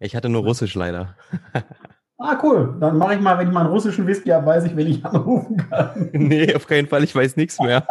Ich 0.00 0.14
hatte 0.16 0.28
nur 0.28 0.42
Russisch 0.42 0.74
leider. 0.74 1.14
Ah, 2.16 2.38
cool. 2.44 2.76
Dann 2.80 2.96
mache 2.96 3.14
ich 3.14 3.20
mal, 3.20 3.36
wenn 3.38 3.48
ich 3.48 3.52
mal 3.52 3.62
einen 3.62 3.70
russischen 3.70 4.06
Whisky 4.06 4.30
habe, 4.30 4.46
weiß 4.46 4.64
ich, 4.64 4.76
wen 4.76 4.86
ich 4.86 5.04
anrufen 5.04 5.56
kann. 5.68 6.10
nee, 6.12 6.54
auf 6.54 6.68
keinen 6.68 6.86
Fall. 6.86 7.02
Ich 7.02 7.14
weiß 7.14 7.36
nichts 7.36 7.58
mehr. 7.58 7.84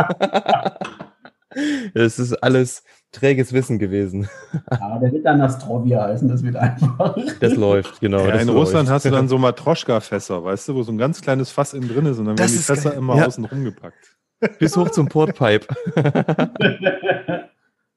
Es 1.93 2.17
ist 2.19 2.33
alles 2.41 2.83
träges 3.11 3.51
Wissen 3.51 3.79
gewesen. 3.79 4.29
Ja, 4.71 4.97
der 4.97 5.11
wird 5.11 5.25
dann 5.25 5.41
Astrovia 5.41 6.05
heißen, 6.05 6.29
das 6.29 6.41
wird 6.41 6.55
einfach. 6.55 7.17
Das 7.41 7.55
läuft, 7.57 7.99
genau. 7.99 8.25
Ja, 8.25 8.31
das 8.31 8.41
in 8.43 8.47
läuft. 8.47 8.59
Russland 8.59 8.89
hast 8.89 9.03
du 9.05 9.11
dann 9.11 9.27
so 9.27 9.37
Matroschka-Fässer, 9.37 10.41
weißt 10.43 10.69
du, 10.69 10.75
wo 10.75 10.83
so 10.83 10.93
ein 10.93 10.97
ganz 10.97 11.21
kleines 11.21 11.51
Fass 11.51 11.73
innen 11.73 11.89
drin 11.89 12.05
ist 12.05 12.17
und 12.17 12.25
dann 12.25 12.37
Das 12.37 12.47
werden 12.49 12.57
die 12.59 12.63
Fässer 12.63 12.89
geil. 12.91 12.99
immer 12.99 13.17
Ja. 13.17 13.27
außen 13.27 13.43
rumgepackt. 13.43 14.17
Bis 14.57 14.75
hoch 14.77 14.89
zum 14.89 15.09
Portpipe. 15.09 15.67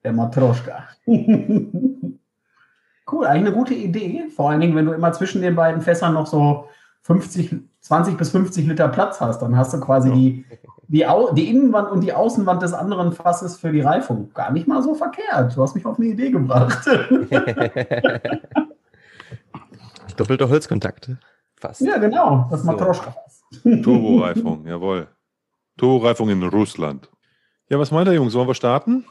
Der 0.04 0.12
Matroschka. 0.12 0.88
Cool, 3.12 3.26
eigentlich 3.26 3.46
eine 3.48 3.56
gute 3.56 3.74
Idee. 3.74 4.24
Vor 4.34 4.50
allen 4.50 4.60
Dingen, 4.60 4.74
wenn 4.76 4.86
du 4.86 4.92
immer 4.92 5.12
zwischen 5.12 5.42
den 5.42 5.54
beiden 5.54 5.80
Fässern 5.82 6.14
noch 6.14 6.26
so 6.26 6.68
50, 7.02 7.54
20 7.80 8.16
bis 8.16 8.30
50 8.30 8.66
Liter 8.66 8.88
Platz 8.88 9.20
hast, 9.20 9.40
dann 9.40 9.56
hast 9.56 9.72
du 9.74 9.80
quasi 9.80 10.08
Ja. 10.08 10.14
die, 10.14 10.44
die, 10.88 11.06
Au 11.06 11.32
die 11.32 11.48
Innenwand 11.50 11.90
und 11.90 12.00
die 12.02 12.12
Außenwand 12.12 12.62
des 12.62 12.72
anderen 12.72 13.12
Fasses 13.12 13.56
für 13.56 13.70
die 13.72 13.80
Reifung. 13.80 14.30
Gar 14.34 14.52
nicht 14.52 14.66
mal 14.68 14.82
so 14.82 14.94
verkehrt. 14.94 15.56
Du 15.56 15.62
hast 15.62 15.74
mich 15.74 15.84
auf 15.86 15.98
eine 15.98 16.06
Idee 16.08 16.30
gebracht. 16.30 16.86
Doppelter 20.16 20.48
Holzkontakt. 20.48 21.10
Fast. 21.58 21.80
ja, 21.80 21.98
genau. 21.98 22.46
Das 22.50 22.60
So. 22.62 22.66
Matroschka-Fass. 22.66 23.44
Turboreifung, 23.82 24.66
jawohl. 24.66 25.08
Turboreifung 25.76 26.28
in 26.30 26.42
Russland. 26.42 27.10
Ja, 27.68 27.78
was 27.78 27.90
meint 27.90 28.08
ihr, 28.08 28.14
Jungs? 28.14 28.32
Sollen 28.32 28.48
wir 28.48 28.54
starten? 28.54 29.04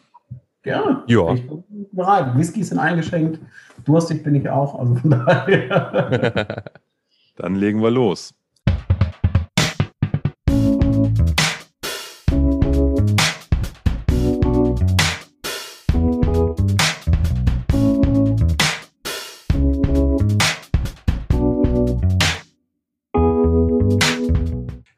Ja, 0.65 1.03
Ja. 1.07 1.33
ich 1.33 1.47
bin 1.47 1.63
bereit. 1.91 2.35
Whiskys 2.37 2.69
sind 2.69 2.79
eingeschenkt. 2.79 3.39
Durstig 3.85 4.23
bin 4.23 4.33
ich 4.35 4.49
auch. 4.49 4.77
Also 4.79 4.95
von 4.95 5.09
daher. 5.25 6.63
Dann 7.37 7.55
legen 7.55 7.81
wir 7.81 7.91
los. 7.91 8.33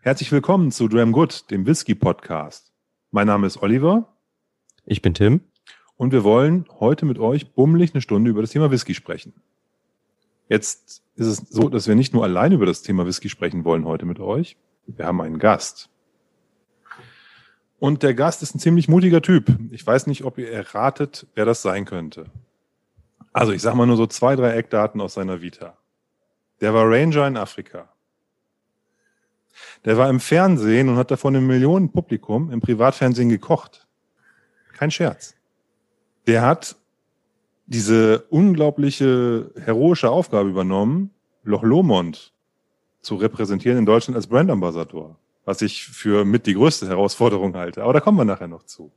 Herzlich 0.01 0.31
willkommen 0.31 0.71
zu 0.71 0.87
Dram 0.87 1.11
Good, 1.11 1.51
dem 1.51 1.65
Whisky 1.67 1.93
Podcast. 1.93 2.73
Mein 3.11 3.27
Name 3.27 3.45
ist 3.45 3.61
Oliver 3.61 4.17
Ich 4.85 5.01
bin 5.01 5.13
Tim. 5.13 5.41
Und 5.97 6.11
wir 6.11 6.23
wollen 6.23 6.65
heute 6.79 7.05
mit 7.05 7.19
euch 7.19 7.53
bummelig 7.53 7.93
eine 7.93 8.01
Stunde 8.01 8.29
über 8.29 8.41
das 8.41 8.51
Thema 8.51 8.71
Whisky 8.71 8.93
sprechen. 8.93 9.33
Jetzt 10.47 11.03
ist 11.15 11.27
es 11.27 11.37
so, 11.49 11.67
dass 11.69 11.87
wir 11.87 11.95
nicht 11.95 12.13
nur 12.13 12.23
allein 12.23 12.51
über 12.51 12.65
das 12.65 12.83
Thema 12.83 13.05
Whisky 13.05 13.29
sprechen 13.29 13.65
wollen 13.65 13.85
heute 13.85 14.05
mit 14.05 14.19
euch. 14.19 14.55
Wir 14.85 15.05
haben 15.05 15.19
einen 15.21 15.39
Gast. 15.39 15.89
Und 17.79 18.01
der 18.01 18.13
Gast 18.13 18.41
ist 18.41 18.55
ein 18.55 18.59
ziemlich 18.59 18.87
mutiger 18.87 19.21
Typ. 19.21 19.55
Ich 19.71 19.85
weiß 19.85 20.07
nicht, 20.07 20.23
ob 20.23 20.37
ihr 20.37 20.51
erratet, 20.51 21.27
wer 21.35 21.45
das 21.45 21.61
sein 21.61 21.85
könnte. 21.85 22.25
Also 23.33 23.51
ich 23.51 23.61
sage 23.61 23.77
mal 23.77 23.85
nur 23.85 23.97
so 23.97 24.07
zwei, 24.07 24.35
drei 24.35 24.53
Eckdaten 24.53 25.01
aus 25.01 25.15
seiner 25.15 25.41
Vita. 25.41 25.77
Der 26.61 26.73
war 26.73 26.89
Ranger 26.89 27.27
in 27.27 27.37
Afrika. 27.37 27.89
Der 29.85 29.97
war 29.97 30.09
im 30.09 30.19
Fernsehen 30.19 30.89
und 30.89 30.95
hat 30.95 31.11
davon 31.11 31.35
einem 31.35 31.47
Millionenpublikum 31.47 32.51
im 32.51 32.61
Privatfernsehen 32.61 33.29
gekocht. 33.29 33.87
Kein 34.73 34.89
Scherz. 34.89 35.36
Der 36.27 36.41
hat 36.41 36.75
diese 37.65 38.23
unglaubliche 38.29 39.51
heroische 39.55 40.09
Aufgabe 40.09 40.49
übernommen, 40.49 41.11
Loch 41.43 41.63
Lomond 41.63 42.33
zu 43.01 43.15
repräsentieren 43.15 43.77
in 43.77 43.85
Deutschland 43.85 44.17
als 44.17 44.27
Brandambassador, 44.27 45.17
was 45.45 45.61
ich 45.61 45.85
für 45.85 46.25
mit 46.25 46.45
die 46.45 46.53
größte 46.53 46.87
Herausforderung 46.87 47.55
halte. 47.55 47.83
Aber 47.83 47.93
da 47.93 48.01
kommen 48.01 48.17
wir 48.17 48.25
nachher 48.25 48.49
noch 48.49 48.63
zu. 48.63 48.91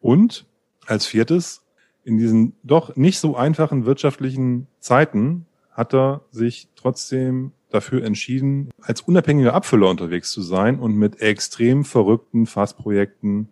Und 0.00 0.46
als 0.86 1.06
viertes, 1.06 1.64
in 2.04 2.18
diesen 2.18 2.54
doch 2.62 2.94
nicht 2.96 3.18
so 3.18 3.36
einfachen 3.36 3.84
wirtschaftlichen 3.84 4.68
Zeiten 4.78 5.46
hat 5.72 5.92
er 5.92 6.22
sich 6.30 6.68
trotzdem 6.76 7.52
dafür 7.70 8.04
entschieden, 8.04 8.70
als 8.80 9.00
unabhängiger 9.00 9.54
Abfüller 9.54 9.90
unterwegs 9.90 10.30
zu 10.30 10.42
sein 10.42 10.78
und 10.78 10.94
mit 10.96 11.20
extrem 11.20 11.84
verrückten 11.84 12.46
Fassprojekten 12.46 13.48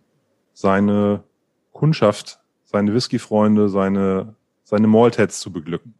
seine 0.53 1.25
Kundschaft, 1.73 2.41
seine 2.71 2.93
Whisky-Freunde, 2.93 3.71
seine, 3.71 4.35
seine 4.63 4.87
Maltheads 4.87 5.41
zu 5.41 5.51
beglücken. 5.51 5.95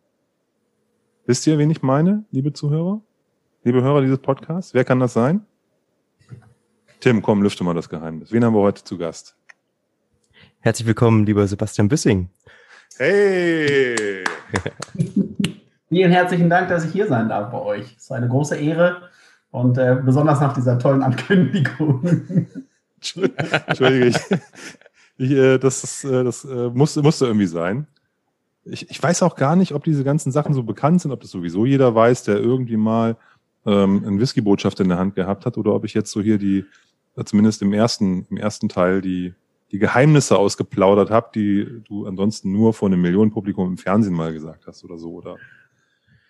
Wisst 1.25 1.47
ihr, 1.47 1.57
wen 1.57 1.71
ich 1.71 1.83
meine, 1.83 2.25
liebe 2.31 2.53
Zuhörer? 2.53 3.01
Liebe 3.65 3.83
Hörer 3.83 4.03
dieses 4.03 4.19
Podcasts? 4.19 4.75
Wer 4.75 4.85
kann 4.85 5.01
das 5.01 5.15
sein? 5.15 5.47
Tim, 7.01 7.23
komm, 7.23 7.43
lüfte 7.43 7.65
mal 7.65 7.75
das 7.75 7.89
Geheimnis. 7.89 8.33
Wen 8.33 8.45
haben 8.45 8.55
wir 8.55 8.61
heute 8.61 8.85
zu 8.85 8.99
Gast? 8.99 9.35
Herzlich 10.61 10.87
willkommen, 10.87 11.25
lieber 11.25 11.47
Sebastian 11.47 11.89
Bissing. 11.89 12.29
Hey! 12.99 14.25
Vielen 15.89 16.13
herzlichen 16.13 16.51
Dank, 16.51 16.69
dass 16.69 16.85
ich 16.85 16.93
hier 16.93 17.07
sein 17.07 17.31
darf 17.31 17.51
bei 17.51 17.61
euch. 17.63 17.95
Es 17.97 18.05
ist 18.05 18.13
eine 18.13 18.29
große 18.29 18.57
Ehre 18.57 19.09
und 19.51 19.79
äh, 19.79 19.97
besonders 20.05 20.41
nach 20.41 20.53
dieser 20.53 20.79
tollen 20.79 21.03
Ankündigung. 21.03 22.37
Entschuldige, 23.67 24.07
ich, 24.07 24.17
ich, 25.19 25.33
äh, 25.33 25.59
das, 25.59 25.85
ist, 25.85 26.05
äh, 26.05 26.25
das 26.25 26.45
äh, 26.45 26.71
musste, 26.71 27.03
musste 27.03 27.27
irgendwie 27.27 27.47
sein. 27.47 27.87
Ich, 28.65 28.89
ich 28.91 29.03
weiß 29.03 29.23
auch 29.23 29.37
gar 29.37 29.57
nicht, 29.57 29.75
ob 29.75 29.85
diese 29.85 30.05
ganzen 30.05 30.31
Sachen 30.33 30.55
so 30.55 30.63
bekannt 30.63 31.03
sind, 31.03 31.11
ob 31.13 31.21
das 31.21 31.31
sowieso 31.31 31.67
jeder 31.67 31.95
weiß, 31.95 32.23
der 32.23 32.39
irgendwie 32.39 32.77
mal 32.77 33.17
ähm, 33.67 34.05
einen 34.07 34.21
Whisky-Botschaft 34.21 34.81
in 34.81 34.89
der 34.89 34.99
Hand 34.99 35.15
gehabt 35.15 35.45
hat, 35.45 35.59
oder 35.59 35.75
ob 35.75 35.85
ich 35.85 35.95
jetzt 35.95 36.13
so 36.13 36.21
hier 36.21 36.39
die, 36.39 36.65
äh, 37.17 37.25
zumindest 37.25 37.63
im 37.63 37.73
ersten, 37.73 38.27
im 38.31 38.37
ersten 38.37 38.69
Teil, 38.69 39.01
die, 39.01 39.35
die 39.73 39.79
Geheimnisse 39.79 40.39
ausgeplaudert 40.39 41.11
habe, 41.11 41.29
die 41.35 41.83
du 41.87 42.07
ansonsten 42.07 42.53
nur 42.53 42.73
vor 42.73 42.89
einem 42.89 43.01
Millionenpublikum 43.01 43.69
im 43.69 43.79
Fernsehen 43.79 44.15
mal 44.15 44.33
gesagt 44.33 44.67
hast 44.67 44.85
oder 44.85 44.99
so, 44.99 45.13
oder? 45.13 45.37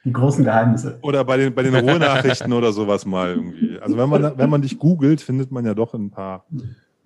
Die 0.04 0.12
großen 0.12 0.44
Geheimnisse. 0.44 0.98
Oder 1.02 1.24
bei 1.24 1.36
den, 1.36 1.54
bei 1.54 1.62
den 1.62 1.74
Ruhrnachrichten 1.74 2.52
oder 2.52 2.72
sowas 2.72 3.04
mal 3.04 3.34
irgendwie. 3.34 3.78
Also 3.80 3.96
wenn 3.98 4.08
man, 4.08 4.38
wenn 4.38 4.48
man 4.48 4.62
dich 4.62 4.78
googelt, 4.78 5.20
findet 5.20 5.50
man 5.50 5.66
ja 5.66 5.74
doch 5.74 5.92
ein 5.92 6.10
paar, 6.10 6.46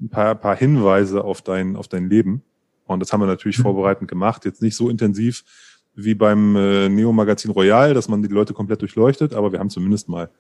ein 0.03 0.09
paar, 0.09 0.35
paar 0.35 0.57
Hinweise 0.57 1.25
auf 1.25 1.43
dein, 1.43 1.77
auf 1.77 1.89
dein 1.89 2.09
Leben. 2.09 2.43
Und 2.87 3.01
das 3.01 3.13
haben 3.13 3.21
wir 3.21 3.27
natürlich 3.27 3.59
vorbereitend 3.59 4.09
gemacht. 4.09 4.45
Jetzt 4.45 4.61
nicht 4.61 4.77
so 4.77 4.91
intensiv 4.91 5.45
wie 5.95 6.15
beim 6.15 6.57
äh, 6.57 6.89
Neo-Magazin 6.89 7.51
Royal, 7.51 7.95
dass 7.95 8.09
man 8.09 8.23
die 8.23 8.29
Leute 8.29 8.55
komplett 8.55 8.81
durchleuchtet, 8.81 9.35
aber 9.35 9.53
wir 9.53 9.59
haben 9.59 9.71
zumindest 9.71 10.09
mal 10.09 10.31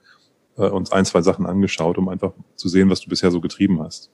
äh, 0.56 0.68
uns 0.68 0.92
ein, 0.92 1.04
zwei 1.04 1.22
Sachen 1.22 1.46
angeschaut, 1.46 1.98
um 1.98 2.08
einfach 2.08 2.32
zu 2.56 2.68
sehen, 2.68 2.90
was 2.90 3.00
du 3.00 3.08
bisher 3.08 3.30
so 3.30 3.40
getrieben 3.40 3.80
hast. 3.82 4.10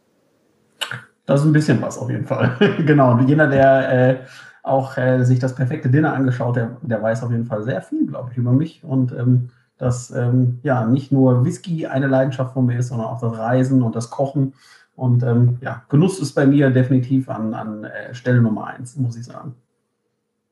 Das 1.26 1.40
ist 1.40 1.46
ein 1.46 1.52
bisschen 1.52 1.80
was 1.80 1.98
auf 1.98 2.10
jeden 2.10 2.26
Fall. 2.26 2.56
genau. 2.86 3.12
Und 3.12 3.28
jeder, 3.28 3.46
der 3.46 3.92
äh, 3.92 4.16
auch 4.62 4.96
äh, 4.96 5.24
sich 5.24 5.38
das 5.38 5.54
perfekte 5.54 5.88
Dinner 5.88 6.12
angeschaut, 6.12 6.56
der, 6.56 6.76
der 6.82 7.02
weiß 7.02 7.22
auf 7.22 7.30
jeden 7.30 7.46
Fall 7.46 7.62
sehr 7.62 7.82
viel, 7.82 8.06
glaube 8.06 8.30
ich, 8.32 8.38
über 8.38 8.52
mich. 8.52 8.82
Und 8.82 9.12
ähm, 9.12 9.50
dass 9.78 10.10
ähm, 10.10 10.58
ja 10.62 10.84
nicht 10.84 11.12
nur 11.12 11.44
Whisky 11.44 11.86
eine 11.86 12.08
Leidenschaft 12.08 12.52
von 12.54 12.66
mir 12.66 12.78
ist, 12.78 12.88
sondern 12.88 13.06
auch 13.06 13.20
das 13.20 13.38
Reisen 13.38 13.82
und 13.82 13.94
das 13.94 14.10
Kochen. 14.10 14.54
Und 14.98 15.22
ähm, 15.22 15.58
ja, 15.60 15.84
Genuss 15.88 16.18
ist 16.18 16.32
bei 16.34 16.44
mir 16.44 16.70
definitiv 16.70 17.28
an, 17.28 17.54
an 17.54 17.84
äh, 17.84 18.12
Stelle 18.14 18.42
Nummer 18.42 18.66
eins, 18.66 18.96
muss 18.96 19.16
ich 19.16 19.26
sagen. 19.26 19.54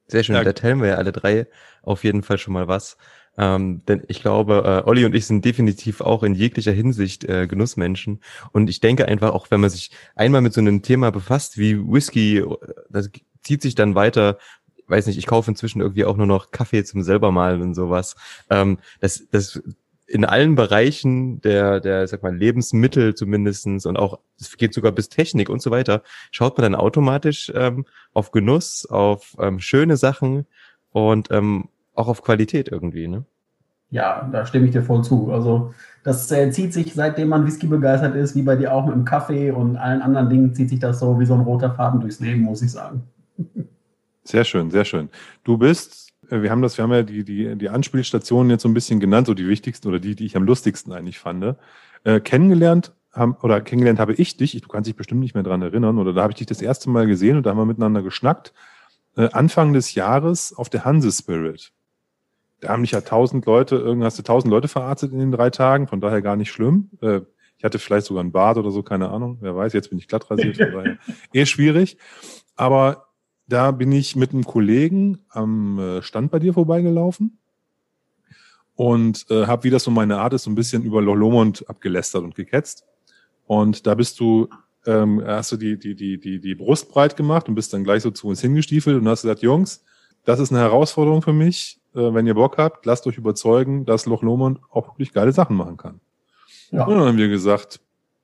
Sehr 0.06 0.22
schön. 0.22 0.36
Ja. 0.36 0.44
Da 0.44 0.52
teilen 0.52 0.80
wir 0.80 0.90
ja 0.90 0.94
alle 0.94 1.10
drei 1.10 1.48
auf 1.82 2.04
jeden 2.04 2.22
Fall 2.22 2.38
schon 2.38 2.54
mal 2.54 2.68
was. 2.68 2.96
Ähm, 3.36 3.82
denn 3.88 4.04
ich 4.06 4.22
glaube, 4.22 4.82
äh, 4.86 4.88
Olli 4.88 5.04
und 5.04 5.16
ich 5.16 5.26
sind 5.26 5.44
definitiv 5.44 6.00
auch 6.00 6.22
in 6.22 6.36
jeglicher 6.36 6.70
Hinsicht 6.70 7.24
äh, 7.24 7.48
Genussmenschen. 7.48 8.20
Und 8.52 8.70
ich 8.70 8.78
denke 8.78 9.08
einfach, 9.08 9.32
auch 9.32 9.50
wenn 9.50 9.60
man 9.60 9.70
sich 9.70 9.90
einmal 10.14 10.42
mit 10.42 10.52
so 10.52 10.60
einem 10.60 10.80
Thema 10.80 11.10
befasst 11.10 11.58
wie 11.58 11.76
Whisky, 11.76 12.44
das 12.88 13.10
zieht 13.42 13.62
sich 13.62 13.74
dann 13.74 13.96
weiter. 13.96 14.38
Weiß 14.86 15.08
nicht, 15.08 15.18
ich 15.18 15.26
kaufe 15.26 15.50
inzwischen 15.50 15.80
irgendwie 15.80 16.04
auch 16.04 16.16
nur 16.16 16.26
noch 16.26 16.52
Kaffee 16.52 16.84
zum 16.84 17.02
selber 17.02 17.32
malen 17.32 17.62
und 17.62 17.74
sowas. 17.74 18.14
Ähm, 18.48 18.78
das, 19.00 19.26
das 19.32 19.60
in 20.06 20.24
allen 20.24 20.54
Bereichen 20.54 21.40
der, 21.40 21.80
der, 21.80 22.06
sag 22.06 22.22
mal, 22.22 22.34
Lebensmittel 22.34 23.14
zumindestens 23.14 23.86
und 23.86 23.98
auch, 23.98 24.20
es 24.38 24.56
geht 24.56 24.72
sogar 24.72 24.92
bis 24.92 25.08
Technik 25.08 25.48
und 25.48 25.60
so 25.60 25.70
weiter, 25.70 26.02
schaut 26.30 26.56
man 26.56 26.62
dann 26.72 26.80
automatisch 26.80 27.52
ähm, 27.54 27.86
auf 28.12 28.30
Genuss, 28.30 28.86
auf 28.86 29.36
ähm, 29.40 29.58
schöne 29.58 29.96
Sachen 29.96 30.46
und 30.90 31.30
ähm, 31.30 31.68
auch 31.94 32.08
auf 32.08 32.22
Qualität 32.22 32.68
irgendwie, 32.68 33.08
ne? 33.08 33.24
Ja, 33.90 34.28
da 34.32 34.44
stimme 34.44 34.66
ich 34.66 34.72
dir 34.72 34.82
voll 34.82 35.04
zu. 35.04 35.30
Also 35.32 35.72
das 36.02 36.30
äh, 36.32 36.50
zieht 36.50 36.72
sich, 36.72 36.94
seitdem 36.94 37.28
man 37.28 37.46
Whisky 37.46 37.66
begeistert 37.66 38.16
ist, 38.16 38.34
wie 38.34 38.42
bei 38.42 38.56
dir 38.56 38.72
auch 38.72 38.84
mit 38.84 38.94
dem 38.94 39.04
Kaffee 39.04 39.52
und 39.52 39.76
allen 39.76 40.02
anderen 40.02 40.28
Dingen, 40.28 40.54
zieht 40.54 40.70
sich 40.70 40.80
das 40.80 40.98
so 40.98 41.18
wie 41.20 41.26
so 41.26 41.34
ein 41.34 41.40
roter 41.40 41.72
Faden 41.72 42.00
durchs 42.00 42.20
Leben, 42.20 42.42
muss 42.42 42.62
ich 42.62 42.72
sagen. 42.72 43.04
Sehr 44.24 44.44
schön, 44.44 44.70
sehr 44.72 44.84
schön. 44.84 45.08
Du 45.44 45.56
bist, 45.56 46.05
wir 46.28 46.50
haben 46.50 46.62
das, 46.62 46.76
wir 46.78 46.82
haben 46.82 46.92
ja 46.92 47.02
die, 47.02 47.24
die, 47.24 47.56
die 47.56 47.68
Anspielstationen 47.68 48.50
jetzt 48.50 48.62
so 48.62 48.68
ein 48.68 48.74
bisschen 48.74 49.00
genannt, 49.00 49.26
so 49.26 49.34
die 49.34 49.48
wichtigsten 49.48 49.88
oder 49.88 49.98
die, 49.98 50.14
die 50.14 50.26
ich 50.26 50.36
am 50.36 50.44
lustigsten 50.44 50.92
eigentlich 50.92 51.18
fand. 51.18 51.56
Äh, 52.04 52.20
kennengelernt 52.20 52.92
haben, 53.12 53.36
oder 53.42 53.60
kennengelernt 53.60 53.98
habe 53.98 54.14
ich 54.14 54.36
dich, 54.36 54.60
du 54.60 54.68
kannst 54.68 54.88
dich 54.88 54.96
bestimmt 54.96 55.20
nicht 55.20 55.34
mehr 55.34 55.42
dran 55.42 55.62
erinnern, 55.62 55.98
oder 55.98 56.12
da 56.12 56.22
habe 56.22 56.32
ich 56.32 56.38
dich 56.38 56.46
das 56.46 56.62
erste 56.62 56.90
Mal 56.90 57.06
gesehen 57.06 57.36
und 57.36 57.44
da 57.46 57.50
haben 57.50 57.58
wir 57.58 57.64
miteinander 57.64 58.02
geschnackt, 58.02 58.52
äh, 59.16 59.28
Anfang 59.32 59.72
des 59.72 59.94
Jahres 59.94 60.54
auf 60.54 60.68
der 60.68 60.84
Hanse 60.84 61.10
Spirit. 61.10 61.72
da 62.60 62.70
haben 62.70 62.82
mich 62.82 62.92
ja 62.92 63.00
tausend 63.00 63.46
Leute, 63.46 63.76
irgendwas 63.76 64.14
hast 64.14 64.18
du 64.18 64.22
tausend 64.22 64.50
Leute 64.50 64.68
verarztet 64.68 65.12
in 65.12 65.18
den 65.18 65.32
drei 65.32 65.50
Tagen, 65.50 65.88
von 65.88 66.00
daher 66.00 66.22
gar 66.22 66.36
nicht 66.36 66.50
schlimm. 66.50 66.90
Äh, 67.00 67.20
ich 67.58 67.64
hatte 67.64 67.78
vielleicht 67.78 68.06
sogar 68.06 68.22
ein 68.22 68.32
Bad 68.32 68.58
oder 68.58 68.70
so, 68.70 68.82
keine 68.82 69.08
Ahnung, 69.08 69.38
wer 69.40 69.56
weiß, 69.56 69.72
jetzt 69.72 69.88
bin 69.88 69.98
ich 69.98 70.08
glatt 70.08 70.30
rasiert, 70.30 70.56
von 70.56 70.72
daher 70.72 70.98
eh 71.32 71.46
schwierig. 71.46 71.96
Aber 72.54 73.05
da 73.48 73.70
bin 73.70 73.92
ich 73.92 74.16
mit 74.16 74.32
einem 74.32 74.44
Kollegen 74.44 75.18
am 75.28 75.78
äh, 75.78 76.02
Stand 76.02 76.30
bei 76.30 76.38
dir 76.38 76.52
vorbeigelaufen 76.54 77.38
und 78.74 79.26
äh, 79.30 79.46
habe, 79.46 79.64
wie 79.64 79.70
das 79.70 79.84
so 79.84 79.90
meine 79.90 80.18
Art 80.18 80.34
ist, 80.34 80.44
so 80.44 80.50
ein 80.50 80.54
bisschen 80.54 80.82
über 80.82 81.00
Loch 81.00 81.14
Lomond 81.14 81.68
abgelästert 81.68 82.22
und 82.22 82.34
geketzt. 82.34 82.84
Und 83.46 83.86
da 83.86 83.94
bist 83.94 84.20
du, 84.20 84.48
ähm, 84.86 85.22
hast 85.24 85.52
du 85.52 85.56
die, 85.56 85.78
die, 85.78 85.94
die, 85.94 86.18
die, 86.18 86.40
die 86.40 86.54
Brust 86.54 86.90
breit 86.90 87.16
gemacht 87.16 87.48
und 87.48 87.54
bist 87.54 87.72
dann 87.72 87.84
gleich 87.84 88.02
so 88.02 88.10
zu 88.10 88.28
uns 88.28 88.40
hingestiefelt 88.40 89.00
und 89.00 89.08
hast 89.08 89.22
gesagt, 89.22 89.42
Jungs, 89.42 89.84
das 90.24 90.40
ist 90.40 90.50
eine 90.50 90.60
Herausforderung 90.60 91.22
für 91.22 91.32
mich. 91.32 91.80
Äh, 91.94 92.12
wenn 92.12 92.26
ihr 92.26 92.34
Bock 92.34 92.58
habt, 92.58 92.84
lasst 92.84 93.06
euch 93.06 93.16
überzeugen, 93.16 93.86
dass 93.86 94.06
Loch 94.06 94.22
Lomond 94.22 94.60
auch 94.70 94.88
wirklich 94.88 95.12
geile 95.12 95.32
Sachen 95.32 95.56
machen 95.56 95.76
kann. 95.76 96.00
Ja. 96.70 96.84
Und 96.84 96.98
dann 96.98 97.06
haben 97.06 97.16
wir 97.16 97.28
gesagt, 97.28 97.80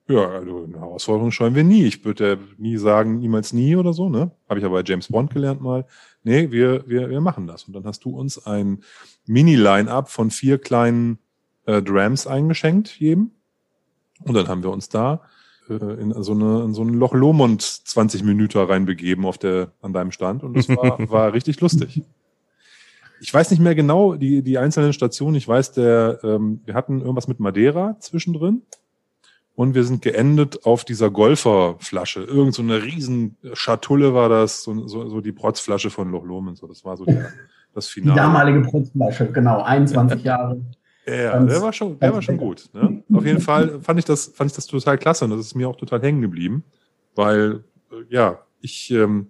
ja, 0.07 0.27
also 0.27 0.65
eine 0.65 0.79
Herausforderung 0.79 1.31
scheuen 1.31 1.55
wir 1.55 1.63
nie. 1.63 1.85
Ich 1.85 2.03
würde 2.03 2.29
ja 2.29 2.37
nie 2.57 2.77
sagen, 2.77 3.19
niemals 3.19 3.53
nie 3.53 3.75
oder 3.75 3.93
so, 3.93 4.09
ne? 4.09 4.31
Habe 4.49 4.59
ich 4.59 4.65
aber 4.65 4.81
bei 4.81 4.83
James 4.85 5.07
Bond 5.07 5.31
gelernt 5.31 5.61
mal. 5.61 5.85
Nee, 6.23 6.51
wir, 6.51 6.87
wir, 6.87 7.09
wir 7.09 7.21
machen 7.21 7.47
das. 7.47 7.63
Und 7.63 7.73
dann 7.73 7.85
hast 7.85 8.03
du 8.03 8.09
uns 8.17 8.45
ein 8.45 8.83
Mini-Line-Up 9.27 10.09
von 10.09 10.29
vier 10.29 10.57
kleinen 10.57 11.19
äh, 11.65 11.81
Drams 11.81 12.27
eingeschenkt, 12.27 12.99
jedem. 12.99 13.31
Und 14.25 14.33
dann 14.33 14.47
haben 14.49 14.63
wir 14.63 14.71
uns 14.71 14.89
da 14.89 15.21
äh, 15.69 15.73
in 15.73 16.13
so 16.21 16.33
eine 16.33 16.63
in 16.63 16.73
so 16.73 16.83
ein 16.83 16.93
Loch 16.93 17.13
Lomond 17.13 17.61
20 17.61 18.23
Minuten 18.23 18.57
reinbegeben 18.57 19.25
auf 19.25 19.37
der 19.37 19.71
an 19.81 19.93
deinem 19.93 20.11
Stand 20.11 20.43
und 20.43 20.55
das 20.55 20.69
war 20.69 20.99
war 21.09 21.33
richtig 21.33 21.61
lustig. 21.61 22.01
Ich 23.21 23.33
weiß 23.33 23.51
nicht 23.51 23.59
mehr 23.61 23.75
genau 23.75 24.15
die 24.15 24.41
die 24.43 24.57
einzelnen 24.57 24.93
Stationen. 24.93 25.35
Ich 25.35 25.47
weiß, 25.47 25.71
der 25.73 26.19
ähm, 26.23 26.61
wir 26.65 26.73
hatten 26.73 26.99
irgendwas 26.99 27.27
mit 27.27 27.39
Madeira 27.39 27.97
zwischendrin 27.99 28.63
und 29.55 29.75
wir 29.75 29.83
sind 29.83 30.01
geendet 30.01 30.65
auf 30.65 30.83
dieser 30.83 31.09
Golferflasche. 31.11 32.23
Irgend 32.23 32.55
so 32.55 32.63
eine 32.63 32.83
riesen 32.83 33.37
Schatulle 33.53 34.13
war 34.13 34.29
das, 34.29 34.63
so, 34.63 34.87
so, 34.87 35.07
so 35.07 35.21
die 35.21 35.31
Protzflasche 35.31 35.89
von 35.89 36.09
Loch 36.11 36.25
Lomond. 36.25 36.57
So, 36.57 36.67
das 36.67 36.83
war 36.83 36.97
so 36.97 37.05
der, 37.05 37.29
das 37.73 37.87
Finale. 37.87 38.13
Die 38.13 38.17
damalige 38.17 38.61
Protzflasche, 38.61 39.31
genau, 39.31 39.61
21 39.61 40.23
Jahre. 40.23 40.59
Ja, 41.05 41.37
der 41.37 41.61
war 41.61 41.73
schon, 41.73 41.99
der 41.99 42.13
war 42.13 42.21
schon 42.21 42.37
gut. 42.37 42.69
Ne? 42.73 43.03
Auf 43.13 43.25
jeden 43.25 43.41
Fall 43.41 43.81
fand 43.81 43.99
ich 43.99 44.05
das, 44.05 44.27
fand 44.27 44.49
ich 44.51 44.55
das 44.55 44.67
total 44.67 44.97
klasse 44.97 45.25
und 45.25 45.31
das 45.31 45.41
ist 45.41 45.55
mir 45.55 45.67
auch 45.67 45.75
total 45.75 46.01
hängen 46.01 46.21
geblieben, 46.21 46.63
weil 47.13 47.63
äh, 47.91 47.95
ja, 48.09 48.39
ich, 48.61 48.89
ähm, 48.89 49.27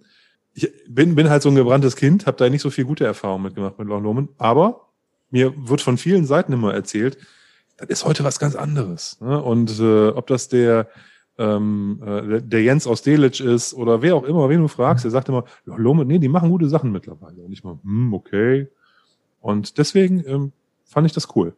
ich 0.54 0.72
bin, 0.88 1.16
bin 1.16 1.28
halt 1.28 1.42
so 1.42 1.48
ein 1.48 1.56
gebranntes 1.56 1.96
Kind, 1.96 2.26
habe 2.26 2.36
da 2.36 2.48
nicht 2.48 2.62
so 2.62 2.70
viel 2.70 2.84
gute 2.84 3.04
Erfahrungen 3.04 3.42
mitgemacht 3.42 3.76
mit 3.78 3.88
Loch 3.88 4.00
Lomond, 4.00 4.30
aber 4.38 4.88
mir 5.30 5.52
wird 5.68 5.80
von 5.80 5.98
vielen 5.98 6.24
Seiten 6.26 6.52
immer 6.52 6.72
erzählt, 6.72 7.18
das 7.76 7.88
ist 7.88 8.04
heute 8.04 8.24
was 8.24 8.38
ganz 8.38 8.56
anderes. 8.56 9.20
Ne? 9.20 9.40
Und 9.42 9.78
äh, 9.80 10.08
ob 10.08 10.26
das 10.26 10.48
der 10.48 10.88
ähm, 11.38 12.00
äh, 12.04 12.40
der 12.40 12.62
Jens 12.62 12.86
aus 12.86 13.02
Delitzsch 13.02 13.40
ist 13.40 13.74
oder 13.74 14.02
wer 14.02 14.14
auch 14.14 14.24
immer, 14.24 14.48
wen 14.48 14.60
du 14.60 14.68
fragst, 14.68 15.04
der 15.04 15.10
sagt 15.10 15.28
immer, 15.28 15.44
Lomond, 15.64 16.08
nee, 16.08 16.18
die 16.18 16.28
machen 16.28 16.50
gute 16.50 16.68
Sachen 16.68 16.92
mittlerweile. 16.92 17.42
Und 17.42 17.52
ich 17.52 17.64
mal, 17.64 17.78
hm, 17.82 18.14
okay. 18.14 18.68
Und 19.40 19.78
deswegen 19.78 20.24
ähm, 20.26 20.52
fand 20.84 21.06
ich 21.06 21.12
das 21.12 21.34
cool. 21.34 21.54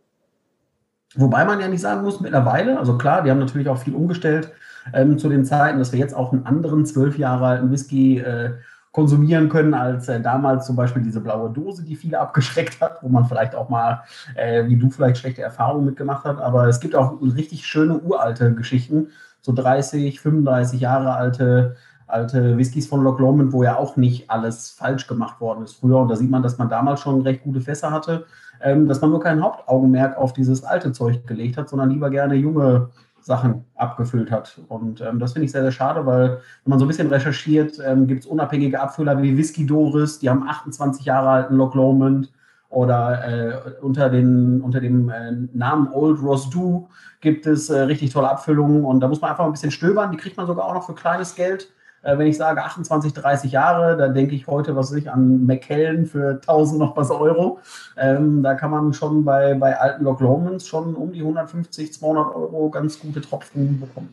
Wobei 1.14 1.44
man 1.44 1.60
ja 1.60 1.68
nicht 1.68 1.80
sagen 1.80 2.02
muss, 2.02 2.20
mittlerweile, 2.20 2.78
also 2.78 2.98
klar, 2.98 3.22
die 3.22 3.30
haben 3.30 3.38
natürlich 3.38 3.68
auch 3.68 3.78
viel 3.78 3.94
umgestellt 3.94 4.52
ähm, 4.92 5.18
zu 5.18 5.28
den 5.28 5.44
Zeiten, 5.44 5.78
dass 5.78 5.92
wir 5.92 5.98
jetzt 5.98 6.14
auch 6.14 6.32
einen 6.32 6.46
anderen 6.46 6.84
zwölf 6.84 7.18
Jahre 7.18 7.46
alten 7.46 7.70
Whisky 7.70 8.18
äh, 8.18 8.52
konsumieren 8.96 9.50
können 9.50 9.74
als 9.74 10.08
äh, 10.08 10.22
damals 10.22 10.64
zum 10.64 10.74
Beispiel 10.74 11.02
diese 11.02 11.20
blaue 11.20 11.50
Dose, 11.50 11.84
die 11.84 11.96
viele 11.96 12.18
abgeschreckt 12.18 12.80
hat, 12.80 13.02
wo 13.02 13.10
man 13.10 13.26
vielleicht 13.26 13.54
auch 13.54 13.68
mal, 13.68 14.00
äh, 14.36 14.66
wie 14.68 14.76
du 14.76 14.88
vielleicht 14.88 15.18
schlechte 15.18 15.42
Erfahrungen 15.42 15.84
mitgemacht 15.84 16.24
hast. 16.24 16.40
Aber 16.40 16.66
es 16.66 16.80
gibt 16.80 16.94
auch 16.96 17.20
richtig 17.20 17.66
schöne 17.66 17.98
uralte 17.98 18.54
Geschichten, 18.54 19.08
so 19.42 19.52
30, 19.52 20.18
35 20.18 20.80
Jahre 20.80 21.12
alte 21.12 21.76
alte 22.08 22.56
Whiskys 22.56 22.86
von 22.86 23.02
Loch 23.02 23.18
Lomond, 23.18 23.52
wo 23.52 23.64
ja 23.64 23.76
auch 23.76 23.96
nicht 23.96 24.30
alles 24.30 24.70
falsch 24.70 25.08
gemacht 25.08 25.40
worden 25.40 25.64
ist 25.64 25.74
früher. 25.74 25.98
Und 25.98 26.08
da 26.08 26.16
sieht 26.16 26.30
man, 26.30 26.42
dass 26.42 26.56
man 26.56 26.70
damals 26.70 27.00
schon 27.00 27.20
recht 27.20 27.42
gute 27.42 27.60
Fässer 27.60 27.90
hatte 27.90 28.24
ähm, 28.62 28.88
dass 28.88 29.00
man 29.00 29.10
nur 29.10 29.20
kein 29.20 29.42
Hauptaugenmerk 29.42 30.16
auf 30.16 30.32
dieses 30.32 30.64
alte 30.64 30.92
Zeug 30.92 31.26
gelegt 31.26 31.56
hat, 31.56 31.68
sondern 31.68 31.90
lieber 31.90 32.10
gerne 32.10 32.34
junge 32.34 32.90
Sachen 33.26 33.64
abgefüllt 33.74 34.30
hat. 34.30 34.60
Und 34.68 35.00
ähm, 35.00 35.18
das 35.18 35.32
finde 35.32 35.46
ich 35.46 35.52
sehr, 35.52 35.62
sehr 35.62 35.72
schade, 35.72 36.06
weil 36.06 36.28
wenn 36.28 36.70
man 36.70 36.78
so 36.78 36.84
ein 36.84 36.88
bisschen 36.88 37.08
recherchiert, 37.08 37.76
ähm, 37.84 38.06
gibt 38.06 38.20
es 38.20 38.26
unabhängige 38.26 38.80
Abfüller 38.80 39.20
wie 39.20 39.36
Whisky 39.36 39.66
Doris, 39.66 40.20
die 40.20 40.30
haben 40.30 40.48
28 40.48 41.04
Jahre 41.04 41.30
alten 41.30 41.56
Loch 41.56 41.74
Lomond 41.74 42.32
oder 42.68 43.26
äh, 43.26 43.80
unter, 43.80 44.10
den, 44.10 44.60
unter 44.60 44.80
dem 44.80 45.08
äh, 45.08 45.32
Namen 45.52 45.88
Old 45.92 46.22
Ross 46.22 46.50
Do 46.50 46.88
gibt 47.20 47.46
es 47.46 47.68
äh, 47.68 47.80
richtig 47.80 48.12
tolle 48.12 48.30
Abfüllungen 48.30 48.84
und 48.84 49.00
da 49.00 49.08
muss 49.08 49.20
man 49.20 49.32
einfach 49.32 49.44
ein 49.44 49.50
bisschen 49.50 49.72
stöbern. 49.72 50.12
Die 50.12 50.18
kriegt 50.18 50.36
man 50.36 50.46
sogar 50.46 50.64
auch 50.64 50.74
noch 50.74 50.86
für 50.86 50.94
kleines 50.94 51.34
Geld. 51.34 51.72
Äh, 52.06 52.18
wenn 52.18 52.28
ich 52.28 52.36
sage 52.36 52.62
28, 52.62 53.12
30 53.14 53.50
Jahre, 53.50 53.96
da 53.96 54.06
denke 54.06 54.36
ich 54.36 54.46
heute, 54.46 54.76
was 54.76 54.92
weiß 54.92 54.98
ich, 54.98 55.10
an 55.10 55.44
McKellen 55.44 56.06
für 56.06 56.34
1000 56.34 56.78
noch 56.78 56.96
was 56.96 57.10
Euro. 57.10 57.58
Ähm, 57.96 58.44
da 58.44 58.54
kann 58.54 58.70
man 58.70 58.92
schon 58.92 59.24
bei, 59.24 59.54
bei 59.54 59.76
alten 59.76 60.04
Loch 60.04 60.20
Lomans 60.20 60.68
schon 60.68 60.94
um 60.94 61.12
die 61.12 61.22
150, 61.22 61.92
200 61.92 62.32
Euro 62.32 62.70
ganz 62.70 63.00
gute 63.00 63.20
Tropfen 63.20 63.80
bekommen. 63.80 64.12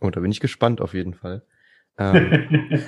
Oh, 0.00 0.08
da 0.08 0.20
bin 0.20 0.30
ich 0.30 0.40
gespannt 0.40 0.80
auf 0.80 0.94
jeden 0.94 1.12
Fall. 1.12 1.42
Ähm, 1.98 2.48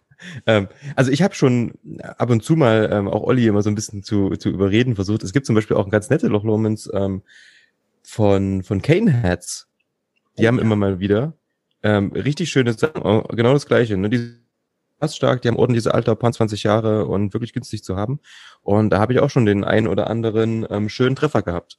ähm, 0.46 0.68
also 0.96 1.12
ich 1.12 1.22
habe 1.22 1.34
schon 1.34 1.74
ab 2.18 2.30
und 2.30 2.42
zu 2.42 2.56
mal 2.56 2.90
ähm, 2.92 3.06
auch 3.06 3.22
Olli 3.22 3.46
immer 3.46 3.62
so 3.62 3.70
ein 3.70 3.76
bisschen 3.76 4.02
zu, 4.02 4.30
zu 4.30 4.48
überreden 4.48 4.96
versucht. 4.96 5.22
Es 5.22 5.32
gibt 5.32 5.46
zum 5.46 5.54
Beispiel 5.54 5.76
auch 5.76 5.84
ein 5.84 5.92
ganz 5.92 6.10
nette 6.10 6.26
Loch 6.26 6.42
Lomans 6.42 6.90
ähm, 6.92 7.22
von, 8.02 8.64
von 8.64 8.82
Caneheads. 8.82 9.68
Die 10.36 10.46
oh, 10.46 10.48
haben 10.48 10.56
ja. 10.56 10.62
immer 10.62 10.74
mal 10.74 10.98
wieder 10.98 11.34
ähm, 11.82 12.12
richtig 12.12 12.50
schöne 12.50 12.72
Sachen, 12.72 13.02
genau 13.28 13.52
das 13.52 13.66
gleiche. 13.66 13.96
Ne? 13.96 14.10
Die 14.10 14.42
fast 15.02 15.16
stark, 15.16 15.42
die 15.42 15.48
haben 15.48 15.56
ordentlich 15.56 15.82
dieses 15.82 15.92
Alter, 15.92 16.14
paar 16.14 16.30
20 16.30 16.62
Jahre 16.62 17.06
und 17.06 17.34
wirklich 17.34 17.52
günstig 17.52 17.82
zu 17.82 17.96
haben. 17.96 18.20
Und 18.62 18.90
da 18.90 19.00
habe 19.00 19.12
ich 19.12 19.18
auch 19.18 19.30
schon 19.30 19.46
den 19.46 19.64
einen 19.64 19.88
oder 19.88 20.08
anderen 20.08 20.64
ähm, 20.70 20.88
schönen 20.88 21.16
Treffer 21.16 21.42
gehabt. 21.42 21.78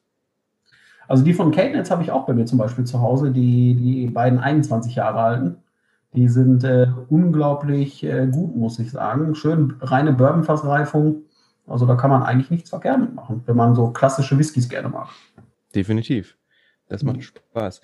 Also 1.08 1.24
die 1.24 1.34
von 1.34 1.52
Cadenets 1.52 1.90
habe 1.90 2.04
ich 2.04 2.12
auch 2.12 2.26
bei 2.26 2.34
mir 2.34 2.46
zum 2.46 2.58
Beispiel 2.58 2.84
zu 2.86 3.00
Hause, 3.00 3.32
die, 3.32 3.76
die 3.76 4.08
beiden 4.08 4.40
21 4.40 4.96
Jahre 4.96 5.20
alten. 5.20 5.58
Die 6.14 6.28
sind 6.28 6.64
äh, 6.64 6.88
unglaublich 7.10 8.04
äh, 8.04 8.28
gut, 8.28 8.56
muss 8.56 8.78
ich 8.80 8.92
sagen. 8.92 9.36
Schön 9.36 9.76
reine 9.80 10.14
Bourbonfassreifung. 10.14 11.24
Also 11.66 11.86
da 11.86 11.96
kann 11.96 12.10
man 12.10 12.24
eigentlich 12.24 12.52
nichts 12.52 12.70
verkehrt 12.70 13.00
mitmachen, 13.00 13.42
wenn 13.46 13.56
man 13.56 13.74
so 13.74 13.90
klassische 13.92 14.38
Whiskys 14.38 14.68
gerne 14.68 14.90
mag. 14.90 15.08
Definitiv. 15.74 16.38
Das 16.90 17.04
macht 17.04 17.18
mhm. 17.18 17.22
Spaß. 17.22 17.82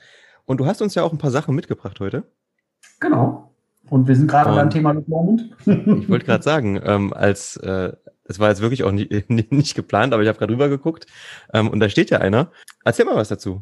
Und 0.50 0.58
du 0.58 0.66
hast 0.66 0.82
uns 0.82 0.96
ja 0.96 1.04
auch 1.04 1.12
ein 1.12 1.20
paar 1.20 1.30
Sachen 1.30 1.54
mitgebracht 1.54 2.00
heute. 2.00 2.24
Genau. 3.00 3.54
Und 3.88 4.08
wir 4.08 4.16
sind 4.16 4.26
gerade 4.32 4.50
beim 4.50 4.72
Thema 4.72 4.96
Deployment. 4.96 5.44
ich 5.68 6.10
wollte 6.10 6.26
gerade 6.26 6.44
sagen, 6.44 6.82
ähm, 6.84 7.14
als 7.14 7.56
äh, 7.58 7.94
das 8.24 8.40
war 8.40 8.50
jetzt 8.50 8.60
wirklich 8.60 8.84
auch 8.84 8.92
nicht, 8.92 9.30
nicht 9.52 9.76
geplant, 9.76 10.12
aber 10.12 10.24
ich 10.24 10.28
habe 10.28 10.40
gerade 10.40 10.52
rüber 10.52 10.68
geguckt 10.68 11.06
ähm, 11.54 11.70
und 11.70 11.80
da 11.80 11.88
steht 11.88 12.10
ja 12.10 12.18
einer. 12.18 12.52
Erzähl 12.84 13.06
mal 13.06 13.16
was 13.16 13.28
dazu. 13.28 13.62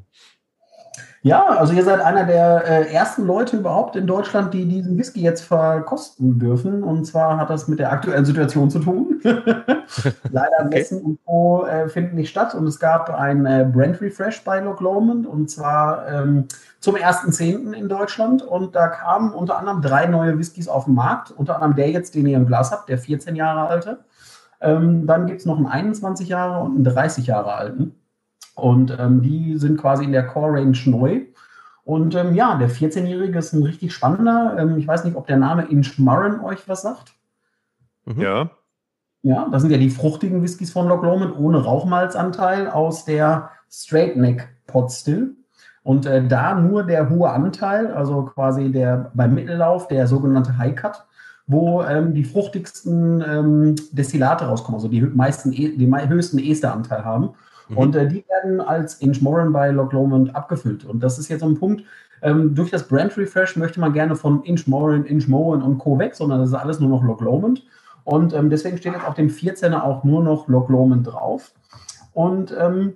Ja, 1.28 1.46
also 1.46 1.74
ihr 1.74 1.84
seid 1.84 2.00
einer 2.00 2.24
der 2.24 2.64
äh, 2.66 2.94
ersten 2.94 3.26
Leute 3.26 3.58
überhaupt 3.58 3.98
in 3.98 4.08
Deutschland, 4.08 4.54
die 4.54 4.66
diesen 4.66 4.98
Whisky 4.98 5.22
jetzt 5.22 5.44
verkosten 5.44 6.40
dürfen. 6.40 6.84
Und 6.84 7.06
zwar 7.06 7.38
hat 7.38 7.50
das 7.50 7.68
mit 7.68 7.80
der 7.80 7.92
aktuellen 7.92 8.24
Situation 8.24 8.70
zu 8.70 8.80
tun. 8.80 9.20
Leider 9.24 10.58
okay. 10.60 10.70
Messen 10.70 11.02
und 11.02 11.20
Co. 11.26 11.66
Äh, 11.66 11.90
finden 11.90 12.16
nicht 12.16 12.30
statt. 12.30 12.56
Und 12.56 12.66
es 12.66 12.80
gab 12.80 13.10
ein 13.10 13.46
äh, 13.46 13.70
Brand 13.70 14.00
Refresh 14.00 14.42
bei 14.46 14.62
Loch 14.62 14.80
Lomond 14.80 15.28
und 15.28 15.50
zwar 15.50 16.08
ähm, 16.08 16.46
zum 16.80 16.96
1.10. 16.96 17.74
in 17.74 17.90
Deutschland. 17.90 18.42
Und 18.42 18.76
da 18.76 18.88
kamen 18.88 19.34
unter 19.34 19.58
anderem 19.58 19.82
drei 19.82 20.06
neue 20.06 20.40
Whiskys 20.40 20.70
auf 20.70 20.86
den 20.86 20.94
Markt. 20.94 21.32
Unter 21.32 21.56
anderem 21.56 21.76
der 21.76 21.92
jetzt, 21.92 22.16
den 22.16 22.26
ihr 22.26 22.38
im 22.38 22.48
Glas 22.48 22.72
habt, 22.72 22.88
der 22.88 23.00
14 23.00 23.36
Jahre 23.36 23.68
alte. 23.68 24.00
Ähm, 24.62 25.06
dann 25.06 25.28
gibt 25.28 25.42
es 25.42 25.46
noch 25.46 25.58
einen 25.58 25.68
21 25.68 26.30
Jahre 26.30 26.64
und 26.64 26.76
einen 26.76 26.84
30 26.86 27.28
Jahre 27.28 27.54
alten. 27.54 27.97
Und 28.58 28.96
ähm, 29.00 29.22
die 29.22 29.58
sind 29.58 29.80
quasi 29.80 30.04
in 30.04 30.12
der 30.12 30.26
Core 30.26 30.54
Range 30.54 30.78
neu. 30.86 31.22
Und 31.84 32.16
ähm, 32.16 32.36
ja, 32.36 32.58
der 32.58 32.70
14-Jährige 32.70 33.40
ist 33.40 33.54
ein 33.54 33.64
richtig 33.64 33.94
spannender. 33.94 34.58
Ähm, 34.60 34.78
ich 34.78 34.88
weiß 34.88 35.06
nicht, 35.06 35.16
ob 35.16 35.28
der 35.28 35.38
Name 35.38 35.66
Inchmurren 35.66 36.42
euch 36.42 36.68
was 36.68 36.82
sagt. 36.82 37.14
Mhm. 38.06 38.22
Ja. 38.22 38.50
Ja, 39.22 39.48
das 39.52 39.62
sind 39.62 39.72
ja 39.72 39.78
die 39.78 39.90
fruchtigen 39.90 40.42
Whiskys 40.42 40.72
von 40.72 40.88
Loch 40.88 41.04
Lomond 41.04 41.38
ohne 41.38 41.64
Rauchmalzanteil 41.64 42.70
aus 42.70 43.06
der 43.06 43.50
Straight 43.70 44.16
Neck 44.16 44.48
Pot 44.68 44.92
Still. 44.92 45.36
Und 45.84 46.06
äh, 46.06 46.28
da 46.28 46.56
nur 46.56 46.84
der 46.84 47.10
hohe 47.10 47.30
Anteil, 47.30 47.94
also 47.94 48.24
quasi 48.24 48.72
der 48.72 49.12
beim 49.14 49.34
Mittellauf, 49.34 49.88
der 49.88 50.08
sogenannte 50.08 50.58
High 50.58 50.76
Cut, 50.76 51.06
wo 51.46 51.82
ähm, 51.84 52.14
die 52.14 52.26
fruchtigsten 52.26 53.22
ähm, 53.22 53.76
Destillate 53.94 54.46
rauskommen, 54.46 54.76
also 54.76 54.90
die 54.90 55.02
meisten, 55.02 55.54
e, 55.54 55.78
die 55.78 55.88
höchsten 56.10 56.40
Esteranteil 56.40 57.06
haben. 57.06 57.30
Mhm. 57.70 57.78
Und 57.78 57.96
äh, 57.96 58.08
die 58.08 58.26
werden 58.28 58.62
als 58.62 58.96
Inchmoran 58.96 59.54
bei 59.54 59.70
Loch 59.72 59.92
Lomond 59.92 60.36
abgefüllt. 60.36 60.86
Und 60.86 61.02
das 61.02 61.20
ist 61.20 61.30
jetzt 61.30 61.42
so 61.42 61.48
ein 61.48 61.60
Punkt, 61.60 61.84
ähm, 62.22 62.56
durch 62.56 62.72
das 62.72 62.88
Brand 62.88 63.16
Refresh 63.18 63.56
möchte 63.58 63.80
man 63.80 63.94
gerne 63.94 64.16
von 64.16 64.44
Inchmoran, 64.44 65.06
Inchmoran 65.06 65.62
und 65.62 65.78
Co. 65.78 66.00
weg, 66.00 66.16
sondern 66.16 66.40
das 66.40 66.50
ist 66.50 66.56
alles 66.56 66.80
nur 66.80 66.90
noch 66.90 67.04
Loch 67.04 67.22
Lomond. 67.22 67.64
Und 68.04 68.34
ähm, 68.34 68.50
deswegen 68.50 68.78
steht 68.78 68.94
jetzt 68.94 69.06
auf 69.06 69.16
dem 69.16 69.30
14er 69.30 69.82
auch 69.82 70.04
nur 70.04 70.24
noch 70.24 70.48
Loch 70.48 70.70
Lomond 70.70 71.08
drauf. 71.08 71.52
Und 72.14 72.56
ähm, 72.58 72.94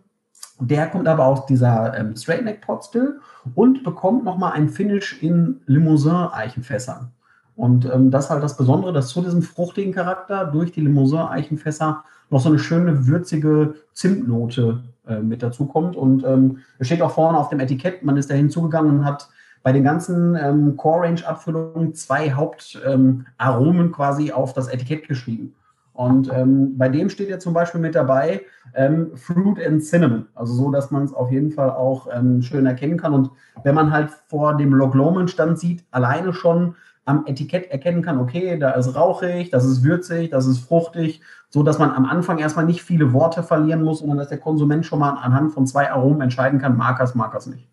der 0.59 0.87
kommt 0.87 1.07
aber 1.07 1.25
aus 1.25 1.45
dieser 1.45 1.97
ähm, 1.97 2.15
Straight 2.15 2.45
Neck 2.45 2.61
Pot 2.61 2.85
Still 2.85 3.19
und 3.55 3.83
bekommt 3.83 4.23
nochmal 4.23 4.53
ein 4.53 4.69
Finish 4.69 5.21
in 5.21 5.61
Limousin-Eichenfässern. 5.65 7.11
Und 7.55 7.85
ähm, 7.85 8.09
das 8.09 8.25
ist 8.25 8.31
halt 8.31 8.43
das 8.43 8.57
Besondere, 8.57 8.93
dass 8.93 9.09
zu 9.09 9.21
diesem 9.21 9.41
fruchtigen 9.41 9.93
Charakter 9.93 10.45
durch 10.45 10.71
die 10.71 10.81
Limousin-Eichenfässer 10.81 12.03
noch 12.31 12.39
so 12.39 12.49
eine 12.49 12.59
schöne 12.59 13.07
würzige 13.07 13.75
Zimtnote 13.93 14.83
äh, 15.07 15.19
mit 15.19 15.43
dazu 15.43 15.65
kommt. 15.65 15.95
Und 15.95 16.23
ähm, 16.23 16.59
es 16.79 16.87
steht 16.87 17.01
auch 17.01 17.11
vorne 17.11 17.37
auf 17.37 17.49
dem 17.49 17.59
Etikett, 17.59 18.03
man 18.03 18.17
ist 18.17 18.31
da 18.31 18.33
hinzugegangen 18.33 18.99
und 18.99 19.05
hat 19.05 19.29
bei 19.63 19.71
den 19.71 19.83
ganzen 19.83 20.35
ähm, 20.35 20.75
Core-Range-Abfüllungen 20.75 21.93
zwei 21.93 22.31
Hauptaromen 22.31 23.85
ähm, 23.85 23.91
quasi 23.91 24.31
auf 24.31 24.53
das 24.53 24.67
Etikett 24.67 25.07
geschrieben. 25.07 25.53
Und 25.93 26.31
ähm, 26.33 26.77
bei 26.77 26.89
dem 26.89 27.09
steht 27.09 27.29
ja 27.29 27.37
zum 27.37 27.53
Beispiel 27.53 27.81
mit 27.81 27.95
dabei 27.95 28.41
ähm, 28.73 29.11
Fruit 29.15 29.63
and 29.63 29.83
Cinnamon. 29.83 30.25
Also 30.33 30.53
so, 30.53 30.71
dass 30.71 30.89
man 30.89 31.03
es 31.03 31.13
auf 31.13 31.31
jeden 31.31 31.51
Fall 31.51 31.69
auch 31.69 32.07
ähm, 32.11 32.41
schön 32.41 32.65
erkennen 32.65 32.97
kann. 32.97 33.13
Und 33.13 33.29
wenn 33.63 33.75
man 33.75 33.91
halt 33.91 34.09
vor 34.27 34.55
dem 34.55 34.73
Log 34.73 34.95
Lomond 34.95 35.29
Stand 35.29 35.59
sieht, 35.59 35.83
alleine 35.91 36.33
schon 36.33 36.75
am 37.05 37.25
Etikett 37.25 37.71
erkennen 37.71 38.01
kann, 38.01 38.19
okay, 38.19 38.57
da 38.57 38.71
ist 38.71 38.95
rauchig, 38.95 39.49
das 39.49 39.65
ist 39.65 39.83
würzig, 39.83 40.29
das 40.29 40.45
ist 40.45 40.59
fruchtig, 40.59 41.21
so 41.49 41.63
dass 41.63 41.79
man 41.79 41.91
am 41.91 42.05
Anfang 42.05 42.37
erstmal 42.37 42.65
nicht 42.65 42.83
viele 42.83 43.11
Worte 43.13 43.43
verlieren 43.43 43.83
muss, 43.83 43.99
sondern 43.99 44.17
dass 44.17 44.29
der 44.29 44.37
Konsument 44.37 44.85
schon 44.85 44.99
mal 44.99 45.11
anhand 45.11 45.51
von 45.51 45.65
zwei 45.65 45.91
Aromen 45.91 46.21
entscheiden 46.21 46.59
kann, 46.59 46.77
mag 46.77 46.99
er 46.99 47.05
es, 47.05 47.15
mag 47.15 47.33
er 47.33 47.39
es 47.39 47.47
nicht. 47.47 47.67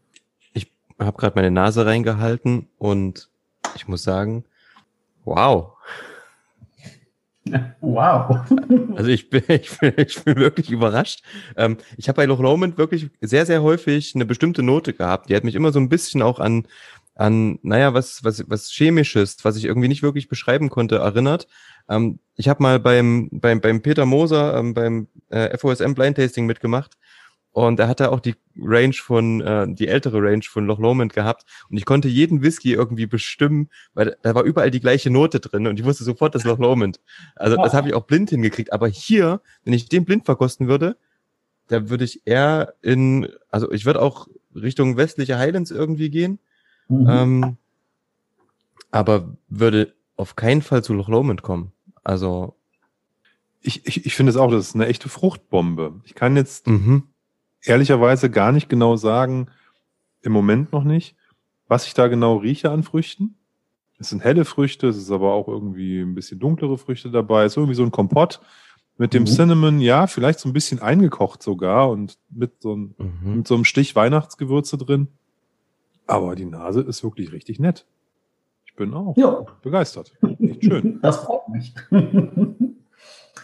Ich 0.55 0.73
habe 0.99 1.17
gerade 1.17 1.37
meine 1.37 1.51
Nase 1.51 1.85
reingehalten 1.85 2.69
und 2.79 3.29
ich 3.77 3.87
muss 3.87 4.03
sagen, 4.03 4.45
wow. 5.25 5.75
Wow. 7.81 8.41
Also 8.97 9.11
ich 9.11 9.31
bin, 9.31 9.43
ich 9.49 9.79
bin, 9.79 9.95
ich 9.97 10.23
bin 10.25 10.37
wirklich 10.37 10.71
überrascht. 10.71 11.23
Ähm, 11.57 11.79
ich 11.97 12.09
habe 12.09 12.17
bei 12.17 12.27
Loch 12.27 12.41
Lomond 12.41 12.77
wirklich 12.77 13.09
sehr, 13.21 13.47
sehr 13.47 13.63
häufig 13.63 14.15
eine 14.15 14.27
bestimmte 14.27 14.63
Note 14.63 14.93
gehabt. 14.93 15.31
Die 15.31 15.37
hat 15.37 15.45
mich 15.45 15.55
immer 15.55 15.73
so 15.73 15.79
ein 15.79 15.89
bisschen 15.89 16.21
auch 16.21 16.41
an 16.41 16.67
an, 17.19 17.59
naja, 17.63 17.95
was, 17.95 18.23
was, 18.23 18.49
was 18.49 18.71
Chemisches, 18.71 19.45
was 19.45 19.57
ich 19.57 19.65
irgendwie 19.65 19.89
nicht 19.89 20.05
wirklich 20.05 20.29
beschreiben 20.29 20.71
konnte, 20.71 20.97
erinnert. 20.97 21.49
Ähm, 21.89 22.21
ich 22.37 22.49
habe 22.49 22.63
mal 22.63 22.79
beim, 22.79 23.29
beim, 23.33 23.61
beim 23.61 23.83
Peter 23.83 24.07
Moser, 24.07 24.57
ähm, 24.57 24.73
beim 24.73 25.09
äh, 25.29 25.57
FOSM 25.59 25.95
Blind 25.95 26.17
Tasting 26.17 26.47
mitgemacht 26.47 26.97
und 27.51 27.81
er 27.81 27.89
hatte 27.89 28.13
auch 28.13 28.21
die 28.21 28.37
Range 28.57 28.95
von, 28.95 29.41
äh, 29.41 29.67
die 29.69 29.89
ältere 29.89 30.23
Range 30.23 30.45
von 30.45 30.67
Loch 30.67 30.79
Lomond 30.79 31.13
gehabt 31.13 31.45
und 31.69 31.77
ich 31.77 31.85
konnte 31.85 32.07
jeden 32.07 32.41
Whisky 32.41 32.73
irgendwie 32.73 33.07
bestimmen, 33.07 33.69
weil 33.95 34.17
da 34.23 34.37
war 34.37 34.45
überall 34.45 34.71
die 34.71 34.81
gleiche 34.81 35.11
Note 35.11 35.41
drin 35.41 35.67
und 35.67 35.81
ich 35.81 35.85
wusste 35.85 36.05
sofort, 36.05 36.37
das 36.37 36.45
Loch 36.45 36.59
Lomond. 36.59 37.01
Also 37.35 37.57
das 37.57 37.75
habe 37.75 37.89
ich 37.89 37.95
auch 37.95 38.05
blind 38.05 38.31
hingekriegt. 38.31 38.73
Aber 38.73 38.87
hier, 38.87 39.41
wenn 39.65 39.73
ich 39.73 39.89
den 39.89 40.05
blind 40.05 40.25
verkosten 40.25 40.69
würde, 40.69 40.97
da 41.67 41.91
würde 41.91 42.05
ich 42.05 42.23
eher 42.27 42.75
in, 42.81 43.29
also 43.51 43.73
ich 43.73 43.85
würde 43.87 44.03
auch 44.03 44.29
Richtung 44.55 44.97
westliche 44.97 45.37
Highlands 45.37 45.73
irgendwie 45.73 46.11
gehen 46.11 46.39
Mhm. 46.88 47.07
Ähm, 47.09 47.57
aber 48.90 49.37
würde 49.49 49.95
auf 50.16 50.37
keinen 50.37 50.62
Fall 50.62 50.83
zu 50.83 50.95
Loch 50.95 51.09
Lomond 51.09 51.42
kommen. 51.42 51.73
Also. 52.02 52.54
Ich, 53.61 53.87
ich, 53.87 54.07
ich 54.07 54.14
finde 54.14 54.30
es 54.30 54.37
auch, 54.37 54.50
das 54.50 54.68
ist 54.68 54.75
eine 54.76 54.87
echte 54.87 55.09
Fruchtbombe. 55.09 56.00
Ich 56.04 56.14
kann 56.14 56.37
jetzt 56.37 56.68
mhm. 56.68 57.02
ehrlicherweise 57.62 58.30
gar 58.30 58.52
nicht 58.52 58.68
genau 58.68 58.97
sagen, 58.97 59.49
im 60.23 60.33
Moment 60.33 60.73
noch 60.73 60.85
nicht, 60.85 61.16
was 61.66 61.87
ich 61.87 61.95
da 61.95 62.07
genau 62.07 62.37
rieche 62.37 62.71
an 62.71 62.85
Früchten. 62.85 63.37
Es 63.99 64.11
sind 64.11 64.23
helle 64.23 64.45
Früchte, 64.45 64.87
es 64.87 64.97
ist 64.97 65.11
aber 65.11 65.33
auch 65.33 65.49
irgendwie 65.49 66.00
ein 66.00 66.14
bisschen 66.14 66.38
dunklere 66.38 66.78
Früchte 66.78 67.11
dabei. 67.11 67.45
Es 67.45 67.52
ist 67.52 67.57
irgendwie 67.57 67.75
so 67.75 67.83
ein 67.83 67.90
Kompott 67.90 68.40
mit 68.97 69.12
dem 69.12 69.23
mhm. 69.23 69.26
Cinnamon, 69.26 69.80
ja, 69.80 70.07
vielleicht 70.07 70.40
so 70.40 70.49
ein 70.49 70.52
bisschen 70.52 70.80
eingekocht 70.80 71.42
sogar 71.42 71.90
und 71.90 72.18
mit 72.30 72.62
so, 72.62 72.73
einem, 72.73 72.95
mhm. 72.99 73.37
mit 73.38 73.49
so 73.49 73.54
einem 73.54 73.64
Stich 73.64 73.97
Weihnachtsgewürze 73.97 74.78
drin. 74.78 75.09
Aber 76.09 76.35
die 76.35 76.47
Nase 76.47 76.81
ist 76.81 77.05
wirklich 77.05 77.33
richtig 77.33 77.61
nett. 77.61 77.87
Ich 78.65 78.75
bin 78.75 78.93
auch 78.95 79.17
ja. 79.17 79.45
begeistert. 79.62 80.12
Echt 80.41 80.65
schön. 80.65 80.99
Das 81.03 81.19
freut 81.19 81.49
mich. 81.50 81.75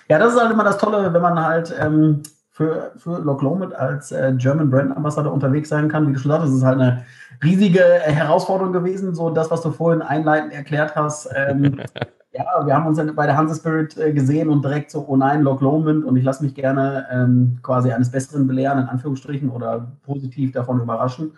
ja, 0.08 0.18
das 0.18 0.34
ist 0.34 0.40
halt 0.40 0.50
immer 0.50 0.64
das 0.64 0.78
Tolle, 0.78 1.12
wenn 1.12 1.22
man 1.22 1.38
halt 1.38 1.74
ähm, 1.78 2.22
für, 2.50 2.92
für 2.96 3.18
Loch 3.18 3.42
Lomond 3.42 3.74
als 3.74 4.12
äh, 4.12 4.32
German 4.36 4.70
Brand 4.70 4.96
Ambassador 4.96 5.32
unterwegs 5.32 5.68
sein 5.68 5.88
kann. 5.88 6.08
Wie 6.08 6.14
du 6.14 6.18
schon 6.18 6.30
sagst, 6.30 6.48
es 6.48 6.54
ist 6.54 6.64
halt 6.64 6.80
eine 6.80 7.04
riesige 7.42 7.80
äh, 7.80 8.12
Herausforderung 8.12 8.72
gewesen, 8.72 9.14
so 9.14 9.28
das, 9.28 9.50
was 9.50 9.60
du 9.60 9.70
vorhin 9.70 10.00
einleitend 10.00 10.54
erklärt 10.54 10.96
hast. 10.96 11.28
Ähm, 11.34 11.80
ja, 12.32 12.44
wir 12.64 12.74
haben 12.74 12.86
uns 12.86 12.98
bei 13.14 13.26
der 13.26 13.36
Hanse 13.36 13.56
Spirit 13.56 13.98
äh, 13.98 14.12
gesehen 14.12 14.48
und 14.48 14.64
direkt 14.64 14.90
so, 14.90 15.04
oh 15.06 15.16
nein, 15.16 15.42
Loch 15.42 15.60
Lomond 15.60 16.04
und 16.04 16.16
ich 16.16 16.24
lasse 16.24 16.42
mich 16.42 16.54
gerne 16.54 17.06
ähm, 17.12 17.58
quasi 17.62 17.92
eines 17.92 18.10
Besseren 18.10 18.46
belehren, 18.46 18.78
in 18.78 18.86
Anführungsstrichen, 18.86 19.50
oder 19.50 19.92
positiv 20.02 20.52
davon 20.52 20.80
überraschen. 20.80 21.32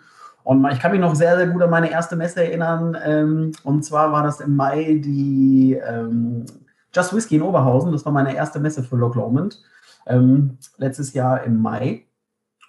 Und 0.47 0.65
ich 0.71 0.79
kann 0.79 0.93
mich 0.93 1.01
noch 1.01 1.13
sehr, 1.13 1.35
sehr 1.35 1.47
gut 1.47 1.61
an 1.61 1.69
meine 1.69 1.91
erste 1.91 2.15
Messe 2.15 2.41
erinnern. 2.41 2.95
Ähm, 3.03 3.51
und 3.65 3.83
zwar 3.83 4.13
war 4.13 4.23
das 4.23 4.39
im 4.39 4.55
Mai 4.55 5.01
die 5.03 5.73
ähm, 5.73 6.45
Just 6.95 7.13
Whiskey 7.13 7.35
in 7.35 7.41
Oberhausen. 7.41 7.91
Das 7.91 8.05
war 8.05 8.13
meine 8.13 8.33
erste 8.33 8.57
Messe 8.61 8.81
für 8.81 8.95
Loch 8.95 9.13
Lomond. 9.15 9.61
Ähm, 10.05 10.57
letztes 10.77 11.13
Jahr 11.13 11.43
im 11.43 11.61
Mai. 11.61 12.05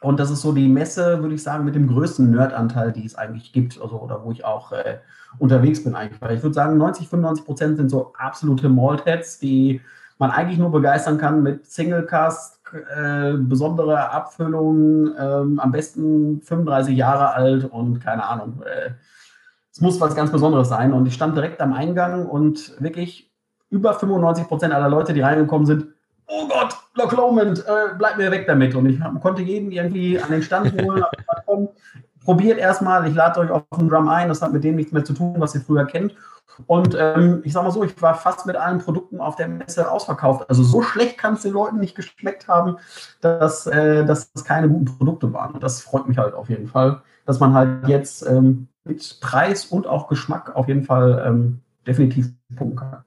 Und 0.00 0.18
das 0.18 0.28
ist 0.32 0.42
so 0.42 0.50
die 0.50 0.66
Messe, 0.66 1.22
würde 1.22 1.36
ich 1.36 1.42
sagen, 1.44 1.64
mit 1.64 1.76
dem 1.76 1.86
größten 1.86 2.28
Nerd-Anteil, 2.32 2.90
die 2.90 3.06
es 3.06 3.14
eigentlich 3.14 3.52
gibt, 3.52 3.80
also, 3.80 4.00
oder 4.00 4.24
wo 4.24 4.32
ich 4.32 4.44
auch 4.44 4.72
äh, 4.72 4.98
unterwegs 5.38 5.84
bin 5.84 5.94
eigentlich. 5.94 6.20
Weil 6.20 6.34
ich 6.34 6.42
würde 6.42 6.54
sagen, 6.54 6.78
90, 6.78 7.08
95 7.08 7.46
Prozent 7.46 7.76
sind 7.76 7.90
so 7.90 8.12
absolute 8.18 8.68
Maltheads, 8.68 9.38
die 9.38 9.80
man 10.18 10.32
eigentlich 10.32 10.58
nur 10.58 10.72
begeistern 10.72 11.16
kann 11.16 11.44
mit 11.44 11.64
Singlecast, 11.66 12.57
äh, 12.72 13.32
besondere 13.38 14.10
Abfüllung, 14.10 15.14
ähm, 15.18 15.60
am 15.60 15.72
besten 15.72 16.40
35 16.42 16.96
Jahre 16.96 17.34
alt 17.34 17.64
und 17.64 18.00
keine 18.00 18.24
Ahnung. 18.24 18.62
Äh, 18.62 18.90
es 19.72 19.80
muss 19.80 20.00
was 20.00 20.16
ganz 20.16 20.32
Besonderes 20.32 20.68
sein. 20.68 20.92
Und 20.92 21.06
ich 21.06 21.14
stand 21.14 21.36
direkt 21.36 21.60
am 21.60 21.72
Eingang 21.72 22.26
und 22.26 22.80
wirklich 22.82 23.30
über 23.70 23.94
95 23.94 24.48
Prozent 24.48 24.74
aller 24.74 24.88
Leute, 24.88 25.12
die 25.12 25.20
reingekommen 25.20 25.66
sind, 25.66 25.86
oh 26.26 26.48
Gott, 26.48 26.76
Loch 26.94 27.12
Lomond, 27.12 27.60
äh, 27.60 27.94
bleib 27.96 28.16
mir 28.16 28.30
weg 28.30 28.46
damit. 28.46 28.74
Und 28.74 28.86
ich 28.86 29.00
konnte 29.20 29.42
jeden 29.42 29.70
irgendwie 29.70 30.18
an 30.18 30.30
den 30.30 30.42
Stand 30.42 30.72
holen. 30.80 31.04
Probiert 32.28 32.58
erstmal, 32.58 33.08
ich 33.08 33.14
lade 33.14 33.40
euch 33.40 33.50
auf 33.50 33.62
den 33.78 33.88
Drum 33.88 34.06
ein, 34.06 34.28
das 34.28 34.42
hat 34.42 34.52
mit 34.52 34.62
dem 34.62 34.76
nichts 34.76 34.92
mehr 34.92 35.02
zu 35.02 35.14
tun, 35.14 35.36
was 35.38 35.54
ihr 35.54 35.62
früher 35.62 35.86
kennt. 35.86 36.14
Und 36.66 36.94
ähm, 36.94 37.40
ich 37.42 37.54
sag 37.54 37.62
mal 37.62 37.70
so, 37.70 37.82
ich 37.82 38.02
war 38.02 38.14
fast 38.16 38.44
mit 38.44 38.54
allen 38.54 38.80
Produkten 38.80 39.18
auf 39.18 39.36
der 39.36 39.48
Messe 39.48 39.90
ausverkauft. 39.90 40.44
Also 40.50 40.62
so 40.62 40.82
schlecht 40.82 41.16
kann 41.16 41.34
es 41.34 41.40
den 41.40 41.54
Leuten 41.54 41.80
nicht 41.80 41.94
geschmeckt 41.94 42.46
haben, 42.46 42.76
dass, 43.22 43.66
äh, 43.66 44.04
dass 44.04 44.30
das 44.30 44.44
keine 44.44 44.68
guten 44.68 44.84
Produkte 44.84 45.32
waren. 45.32 45.54
Und 45.54 45.62
das 45.62 45.80
freut 45.80 46.06
mich 46.06 46.18
halt 46.18 46.34
auf 46.34 46.50
jeden 46.50 46.66
Fall, 46.66 47.00
dass 47.24 47.40
man 47.40 47.54
halt 47.54 47.88
jetzt 47.88 48.26
ähm, 48.26 48.68
mit 48.84 49.20
Preis 49.22 49.64
und 49.64 49.86
auch 49.86 50.08
Geschmack 50.08 50.54
auf 50.54 50.68
jeden 50.68 50.84
Fall 50.84 51.24
ähm, 51.26 51.60
definitiv 51.86 52.28
punkten 52.54 52.76
kann. 52.76 53.04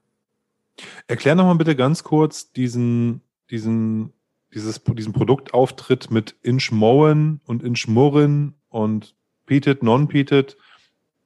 Erklär 1.06 1.36
nochmal 1.36 1.54
bitte 1.54 1.76
ganz 1.76 2.02
kurz 2.02 2.50
diesen, 2.50 3.20
diesen, 3.52 4.14
dieses, 4.52 4.82
diesen 4.82 5.12
Produktauftritt 5.12 6.10
mit 6.10 6.34
Inchmowen 6.42 7.40
und 7.44 7.62
Inchmurren 7.62 8.56
und 8.72 9.14
Peated, 9.46 9.82
Non-Peated 9.82 10.56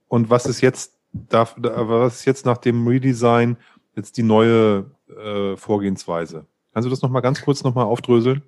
und 0.09 0.31
was 0.31 0.47
ist 0.47 0.61
jetzt 0.61 0.93
da, 1.13 1.49
was 1.57 2.17
ist 2.17 2.25
jetzt 2.27 2.45
nach 2.45 2.59
dem 2.59 2.87
Redesign 2.87 3.57
jetzt 3.95 4.19
die 4.19 4.23
neue 4.23 4.87
äh, 5.09 5.57
Vorgehensweise? 5.57 6.45
Kannst 6.73 6.87
du 6.87 6.91
das 6.91 7.03
nochmal 7.03 7.23
ganz 7.23 7.41
kurz 7.41 7.65
nochmal 7.65 7.87
aufdröseln? 7.87 8.43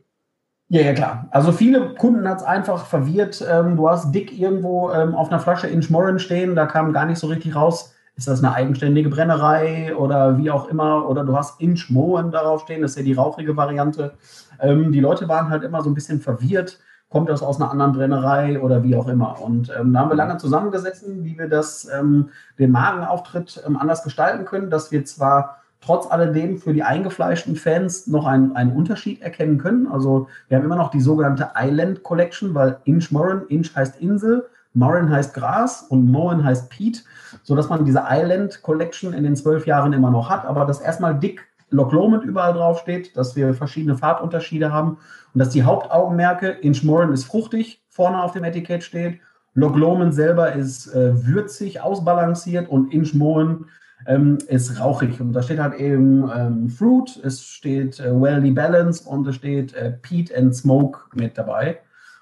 Ja, 0.68 0.82
ja, 0.82 0.92
klar. 0.92 1.28
Also 1.30 1.50
viele 1.50 1.94
Kunden 1.94 2.28
hat 2.28 2.38
es 2.38 2.44
einfach 2.44 2.84
verwirrt. 2.84 3.42
Ähm, 3.50 3.76
du 3.76 3.88
hast 3.88 4.12
dick 4.12 4.38
irgendwo 4.38 4.90
ähm, 4.90 5.14
auf 5.14 5.28
einer 5.28 5.40
Flasche 5.40 5.66
in 5.66 5.82
Schmorren 5.82 6.18
stehen, 6.18 6.54
da 6.54 6.66
kam 6.66 6.92
gar 6.92 7.06
nicht 7.06 7.18
so 7.18 7.28
richtig 7.28 7.54
raus, 7.54 7.94
ist 8.16 8.28
das 8.28 8.44
eine 8.44 8.52
eigenständige 8.52 9.08
Brennerei 9.08 9.96
oder 9.96 10.36
wie 10.36 10.50
auch 10.50 10.68
immer, 10.68 11.08
oder 11.08 11.24
du 11.24 11.34
hast 11.36 11.58
in 11.60 11.78
Schmoren 11.78 12.30
darauf 12.32 12.62
stehen, 12.62 12.82
das 12.82 12.90
ist 12.92 12.96
ja 12.98 13.04
die 13.04 13.14
rauchige 13.14 13.56
Variante. 13.56 14.14
Ähm, 14.60 14.92
die 14.92 15.00
Leute 15.00 15.26
waren 15.28 15.48
halt 15.48 15.62
immer 15.62 15.82
so 15.82 15.88
ein 15.88 15.94
bisschen 15.94 16.20
verwirrt 16.20 16.80
kommt 17.10 17.28
das 17.28 17.42
aus 17.42 17.60
einer 17.60 17.70
anderen 17.70 17.92
Brennerei 17.92 18.60
oder 18.60 18.82
wie 18.82 18.94
auch 18.94 19.08
immer. 19.08 19.40
Und 19.40 19.72
ähm, 19.78 19.92
da 19.92 20.00
haben 20.00 20.10
wir 20.10 20.16
lange 20.16 20.36
zusammengesessen, 20.36 21.24
wie 21.24 21.38
wir 21.38 21.48
das, 21.48 21.88
ähm, 21.98 22.30
den 22.58 22.70
Magenauftritt 22.70 23.62
ähm, 23.66 23.76
anders 23.76 24.02
gestalten 24.02 24.44
können, 24.44 24.70
dass 24.70 24.92
wir 24.92 25.04
zwar 25.04 25.58
trotz 25.80 26.10
alledem 26.10 26.58
für 26.58 26.74
die 26.74 26.82
eingefleischten 26.82 27.56
Fans 27.56 28.06
noch 28.08 28.26
einen, 28.26 28.54
einen 28.56 28.72
Unterschied 28.72 29.22
erkennen 29.22 29.58
können. 29.58 29.86
Also 29.86 30.28
wir 30.48 30.58
haben 30.58 30.64
immer 30.64 30.76
noch 30.76 30.90
die 30.90 31.00
sogenannte 31.00 31.50
Island 31.56 32.02
Collection, 32.02 32.54
weil 32.54 32.78
Inch 32.84 33.10
Moran, 33.10 33.42
Inch 33.48 33.74
heißt 33.74 34.00
Insel, 34.00 34.46
Moran 34.74 35.10
heißt 35.10 35.34
Gras 35.34 35.82
und 35.88 36.10
Moen 36.10 36.44
heißt 36.44 36.68
Peat, 36.68 37.04
sodass 37.42 37.68
man 37.68 37.84
diese 37.84 38.04
Island 38.08 38.62
Collection 38.62 39.12
in 39.12 39.24
den 39.24 39.34
zwölf 39.34 39.66
Jahren 39.66 39.92
immer 39.92 40.10
noch 40.10 40.28
hat, 40.28 40.44
aber 40.44 40.66
das 40.66 40.80
erstmal 40.80 41.18
dick 41.18 41.47
Loch 41.70 41.92
Lomond 41.92 42.24
überall 42.24 42.52
drauf 42.52 42.80
steht, 42.80 43.16
dass 43.16 43.36
wir 43.36 43.54
verschiedene 43.54 43.96
Farbunterschiede 43.96 44.72
haben 44.72 44.98
und 45.34 45.38
dass 45.40 45.50
die 45.50 45.64
Hauptaugenmerke, 45.64 46.48
Inchmoran 46.48 47.12
ist 47.12 47.24
fruchtig, 47.24 47.82
vorne 47.88 48.22
auf 48.22 48.32
dem 48.32 48.44
Etikett 48.44 48.82
steht. 48.82 49.20
Loch 49.54 49.76
Lomond 49.76 50.14
selber 50.14 50.52
ist 50.52 50.94
äh, 50.94 51.26
würzig, 51.26 51.80
ausbalanciert 51.80 52.68
und 52.68 52.92
Inchmoran 52.92 53.66
ähm, 54.06 54.38
ist 54.46 54.80
rauchig. 54.80 55.20
Und 55.20 55.32
da 55.32 55.42
steht 55.42 55.58
halt 55.58 55.74
eben 55.74 56.30
ähm, 56.34 56.68
Fruit, 56.68 57.20
es 57.24 57.42
steht 57.42 57.98
äh, 58.00 58.12
Welly 58.12 58.52
Balance 58.52 59.08
und 59.08 59.26
es 59.26 59.34
steht 59.34 59.74
äh, 59.74 59.90
Peat 59.90 60.34
and 60.34 60.54
Smoke 60.54 61.00
mit 61.14 61.36
dabei. 61.36 61.80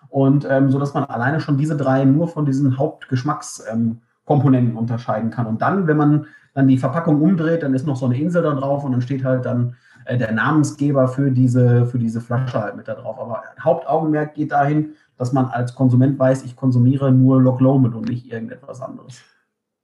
Und 0.08 0.46
ähm, 0.48 0.70
so 0.70 0.78
dass 0.78 0.94
man 0.94 1.04
alleine 1.04 1.40
schon 1.40 1.58
diese 1.58 1.76
drei 1.76 2.04
nur 2.04 2.28
von 2.28 2.46
diesen 2.46 2.78
Hauptgeschmackskomponenten 2.78 4.70
ähm, 4.70 4.78
unterscheiden 4.78 5.30
kann. 5.30 5.46
Und 5.46 5.60
dann, 5.62 5.86
wenn 5.86 5.96
man 5.96 6.26
dann 6.56 6.68
die 6.68 6.78
Verpackung 6.78 7.20
umdreht, 7.20 7.62
dann 7.62 7.74
ist 7.74 7.86
noch 7.86 7.96
so 7.96 8.06
eine 8.06 8.18
Insel 8.18 8.42
da 8.42 8.54
drauf 8.54 8.82
und 8.82 8.92
dann 8.92 9.02
steht 9.02 9.24
halt 9.24 9.44
dann 9.44 9.76
äh, 10.06 10.16
der 10.16 10.32
Namensgeber 10.32 11.06
für 11.06 11.30
diese, 11.30 11.84
für 11.84 11.98
diese 11.98 12.22
Flasche 12.22 12.58
halt 12.58 12.76
mit 12.76 12.88
da 12.88 12.94
drauf. 12.94 13.18
Aber 13.20 13.42
Hauptaugenmerk 13.60 14.34
geht 14.34 14.52
dahin, 14.52 14.94
dass 15.18 15.34
man 15.34 15.44
als 15.46 15.74
Konsument 15.74 16.18
weiß, 16.18 16.44
ich 16.44 16.56
konsumiere 16.56 17.12
nur 17.12 17.42
Loch 17.42 17.60
Lomond 17.60 17.94
und 17.94 18.08
nicht 18.08 18.32
irgendetwas 18.32 18.80
anderes. 18.80 19.20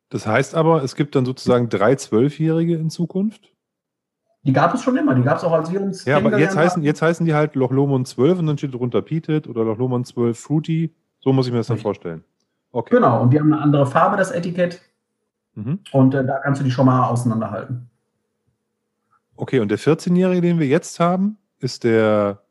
Das 0.09 0.27
heißt 0.27 0.55
aber, 0.55 0.83
es 0.83 0.97
gibt 0.97 1.15
dann 1.15 1.27
sozusagen 1.27 1.69
drei 1.69 1.95
Zwölfjährige 1.95 2.77
in 2.77 2.89
Zukunft? 2.89 3.53
Die 4.45 4.55
gab 4.55 4.73
es 4.73 4.83
schon 4.83 4.97
immer, 4.97 5.15
die 5.15 5.23
gab 5.23 5.37
es 5.37 5.45
auch, 5.45 5.53
als 5.53 5.71
wir 5.71 5.81
uns. 5.83 6.07
Ja, 6.07 6.17
aber 6.17 6.39
jetzt 6.39 6.57
heißen, 6.57 6.83
jetzt 6.83 7.03
heißen 7.03 7.27
die 7.27 7.35
halt 7.35 7.55
Loch 7.55 7.71
Lomond 7.71 8.09
12 8.09 8.39
und 8.39 8.47
dann 8.47 8.57
steht 8.57 8.73
drunter 8.73 9.03
Peated 9.03 9.47
oder 9.47 9.63
Loch 9.63 9.77
Lomond 9.77 10.07
12 10.07 10.39
Fruity. 10.39 10.95
So 11.21 11.35
muss 11.35 11.47
ich 11.47 11.53
mir 11.53 11.59
das 11.59 11.67
dann 11.67 11.77
vorstellen. 11.77 12.25
Okay. 12.71 12.97
Genau, 12.97 13.23
und 13.23 13.31
die 13.31 13.39
haben 13.39 13.53
eine 13.53 13.63
andere 13.63 13.85
Farbe, 13.85 14.17
das 14.17 14.31
Etikett. 14.31 14.81
Mhm. 15.55 15.81
Und 15.93 16.15
äh, 16.15 16.25
da 16.25 16.39
kannst 16.39 16.61
du 16.61 16.65
die 16.65 16.71
schon 16.71 16.87
mal 16.87 17.09
auseinanderhalten. 17.09 17.89
Okay, 19.37 19.61
und 19.61 19.71
der 19.71 19.79
14-Jährige, 19.79 20.41
den 20.41 20.59
wir 20.59 20.67
jetzt 20.67 21.01
haben, 21.01 21.39
ist 21.59 21.85
der 21.85 22.43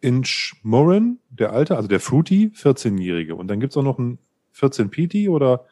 Inch 0.00 0.54
Morin, 0.62 1.18
der 1.30 1.52
alte, 1.52 1.76
also 1.76 1.88
der 1.88 2.00
Fruity, 2.00 2.52
14-Jährige. 2.54 3.34
Und 3.34 3.48
dann 3.48 3.60
gibt 3.60 3.72
es 3.72 3.76
auch 3.76 3.82
noch 3.82 3.98
einen 3.98 4.18
14 4.52 4.90
PT 4.90 5.28
oder 5.28 5.64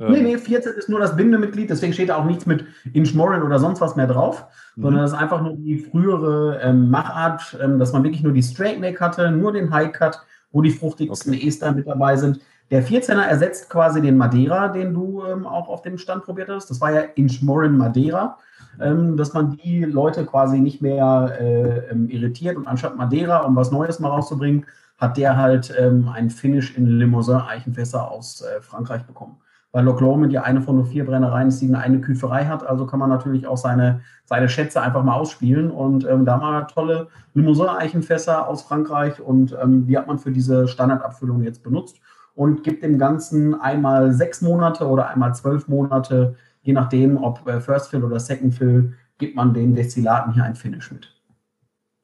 ähm, 0.00 0.12
nee, 0.12 0.22
nee, 0.22 0.38
14 0.38 0.74
ist 0.74 0.88
nur 0.88 1.00
das 1.00 1.16
Bindemitglied, 1.16 1.70
deswegen 1.70 1.92
steht 1.92 2.08
da 2.08 2.16
auch 2.16 2.24
nichts 2.24 2.46
mit 2.46 2.64
Inchmorin 2.92 3.42
oder 3.42 3.58
sonst 3.58 3.80
was 3.80 3.96
mehr 3.96 4.06
drauf, 4.06 4.46
mhm. 4.76 4.82
sondern 4.82 5.02
das 5.02 5.12
ist 5.12 5.18
einfach 5.18 5.42
nur 5.42 5.56
die 5.56 5.78
frühere 5.78 6.60
ähm, 6.62 6.88
Machart, 6.90 7.58
ähm, 7.60 7.78
dass 7.78 7.92
man 7.92 8.04
wirklich 8.04 8.22
nur 8.22 8.32
die 8.32 8.42
Straight 8.42 8.78
Neck 8.80 9.00
hatte, 9.00 9.30
nur 9.32 9.52
den 9.52 9.72
High 9.72 9.92
Cut, 9.92 10.20
wo 10.52 10.62
die 10.62 10.70
fruchtigsten 10.70 11.34
okay. 11.34 11.48
Ester 11.48 11.72
mit 11.72 11.86
dabei 11.86 12.16
sind. 12.16 12.40
Der 12.70 12.84
14er 12.84 13.22
ersetzt 13.22 13.70
quasi 13.70 14.02
den 14.02 14.16
Madeira, 14.16 14.68
den 14.68 14.92
du 14.92 15.24
ähm, 15.24 15.46
auch 15.46 15.68
auf 15.68 15.82
dem 15.82 15.96
Stand 15.96 16.24
probiert 16.24 16.50
hast. 16.50 16.68
Das 16.68 16.80
war 16.80 16.92
ja 16.92 17.00
Inchmorin 17.00 17.76
Madeira, 17.76 18.38
ähm, 18.80 19.16
dass 19.16 19.32
man 19.32 19.56
die 19.56 19.84
Leute 19.84 20.26
quasi 20.26 20.60
nicht 20.60 20.82
mehr 20.82 21.36
äh, 21.40 21.90
ähm, 21.90 22.08
irritiert 22.10 22.56
und 22.56 22.66
anstatt 22.66 22.96
Madeira, 22.96 23.38
um 23.38 23.56
was 23.56 23.70
Neues 23.70 24.00
mal 24.00 24.08
rauszubringen, 24.08 24.66
hat 24.98 25.16
der 25.16 25.36
halt 25.36 25.72
ein 25.72 26.28
Finish 26.28 26.76
in 26.76 26.86
Limousin 26.98 27.36
Eichenfässer 27.36 28.10
aus 28.10 28.42
äh, 28.42 28.60
Frankreich 28.60 29.04
bekommen 29.04 29.36
weil 29.72 29.84
Loch 29.84 30.00
Lomond 30.00 30.32
ja 30.32 30.42
eine 30.42 30.62
von 30.62 30.76
nur 30.76 30.86
vier 30.86 31.04
Brennereien 31.04 31.48
ist, 31.48 31.60
die 31.60 31.72
eine 31.74 32.00
Küferei 32.00 32.46
hat. 32.46 32.66
Also 32.66 32.86
kann 32.86 32.98
man 32.98 33.10
natürlich 33.10 33.46
auch 33.46 33.58
seine, 33.58 34.00
seine 34.24 34.48
Schätze 34.48 34.80
einfach 34.80 35.04
mal 35.04 35.14
ausspielen. 35.14 35.70
Und 35.70 36.06
ähm, 36.06 36.24
da 36.24 36.38
wir 36.38 36.66
tolle 36.68 37.08
Limousin-Eichenfässer 37.34 38.48
aus 38.48 38.62
Frankreich 38.62 39.20
und 39.20 39.56
ähm, 39.62 39.86
die 39.86 39.98
hat 39.98 40.06
man 40.06 40.18
für 40.18 40.32
diese 40.32 40.68
Standardabfüllung 40.68 41.42
jetzt 41.42 41.62
benutzt 41.62 42.00
und 42.38 42.62
gibt 42.62 42.84
dem 42.84 42.98
Ganzen 42.98 43.60
einmal 43.60 44.12
sechs 44.12 44.42
Monate 44.42 44.86
oder 44.86 45.08
einmal 45.08 45.34
zwölf 45.34 45.66
Monate, 45.66 46.36
je 46.62 46.72
nachdem, 46.72 47.16
ob 47.16 47.44
äh, 47.48 47.60
First 47.60 47.90
Fill 47.90 48.04
oder 48.04 48.20
Second 48.20 48.54
Fill, 48.54 48.94
gibt 49.18 49.34
man 49.34 49.52
den 49.52 49.74
Destillaten 49.74 50.32
hier 50.32 50.44
ein 50.44 50.54
Finish 50.54 50.92
mit. 50.92 51.12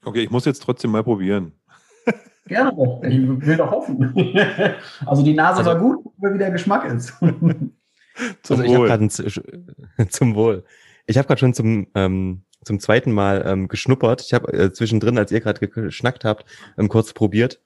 Okay, 0.04 0.24
ich 0.24 0.30
muss 0.32 0.44
jetzt 0.44 0.60
trotzdem 0.60 0.90
mal 0.90 1.04
probieren. 1.04 1.52
Gerne 2.46 2.72
doch. 2.74 3.00
Ich 3.04 3.46
will 3.46 3.56
doch 3.56 3.70
hoffen. 3.70 4.12
also 5.06 5.22
die 5.22 5.34
Nase 5.34 5.58
also, 5.58 5.70
war 5.70 5.78
gut, 5.78 6.04
wie 6.16 6.36
der 6.36 6.50
Geschmack 6.50 6.84
ist. 6.86 7.10
zum 8.42 8.56
also 8.56 8.62
ich 8.64 8.74
habe 8.74 8.88
gerade 8.88 10.08
zum 10.08 10.34
Wohl. 10.34 10.64
Ich 11.06 11.16
habe 11.16 11.28
gerade 11.28 11.38
schon 11.38 11.54
zum 11.54 11.86
ähm, 11.94 12.42
zum 12.64 12.80
zweiten 12.80 13.12
Mal 13.12 13.44
ähm, 13.46 13.68
geschnuppert. 13.68 14.22
Ich 14.22 14.34
habe 14.34 14.52
äh, 14.52 14.72
zwischendrin, 14.72 15.16
als 15.16 15.30
ihr 15.30 15.40
gerade 15.40 15.68
geschnackt 15.68 16.24
habt, 16.24 16.44
ähm, 16.76 16.88
kurz 16.88 17.12
probiert. 17.12 17.60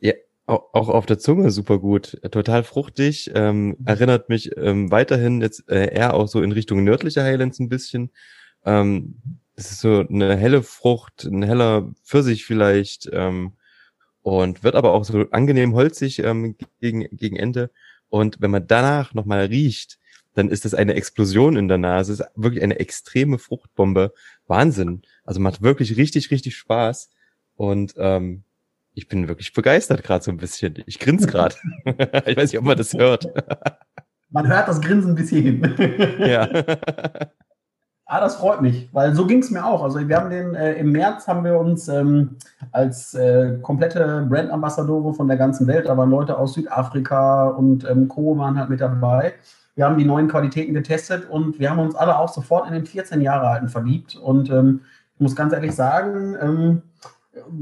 Ja, 0.00 0.12
auch, 0.46 0.88
auf 0.88 1.06
der 1.06 1.18
Zunge 1.18 1.50
super 1.50 1.78
gut, 1.78 2.20
total 2.30 2.62
fruchtig. 2.62 3.30
Ähm, 3.34 3.76
erinnert 3.84 4.28
mich 4.28 4.56
ähm, 4.56 4.90
weiterhin 4.90 5.40
jetzt 5.40 5.68
äh, 5.68 5.92
eher 5.92 6.14
auch 6.14 6.28
so 6.28 6.40
in 6.42 6.52
Richtung 6.52 6.84
nördlicher 6.84 7.24
Highlands 7.24 7.58
ein 7.58 7.68
bisschen. 7.68 8.10
Ähm, 8.64 9.16
es 9.56 9.72
ist 9.72 9.80
so 9.80 10.06
eine 10.08 10.36
helle 10.36 10.62
Frucht, 10.62 11.24
ein 11.24 11.42
heller 11.42 11.90
Pfirsich 12.04 12.44
vielleicht. 12.44 13.08
Ähm, 13.12 13.52
und 14.26 14.64
wird 14.64 14.74
aber 14.74 14.92
auch 14.92 15.04
so 15.04 15.30
angenehm 15.30 15.74
holzig 15.74 16.18
ähm, 16.18 16.56
gegen, 16.80 17.06
gegen 17.12 17.36
Ende. 17.36 17.70
Und 18.08 18.40
wenn 18.40 18.50
man 18.50 18.66
danach 18.66 19.14
nochmal 19.14 19.44
riecht, 19.46 20.00
dann 20.34 20.48
ist 20.48 20.64
das 20.64 20.74
eine 20.74 20.94
Explosion 20.94 21.56
in 21.56 21.68
der 21.68 21.78
Nase, 21.78 22.12
ist 22.12 22.24
wirklich 22.34 22.60
eine 22.64 22.80
extreme 22.80 23.38
Fruchtbombe. 23.38 24.12
Wahnsinn. 24.48 25.02
Also 25.24 25.38
macht 25.38 25.62
wirklich 25.62 25.96
richtig, 25.96 26.32
richtig 26.32 26.56
Spaß. 26.56 27.10
Und 27.54 27.94
ähm, 27.98 28.42
ich 28.96 29.08
bin 29.08 29.28
wirklich 29.28 29.52
begeistert 29.52 30.02
gerade 30.02 30.24
so 30.24 30.30
ein 30.30 30.38
bisschen. 30.38 30.82
Ich 30.86 30.98
grinse 30.98 31.26
gerade. 31.26 31.54
ich 31.84 32.36
weiß 32.36 32.50
nicht, 32.50 32.58
ob 32.58 32.64
man 32.64 32.78
das 32.78 32.94
hört. 32.94 33.28
man 34.30 34.48
hört 34.48 34.66
das 34.68 34.80
Grinsen 34.80 35.14
bis 35.14 35.28
hierhin. 35.30 35.74
ja. 36.18 36.48
Ah, 38.08 38.20
das 38.20 38.36
freut 38.36 38.62
mich, 38.62 38.88
weil 38.92 39.16
so 39.16 39.26
ging 39.26 39.40
es 39.40 39.50
mir 39.50 39.66
auch. 39.66 39.82
Also 39.82 40.08
wir 40.08 40.16
haben 40.16 40.30
den 40.30 40.54
äh, 40.54 40.74
im 40.74 40.92
März 40.92 41.26
haben 41.26 41.42
wir 41.42 41.58
uns 41.58 41.88
ähm, 41.88 42.36
als 42.70 43.14
äh, 43.14 43.58
komplette 43.62 44.24
Brandambassadore 44.28 45.12
von 45.12 45.26
der 45.26 45.36
ganzen 45.36 45.66
Welt, 45.66 45.88
aber 45.88 46.06
Leute 46.06 46.38
aus 46.38 46.54
Südafrika 46.54 47.48
und 47.48 47.84
ähm, 47.84 48.06
Co. 48.06 48.38
waren 48.38 48.56
halt 48.60 48.70
mit 48.70 48.80
dabei. 48.80 49.34
Wir 49.74 49.86
haben 49.86 49.98
die 49.98 50.04
neuen 50.04 50.28
Qualitäten 50.28 50.72
getestet 50.72 51.28
und 51.28 51.58
wir 51.58 51.68
haben 51.68 51.80
uns 51.80 51.96
alle 51.96 52.16
auch 52.16 52.28
sofort 52.28 52.68
in 52.68 52.74
den 52.74 52.86
14 52.86 53.20
Jahre 53.22 53.48
alten 53.48 53.68
verliebt. 53.68 54.14
Und 54.14 54.50
ähm, 54.50 54.82
ich 55.16 55.20
muss 55.20 55.34
ganz 55.34 55.52
ehrlich 55.52 55.74
sagen, 55.74 56.36
ähm, 56.40 56.82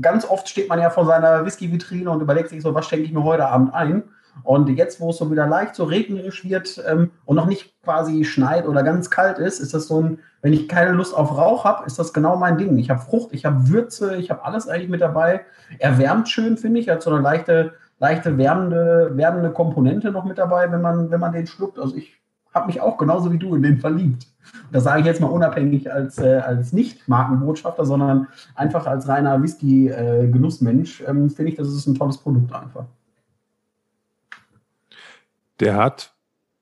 ganz 0.01 0.25
oft 0.29 0.49
steht 0.49 0.69
man 0.69 0.81
ja 0.81 0.91
vor 0.91 1.07
seiner 1.07 1.45
Whisky-Vitrine 1.45 2.11
und 2.11 2.21
überlegt 2.21 2.49
sich 2.49 2.63
so, 2.63 2.75
was 2.75 2.87
schenke 2.87 3.05
ich 3.05 3.13
mir 3.13 3.25
heute 3.25 3.47
Abend 3.47 3.75
ein? 3.75 4.05
Und 4.43 4.69
jetzt, 4.69 5.01
wo 5.01 5.11
es 5.11 5.19
so 5.19 5.31
wieder 5.31 5.47
leicht 5.47 5.77
so 5.77 5.85
regnerisch 5.85 6.45
wird 6.45 6.83
ähm, 6.89 7.13
und 7.25 7.37
noch 7.37 7.47
nicht 7.47 7.81
quasi 7.83 8.25
schneit 8.25 8.67
oder 8.67 8.83
ganz 8.83 9.11
kalt 9.11 9.39
ist, 9.39 9.61
ist 9.61 9.75
das 9.75 9.87
so 9.87 10.03
ein, 10.03 10.19
wenn 10.43 10.53
ich 10.53 10.69
keine 10.69 10.91
Lust 10.91 11.15
auf 11.17 11.37
Rauch 11.37 11.65
habe, 11.65 11.87
ist 11.87 11.99
das 11.99 12.13
genau 12.13 12.37
mein 12.37 12.59
Ding. 12.59 12.77
Ich 12.79 12.91
habe 12.91 13.01
Frucht, 13.01 13.33
ich 13.33 13.45
habe 13.45 13.69
Würze, 13.69 14.17
ich 14.17 14.31
habe 14.31 14.45
alles 14.45 14.69
eigentlich 14.69 14.91
mit 14.91 15.01
dabei. 15.01 15.43
Er 15.79 15.99
wärmt 15.99 16.29
schön, 16.29 16.57
finde 16.57 16.81
ich. 16.81 16.89
Hat 16.89 17.03
so 17.03 17.11
eine 17.11 17.21
leichte, 17.21 17.75
leichte 18.01 18.37
wärmende, 18.37 19.13
wärmende 19.15 19.53
Komponente 19.53 20.11
noch 20.11 20.25
mit 20.25 20.39
dabei, 20.39 20.71
wenn 20.73 20.81
man, 20.81 21.11
wenn 21.11 21.21
man 21.21 21.33
den 21.33 21.47
schluckt. 21.47 21.79
Also 21.79 21.97
ich 21.97 22.21
habe 22.55 22.69
mich 22.69 22.81
auch 22.81 22.97
genauso 22.97 23.33
wie 23.33 23.39
du 23.39 23.55
in 23.55 23.63
den 23.63 23.79
verliebt. 23.79 24.27
Das 24.71 24.85
sage 24.85 25.01
ich 25.01 25.07
jetzt 25.07 25.21
mal 25.21 25.29
unabhängig 25.29 25.93
als, 25.93 26.19
äh, 26.19 26.37
als 26.37 26.73
Nicht-Markenbotschafter, 26.73 27.85
sondern 27.85 28.29
einfach 28.55 28.87
als 28.87 29.09
reiner 29.09 29.43
Whisky-Genussmensch 29.43 31.01
äh, 31.01 31.05
ähm, 31.05 31.31
finde 31.31 31.51
ich, 31.53 31.57
das 31.57 31.69
ist 31.69 31.87
ein 31.87 31.95
tolles 31.95 32.19
Produkt 32.19 32.53
einfach 32.53 32.85
der 35.61 35.77
hat 35.77 36.13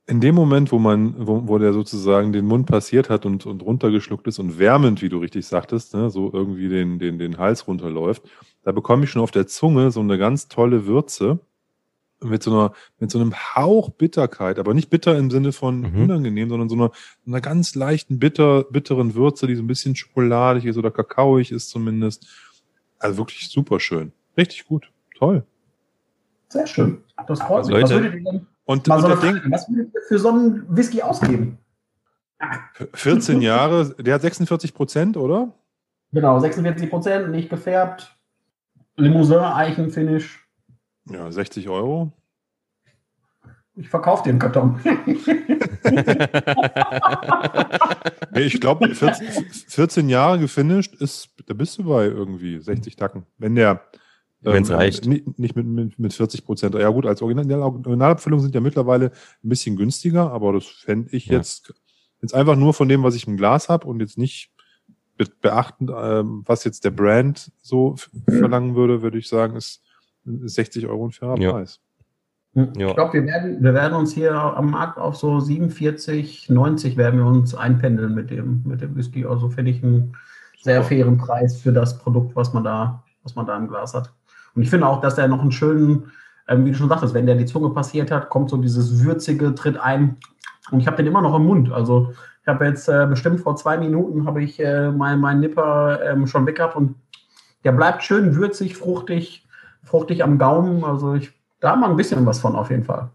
in 0.07 0.21
dem 0.21 0.35
Moment, 0.35 0.73
wo 0.73 0.79
man, 0.79 1.15
wo, 1.27 1.47
wo 1.47 1.59
der 1.59 1.73
sozusagen 1.73 2.33
den 2.33 2.45
Mund 2.45 2.67
passiert 2.67 3.09
hat 3.09 3.25
und, 3.25 3.47
und 3.47 3.63
runtergeschluckt 3.63 4.27
ist 4.27 4.41
und 4.41 4.59
wärmend, 4.59 5.01
wie 5.01 5.09
du 5.09 5.19
richtig 5.19 5.47
sagtest, 5.47 5.95
ne, 5.95 6.11
so 6.11 6.31
irgendwie 6.33 6.69
den, 6.69 6.99
den, 6.99 7.19
den 7.19 7.39
Hals 7.39 7.69
runterläuft, 7.69 8.23
da 8.65 8.73
bekomme 8.73 9.05
ich 9.05 9.11
schon 9.11 9.23
auf 9.23 9.31
der 9.31 9.47
Zunge 9.47 9.91
so 9.91 10.01
eine 10.01 10.19
ganz 10.19 10.49
tolle 10.49 10.87
Würze 10.87 11.39
mit 12.23 12.43
so 12.43 12.51
einer, 12.51 12.73
mit 12.99 13.11
so 13.11 13.19
einem 13.19 13.35
Hauch 13.35 13.91
Bitterkeit, 13.91 14.59
aber 14.59 14.75
nicht 14.75 14.91
bitter 14.91 15.17
im 15.17 15.31
Sinne 15.31 15.53
von 15.53 15.81
mhm. 15.81 16.03
unangenehm, 16.03 16.49
sondern 16.49 16.69
so 16.69 16.75
einer, 16.77 16.91
einer 17.27 17.41
ganz 17.41 17.75
leichten 17.75 18.19
bitter, 18.19 18.65
bitteren 18.65 19.15
Würze, 19.15 19.47
die 19.47 19.55
so 19.55 19.63
ein 19.63 19.67
bisschen 19.67 19.97
schokoladig 19.97 20.65
ist 20.65 20.77
oder 20.77 20.91
kakaoig 20.91 21.51
ist 21.51 21.71
zumindest. 21.71 22.27
Also 22.99 23.19
wirklich 23.19 23.49
super 23.49 23.81
schön. 23.81 24.13
Richtig 24.37 24.67
gut. 24.67 24.91
Toll. 25.19 25.45
Sehr 26.49 26.67
schön. 26.67 26.99
Das 27.27 27.41
freut 27.41 27.67
mich. 27.67 27.75
Leute, 27.75 27.85
Was 27.85 27.91
würdet 27.91 28.15
ihr 28.15 28.21
denn 28.23 28.47
und, 28.65 28.89
und 28.89 29.01
so 29.01 29.15
Ding, 29.17 29.41
was 29.51 29.69
würdet 29.69 29.95
ihr 29.95 30.01
für 30.07 30.19
so 30.19 30.29
einen 30.29 30.65
Whisky 30.69 31.03
ausgeben? 31.03 31.59
14 32.95 33.41
Jahre, 33.41 33.95
der 33.99 34.15
hat 34.15 34.23
46 34.23 34.75
Prozent, 34.75 35.17
oder? 35.17 35.53
Genau, 36.13 36.39
46 36.39 36.91
Prozent, 36.91 37.31
nicht 37.31 37.51
gefärbt. 37.51 38.17
Limousin, 38.97 39.39
Eichenfinish. 39.39 40.42
Ja, 41.11 41.31
60 41.31 41.69
Euro. 41.69 42.13
Ich 43.75 43.89
verkaufe 43.89 44.25
den 44.25 44.39
Karton. 44.39 44.79
nee, 48.33 48.43
ich 48.43 48.61
glaube, 48.61 48.95
14, 48.95 49.27
14, 49.67 50.11
Jahre 50.11 50.39
gefinisht 50.39 50.95
ist, 50.97 51.31
da 51.47 51.55
bist 51.55 51.79
du 51.79 51.85
bei 51.85 52.05
irgendwie 52.05 52.61
60 52.61 52.97
Tacken. 52.97 53.25
Wenn 53.39 53.55
der, 53.55 53.83
wenn 54.43 54.63
es 54.63 54.69
ähm, 54.69 54.77
reicht. 54.77 55.07
Nicht 55.07 55.57
mit, 55.57 55.67
mit, 55.67 55.99
mit 55.99 56.13
40 56.13 56.45
Prozent. 56.45 56.75
Ja 56.75 56.91
gut, 56.91 57.07
als 57.07 57.23
Original, 57.23 57.63
Originalabfüllung 57.63 58.41
sind 58.41 58.55
ja 58.55 58.61
mittlerweile 58.61 59.07
ein 59.43 59.49
bisschen 59.49 59.77
günstiger, 59.77 60.31
aber 60.31 60.53
das 60.53 60.67
fände 60.67 61.09
ich 61.17 61.27
ja. 61.27 61.39
jetzt, 61.39 61.73
jetzt 62.21 62.35
einfach 62.35 62.57
nur 62.57 62.75
von 62.75 62.91
dem, 62.91 63.03
was 63.03 63.15
ich 63.15 63.27
im 63.27 63.39
Glas 63.39 63.71
habe 63.71 63.87
und 63.87 64.01
jetzt 64.01 64.19
nicht 64.19 64.51
beachtend, 65.41 65.91
ähm, 65.97 66.43
was 66.47 66.65
jetzt 66.65 66.85
der 66.85 66.91
Brand 66.91 67.53
so 67.63 67.97
verlangen 68.29 68.75
würde, 68.75 69.03
würde 69.03 69.19
ich 69.19 69.29
sagen, 69.29 69.57
ist 69.57 69.83
60 70.25 70.87
Euro 70.87 71.07
ein 71.07 71.13
fairer 71.13 71.39
ja. 71.39 71.53
Preis. 71.53 71.81
Ja. 72.55 72.89
Ich 72.89 72.95
glaube, 72.95 73.15
wir 73.15 73.25
werden, 73.25 73.63
wir 73.63 73.73
werden 73.73 73.95
uns 73.95 74.13
hier 74.13 74.35
am 74.35 74.71
Markt 74.71 74.99
auf 74.99 75.17
so 75.17 75.41
47, 75.41 76.51
90 76.51 76.97
werden 76.99 77.19
wir 77.21 77.27
uns 77.27 77.55
einpendeln 77.55 78.15
mit 78.15 78.31
dem, 78.31 78.63
mit 78.67 78.83
dem 78.83 78.95
Whisky. 78.95 79.25
Also 79.25 79.49
finde 79.49 79.71
ich 79.71 79.83
einen 79.83 80.15
sehr 80.61 80.83
fairen 80.83 81.17
Preis 81.17 81.57
für 81.57 81.73
das 81.73 81.99
Produkt, 81.99 82.37
was 82.37 82.53
man 82.53 82.63
da, 82.63 83.03
was 83.23 83.35
man 83.35 83.47
da 83.47 83.57
im 83.57 83.69
Glas 83.69 83.95
hat. 83.95 84.13
Und 84.55 84.63
ich 84.63 84.71
finde 84.71 84.87
auch, 84.87 85.01
dass 85.01 85.15
der 85.15 85.29
noch 85.29 85.41
einen 85.41 85.51
schönen, 85.51 86.13
ähm, 86.47 86.67
wie 86.67 86.73
du 86.73 86.77
schon 86.77 86.91
sagtest, 86.91 87.15
wenn 87.15 87.27
der 87.27 87.37
die 87.37 87.47
Zunge 87.47 87.71
passiert 87.71 88.11
hat, 88.11 88.29
kommt 88.29 88.51
so 88.51 88.59
dieses 88.59 89.03
würzige, 89.03 89.55
tritt 89.55 89.79
ein. 89.79 90.19
Und 90.71 90.81
ich 90.81 90.87
habe 90.87 90.99
den 90.99 91.07
immer 91.07 91.23
noch 91.23 91.35
im 91.35 91.47
Mund. 91.47 91.73
Also 91.73 92.13
ich 92.43 92.49
habe 92.49 92.67
jetzt 92.67 92.87
äh, 92.89 93.07
bestimmt 93.09 93.41
vor 93.41 93.57
zwei 93.57 93.79
Minuten 93.79 94.27
habe 94.27 94.43
ich 94.43 94.61
äh, 94.61 94.91
meinen 94.91 95.21
mein 95.21 95.41
Nipper 95.41 96.01
ähm, 96.05 96.27
schon 96.27 96.45
weg 96.47 96.57
gehabt 96.57 96.77
und 96.77 96.97
der 97.65 97.73
bleibt 97.73 98.03
schön 98.03 98.35
würzig, 98.35 98.77
fruchtig, 98.77 99.42
fruchtig 99.83 100.23
am 100.23 100.39
Gaumen. 100.39 100.85
Also 100.85 101.15
ich 101.15 101.33
da 101.63 101.71
haben 101.71 101.81
wir 101.81 101.89
ein 101.89 101.97
bisschen 101.97 102.27
was 102.27 102.41
von 102.41 102.57
auf 102.57 102.71
jeden 102.71 102.83
Fall. 102.83 103.09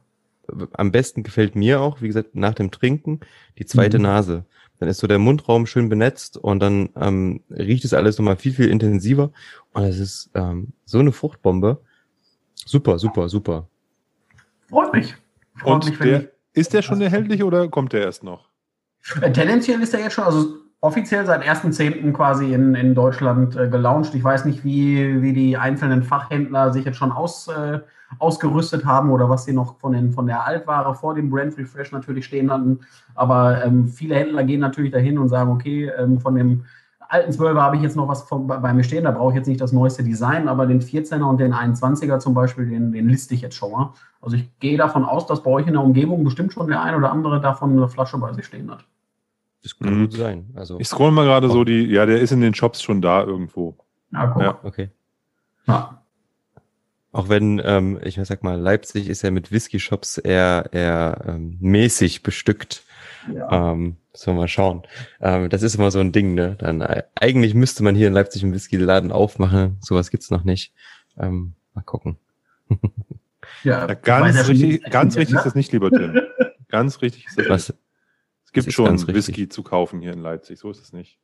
Am 0.72 0.94
besten 0.94 1.24
gefällt 1.24 1.56
mir 1.56 1.82
auch, 1.82 2.02
wie 2.02 2.08
gesagt, 2.08 2.34
nach 2.34 2.54
dem 2.54 2.72
Trinken 2.72 3.20
die 3.58 3.66
zweite 3.66 4.00
mhm. 4.00 4.04
Nase. 4.04 4.46
Dann 4.80 4.88
ist 4.88 5.00
so 5.00 5.08
der 5.08 5.20
Mundraum 5.20 5.66
schön 5.66 5.90
benetzt 5.90 6.38
und 6.38 6.62
dann 6.62 6.90
ähm, 6.96 7.42
riecht 7.50 7.84
es 7.84 7.94
alles 7.94 8.18
nochmal 8.18 8.38
viel, 8.38 8.54
viel 8.54 8.70
intensiver. 8.70 9.32
Und 9.74 9.84
es 9.84 10.00
ist 10.00 10.30
ähm, 10.34 10.70
so 10.86 11.00
eine 11.00 11.12
Fruchtbombe. 11.12 11.82
Super, 12.56 13.00
super, 13.00 13.28
super. 13.28 13.68
Freut 14.70 14.94
mich. 14.94 15.16
Freut 15.58 15.74
und 15.74 15.90
mich, 15.90 16.00
der, 16.00 16.32
ist 16.54 16.74
der 16.74 16.84
schon 16.84 17.02
erhältlich 17.02 17.44
oder 17.44 17.68
kommt 17.68 17.92
der 17.92 18.02
erst 18.02 18.24
noch? 18.24 18.48
Äh, 19.20 19.32
tendenziell 19.34 19.82
ist 19.82 19.94
er 19.94 20.00
jetzt 20.00 20.14
schon, 20.14 20.24
also 20.24 20.56
offiziell 20.82 21.26
seit 21.26 21.44
1.10. 21.44 22.12
quasi 22.14 22.54
in, 22.54 22.76
in 22.76 22.94
Deutschland 22.94 23.56
äh, 23.56 23.68
gelauncht. 23.68 24.14
Ich 24.14 24.24
weiß 24.24 24.46
nicht, 24.46 24.64
wie, 24.64 25.22
wie 25.22 25.34
die 25.34 25.58
einzelnen 25.58 26.04
Fachhändler 26.04 26.72
sich 26.72 26.86
jetzt 26.86 26.98
schon 26.98 27.12
aus, 27.12 27.48
äh, 27.48 27.80
ausgerüstet 28.20 28.86
haben 28.86 29.10
oder 29.10 29.30
was 29.30 29.46
sie 29.46 29.54
noch 29.54 29.80
von, 29.80 29.94
den, 29.94 30.12
von 30.12 30.28
der 30.28 30.46
Altware 30.46 30.94
vor 30.96 31.16
dem 31.16 31.30
Brand 31.30 31.58
Refresh 31.58 31.92
natürlich 31.92 32.26
stehen 32.26 32.52
hatten. 32.52 32.82
Aber 33.16 33.64
ähm, 33.64 33.88
viele 33.88 34.16
Händler 34.16 34.44
gehen 34.44 34.62
natürlich 34.62 34.92
dahin 34.92 35.18
und 35.18 35.30
sagen, 35.30 35.52
okay, 35.52 35.92
ähm, 35.98 36.20
von 36.20 36.36
dem 36.36 36.66
alten 37.10 37.32
12er 37.32 37.62
habe 37.62 37.78
ich 37.78 37.82
jetzt 37.82 37.96
noch 37.96 38.08
was 38.08 38.24
von, 38.24 38.48
bei, 38.48 38.58
bei, 38.58 38.74
mir 38.74 38.84
stehen, 38.84 39.06
da 39.06 39.12
brauche 39.12 39.32
ich 39.32 39.38
jetzt 39.38 39.48
nicht 39.48 39.62
das 39.62 39.72
neueste 39.72 40.04
Design, 40.04 40.48
aber 40.48 40.66
den 40.68 40.82
14er 40.82 41.24
und 41.24 41.40
den 41.40 41.54
21er 41.54 42.20
zum 42.20 42.34
Beispiel, 42.34 42.68
den, 42.68 42.92
den 42.92 43.10
liste 43.10 43.34
ich 43.34 43.42
jetzt 43.42 43.56
schon 43.56 43.72
mal. 43.72 43.94
Also 44.22 44.36
ich 44.36 44.60
gehe 44.60 44.78
davon 44.78 45.06
aus, 45.06 45.26
dass 45.26 45.42
bei 45.42 45.52
euch 45.52 45.68
in 45.68 45.74
der 45.74 45.84
Umgebung 45.84 46.24
bestimmt 46.24 46.54
schon 46.54 46.68
der 46.68 46.82
ein 46.82 46.96
oder 46.96 47.12
andere 47.12 47.42
davon 47.42 47.72
eine 47.72 47.88
Flasche 47.88 48.18
bei 48.18 48.34
sich 48.34 48.46
stehen 48.46 48.70
hat. 48.70 48.86
Das 49.68 49.78
kann 49.78 49.98
mhm. 49.98 50.02
gut 50.04 50.14
sein. 50.14 50.46
Also, 50.56 50.80
ich 50.80 50.88
scroll 50.88 51.12
mal 51.12 51.26
gerade 51.26 51.50
so 51.50 51.66
die, 51.66 51.84
ja, 51.86 52.06
der 52.06 52.22
ist 52.22 52.32
in 52.32 52.40
den 52.40 52.54
Shops 52.54 52.82
schon 52.82 53.02
da 53.02 53.24
irgendwo. 53.24 53.76
Ja, 54.14 54.28
guck. 54.28 54.42
ja. 54.42 54.60
okay. 54.64 54.90
Ja. 55.68 56.02
Auch 57.12 57.28
wenn, 57.28 57.62
ähm, 57.64 58.00
ich 58.04 58.20
sag 58.24 58.44
mal, 58.44 58.58
Leipzig 58.60 59.10
ist 59.10 59.24
ja 59.24 59.32
mit 59.32 59.52
Whisky-Shops 59.52 60.20
eher, 60.20 60.70
eher 60.72 61.22
ähm, 61.28 61.58
mäßig 61.60 62.24
bestückt. 62.24 62.84
Ja. 63.34 63.72
Ähm, 63.72 63.98
sollen 64.14 64.38
wir 64.38 64.42
mal 64.42 64.48
schauen. 64.48 64.84
Ähm, 65.20 65.50
das 65.50 65.64
ist 65.64 65.76
immer 65.76 65.92
so 65.92 66.00
ein 66.00 66.14
Ding, 66.14 66.34
ne? 66.34 66.56
Dann 66.58 66.80
äh, 66.80 67.04
eigentlich 67.16 67.54
müsste 67.54 67.84
man 67.84 67.96
hier 67.96 68.08
in 68.08 68.14
Leipzig 68.14 68.44
einen 68.44 68.54
Whisky-Laden 68.54 69.12
aufmachen. 69.12 69.78
Sowas 69.82 70.12
gibt's 70.12 70.32
noch 70.32 70.46
nicht. 70.46 70.74
Ähm, 71.18 71.56
mal 71.74 71.82
gucken. 71.82 72.18
ja, 73.64 73.86
ja, 73.86 73.94
ganz 73.96 74.48
richtig, 74.48 74.84
ganz 74.84 75.18
richtig 75.18 75.34
ne? 75.34 75.40
ist 75.40 75.46
das 75.46 75.56
nicht, 75.56 75.72
lieber 75.74 75.92
Tim. 75.92 76.22
Ganz 76.70 77.02
richtig 77.02 77.26
ist 77.28 77.40
das. 77.40 77.48
Was? 77.48 77.70
Es 77.70 77.76
gibt 78.64 78.74
schon 78.74 79.08
Whisky 79.08 79.50
zu 79.50 79.64
kaufen 79.64 80.02
hier 80.02 80.14
in 80.14 80.20
Leipzig, 80.20 80.60
so 80.60 80.70
ist 80.70 80.82
es 80.82 80.94
nicht. 80.94 81.20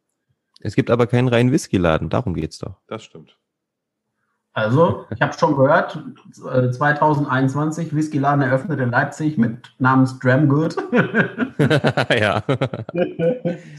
Es 0.61 0.75
gibt 0.75 0.89
aber 0.89 1.07
keinen 1.07 1.27
reinen 1.27 1.51
Whisky-Laden, 1.51 2.09
darum 2.09 2.33
geht's 2.33 2.59
doch. 2.59 2.79
Das 2.87 3.03
stimmt. 3.03 3.37
Also, 4.55 5.05
ich 5.15 5.19
habe 5.19 5.33
schon 5.33 5.55
gehört, 5.55 5.99
2021 6.31 7.91
äh, 7.91 7.95
Whisky-Laden 7.95 8.43
eröffnet 8.43 8.79
in 8.79 8.91
Leipzig 8.91 9.37
mit 9.39 9.73
namens 9.79 10.19
Dramgood. 10.19 10.75
ja. 12.11 12.41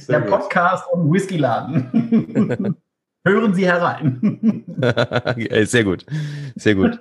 Der 0.08 0.20
Podcast 0.26 0.84
um 0.90 1.12
Whisky-Laden. 1.12 2.76
Hören 3.24 3.54
Sie 3.54 3.66
herein. 3.66 4.64
Sehr 5.64 5.84
gut. 5.84 6.04
Sehr 6.56 6.74
gut. 6.74 7.00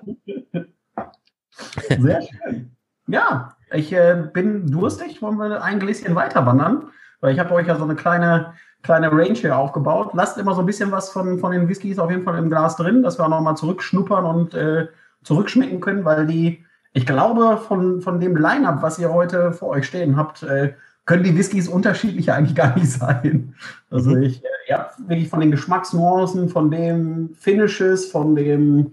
Sehr 2.00 2.22
schön. 2.22 2.78
Ja, 3.08 3.58
ich 3.74 3.92
äh, 3.94 4.28
bin 4.32 4.72
durstig. 4.72 5.22
Wollen 5.22 5.38
wir 5.38 5.64
ein 5.64 5.80
Gläschen 5.80 6.16
weiter 6.16 6.46
wandern? 6.46 6.90
Weil 7.22 7.34
ich 7.34 7.40
habe 7.40 7.54
euch 7.54 7.68
ja 7.68 7.76
so 7.76 7.84
eine 7.84 7.96
kleine 7.96 8.54
kleine 8.84 9.12
Range 9.12 9.34
hier 9.34 9.58
aufgebaut. 9.58 10.12
Lasst 10.14 10.38
immer 10.38 10.54
so 10.54 10.62
ein 10.62 10.66
bisschen 10.66 10.92
was 10.92 11.10
von, 11.10 11.40
von 11.40 11.52
den 11.52 11.68
Whiskys 11.68 11.98
auf 11.98 12.12
jeden 12.12 12.24
Fall 12.24 12.38
im 12.38 12.50
Glas 12.50 12.76
drin, 12.76 13.02
dass 13.02 13.18
wir 13.18 13.26
auch 13.26 13.30
nochmal 13.30 13.58
zurückschnuppern 13.58 14.26
und 14.26 14.54
äh, 14.54 14.88
zurückschmecken 15.24 15.80
können, 15.80 16.06
weil 16.06 16.28
die, 16.28 16.66
ich 16.92 17.06
glaube, 17.06 17.58
von, 17.58 18.02
von 18.02 18.20
dem 18.20 18.36
Line-Up, 18.36 18.82
was 18.82 19.00
ihr 19.00 19.12
heute 19.12 19.54
vor 19.54 19.70
euch 19.70 19.88
stehen 19.88 20.18
habt, 20.18 20.44
äh, 20.44 20.74
können 21.06 21.24
die 21.24 21.38
Whiskys 21.38 21.68
unterschiedlich 21.68 22.32
eigentlich 22.32 22.56
gar 22.56 22.76
nicht 22.76 22.92
sein. 22.92 23.56
Also 23.90 24.12
mhm. 24.12 24.24
ich, 24.24 24.44
äh, 24.44 24.48
ja, 24.68 24.90
wirklich 25.08 25.30
von 25.30 25.40
den 25.40 25.52
Geschmacksnuancen, 25.52 26.50
von 26.50 26.70
dem 26.70 27.34
Finishes, 27.40 28.12
von 28.12 28.36
dem 28.36 28.92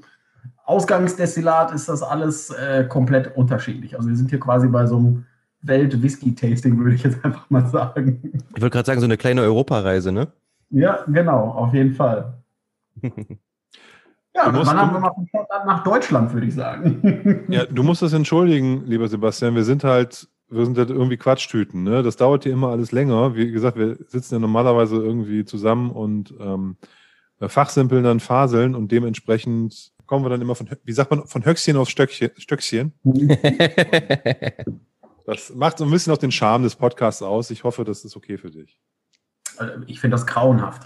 Ausgangsdestillat 0.71 1.73
ist 1.73 1.89
das 1.89 2.01
alles 2.01 2.51
äh, 2.51 2.85
komplett 2.89 3.37
unterschiedlich. 3.37 3.97
Also 3.97 4.09
wir 4.09 4.15
sind 4.15 4.31
hier 4.31 4.39
quasi 4.39 4.69
bei 4.69 4.87
so 4.87 4.99
einem 4.99 5.27
Welt-Whisky-Tasting, 5.63 6.79
würde 6.79 6.95
ich 6.95 7.03
jetzt 7.03 7.19
einfach 7.25 7.51
mal 7.51 7.67
sagen. 7.67 8.21
Ich 8.55 8.63
wollte 8.63 8.75
gerade 8.75 8.87
sagen, 8.87 9.01
so 9.01 9.07
eine 9.07 9.17
kleine 9.17 9.43
Europareise, 9.43 10.13
ne? 10.13 10.29
Ja, 10.71 11.05
genau, 11.09 11.51
auf 11.51 11.75
jeden 11.75 11.95
Fall. 11.95 12.35
Ja, 14.33 14.45
dann 14.45 14.65
wandern 14.65 14.93
wir 14.93 15.01
mal 15.01 15.13
von 15.13 15.27
Schottland 15.27 15.67
nach 15.67 15.83
Deutschland, 15.83 16.33
würde 16.33 16.47
ich 16.47 16.55
sagen. 16.55 17.45
Ja, 17.49 17.67
du 17.67 17.83
musst 17.83 18.01
das 18.01 18.13
entschuldigen, 18.13 18.85
lieber 18.87 19.09
Sebastian. 19.09 19.57
Wir 19.57 19.65
sind 19.65 19.83
halt, 19.83 20.29
wir 20.49 20.65
sind 20.65 20.79
halt 20.79 20.89
irgendwie 20.89 21.17
Quatschtüten. 21.17 21.83
Ne? 21.83 22.05
Das 22.05 22.15
dauert 22.15 22.45
hier 22.45 22.53
immer 22.53 22.69
alles 22.69 22.93
länger. 22.93 23.35
Wie 23.35 23.51
gesagt, 23.51 23.77
wir 23.77 23.97
sitzen 24.07 24.35
ja 24.35 24.39
normalerweise 24.39 24.95
irgendwie 24.99 25.45
zusammen 25.45 25.91
und 25.91 26.33
ähm, 26.39 26.77
fachsimpeln 27.41 28.05
dann 28.05 28.21
Faseln 28.21 28.77
und 28.77 28.93
dementsprechend 28.93 29.93
kommen 30.11 30.25
wir 30.25 30.31
dann 30.31 30.43
immer 30.43 30.57
von, 30.57 30.69
wie 30.83 30.93
sagt 30.93 31.13
man, 31.13 31.25
von 31.29 31.45
Höchstchen 31.45 31.77
auf 31.77 31.89
Stöckchen. 31.89 32.33
Stöckchen. 32.37 32.93
Das 35.27 35.55
macht 35.55 35.79
so 35.79 35.85
ein 35.85 35.91
bisschen 35.93 36.13
auch 36.13 36.19
den 36.19 36.33
Charme 36.33 36.65
des 36.65 36.75
Podcasts 36.75 37.23
aus. 37.23 37.51
Ich 37.53 37.63
hoffe, 37.63 37.85
das 37.85 38.05
ist 38.05 38.17
okay 38.17 38.37
für 38.37 38.51
dich. 38.51 38.81
Ich 39.87 40.01
finde 40.01 40.17
das 40.17 40.27
grauenhaft. 40.27 40.83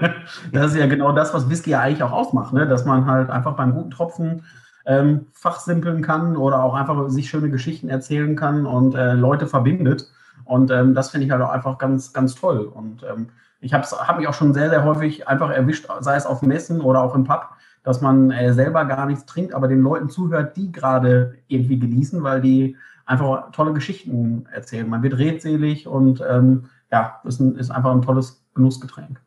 das 0.52 0.72
ist 0.72 0.78
ja 0.78 0.86
genau 0.86 1.12
das, 1.12 1.34
was 1.34 1.50
Whisky 1.50 1.70
ja 1.72 1.80
eigentlich 1.80 2.02
auch 2.02 2.12
ausmacht, 2.12 2.54
ne? 2.54 2.66
dass 2.66 2.86
man 2.86 3.04
halt 3.04 3.28
einfach 3.28 3.54
beim 3.54 3.74
guten 3.74 3.90
Tropfen 3.90 4.46
ähm, 4.86 5.26
fachsimpeln 5.34 6.00
kann 6.00 6.38
oder 6.38 6.62
auch 6.62 6.72
einfach 6.72 7.10
sich 7.10 7.28
schöne 7.28 7.50
Geschichten 7.50 7.90
erzählen 7.90 8.34
kann 8.34 8.64
und 8.64 8.94
äh, 8.94 9.12
Leute 9.12 9.46
verbindet. 9.46 10.08
Und 10.44 10.70
ähm, 10.70 10.94
das 10.94 11.10
finde 11.10 11.26
ich 11.26 11.32
halt 11.32 11.42
auch 11.42 11.50
einfach 11.50 11.76
ganz, 11.76 12.14
ganz 12.14 12.34
toll. 12.34 12.60
Und 12.60 13.02
ähm, 13.02 13.28
ich 13.60 13.74
habe 13.74 13.84
hab 13.84 14.16
mich 14.16 14.26
auch 14.26 14.34
schon 14.34 14.54
sehr, 14.54 14.70
sehr 14.70 14.84
häufig 14.84 15.28
einfach 15.28 15.50
erwischt, 15.50 15.86
sei 16.00 16.16
es 16.16 16.24
auf 16.24 16.40
Messen 16.40 16.80
oder 16.80 17.02
auch 17.02 17.14
im 17.14 17.24
Pub, 17.24 17.50
dass 17.82 18.00
man 18.00 18.30
äh, 18.30 18.54
selber 18.54 18.84
gar 18.84 19.06
nichts 19.06 19.26
trinkt, 19.26 19.54
aber 19.54 19.68
den 19.68 19.80
Leuten 19.80 20.08
zuhört, 20.08 20.56
die 20.56 20.70
gerade 20.70 21.38
irgendwie 21.48 21.78
genießen, 21.78 22.22
weil 22.22 22.40
die 22.40 22.76
einfach 23.04 23.50
tolle 23.52 23.72
Geschichten 23.72 24.46
erzählen. 24.52 24.88
Man 24.88 25.02
wird 25.02 25.18
redselig 25.18 25.86
und 25.86 26.22
ähm, 26.28 26.66
ja, 26.90 27.20
ist, 27.24 27.40
ein, 27.40 27.56
ist 27.56 27.70
einfach 27.70 27.92
ein 27.92 28.02
tolles 28.02 28.44
Genussgetränk. 28.54 29.20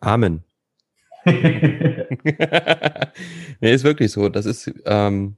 Amen. 0.00 0.44
nee, 1.24 2.12
ist 3.60 3.84
wirklich 3.84 4.12
so. 4.12 4.28
Das 4.28 4.46
ist, 4.46 4.72
ähm, 4.84 5.36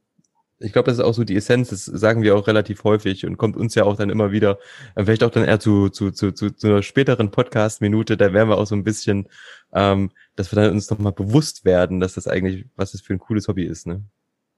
ich 0.58 0.72
glaube, 0.72 0.86
das 0.86 0.98
ist 0.98 1.04
auch 1.04 1.14
so 1.14 1.24
die 1.24 1.36
Essenz, 1.36 1.70
das 1.70 1.84
sagen 1.84 2.22
wir 2.22 2.36
auch 2.36 2.46
relativ 2.46 2.84
häufig 2.84 3.26
und 3.26 3.36
kommt 3.36 3.56
uns 3.56 3.74
ja 3.74 3.84
auch 3.84 3.96
dann 3.96 4.10
immer 4.10 4.32
wieder, 4.32 4.58
äh, 4.94 5.04
vielleicht 5.04 5.24
auch 5.24 5.30
dann 5.30 5.44
eher 5.44 5.60
zu, 5.60 5.88
zu, 5.88 6.10
zu, 6.10 6.32
zu, 6.32 6.50
zu 6.50 6.66
einer 6.68 6.82
späteren 6.82 7.30
Podcast-Minute, 7.30 8.16
da 8.16 8.32
wären 8.32 8.48
wir 8.48 8.58
auch 8.58 8.66
so 8.66 8.74
ein 8.74 8.84
bisschen, 8.84 9.28
ähm, 9.72 10.10
dass 10.36 10.52
wir 10.52 10.62
dann 10.62 10.72
uns 10.72 10.90
nochmal 10.90 11.12
bewusst 11.12 11.64
werden, 11.64 12.00
dass 12.00 12.14
das 12.14 12.28
eigentlich, 12.28 12.66
was 12.76 12.92
das 12.92 13.00
für 13.00 13.12
ein 13.12 13.18
cooles 13.18 13.48
Hobby 13.48 13.64
ist, 13.64 13.86
ne? 13.86 14.02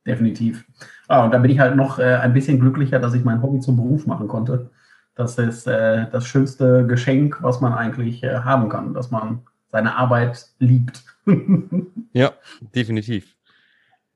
definitiv. 0.07 0.65
Ah, 1.09 1.25
und 1.25 1.35
da 1.35 1.39
bin 1.39 1.51
ich 1.51 1.59
halt 1.59 1.77
noch 1.77 1.99
äh, 1.99 2.05
ein 2.05 2.33
bisschen 2.33 2.61
glücklicher, 2.61 2.99
dass 2.99 3.15
ich 3.15 3.25
mein 3.25 3.43
Hobby 3.43 3.61
zum 3.61 3.77
Beruf 3.77 4.07
machen 4.07 4.29
konnte. 4.29 4.71
Das 5.15 5.39
ist 5.39 5.67
äh, 5.67 6.07
das 6.11 6.27
schönste 6.27 6.87
Geschenk, 6.87 7.43
was 7.43 7.61
man 7.61 7.75
eigentlich 7.75 8.23
äh, 8.23 8.41
haben 8.41 8.69
kann, 8.69 8.95
dass 8.95 9.11
man 9.11 9.43
seine 9.73 9.97
Arbeit 9.97 10.47
liebt. 10.59 11.03
ja, 12.13 12.33
definitiv. 12.75 13.37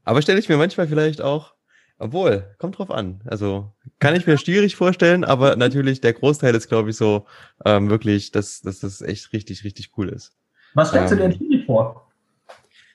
Aber 0.04 0.22
stelle 0.22 0.38
ich 0.38 0.48
mir 0.48 0.56
manchmal 0.56 0.86
vielleicht 0.86 1.20
auch, 1.20 1.54
obwohl, 2.00 2.54
kommt 2.58 2.78
drauf 2.78 2.90
an. 2.90 3.20
Also 3.26 3.70
kann 3.98 4.16
ich 4.16 4.26
mir 4.26 4.38
schwierig 4.38 4.74
vorstellen, 4.74 5.22
aber 5.22 5.56
natürlich 5.56 6.00
der 6.00 6.14
Großteil 6.14 6.54
ist, 6.54 6.68
glaube 6.68 6.90
ich, 6.90 6.96
so 6.96 7.26
ähm, 7.64 7.90
wirklich, 7.90 8.32
dass, 8.32 8.62
dass 8.62 8.80
das 8.80 9.02
echt 9.02 9.32
richtig, 9.32 9.64
richtig 9.64 9.90
cool 9.96 10.08
ist. 10.08 10.32
Was 10.74 10.88
stellst 10.88 11.12
ähm, 11.12 11.18
du 11.18 11.28
dir 11.28 11.36
schwierig 11.36 11.66
vor? 11.66 12.10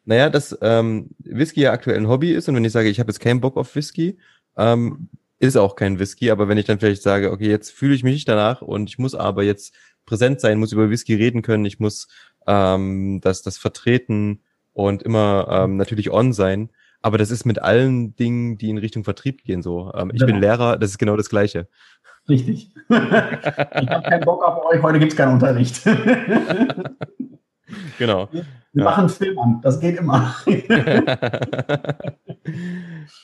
Naja, 0.06 0.30
dass 0.30 0.58
ähm, 0.62 1.10
Whisky 1.20 1.62
ja 1.62 1.72
aktuell 1.72 1.98
ein 1.98 2.08
Hobby 2.08 2.32
ist 2.32 2.50
und 2.50 2.56
wenn 2.56 2.66
ich 2.66 2.72
sage, 2.72 2.90
ich 2.90 3.00
habe 3.00 3.12
jetzt 3.12 3.20
keinen 3.20 3.42
Bock 3.42 3.58
auf 3.58 3.76
Whisky, 3.76 4.18
ähm, 4.58 5.10
ist 5.40 5.58
auch 5.58 5.76
kein 5.76 6.00
Whisky, 6.00 6.32
aber 6.32 6.48
wenn 6.48 6.58
ich 6.58 6.66
dann 6.66 6.80
vielleicht 6.80 7.04
sage, 7.04 7.32
okay, 7.32 7.50
jetzt 7.50 7.72
fühle 7.72 7.94
ich 7.94 8.04
mich 8.04 8.14
nicht 8.14 8.28
danach 8.28 8.62
und 8.62 8.90
ich 8.90 8.98
muss 8.98 9.14
aber 9.16 9.44
jetzt 9.44 9.74
präsent 10.06 10.42
sein, 10.42 10.60
muss 10.60 10.72
über 10.72 10.90
Whisky 10.90 11.14
reden 11.16 11.42
können, 11.42 11.66
ich 11.66 11.80
muss 11.80 12.08
ähm, 12.48 13.20
das, 13.22 13.42
das 13.42 13.58
vertreten 13.58 14.42
und 14.74 15.04
immer 15.04 15.48
ähm, 15.50 15.78
natürlich 15.78 16.12
on 16.12 16.34
sein, 16.34 16.70
Aber 17.06 17.20
das 17.20 17.30
ist 17.30 17.46
mit 17.46 17.62
allen 17.62 18.16
Dingen, 18.16 18.58
die 18.58 18.68
in 18.72 18.80
Richtung 18.80 19.04
Vertrieb 19.04 19.44
gehen, 19.44 19.62
so. 19.62 19.92
Ähm, 19.94 20.10
ich 20.12 20.22
Genau. 20.22 20.32
bin 20.34 20.42
Lehrer, 20.42 20.76
das 20.80 20.90
ist 20.90 20.98
genau 20.98 21.16
das 21.16 21.30
Gleiche. 21.30 21.68
Richtig. 22.28 22.72
ich 22.90 22.96
habe 22.98 24.10
keinen 24.10 24.26
Bock 24.26 24.44
auf 24.44 24.66
euch, 24.66 24.82
heute 24.82 24.98
gibt 24.98 25.12
es 25.12 25.16
keinen 25.18 25.34
Unterricht. 25.34 25.86
Wir 25.86 26.96
Genau. 28.00 28.28
Ja. 28.74 28.84
machen 28.86 29.02
einen 29.02 29.10
Film 29.10 29.38
an, 29.38 29.60
das 29.62 29.80
geht 29.80 29.98
immer. 30.00 30.36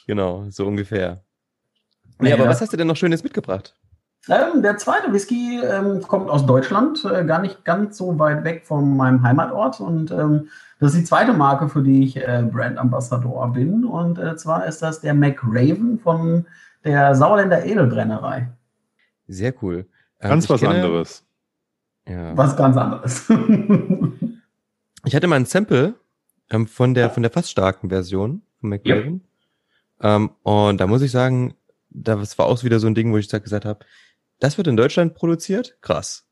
genau, 0.06 0.46
so 0.52 0.67
ungefähr. 0.67 1.24
Nee, 2.20 2.30
Nee, 2.30 2.34
aber 2.34 2.46
was 2.48 2.62
hast 2.62 2.72
du 2.74 2.78
denn 2.78 2.86
noch 2.86 2.96
Schönes 2.96 3.24
mitgebracht? 3.24 3.76
Ähm, 4.30 4.62
der 4.62 4.78
zweite 4.78 5.12
Whisky 5.14 5.60
ähm, 5.64 6.02
kommt 6.02 6.30
aus 6.30 6.46
Deutschland, 6.46 7.04
äh, 7.06 7.26
gar 7.26 7.42
nicht 7.42 7.66
ganz 7.66 7.98
so 7.98 8.20
weit 8.20 8.44
weg 8.44 8.66
von 8.66 8.96
meinem 8.96 9.24
Heimatort. 9.24 9.80
Und 9.80 10.12
ähm, 10.12 10.50
das 10.80 10.94
ist 10.94 11.00
die 11.00 11.06
zweite 11.06 11.34
Marke, 11.34 11.70
für 11.70 11.82
die 11.82 12.04
ich 12.04 12.18
äh, 12.18 12.48
Brand 12.52 12.78
Ambassador 12.78 13.52
bin. 13.52 13.84
Und 13.84 14.20
äh, 14.20 14.36
zwar 14.36 14.66
ist 14.66 14.82
das 14.82 15.02
der 15.02 15.14
McRaven 15.16 16.00
von 16.00 16.46
der 16.84 17.16
Sauerländer 17.16 17.66
Edelbrennerei. 17.66 18.50
Sehr 19.28 19.54
cool. 19.64 19.88
Ähm, 20.20 20.30
Ganz 20.30 20.50
was 20.50 20.62
kenne- 20.62 20.76
anderes. 20.76 21.26
Ja. 22.08 22.36
Was 22.38 22.56
ganz 22.56 22.78
anderes. 22.78 23.32
Ich 25.04 25.16
hatte 25.16 25.26
mal 25.26 25.38
ein 25.38 25.46
Sample 25.46 25.96
ähm, 26.52 26.68
von 26.68 26.94
der 26.94 27.10
von 27.10 27.24
der 27.24 27.32
fast 27.32 27.50
starken 27.50 27.90
Version 27.90 28.44
von 28.60 28.70
McRaven. 28.70 29.22
Ähm, 30.00 30.30
und 30.44 30.80
da 30.80 30.86
muss 30.86 31.02
ich 31.02 31.10
sagen, 31.10 31.56
das 31.90 32.38
war 32.38 32.46
auch 32.46 32.64
wieder 32.64 32.80
so 32.80 32.86
ein 32.86 32.94
Ding, 32.94 33.12
wo 33.12 33.18
ich 33.18 33.28
gesagt 33.28 33.66
habe, 33.66 33.84
das 34.41 34.58
wird 34.58 34.67
in 34.67 34.75
Deutschland 34.75 35.13
produziert? 35.13 35.77
Krass. 35.82 36.25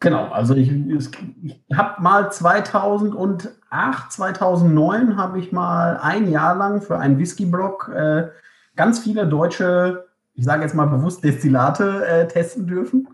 Genau, 0.00 0.28
also 0.28 0.54
ich, 0.54 0.70
ich 0.70 1.60
habe 1.74 2.02
mal 2.02 2.30
2008, 2.30 4.12
2009 4.12 5.16
habe 5.16 5.38
ich 5.38 5.52
mal 5.52 5.98
ein 6.02 6.30
Jahr 6.30 6.54
lang 6.56 6.82
für 6.82 6.98
einen 6.98 7.18
Whisky-Blog 7.18 7.90
äh, 7.94 8.28
ganz 8.74 8.98
viele 8.98 9.26
deutsche, 9.26 10.06
ich 10.34 10.44
sage 10.44 10.62
jetzt 10.62 10.74
mal 10.74 10.86
bewusst 10.86 11.24
Destillate 11.24 12.06
äh, 12.06 12.28
testen 12.28 12.66
dürfen, 12.66 13.08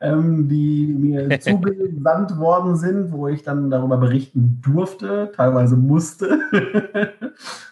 ähm, 0.00 0.46
die 0.48 0.86
mir 0.88 1.40
zugesandt 1.40 2.36
worden 2.38 2.76
sind, 2.76 3.12
wo 3.12 3.28
ich 3.28 3.42
dann 3.42 3.70
darüber 3.70 3.96
berichten 3.96 4.60
durfte, 4.62 5.32
teilweise 5.34 5.76
musste. 5.76 6.38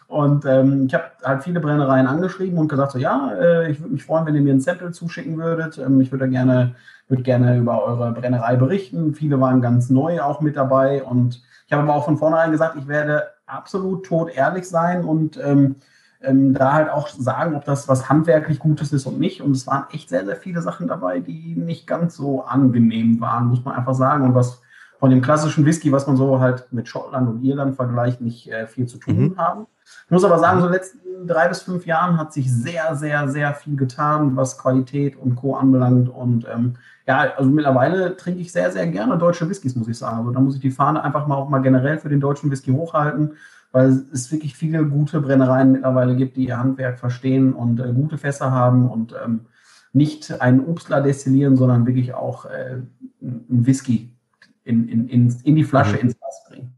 und 0.08 0.44
ähm, 0.44 0.86
ich 0.86 0.94
habe 0.94 1.04
halt 1.22 1.42
viele 1.42 1.60
Brennereien 1.60 2.06
angeschrieben 2.06 2.58
und 2.58 2.68
gesagt, 2.68 2.92
so 2.92 2.98
ja, 2.98 3.32
äh, 3.40 3.70
ich 3.70 3.80
würde 3.80 3.92
mich 3.92 4.04
freuen, 4.04 4.26
wenn 4.26 4.34
ihr 4.34 4.42
mir 4.42 4.54
ein 4.54 4.60
Sample 4.60 4.92
zuschicken 4.92 5.38
würdet. 5.38 5.78
Ähm, 5.78 6.00
ich 6.00 6.12
würde 6.12 6.28
gerne 6.28 6.74
würde 7.08 7.22
gerne 7.22 7.58
über 7.58 7.84
eure 7.84 8.12
Brennerei 8.12 8.56
berichten. 8.56 9.14
Viele 9.14 9.38
waren 9.40 9.60
ganz 9.60 9.90
neu 9.90 10.22
auch 10.22 10.40
mit 10.40 10.56
dabei 10.56 11.02
und 11.02 11.42
ich 11.66 11.72
habe 11.72 11.82
aber 11.82 11.94
auch 11.94 12.04
von 12.04 12.16
vornherein 12.18 12.50
gesagt, 12.50 12.76
ich 12.78 12.88
werde 12.88 13.24
absolut 13.46 14.06
tot 14.06 14.30
ehrlich 14.34 14.68
sein 14.68 15.04
und 15.04 15.38
ähm, 15.42 15.76
ähm, 16.22 16.54
da 16.54 16.72
halt 16.72 16.88
auch 16.90 17.08
sagen, 17.08 17.54
ob 17.54 17.64
das 17.66 17.88
was 17.88 18.08
handwerklich 18.08 18.58
Gutes 18.58 18.92
ist 18.92 19.06
und 19.06 19.18
nicht. 19.20 19.42
Und 19.42 19.52
es 19.52 19.66
waren 19.66 19.84
echt 19.92 20.08
sehr, 20.08 20.24
sehr 20.24 20.36
viele 20.36 20.62
Sachen 20.62 20.88
dabei, 20.88 21.20
die 21.20 21.54
nicht 21.56 21.86
ganz 21.86 22.16
so 22.16 22.44
angenehm 22.44 23.20
waren, 23.20 23.46
muss 23.48 23.64
man 23.64 23.74
einfach 23.74 23.94
sagen. 23.94 24.24
Und 24.24 24.34
was 24.34 24.62
von 24.98 25.10
dem 25.10 25.20
klassischen 25.20 25.66
Whisky, 25.66 25.92
was 25.92 26.06
man 26.06 26.16
so 26.16 26.40
halt 26.40 26.72
mit 26.72 26.88
Schottland 26.88 27.28
und 27.28 27.42
Irland 27.44 27.76
vergleicht, 27.76 28.22
nicht 28.22 28.50
äh, 28.50 28.66
viel 28.66 28.86
zu 28.86 28.96
tun 28.98 29.16
Mhm. 29.16 29.36
haben. 29.36 29.66
Ich 30.06 30.10
muss 30.10 30.24
aber 30.24 30.38
sagen, 30.38 30.60
so 30.60 30.66
in 30.66 30.72
den 30.72 30.78
letzten 30.80 31.26
drei 31.26 31.48
bis 31.48 31.62
fünf 31.62 31.86
Jahren 31.86 32.18
hat 32.18 32.32
sich 32.32 32.52
sehr, 32.52 32.94
sehr, 32.96 33.28
sehr 33.28 33.54
viel 33.54 33.76
getan, 33.76 34.36
was 34.36 34.58
Qualität 34.58 35.16
und 35.16 35.36
Co. 35.36 35.54
anbelangt. 35.56 36.08
Und 36.08 36.46
ähm, 36.52 36.74
ja, 37.06 37.32
also 37.36 37.50
mittlerweile 37.50 38.16
trinke 38.16 38.40
ich 38.40 38.52
sehr, 38.52 38.70
sehr 38.70 38.86
gerne 38.86 39.16
deutsche 39.18 39.48
Whiskys, 39.48 39.76
muss 39.76 39.88
ich 39.88 39.98
sagen. 39.98 40.18
Also 40.18 40.30
da 40.32 40.40
muss 40.40 40.54
ich 40.56 40.60
die 40.60 40.70
Fahne 40.70 41.02
einfach 41.02 41.26
mal 41.26 41.36
auch 41.36 41.48
mal 41.48 41.60
generell 41.60 41.98
für 41.98 42.08
den 42.08 42.20
deutschen 42.20 42.50
Whisky 42.50 42.72
hochhalten, 42.72 43.32
weil 43.72 44.04
es 44.12 44.30
wirklich 44.30 44.56
viele 44.56 44.84
gute 44.86 45.20
Brennereien 45.20 45.72
mittlerweile 45.72 46.14
gibt, 46.16 46.36
die 46.36 46.46
ihr 46.46 46.58
Handwerk 46.58 46.98
verstehen 46.98 47.52
und 47.52 47.80
äh, 47.80 47.92
gute 47.92 48.18
Fässer 48.18 48.50
haben 48.52 48.88
und 48.90 49.14
ähm, 49.24 49.46
nicht 49.92 50.40
einen 50.40 50.64
Obstler 50.66 51.00
destillieren, 51.00 51.56
sondern 51.56 51.86
wirklich 51.86 52.14
auch 52.14 52.46
äh, 52.46 52.82
einen 53.22 53.66
Whisky 53.66 54.14
in, 54.64 54.88
in, 54.88 55.08
in, 55.08 55.36
in 55.44 55.56
die 55.56 55.64
Flasche, 55.64 55.94
Mhm. 55.94 56.00
ins 56.02 56.18
Glas 56.18 56.44
bringen. 56.48 56.73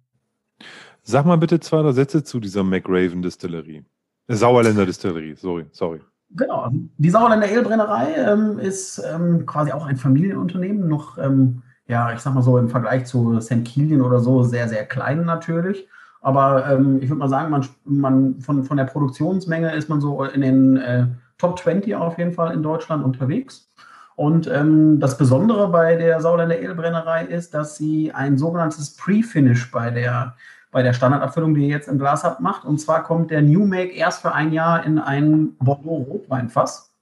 Sag 1.09 1.25
mal 1.25 1.38
bitte 1.38 1.61
zwei, 1.61 1.83
drei 1.83 1.92
Sätze 1.92 2.25
zu 2.25 2.40
dieser 2.40 2.64
McRaven 2.64 3.23
Distillerie. 3.23 3.85
Äh, 4.27 4.35
Sauerländer 4.35 4.85
Distillerie, 4.85 5.37
sorry, 5.37 5.66
sorry. 5.71 6.01
Genau, 6.31 6.62
also 6.62 6.77
die 6.99 7.11
Sauerländer 7.11 7.49
Edelbrennerei 7.49 8.14
ähm, 8.16 8.59
ist 8.59 9.01
ähm, 9.09 9.47
quasi 9.47 9.71
auch 9.71 9.87
ein 9.87 9.97
Familienunternehmen, 9.97 10.88
noch, 10.88 11.16
ähm, 11.16 11.62
ja, 11.87 12.12
ich 12.12 12.19
sag 12.19 12.35
mal 12.35 12.42
so 12.42 12.59
im 12.59 12.69
Vergleich 12.69 13.07
zu 13.07 13.40
St. 13.40 13.64
Kilian 13.64 14.01
oder 14.01 14.19
so, 14.19 14.42
sehr, 14.42 14.69
sehr 14.69 14.85
klein 14.85 15.25
natürlich. 15.25 15.87
Aber 16.23 16.69
ähm, 16.69 16.99
ich 17.01 17.09
würde 17.09 17.21
mal 17.21 17.29
sagen, 17.29 17.51
man, 17.53 17.64
man 17.85 18.40
von, 18.40 18.64
von 18.64 18.77
der 18.77 18.87
Produktionsmenge 18.87 19.77
ist 19.77 19.88
man 19.88 20.01
so 20.01 20.25
in 20.25 20.40
den 20.40 20.77
äh, 20.77 21.07
Top 21.38 21.57
20 21.57 21.95
auf 21.95 22.19
jeden 22.19 22.33
Fall 22.33 22.53
in 22.53 22.64
Deutschland 22.64 23.05
unterwegs. 23.05 23.71
Und 24.16 24.49
ähm, 24.49 24.99
das 24.99 25.16
Besondere 25.16 25.69
bei 25.69 25.95
der 25.95 26.21
Sauerländer 26.21 26.59
Edelbrennerei 26.59 27.27
ist, 27.27 27.55
dass 27.55 27.77
sie 27.77 28.11
ein 28.11 28.38
sogenanntes 28.38 28.97
Pre-Finish 28.97 29.71
bei 29.71 29.90
der, 29.90 30.35
bei 30.76 30.82
der 30.82 30.92
Standardabfüllung, 30.92 31.54
die 31.54 31.62
ihr 31.62 31.68
jetzt 31.68 31.88
im 31.88 31.98
Glas 31.98 32.22
habt, 32.22 32.40
macht. 32.40 32.66
Und 32.66 32.78
zwar 32.78 33.02
kommt 33.02 33.30
der 33.30 33.40
New 33.40 33.64
Make 33.64 33.94
erst 33.94 34.20
für 34.20 34.34
ein 34.34 34.52
Jahr 34.52 34.84
in 34.84 34.98
ein 34.98 35.56
Bordeaux-Rotweinfass 35.58 36.92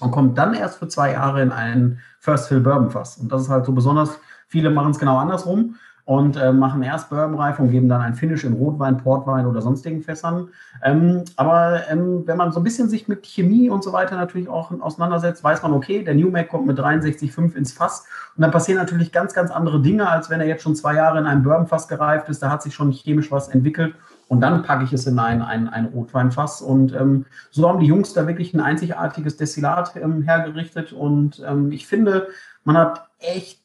und 0.00 0.10
kommt 0.10 0.38
dann 0.38 0.54
erst 0.54 0.78
für 0.78 0.88
zwei 0.88 1.12
Jahre 1.12 1.42
in 1.42 1.52
ein 1.52 1.98
First 2.18 2.48
Fill 2.48 2.60
Bourbon 2.60 2.90
Fass. 2.90 3.18
Und 3.18 3.30
das 3.30 3.42
ist 3.42 3.50
halt 3.50 3.66
so 3.66 3.72
besonders. 3.72 4.18
Viele 4.48 4.70
machen 4.70 4.92
es 4.92 4.98
genau 4.98 5.18
andersrum 5.18 5.74
und 6.10 6.36
äh, 6.36 6.52
machen 6.52 6.82
erst 6.82 7.08
Bourbonreif 7.08 7.60
und 7.60 7.70
geben 7.70 7.88
dann 7.88 8.00
ein 8.00 8.14
Finish 8.14 8.42
in 8.42 8.54
Rotwein, 8.54 8.96
Portwein 8.96 9.46
oder 9.46 9.62
sonstigen 9.62 10.02
Fässern. 10.02 10.48
Ähm, 10.82 11.22
aber 11.36 11.88
ähm, 11.88 12.26
wenn 12.26 12.36
man 12.36 12.50
so 12.50 12.58
ein 12.58 12.64
bisschen 12.64 12.88
sich 12.88 13.06
mit 13.06 13.24
Chemie 13.24 13.70
und 13.70 13.84
so 13.84 13.92
weiter 13.92 14.16
natürlich 14.16 14.48
auch 14.48 14.72
auseinandersetzt, 14.80 15.44
weiß 15.44 15.62
man, 15.62 15.72
okay, 15.72 16.02
der 16.02 16.16
New 16.16 16.28
Make 16.28 16.48
kommt 16.48 16.66
mit 16.66 16.80
63,5 16.80 17.54
ins 17.54 17.70
Fass 17.70 18.08
und 18.36 18.42
dann 18.42 18.50
passieren 18.50 18.80
natürlich 18.80 19.12
ganz, 19.12 19.34
ganz 19.34 19.52
andere 19.52 19.80
Dinge, 19.80 20.10
als 20.10 20.28
wenn 20.30 20.40
er 20.40 20.48
jetzt 20.48 20.64
schon 20.64 20.74
zwei 20.74 20.96
Jahre 20.96 21.20
in 21.20 21.26
einem 21.26 21.44
Bourbonfass 21.44 21.86
gereift 21.86 22.28
ist. 22.28 22.42
Da 22.42 22.50
hat 22.50 22.64
sich 22.64 22.74
schon 22.74 22.90
chemisch 22.90 23.30
was 23.30 23.46
entwickelt 23.46 23.94
und 24.26 24.40
dann 24.40 24.64
packe 24.64 24.82
ich 24.82 24.92
es 24.92 25.06
in 25.06 25.16
ein, 25.20 25.42
ein, 25.42 25.68
ein 25.68 25.86
Rotweinfass. 25.86 26.60
Und 26.60 26.92
ähm, 26.92 27.26
so 27.52 27.68
haben 27.68 27.78
die 27.78 27.86
Jungs 27.86 28.14
da 28.14 28.26
wirklich 28.26 28.52
ein 28.52 28.60
einzigartiges 28.60 29.36
Destillat 29.36 29.94
ähm, 29.94 30.22
hergerichtet. 30.22 30.92
Und 30.92 31.40
ähm, 31.46 31.70
ich 31.70 31.86
finde, 31.86 32.26
man 32.64 32.76
hat 32.76 33.08
echt 33.20 33.59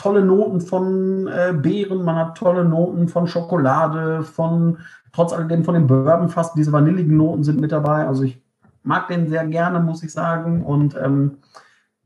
tolle 0.00 0.24
Noten 0.24 0.60
von 0.60 1.26
äh, 1.26 1.52
Beeren, 1.52 2.02
man 2.04 2.16
hat 2.16 2.38
tolle 2.38 2.64
Noten 2.64 3.08
von 3.08 3.26
Schokolade, 3.26 4.22
von 4.22 4.78
trotz 5.12 5.32
alledem 5.32 5.64
von 5.64 5.74
dem 5.74 5.86
Bourbonfass. 5.86 6.54
Diese 6.54 6.72
vanilligen 6.72 7.16
Noten 7.16 7.44
sind 7.44 7.60
mit 7.60 7.70
dabei. 7.70 8.06
Also 8.06 8.22
ich 8.22 8.40
mag 8.82 9.08
den 9.08 9.28
sehr 9.28 9.46
gerne, 9.46 9.78
muss 9.80 10.02
ich 10.02 10.10
sagen. 10.10 10.64
Und 10.64 10.96
ähm, 10.96 11.38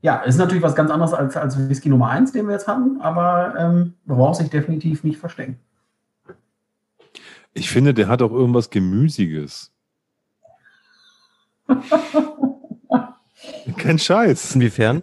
ja, 0.01 0.17
ist 0.17 0.37
natürlich 0.37 0.63
was 0.63 0.75
ganz 0.75 0.91
anderes 0.91 1.13
als, 1.13 1.37
als 1.37 1.57
Whisky 1.69 1.87
Nummer 1.89 2.09
1, 2.09 2.33
den 2.33 2.47
wir 2.47 2.53
jetzt 2.53 2.67
hatten, 2.67 2.99
aber 2.99 3.55
ähm, 3.57 3.93
braucht 4.05 4.35
sich 4.35 4.49
definitiv 4.49 5.05
nicht 5.05 5.17
verstecken. 5.17 5.57
Ich 7.53 7.69
finde, 7.69 7.93
der 7.93 8.09
hat 8.09 8.21
auch 8.21 8.31
irgendwas 8.31 8.69
Gemüsiges. 8.69 9.71
Kein 13.77 13.97
Scheiß. 13.97 14.55
Inwiefern? 14.55 15.01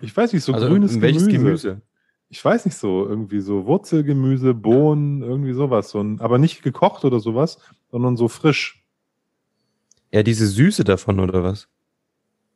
Ich 0.00 0.16
weiß 0.16 0.32
nicht, 0.32 0.44
so 0.44 0.52
also 0.52 0.68
grünes 0.68 1.00
welches 1.00 1.26
Gemüse. 1.26 1.68
Gemüse? 1.68 1.87
Ich 2.30 2.44
weiß 2.44 2.66
nicht 2.66 2.76
so, 2.76 3.06
irgendwie 3.06 3.40
so 3.40 3.64
Wurzelgemüse, 3.66 4.52
Bohnen, 4.52 5.22
irgendwie 5.22 5.54
sowas. 5.54 5.90
So 5.90 6.00
ein, 6.00 6.20
aber 6.20 6.38
nicht 6.38 6.62
gekocht 6.62 7.04
oder 7.04 7.20
sowas, 7.20 7.58
sondern 7.90 8.16
so 8.16 8.28
frisch. 8.28 8.84
Ja, 10.12 10.22
diese 10.22 10.46
Süße 10.46 10.84
davon 10.84 11.20
oder 11.20 11.42
was? 11.42 11.68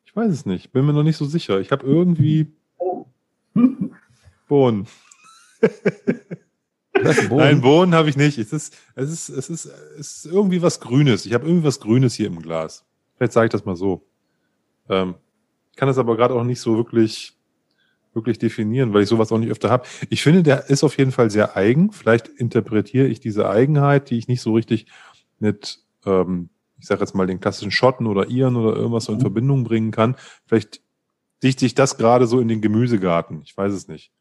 Ich 0.05 0.15
weiß 0.15 0.31
es 0.31 0.45
nicht, 0.47 0.73
bin 0.73 0.85
mir 0.85 0.93
noch 0.93 1.03
nicht 1.03 1.17
so 1.17 1.25
sicher. 1.25 1.61
Ich 1.61 1.73
habe 1.73 1.87
irgendwie 1.87 2.53
Oh. 2.79 3.07
Bohnen. 4.49 4.87
Was, 5.61 7.29
Bohnen? 7.29 7.45
Nein, 7.45 7.61
Bohnen 7.63 7.95
habe 7.95 8.11
ich 8.11 8.17
nicht. 8.17 8.39
Es 8.39 8.53
ist, 8.53 8.77
es 8.95 9.11
ist, 9.11 9.29
es 9.31 9.51
ist, 9.51 9.65
es 9.99 10.25
ist 10.25 10.27
irgendwie 10.27 10.61
was 10.63 10.81
Grünes. 10.81 11.25
Ich 11.27 11.33
habe 11.33 11.47
irgendwie 11.47 11.67
was 11.67 11.81
Grünes 11.81 12.15
hier 12.15 12.27
im 12.27 12.43
Glas. 12.43 12.85
Vielleicht 13.17 13.33
sage 13.33 13.47
ich 13.47 13.53
das 13.53 13.65
mal 13.65 13.77
so. 13.77 14.07
Ähm, 14.89 15.15
ich 15.71 15.77
kann 15.77 15.89
das 15.89 15.99
aber 15.99 16.17
gerade 16.17 16.35
auch 16.35 16.45
nicht 16.45 16.61
so 16.61 16.77
wirklich, 16.77 17.35
wirklich 18.15 18.39
definieren, 18.39 18.93
weil 18.93 19.03
ich 19.03 19.09
sowas 19.09 19.33
auch 19.33 19.39
nicht 19.39 19.51
öfter 19.51 19.71
habe. 19.71 19.87
Ich 20.11 20.23
finde, 20.23 20.43
der 20.43 20.69
ist 20.71 20.85
auf 20.85 20.99
jeden 20.99 21.13
Fall 21.13 21.31
sehr 21.31 21.57
eigen. 21.57 21.93
Vielleicht 21.93 22.29
interpretiere 22.29 23.07
ich 23.07 23.21
diese 23.21 23.49
Eigenheit, 23.49 24.11
die 24.11 24.19
ich 24.19 24.29
nicht 24.29 24.43
so 24.43 24.55
richtig 24.55 24.87
mit, 25.39 25.81
ähm, 26.05 26.51
ich 26.79 26.87
sage 26.87 27.01
jetzt 27.01 27.15
mal, 27.15 27.27
den 27.27 27.41
klassischen 27.41 27.71
Schotten 27.71 28.07
oder 28.07 28.29
Iren 28.29 28.57
oder 28.57 28.77
irgendwas 28.77 29.05
so 29.05 29.13
in 29.13 29.19
Mhm. 29.19 29.23
Verbindung 29.23 29.65
bringen 29.65 29.91
kann. 29.91 30.17
Vielleicht 30.47 30.81
dichte 31.43 31.67
ich 31.67 31.75
das 31.75 31.97
gerade 31.97 32.27
so 32.27 32.41
in 32.41 32.49
den 32.49 32.61
Gemüsegarten. 32.61 33.43
Ich 33.45 33.57
weiß 33.57 33.73
es 33.73 33.89
nicht. 33.89 34.13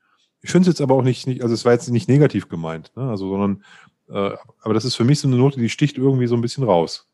Ich 0.42 0.52
finde 0.52 0.70
es 0.70 0.74
jetzt 0.74 0.82
aber 0.82 0.96
auch 0.96 1.04
nicht, 1.04 1.28
nicht, 1.28 1.44
also 1.44 1.54
es 1.54 1.66
war 1.66 1.74
jetzt 1.74 1.90
nicht 1.90 2.10
negativ 2.10 2.50
gemeint, 2.50 2.92
ne? 2.96 3.10
also, 3.10 3.30
sondern, 3.30 3.64
äh, 4.10 4.36
aber 4.62 4.74
das 4.74 4.86
ist 4.86 4.96
für 4.96 5.04
mich 5.04 5.20
so 5.20 5.28
eine 5.28 5.38
Note, 5.38 5.60
die 5.60 5.70
sticht 5.70 5.98
irgendwie 5.98 6.26
so 6.26 6.36
ein 6.36 6.42
bisschen 6.42 6.64
raus. 6.64 7.08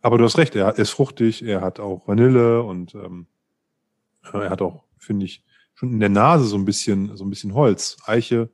Aber 0.00 0.16
du 0.16 0.24
hast 0.24 0.38
recht, 0.38 0.56
er 0.56 0.78
ist 0.78 0.90
fruchtig, 0.90 1.42
er 1.42 1.60
hat 1.60 1.78
auch 1.78 2.08
Vanille 2.08 2.62
und 2.62 2.94
ähm, 2.94 3.26
er 4.32 4.48
hat 4.48 4.62
auch, 4.62 4.84
finde 5.00 5.26
ich, 5.26 5.44
schon 5.74 5.92
in 5.92 6.00
der 6.00 6.08
Nase 6.08 6.44
so 6.44 6.56
ein 6.56 6.64
bisschen, 6.64 7.16
so 7.16 7.24
ein 7.24 7.30
bisschen 7.30 7.54
Holz, 7.54 7.96
Eiche. 8.06 8.50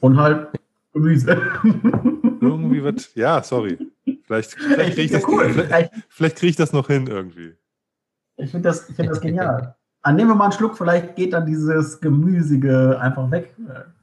Und 0.00 0.16
halt 0.16 0.48
Gemüse. 0.92 1.40
irgendwie 2.40 2.82
wird, 2.82 3.14
ja, 3.14 3.42
sorry. 3.42 3.78
Vielleicht, 4.24 4.52
vielleicht 4.58 4.94
kriege 4.94 5.02
ich, 5.02 5.10
das, 5.12 5.28
cool. 5.28 5.50
vielleicht, 5.50 5.92
vielleicht 6.08 6.36
krieg 6.36 6.50
ich 6.50 6.56
das 6.56 6.72
noch 6.72 6.86
hin 6.86 7.06
irgendwie. 7.06 7.54
Ich 8.36 8.50
finde 8.50 8.68
das, 8.68 8.82
find 8.82 9.10
das 9.10 9.20
genial. 9.20 9.74
Ah, 10.02 10.12
nehmen 10.12 10.30
wir 10.30 10.34
mal 10.34 10.44
einen 10.44 10.52
Schluck, 10.52 10.76
vielleicht 10.76 11.16
geht 11.16 11.32
dann 11.32 11.46
dieses 11.46 12.00
Gemüsige 12.00 12.98
einfach 13.00 13.30
weg. 13.30 13.54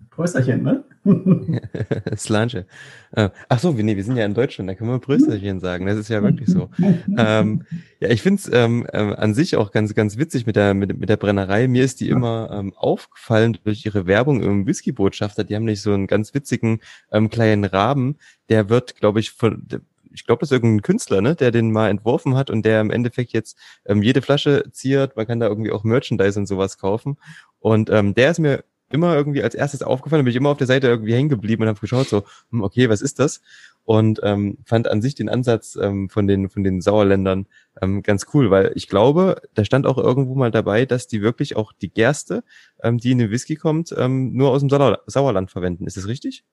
Prösterchen, 0.10 0.64
ne? 0.64 0.84
Slange. 2.18 2.66
Äh, 3.12 3.30
ach 3.50 3.60
so, 3.60 3.72
nee, 3.72 3.96
wir 3.96 4.04
sind 4.04 4.16
ja 4.16 4.26
in 4.26 4.34
Deutschland, 4.34 4.70
da 4.70 4.76
können 4.76 4.90
wir 4.90 5.00
Prösterchen 5.00 5.60
sagen. 5.60 5.86
Das 5.86 5.98
ist 5.98 6.10
ja 6.10 6.24
wirklich 6.24 6.50
so. 6.50 6.70
ähm, 7.18 7.64
ja, 8.00 8.10
ich 8.10 8.22
finde 8.22 8.40
es 8.40 8.50
ähm, 8.52 8.86
äh, 8.92 8.98
an 8.98 9.34
sich 9.34 9.56
auch 9.56 9.72
ganz, 9.72 9.94
ganz 9.94 10.18
witzig 10.18 10.46
mit 10.46 10.56
der, 10.56 10.74
mit, 10.74 10.98
mit 10.98 11.10
der 11.10 11.18
Brennerei. 11.18 11.68
Mir 11.68 11.84
ist 11.84 12.00
die 12.00 12.10
immer 12.10 12.50
ähm, 12.52 12.74
aufgefallen 12.76 13.58
durch 13.64 13.86
ihre 13.86 14.08
Werbung 14.08 14.42
im 14.42 14.66
Whisky-Botschafter. 14.66 15.44
Die 15.44 15.56
haben 15.56 15.66
nicht 15.66 15.82
so 15.82 15.94
einen 15.94 16.08
ganz 16.08 16.34
witzigen 16.34 16.80
ähm, 17.12 17.30
kleinen 17.30 17.66
Raben. 17.66 18.18
Der 18.50 18.70
wird, 18.70 18.96
glaube 18.96 19.20
ich, 19.20 19.32
von, 19.32 19.68
ich 20.14 20.26
glaube, 20.26 20.40
das 20.40 20.50
ist 20.50 20.54
irgendein 20.54 20.84
Künstler, 20.84 21.22
ne, 21.22 21.36
der 21.36 21.52
den 21.52 21.72
mal 21.72 21.90
entworfen 21.90 22.36
hat 22.36 22.50
und 22.50 22.66
der 22.66 22.82
im 22.82 22.92
Endeffekt 22.92 23.34
jetzt 23.34 23.58
ähm, 23.86 24.02
jede 24.02 24.22
Flasche 24.22 24.66
ziert. 24.72 25.16
Man 25.18 25.28
kann 25.28 25.40
da 25.40 25.48
irgendwie 25.48 25.72
auch 25.72 25.84
Merchandise 25.84 26.40
und 26.40 26.46
sowas 26.46 26.78
kaufen. 26.78 27.18
Und 27.60 27.90
ähm, 27.90 28.14
der 28.14 28.32
ist 28.32 28.40
mir 28.40 28.64
immer 28.94 29.16
irgendwie 29.16 29.44
als 29.44 29.56
erstes 29.56 29.82
aufgefallen, 29.82 30.24
bin 30.24 30.32
ich 30.32 30.38
immer 30.38 30.50
auf 30.50 30.58
der 30.58 30.68
Seite 30.68 30.88
irgendwie 30.88 31.14
hängen 31.14 31.30
geblieben 31.30 31.64
und 31.64 31.70
habe 31.70 31.80
geschaut, 31.80 32.08
so, 32.08 32.24
hm, 32.52 32.62
okay, 32.62 32.90
was 32.90 33.02
ist 33.02 33.20
das? 33.20 33.42
Und 33.86 34.22
ähm, 34.24 34.58
fand 34.66 34.88
an 34.88 35.02
sich 35.02 35.16
den 35.16 35.28
Ansatz 35.28 35.78
ähm, 35.82 36.10
von 36.10 36.26
den 36.26 36.50
von 36.50 36.64
den 36.64 36.80
Sauerländern 36.80 37.48
ähm, 37.82 38.02
ganz 38.02 38.28
cool, 38.34 38.50
weil 38.50 38.72
ich 38.76 38.88
glaube, 38.88 39.42
da 39.56 39.66
stand 39.66 39.86
auch 39.86 39.98
irgendwo 39.98 40.36
mal 40.36 40.52
dabei, 40.52 40.86
dass 40.86 41.08
die 41.08 41.22
wirklich 41.22 41.58
auch 41.58 41.74
die 41.74 41.90
Gerste, 41.90 42.44
ähm, 42.82 42.98
die 42.98 43.12
in 43.12 43.18
den 43.18 43.32
Whisky 43.32 43.56
kommt, 43.56 43.94
ähm, 43.98 44.32
nur 44.34 44.52
aus 44.52 44.62
dem 44.62 44.70
Sauer 44.70 45.00
Sauerland 45.08 45.52
verwenden. 45.52 45.86
Ist 45.86 45.98
das 45.98 46.08
richtig? 46.08 46.46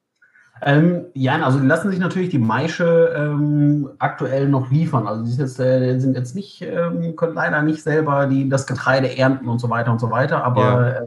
Ähm, 0.62 1.06
ja, 1.14 1.40
also 1.42 1.58
die 1.58 1.66
lassen 1.66 1.90
sich 1.90 2.00
natürlich 2.00 2.28
die 2.28 2.38
Maische 2.38 3.14
ähm, 3.16 3.88
aktuell 3.98 4.48
noch 4.48 4.70
liefern. 4.70 5.06
Also 5.06 5.24
die 5.24 5.30
sind 5.30 5.40
jetzt, 5.40 5.58
äh, 5.58 5.98
sind 5.98 6.16
jetzt 6.16 6.34
nicht, 6.34 6.62
ähm, 6.62 7.16
können 7.16 7.34
leider 7.34 7.62
nicht 7.62 7.82
selber 7.82 8.26
die, 8.26 8.48
das 8.48 8.66
Getreide 8.66 9.16
ernten 9.16 9.48
und 9.48 9.58
so 9.58 9.70
weiter 9.70 9.90
und 9.90 10.00
so 10.00 10.10
weiter, 10.10 10.44
aber 10.44 11.00
ja. 11.00 11.06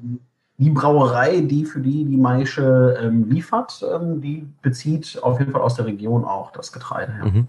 Die 0.63 0.69
Brauerei, 0.69 1.41
die 1.41 1.65
für 1.65 1.81
die 1.81 2.05
die 2.05 2.17
Maische 2.17 2.97
ähm, 3.01 3.29
liefert, 3.29 3.83
ähm, 3.93 4.21
die 4.21 4.47
bezieht 4.61 5.19
auf 5.21 5.39
jeden 5.39 5.51
Fall 5.51 5.61
aus 5.61 5.75
der 5.75 5.85
Region 5.85 6.23
auch 6.23 6.51
das 6.51 6.71
Getreide. 6.71 7.13
Ja, 7.19 7.25
mhm. 7.25 7.47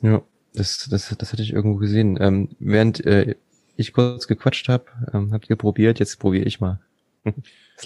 ja 0.00 0.22
das, 0.54 0.88
das, 0.90 1.14
das 1.16 1.32
hatte 1.32 1.42
ich 1.42 1.52
irgendwo 1.52 1.78
gesehen. 1.78 2.16
Ähm, 2.20 2.48
während 2.58 3.04
äh, 3.04 3.34
ich 3.76 3.92
kurz 3.92 4.26
gequatscht 4.26 4.68
habe, 4.68 4.86
ähm, 5.12 5.32
habt 5.32 5.50
ihr 5.50 5.56
probiert, 5.56 5.98
jetzt 5.98 6.18
probiere 6.18 6.46
ich 6.46 6.60
mal. 6.60 6.80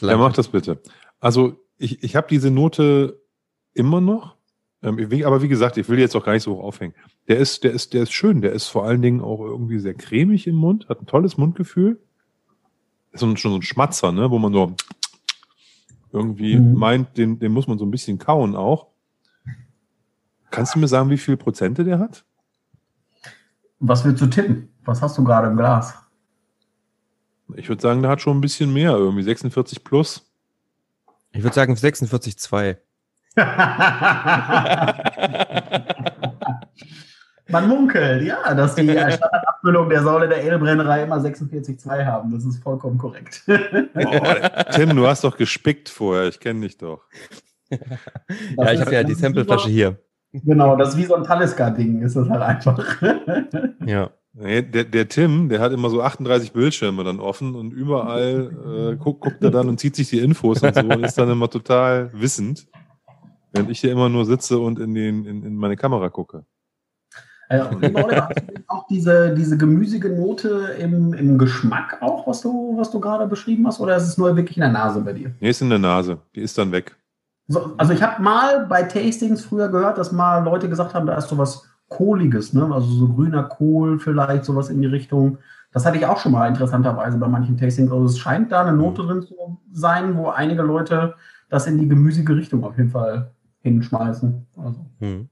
ja, 0.01 0.17
mach 0.17 0.33
das 0.33 0.49
bitte. 0.49 0.81
Also 1.19 1.57
ich, 1.77 2.05
ich 2.05 2.15
habe 2.15 2.29
diese 2.31 2.53
Note 2.53 3.21
immer 3.73 4.01
noch, 4.01 4.37
ähm, 4.83 5.09
aber 5.25 5.43
wie 5.43 5.49
gesagt, 5.49 5.77
ich 5.77 5.89
will 5.89 5.99
jetzt 5.99 6.15
auch 6.15 6.25
gar 6.25 6.35
nicht 6.35 6.45
so 6.45 6.55
hoch 6.55 6.63
aufhängen. 6.63 6.95
Der 7.27 7.39
ist, 7.39 7.65
der 7.65 7.73
ist, 7.73 7.95
der 7.95 8.05
ist 8.05 8.13
schön, 8.13 8.43
der 8.43 8.53
ist 8.53 8.69
vor 8.69 8.85
allen 8.85 9.03
Dingen 9.03 9.23
auch 9.23 9.41
irgendwie 9.41 9.81
sehr 9.81 9.95
cremig 9.95 10.47
im 10.47 10.55
Mund, 10.55 10.89
hat 10.89 11.01
ein 11.01 11.07
tolles 11.07 11.37
Mundgefühl 11.37 11.99
ist 13.15 13.21
schon 13.21 13.37
so 13.37 13.57
ein 13.57 13.63
Schmatzer, 13.63 14.13
ne, 14.13 14.31
wo 14.31 14.39
man 14.39 14.53
so 14.53 14.75
irgendwie 16.13 16.57
mhm. 16.57 16.75
meint, 16.75 17.17
den, 17.17 17.39
den 17.39 17.53
muss 17.53 17.67
man 17.67 17.79
so 17.79 17.85
ein 17.85 17.91
bisschen 17.91 18.19
kauen 18.19 18.57
auch. 18.57 18.89
Kannst 20.51 20.75
du 20.75 20.79
mir 20.79 20.89
sagen, 20.89 21.11
wie 21.11 21.19
viel 21.19 21.37
Prozente 21.37 21.85
der 21.85 21.99
hat? 21.99 22.25
Was 23.81 24.05
willst 24.05 24.23
du 24.23 24.27
tippen? 24.27 24.69
Was 24.85 25.03
hast 25.03 25.19
du 25.19 25.25
gerade 25.25 25.49
im 25.49 25.57
Glas? 25.57 25.95
Ich 27.57 27.69
würde 27.69 27.83
sagen, 27.83 28.03
der 28.03 28.11
hat 28.11 28.21
schon 28.21 28.39
ein 28.39 28.41
bisschen 28.41 28.73
mehr, 28.73 28.93
irgendwie 28.93 29.23
46 29.23 29.85
plus. 29.85 30.31
Ich 31.33 31.43
würde 31.43 31.55
sagen 31.55 31.75
46,2. 31.75 32.77
Man 37.49 37.69
munkelt, 37.69 38.23
ja, 38.23 38.55
dass 38.55 38.75
die 38.75 38.89
Standardabfüllung 39.65 39.89
der 39.89 40.03
Säule 40.03 40.29
der 40.29 40.45
Edelbrennerei 40.45 41.05
immer 41.05 41.17
46,2 41.17 42.05
haben. 42.05 42.33
Das 42.33 42.45
ist 42.45 42.63
vollkommen 42.63 42.99
korrekt. 42.99 43.43
Oh, 43.97 44.73
Tim, 44.73 44.97
du 44.97 45.07
hast 45.07 45.25
doch 45.25 45.37
gespickt 45.37 45.89
vorher. 45.89 46.29
Ich 46.29 46.41
kenne 46.41 46.61
dich 46.61 46.77
doch. 46.77 47.03
ja, 47.71 48.73
ich 48.73 48.81
habe 48.81 48.93
ja 48.93 49.03
die 49.03 49.15
Sampleflasche 49.15 49.69
hier. 49.69 49.99
Genau, 50.33 50.77
das 50.77 50.91
ist 50.91 50.99
wie 50.99 51.05
so 51.05 51.15
ein 51.15 51.25
Talisker-Ding, 51.25 52.03
ist 52.03 52.17
das 52.17 52.29
halt 52.29 52.43
einfach. 52.43 53.03
ja. 53.87 54.11
Nee, 54.33 54.63
der, 54.63 54.85
der 54.85 55.09
Tim, 55.09 55.49
der 55.49 55.61
hat 55.61 55.73
immer 55.73 55.91
so 55.91 56.03
38 56.03 56.53
Bildschirme 56.53 57.05
dann 57.05 57.21
offen 57.21 57.55
und 57.55 57.73
überall 57.73 58.93
äh, 58.93 58.97
guckt, 58.97 59.21
guckt 59.21 59.43
er 59.43 59.53
dann 59.53 59.69
und 59.69 59.79
zieht 59.79 59.95
sich 59.95 60.11
die 60.11 60.19
Infos 60.19 60.61
und 60.63 60.75
so 60.75 60.81
und 60.81 61.05
ist 61.05 61.17
dann 61.17 61.31
immer 61.31 61.49
total 61.49 62.11
wissend, 62.13 62.67
während 63.53 63.71
ich 63.71 63.79
hier 63.79 63.93
immer 63.93 64.09
nur 64.09 64.25
sitze 64.25 64.59
und 64.59 64.81
in, 64.81 64.93
den, 64.93 65.25
in, 65.25 65.45
in 65.45 65.55
meine 65.55 65.77
Kamera 65.77 66.09
gucke. 66.09 66.45
Äh, 67.49 67.61
Oliver, 67.61 68.29
hast 68.29 68.49
du 68.49 68.63
auch 68.69 68.87
diese, 68.89 69.35
diese 69.35 69.57
gemüsige 69.57 70.11
Note 70.11 70.75
im, 70.79 71.13
im 71.13 71.39
Geschmack 71.39 71.99
auch, 72.01 72.27
was 72.27 72.41
du, 72.41 72.77
was 72.77 72.91
du 72.91 73.01
gerade 73.01 73.27
beschrieben 73.27 73.67
hast, 73.67 73.81
oder 73.81 73.97
ist 73.97 74.09
es 74.09 74.19
nur 74.19 74.35
wirklich 74.37 74.57
in 74.57 74.63
der 74.63 74.73
Nase 74.73 75.01
bei 75.01 75.13
dir? 75.13 75.33
Nee, 75.41 75.51
ist 75.51 75.63
in 75.63 75.71
der 75.71 75.79
Nase. 75.79 76.19
Die 76.35 76.41
ist 76.41 76.57
dann 76.57 76.73
weg. 76.73 76.97
So, 77.47 77.75
also 77.77 77.93
ich 77.93 78.03
habe 78.03 78.23
mal 78.23 78.67
bei 78.67 78.85
Tastings 78.85 79.45
früher 79.45 79.69
gehört, 79.69 79.99
dass 79.99 80.13
mal 80.13 80.43
Leute 80.45 80.69
gesagt 80.69 80.95
haben, 80.95 81.07
da 81.07 81.17
ist 81.17 81.29
sowas 81.29 81.69
Kohliges, 81.89 82.55
ne? 82.55 82.65
Also 82.73 82.87
so 82.87 83.09
grüner 83.09 83.45
Kohl 83.45 83.99
vielleicht, 83.99 84.45
sowas 84.45 84.71
in 84.71 84.81
die 84.81 84.87
Richtung. 84.87 85.39
Das 85.71 85.85
hatte 85.85 85.99
ich 85.99 86.07
auch 86.07 86.19
schon 86.19 86.33
mal 86.33 86.49
interessanterweise 86.49 87.19
bei 87.19 87.29
manchen 87.29 87.59
Tastings. 87.59 87.93
Also 87.93 88.07
es 88.07 88.19
scheint 88.19 88.51
da 88.53 88.63
eine 88.63 88.77
Note 88.77 89.03
drin 89.03 89.23
zu 89.23 89.59
sein, 89.73 90.17
wo 90.17 90.29
einige 90.29 90.63
Leute 90.63 91.15
das 91.51 91.67
in 91.67 91.79
die 91.79 91.89
gemüsige 91.89 92.35
Richtung 92.35 92.65
auf 92.65 92.79
jeden 92.79 92.91
Fall 92.91 93.33
hinschmeißen. 93.61 94.47
Also. 94.57 94.87
Hm. 95.01 95.29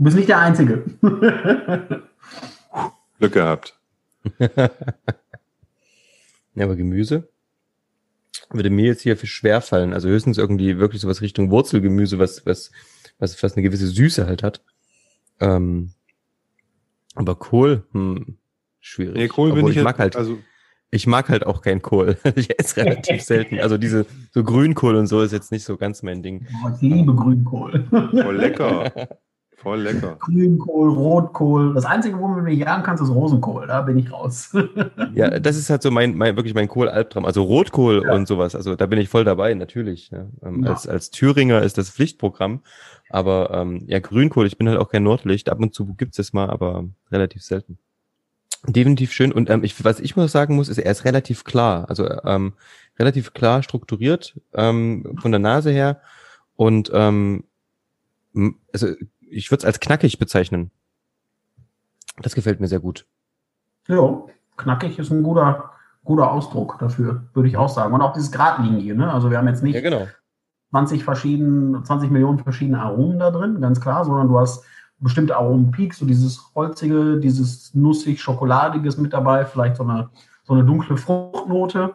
Du 0.00 0.04
bist 0.04 0.16
nicht 0.16 0.30
der 0.30 0.38
Einzige. 0.38 0.82
Glück 3.18 3.32
gehabt. 3.34 3.78
ja, 4.38 4.70
aber 6.64 6.74
Gemüse 6.74 7.28
würde 8.48 8.70
mir 8.70 8.86
jetzt 8.86 9.02
hier 9.02 9.18
für 9.18 9.26
schwer 9.26 9.60
fallen. 9.60 9.92
Also 9.92 10.08
höchstens 10.08 10.38
irgendwie 10.38 10.78
wirklich 10.78 11.02
sowas 11.02 11.20
Richtung 11.20 11.50
Wurzelgemüse, 11.50 12.18
was, 12.18 12.46
was, 12.46 12.70
was, 13.18 13.42
was 13.42 13.52
eine 13.52 13.62
gewisse 13.62 13.88
Süße 13.88 14.24
halt 14.24 14.42
hat. 14.42 14.62
Ähm, 15.38 15.90
aber 17.14 17.34
Kohl, 17.34 17.84
hm, 17.92 18.38
schwierig. 18.80 19.16
Nee, 19.16 19.28
Kohl 19.28 19.52
bin 19.52 19.68
ich, 19.68 19.76
ich 19.76 19.82
mag 19.82 19.98
halt, 19.98 20.16
also 20.16 20.38
ich 20.90 21.06
mag 21.06 21.28
halt 21.28 21.44
auch 21.44 21.60
kein 21.60 21.82
Kohl. 21.82 22.16
ich 22.36 22.58
esse 22.58 22.78
relativ 22.78 23.20
selten. 23.20 23.60
Also 23.60 23.76
diese 23.76 24.06
so 24.32 24.44
Grünkohl 24.44 24.96
und 24.96 25.08
so 25.08 25.20
ist 25.20 25.32
jetzt 25.32 25.52
nicht 25.52 25.64
so 25.64 25.76
ganz 25.76 26.02
mein 26.02 26.22
Ding. 26.22 26.46
ich 26.76 26.80
liebe 26.80 27.14
Grünkohl. 27.14 27.86
Oh, 27.92 28.30
lecker. 28.30 29.20
Voll 29.62 29.82
lecker. 29.82 30.16
Grünkohl, 30.20 30.88
Rotkohl. 30.88 31.74
Das 31.74 31.84
Einzige, 31.84 32.18
wo 32.18 32.26
man 32.28 32.44
mir 32.44 32.54
jagen 32.54 32.82
kannst, 32.82 33.02
ist 33.02 33.10
Rosenkohl. 33.10 33.66
Da 33.66 33.82
bin 33.82 33.98
ich 33.98 34.10
raus. 34.10 34.56
ja, 35.14 35.38
das 35.38 35.58
ist 35.58 35.68
halt 35.68 35.82
so 35.82 35.90
mein, 35.90 36.16
mein 36.16 36.34
wirklich 36.36 36.54
mein 36.54 36.66
Kohl-Albtraum. 36.66 37.26
Also 37.26 37.42
Rotkohl 37.42 38.04
ja. 38.06 38.14
und 38.14 38.26
sowas. 38.26 38.54
Also 38.54 38.74
da 38.74 38.86
bin 38.86 38.98
ich 38.98 39.10
voll 39.10 39.24
dabei, 39.24 39.52
natürlich. 39.52 40.10
Ja. 40.10 40.26
Ähm, 40.42 40.64
ja. 40.64 40.70
Als, 40.70 40.88
als 40.88 41.10
Thüringer 41.10 41.60
ist 41.60 41.76
das 41.76 41.90
Pflichtprogramm. 41.90 42.62
Aber 43.10 43.50
ähm, 43.52 43.84
ja, 43.86 43.98
Grünkohl, 43.98 44.46
ich 44.46 44.56
bin 44.56 44.66
halt 44.66 44.78
auch 44.78 44.88
kein 44.88 45.02
Nordlicht. 45.02 45.50
Ab 45.50 45.60
und 45.60 45.74
zu 45.74 45.94
gibt's 45.94 46.18
es 46.18 46.32
mal, 46.32 46.48
aber 46.48 46.88
relativ 47.12 47.42
selten. 47.42 47.78
Definitiv 48.66 49.12
schön. 49.12 49.30
Und 49.30 49.50
ähm, 49.50 49.62
ich, 49.62 49.84
was 49.84 50.00
ich 50.00 50.16
mal 50.16 50.28
sagen 50.28 50.56
muss, 50.56 50.70
ist, 50.70 50.78
er 50.78 50.90
ist 50.90 51.04
relativ 51.04 51.44
klar. 51.44 51.86
Also 51.90 52.08
ähm, 52.24 52.54
relativ 52.98 53.34
klar 53.34 53.62
strukturiert 53.62 54.40
ähm, 54.54 55.18
von 55.20 55.32
der 55.32 55.38
Nase 55.38 55.70
her. 55.70 56.00
Und 56.56 56.90
ähm, 56.94 57.44
also 58.72 58.88
ich 59.30 59.50
würde 59.50 59.60
es 59.60 59.64
als 59.64 59.80
knackig 59.80 60.18
bezeichnen. 60.18 60.70
Das 62.18 62.34
gefällt 62.34 62.60
mir 62.60 62.68
sehr 62.68 62.80
gut. 62.80 63.06
Ja, 63.88 64.24
knackig 64.56 64.98
ist 64.98 65.10
ein 65.10 65.22
guter, 65.22 65.70
guter 66.04 66.30
Ausdruck 66.30 66.78
dafür, 66.78 67.24
würde 67.32 67.48
ich 67.48 67.56
auch 67.56 67.68
sagen. 67.68 67.94
Und 67.94 68.02
auch 68.02 68.12
dieses 68.12 68.32
Gradlinie, 68.32 68.94
ne? 68.94 69.12
Also 69.12 69.30
wir 69.30 69.38
haben 69.38 69.48
jetzt 69.48 69.62
nicht 69.62 69.74
ja, 69.74 69.80
genau. 69.80 70.06
20 70.70 71.04
verschiedene, 71.04 71.82
20 71.82 72.10
Millionen 72.10 72.38
verschiedene 72.38 72.80
Aromen 72.80 73.18
da 73.18 73.30
drin, 73.30 73.60
ganz 73.60 73.80
klar, 73.80 74.04
sondern 74.04 74.28
du 74.28 74.38
hast 74.38 74.64
bestimmte 74.98 75.36
Aromenpeaks, 75.36 75.98
so 75.98 76.06
dieses 76.06 76.52
holzige, 76.54 77.18
dieses 77.18 77.74
nussig, 77.74 78.20
schokoladiges 78.20 78.98
mit 78.98 79.12
dabei, 79.12 79.44
vielleicht 79.44 79.76
so 79.76 79.82
eine, 79.82 80.10
so 80.44 80.52
eine 80.52 80.64
dunkle 80.64 80.96
Fruchtnote. 80.96 81.94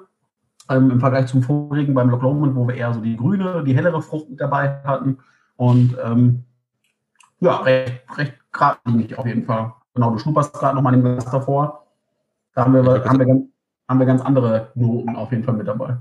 Ähm, 0.68 0.90
Im 0.90 1.00
Vergleich 1.00 1.28
zum 1.28 1.44
vorigen 1.44 1.94
beim 1.94 2.10
Loch 2.10 2.24
Lomond, 2.24 2.56
wo 2.56 2.68
wir 2.68 2.76
eher 2.76 2.92
so 2.94 3.00
die 3.00 3.16
grüne, 3.16 3.64
die 3.64 3.76
hellere 3.76 4.02
Frucht 4.02 4.30
mit 4.32 4.42
dabei 4.42 4.82
hatten. 4.84 5.20
Und 5.56 5.96
ähm, 6.04 6.44
ja, 7.40 7.58
recht, 7.58 8.04
recht 8.18 8.34
geradlinig 8.52 9.18
auf 9.18 9.26
jeden 9.26 9.46
Fall. 9.46 9.74
Genau, 9.94 10.12
du 10.12 10.18
schnupperst 10.18 10.54
gerade 10.54 10.76
nochmal 10.76 10.94
den 10.94 11.04
Glas 11.04 11.26
davor. 11.26 11.86
Da 12.54 12.66
haben 12.66 12.74
wir, 12.74 12.84
haben, 12.84 13.20
wir 13.20 13.26
ganz, 13.26 13.44
haben 13.88 14.00
wir 14.00 14.06
ganz 14.06 14.22
andere 14.22 14.72
Noten 14.76 15.16
auf 15.16 15.32
jeden 15.32 15.44
Fall 15.44 15.56
mit 15.56 15.68
dabei. 15.68 15.98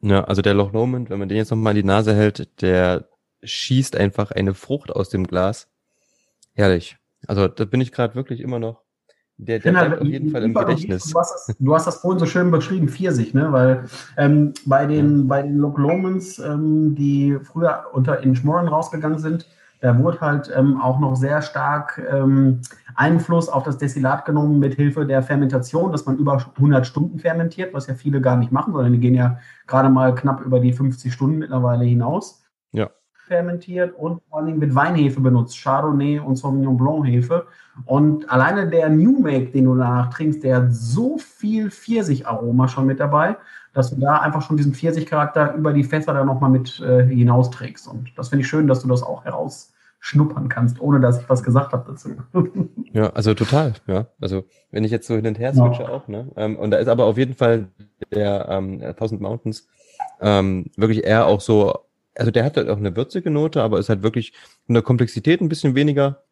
Ja, 0.00 0.24
also 0.24 0.42
der 0.42 0.54
Loch 0.54 0.72
Lomond, 0.72 1.10
wenn 1.10 1.18
man 1.18 1.28
den 1.28 1.38
jetzt 1.38 1.50
nochmal 1.50 1.72
in 1.76 1.82
die 1.82 1.86
Nase 1.86 2.14
hält, 2.14 2.60
der 2.60 3.08
schießt 3.42 3.96
einfach 3.96 4.30
eine 4.30 4.54
Frucht 4.54 4.90
aus 4.90 5.08
dem 5.08 5.26
Glas. 5.26 5.68
Herrlich. 6.54 6.96
Also 7.26 7.48
da 7.48 7.64
bin 7.64 7.80
ich 7.80 7.92
gerade 7.92 8.14
wirklich 8.14 8.40
immer 8.40 8.58
noch 8.58 8.82
Der, 9.38 9.58
der 9.58 9.76
Halt, 9.76 9.88
bleibt 9.88 10.02
auf 10.02 10.08
jeden 10.08 10.30
Fall 10.30 10.44
im 10.44 10.54
Gedächtnis. 10.54 11.10
Du 11.10 11.18
hast, 11.18 11.48
das, 11.48 11.56
du 11.58 11.74
hast 11.74 11.86
das 11.86 11.96
vorhin 11.96 12.18
so 12.18 12.26
schön 12.26 12.50
beschrieben, 12.50 12.88
Pfirsich, 12.88 13.34
ne? 13.34 13.52
Weil 13.52 13.88
ähm, 14.16 14.54
bei 14.64 14.86
den, 14.86 15.28
bei 15.28 15.42
den 15.42 15.58
Loch 15.58 15.76
Lomans, 15.76 16.38
ähm, 16.38 16.94
die 16.94 17.38
früher 17.42 17.86
unter 17.92 18.20
in 18.20 18.34
Schmoren 18.34 18.68
rausgegangen 18.68 19.18
sind, 19.18 19.46
da 19.80 19.98
wurde 19.98 20.20
halt 20.20 20.50
ähm, 20.54 20.80
auch 20.80 20.98
noch 20.98 21.16
sehr 21.16 21.42
stark 21.42 22.02
ähm, 22.10 22.60
Einfluss 22.94 23.48
auf 23.48 23.62
das 23.62 23.78
Destillat 23.78 24.24
genommen 24.24 24.58
mit 24.58 24.74
Hilfe 24.74 25.04
der 25.04 25.22
Fermentation, 25.22 25.92
dass 25.92 26.06
man 26.06 26.16
über 26.16 26.42
100 26.56 26.86
Stunden 26.86 27.18
fermentiert, 27.18 27.74
was 27.74 27.86
ja 27.86 27.94
viele 27.94 28.20
gar 28.20 28.36
nicht 28.36 28.52
machen, 28.52 28.72
sondern 28.72 28.92
die 28.92 29.00
gehen 29.00 29.14
ja 29.14 29.38
gerade 29.66 29.88
mal 29.88 30.14
knapp 30.14 30.40
über 30.40 30.60
die 30.60 30.72
50 30.72 31.12
Stunden 31.12 31.38
mittlerweile 31.38 31.84
hinaus. 31.84 32.42
Ja. 32.72 32.90
Fermentiert 33.26 33.94
und 33.96 34.22
vor 34.30 34.38
allem 34.38 34.58
mit 34.58 34.74
Weinhefe 34.74 35.20
benutzt, 35.20 35.60
Chardonnay 35.60 36.20
und 36.20 36.36
Sauvignon 36.36 36.76
Blanc 36.76 37.06
Hefe. 37.06 37.46
Und 37.84 38.30
alleine 38.30 38.68
der 38.68 38.88
New 38.88 39.20
Make, 39.20 39.50
den 39.50 39.64
du 39.64 39.74
danach 39.74 40.10
trinkst, 40.10 40.42
der 40.42 40.56
hat 40.56 40.72
so 40.72 41.18
viel 41.18 41.70
Pfirsich-Aroma 41.70 42.68
schon 42.68 42.86
mit 42.86 43.00
dabei, 43.00 43.36
dass 43.76 43.90
du 43.90 44.00
da 44.00 44.16
einfach 44.20 44.40
schon 44.42 44.56
diesen 44.56 44.72
Pfirsich-Charakter 44.74 45.54
über 45.54 45.72
die 45.74 45.84
Fässer 45.84 46.14
da 46.14 46.24
nochmal 46.24 46.50
mit 46.50 46.80
äh, 46.80 47.04
hinausträgst. 47.06 47.86
Und 47.88 48.10
das 48.16 48.30
finde 48.30 48.42
ich 48.42 48.48
schön, 48.48 48.66
dass 48.66 48.80
du 48.80 48.88
das 48.88 49.02
auch 49.02 49.24
herausschnuppern 49.24 50.48
kannst, 50.48 50.80
ohne 50.80 50.98
dass 51.00 51.20
ich 51.20 51.28
was 51.28 51.42
gesagt 51.42 51.72
habe 51.72 51.84
dazu. 51.92 52.10
Ja, 52.92 53.10
also 53.10 53.34
total, 53.34 53.74
ja. 53.86 54.06
Also 54.22 54.44
wenn 54.70 54.82
ich 54.82 54.90
jetzt 54.90 55.06
so 55.06 55.16
hin 55.16 55.26
und 55.26 55.38
her 55.38 55.52
switche 55.52 55.82
Ja. 55.82 55.88
auch, 55.90 56.08
ne? 56.08 56.30
Ähm, 56.36 56.56
und 56.56 56.70
da 56.70 56.78
ist 56.78 56.88
aber 56.88 57.04
auf 57.04 57.18
jeden 57.18 57.34
Fall 57.34 57.68
der 58.10 58.48
ähm, 58.48 58.80
Thousand 58.96 59.20
Mountains 59.20 59.68
ähm, 60.22 60.70
wirklich 60.78 61.04
eher 61.04 61.26
auch 61.26 61.42
so, 61.42 61.74
also 62.14 62.30
der 62.30 62.44
hat 62.46 62.56
halt 62.56 62.70
auch 62.70 62.78
eine 62.78 62.96
würzige 62.96 63.30
Note, 63.30 63.62
aber 63.62 63.78
ist 63.78 63.90
halt 63.90 64.02
wirklich 64.02 64.32
in 64.66 64.72
der 64.72 64.82
Komplexität 64.82 65.42
ein 65.42 65.50
bisschen 65.50 65.74
weniger. 65.74 66.22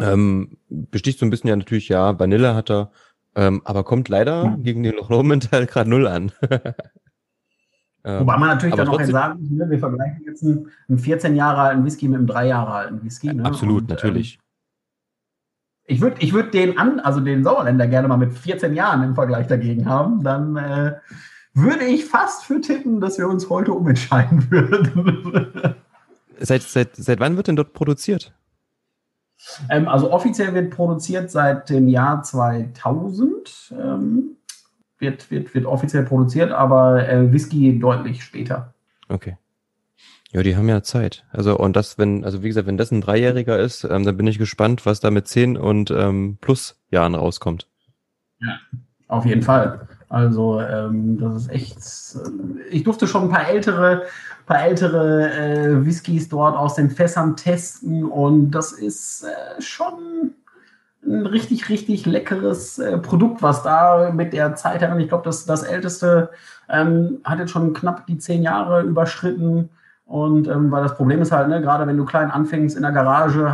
Ähm, 0.00 0.56
besticht 0.70 1.18
so 1.18 1.26
ein 1.26 1.30
bisschen 1.30 1.48
ja 1.48 1.56
natürlich, 1.56 1.90
ja, 1.90 2.18
Vanille 2.18 2.54
hat 2.54 2.70
er, 2.70 2.90
ähm, 3.36 3.60
aber 3.64 3.84
kommt 3.84 4.08
leider 4.08 4.44
Ja. 4.44 4.56
gegen 4.58 4.82
den 4.82 4.94
Loch 4.94 5.10
Lomond 5.10 5.50
halt 5.52 5.70
gerade 5.70 5.90
null 5.90 6.06
an. 6.06 6.32
Ähm, 8.04 8.20
Wobei 8.20 8.36
man 8.36 8.48
natürlich 8.50 8.74
aber 8.74 8.84
dann 8.84 8.94
auch 8.94 9.04
sagen 9.04 9.40
muss, 9.40 9.50
ne, 9.50 9.70
wir 9.70 9.78
vergleichen 9.78 10.24
jetzt 10.26 10.42
einen, 10.42 10.70
einen 10.88 10.98
14 10.98 11.34
Jahre 11.34 11.62
alten 11.62 11.84
Whisky 11.84 12.08
mit 12.08 12.18
einem 12.18 12.26
3 12.26 12.46
Jahre 12.48 12.72
alten 12.72 13.02
Whisky. 13.02 13.32
Ne? 13.32 13.44
Absolut, 13.44 13.82
Und, 13.82 13.90
natürlich. 13.90 14.34
Ähm, 14.34 14.40
ich 15.86 16.00
würde 16.00 16.16
ich 16.20 16.32
würd 16.32 16.54
den 16.54 16.78
an, 16.78 17.00
also 17.00 17.20
den 17.20 17.44
Sauerländer 17.44 17.86
gerne 17.86 18.08
mal 18.08 18.16
mit 18.16 18.32
14 18.32 18.74
Jahren 18.74 19.02
im 19.02 19.14
Vergleich 19.14 19.46
dagegen 19.46 19.86
haben. 19.86 20.22
Dann 20.22 20.56
äh, 20.56 20.94
würde 21.52 21.84
ich 21.84 22.04
fast 22.04 22.44
für 22.44 22.60
tippen, 22.60 23.00
dass 23.00 23.18
wir 23.18 23.28
uns 23.28 23.48
heute 23.50 23.72
umentscheiden 23.72 24.50
würden. 24.50 25.74
Seit, 26.40 26.62
seit, 26.62 26.96
seit 26.96 27.20
wann 27.20 27.36
wird 27.36 27.48
denn 27.48 27.56
dort 27.56 27.74
produziert? 27.74 28.34
ähm, 29.68 29.88
also 29.88 30.10
offiziell 30.10 30.54
wird 30.54 30.70
produziert 30.70 31.30
seit 31.30 31.70
dem 31.70 31.88
Jahr 31.88 32.22
2000. 32.22 33.74
Ähm, 33.78 34.36
wird, 35.04 35.30
wird, 35.30 35.54
wird 35.54 35.66
offiziell 35.66 36.04
produziert, 36.04 36.50
aber 36.50 37.08
äh, 37.08 37.32
Whisky 37.32 37.78
deutlich 37.78 38.24
später. 38.24 38.74
Okay. 39.08 39.36
Ja, 40.32 40.42
die 40.42 40.56
haben 40.56 40.68
ja 40.68 40.82
Zeit. 40.82 41.24
Also, 41.30 41.56
und 41.56 41.76
das, 41.76 41.96
wenn, 41.96 42.24
also 42.24 42.42
wie 42.42 42.48
gesagt, 42.48 42.66
wenn 42.66 42.76
das 42.76 42.90
ein 42.90 43.00
Dreijähriger 43.00 43.58
ist, 43.58 43.84
ähm, 43.84 44.04
dann 44.04 44.16
bin 44.16 44.26
ich 44.26 44.38
gespannt, 44.38 44.84
was 44.84 44.98
da 44.98 45.10
mit 45.12 45.28
zehn 45.28 45.56
und 45.56 45.92
ähm, 45.92 46.38
plus 46.40 46.80
Jahren 46.90 47.14
rauskommt. 47.14 47.68
Auf 49.06 49.26
jeden 49.26 49.42
Fall. 49.42 49.86
Also 50.08 50.60
ähm, 50.60 51.18
das 51.18 51.34
ist 51.42 51.50
echt. 51.50 51.78
äh, 52.16 52.68
Ich 52.70 52.84
durfte 52.84 53.06
schon 53.06 53.24
ein 53.24 53.30
paar 53.30 53.48
ältere, 53.48 54.04
paar 54.46 54.62
ältere 54.62 55.32
äh, 55.32 55.86
Whiskys 55.86 56.28
dort 56.28 56.56
aus 56.56 56.74
den 56.74 56.90
Fässern 56.90 57.36
testen 57.36 58.04
und 58.04 58.50
das 58.50 58.72
ist 58.72 59.24
äh, 59.24 59.60
schon 59.60 60.34
ein 61.06 61.26
richtig, 61.26 61.68
richtig 61.68 62.06
leckeres 62.06 62.78
äh, 62.78 62.98
Produkt, 62.98 63.42
was 63.42 63.62
da 63.62 64.10
mit 64.12 64.32
der 64.32 64.54
Zeit 64.54 64.80
heran. 64.80 65.00
Ich 65.00 65.08
glaube, 65.08 65.24
das, 65.24 65.46
das 65.46 65.62
älteste 65.62 66.30
ähm, 66.68 67.18
hat 67.24 67.38
jetzt 67.38 67.50
schon 67.50 67.74
knapp 67.74 68.06
die 68.06 68.18
zehn 68.18 68.42
Jahre 68.42 68.82
überschritten. 68.82 69.70
Und 70.06 70.48
ähm, 70.48 70.70
weil 70.70 70.82
das 70.82 70.96
Problem 70.96 71.22
ist 71.22 71.32
halt, 71.32 71.48
ne, 71.48 71.60
gerade 71.60 71.86
wenn 71.86 71.96
du 71.96 72.04
klein 72.04 72.30
anfängst 72.30 72.76
in 72.76 72.82
der 72.82 72.92
Garage, 72.92 73.52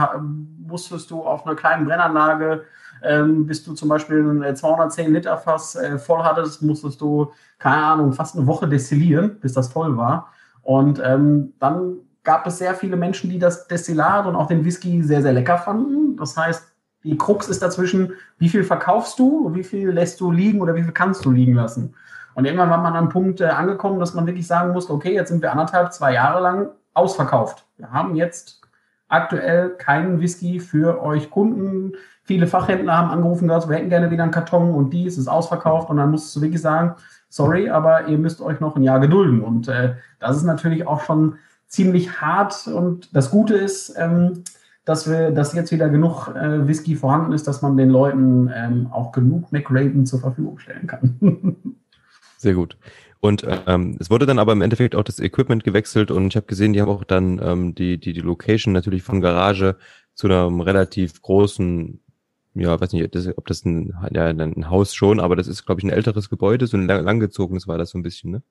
musstest 0.66 1.10
du 1.10 1.22
auf 1.22 1.46
einer 1.46 1.56
kleinen 1.56 1.86
Brennanlage 1.86 2.62
ähm, 3.02 3.46
bis 3.46 3.64
du 3.64 3.74
zum 3.74 3.88
Beispiel 3.88 4.18
ein 4.18 4.42
äh, 4.42 4.54
210 4.54 5.12
Liter 5.12 5.36
Fass 5.36 5.76
äh, 5.76 5.98
voll 5.98 6.22
hattest, 6.22 6.62
musstest 6.62 7.00
du, 7.00 7.32
keine 7.58 7.82
Ahnung, 7.82 8.12
fast 8.12 8.36
eine 8.36 8.46
Woche 8.46 8.68
destillieren, 8.68 9.38
bis 9.40 9.52
das 9.52 9.68
voll 9.68 9.96
war. 9.96 10.28
Und 10.62 11.00
ähm, 11.04 11.54
dann 11.58 11.96
gab 12.22 12.46
es 12.46 12.58
sehr 12.58 12.74
viele 12.74 12.96
Menschen, 12.96 13.30
die 13.30 13.38
das 13.38 13.66
Destillat 13.66 14.26
und 14.26 14.36
auch 14.36 14.46
den 14.46 14.64
Whisky 14.64 15.02
sehr, 15.02 15.22
sehr 15.22 15.32
lecker 15.32 15.58
fanden. 15.58 16.16
Das 16.16 16.36
heißt, 16.36 16.69
die 17.04 17.16
Krux 17.16 17.48
ist 17.48 17.62
dazwischen, 17.62 18.12
wie 18.38 18.48
viel 18.48 18.64
verkaufst 18.64 19.18
du, 19.18 19.54
wie 19.54 19.64
viel 19.64 19.90
lässt 19.90 20.20
du 20.20 20.30
liegen 20.30 20.60
oder 20.60 20.74
wie 20.74 20.82
viel 20.82 20.92
kannst 20.92 21.24
du 21.24 21.30
liegen 21.30 21.54
lassen. 21.54 21.94
Und 22.34 22.44
irgendwann 22.44 22.70
war 22.70 22.78
man 22.78 22.92
an 22.92 22.98
einem 22.98 23.08
Punkt 23.08 23.40
äh, 23.40 23.46
angekommen, 23.46 24.00
dass 24.00 24.14
man 24.14 24.26
wirklich 24.26 24.46
sagen 24.46 24.72
musste, 24.72 24.92
okay, 24.92 25.14
jetzt 25.14 25.28
sind 25.28 25.42
wir 25.42 25.52
anderthalb, 25.52 25.92
zwei 25.92 26.14
Jahre 26.14 26.40
lang 26.40 26.68
ausverkauft. 26.94 27.66
Wir 27.76 27.90
haben 27.90 28.14
jetzt 28.16 28.60
aktuell 29.08 29.70
keinen 29.70 30.20
Whisky 30.20 30.60
für 30.60 31.02
euch 31.02 31.30
Kunden. 31.30 31.92
Viele 32.22 32.46
Fachhändler 32.46 32.96
haben 32.96 33.10
angerufen, 33.10 33.48
gesagt, 33.48 33.68
wir 33.68 33.76
hätten 33.76 33.88
gerne 33.88 34.10
wieder 34.10 34.22
einen 34.22 34.32
Karton 34.32 34.74
und 34.74 34.90
die 34.90 35.06
ist 35.06 35.26
ausverkauft. 35.26 35.90
Und 35.90 35.96
dann 35.96 36.10
musst 36.10 36.34
du 36.36 36.40
wirklich 36.40 36.62
sagen, 36.62 36.94
sorry, 37.28 37.68
aber 37.70 38.06
ihr 38.06 38.18
müsst 38.18 38.40
euch 38.40 38.60
noch 38.60 38.76
ein 38.76 38.82
Jahr 38.82 39.00
gedulden. 39.00 39.42
Und 39.42 39.68
äh, 39.68 39.94
das 40.20 40.36
ist 40.36 40.44
natürlich 40.44 40.86
auch 40.86 41.02
schon 41.02 41.36
ziemlich 41.66 42.20
hart. 42.20 42.68
Und 42.68 43.14
das 43.14 43.30
Gute 43.30 43.54
ist, 43.54 43.94
ähm, 43.98 44.44
dass 44.84 45.08
wir, 45.08 45.30
dass 45.30 45.54
jetzt 45.54 45.72
wieder 45.72 45.88
genug 45.88 46.28
äh, 46.28 46.66
Whisky 46.66 46.96
vorhanden 46.96 47.32
ist, 47.32 47.46
dass 47.46 47.62
man 47.62 47.76
den 47.76 47.90
Leuten 47.90 48.50
ähm, 48.54 48.88
auch 48.90 49.12
genug 49.12 49.52
McRaven 49.52 50.06
zur 50.06 50.20
Verfügung 50.20 50.58
stellen 50.58 50.86
kann. 50.86 51.16
Sehr 52.38 52.54
gut. 52.54 52.76
Und 53.20 53.46
ähm, 53.66 53.98
es 54.00 54.08
wurde 54.08 54.24
dann 54.24 54.38
aber 54.38 54.52
im 54.52 54.62
Endeffekt 54.62 54.94
auch 54.94 55.04
das 55.04 55.20
Equipment 55.20 55.62
gewechselt 55.62 56.10
und 56.10 56.28
ich 56.28 56.36
habe 56.36 56.46
gesehen, 56.46 56.72
die 56.72 56.80
haben 56.80 56.88
auch 56.88 57.04
dann 57.04 57.38
ähm, 57.42 57.74
die, 57.74 57.98
die, 57.98 58.14
die 58.14 58.20
Location 58.20 58.72
natürlich 58.72 59.02
von 59.02 59.20
Garage 59.20 59.76
zu 60.14 60.26
einem 60.26 60.62
relativ 60.62 61.20
großen, 61.20 62.00
ja, 62.54 62.80
weiß 62.80 62.94
nicht, 62.94 63.14
das, 63.14 63.26
ob 63.36 63.46
das 63.46 63.66
ein, 63.66 63.92
ja, 64.12 64.26
ein 64.26 64.70
Haus 64.70 64.94
schon, 64.94 65.20
aber 65.20 65.36
das 65.36 65.48
ist, 65.48 65.66
glaube 65.66 65.80
ich, 65.80 65.84
ein 65.84 65.90
älteres 65.90 66.30
Gebäude, 66.30 66.66
so 66.66 66.78
ein 66.78 66.86
lang, 66.86 67.04
langgezogenes 67.04 67.68
war 67.68 67.76
das 67.76 67.90
so 67.90 67.98
ein 67.98 68.02
bisschen, 68.02 68.30
ne? 68.30 68.42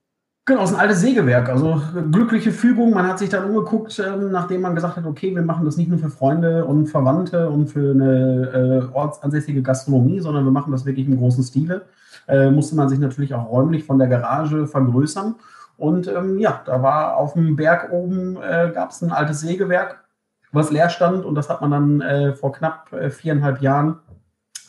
Genau, 0.45 0.63
es 0.63 0.71
ist 0.71 0.75
ein 0.77 0.81
altes 0.81 1.01
Sägewerk. 1.01 1.47
Also 1.47 1.79
glückliche 2.11 2.51
Fügung. 2.51 2.91
Man 2.91 3.07
hat 3.07 3.19
sich 3.19 3.29
dann 3.29 3.45
umgeguckt, 3.45 3.99
ähm, 3.99 4.31
nachdem 4.31 4.61
man 4.61 4.73
gesagt 4.73 4.97
hat, 4.97 5.05
okay, 5.05 5.35
wir 5.35 5.43
machen 5.43 5.65
das 5.65 5.77
nicht 5.77 5.89
nur 5.89 5.99
für 5.99 6.09
Freunde 6.09 6.65
und 6.65 6.87
Verwandte 6.87 7.49
und 7.49 7.67
für 7.67 7.91
eine 7.91 8.89
äh, 8.91 8.95
ortsansässige 8.95 9.61
Gastronomie, 9.61 10.19
sondern 10.19 10.45
wir 10.45 10.51
machen 10.51 10.71
das 10.71 10.85
wirklich 10.85 11.07
im 11.07 11.19
großen 11.19 11.43
Stile. 11.43 11.83
Äh, 12.27 12.49
musste 12.49 12.75
man 12.75 12.89
sich 12.89 12.97
natürlich 12.97 13.33
auch 13.35 13.47
räumlich 13.49 13.83
von 13.83 13.99
der 13.99 14.07
Garage 14.07 14.65
vergrößern. 14.65 15.35
Und 15.77 16.07
ähm, 16.07 16.39
ja, 16.39 16.61
da 16.65 16.81
war 16.81 17.17
auf 17.17 17.33
dem 17.33 17.55
Berg 17.55 17.91
oben, 17.91 18.37
äh, 18.37 18.71
gab 18.73 18.89
es 18.89 19.01
ein 19.01 19.11
altes 19.11 19.41
Sägewerk, 19.41 20.03
was 20.51 20.71
leer 20.71 20.89
stand. 20.89 21.25
Und 21.25 21.35
das 21.35 21.49
hat 21.49 21.61
man 21.61 21.71
dann 21.71 22.01
äh, 22.01 22.33
vor 22.33 22.51
knapp 22.51 22.91
äh, 22.91 23.09
viereinhalb 23.11 23.61
Jahren, 23.61 23.99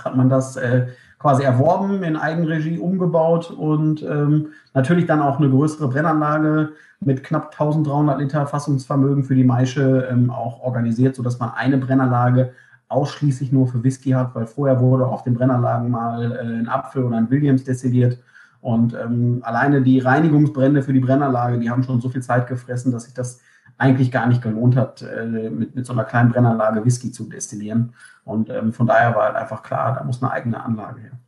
hat 0.04 0.14
man 0.14 0.28
das 0.28 0.56
äh, 0.56 0.88
quasi 1.20 1.42
erworben, 1.42 2.02
in 2.02 2.16
Eigenregie 2.16 2.78
umgebaut 2.78 3.50
und 3.50 4.02
ähm, 4.02 4.48
natürlich 4.72 5.06
dann 5.06 5.20
auch 5.20 5.38
eine 5.38 5.50
größere 5.50 5.88
Brennanlage 5.88 6.70
mit 7.00 7.22
knapp 7.22 7.52
1300 7.52 8.18
Liter 8.18 8.46
Fassungsvermögen 8.46 9.22
für 9.22 9.34
die 9.34 9.44
Maische 9.44 10.08
ähm, 10.10 10.30
auch 10.30 10.60
organisiert, 10.60 11.14
sodass 11.14 11.38
man 11.38 11.52
eine 11.54 11.76
Brennanlage 11.76 12.52
ausschließlich 12.88 13.52
nur 13.52 13.68
für 13.68 13.84
Whisky 13.84 14.10
hat, 14.10 14.34
weil 14.34 14.46
vorher 14.46 14.80
wurde 14.80 15.06
auf 15.06 15.22
den 15.22 15.34
Brennanlagen 15.34 15.90
mal 15.90 16.32
äh, 16.32 16.58
ein 16.58 16.68
Apfel 16.68 17.04
oder 17.04 17.18
ein 17.18 17.30
Williams 17.30 17.64
destilliert. 17.64 18.18
Und 18.62 18.94
ähm, 18.94 19.40
alleine 19.42 19.82
die 19.82 20.00
Reinigungsbrände 20.00 20.82
für 20.82 20.92
die 20.92 21.00
Brennanlage, 21.00 21.58
die 21.58 21.70
haben 21.70 21.82
schon 21.82 22.00
so 22.00 22.08
viel 22.08 22.22
Zeit 22.22 22.46
gefressen, 22.46 22.92
dass 22.92 23.04
sich 23.04 23.14
das 23.14 23.40
eigentlich 23.78 24.10
gar 24.10 24.26
nicht 24.26 24.42
gelohnt 24.42 24.76
hat, 24.76 25.02
äh, 25.02 25.50
mit, 25.50 25.74
mit 25.74 25.86
so 25.86 25.92
einer 25.92 26.04
kleinen 26.04 26.30
Brennanlage 26.30 26.84
Whisky 26.84 27.12
zu 27.12 27.24
destillieren. 27.24 27.94
Und 28.30 28.50
ähm, 28.50 28.72
von 28.72 28.86
daher 28.86 29.14
war 29.14 29.24
halt 29.24 29.36
einfach 29.36 29.62
klar, 29.62 29.94
da 29.94 30.04
muss 30.04 30.22
eine 30.22 30.32
eigene 30.32 30.62
Anlage 30.62 31.00
her. 31.00 31.18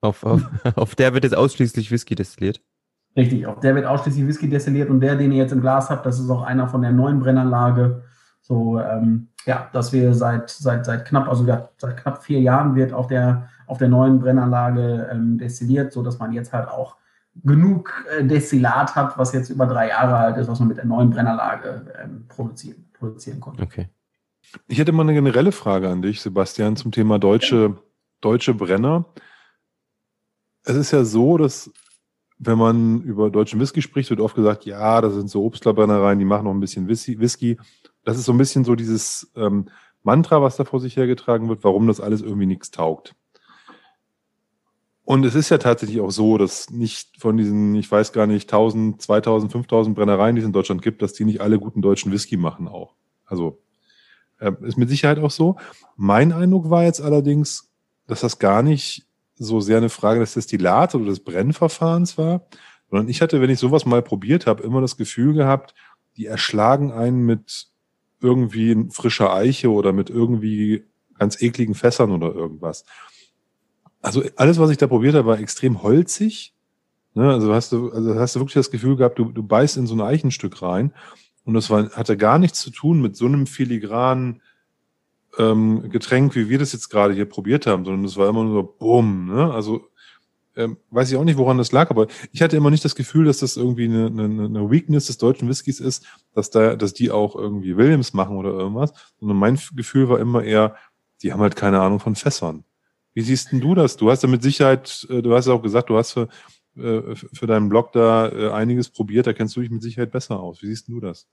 Auf, 0.00 0.24
auf, 0.24 0.42
auf 0.76 0.94
der 0.94 1.12
wird 1.12 1.24
jetzt 1.24 1.36
ausschließlich 1.36 1.90
Whisky 1.90 2.14
destilliert. 2.14 2.60
Richtig, 3.16 3.46
auf 3.46 3.60
der 3.60 3.74
wird 3.74 3.86
ausschließlich 3.86 4.26
Whisky 4.26 4.48
destilliert 4.48 4.88
und 4.88 5.00
der, 5.00 5.16
den 5.16 5.32
ihr 5.32 5.38
jetzt 5.38 5.52
im 5.52 5.60
Glas 5.60 5.90
habt, 5.90 6.06
das 6.06 6.20
ist 6.20 6.30
auch 6.30 6.42
einer 6.42 6.68
von 6.68 6.82
der 6.82 6.92
neuen 6.92 7.18
Brennanlage. 7.18 8.02
So, 8.40 8.80
ähm, 8.80 9.28
ja, 9.46 9.68
dass 9.72 9.92
wir 9.92 10.14
seit, 10.14 10.48
seit, 10.50 10.84
seit 10.84 11.04
knapp, 11.04 11.28
also 11.28 11.44
seit 11.44 11.96
knapp 11.96 12.22
vier 12.22 12.40
Jahren 12.40 12.74
wird 12.74 12.92
auf 12.92 13.08
der, 13.08 13.48
auf 13.66 13.78
der 13.78 13.88
neuen 13.88 14.20
Brennanlage 14.20 15.08
ähm, 15.10 15.38
destilliert, 15.38 15.92
so 15.92 16.02
dass 16.02 16.18
man 16.18 16.32
jetzt 16.32 16.52
halt 16.52 16.68
auch 16.68 16.96
genug 17.44 17.92
äh, 18.16 18.24
Destillat 18.24 18.94
hat, 18.94 19.18
was 19.18 19.32
jetzt 19.32 19.50
über 19.50 19.66
drei 19.66 19.88
Jahre 19.88 20.16
alt 20.16 20.36
ist, 20.36 20.48
was 20.48 20.58
man 20.58 20.68
mit 20.68 20.78
der 20.78 20.84
neuen 20.84 21.10
Brennanlage 21.10 21.86
ähm, 22.02 22.26
produzieren, 22.28 22.86
produzieren 22.92 23.40
konnte. 23.40 23.62
Okay. 23.62 23.88
Ich 24.66 24.78
hätte 24.78 24.92
mal 24.92 25.02
eine 25.02 25.14
generelle 25.14 25.52
Frage 25.52 25.88
an 25.88 26.02
dich, 26.02 26.20
Sebastian, 26.20 26.76
zum 26.76 26.92
Thema 26.92 27.18
deutsche, 27.18 27.78
deutsche 28.20 28.54
Brenner. 28.54 29.06
Es 30.64 30.76
ist 30.76 30.90
ja 30.90 31.04
so, 31.04 31.36
dass 31.36 31.70
wenn 32.38 32.58
man 32.58 33.02
über 33.02 33.30
deutschen 33.30 33.60
Whisky 33.60 33.82
spricht, 33.82 34.10
wird 34.10 34.20
oft 34.20 34.34
gesagt, 34.34 34.64
ja, 34.64 35.00
das 35.00 35.14
sind 35.14 35.28
so 35.28 35.44
Obstlerbrennereien, 35.44 36.18
die 36.18 36.24
machen 36.24 36.44
noch 36.44 36.54
ein 36.54 36.60
bisschen 36.60 36.88
Whisky. 36.88 37.58
Das 38.02 38.16
ist 38.16 38.24
so 38.24 38.32
ein 38.32 38.38
bisschen 38.38 38.64
so 38.64 38.74
dieses 38.74 39.30
ähm, 39.36 39.68
Mantra, 40.02 40.40
was 40.40 40.56
da 40.56 40.64
vor 40.64 40.80
sich 40.80 40.96
hergetragen 40.96 41.48
wird, 41.48 41.62
warum 41.64 41.86
das 41.86 42.00
alles 42.00 42.22
irgendwie 42.22 42.46
nichts 42.46 42.70
taugt. 42.70 43.14
Und 45.04 45.24
es 45.26 45.34
ist 45.34 45.50
ja 45.50 45.58
tatsächlich 45.58 46.00
auch 46.00 46.10
so, 46.10 46.38
dass 46.38 46.70
nicht 46.70 47.20
von 47.20 47.36
diesen, 47.36 47.74
ich 47.74 47.90
weiß 47.90 48.12
gar 48.12 48.26
nicht, 48.26 48.44
1000, 48.44 49.02
2000, 49.02 49.52
5000 49.52 49.96
Brennereien, 49.96 50.36
die 50.36 50.40
es 50.40 50.46
in 50.46 50.52
Deutschland 50.52 50.82
gibt, 50.82 51.02
dass 51.02 51.12
die 51.12 51.24
nicht 51.24 51.40
alle 51.40 51.58
guten 51.58 51.82
deutschen 51.82 52.12
Whisky 52.12 52.36
machen 52.36 52.68
auch. 52.68 52.94
Also 53.26 53.58
äh, 54.40 54.52
ist 54.62 54.78
mit 54.78 54.88
Sicherheit 54.88 55.18
auch 55.18 55.30
so. 55.30 55.56
Mein 55.96 56.32
Eindruck 56.32 56.70
war 56.70 56.84
jetzt 56.84 57.00
allerdings, 57.00 57.70
dass 58.06 58.20
das 58.20 58.38
gar 58.38 58.62
nicht 58.62 59.06
so 59.36 59.60
sehr 59.60 59.78
eine 59.78 59.88
Frage 59.88 60.20
des 60.20 60.34
Destillats 60.34 60.94
oder 60.94 61.06
des 61.06 61.20
Brennverfahrens 61.20 62.18
war, 62.18 62.46
sondern 62.90 63.08
ich 63.08 63.22
hatte, 63.22 63.40
wenn 63.40 63.50
ich 63.50 63.58
sowas 63.58 63.86
mal 63.86 64.02
probiert 64.02 64.46
habe, 64.46 64.62
immer 64.62 64.80
das 64.80 64.96
Gefühl 64.96 65.34
gehabt, 65.34 65.74
die 66.16 66.26
erschlagen 66.26 66.92
einen 66.92 67.24
mit 67.24 67.68
irgendwie 68.20 68.88
frischer 68.90 69.32
Eiche 69.32 69.70
oder 69.70 69.92
mit 69.92 70.10
irgendwie 70.10 70.84
ganz 71.18 71.40
ekligen 71.40 71.74
Fässern 71.74 72.10
oder 72.10 72.34
irgendwas. 72.34 72.84
Also 74.02 74.22
alles, 74.36 74.58
was 74.58 74.70
ich 74.70 74.78
da 74.78 74.86
probiert 74.86 75.14
habe, 75.14 75.28
war 75.28 75.38
extrem 75.38 75.82
holzig. 75.82 76.54
Ne? 77.14 77.30
Also 77.30 77.54
hast 77.54 77.72
du, 77.72 77.90
also 77.92 78.14
hast 78.18 78.34
du 78.34 78.40
wirklich 78.40 78.54
das 78.54 78.70
Gefühl 78.70 78.96
gehabt, 78.96 79.18
du, 79.18 79.26
du 79.26 79.42
beißt 79.42 79.76
in 79.76 79.86
so 79.86 79.94
ein 79.94 80.00
Eichenstück 80.00 80.62
rein 80.62 80.92
und 81.44 81.54
das 81.54 81.70
war, 81.70 81.90
hatte 81.90 82.16
gar 82.16 82.38
nichts 82.38 82.60
zu 82.60 82.70
tun 82.70 83.00
mit 83.00 83.16
so 83.16 83.26
einem 83.26 83.46
filigranen 83.46 84.42
ähm, 85.38 85.90
Getränk, 85.90 86.34
wie 86.34 86.48
wir 86.48 86.58
das 86.58 86.72
jetzt 86.72 86.88
gerade 86.88 87.14
hier 87.14 87.26
probiert 87.26 87.66
haben, 87.66 87.84
sondern 87.84 88.04
es 88.04 88.16
war 88.16 88.28
immer 88.28 88.44
nur 88.44 88.54
so 88.54 88.76
bumm. 88.78 89.26
Ne? 89.26 89.52
Also 89.52 89.88
ähm, 90.56 90.76
weiß 90.90 91.10
ich 91.10 91.16
auch 91.16 91.24
nicht, 91.24 91.38
woran 91.38 91.58
das 91.58 91.72
lag, 91.72 91.90
aber 91.90 92.08
ich 92.32 92.42
hatte 92.42 92.56
immer 92.56 92.70
nicht 92.70 92.84
das 92.84 92.94
Gefühl, 92.94 93.24
dass 93.24 93.38
das 93.38 93.56
irgendwie 93.56 93.84
eine, 93.84 94.06
eine, 94.06 94.24
eine 94.44 94.70
Weakness 94.70 95.06
des 95.06 95.18
deutschen 95.18 95.48
Whiskys 95.48 95.80
ist, 95.80 96.04
dass 96.34 96.50
da, 96.50 96.76
dass 96.76 96.92
die 96.92 97.10
auch 97.10 97.36
irgendwie 97.36 97.76
Williams 97.76 98.12
machen 98.12 98.36
oder 98.36 98.50
irgendwas, 98.50 98.92
sondern 99.18 99.38
mein 99.38 99.58
Gefühl 99.74 100.08
war 100.08 100.18
immer 100.18 100.42
eher, 100.42 100.74
die 101.22 101.32
haben 101.32 101.40
halt 101.40 101.56
keine 101.56 101.80
Ahnung 101.80 102.00
von 102.00 102.16
Fässern. 102.16 102.64
Wie 103.14 103.22
siehst 103.22 103.52
denn 103.52 103.60
du 103.60 103.74
das? 103.74 103.96
Du 103.96 104.10
hast 104.10 104.22
ja 104.22 104.28
mit 104.28 104.42
Sicherheit, 104.42 105.06
äh, 105.10 105.22
du 105.22 105.34
hast 105.34 105.46
ja 105.46 105.52
auch 105.52 105.62
gesagt, 105.62 105.90
du 105.90 105.96
hast 105.96 106.12
für, 106.12 106.28
für 106.74 107.46
deinen 107.46 107.68
Blog 107.68 107.92
da 107.92 108.28
äh, 108.28 108.50
einiges 108.50 108.90
probiert, 108.90 109.26
da 109.26 109.32
kennst 109.32 109.56
du 109.56 109.60
dich 109.60 109.70
mit 109.70 109.82
Sicherheit 109.82 110.12
besser 110.12 110.40
aus. 110.40 110.62
Wie 110.62 110.66
siehst 110.66 110.88
du 110.88 111.00
das? 111.00 111.26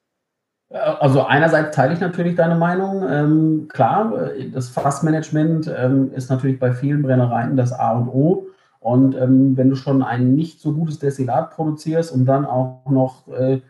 Also 0.69 1.23
einerseits 1.23 1.75
teile 1.75 1.93
ich 1.93 2.01
natürlich 2.01 2.35
deine 2.35 2.55
Meinung. 2.55 3.05
Ähm, 3.09 3.67
klar, 3.69 4.31
das 4.53 4.69
Fassmanagement 4.69 5.73
ähm, 5.73 6.11
ist 6.13 6.29
natürlich 6.29 6.59
bei 6.59 6.73
vielen 6.73 7.03
Brennereien 7.03 7.55
das 7.55 7.71
A 7.71 7.97
und 7.97 8.09
O. 8.09 8.47
Und 8.79 9.15
ähm, 9.15 9.55
wenn 9.55 9.69
du 9.69 9.75
schon 9.75 10.03
ein 10.03 10.35
nicht 10.35 10.59
so 10.59 10.73
gutes 10.73 10.99
Destillat 10.99 11.51
produzierst 11.51 12.11
und 12.11 12.25
dann 12.25 12.45
auch 12.45 12.85
noch 12.89 13.27
äh, 13.29 13.61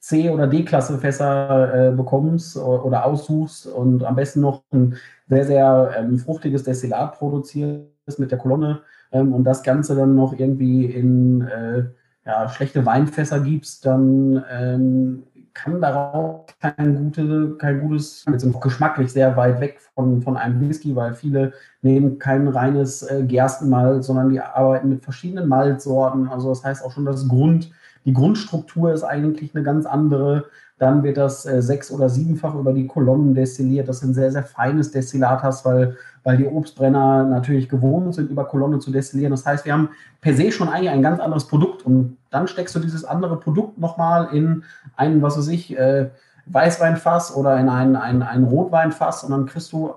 C- 0.00 0.30
oder 0.30 0.46
D-Klasse 0.46 0.98
Fässer 0.98 1.88
äh, 1.88 1.92
bekommst 1.92 2.56
oder 2.56 3.04
aussuchst 3.04 3.66
und 3.66 4.04
am 4.04 4.16
besten 4.16 4.40
noch 4.40 4.62
ein 4.72 4.96
sehr, 5.28 5.44
sehr 5.44 5.94
ähm, 5.98 6.18
fruchtiges 6.18 6.62
Destillat 6.62 7.18
produzierst 7.18 8.18
mit 8.18 8.30
der 8.30 8.38
Kolonne 8.38 8.82
ähm, 9.16 9.32
und 9.32 9.44
das 9.44 9.62
Ganze 9.62 9.94
dann 9.94 10.14
noch 10.14 10.38
irgendwie 10.38 10.86
in 10.86 11.42
äh, 11.42 11.84
ja, 12.24 12.48
schlechte 12.48 12.84
Weinfässer 12.84 13.40
gibst, 13.40 13.86
dann 13.86 14.44
ähm, 14.50 15.22
kann 15.54 15.80
darauf 15.80 16.46
kein, 16.60 16.96
gute, 16.96 17.56
kein 17.56 17.80
gutes, 17.80 18.24
jetzt 18.30 18.42
sind 18.42 18.60
geschmacklich 18.60 19.10
sehr 19.10 19.36
weit 19.36 19.60
weg 19.60 19.80
von, 19.94 20.20
von 20.20 20.36
einem 20.36 20.60
Whisky, 20.60 20.94
weil 20.94 21.14
viele 21.14 21.54
nehmen 21.80 22.18
kein 22.18 22.46
reines 22.48 23.02
äh, 23.02 23.24
Gerstenmalz, 23.26 24.06
sondern 24.06 24.28
die 24.28 24.40
arbeiten 24.40 24.90
mit 24.90 25.02
verschiedenen 25.02 25.48
Malzsorten. 25.48 26.28
Also 26.28 26.50
das 26.50 26.62
heißt 26.62 26.84
auch 26.84 26.92
schon, 26.92 27.06
das 27.06 27.26
Grund, 27.26 27.70
die 28.04 28.12
Grundstruktur 28.12 28.92
ist 28.92 29.02
eigentlich 29.02 29.54
eine 29.54 29.64
ganz 29.64 29.86
andere. 29.86 30.44
Dann 30.78 31.02
wird 31.02 31.16
das 31.16 31.46
äh, 31.46 31.62
sechs- 31.62 31.90
oder 31.90 32.08
siebenfach 32.08 32.54
über 32.54 32.72
die 32.72 32.86
Kolonnen 32.86 33.34
destilliert. 33.34 33.88
Das 33.88 33.98
ist 33.98 34.02
ein 34.04 34.14
sehr, 34.14 34.30
sehr 34.30 34.42
feines 34.42 34.90
Destillat 34.90 35.42
hast, 35.42 35.64
weil, 35.64 35.96
weil 36.22 36.36
die 36.36 36.46
Obstbrenner 36.46 37.24
natürlich 37.24 37.68
gewohnt 37.68 38.14
sind, 38.14 38.30
über 38.30 38.44
Kolonne 38.44 38.78
zu 38.78 38.90
destillieren. 38.90 39.30
Das 39.30 39.46
heißt, 39.46 39.64
wir 39.64 39.72
haben 39.72 39.88
per 40.20 40.34
se 40.34 40.52
schon 40.52 40.68
eigentlich 40.68 40.90
ein 40.90 41.02
ganz 41.02 41.18
anderes 41.20 41.46
Produkt 41.46 41.86
und 41.86 42.18
dann 42.30 42.46
steckst 42.46 42.74
du 42.74 42.80
dieses 42.80 43.04
andere 43.04 43.40
Produkt 43.40 43.78
nochmal 43.78 44.28
in 44.34 44.64
ein, 44.96 45.22
was 45.22 45.38
weiß 45.38 45.48
ich, 45.48 45.76
äh, 45.78 46.10
Weißweinfass 46.46 47.34
oder 47.34 47.58
in 47.58 47.68
ein, 47.68 47.96
ein, 47.96 48.22
ein 48.22 48.44
Rotweinfass 48.44 49.24
und 49.24 49.30
dann 49.30 49.46
kriegst 49.46 49.72
du 49.72 49.94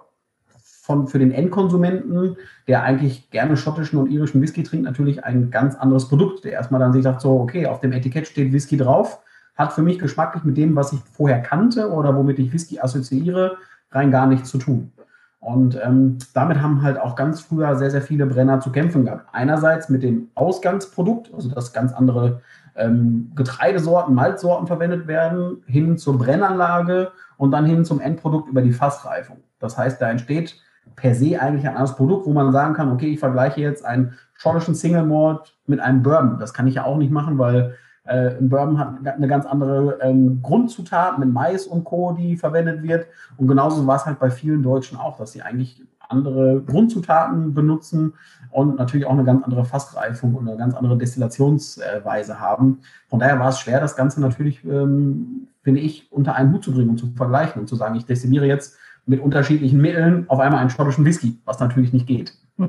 von, 0.89 1.07
für 1.07 1.19
den 1.19 1.31
Endkonsumenten, 1.31 2.35
der 2.67 2.81
eigentlich 2.81 3.29
gerne 3.29 3.57
schottischen 3.57 3.99
und 3.99 4.09
irischen 4.09 4.41
Whisky 4.41 4.63
trinkt, 4.63 4.85
natürlich 4.85 5.23
ein 5.23 5.51
ganz 5.51 5.75
anderes 5.75 6.07
Produkt, 6.07 6.45
der 6.45 6.53
erstmal 6.53 6.79
dann 6.79 6.93
sich 6.93 7.03
sagt, 7.03 7.21
so, 7.21 7.39
okay, 7.39 7.67
auf 7.67 7.79
dem 7.79 7.91
Etikett 7.91 8.27
steht 8.27 8.51
Whisky 8.51 8.75
drauf, 8.75 9.19
hat 9.59 9.73
für 9.73 9.81
mich 9.81 9.99
geschmacklich 9.99 10.43
mit 10.45 10.57
dem, 10.57 10.75
was 10.75 10.93
ich 10.93 10.99
vorher 11.11 11.41
kannte 11.41 11.91
oder 11.91 12.15
womit 12.15 12.39
ich 12.39 12.53
Whisky 12.53 12.79
assoziiere, 12.79 13.57
rein 13.91 14.09
gar 14.09 14.25
nichts 14.25 14.49
zu 14.49 14.57
tun. 14.57 14.93
Und 15.41 15.77
ähm, 15.83 16.17
damit 16.33 16.61
haben 16.61 16.81
halt 16.81 16.97
auch 16.99 17.15
ganz 17.15 17.41
früher 17.41 17.75
sehr, 17.75 17.91
sehr 17.91 18.01
viele 18.01 18.25
Brenner 18.25 18.61
zu 18.61 18.71
kämpfen 18.71 19.05
gehabt. 19.05 19.27
Einerseits 19.33 19.89
mit 19.89 20.01
dem 20.01 20.29
Ausgangsprodukt, 20.35 21.33
also 21.33 21.49
dass 21.49 21.73
ganz 21.73 21.93
andere 21.93 22.41
ähm, 22.75 23.31
Getreidesorten, 23.35 24.15
Malzsorten 24.15 24.67
verwendet 24.67 25.07
werden, 25.07 25.61
hin 25.65 25.97
zur 25.97 26.17
Brennanlage 26.17 27.11
und 27.37 27.51
dann 27.51 27.65
hin 27.65 27.83
zum 27.83 27.99
Endprodukt 27.99 28.49
über 28.49 28.61
die 28.61 28.73
Fassreifung. 28.73 29.37
Das 29.59 29.77
heißt, 29.77 30.01
da 30.01 30.09
entsteht 30.09 30.55
per 30.95 31.13
se 31.15 31.39
eigentlich 31.39 31.67
ein 31.67 31.75
anderes 31.75 31.95
Produkt, 31.95 32.25
wo 32.25 32.31
man 32.31 32.53
sagen 32.53 32.73
kann, 32.73 32.91
okay, 32.91 33.11
ich 33.11 33.19
vergleiche 33.19 33.59
jetzt 33.59 33.85
einen 33.85 34.13
schottischen 34.35 34.75
Single 34.75 35.05
Malt 35.05 35.53
mit 35.67 35.81
einem 35.81 36.01
Bourbon. 36.01 36.39
Das 36.39 36.53
kann 36.53 36.67
ich 36.67 36.75
ja 36.75 36.85
auch 36.85 36.97
nicht 36.97 37.11
machen, 37.11 37.37
weil 37.37 37.75
äh, 38.09 38.37
ein 38.37 38.49
Bourbon 38.49 38.77
hat 38.79 39.07
eine 39.07 39.27
ganz 39.27 39.45
andere 39.45 39.99
ähm, 40.01 40.41
Grundzutat 40.41 41.19
mit 41.19 41.31
Mais 41.31 41.67
und 41.67 41.83
Co., 41.83 42.13
die 42.13 42.37
verwendet 42.37 42.83
wird. 42.83 43.07
Und 43.37 43.47
genauso 43.47 43.85
war 43.85 43.97
es 43.97 44.05
halt 44.05 44.19
bei 44.19 44.31
vielen 44.31 44.63
Deutschen 44.63 44.97
auch, 44.97 45.17
dass 45.17 45.31
sie 45.31 45.41
eigentlich 45.41 45.81
andere 46.09 46.61
Grundzutaten 46.63 47.53
benutzen 47.53 48.13
und 48.51 48.77
natürlich 48.77 49.05
auch 49.05 49.11
eine 49.11 49.23
ganz 49.23 49.43
andere 49.43 49.63
Fassreifung 49.63 50.33
und 50.33 50.47
eine 50.47 50.57
ganz 50.57 50.73
andere 50.73 50.97
Destillationsweise 50.97 52.39
haben. 52.39 52.79
Von 53.07 53.19
daher 53.19 53.39
war 53.39 53.49
es 53.49 53.59
schwer, 53.59 53.79
das 53.79 53.95
Ganze 53.95 54.19
natürlich, 54.19 54.63
ähm, 54.65 55.47
finde 55.61 55.81
ich, 55.81 56.11
unter 56.11 56.33
einen 56.33 56.51
Hut 56.51 56.63
zu 56.63 56.73
bringen 56.73 56.89
und 56.89 56.97
zu 56.97 57.11
vergleichen 57.15 57.61
und 57.61 57.67
zu 57.67 57.75
sagen, 57.75 57.95
ich 57.95 58.05
destilliere 58.05 58.47
jetzt 58.47 58.75
mit 59.05 59.21
unterschiedlichen 59.21 59.79
Mitteln 59.79 60.25
auf 60.29 60.39
einmal 60.39 60.61
einen 60.61 60.71
schottischen 60.71 61.05
Whisky, 61.05 61.39
was 61.45 61.59
natürlich 61.59 61.93
nicht 61.93 62.07
geht. 62.07 62.33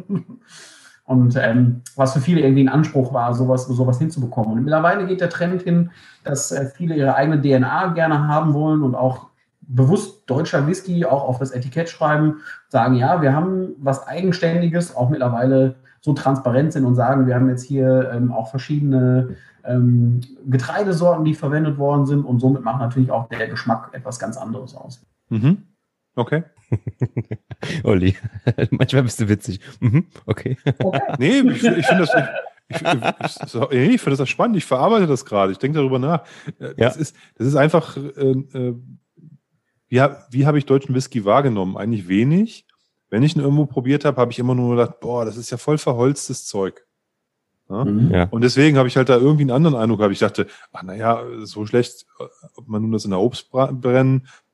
und 1.10 1.34
ähm, 1.34 1.82
was 1.96 2.12
für 2.12 2.20
viele 2.20 2.40
irgendwie 2.40 2.62
ein 2.62 2.68
Anspruch 2.68 3.12
war, 3.12 3.34
sowas, 3.34 3.66
sowas 3.66 3.98
hinzubekommen. 3.98 4.52
Und 4.52 4.62
mittlerweile 4.62 5.06
geht 5.06 5.20
der 5.20 5.28
Trend 5.28 5.62
hin, 5.62 5.90
dass 6.22 6.52
äh, 6.52 6.66
viele 6.66 6.94
ihre 6.94 7.16
eigene 7.16 7.42
DNA 7.42 7.88
gerne 7.94 8.28
haben 8.28 8.54
wollen 8.54 8.82
und 8.82 8.94
auch 8.94 9.26
bewusst 9.60 10.30
deutscher 10.30 10.68
Whisky 10.68 11.04
auch 11.04 11.24
auf 11.24 11.40
das 11.40 11.50
Etikett 11.50 11.88
schreiben, 11.88 12.42
sagen, 12.68 12.94
ja, 12.94 13.22
wir 13.22 13.34
haben 13.34 13.70
was 13.78 14.06
Eigenständiges, 14.06 14.94
auch 14.94 15.10
mittlerweile 15.10 15.74
so 16.00 16.12
transparent 16.12 16.74
sind 16.74 16.84
und 16.84 16.94
sagen, 16.94 17.26
wir 17.26 17.34
haben 17.34 17.48
jetzt 17.48 17.64
hier 17.64 18.12
ähm, 18.14 18.30
auch 18.30 18.48
verschiedene 18.48 19.34
ähm, 19.64 20.20
Getreidesorten, 20.46 21.24
die 21.24 21.34
verwendet 21.34 21.76
worden 21.76 22.06
sind 22.06 22.24
und 22.24 22.38
somit 22.38 22.62
macht 22.62 22.78
natürlich 22.78 23.10
auch 23.10 23.28
der 23.28 23.48
Geschmack 23.48 23.88
etwas 23.94 24.20
ganz 24.20 24.36
anderes 24.36 24.76
aus. 24.76 25.04
Mhm. 25.28 25.64
Okay. 26.14 26.44
Olli, 27.84 28.16
manchmal 28.70 29.02
bist 29.02 29.20
du 29.20 29.28
witzig. 29.28 29.60
Mhm, 29.80 30.06
okay. 30.26 30.56
okay. 30.82 31.00
Nee, 31.18 31.40
ich, 31.40 31.64
ich 31.64 31.86
finde 31.86 32.06
das. 32.06 32.10
Ich, 32.68 32.82
ich, 32.82 33.72
ich, 33.72 33.94
ich 33.94 34.00
finde 34.00 34.16
das 34.16 34.28
spannend. 34.28 34.56
Ich 34.56 34.64
verarbeite 34.64 35.06
das 35.06 35.24
gerade. 35.24 35.52
Ich 35.52 35.58
denke 35.58 35.78
darüber 35.78 35.98
nach. 35.98 36.24
Das, 36.58 36.74
ja. 36.76 36.88
ist, 36.88 37.16
das 37.36 37.46
ist 37.48 37.56
einfach. 37.56 37.96
Äh, 37.96 38.30
äh, 38.30 38.74
wie, 39.88 40.00
wie 40.30 40.46
habe 40.46 40.58
ich 40.58 40.66
deutschen 40.66 40.94
Whisky 40.94 41.24
wahrgenommen? 41.24 41.76
Eigentlich 41.76 42.06
wenig. 42.06 42.64
Wenn 43.08 43.24
ich 43.24 43.34
ihn 43.34 43.42
irgendwo 43.42 43.66
probiert 43.66 44.04
habe, 44.04 44.20
habe 44.20 44.30
ich 44.30 44.38
immer 44.38 44.54
nur 44.54 44.76
gedacht, 44.76 45.00
boah, 45.00 45.24
das 45.24 45.36
ist 45.36 45.50
ja 45.50 45.56
voll 45.56 45.78
verholztes 45.78 46.46
Zeug. 46.46 46.86
Ja? 47.68 47.84
Mhm. 47.84 48.10
Ja. 48.12 48.28
Und 48.30 48.42
deswegen 48.42 48.78
habe 48.78 48.88
ich 48.88 48.96
halt 48.96 49.08
da 49.08 49.16
irgendwie 49.16 49.42
einen 49.42 49.50
anderen 49.50 49.76
Eindruck 49.76 49.98
gehabt. 49.98 50.12
Ich 50.12 50.20
dachte, 50.20 50.46
ach 50.72 50.84
naja, 50.84 51.24
so 51.40 51.66
schlecht, 51.66 52.06
ob 52.54 52.68
man 52.68 52.82
nun 52.82 52.92
das 52.92 53.04
in 53.04 53.10
der 53.10 53.20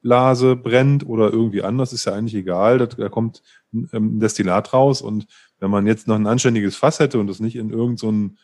Obstblase 0.06 0.56
brennt 0.56 1.06
oder 1.06 1.32
irgendwie 1.32 1.62
anders, 1.62 1.92
ist 1.92 2.04
ja 2.04 2.12
eigentlich 2.14 2.34
egal. 2.34 2.78
Da, 2.78 2.86
da 2.86 3.08
kommt 3.08 3.42
ähm, 3.72 4.16
ein 4.16 4.20
Destillat 4.20 4.72
raus 4.72 5.02
und 5.02 5.26
wenn 5.58 5.70
man 5.70 5.86
jetzt 5.86 6.06
noch 6.06 6.14
ein 6.14 6.26
anständiges 6.26 6.76
Fass 6.76 7.00
hätte 7.00 7.18
und 7.18 7.26
das 7.26 7.40
nicht 7.40 7.56
in 7.56 7.70
irgendein 7.70 8.36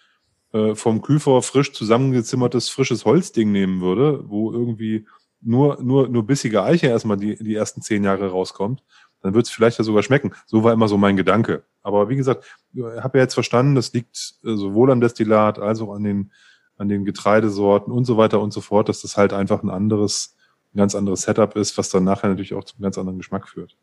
so 0.52 0.58
äh, 0.58 0.74
vom 0.74 1.02
Küfer 1.02 1.40
frisch 1.42 1.72
zusammengezimmertes 1.72 2.68
frisches 2.68 3.04
Holzding 3.04 3.52
nehmen 3.52 3.80
würde, 3.80 4.24
wo 4.28 4.52
irgendwie 4.52 5.06
nur, 5.40 5.80
nur, 5.82 6.08
nur 6.08 6.26
bissige 6.26 6.62
Eiche 6.62 6.88
erstmal 6.88 7.16
die, 7.16 7.36
die 7.36 7.54
ersten 7.54 7.80
zehn 7.80 8.04
Jahre 8.04 8.28
rauskommt, 8.30 8.82
dann 9.20 9.34
wird 9.34 9.46
es 9.46 9.52
vielleicht 9.52 9.78
ja 9.78 9.84
sogar 9.84 10.02
schmecken. 10.02 10.32
So 10.46 10.64
war 10.64 10.72
immer 10.72 10.88
so 10.88 10.98
mein 10.98 11.16
Gedanke. 11.16 11.64
Aber 11.82 12.08
wie 12.08 12.16
gesagt, 12.16 12.44
ich 12.72 12.82
habe 12.82 13.18
ja 13.18 13.24
jetzt 13.24 13.34
verstanden, 13.34 13.76
das 13.76 13.92
liegt 13.92 14.34
äh, 14.44 14.56
sowohl 14.56 14.90
am 14.90 15.00
Destillat 15.00 15.58
als 15.58 15.80
auch 15.80 15.94
an 15.94 16.02
den, 16.02 16.32
an 16.76 16.88
den 16.88 17.04
Getreidesorten 17.04 17.92
und 17.92 18.04
so 18.04 18.16
weiter 18.16 18.40
und 18.40 18.52
so 18.52 18.60
fort, 18.60 18.88
dass 18.88 19.02
das 19.02 19.16
halt 19.16 19.32
einfach 19.32 19.62
ein 19.62 19.70
anderes, 19.70 20.36
ein 20.74 20.78
ganz 20.78 20.94
anderes 20.94 21.22
Setup 21.22 21.54
ist, 21.56 21.76
was 21.78 21.90
dann 21.90 22.04
nachher 22.04 22.28
natürlich 22.28 22.54
auch 22.54 22.64
zum 22.64 22.80
ganz 22.80 22.98
anderen 22.98 23.18
Geschmack 23.18 23.48
führt. 23.48 23.76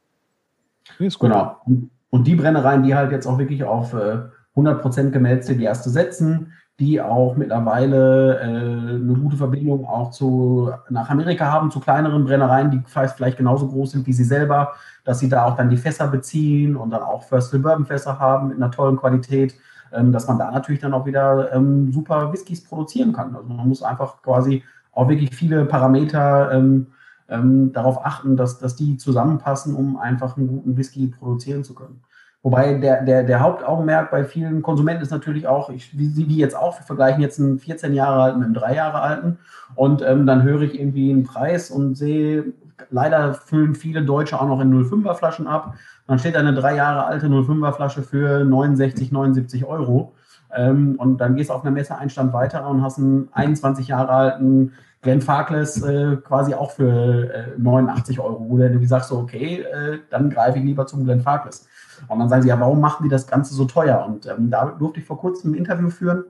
Nee. 0.97 1.09
Genau. 1.19 1.61
Und 2.09 2.25
die 2.25 2.35
Brennereien, 2.35 2.83
die 2.83 2.95
halt 2.95 3.11
jetzt 3.11 3.27
auch 3.27 3.37
wirklich 3.37 3.63
auf 3.63 3.93
äh, 3.93 4.19
100% 4.55 5.11
gemälzte 5.11 5.55
Gerste 5.55 5.89
setzen, 5.89 6.53
die 6.79 7.01
auch 7.01 7.35
mittlerweile 7.35 8.39
äh, 8.39 8.43
eine 8.43 9.13
gute 9.21 9.37
Verbindung 9.37 9.85
auch 9.85 10.11
zu, 10.11 10.71
nach 10.89 11.09
Amerika 11.09 11.45
haben, 11.45 11.69
zu 11.69 11.79
kleineren 11.79 12.23
Brennereien, 12.23 12.71
die 12.71 12.81
vielleicht 12.85 13.37
genauso 13.37 13.67
groß 13.67 13.91
sind 13.91 14.07
wie 14.07 14.13
sie 14.13 14.23
selber, 14.23 14.73
dass 15.03 15.19
sie 15.19 15.29
da 15.29 15.45
auch 15.45 15.55
dann 15.55 15.69
die 15.69 15.77
Fässer 15.77 16.07
beziehen 16.07 16.75
und 16.75 16.89
dann 16.89 17.03
auch 17.03 17.23
First 17.23 17.51
Bourbon 17.51 17.85
Fässer 17.85 18.17
haben 18.17 18.47
mit 18.47 18.57
einer 18.57 18.71
tollen 18.71 18.97
Qualität. 18.97 19.55
ähm, 19.91 20.11
dass 20.11 20.27
man 20.27 20.37
da 20.37 20.51
natürlich 20.51 20.81
dann 20.81 20.93
auch 20.93 21.05
wieder 21.05 21.53
ähm, 21.53 21.91
super 21.91 22.31
Whiskys 22.31 22.63
produzieren 22.63 23.13
kann. 23.13 23.35
Also 23.35 23.47
man 23.49 23.67
muss 23.67 23.83
einfach 23.83 24.21
quasi 24.21 24.63
auch 24.99 25.07
wirklich 25.07 25.33
viele 25.33 25.63
Parameter 25.63 26.51
ähm, 26.51 26.87
ähm, 27.29 27.71
darauf 27.71 28.05
achten, 28.05 28.35
dass, 28.35 28.59
dass 28.59 28.75
die 28.75 28.97
zusammenpassen, 28.97 29.73
um 29.73 29.97
einfach 29.97 30.35
einen 30.35 30.47
guten 30.47 30.75
Whisky 30.75 31.07
produzieren 31.07 31.63
zu 31.63 31.73
können. 31.73 32.01
Wobei 32.41 32.73
der, 32.75 33.03
der, 33.03 33.23
der 33.23 33.39
Hauptaugenmerk 33.39 34.11
bei 34.11 34.23
vielen 34.23 34.61
Konsumenten 34.61 35.03
ist 35.03 35.11
natürlich 35.11 35.47
auch, 35.47 35.69
ich, 35.69 35.97
wie 35.97 36.09
die 36.09 36.37
jetzt 36.37 36.55
auch, 36.55 36.77
wir 36.79 36.85
vergleichen 36.85 37.21
jetzt 37.21 37.39
einen 37.39 37.59
14 37.59 37.93
Jahre 37.93 38.23
alten 38.23 38.39
mit 38.39 38.45
einem 38.47 38.55
3 38.55 38.75
Jahre 38.75 39.01
alten 39.01 39.37
und 39.75 40.01
ähm, 40.01 40.25
dann 40.25 40.43
höre 40.43 40.61
ich 40.61 40.79
irgendwie 40.79 41.11
einen 41.11 41.23
Preis 41.23 41.71
und 41.71 41.95
sehe, 41.95 42.45
leider 42.89 43.33
füllen 43.33 43.75
viele 43.75 44.03
Deutsche 44.03 44.39
auch 44.39 44.47
noch 44.47 44.59
in 44.59 44.73
05er 44.73 45.15
Flaschen 45.15 45.47
ab. 45.47 45.75
Dann 46.07 46.19
steht 46.19 46.35
eine 46.35 46.53
3 46.53 46.75
Jahre 46.75 47.05
alte 47.05 47.27
05er 47.27 47.73
Flasche 47.73 48.01
für 48.01 48.43
69, 48.43 49.11
79 49.11 49.65
Euro. 49.65 50.13
Ähm, 50.55 50.95
und 50.97 51.19
dann 51.19 51.35
gehst 51.35 51.49
du 51.49 51.53
auf 51.53 51.63
einer 51.63 51.71
Messe 51.71 51.97
einen 51.97 52.09
Stand 52.09 52.33
weiter 52.33 52.67
und 52.67 52.81
hast 52.81 52.97
einen 52.97 53.29
21 53.33 53.89
Jahre 53.89 54.09
alten 54.09 54.73
Glenn 55.01 55.21
Farkless 55.21 55.81
äh, 55.81 56.17
quasi 56.17 56.53
auch 56.53 56.71
für 56.71 57.33
äh, 57.33 57.57
89 57.57 58.19
Euro, 58.19 58.45
wo 58.49 58.57
du 58.57 58.85
sagst 58.85 59.09
so, 59.09 59.17
okay, 59.17 59.61
äh, 59.61 59.99
dann 60.09 60.29
greife 60.29 60.59
ich 60.59 60.65
lieber 60.65 60.85
zum 60.87 61.05
Glenn 61.05 61.21
Farkless. 61.21 61.67
Und 62.07 62.19
dann 62.19 62.29
sagen 62.29 62.41
sie, 62.41 62.49
ja, 62.49 62.59
warum 62.59 62.79
machen 62.79 63.03
die 63.03 63.09
das 63.09 63.27
Ganze 63.27 63.53
so 63.53 63.65
teuer? 63.65 64.05
Und 64.05 64.25
ähm, 64.25 64.49
da 64.49 64.65
durfte 64.65 64.99
ich 64.99 65.05
vor 65.05 65.19
kurzem 65.19 65.51
ein 65.51 65.55
Interview 65.55 65.89
führen 65.89 66.25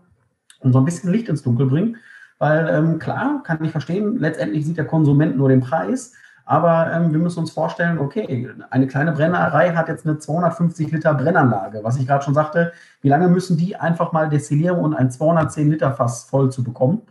und 0.61 0.73
so 0.73 0.79
ein 0.79 0.85
bisschen 0.85 1.11
Licht 1.11 1.29
ins 1.29 1.43
Dunkel 1.43 1.67
bringen, 1.67 1.97
weil 2.37 2.67
ähm, 2.69 2.99
klar, 2.99 3.41
kann 3.43 3.63
ich 3.63 3.71
verstehen, 3.71 4.17
letztendlich 4.17 4.65
sieht 4.65 4.77
der 4.77 4.85
Konsument 4.85 5.37
nur 5.37 5.49
den 5.49 5.61
Preis, 5.61 6.13
aber 6.45 6.91
ähm, 6.91 7.11
wir 7.11 7.19
müssen 7.19 7.39
uns 7.39 7.51
vorstellen, 7.51 7.99
okay, 7.99 8.49
eine 8.71 8.87
kleine 8.87 9.11
Brennerei 9.11 9.69
hat 9.75 9.87
jetzt 9.87 10.07
eine 10.07 10.17
250 10.17 10.91
Liter 10.91 11.13
Brennanlage. 11.13 11.81
Was 11.83 11.97
ich 11.97 12.07
gerade 12.07 12.23
schon 12.23 12.33
sagte, 12.33 12.71
wie 13.01 13.09
lange 13.09 13.27
müssen 13.27 13.55
die 13.55 13.75
einfach 13.75 14.13
mal 14.13 14.29
destillieren, 14.29 14.79
um 14.79 14.95
ein 14.95 15.11
210 15.11 15.69
Liter 15.69 15.91
Fass 15.91 16.23
voll 16.23 16.51
zu 16.51 16.63
bekommen? 16.63 17.03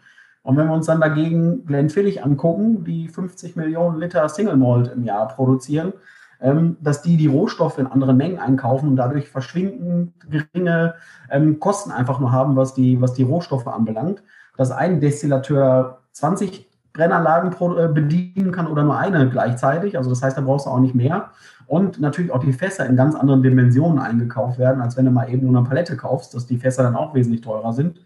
Und 0.49 0.57
wenn 0.57 0.67
wir 0.67 0.73
uns 0.73 0.87
dann 0.87 1.03
dagegen 1.03 1.67
Glenfiddich 1.67 2.25
angucken, 2.25 2.83
die 2.83 3.09
50 3.09 3.55
Millionen 3.57 4.01
Liter 4.01 4.27
Single 4.31 4.57
Malt 4.57 4.91
im 4.91 5.05
Jahr 5.05 5.29
produzieren, 5.29 5.93
ähm, 6.41 6.79
dass 6.81 7.03
die 7.03 7.19
die 7.19 7.27
Rohstoffe 7.27 7.77
in 7.77 7.87
anderen 7.87 8.17
Mengen 8.17 8.39
einkaufen 8.39 8.89
und 8.89 8.97
dadurch 8.97 9.29
verschwindend 9.29 10.15
geringe 10.31 10.95
ähm, 11.31 11.61
Kosten 11.61 11.91
einfach 11.91 12.19
nur 12.19 12.33
haben, 12.33 12.57
was 12.57 12.73
die, 12.73 12.99
was 12.99 13.13
die 13.13 13.25
Rohstoffe 13.25 13.67
anbelangt. 13.67 14.23
Dass 14.57 14.71
ein 14.71 15.03
Destillateur 15.03 15.99
20 16.13 16.67
Brennanlagen 16.95 17.53
äh, 17.77 17.89
bedienen 17.89 18.51
kann 18.51 18.69
oder 18.69 18.85
nur 18.85 18.97
eine 18.97 19.29
gleichzeitig. 19.29 19.99
Also 19.99 20.09
das 20.09 20.23
heißt, 20.23 20.39
da 20.39 20.41
brauchst 20.41 20.65
du 20.65 20.71
auch 20.71 20.81
nicht 20.81 20.95
mehr. 20.95 21.29
Und 21.67 22.01
natürlich 22.01 22.33
auch 22.33 22.41
die 22.41 22.55
Fässer 22.55 22.87
in 22.87 22.97
ganz 22.97 23.15
anderen 23.15 23.43
Dimensionen 23.43 23.99
eingekauft 23.99 24.59
werden, 24.59 24.81
als 24.81 24.97
wenn 24.97 25.05
du 25.05 25.11
mal 25.11 25.29
eben 25.29 25.47
nur 25.47 25.59
eine 25.61 25.69
Palette 25.69 25.95
kaufst, 25.99 26.33
dass 26.33 26.47
die 26.47 26.57
Fässer 26.57 26.85
dann 26.85 26.97
auch 26.97 27.13
wesentlich 27.13 27.43
teurer 27.43 27.75
sind. 27.75 28.01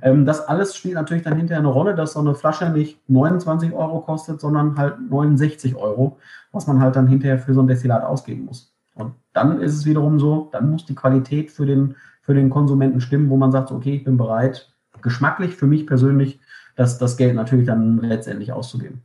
Ähm, 0.00 0.24
das 0.24 0.40
alles 0.48 0.76
spielt 0.76 0.94
natürlich 0.94 1.22
dann 1.22 1.36
hinterher 1.36 1.58
eine 1.58 1.68
Rolle, 1.68 1.94
dass 1.94 2.14
so 2.14 2.20
eine 2.20 2.34
Flasche 2.34 2.70
nicht 2.70 2.98
29 3.08 3.72
Euro 3.72 4.00
kostet, 4.00 4.40
sondern 4.40 4.76
halt 4.78 4.98
69 5.10 5.76
Euro, 5.76 6.18
was 6.52 6.66
man 6.66 6.80
halt 6.80 6.96
dann 6.96 7.06
hinterher 7.06 7.38
für 7.38 7.52
so 7.52 7.60
ein 7.60 7.66
Destillat 7.66 8.04
ausgeben 8.04 8.46
muss. 8.46 8.74
Und 8.94 9.14
dann 9.32 9.60
ist 9.60 9.74
es 9.74 9.84
wiederum 9.84 10.18
so, 10.18 10.48
dann 10.52 10.70
muss 10.70 10.86
die 10.86 10.94
Qualität 10.94 11.50
für 11.50 11.66
den, 11.66 11.96
für 12.22 12.34
den 12.34 12.50
Konsumenten 12.50 13.00
stimmen, 13.00 13.30
wo 13.30 13.36
man 13.36 13.52
sagt, 13.52 13.70
okay, 13.70 13.96
ich 13.96 14.04
bin 14.04 14.16
bereit, 14.16 14.72
geschmacklich 15.02 15.54
für 15.54 15.66
mich 15.66 15.86
persönlich, 15.86 16.40
das, 16.76 16.98
das 16.98 17.16
Geld 17.16 17.34
natürlich 17.34 17.66
dann 17.66 17.98
letztendlich 18.00 18.52
auszugeben. 18.52 19.02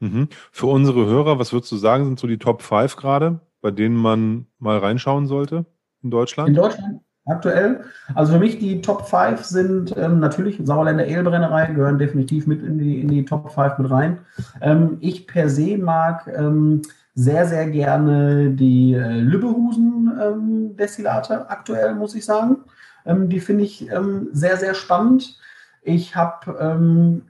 Mhm. 0.00 0.28
Für 0.50 0.66
unsere 0.66 1.06
Hörer, 1.06 1.38
was 1.38 1.52
würdest 1.52 1.70
du 1.70 1.76
sagen, 1.76 2.04
sind 2.04 2.18
so 2.18 2.26
die 2.26 2.38
Top 2.38 2.62
5 2.62 2.96
gerade, 2.96 3.40
bei 3.60 3.70
denen 3.70 3.96
man 3.96 4.46
mal 4.58 4.78
reinschauen 4.78 5.26
sollte 5.26 5.66
in 6.02 6.10
Deutschland? 6.10 6.48
In 6.48 6.54
Deutschland 6.54 7.00
aktuell. 7.30 7.80
Also 8.14 8.34
für 8.34 8.38
mich 8.38 8.58
die 8.58 8.82
Top 8.82 9.08
5 9.08 9.42
sind 9.44 9.96
ähm, 9.96 10.20
natürlich 10.20 10.60
Sauerländer 10.62 11.06
Ehlbrennerei, 11.06 11.64
gehören 11.66 11.98
definitiv 11.98 12.46
mit 12.46 12.62
in 12.62 12.78
die, 12.78 13.00
in 13.00 13.08
die 13.08 13.24
Top 13.24 13.50
5 13.50 13.78
mit 13.78 13.90
rein. 13.90 14.18
Ähm, 14.60 14.98
ich 15.00 15.26
per 15.26 15.48
se 15.48 15.78
mag 15.78 16.30
ähm, 16.36 16.82
sehr, 17.14 17.46
sehr 17.46 17.70
gerne 17.70 18.50
die 18.50 18.92
äh, 18.94 19.20
Lübbehusen-Destillate 19.20 21.34
ähm, 21.34 21.42
aktuell, 21.48 21.94
muss 21.94 22.14
ich 22.14 22.24
sagen. 22.24 22.58
Ähm, 23.04 23.28
die 23.28 23.40
finde 23.40 23.64
ich 23.64 23.90
ähm, 23.90 24.28
sehr, 24.32 24.56
sehr 24.56 24.74
spannend. 24.74 25.36
Ich 25.82 26.14
habe 26.14 27.22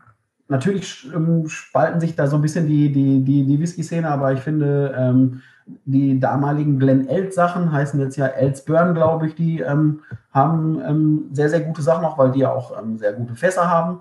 natürlich 0.48 1.08
spalten 1.46 2.00
sich 2.00 2.16
da 2.16 2.26
so 2.26 2.34
ein 2.34 2.42
bisschen 2.42 2.66
die, 2.66 2.90
die, 2.90 3.22
die, 3.22 3.46
die 3.46 3.60
Whisky-Szene, 3.60 4.08
aber 4.08 4.32
ich 4.32 4.40
finde, 4.40 5.38
die 5.84 6.18
damaligen 6.20 6.78
Glen 6.78 7.08
Eld 7.08 7.34
Sachen 7.34 7.72
heißen 7.72 8.00
jetzt 8.00 8.16
ja 8.16 8.26
Elsburn, 8.26 8.94
glaube 8.94 9.26
ich, 9.26 9.34
die 9.34 9.60
ähm, 9.60 10.00
haben 10.32 10.80
ähm, 10.84 11.28
sehr, 11.32 11.48
sehr 11.48 11.60
gute 11.60 11.82
Sachen 11.82 12.04
auch, 12.04 12.18
weil 12.18 12.32
die 12.32 12.40
ja 12.40 12.52
auch 12.52 12.78
ähm, 12.78 12.98
sehr 12.98 13.12
gute 13.12 13.34
Fässer 13.34 13.68
haben. 13.68 14.00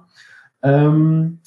Ähm, 0.62 1.40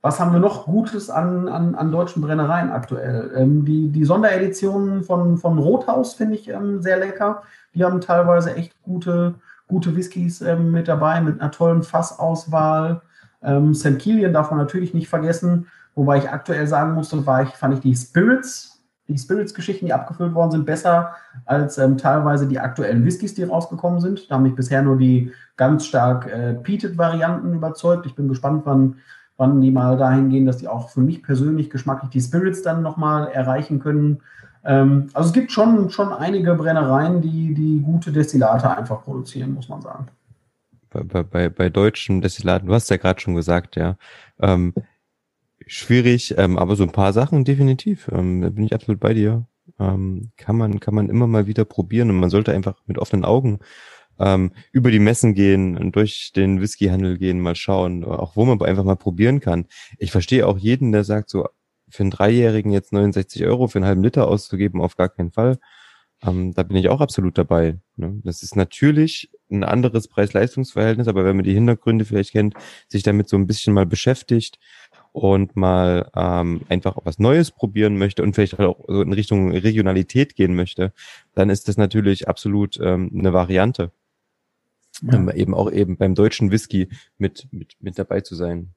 was 0.00 0.18
haben 0.18 0.32
wir 0.32 0.40
noch 0.40 0.64
Gutes 0.64 1.10
an, 1.10 1.48
an, 1.48 1.74
an 1.74 1.92
deutschen 1.92 2.22
Brennereien 2.22 2.70
aktuell? 2.70 3.32
Ähm, 3.36 3.64
die, 3.64 3.88
die 3.90 4.04
Sondereditionen 4.04 5.02
von, 5.04 5.38
von 5.38 5.58
Rothaus 5.58 6.14
finde 6.14 6.34
ich 6.34 6.48
ähm, 6.48 6.82
sehr 6.82 6.98
lecker. 6.98 7.42
Die 7.74 7.84
haben 7.84 8.00
teilweise 8.00 8.54
echt 8.54 8.74
gute, 8.82 9.34
gute 9.68 9.96
Whiskys 9.96 10.40
mit 10.40 10.88
dabei, 10.88 11.20
mit 11.20 11.40
einer 11.40 11.50
tollen 11.50 11.82
Fassauswahl. 11.82 13.00
Ähm, 13.42 13.74
St. 13.74 13.98
Kilian 13.98 14.32
darf 14.32 14.50
man 14.50 14.58
natürlich 14.58 14.92
nicht 14.92 15.08
vergessen. 15.08 15.68
Wobei 15.94 16.18
ich 16.18 16.30
aktuell 16.30 16.66
sagen 16.66 16.94
musste, 16.94 17.24
war 17.26 17.42
ich, 17.42 17.50
fand 17.50 17.74
ich 17.74 17.80
die 17.80 17.94
Spirits 17.94 18.71
die 19.08 19.18
Spirits-Geschichten, 19.18 19.86
die 19.86 19.92
abgefüllt 19.92 20.34
worden 20.34 20.52
sind, 20.52 20.66
besser 20.66 21.14
als 21.44 21.78
ähm, 21.78 21.98
teilweise 21.98 22.46
die 22.46 22.58
aktuellen 22.58 23.04
Whiskys, 23.04 23.34
die 23.34 23.42
rausgekommen 23.42 24.00
sind. 24.00 24.30
Da 24.30 24.36
haben 24.36 24.44
mich 24.44 24.54
bisher 24.54 24.82
nur 24.82 24.96
die 24.96 25.32
ganz 25.56 25.86
stark 25.86 26.26
äh, 26.26 26.54
Peated-Varianten 26.54 27.52
überzeugt. 27.52 28.06
Ich 28.06 28.14
bin 28.14 28.28
gespannt, 28.28 28.62
wann, 28.64 28.96
wann 29.36 29.60
die 29.60 29.70
mal 29.70 29.96
dahin 29.96 30.30
gehen, 30.30 30.46
dass 30.46 30.58
die 30.58 30.68
auch 30.68 30.90
für 30.90 31.00
mich 31.00 31.22
persönlich 31.22 31.68
geschmacklich 31.70 32.10
die 32.10 32.20
Spirits 32.20 32.62
dann 32.62 32.82
nochmal 32.82 33.28
erreichen 33.28 33.80
können. 33.80 34.20
Ähm, 34.64 35.08
also 35.12 35.28
es 35.28 35.32
gibt 35.32 35.50
schon, 35.50 35.90
schon 35.90 36.12
einige 36.12 36.54
Brennereien, 36.54 37.20
die, 37.20 37.54
die 37.54 37.80
gute 37.80 38.12
Destillate 38.12 38.76
einfach 38.76 39.02
produzieren, 39.02 39.52
muss 39.54 39.68
man 39.68 39.82
sagen. 39.82 40.06
Bei, 40.90 41.22
bei, 41.22 41.48
bei 41.48 41.70
deutschen 41.70 42.20
Destillaten, 42.20 42.68
du 42.68 42.74
hast 42.74 42.90
ja 42.90 42.98
gerade 42.98 43.18
schon 43.18 43.34
gesagt, 43.34 43.76
ja, 43.76 43.96
ähm, 44.40 44.74
schwierig, 45.72 46.34
ähm, 46.38 46.58
aber 46.58 46.76
so 46.76 46.82
ein 46.82 46.92
paar 46.92 47.12
Sachen 47.12 47.44
definitiv. 47.44 48.08
Ähm, 48.12 48.42
da 48.42 48.50
bin 48.50 48.64
ich 48.64 48.74
absolut 48.74 49.00
bei 49.00 49.14
dir. 49.14 49.46
Ähm, 49.78 50.32
kann 50.36 50.56
man, 50.56 50.80
kann 50.80 50.94
man 50.94 51.08
immer 51.08 51.26
mal 51.26 51.46
wieder 51.46 51.64
probieren 51.64 52.10
und 52.10 52.16
man 52.18 52.30
sollte 52.30 52.52
einfach 52.52 52.76
mit 52.86 52.98
offenen 52.98 53.24
Augen 53.24 53.60
ähm, 54.18 54.52
über 54.72 54.90
die 54.90 54.98
Messen 54.98 55.34
gehen 55.34 55.78
und 55.78 55.96
durch 55.96 56.32
den 56.36 56.60
Whiskyhandel 56.60 57.16
gehen, 57.18 57.40
mal 57.40 57.56
schauen, 57.56 58.04
auch 58.04 58.36
wo 58.36 58.44
man 58.44 58.60
einfach 58.62 58.84
mal 58.84 58.96
probieren 58.96 59.40
kann. 59.40 59.66
Ich 59.98 60.12
verstehe 60.12 60.46
auch 60.46 60.58
jeden, 60.58 60.92
der 60.92 61.04
sagt, 61.04 61.30
so 61.30 61.48
für 61.88 62.02
einen 62.02 62.10
Dreijährigen 62.10 62.72
jetzt 62.72 62.92
69 62.92 63.44
Euro 63.44 63.68
für 63.68 63.78
einen 63.78 63.86
halben 63.86 64.02
Liter 64.02 64.28
auszugeben, 64.28 64.80
auf 64.80 64.96
gar 64.96 65.08
keinen 65.08 65.32
Fall. 65.32 65.58
Ähm, 66.24 66.52
da 66.54 66.62
bin 66.62 66.76
ich 66.76 66.88
auch 66.88 67.00
absolut 67.00 67.36
dabei. 67.38 67.78
Ne? 67.96 68.20
Das 68.24 68.42
ist 68.42 68.56
natürlich 68.56 69.30
ein 69.50 69.64
anderes 69.64 70.08
Preis-Leistungs-Verhältnis, 70.08 71.08
aber 71.08 71.24
wenn 71.24 71.36
man 71.36 71.44
die 71.44 71.54
Hintergründe 71.54 72.04
vielleicht 72.04 72.32
kennt, 72.32 72.54
sich 72.88 73.02
damit 73.02 73.28
so 73.28 73.36
ein 73.36 73.46
bisschen 73.46 73.74
mal 73.74 73.86
beschäftigt, 73.86 74.58
und 75.12 75.56
mal 75.56 76.10
ähm, 76.16 76.62
einfach 76.68 76.96
was 77.04 77.18
Neues 77.18 77.50
probieren 77.50 77.98
möchte 77.98 78.22
und 78.22 78.34
vielleicht 78.34 78.58
auch 78.58 78.78
so 78.88 79.02
in 79.02 79.12
Richtung 79.12 79.52
Regionalität 79.52 80.34
gehen 80.34 80.54
möchte, 80.54 80.92
dann 81.34 81.50
ist 81.50 81.68
das 81.68 81.76
natürlich 81.76 82.28
absolut 82.28 82.78
ähm, 82.80 83.10
eine 83.16 83.32
Variante. 83.32 83.90
Ja. 85.02 85.14
Ähm, 85.14 85.30
eben 85.30 85.54
auch 85.54 85.70
eben 85.70 85.96
beim 85.96 86.14
deutschen 86.14 86.50
Whisky 86.50 86.88
mit, 87.18 87.46
mit, 87.50 87.76
mit 87.80 87.98
dabei 87.98 88.20
zu 88.20 88.34
sein. 88.34 88.70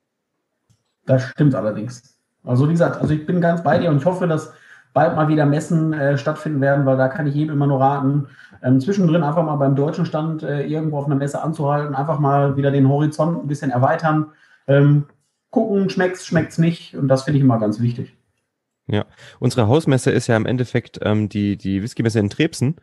Das 1.05 1.23
stimmt 1.23 1.55
allerdings. 1.55 2.17
Also 2.43 2.67
wie 2.67 2.73
gesagt, 2.73 3.01
also 3.01 3.13
ich 3.13 3.25
bin 3.25 3.41
ganz 3.41 3.63
bei 3.63 3.77
dir 3.77 3.89
und 3.89 3.97
ich 3.97 4.05
hoffe, 4.05 4.27
dass 4.27 4.53
bald 4.93 5.15
mal 5.15 5.27
wieder 5.27 5.45
Messen 5.45 5.93
äh, 5.93 6.17
stattfinden 6.17 6.61
werden, 6.61 6.85
weil 6.85 6.97
da 6.97 7.09
kann 7.09 7.27
ich 7.27 7.35
jedem 7.35 7.55
immer 7.55 7.67
nur 7.67 7.81
raten, 7.81 8.27
ähm, 8.63 8.79
zwischendrin 8.79 9.23
einfach 9.23 9.43
mal 9.43 9.57
beim 9.57 9.75
deutschen 9.75 10.05
Stand 10.05 10.41
äh, 10.41 10.65
irgendwo 10.65 10.97
auf 10.97 11.05
einer 11.05 11.15
Messe 11.15 11.41
anzuhalten, 11.41 11.95
einfach 11.95 12.19
mal 12.19 12.55
wieder 12.55 12.71
den 12.71 12.87
Horizont 12.87 13.43
ein 13.43 13.47
bisschen 13.47 13.71
erweitern. 13.71 14.27
Ähm, 14.67 15.05
gucken, 15.55 15.89
schmeckt's, 15.89 16.27
schmeckt's 16.27 16.57
nicht. 16.57 16.95
Und 16.95 17.07
das 17.07 17.23
finde 17.23 17.37
ich 17.37 17.43
immer 17.43 17.59
ganz 17.59 17.79
wichtig. 17.79 18.13
Ja, 18.87 19.05
unsere 19.39 19.67
Hausmesse 19.67 20.11
ist 20.11 20.27
ja 20.27 20.35
im 20.35 20.45
Endeffekt 20.45 20.99
ähm, 21.01 21.29
die, 21.29 21.57
die 21.57 21.81
Whiskymesse 21.81 22.19
in 22.19 22.29
Trebsen. 22.29 22.75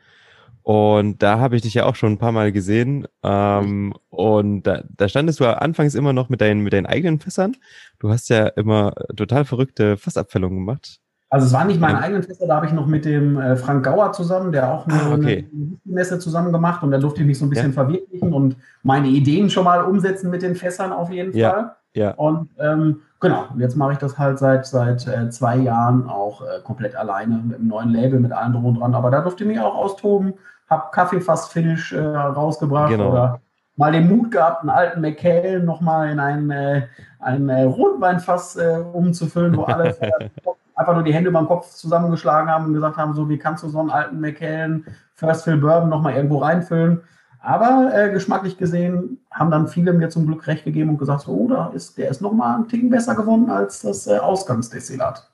Und 0.63 1.23
da 1.23 1.39
habe 1.39 1.57
ich 1.57 1.63
dich 1.63 1.75
ja 1.75 1.85
auch 1.85 1.97
schon 1.97 2.13
ein 2.13 2.19
paar 2.19 2.33
Mal 2.33 2.51
gesehen. 2.51 3.07
Ähm, 3.23 3.95
und 4.09 4.63
da, 4.63 4.85
da 4.89 5.09
standest 5.09 5.39
du 5.41 5.45
anfangs 5.45 5.95
immer 5.95 6.13
noch 6.13 6.29
mit 6.31 6.41
deinen, 6.41 6.63
mit 6.63 6.73
deinen 6.73 6.87
eigenen 6.87 7.21
Fässern. 7.21 7.57
Du 7.99 8.09
hast 8.09 8.31
ja 8.31 8.47
immer 8.47 8.95
total 9.17 9.45
verrückte 9.45 9.97
Fassabfällungen 9.97 10.59
gemacht. 10.59 10.99
Also 11.29 11.47
es 11.47 11.53
waren 11.53 11.67
nicht 11.69 11.81
meine 11.81 11.99
eigenen 11.99 12.23
Fässer, 12.23 12.47
da 12.47 12.57
habe 12.57 12.67
ich 12.67 12.73
noch 12.73 12.87
mit 12.87 13.07
dem 13.07 13.41
äh, 13.41 13.57
Frank 13.57 13.85
Gauer 13.85 14.13
zusammen, 14.13 14.53
der 14.53 14.71
auch 14.71 14.87
eine, 14.87 15.01
ah, 15.01 15.15
okay. 15.15 15.49
eine 15.51 15.79
Messe 15.85 16.19
zusammen 16.19 16.53
gemacht 16.53 16.83
und 16.83 16.91
da 16.91 16.99
durfte 16.99 17.23
ich 17.23 17.27
mich 17.27 17.39
so 17.39 17.47
ein 17.47 17.49
bisschen 17.49 17.69
ja. 17.69 17.73
verwirklichen 17.73 18.35
und 18.35 18.57
meine 18.83 19.09
Ideen 19.09 19.49
schon 19.49 19.65
mal 19.65 19.83
umsetzen 19.83 20.29
mit 20.29 20.43
den 20.43 20.57
Fässern 20.57 20.93
auf 20.93 21.11
jeden 21.11 21.35
ja. 21.35 21.51
Fall. 21.51 21.77
Ja. 21.95 22.13
Und 22.13 22.51
ähm, 22.59 23.03
Genau, 23.23 23.45
und 23.55 23.61
jetzt 23.61 23.77
mache 23.77 23.93
ich 23.93 23.99
das 23.99 24.19
halt 24.19 24.41
seit, 24.41 24.67
seit 24.67 25.07
äh, 25.07 25.31
zwei 25.31 25.57
Jahren 25.57 26.09
auch 26.09 26.43
äh, 26.43 26.61
komplett 26.65 26.97
alleine 26.97 27.37
mit 27.37 27.57
einem 27.57 27.69
neuen 27.69 27.91
Label, 27.91 28.19
mit 28.19 28.33
allem 28.33 28.53
drum 28.53 28.67
und 28.67 28.81
dran. 28.81 28.97
Aber 28.97 29.13
da 29.13 29.21
durfte 29.21 29.45
ich 29.45 29.49
mich 29.49 29.61
auch 29.61 29.77
austoben, 29.77 30.35
habe 30.69 30.91
Kaffee 30.91 31.21
fast 31.21 31.53
Finish 31.53 31.93
äh, 31.93 32.01
rausgebracht 32.01 32.91
Genau. 32.91 33.13
oder 33.13 33.41
mal 33.77 33.93
den 33.93 34.09
Mut 34.09 34.33
gehabt, 34.33 34.63
einen 34.63 34.71
alten 34.71 35.01
McHale 35.01 35.61
nochmal 35.61 36.11
in 36.11 36.19
ein, 36.19 36.51
äh, 36.51 36.89
ein 37.21 37.49
äh, 37.49 37.63
Rotweinfass 37.63 38.57
äh, 38.57 38.83
umzufüllen, 38.93 39.57
wo 39.57 39.63
alle 39.63 39.97
einfach 40.75 40.95
nur 40.95 41.05
die 41.05 41.15
Hände 41.15 41.31
beim 41.31 41.47
Kopf 41.47 41.71
zusammengeschlagen 41.71 42.51
haben 42.51 42.67
und 42.67 42.75
gesagt 42.75 42.97
haben, 42.97 43.15
so 43.15 43.29
wie 43.29 43.39
kannst 43.39 43.63
du 43.63 43.69
so 43.69 43.79
einen 43.79 43.91
alten 43.91 44.19
McHale 44.19 44.83
First 45.15 45.45
Fill 45.45 45.59
Bourbon 45.59 45.89
nochmal 45.89 46.15
irgendwo 46.15 46.39
reinfüllen. 46.39 47.03
Aber 47.43 47.91
äh, 47.93 48.13
geschmacklich 48.13 48.57
gesehen 48.57 49.19
haben 49.31 49.51
dann 49.51 49.67
viele 49.67 49.93
mir 49.93 50.11
zum 50.11 50.27
Glück 50.27 50.47
recht 50.47 50.65
gegeben 50.65 50.91
und 50.91 50.99
gesagt, 50.99 51.23
so, 51.23 51.33
oh, 51.33 51.49
da 51.49 51.69
ist, 51.69 51.99
der 51.99 52.09
ist 52.09 52.21
nochmal 52.21 52.55
einen 52.55 52.69
Ticken 52.69 52.89
besser 52.89 53.17
geworden 53.17 53.51
als 53.51 53.81
das 53.81 54.07
äh, 54.07 54.19
Ausgangsdestillat. 54.19 55.29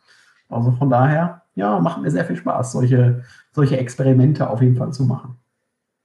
Also 0.49 0.73
von 0.73 0.89
daher, 0.89 1.43
ja, 1.55 1.79
macht 1.81 2.01
mir 2.01 2.11
sehr 2.11 2.25
viel 2.25 2.37
Spaß, 2.37 2.73
solche, 2.73 3.25
solche 3.53 3.77
Experimente 3.77 4.49
auf 4.49 4.63
jeden 4.63 4.77
Fall 4.77 4.93
zu 4.93 5.05
machen. 5.05 5.37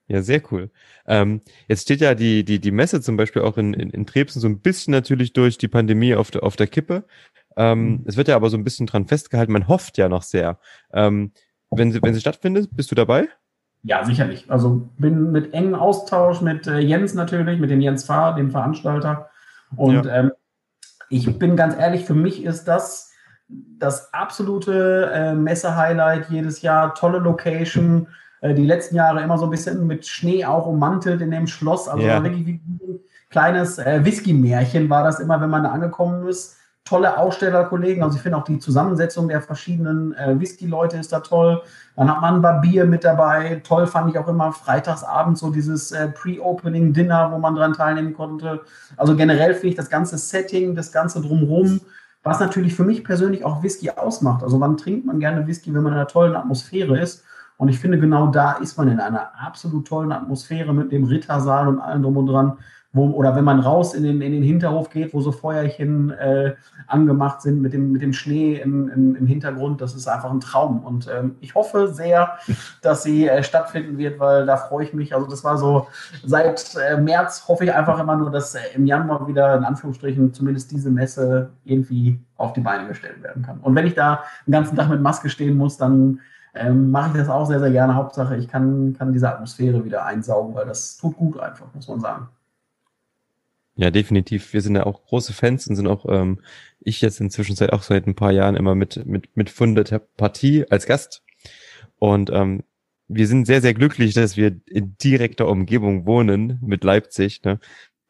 Ja, 0.08 0.22
sehr 0.22 0.41
cool. 0.51 0.70
Ähm, 1.08 1.39
jetzt 1.70 1.84
steht 1.84 2.01
ja 2.01 2.14
die, 2.14 2.43
die, 2.43 2.60
die 2.60 2.72
Messe 2.72 2.99
zum 2.99 3.16
Beispiel 3.16 3.41
auch 3.41 3.58
in, 3.58 3.74
in, 3.74 3.89
in 3.89 4.06
Trebsen 4.06 4.41
so 4.41 4.47
ein 4.49 4.60
bisschen 4.60 4.91
natürlich 4.91 5.32
durch 5.32 5.58
die 5.58 5.70
Pandemie 5.70 6.16
auf 6.16 6.30
der, 6.30 6.43
auf 6.43 6.58
der 6.58 6.68
Kippe. 6.68 7.06
Ähm, 7.56 7.86
Mhm. 7.86 8.04
Es 8.06 8.18
wird 8.18 8.28
ja 8.28 8.36
aber 8.36 8.49
so 8.49 8.58
ein 8.58 8.66
bisschen 8.66 8.88
dran 8.88 9.08
festgehalten. 9.08 9.54
Man 9.54 9.70
hofft 9.70 9.97
ja 9.97 10.10
noch 10.10 10.24
sehr. 10.24 10.60
Ähm, 10.91 11.32
wenn, 11.72 11.91
sie, 11.91 12.01
wenn 12.01 12.14
sie 12.14 12.20
stattfindet, 12.20 12.70
bist 12.76 12.91
du 12.91 12.95
dabei? 12.95 13.30
Ja, 13.84 14.04
sicherlich. 14.06 14.50
Also 14.50 14.90
bin 14.98 15.32
mit 15.32 15.54
engem 15.54 15.76
Austausch 15.76 16.42
mit 16.42 16.68
äh, 16.68 16.80
Jens 16.80 17.14
natürlich, 17.14 17.60
mit 17.60 17.70
dem 17.70 17.82
Jens 17.82 18.06
Fahr, 18.06 18.36
dem 18.36 18.50
Veranstalter. 18.50 19.30
Und 19.76 20.08
ähm, 20.10 20.32
ich 21.10 21.38
bin 21.38 21.56
ganz 21.56 21.78
ehrlich, 21.78 22.06
für 22.06 22.14
mich 22.14 22.44
ist 22.44 22.66
das 22.66 23.12
das 23.78 24.14
absolute 24.14 25.12
äh, 25.14 25.34
Messe-Highlight 25.34 26.30
jedes 26.30 26.62
Jahr. 26.62 26.96
Tolle 26.96 27.20
Location. 27.20 28.08
Äh, 28.42 28.54
die 28.54 28.66
letzten 28.66 28.96
Jahre 28.96 29.22
immer 29.22 29.38
so 29.38 29.46
ein 29.46 29.52
bisschen 29.52 29.86
mit 29.86 30.08
Schnee 30.08 30.46
auch 30.46 30.66
ummantelt 30.66 31.22
in 31.22 31.32
dem 31.32 31.48
Schloss. 31.48 31.88
Also 31.88 32.04
Ja. 32.04 32.24
wirklich 32.24 32.46
wie 32.46 32.54
ein 32.54 33.00
kleines 33.30 33.78
äh, 33.80 34.04
Whisky-Märchen 34.04 34.90
war 34.90 35.04
das 35.04 35.20
immer, 35.20 35.42
wenn 35.42 35.50
man 35.50 35.64
da 35.64 35.72
angekommen 35.72 36.28
ist. 36.28 36.58
Tolle 36.94 37.18
Ausstellerkollegen. 37.18 38.04
Also 38.04 38.18
ich 38.18 38.22
finde 38.22 38.38
auch 38.38 38.44
die 38.44 38.60
Zusammensetzung 38.60 39.28
der 39.28 39.41
verschiedenen 39.41 40.14
äh, 40.14 40.39
Whisky-Leute 40.39 40.98
ist 40.98 41.12
da 41.12 41.22
toll. 41.22 41.64
Dann 41.96 42.08
hat 42.08 42.22
man 42.22 42.36
ein 42.36 42.41
Barbier 42.44 42.86
mit 42.86 43.04
dabei. 43.04 43.64
Toll 43.64 43.88
fand 43.88 44.12
ich 44.12 44.20
auch 44.20 44.28
immer 44.28 44.52
freitagsabends 44.52 45.39
so 45.39 45.50
dieses 45.50 45.91
äh, 45.91 46.10
Pre-Opening-Dinner, 46.10 47.32
wo 47.32 47.39
man 47.39 47.56
dran 47.56 47.74
teilnehmen 47.74 48.14
konnte. 48.14 48.62
Also 48.96 49.16
generell 49.16 49.56
finde 49.56 49.70
ich 49.70 49.76
das 49.76 49.89
ganze 49.89 50.20
Setting, 50.20 50.76
das 50.76 50.91
ganze 50.91 51.20
drumherum, 51.20 51.82
was 52.22 52.39
natürlich 52.39 52.76
für 52.76 52.84
mich 52.84 53.04
persönlich 53.04 53.44
auch 53.44 53.64
Whisky 53.64 53.89
ausmacht. 53.89 54.44
Also 54.44 54.60
wann 54.60 54.78
trinkt 54.78 55.08
man 55.08 55.20
gerne 55.20 55.48
Whisky, 55.48 55.74
wenn 55.74 55.82
man 55.82 55.94
in 55.94 55.98
einer 55.98 56.08
tollen 56.08 56.36
Atmosphäre 56.36 57.00
ist? 57.00 57.24
Und 57.58 57.70
ich 57.70 57.80
finde, 57.80 57.98
genau 57.98 58.28
da 58.28 58.52
ist 58.52 58.78
man 58.78 58.88
in 58.88 59.00
einer 59.00 59.32
absolut 59.44 59.88
tollen 59.88 60.12
Atmosphäre 60.12 60.76
mit 60.76 60.91
dem 60.91 61.06
Rittersaal 61.06 61.68
und 61.68 61.80
allem 61.80 62.04
drum 62.04 62.18
und 62.18 62.28
dran. 62.28 62.58
Wo, 62.96 63.08
oder 63.08 63.36
wenn 63.36 63.44
man 63.44 63.60
raus 63.60 63.96
in 63.96 64.04
den, 64.04 64.22
in 64.22 64.32
den 64.32 64.44
Hinterhof 64.44 64.91
geht, 64.91 65.16
wo 65.16 65.22
so 65.22 65.32
Feuerchen 65.32 66.12
äh, 66.12 66.54
angemacht 66.86 67.41
sind 67.41 67.60
mit 67.60 67.74
dem, 67.74 67.91
mit 67.91 68.04
dem 68.04 68.14
Schnee 68.14 68.58
im, 68.58 68.88
im, 68.88 69.16
im 69.16 69.26
Hintergrund, 69.26 69.82
das 69.82 69.96
ist 69.96 70.08
einfach 70.08 70.30
ein 70.30 70.39
Traum. 70.39 70.84
Und 70.84 71.10
ähm, 71.12 71.36
ich 71.41 71.56
hoffe 71.56 71.88
sehr, 71.88 72.38
dass 72.84 73.02
sie 73.02 73.28
äh, 73.28 73.41
stattfinden 73.41 73.98
wird, 73.98 74.20
weil 74.20 74.46
da 74.46 74.58
freue 74.58 74.86
ich 74.86 74.94
mich. 74.94 75.16
Also 75.16 75.28
das 75.28 75.44
war 75.44 75.58
so, 75.58 75.88
seit 76.24 76.76
äh, 76.76 76.98
März 76.98 77.46
hoffe 77.48 77.66
ich 77.66 77.74
einfach 77.74 78.00
immer 78.00 78.16
nur, 78.16 78.30
dass 78.30 78.54
äh, 78.54 78.60
im 78.76 78.86
Januar 78.86 79.28
wieder 79.28 79.58
in 79.58 79.64
Anführungsstrichen 79.64 80.32
zumindest 80.32 80.72
diese 80.72 80.91
Messe 80.91 81.50
irgendwie 81.64 82.20
auf 82.38 82.54
die 82.54 82.62
Beine 82.62 82.88
gestellt 82.88 83.24
werden 83.24 83.41
kann. 83.41 83.60
Und 83.60 83.74
wenn 83.74 83.88
ich 83.88 83.96
da 83.96 84.24
den 84.46 84.52
ganzen 84.52 84.76
Tag 84.76 84.89
mit 84.89 85.02
Maske 85.02 85.30
stehen 85.30 85.58
muss, 85.58 85.78
dann 85.78 86.20
ähm, 86.54 86.91
mache 86.91 87.10
ich 87.10 87.18
das 87.18 87.30
auch 87.30 87.46
sehr, 87.46 87.60
sehr 87.60 87.72
gerne. 87.72 87.96
Hauptsache, 87.96 88.36
ich 88.38 88.48
kann, 88.48 88.96
kann 88.96 89.14
diese 89.14 89.30
Atmosphäre 89.30 89.84
wieder 89.84 90.06
einsaugen, 90.06 90.54
weil 90.54 90.68
das 90.68 90.98
tut 90.98 91.18
gut 91.18 91.39
einfach, 91.39 91.66
muss 91.74 91.88
man 91.88 92.00
sagen. 92.00 92.30
Ja, 93.76 93.89
definitiv. 93.89 94.53
Wir 94.53 94.61
sind 94.61 94.76
ja 94.76 94.86
auch 94.86 95.03
große 95.05 95.34
Fans 95.34 95.67
und 95.67 95.76
sind 95.76 95.88
auch, 95.88 96.05
ähm, 96.07 96.39
ich 96.80 97.01
jetzt 97.01 97.19
inzwischen 97.19 97.55
seit 97.55 97.74
auch 97.74 97.82
seit 97.82 98.05
ein 98.05 98.15
paar 98.15 98.32
Jahren 98.32 98.55
immer 98.55 98.76
mit, 98.76 99.05
mit, 99.05 99.36
mit 99.36 99.49
fundeter 99.49 99.99
Partie 99.99 100.65
als 100.69 100.86
Gast. 100.86 101.24
Und 101.97 102.30
ähm, 102.32 102.63
wir 103.07 103.28
sind 103.28 103.45
sehr, 103.45 103.61
sehr 103.61 103.74
glücklich, 103.74 104.13
dass 104.13 104.38
wir 104.38 104.55
in 104.67 104.95
direkter 105.03 105.47
Umgebung 105.47 106.05
wohnen 106.05 106.59
mit 106.61 106.84
Leipzig. 106.84 107.43
Ne? 107.43 107.59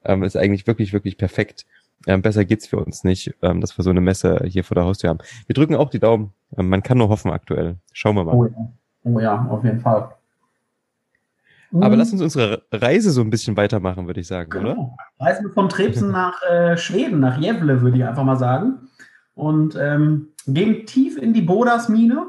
Ähm, 0.03 0.23
ist 0.23 0.35
eigentlich 0.35 0.67
wirklich, 0.67 0.91
wirklich 0.91 1.17
perfekt. 1.17 1.65
Ähm, 2.05 2.21
besser 2.21 2.43
geht's 2.43 2.67
für 2.67 2.77
uns 2.77 3.05
nicht, 3.05 3.33
ähm, 3.41 3.61
dass 3.61 3.77
wir 3.77 3.83
so 3.83 3.89
eine 3.89 4.01
Messe 4.01 4.43
hier 4.45 4.65
vor 4.65 4.75
der 4.75 4.83
Haustür 4.83 5.09
haben. 5.09 5.19
Wir 5.45 5.53
drücken 5.53 5.75
auch 5.75 5.89
die 5.89 5.99
Daumen. 5.99 6.33
Ähm, 6.57 6.67
man 6.67 6.83
kann 6.83 6.97
nur 6.97 7.07
hoffen 7.07 7.31
aktuell. 7.31 7.77
Schauen 7.93 8.15
wir 8.15 8.25
mal. 8.25 8.35
Oh 8.35 8.45
ja, 8.45 8.73
oh 9.03 9.19
ja 9.19 9.47
auf 9.49 9.63
jeden 9.63 9.79
Fall. 9.79 10.09
Aber 11.73 11.89
Mhm. 11.89 11.95
lass 11.95 12.11
uns 12.11 12.21
unsere 12.21 12.63
Reise 12.71 13.11
so 13.11 13.21
ein 13.21 13.29
bisschen 13.29 13.57
weitermachen, 13.57 14.05
würde 14.05 14.19
ich 14.21 14.27
sagen, 14.27 14.51
oder? 14.51 14.73
Genau. 14.73 14.95
Reisen 15.19 15.45
wir 15.45 15.51
von 15.53 15.69
Trebsen 15.69 16.11
nach 16.11 16.41
äh, 16.43 16.77
Schweden, 16.77 17.19
nach 17.19 17.39
Gävle, 17.39 17.81
würde 17.81 17.97
ich 17.97 18.05
einfach 18.05 18.23
mal 18.23 18.37
sagen. 18.37 18.89
Und 19.33 19.75
ähm, 19.79 20.27
gehen 20.45 20.85
tief 20.85 21.17
in 21.17 21.33
die 21.33 21.41
Bodasmine, 21.41 22.27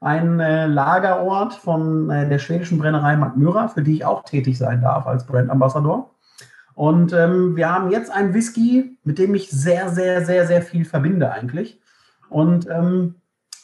ein 0.00 0.40
äh, 0.40 0.66
Lagerort 0.66 1.54
von 1.54 2.10
äh, 2.10 2.28
der 2.28 2.38
schwedischen 2.38 2.78
Brennerei 2.78 3.16
Magmyra, 3.16 3.68
für 3.68 3.82
die 3.82 3.94
ich 3.94 4.04
auch 4.04 4.24
tätig 4.24 4.58
sein 4.58 4.80
darf 4.80 5.06
als 5.06 5.24
Brand 5.24 5.50
Ambassador. 5.50 6.10
Und 6.74 7.12
ähm, 7.12 7.54
wir 7.56 7.70
haben 7.72 7.90
jetzt 7.90 8.10
einen 8.10 8.34
Whisky, 8.34 8.96
mit 9.04 9.18
dem 9.18 9.34
ich 9.34 9.50
sehr, 9.50 9.90
sehr, 9.90 10.24
sehr, 10.24 10.46
sehr 10.46 10.62
viel 10.62 10.84
verbinde 10.84 11.30
eigentlich. 11.30 11.78
Und 12.30 12.68
ähm, 12.70 13.16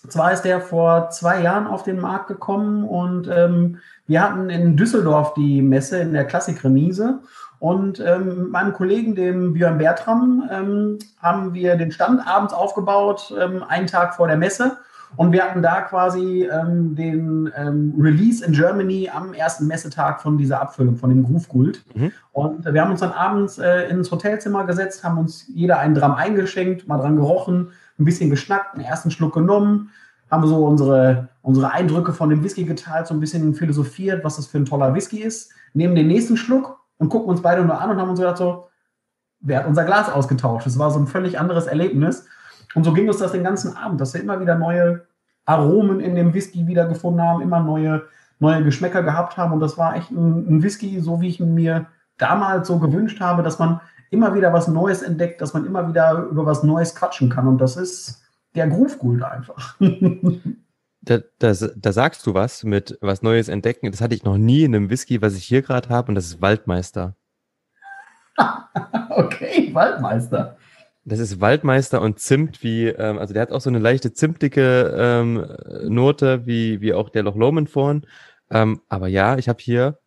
zwar 0.09 0.33
ist 0.33 0.43
der 0.43 0.61
vor 0.61 1.11
zwei 1.11 1.43
Jahren 1.43 1.67
auf 1.67 1.83
den 1.83 2.01
Markt 2.01 2.29
gekommen 2.29 2.85
und 2.85 3.29
ähm, 3.33 3.79
wir 4.07 4.23
hatten 4.23 4.51
in 4.51 4.77
Düsseldorf 4.77 5.35
die 5.35 5.63
Messe 5.63 5.99
in 5.99 6.13
der 6.13 6.25
Klassikremise 6.25 7.21
und 7.59 8.01
ähm, 8.01 8.43
mit 8.43 8.51
meinem 8.51 8.73
Kollegen, 8.73 9.15
dem 9.15 9.55
Björn 9.55 9.79
Bertram, 9.79 10.49
ähm, 10.51 10.99
haben 11.21 11.55
wir 11.55 11.77
den 11.77 11.91
Stand 11.91 12.27
abends 12.27 12.53
aufgebaut, 12.53 13.35
ähm, 13.41 13.63
einen 13.67 13.87
Tag 13.87 14.15
vor 14.15 14.29
der 14.29 14.37
Messe. 14.37 14.77
Und 15.17 15.33
wir 15.33 15.45
hatten 15.45 15.63
da 15.63 15.83
quasi 15.83 16.49
ähm, 16.53 16.95
den 16.95 17.51
ähm, 17.57 17.95
Release 17.99 18.45
in 18.45 18.53
Germany 18.53 19.09
am 19.13 19.33
ersten 19.33 19.67
Messetag 19.67 20.21
von 20.21 20.37
dieser 20.37 20.61
Abfüllung, 20.61 20.97
von 20.97 21.11
dem 21.11 21.25
Groove 21.25 21.49
Gold. 21.49 21.85
Mhm. 21.95 22.13
Und 22.33 22.67
äh, 22.67 22.75
wir 22.75 22.83
haben 22.83 22.91
uns 22.91 23.01
dann 23.01 23.13
abends 23.13 23.57
äh, 23.59 23.89
ins 23.89 24.11
Hotelzimmer 24.11 24.65
gesetzt, 24.65 25.05
haben 25.05 25.17
uns 25.17 25.47
jeder 25.49 25.79
einen 25.79 25.95
Dram 25.95 26.15
eingeschenkt, 26.15 26.87
mal 26.89 26.99
dran 26.99 27.17
gerochen, 27.17 27.69
ein 27.99 28.05
bisschen 28.05 28.31
geschnackt, 28.31 28.75
einen 28.75 28.85
ersten 28.85 29.11
Schluck 29.11 29.35
genommen, 29.35 29.91
haben 30.31 30.47
so 30.47 30.67
unsere, 30.67 31.29
unsere 31.43 31.73
Eindrücke 31.73 32.13
von 32.13 32.31
dem 32.31 32.43
Whisky 32.43 32.65
geteilt, 32.65 33.07
so 33.07 33.15
ein 33.15 33.21
bisschen 33.21 33.55
philosophiert, 33.55 34.25
was 34.25 34.37
das 34.37 34.47
für 34.47 34.59
ein 34.59 34.65
toller 34.65 34.95
Whisky 34.95 35.23
ist, 35.23 35.53
nehmen 35.73 35.95
den 35.95 36.09
nächsten 36.09 36.37
Schluck 36.37 36.81
und 36.99 37.09
gucken 37.09 37.29
uns 37.29 37.43
beide 37.43 37.65
nur 37.65 37.81
an 37.81 37.91
und 37.91 38.01
haben 38.01 38.11
uns 38.11 38.19
gedacht 38.19 38.39
so, 38.39 38.69
wer 39.41 39.61
hat 39.61 39.67
unser 39.67 39.85
Glas 39.85 40.11
ausgetauscht? 40.11 40.67
Das 40.67 40.79
war 40.79 40.91
so 40.91 40.99
ein 40.99 41.07
völlig 41.07 41.39
anderes 41.39 41.67
Erlebnis. 41.67 42.27
Und 42.75 42.85
so 42.85 42.93
ging 42.93 43.09
uns 43.09 43.19
das 43.19 43.33
den 43.33 43.45
ganzen 43.45 43.77
Abend, 43.77 44.01
dass 44.01 44.15
wir 44.15 44.21
immer 44.21 44.41
wieder 44.41 44.57
neue 44.57 45.07
Aromen 45.45 46.01
in 46.01 46.15
dem 46.17 46.35
Whisky 46.35 46.67
wiedergefunden 46.67 47.23
haben, 47.23 47.41
immer 47.41 47.61
neue, 47.61 48.03
neue 48.41 48.65
Geschmäcker 48.65 49.03
gehabt 49.03 49.37
haben. 49.37 49.53
Und 49.53 49.61
das 49.61 49.79
war 49.79 49.95
echt 49.95 50.11
ein, 50.11 50.57
ein 50.57 50.63
Whisky, 50.63 51.01
so 51.01 51.21
wie 51.21 51.29
ich 51.29 51.41
ihn 51.41 51.55
mir 51.55 51.87
damals 52.19 52.69
so 52.69 52.79
gewünscht 52.79 53.21
habe, 53.21 53.43
dass 53.43 53.59
man 53.59 53.81
immer 54.11 54.35
wieder 54.35 54.53
was 54.53 54.69
Neues 54.69 55.03
entdeckt, 55.03 55.41
dass 55.41 55.55
man 55.55 55.67
immer 55.67 55.89
wieder 55.89 56.27
über 56.31 56.47
was 56.47 56.63
Neues 56.63 56.95
quatschen 56.95 57.29
kann. 57.29 57.49
Und 57.49 57.59
das 57.59 57.77
ist 57.77 58.23
der 58.55 58.69
Groove 58.69 58.99
Gold 58.99 59.23
einfach. 59.23 59.77
Da, 61.03 61.19
da, 61.39 61.53
da 61.53 61.93
sagst 61.93 62.27
du 62.27 62.35
was 62.35 62.65
mit 62.65 62.99
was 63.01 63.23
Neues 63.23 63.49
entdecken. 63.49 63.93
Das 63.93 64.01
hatte 64.01 64.17
ich 64.17 64.25
noch 64.25 64.39
nie 64.39 64.65
in 64.65 64.75
einem 64.75 64.91
Whisky, 64.91 65.23
was 65.23 65.37
ich 65.37 65.45
hier 65.45 65.63
gerade 65.63 65.89
habe, 65.89 66.09
und 66.09 66.17
das 66.17 66.27
ist 66.27 66.43
Waldmeister. 66.43 67.15
okay, 69.11 69.71
Waldmeister. 69.73 70.57
Das 71.05 71.21
ist 71.21 71.41
Waldmeister 71.41 72.01
und 72.01 72.19
Zimt, 72.19 72.65
wie, 72.65 72.89
ähm, 72.89 73.19
also 73.19 73.33
der 73.33 73.43
hat 73.43 73.53
auch 73.53 73.61
so 73.61 73.71
eine 73.71 73.79
leichte 73.79 74.13
zimtige 74.13 74.93
ähm, 74.99 75.47
Note, 75.85 76.45
wie, 76.45 76.81
wie 76.81 76.93
auch 76.93 77.09
der 77.09 77.23
Loch 77.23 77.37
Lomond 77.37 77.71
vorhin. 77.71 78.05
Ähm, 78.51 78.81
aber 78.89 79.07
ja, 79.07 79.39
ich 79.39 79.49
habe 79.49 79.61
hier 79.61 80.01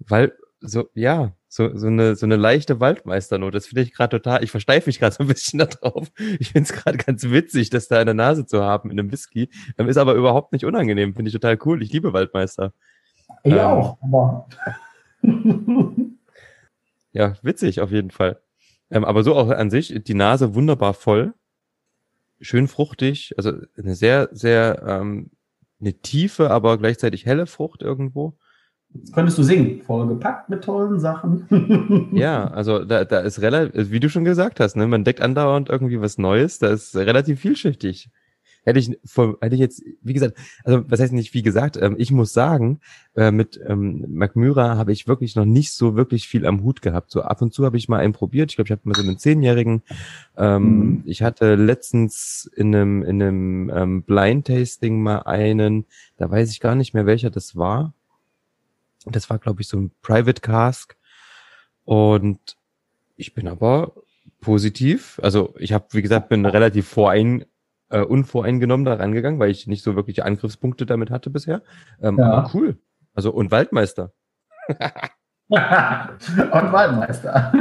Wald, 0.00 0.32
so, 0.60 0.88
ja, 0.94 1.32
so, 1.48 1.74
so 1.76 1.86
eine, 1.86 2.14
so 2.14 2.26
eine 2.26 2.36
leichte 2.36 2.78
Waldmeisternote. 2.78 3.52
Das 3.52 3.66
finde 3.66 3.82
ich 3.82 3.92
gerade 3.94 4.20
total, 4.20 4.44
ich 4.44 4.50
versteife 4.50 4.88
mich 4.88 4.98
gerade 4.98 5.14
so 5.14 5.24
ein 5.24 5.28
bisschen 5.28 5.58
da 5.58 5.66
drauf. 5.66 6.08
Ich 6.38 6.52
finde 6.52 6.70
es 6.70 6.72
gerade 6.72 6.98
ganz 6.98 7.24
witzig, 7.24 7.70
das 7.70 7.88
da 7.88 8.00
in 8.00 8.06
der 8.06 8.14
Nase 8.14 8.46
zu 8.46 8.62
haben 8.62 8.90
in 8.90 8.98
einem 8.98 9.10
Whisky. 9.10 9.50
Ähm, 9.78 9.88
ist 9.88 9.96
aber 9.96 10.14
überhaupt 10.14 10.52
nicht 10.52 10.64
unangenehm, 10.64 11.14
finde 11.14 11.28
ich 11.28 11.34
total 11.34 11.58
cool. 11.64 11.82
Ich 11.82 11.92
liebe 11.92 12.12
Waldmeister. 12.12 12.72
Ich 13.42 13.52
Ähm. 13.52 13.58
auch, 13.58 13.98
aber. 14.02 14.48
Ja, 17.12 17.34
witzig 17.42 17.80
auf 17.80 17.90
jeden 17.90 18.10
Fall. 18.10 18.40
Ähm, 18.90 19.04
aber 19.04 19.24
so 19.24 19.34
auch 19.34 19.48
an 19.48 19.70
sich, 19.70 19.94
die 20.04 20.14
Nase 20.14 20.54
wunderbar 20.54 20.94
voll, 20.94 21.34
schön 22.40 22.68
fruchtig, 22.68 23.34
also 23.36 23.52
eine 23.76 23.94
sehr, 23.94 24.28
sehr 24.30 24.84
ähm, 24.86 25.30
eine 25.80 25.94
tiefe, 25.94 26.50
aber 26.50 26.78
gleichzeitig 26.78 27.26
helle 27.26 27.46
Frucht 27.46 27.82
irgendwo. 27.82 28.36
Jetzt 28.94 29.12
könntest 29.14 29.38
du 29.38 29.42
singen, 29.42 29.82
vollgepackt 29.82 30.48
mit 30.48 30.64
tollen 30.64 30.98
Sachen. 30.98 32.08
ja, 32.12 32.48
also 32.48 32.84
da, 32.84 33.04
da 33.04 33.20
ist 33.20 33.40
relativ, 33.40 33.90
wie 33.90 34.00
du 34.00 34.08
schon 34.08 34.24
gesagt 34.24 34.60
hast, 34.60 34.76
ne, 34.76 34.86
man 34.86 35.04
deckt 35.04 35.20
andauernd 35.20 35.68
irgendwie 35.68 36.00
was 36.00 36.18
Neues, 36.18 36.58
da 36.58 36.68
ist 36.68 36.96
relativ 36.96 37.40
vielschichtig. 37.40 38.10
Hätte 38.68 38.80
ich, 38.80 38.90
hätte 39.40 39.54
ich 39.54 39.60
jetzt, 39.60 39.82
wie 40.02 40.12
gesagt, 40.12 40.36
also 40.62 40.84
was 40.90 41.00
heißt 41.00 41.14
nicht 41.14 41.32
wie 41.32 41.40
gesagt, 41.40 41.78
ähm, 41.80 41.94
ich 41.96 42.10
muss 42.10 42.34
sagen, 42.34 42.80
äh, 43.14 43.30
mit 43.30 43.58
ähm, 43.66 44.04
McMyra 44.08 44.76
habe 44.76 44.92
ich 44.92 45.08
wirklich 45.08 45.36
noch 45.36 45.46
nicht 45.46 45.72
so 45.72 45.96
wirklich 45.96 46.28
viel 46.28 46.44
am 46.44 46.62
Hut 46.62 46.82
gehabt. 46.82 47.10
So 47.10 47.22
ab 47.22 47.40
und 47.40 47.54
zu 47.54 47.64
habe 47.64 47.78
ich 47.78 47.88
mal 47.88 48.00
einen 48.00 48.12
probiert. 48.12 48.50
Ich 48.50 48.56
glaube, 48.56 48.66
ich 48.66 48.72
habe 48.72 48.82
mal 48.84 48.94
so 48.94 49.02
einen 49.02 49.16
Zehnjährigen. 49.16 49.82
Ähm, 50.36 50.62
mhm. 50.62 51.02
Ich 51.06 51.22
hatte 51.22 51.54
letztens 51.54 52.50
in 52.56 52.74
einem, 52.74 53.02
in 53.04 53.22
einem 53.22 53.70
ähm, 53.74 54.02
Blind 54.02 54.48
Tasting 54.48 55.02
mal 55.02 55.20
einen, 55.20 55.86
da 56.18 56.30
weiß 56.30 56.50
ich 56.50 56.60
gar 56.60 56.74
nicht 56.74 56.92
mehr, 56.92 57.06
welcher 57.06 57.30
das 57.30 57.56
war. 57.56 57.94
Das 59.12 59.30
war, 59.30 59.38
glaube 59.38 59.62
ich, 59.62 59.68
so 59.68 59.78
ein 59.78 59.92
Private 60.02 60.40
Cask. 60.40 60.96
Und 61.84 62.56
ich 63.16 63.34
bin 63.34 63.48
aber 63.48 63.92
positiv. 64.40 65.20
Also 65.22 65.54
ich 65.58 65.72
habe, 65.72 65.86
wie 65.92 66.02
gesagt, 66.02 66.28
bin 66.28 66.46
relativ 66.46 66.88
vorein, 66.88 67.44
äh, 67.90 68.00
unvoreingenommen 68.00 68.84
da 68.84 68.94
rangegangen, 68.94 69.40
weil 69.40 69.50
ich 69.50 69.66
nicht 69.66 69.82
so 69.82 69.96
wirkliche 69.96 70.24
Angriffspunkte 70.24 70.86
damit 70.86 71.10
hatte 71.10 71.30
bisher. 71.30 71.62
Ähm, 72.00 72.18
ja. 72.18 72.30
Aber 72.30 72.50
cool. 72.54 72.78
Also 73.14 73.32
und 73.32 73.50
Waldmeister. 73.50 74.12
und 74.68 74.78
Waldmeister. 75.50 77.52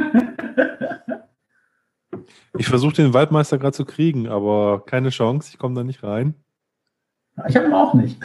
ich 2.57 2.67
versuche 2.67 2.95
den 2.95 3.13
Waldmeister 3.13 3.57
gerade 3.57 3.75
zu 3.75 3.85
kriegen, 3.85 4.27
aber 4.27 4.83
keine 4.85 5.09
Chance, 5.09 5.49
ich 5.51 5.57
komme 5.57 5.75
da 5.75 5.83
nicht 5.83 6.03
rein. 6.03 6.35
Ich 7.47 7.55
habe 7.55 7.67
ihn 7.67 7.73
auch 7.73 7.93
nicht. 7.93 8.19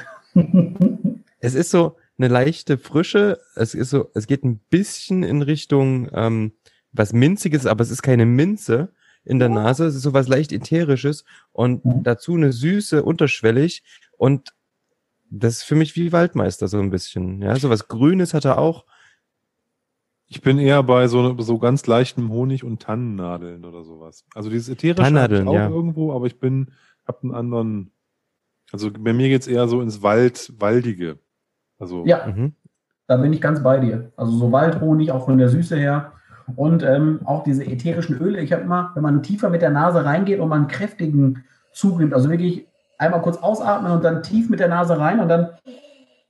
es 1.38 1.54
ist 1.54 1.70
so 1.70 1.96
eine 2.18 2.28
leichte 2.28 2.78
Frische. 2.78 3.38
Es 3.54 3.74
ist 3.74 3.90
so, 3.90 4.10
es 4.14 4.26
geht 4.26 4.44
ein 4.44 4.58
bisschen 4.58 5.22
in 5.22 5.42
Richtung 5.42 6.08
ähm, 6.12 6.52
was 6.92 7.12
Minziges, 7.12 7.66
aber 7.66 7.82
es 7.82 7.90
ist 7.90 8.02
keine 8.02 8.26
Minze 8.26 8.92
in 9.24 9.38
der 9.38 9.48
Nase. 9.48 9.86
Es 9.86 9.94
ist 9.94 10.02
so 10.02 10.12
was 10.12 10.28
leicht 10.28 10.52
Ätherisches 10.52 11.24
und 11.52 11.84
mhm. 11.84 12.02
dazu 12.02 12.34
eine 12.34 12.52
Süße, 12.52 13.02
unterschwellig 13.02 13.82
und 14.16 14.54
das 15.34 15.58
ist 15.58 15.62
für 15.62 15.76
mich 15.76 15.96
wie 15.96 16.12
Waldmeister 16.12 16.68
so 16.68 16.78
ein 16.78 16.90
bisschen. 16.90 17.40
Ja, 17.40 17.56
so 17.56 17.70
was 17.70 17.88
Grünes 17.88 18.34
hat 18.34 18.44
er 18.44 18.58
auch. 18.58 18.84
Ich 20.26 20.42
bin 20.42 20.58
eher 20.58 20.82
bei 20.82 21.08
so, 21.08 21.38
so 21.40 21.58
ganz 21.58 21.86
leichtem 21.86 22.30
Honig 22.30 22.64
und 22.64 22.82
Tannennadeln 22.82 23.64
oder 23.64 23.82
sowas. 23.82 24.24
Also 24.34 24.50
dieses 24.50 24.68
ätherische 24.68 25.02
Tannennadeln, 25.02 25.48
auch 25.48 25.54
ja. 25.54 25.68
irgendwo, 25.68 26.12
aber 26.12 26.26
ich 26.26 26.38
bin, 26.38 26.72
hab 27.06 27.22
einen 27.22 27.34
anderen, 27.34 27.92
also 28.72 28.90
bei 28.90 29.12
mir 29.12 29.28
geht's 29.28 29.46
eher 29.46 29.68
so 29.68 29.80
ins 29.80 30.02
Wald, 30.02 30.52
Waldige. 30.58 31.18
Also, 31.82 32.06
ja, 32.06 32.26
mhm. 32.26 32.54
da 33.08 33.16
bin 33.16 33.32
ich 33.32 33.40
ganz 33.40 33.60
bei 33.60 33.78
dir. 33.78 34.12
Also 34.16 34.32
so 34.32 34.52
Waldhonig, 34.52 35.10
auch 35.10 35.24
von 35.24 35.36
der 35.36 35.48
Süße 35.48 35.76
her. 35.76 36.12
Und 36.54 36.84
ähm, 36.84 37.20
auch 37.24 37.42
diese 37.42 37.64
ätherischen 37.64 38.18
Öle. 38.18 38.40
Ich 38.40 38.52
habe 38.52 38.62
immer, 38.62 38.92
wenn 38.94 39.02
man 39.02 39.22
tiefer 39.22 39.50
mit 39.50 39.62
der 39.62 39.70
Nase 39.70 40.04
reingeht 40.04 40.38
und 40.38 40.48
man 40.48 40.60
einen 40.60 40.68
kräftigen 40.68 41.44
Zug 41.72 41.98
nimmt, 41.98 42.14
also 42.14 42.30
wirklich 42.30 42.66
einmal 42.98 43.20
kurz 43.20 43.36
ausatmen 43.38 43.90
und 43.90 44.04
dann 44.04 44.22
tief 44.22 44.48
mit 44.48 44.60
der 44.60 44.68
Nase 44.68 44.96
rein 44.96 45.18
und 45.18 45.28
dann, 45.28 45.50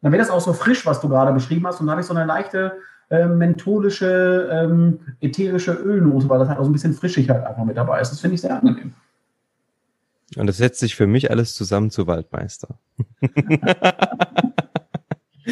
dann 0.00 0.12
wird 0.12 0.22
das 0.22 0.30
auch 0.30 0.40
so 0.40 0.54
frisch, 0.54 0.86
was 0.86 1.00
du 1.00 1.08
gerade 1.10 1.32
beschrieben 1.32 1.66
hast. 1.66 1.80
Und 1.80 1.86
dann 1.86 1.92
habe 1.92 2.00
ich 2.00 2.06
so 2.06 2.14
eine 2.14 2.24
leichte 2.24 2.72
äh, 3.10 3.26
mentholische, 3.26 4.48
ähm, 4.50 5.00
ätherische 5.20 5.72
Ölnote, 5.72 6.30
weil 6.30 6.38
das 6.38 6.48
halt 6.48 6.58
auch 6.58 6.64
so 6.64 6.70
ein 6.70 6.72
bisschen 6.72 6.94
Frischigkeit 6.94 7.44
einfach 7.44 7.64
mit 7.64 7.76
dabei 7.76 8.00
ist. 8.00 8.10
Das 8.10 8.20
finde 8.20 8.36
ich 8.36 8.40
sehr 8.40 8.58
angenehm. 8.58 8.94
Und 10.36 10.46
das 10.46 10.56
setzt 10.56 10.80
sich 10.80 10.96
für 10.96 11.06
mich 11.06 11.30
alles 11.30 11.54
zusammen 11.54 11.90
zu 11.90 12.06
Waldmeister. 12.06 12.78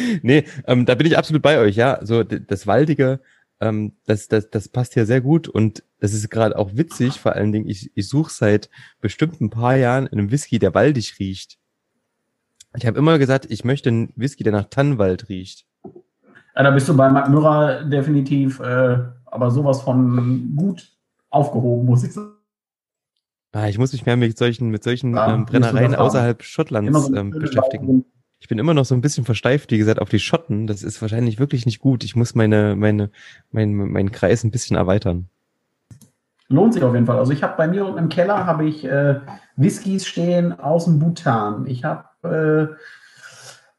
nee, 0.21 0.45
ähm, 0.65 0.85
da 0.85 0.95
bin 0.95 1.07
ich 1.07 1.17
absolut 1.17 1.41
bei 1.41 1.59
euch, 1.59 1.75
ja. 1.75 1.99
So 2.03 2.23
das 2.23 2.67
Waldige, 2.67 3.19
ähm, 3.59 3.93
das, 4.05 4.27
das, 4.27 4.49
das 4.49 4.67
passt 4.69 4.95
ja 4.95 5.05
sehr 5.05 5.21
gut 5.21 5.47
und 5.47 5.83
das 5.99 6.13
ist 6.13 6.29
gerade 6.29 6.57
auch 6.57 6.71
witzig, 6.73 7.19
vor 7.19 7.33
allen 7.33 7.51
Dingen, 7.51 7.67
ich, 7.67 7.91
ich 7.95 8.07
suche 8.07 8.31
seit 8.31 8.69
bestimmt 8.99 9.39
ein 9.39 9.49
paar 9.49 9.75
Jahren 9.75 10.07
einen 10.07 10.31
Whisky, 10.31 10.59
der 10.59 10.73
waldig 10.73 11.19
riecht. 11.19 11.59
Ich 12.75 12.85
habe 12.85 12.97
immer 12.97 13.19
gesagt, 13.19 13.47
ich 13.49 13.63
möchte 13.63 13.89
einen 13.89 14.13
Whisky, 14.15 14.43
der 14.43 14.53
nach 14.53 14.65
Tannenwald 14.65 15.29
riecht. 15.29 15.65
Ja, 16.55 16.63
da 16.63 16.71
bist 16.71 16.89
du 16.89 16.95
bei 16.95 17.09
Mürrer 17.09 17.83
definitiv 17.83 18.59
äh, 18.59 18.97
aber 19.25 19.51
sowas 19.51 19.81
von 19.81 20.53
gut 20.55 20.89
aufgehoben, 21.29 21.85
muss 21.85 22.03
ich 22.03 22.13
sagen. 22.13 22.33
Ah, 23.53 23.67
ich 23.67 23.77
muss 23.77 23.91
mich 23.91 24.05
mehr 24.05 24.15
mit 24.15 24.37
solchen, 24.37 24.69
mit 24.69 24.83
solchen 24.83 25.15
ja, 25.15 25.33
ähm, 25.33 25.45
Brennereien 25.45 25.95
außerhalb 25.95 26.41
Schottlands 26.43 27.07
so 27.07 27.15
ähm, 27.15 27.31
beschäftigen 27.31 28.05
ich 28.41 28.47
bin 28.47 28.57
immer 28.57 28.73
noch 28.73 28.85
so 28.85 28.95
ein 28.95 29.01
bisschen 29.01 29.23
versteift, 29.23 29.69
wie 29.71 29.77
gesagt, 29.77 30.01
auf 30.01 30.09
die 30.09 30.19
Schotten. 30.19 30.65
Das 30.65 30.81
ist 30.81 30.99
wahrscheinlich 30.99 31.39
wirklich 31.39 31.67
nicht 31.67 31.79
gut. 31.79 32.03
Ich 32.03 32.15
muss 32.15 32.33
meine, 32.33 32.75
meine, 32.75 33.11
mein, 33.51 33.75
meinen 33.75 34.11
Kreis 34.11 34.43
ein 34.43 34.49
bisschen 34.49 34.75
erweitern. 34.75 35.29
Lohnt 36.49 36.73
sich 36.73 36.83
auf 36.83 36.93
jeden 36.95 37.05
Fall. 37.05 37.19
Also 37.19 37.33
ich 37.33 37.43
habe 37.43 37.53
bei 37.55 37.67
mir 37.67 37.85
unten 37.85 37.99
im 37.99 38.09
Keller 38.09 38.47
habe 38.47 38.65
ich 38.65 38.83
äh, 38.83 39.19
Whiskys 39.57 40.07
stehen 40.07 40.59
aus 40.59 40.85
dem 40.85 40.97
Bhutan. 40.97 41.67
Ich 41.67 41.83
habe 41.83 42.73
äh, 42.73 42.75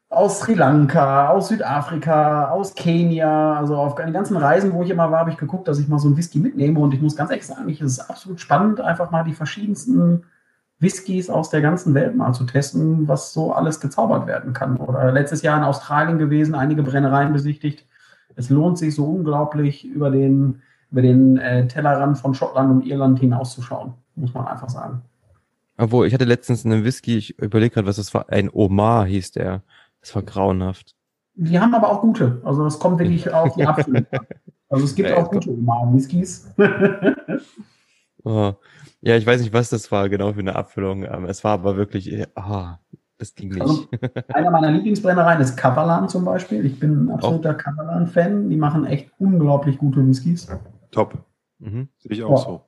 aus 0.09 0.39
Sri 0.39 0.53
Lanka, 0.53 1.27
aus 1.27 1.49
Südafrika, 1.49 2.49
aus 2.49 2.73
Kenia, 2.73 3.57
also 3.59 3.75
auf 3.75 3.95
den 3.95 4.13
ganzen 4.13 4.37
Reisen, 4.37 4.71
wo 4.71 4.83
ich 4.83 4.91
immer 4.91 5.11
war, 5.11 5.19
habe 5.19 5.31
ich 5.31 5.37
geguckt, 5.37 5.67
dass 5.67 5.77
ich 5.77 5.89
mal 5.89 5.99
so 5.99 6.07
ein 6.07 6.15
Whisky 6.15 6.39
mitnehme. 6.39 6.79
Und 6.79 6.93
ich 6.93 7.01
muss 7.01 7.17
ganz 7.17 7.31
ehrlich 7.31 7.45
sagen, 7.45 7.69
es 7.69 7.81
ist 7.81 7.99
absolut 7.99 8.39
spannend, 8.39 8.79
einfach 8.79 9.11
mal 9.11 9.25
die 9.25 9.33
verschiedensten 9.33 10.23
Whiskys 10.83 11.29
aus 11.29 11.49
der 11.49 11.61
ganzen 11.61 11.95
Welt 11.95 12.15
mal 12.15 12.33
zu 12.33 12.43
testen, 12.43 13.07
was 13.07 13.33
so 13.33 13.53
alles 13.53 13.79
gezaubert 13.79 14.27
werden 14.27 14.53
kann. 14.53 14.77
Oder 14.77 15.11
letztes 15.11 15.41
Jahr 15.41 15.57
in 15.57 15.63
Australien 15.63 16.19
gewesen, 16.19 16.53
einige 16.53 16.83
Brennereien 16.83 17.33
besichtigt. 17.33 17.87
Es 18.35 18.49
lohnt 18.49 18.77
sich 18.77 18.93
so 18.93 19.05
unglaublich 19.05 19.85
über 19.85 20.11
den, 20.11 20.61
über 20.91 21.01
den 21.01 21.37
äh, 21.37 21.67
Tellerrand 21.67 22.19
von 22.19 22.35
Schottland 22.35 22.69
und 22.69 22.85
Irland 22.85 23.19
hinauszuschauen, 23.19 23.93
muss 24.15 24.33
man 24.33 24.47
einfach 24.47 24.69
sagen. 24.69 25.01
Obwohl, 25.77 26.05
ich 26.05 26.13
hatte 26.13 26.25
letztens 26.25 26.65
einen 26.65 26.83
Whisky, 26.83 27.17
ich 27.17 27.39
überlege 27.39 27.73
gerade, 27.73 27.87
was 27.87 27.95
das 27.95 28.13
war, 28.13 28.29
ein 28.29 28.49
Omar 28.51 29.05
hieß 29.05 29.31
der. 29.31 29.63
Das 30.01 30.13
war 30.13 30.21
grauenhaft. 30.21 30.95
Die 31.35 31.59
haben 31.59 31.73
aber 31.73 31.89
auch 31.89 32.01
gute. 32.01 32.41
Also 32.43 32.63
das 32.63 32.77
kommt 32.77 32.99
wirklich 32.99 33.31
auf 33.31 33.55
die 33.55 33.65
Abfüllung. 33.65 34.05
Also 34.69 34.85
es 34.85 34.95
gibt 34.95 35.09
ja, 35.09 35.17
auch 35.17 35.29
gute 35.29 35.51
Omar-Whiskys. 35.51 36.49
oh. 38.23 38.53
Ja, 39.01 39.17
ich 39.17 39.25
weiß 39.25 39.41
nicht, 39.41 39.53
was 39.53 39.69
das 39.69 39.91
war 39.91 40.07
genau 40.09 40.33
für 40.33 40.39
eine 40.39 40.55
Abfüllung. 40.55 41.03
Ähm, 41.03 41.25
es 41.25 41.43
war 41.43 41.53
aber 41.53 41.75
wirklich, 41.75 42.25
ah, 42.35 42.79
das 43.17 43.35
ging 43.35 43.49
nicht. 43.49 43.61
Also, 43.61 43.87
einer 44.29 44.51
meiner 44.51 44.71
Lieblingsbrennereien 44.71 45.41
ist 45.41 45.57
Kavalan 45.57 46.09
zum 46.09 46.25
Beispiel. 46.25 46.65
Ich 46.65 46.79
bin 46.79 47.05
ein 47.05 47.11
absoluter 47.11 47.53
Kavalan-Fan. 47.53 48.49
Die 48.49 48.57
machen 48.57 48.85
echt 48.85 49.11
unglaublich 49.17 49.77
gute 49.77 50.05
Whiskys. 50.07 50.47
Top. 50.91 51.17
Mhm. 51.59 51.89
Sehe 51.99 52.11
ich 52.11 52.23
auch 52.23 52.31
ja. 52.31 52.37
so. 52.37 52.61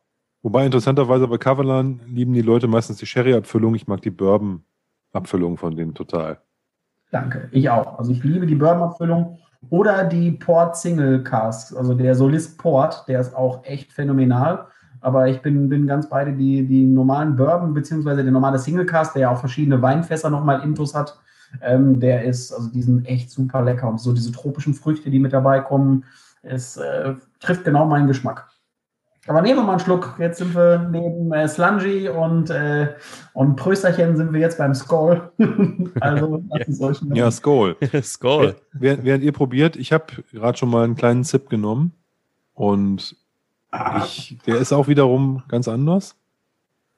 Wobei 0.44 0.66
interessanterweise 0.66 1.28
bei 1.28 1.38
Kavalan 1.38 2.02
lieben 2.06 2.34
die 2.34 2.42
Leute 2.42 2.68
meistens 2.68 2.98
die 2.98 3.06
Sherry-Abfüllung. 3.06 3.74
Ich 3.76 3.88
mag 3.88 4.02
die 4.02 4.12
Bourbon-Abfüllung 4.12 5.58
von 5.58 5.76
denen 5.76 5.96
total. 5.96 6.40
Danke, 7.12 7.50
ich 7.52 7.70
auch. 7.70 7.98
Also 7.98 8.12
ich 8.12 8.24
liebe 8.24 8.46
die 8.46 8.56
Bourbon-Abfüllung 8.56 9.40
oder 9.70 10.04
die 10.04 10.32
Port 10.32 10.78
Single 10.78 11.24
Cask, 11.24 11.76
also 11.76 11.94
der 11.94 12.14
Solist 12.14 12.58
Port, 12.58 13.06
der 13.08 13.20
ist 13.22 13.36
auch 13.36 13.64
echt 13.64 13.92
phänomenal. 13.92 14.68
Aber 15.02 15.28
ich 15.28 15.42
bin, 15.42 15.70
bin 15.70 15.88
ganz 15.88 16.10
beide 16.10 16.34
die, 16.34 16.66
die 16.66 16.86
normalen 16.86 17.36
Bourbon, 17.36 17.74
beziehungsweise 17.74 18.24
der 18.24 18.32
normale 18.32 18.60
Single 18.60 18.86
Cast, 18.86 19.16
der 19.16 19.24
ja 19.24 19.30
auch 19.30 19.40
verschiedene 19.40 19.82
Weinfässer 19.82 20.30
nochmal 20.30 20.64
Intus 20.64 20.96
hat. 20.96 21.18
Ähm, 21.62 22.00
der 22.00 22.24
ist, 22.24 22.52
also 22.52 22.70
die 22.70 22.82
sind 22.82 23.06
echt 23.06 23.32
super 23.32 23.62
lecker. 23.62 23.88
Und 23.88 24.00
so 24.00 24.14
diese 24.14 24.32
tropischen 24.32 24.74
Früchte, 24.74 25.10
die 25.10 25.20
mit 25.20 25.34
dabei 25.34 25.60
kommen, 25.62 26.04
es 26.42 26.78
äh, 26.78 27.14
trifft 27.40 27.64
genau 27.64 27.86
meinen 27.86 28.08
Geschmack. 28.08 28.50
Aber 29.28 29.42
nehmen 29.42 29.60
wir 29.60 29.64
mal 29.64 29.72
einen 29.72 29.80
Schluck. 29.80 30.16
Jetzt 30.20 30.38
sind 30.38 30.54
wir 30.54 30.88
neben 30.92 31.32
äh, 31.34 31.48
Slungy 31.48 32.10
und, 32.10 32.52
äh, 32.52 32.94
und 33.34 33.56
Prösterchen 33.56 34.16
sind 34.16 34.32
wir 34.32 34.40
jetzt 34.40 34.60
beim 34.60 34.76
Skoll. 34.76 35.32
also, 36.00 36.44
ja, 36.54 37.16
ja 37.16 37.32
Skoll. 37.32 37.76
Skoll. 38.04 38.56
Während, 38.74 39.04
während 39.04 39.24
ihr 39.24 39.32
probiert, 39.32 39.78
ich 39.78 39.92
habe 39.92 40.06
gerade 40.32 40.58
schon 40.58 40.70
mal 40.70 40.84
einen 40.84 40.96
kleinen 40.96 41.24
Zip 41.24 41.50
genommen 41.50 41.94
und 42.54 43.16
ich, 44.06 44.38
der 44.46 44.58
ist 44.58 44.74
auch 44.74 44.88
wiederum 44.88 45.44
ganz 45.48 45.68
anders. 45.68 46.16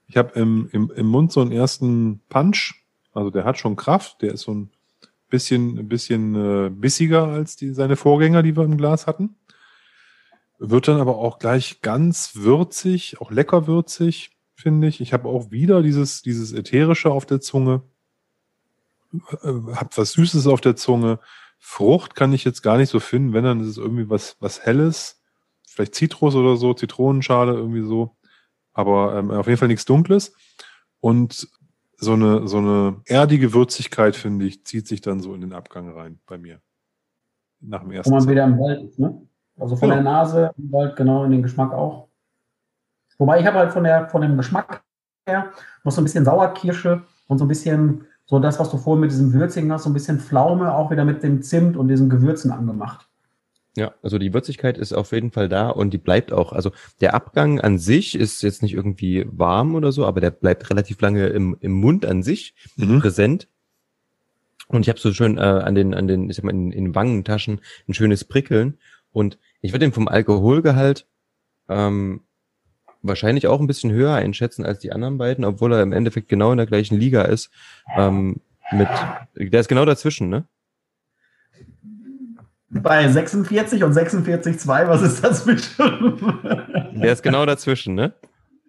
Ich 0.08 0.18
habe 0.18 0.40
im, 0.40 0.70
im, 0.72 0.92
im 0.96 1.06
Mund 1.06 1.32
so 1.32 1.42
einen 1.42 1.52
ersten 1.52 2.22
Punch, 2.30 2.76
also 3.14 3.30
der 3.30 3.44
hat 3.44 3.58
schon 3.58 3.76
Kraft, 3.76 4.22
der 4.22 4.34
ist 4.34 4.42
so 4.42 4.54
ein 4.54 4.70
bisschen, 5.30 5.78
ein 5.78 5.88
bisschen 5.88 6.36
äh, 6.36 6.70
bissiger 6.70 7.26
als 7.26 7.56
die, 7.56 7.74
seine 7.74 7.96
Vorgänger, 7.96 8.44
die 8.44 8.56
wir 8.56 8.64
im 8.64 8.78
Glas 8.78 9.08
hatten. 9.08 9.36
Wird 10.60 10.88
dann 10.88 11.00
aber 11.00 11.18
auch 11.18 11.40
gleich 11.40 11.82
ganz 11.82 12.32
würzig, 12.36 13.22
auch 13.22 13.32
lecker 13.32 13.68
würzig, 13.68 14.32
finde 14.56 14.88
ich. 14.88 15.02
Ich 15.02 15.14
habe 15.14 15.28
auch 15.28 15.52
wieder 15.52 15.84
dieses, 15.84 16.22
dieses 16.22 16.54
Ätherische 16.54 17.12
auf 17.12 17.26
der 17.26 17.42
Zunge. 17.42 17.84
Äh, 19.44 19.54
hab 19.74 19.98
was 19.98 20.14
Süßes 20.14 20.48
auf 20.48 20.62
der 20.62 20.76
Zunge. 20.76 21.20
Frucht 21.60 22.16
kann 22.16 22.34
ich 22.34 22.44
jetzt 22.44 22.62
gar 22.62 22.78
nicht 22.78 22.90
so 22.90 23.00
finden. 23.00 23.34
Wenn, 23.34 23.44
dann 23.44 23.60
ist 23.60 23.68
es 23.68 23.78
irgendwie 23.78 24.10
was, 24.10 24.38
was 24.40 24.62
Helles 24.62 25.17
vielleicht 25.78 25.96
Zitrus 25.96 26.36
oder 26.36 26.58
so, 26.58 26.74
Zitronenschale 26.74 27.54
irgendwie 27.54 27.84
so. 27.84 28.16
Aber 28.74 29.16
ähm, 29.18 29.32
auf 29.32 29.48
jeden 29.48 29.58
Fall 29.58 29.68
nichts 29.70 29.86
Dunkles. 29.86 30.34
Und 31.00 31.48
so 31.98 32.14
eine, 32.14 32.48
so 32.48 32.58
eine 32.58 33.02
erdige 33.06 33.54
Würzigkeit, 33.54 34.16
finde 34.16 34.46
ich, 34.46 34.66
zieht 34.66 34.88
sich 34.88 35.02
dann 35.02 35.20
so 35.20 35.34
in 35.34 35.42
den 35.42 35.54
Abgang 35.54 35.90
rein 35.92 36.20
bei 36.28 36.38
mir. 36.38 36.60
nach 37.60 37.82
dem 37.82 37.90
Wo 37.90 37.94
ersten. 37.94 38.12
man 38.12 38.22
Zahn. 38.22 38.30
wieder 38.30 38.44
im 38.44 38.60
Wald 38.60 38.84
ist, 38.90 39.00
ne? 39.00 39.22
Also 39.60 39.76
von 39.76 39.90
Genau. 39.90 40.02
der 40.04 40.12
Nase 40.12 40.52
im 40.58 40.72
Wald, 40.72 40.96
genau, 40.96 41.24
in 41.24 41.32
den 41.32 41.42
Geschmack 41.42 41.74
auch. 41.74 42.08
Wobei 43.18 43.40
ich 43.40 43.46
habe 43.48 43.58
halt 43.58 43.72
von, 43.74 43.84
der, 43.84 44.08
von 44.10 44.22
dem 44.22 44.38
Geschmack 44.38 44.84
her 45.28 45.52
noch 45.84 45.92
so 45.92 46.02
ein 46.02 46.04
bisschen 46.04 46.24
Sauerkirsche 46.26 47.02
und 47.28 47.40
so 47.40 47.46
ein 47.46 47.48
bisschen 47.48 48.06
so 48.26 48.38
das, 48.40 48.60
was 48.60 48.70
du 48.70 48.78
vorhin 48.78 49.02
mit 49.02 49.10
diesem 49.12 49.34
Würzigen 49.34 49.72
hast, 49.72 49.84
so 49.86 49.90
ein 49.90 49.94
bisschen 49.94 50.20
Pflaume 50.20 50.72
auch 50.72 50.92
wieder 50.92 51.04
mit 51.06 51.24
dem 51.24 51.42
Zimt 51.42 51.76
und 51.78 51.88
diesen 51.88 52.10
Gewürzen 52.10 52.52
angemacht. 52.52 53.07
Ja, 53.78 53.94
also 54.02 54.18
die 54.18 54.34
Würzigkeit 54.34 54.76
ist 54.76 54.92
auf 54.92 55.12
jeden 55.12 55.30
Fall 55.30 55.50
da 55.50 55.70
und 55.70 55.92
die 55.94 56.00
bleibt 56.00 56.34
auch. 56.34 56.52
Also 56.52 56.72
der 57.00 57.14
Abgang 57.14 57.62
an 57.62 57.78
sich 57.78 58.16
ist 58.16 58.42
jetzt 58.42 58.64
nicht 58.64 58.74
irgendwie 58.74 59.28
warm 59.30 59.76
oder 59.76 59.92
so, 59.92 60.04
aber 60.08 60.20
der 60.20 60.32
bleibt 60.32 60.72
relativ 60.72 61.00
lange 61.00 61.28
im, 61.28 61.56
im 61.62 61.74
Mund 61.74 62.04
an 62.04 62.24
sich 62.24 62.56
Mhm. 62.76 63.00
präsent. 63.00 63.48
Und 64.68 64.82
ich 64.82 64.90
habe 64.90 65.00
so 65.00 65.14
schön 65.14 65.38
äh, 65.38 65.42
an 65.42 65.76
den, 65.76 65.94
an 65.94 66.08
den, 66.08 66.28
ich 66.28 66.38
sag 66.38 66.44
mal, 66.46 66.56
in, 66.56 66.72
in 66.72 66.86
den 66.86 66.96
Wangentaschen 66.96 67.62
ein 67.88 67.94
schönes 67.94 68.24
Prickeln. 68.24 68.80
Und 69.12 69.38
ich 69.62 69.74
würde 69.74 69.86
den 69.86 69.94
vom 69.94 70.08
Alkoholgehalt 70.08 71.06
ähm, 71.70 72.22
wahrscheinlich 73.04 73.46
auch 73.46 73.60
ein 73.62 73.68
bisschen 73.68 73.92
höher 73.92 74.16
einschätzen 74.16 74.66
als 74.66 74.80
die 74.80 74.92
anderen 74.92 75.20
beiden, 75.20 75.46
obwohl 75.46 75.72
er 75.72 75.84
im 75.84 75.94
Endeffekt 75.94 76.30
genau 76.30 76.52
in 76.52 76.58
der 76.58 76.66
gleichen 76.66 76.98
Liga 76.98 77.22
ist. 77.22 77.52
Ähm, 77.96 78.42
mit, 78.72 78.90
der 79.36 79.60
ist 79.60 79.68
genau 79.70 79.86
dazwischen, 79.86 80.30
ne? 80.30 80.46
Bei 82.82 83.08
46 83.08 83.84
und 83.84 83.94
46,2, 83.94 84.88
was 84.88 85.02
ist 85.02 85.24
dazwischen? 85.24 86.96
Der 87.02 87.14
ist 87.14 87.24
genau 87.24 87.46
dazwischen, 87.46 87.96
ne? 87.96 88.14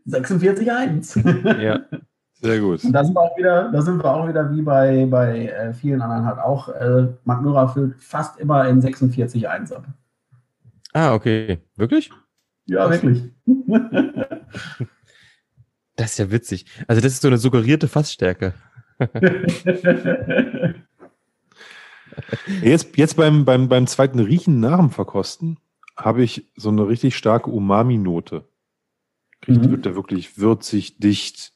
46,1. 0.06 1.60
Ja. 1.60 1.80
Sehr 2.40 2.60
gut. 2.60 2.84
Und 2.84 2.92
da 2.92 3.02
sind 3.02 3.14
wir 3.14 3.20
auch 3.20 3.36
wieder, 3.36 3.72
da 3.72 3.82
sind 3.82 3.98
wir 3.98 4.14
auch 4.14 4.28
wieder 4.28 4.54
wie 4.54 4.62
bei, 4.62 5.06
bei 5.06 5.48
äh, 5.48 5.74
vielen 5.74 6.00
anderen 6.00 6.24
halt 6.24 6.38
auch. 6.38 6.68
Äh, 6.68 7.08
Müller 7.24 7.68
füllt 7.68 7.96
fast 8.00 8.38
immer 8.38 8.68
in 8.68 8.80
46,1 8.80 9.74
ab. 9.74 9.84
Ah, 10.92 11.14
okay. 11.14 11.58
Wirklich? 11.76 12.10
Ja, 12.66 12.88
wirklich. 12.90 13.24
Das 15.96 16.12
ist 16.12 16.18
ja 16.18 16.30
witzig. 16.30 16.66
Also 16.86 17.02
das 17.02 17.12
ist 17.12 17.22
so 17.22 17.28
eine 17.28 17.38
suggerierte 17.38 17.88
Fassstärke. 17.88 18.54
Jetzt, 22.62 22.96
jetzt 22.96 23.16
beim, 23.16 23.44
beim, 23.44 23.68
beim 23.68 23.86
zweiten 23.86 24.18
Riechen 24.18 24.60
nach 24.60 24.78
dem 24.78 24.90
Verkosten 24.90 25.58
habe 25.96 26.22
ich 26.22 26.50
so 26.56 26.68
eine 26.68 26.86
richtig 26.88 27.16
starke 27.16 27.50
Umami-Note. 27.50 28.44
Mhm. 29.46 29.70
Wird 29.70 29.84
der 29.84 29.94
wirklich 29.94 30.38
würzig, 30.38 30.98
dicht, 30.98 31.52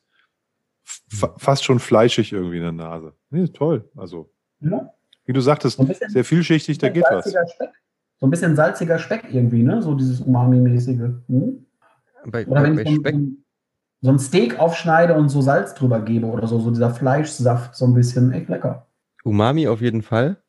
fa 0.84 1.34
fast 1.38 1.64
schon 1.64 1.78
fleischig 1.78 2.32
irgendwie 2.32 2.56
in 2.58 2.62
der 2.62 2.72
Nase. 2.72 3.14
Nee, 3.30 3.44
ist 3.44 3.54
toll. 3.54 3.88
Also, 3.96 4.32
ja. 4.60 4.92
wie 5.26 5.32
du 5.32 5.40
sagtest, 5.40 5.84
bisschen, 5.84 6.10
sehr 6.10 6.24
vielschichtig, 6.24 6.78
da 6.78 6.88
geht 6.88 7.04
was. 7.10 7.28
Speck. 7.30 7.70
So 8.18 8.26
ein 8.26 8.30
bisschen 8.30 8.54
salziger 8.54 8.98
Speck 8.98 9.24
irgendwie, 9.32 9.62
ne? 9.64 9.82
So 9.82 9.94
dieses 9.94 10.20
Umami-mäßige. 10.20 11.10
Hm? 11.28 11.66
Bei, 12.26 12.46
Oder 12.46 12.62
wenn 12.62 12.76
bei 12.76 12.82
ich 12.82 12.88
so, 12.88 12.94
Speck, 12.96 13.14
ein- 13.14 13.44
so 14.00 14.10
ein 14.10 14.18
Steak 14.18 14.58
aufschneide 14.60 15.14
und 15.14 15.28
so 15.28 15.40
Salz 15.42 15.74
drüber 15.74 16.00
gebe 16.00 16.26
oder 16.26 16.46
so, 16.46 16.60
so 16.60 16.70
dieser 16.70 16.90
Fleischsaft, 16.94 17.74
so 17.76 17.84
ein 17.84 17.94
bisschen 17.94 18.32
echt 18.32 18.48
lecker. 18.48 18.86
Umami 19.24 19.66
auf 19.68 19.80
jeden 19.80 20.02
Fall. 20.02 20.42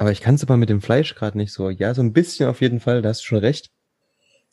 Aber 0.00 0.12
ich 0.12 0.22
kann 0.22 0.36
es 0.36 0.42
aber 0.42 0.56
mit 0.56 0.70
dem 0.70 0.80
Fleisch 0.80 1.14
gerade 1.14 1.36
nicht 1.36 1.52
so. 1.52 1.68
Ja, 1.68 1.92
so 1.92 2.00
ein 2.00 2.14
bisschen 2.14 2.48
auf 2.48 2.62
jeden 2.62 2.80
Fall, 2.80 3.02
da 3.02 3.10
hast 3.10 3.20
du 3.20 3.26
schon 3.26 3.38
recht. 3.40 3.70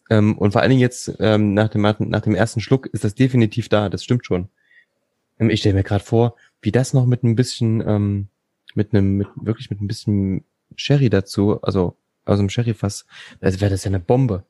Ähm, 0.10 0.38
und 0.38 0.52
vor 0.52 0.60
allen 0.60 0.72
Dingen 0.72 0.82
jetzt 0.82 1.16
ähm, 1.20 1.54
nach, 1.54 1.70
dem, 1.70 1.84
nach 1.84 2.20
dem 2.20 2.36
ersten 2.36 2.60
Schluck 2.60 2.88
ist 2.88 3.06
das 3.06 3.16
definitiv 3.16 3.70
da, 3.70 3.88
das 3.88 4.04
stimmt 4.04 4.26
schon. 4.26 4.50
Ähm, 5.40 5.50
ich 5.50 5.62
stelle 5.62 5.76
mir 5.76 5.84
gerade 5.84 6.04
vor, 6.04 6.36
wie 6.62 6.74
das 6.74 6.94
noch 6.94 7.06
mit 7.06 7.24
ein 7.24 7.38
bisschen, 7.38 7.82
ähm, 7.88 8.28
mit 8.76 8.94
einem, 8.94 9.16
mit, 9.20 9.30
wirklich 9.38 9.70
mit 9.70 9.80
ein 9.80 9.88
bisschen 9.88 10.44
Sherry 10.76 11.10
dazu, 11.10 11.62
also 11.64 11.96
aus 12.26 12.40
dem 12.40 12.50
Sherryfass, 12.50 13.06
also 13.40 13.62
wäre 13.62 13.72
das 13.72 13.86
ja 13.86 13.90
eine 13.90 14.02
Bombe. 14.02 14.44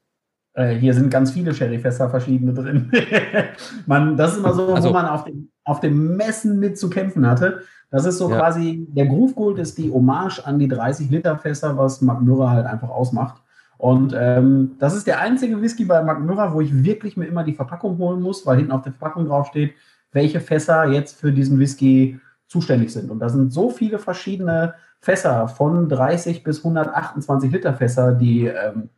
Äh, 0.53 0.73
hier 0.77 0.95
sind 0.95 1.11
ganz 1.11 1.29
viele 1.29 1.53
Sherryfässer 1.53 2.09
verschiedene 2.09 2.55
drin. 2.55 2.91
man, 3.85 4.17
das 4.17 4.31
ist 4.31 4.39
immer 4.39 4.55
so, 4.55 4.73
Also- 4.73 4.89
wo 4.89 4.93
man 4.93 5.05
auf 5.05 5.25
dem, 5.25 5.51
auf 5.63 5.79
dem 5.79 6.17
Messen 6.17 6.57
mit 6.57 6.79
zu 6.79 6.89
kämpfen 6.89 7.27
hatte. 7.27 7.61
Das 7.89 8.05
ist 8.05 8.17
so 8.17 8.29
Ja. 8.29 8.37
quasi, 8.37 8.85
der 8.89 9.05
Groove 9.05 9.35
Gold 9.35 9.59
ist 9.59 9.77
die 9.77 9.91
Hommage 9.91 10.39
an 10.45 10.59
die 10.59 10.67
30 10.67 11.09
Liter 11.09 11.37
Fässer, 11.37 11.77
was 11.77 12.01
Mürrer 12.01 12.49
halt 12.51 12.65
einfach 12.65 12.89
ausmacht. 12.89 13.41
Und 13.77 14.13
ähm, 14.17 14.75
das 14.79 14.95
ist 14.95 15.07
der 15.07 15.19
einzige 15.19 15.61
Whisky 15.61 15.85
bei 15.85 16.01
Mürrer, 16.01 16.53
wo 16.53 16.61
ich 16.61 16.83
wirklich 16.83 17.15
mir 17.15 17.25
immer 17.25 17.43
die 17.43 17.53
Verpackung 17.53 17.97
holen 17.97 18.21
muss, 18.21 18.45
weil 18.45 18.57
hinten 18.57 18.71
auf 18.71 18.81
der 18.81 18.91
Verpackung 18.91 19.27
draufsteht, 19.27 19.75
welche 20.11 20.39
Fässer 20.39 20.85
jetzt 20.87 21.19
für 21.19 21.31
diesen 21.31 21.59
Whisky 21.59 22.19
zuständig 22.47 22.91
sind. 22.91 23.11
Und 23.11 23.19
da 23.19 23.29
sind 23.29 23.53
so 23.53 23.69
viele 23.69 23.99
verschiedene 23.99 24.73
Fässer 24.99 25.47
von 25.47 25.87
30 25.89 26.43
bis 26.43 26.59
128 26.59 27.51
Liter 27.51 27.73
Fässer, 27.73 28.13
die 28.13 28.47
ähm, 28.47 28.89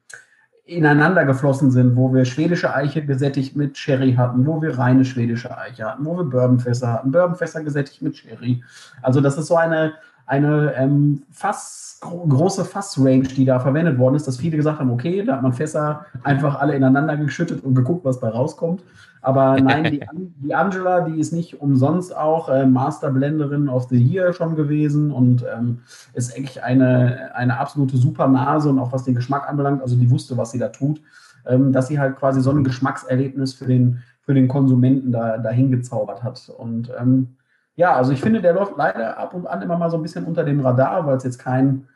ineinander 0.70 1.26
geflossen 1.26 1.72
sind, 1.72 1.96
wo 1.96 2.14
wir 2.14 2.26
schwedische 2.26 2.74
Eiche 2.74 3.04
gesättigt 3.04 3.56
mit 3.56 3.78
Sherry 3.78 4.14
hatten, 4.14 4.46
wo 4.46 4.62
wir 4.62 4.78
reine 4.78 5.04
schwedische 5.04 5.58
Eiche 5.58 5.86
hatten, 5.86 6.06
wo 6.06 6.16
wir 6.16 6.24
Bourbonfässer 6.24 6.94
hatten, 6.94 7.12
Bourbonfässer 7.12 7.64
gesättigt 7.64 8.02
mit 8.02 8.18
Sherry. 8.18 8.64
Also 9.02 9.20
das 9.20 9.38
ist 9.38 9.48
so 9.48 9.56
eine, 9.56 9.94
eine 10.28 10.74
ähm, 10.76 11.24
Fass, 11.32 11.98
gro 12.02 12.26
große 12.28 12.66
Fassrange, 12.66 13.24
die 13.24 13.46
da 13.46 13.60
verwendet 13.60 13.98
worden 13.98 14.16
ist, 14.16 14.28
dass 14.28 14.38
viele 14.38 14.58
gesagt 14.58 14.80
haben, 14.80 14.92
okay, 14.92 15.24
da 15.24 15.38
hat 15.38 15.42
man 15.42 15.54
Fässer 15.54 16.06
einfach 16.24 16.60
alle 16.60 16.76
ineinander 16.76 17.18
geschüttet 17.18 17.64
und 17.64 17.74
geguckt, 17.74 18.06
was 18.06 18.20
bei 18.20 18.30
rauskommt. 18.30 18.84
Aber 19.22 19.58
nein, 19.62 19.84
die, 19.86 20.02
die 20.44 20.56
Angela, 20.56 21.02
die 21.02 21.20
ist 21.20 21.34
nicht 21.34 21.62
umsonst 21.62 22.16
auch 22.16 22.50
äh, 22.50 22.66
Master 22.66 23.12
Blenderin 23.12 23.70
of 23.70 23.88
the 23.90 23.98
Year 23.98 24.34
schon 24.34 24.56
gewesen 24.56 25.12
und 25.12 25.46
ähm, 25.54 25.80
ist 26.14 26.36
eigentlich 26.36 26.64
eine, 26.64 27.36
eine 27.36 27.58
absolute 27.58 27.98
super 27.98 28.28
Nase 28.28 28.70
und 28.70 28.80
auch 28.80 28.92
was 28.92 29.04
den 29.04 29.16
Geschmack 29.16 29.48
anbelangt, 29.50 29.82
also 29.82 29.96
die 29.96 30.10
wusste, 30.10 30.38
was 30.38 30.52
sie 30.52 30.60
da 30.60 30.70
tut, 30.70 31.02
ähm, 31.46 31.72
dass 31.72 31.88
sie 31.88 32.00
halt 32.00 32.16
quasi 32.18 32.42
so 32.42 32.52
ein 32.52 32.64
Geschmackserlebnis 32.64 33.54
für 33.54 33.66
den, 33.66 34.02
für 34.22 34.34
den 34.34 34.48
Konsumenten 34.48 35.12
da, 35.12 35.38
dahin 35.38 35.72
gezaubert 35.72 36.24
hat. 36.24 36.50
Und 36.58 36.92
ähm, 37.00 37.36
ja, 37.76 37.96
also 37.96 38.12
ich 38.12 38.22
finde, 38.22 38.42
der 38.42 38.54
läuft 38.54 38.74
leider 38.78 39.18
ab 39.18 39.34
und 39.34 39.48
an 39.48 39.62
immer 39.62 39.78
mal 39.78 39.90
so 39.90 39.98
ein 39.98 40.04
bisschen 40.04 40.26
unter 40.26 40.44
dem 40.44 40.60
Radar, 40.60 41.06
weil 41.06 41.18
es 41.18 41.24
jetzt 41.24 41.40
kein 41.40 41.88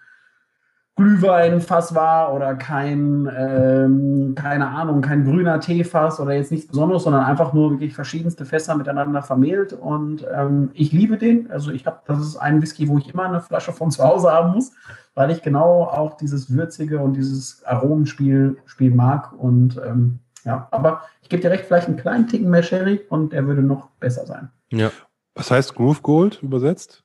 Glühweinfass 0.96 1.96
war 1.96 2.34
oder 2.36 2.54
kein, 2.54 3.28
ähm, 3.36 4.36
keine 4.36 4.68
Ahnung, 4.68 5.02
kein 5.02 5.24
grüner 5.24 5.60
Teefass 5.60 6.20
oder 6.20 6.34
jetzt 6.34 6.52
nichts 6.52 6.68
Besonderes, 6.68 7.04
sondern 7.04 7.26
einfach 7.26 7.52
nur 7.52 7.72
wirklich 7.72 7.96
verschiedenste 7.96 8.46
Fässer 8.46 8.76
miteinander 8.76 9.24
vermehlt. 9.24 9.74
Und 9.74 10.26
ähm, 10.32 10.70
ich 10.74 10.92
liebe 10.92 11.18
den. 11.18 11.50
Also 11.50 11.72
ich 11.72 11.88
habe, 11.88 12.02
das 12.06 12.20
ist 12.20 12.38
ein 12.38 12.62
Whisky, 12.62 12.88
wo 12.88 13.00
ich 13.00 13.12
immer 13.12 13.24
eine 13.24 13.42
Flasche 13.42 13.74
von 13.74 13.90
zu 13.90 14.04
Hause 14.04 14.32
haben 14.32 14.54
muss, 14.54 14.72
weil 15.16 15.32
ich 15.32 15.42
genau 15.42 15.84
auch 15.84 16.16
dieses 16.18 16.54
Würzige 16.54 17.00
und 17.00 17.14
dieses 17.14 17.64
Aromenspiel 17.66 18.58
Spiel 18.66 18.94
mag. 18.94 19.34
Und 19.34 19.82
ähm, 19.84 20.20
ja, 20.46 20.68
aber 20.70 21.02
ich 21.24 21.30
gebe 21.30 21.42
dir 21.42 21.50
recht, 21.50 21.66
vielleicht 21.66 21.88
einen 21.88 21.98
kleinen 21.98 22.28
Ticken 22.28 22.52
mehr 22.52 22.64
Sherry 22.64 23.02
und 23.10 23.34
der 23.34 23.48
würde 23.48 23.64
noch 23.64 23.90
besser 24.00 24.28
sein. 24.28 24.50
Ja. 24.72 24.92
Was 25.36 25.50
heißt 25.50 25.74
Groove 25.74 26.04
Gold 26.04 26.44
übersetzt? 26.44 27.04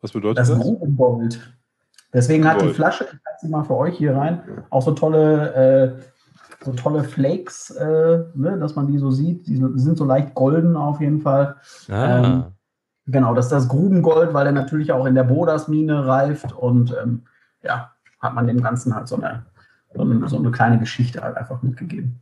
Was 0.00 0.10
bedeutet 0.10 0.38
Das 0.38 0.48
das? 0.48 0.58
Grubengold. 0.58 1.40
Deswegen 2.12 2.46
hat 2.46 2.60
die. 2.60 2.68
Flasche, 2.68 3.04
ich 3.04 3.10
halte 3.10 3.40
sie 3.40 3.48
mal 3.48 3.64
für 3.64 3.76
euch 3.76 3.96
hier 3.96 4.16
rein, 4.16 4.42
auch 4.70 4.82
so 4.82 4.92
tolle, 4.92 5.54
äh, 5.54 6.64
so 6.64 6.72
tolle 6.72 7.04
Flakes, 7.04 7.70
äh, 7.70 8.24
ne, 8.34 8.58
dass 8.58 8.76
man 8.76 8.86
die 8.86 8.98
so 8.98 9.10
sieht. 9.10 9.46
Die 9.46 9.56
sind 9.56 9.96
so 9.96 10.04
leicht 10.04 10.34
golden 10.34 10.76
auf 10.76 11.00
jeden 11.00 11.20
Fall. 11.20 11.56
Ah. 11.88 12.24
Ähm, 12.24 12.44
Genau, 13.06 13.34
das 13.34 13.46
ist 13.46 13.52
das 13.52 13.68
Grubengold, 13.68 14.32
weil 14.32 14.46
er 14.46 14.52
natürlich 14.52 14.92
auch 14.92 15.06
in 15.06 15.14
der 15.14 15.24
Bodas-Mine 15.24 16.06
reift 16.06 16.52
und 16.52 16.94
ähm, 17.02 17.22
ja, 17.62 17.92
hat 18.20 18.34
man 18.34 18.46
dem 18.46 18.62
Ganzen 18.62 18.94
halt 18.94 19.08
so 19.08 19.16
eine, 19.16 19.44
so 19.92 20.02
eine, 20.02 20.28
so 20.28 20.38
eine 20.38 20.52
kleine 20.52 20.78
Geschichte 20.78 21.20
halt 21.20 21.36
einfach 21.36 21.62
mitgegeben. 21.62 22.20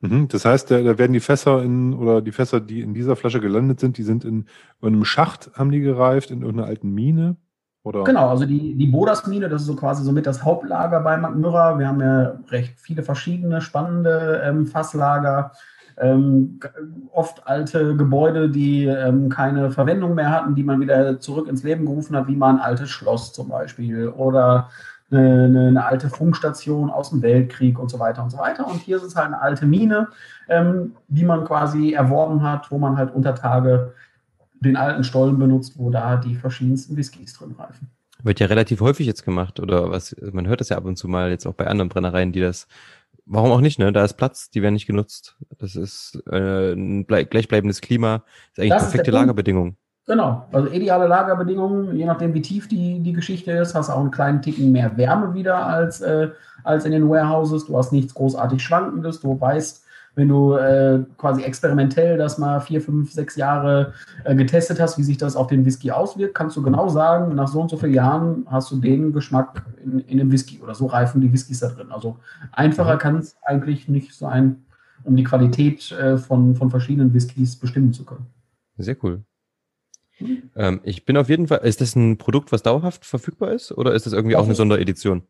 Mhm. 0.00 0.26
Das 0.28 0.44
heißt, 0.44 0.70
da, 0.72 0.82
da 0.82 0.98
werden 0.98 1.12
die 1.12 1.20
Fässer 1.20 1.62
in, 1.62 1.94
oder 1.94 2.20
die 2.20 2.32
Fässer, 2.32 2.60
die 2.60 2.80
in 2.80 2.94
dieser 2.94 3.14
Flasche 3.14 3.40
gelandet 3.40 3.78
sind, 3.78 3.96
die 3.96 4.02
sind 4.02 4.24
in, 4.24 4.46
in 4.82 4.88
einem 4.88 5.04
Schacht, 5.04 5.52
haben 5.54 5.70
die 5.70 5.80
gereift, 5.80 6.32
in 6.32 6.42
irgendeiner 6.42 6.68
alten 6.68 6.90
Mine? 6.90 7.36
Oder? 7.86 8.02
Genau, 8.02 8.30
also 8.30 8.46
die, 8.46 8.74
die 8.74 8.88
Bodas-Mine, 8.88 9.48
das 9.48 9.60
ist 9.62 9.68
so 9.68 9.76
quasi 9.76 10.02
somit 10.02 10.26
das 10.26 10.42
Hauptlager 10.42 10.98
bei 11.02 11.16
McMurra. 11.16 11.78
Wir 11.78 11.86
haben 11.86 12.00
ja 12.00 12.32
recht 12.48 12.80
viele 12.80 13.04
verschiedene 13.04 13.60
spannende 13.60 14.42
ähm, 14.44 14.66
Fasslager. 14.66 15.52
Ähm, 15.96 16.58
oft 17.12 17.46
alte 17.46 17.94
Gebäude, 17.94 18.50
die 18.50 18.86
ähm, 18.86 19.28
keine 19.28 19.70
Verwendung 19.70 20.16
mehr 20.16 20.32
hatten, 20.32 20.56
die 20.56 20.64
man 20.64 20.80
wieder 20.80 21.20
zurück 21.20 21.46
ins 21.46 21.62
Leben 21.62 21.86
gerufen 21.86 22.16
hat, 22.16 22.26
wie 22.26 22.34
mal 22.34 22.54
ein 22.54 22.60
altes 22.60 22.90
Schloss 22.90 23.32
zum 23.32 23.50
Beispiel 23.50 24.08
oder 24.08 24.68
eine, 25.12 25.44
eine, 25.44 25.68
eine 25.68 25.84
alte 25.84 26.10
Funkstation 26.10 26.90
aus 26.90 27.10
dem 27.10 27.22
Weltkrieg 27.22 27.78
und 27.78 27.88
so 27.88 28.00
weiter 28.00 28.20
und 28.24 28.30
so 28.30 28.38
weiter. 28.38 28.66
Und 28.66 28.80
hier 28.80 28.96
ist 28.96 29.04
es 29.04 29.14
halt 29.14 29.28
eine 29.28 29.40
alte 29.40 29.64
Mine, 29.64 30.08
ähm, 30.48 30.96
die 31.06 31.24
man 31.24 31.44
quasi 31.44 31.92
erworben 31.92 32.42
hat, 32.42 32.68
wo 32.72 32.78
man 32.78 32.96
halt 32.96 33.14
unter 33.14 33.36
Tage 33.36 33.92
den 34.60 34.76
alten 34.76 35.04
Stollen 35.04 35.38
benutzt, 35.38 35.78
wo 35.78 35.90
da 35.90 36.16
die 36.16 36.34
verschiedensten 36.34 36.96
Whiskys 36.96 37.34
drin 37.34 37.54
reifen. 37.58 37.90
Wird 38.22 38.40
ja 38.40 38.46
relativ 38.46 38.80
häufig 38.80 39.06
jetzt 39.06 39.24
gemacht, 39.24 39.60
oder 39.60 39.90
was? 39.90 40.16
Man 40.32 40.46
hört 40.48 40.60
das 40.60 40.70
ja 40.70 40.76
ab 40.76 40.84
und 40.84 40.96
zu 40.96 41.06
mal 41.08 41.30
jetzt 41.30 41.46
auch 41.46 41.54
bei 41.54 41.66
anderen 41.66 41.88
Brennereien, 41.88 42.32
die 42.32 42.40
das. 42.40 42.66
Warum 43.26 43.50
auch 43.50 43.60
nicht, 43.60 43.78
ne? 43.78 43.92
Da 43.92 44.04
ist 44.04 44.14
Platz, 44.14 44.50
die 44.50 44.62
werden 44.62 44.74
nicht 44.74 44.86
genutzt. 44.86 45.36
Das 45.58 45.74
ist 45.74 46.22
äh, 46.30 46.72
ein 46.72 47.06
blei- 47.06 47.24
gleichbleibendes 47.24 47.80
Klima, 47.80 48.22
ist 48.52 48.60
eigentlich 48.60 48.70
Das 48.70 48.82
perfekte 48.84 49.10
der 49.10 49.12
Punkt. 49.12 49.22
Lagerbedingung. 49.26 49.76
Genau, 50.06 50.46
also 50.52 50.70
ideale 50.70 51.08
Lagerbedingungen, 51.08 51.96
je 51.96 52.04
nachdem 52.06 52.32
wie 52.32 52.42
tief 52.42 52.68
die, 52.68 53.00
die 53.00 53.12
Geschichte 53.12 53.50
ist, 53.50 53.74
hast 53.74 53.88
du 53.88 53.92
auch 53.92 53.98
einen 54.00 54.12
kleinen 54.12 54.40
Ticken 54.40 54.70
mehr 54.70 54.96
Wärme 54.96 55.34
wieder 55.34 55.66
als, 55.66 56.00
äh, 56.00 56.30
als 56.62 56.84
in 56.84 56.92
den 56.92 57.08
Warehouses. 57.08 57.66
Du 57.66 57.76
hast 57.76 57.90
nichts 57.92 58.14
großartig 58.14 58.62
Schwankendes, 58.62 59.20
du 59.20 59.40
weißt, 59.40 59.84
wenn 60.16 60.28
du 60.28 60.54
äh, 60.54 61.04
quasi 61.18 61.42
experimentell 61.42 62.16
das 62.16 62.38
mal 62.38 62.60
vier, 62.60 62.80
fünf, 62.80 63.12
sechs 63.12 63.36
Jahre 63.36 63.92
äh, 64.24 64.34
getestet 64.34 64.80
hast, 64.80 64.96
wie 64.98 65.02
sich 65.02 65.18
das 65.18 65.36
auf 65.36 65.46
den 65.46 65.64
Whisky 65.66 65.90
auswirkt, 65.90 66.34
kannst 66.34 66.56
du 66.56 66.62
genau 66.62 66.88
sagen, 66.88 67.34
nach 67.34 67.48
so 67.48 67.60
und 67.60 67.68
so 67.68 67.76
vielen 67.76 67.92
Jahren 67.94 68.46
hast 68.50 68.72
du 68.72 68.76
den 68.76 69.12
Geschmack 69.12 69.62
in, 69.84 70.00
in 70.00 70.18
dem 70.18 70.32
Whisky 70.32 70.58
oder 70.60 70.74
so 70.74 70.86
reifen 70.86 71.20
die 71.20 71.32
Whiskys 71.32 71.60
da 71.60 71.68
drin. 71.68 71.92
Also 71.92 72.16
einfacher 72.50 72.94
mhm. 72.94 72.98
kann 72.98 73.16
es 73.18 73.36
eigentlich 73.42 73.88
nicht 73.88 74.14
sein, 74.14 74.64
um 75.04 75.16
die 75.16 75.24
Qualität 75.24 75.92
äh, 75.92 76.16
von, 76.16 76.54
von 76.54 76.70
verschiedenen 76.70 77.12
Whiskys 77.12 77.56
bestimmen 77.56 77.92
zu 77.92 78.06
können. 78.06 78.26
Sehr 78.78 78.96
cool. 79.04 79.22
Ähm, 80.56 80.80
ich 80.82 81.04
bin 81.04 81.18
auf 81.18 81.28
jeden 81.28 81.48
Fall, 81.48 81.58
ist 81.58 81.82
das 81.82 81.94
ein 81.94 82.16
Produkt, 82.16 82.52
was 82.52 82.62
dauerhaft 82.62 83.04
verfügbar 83.04 83.52
ist 83.52 83.70
oder 83.70 83.92
ist 83.92 84.06
das 84.06 84.14
irgendwie 84.14 84.32
das 84.32 84.40
auch 84.40 84.46
eine 84.46 84.54
Sonderedition? 84.54 85.24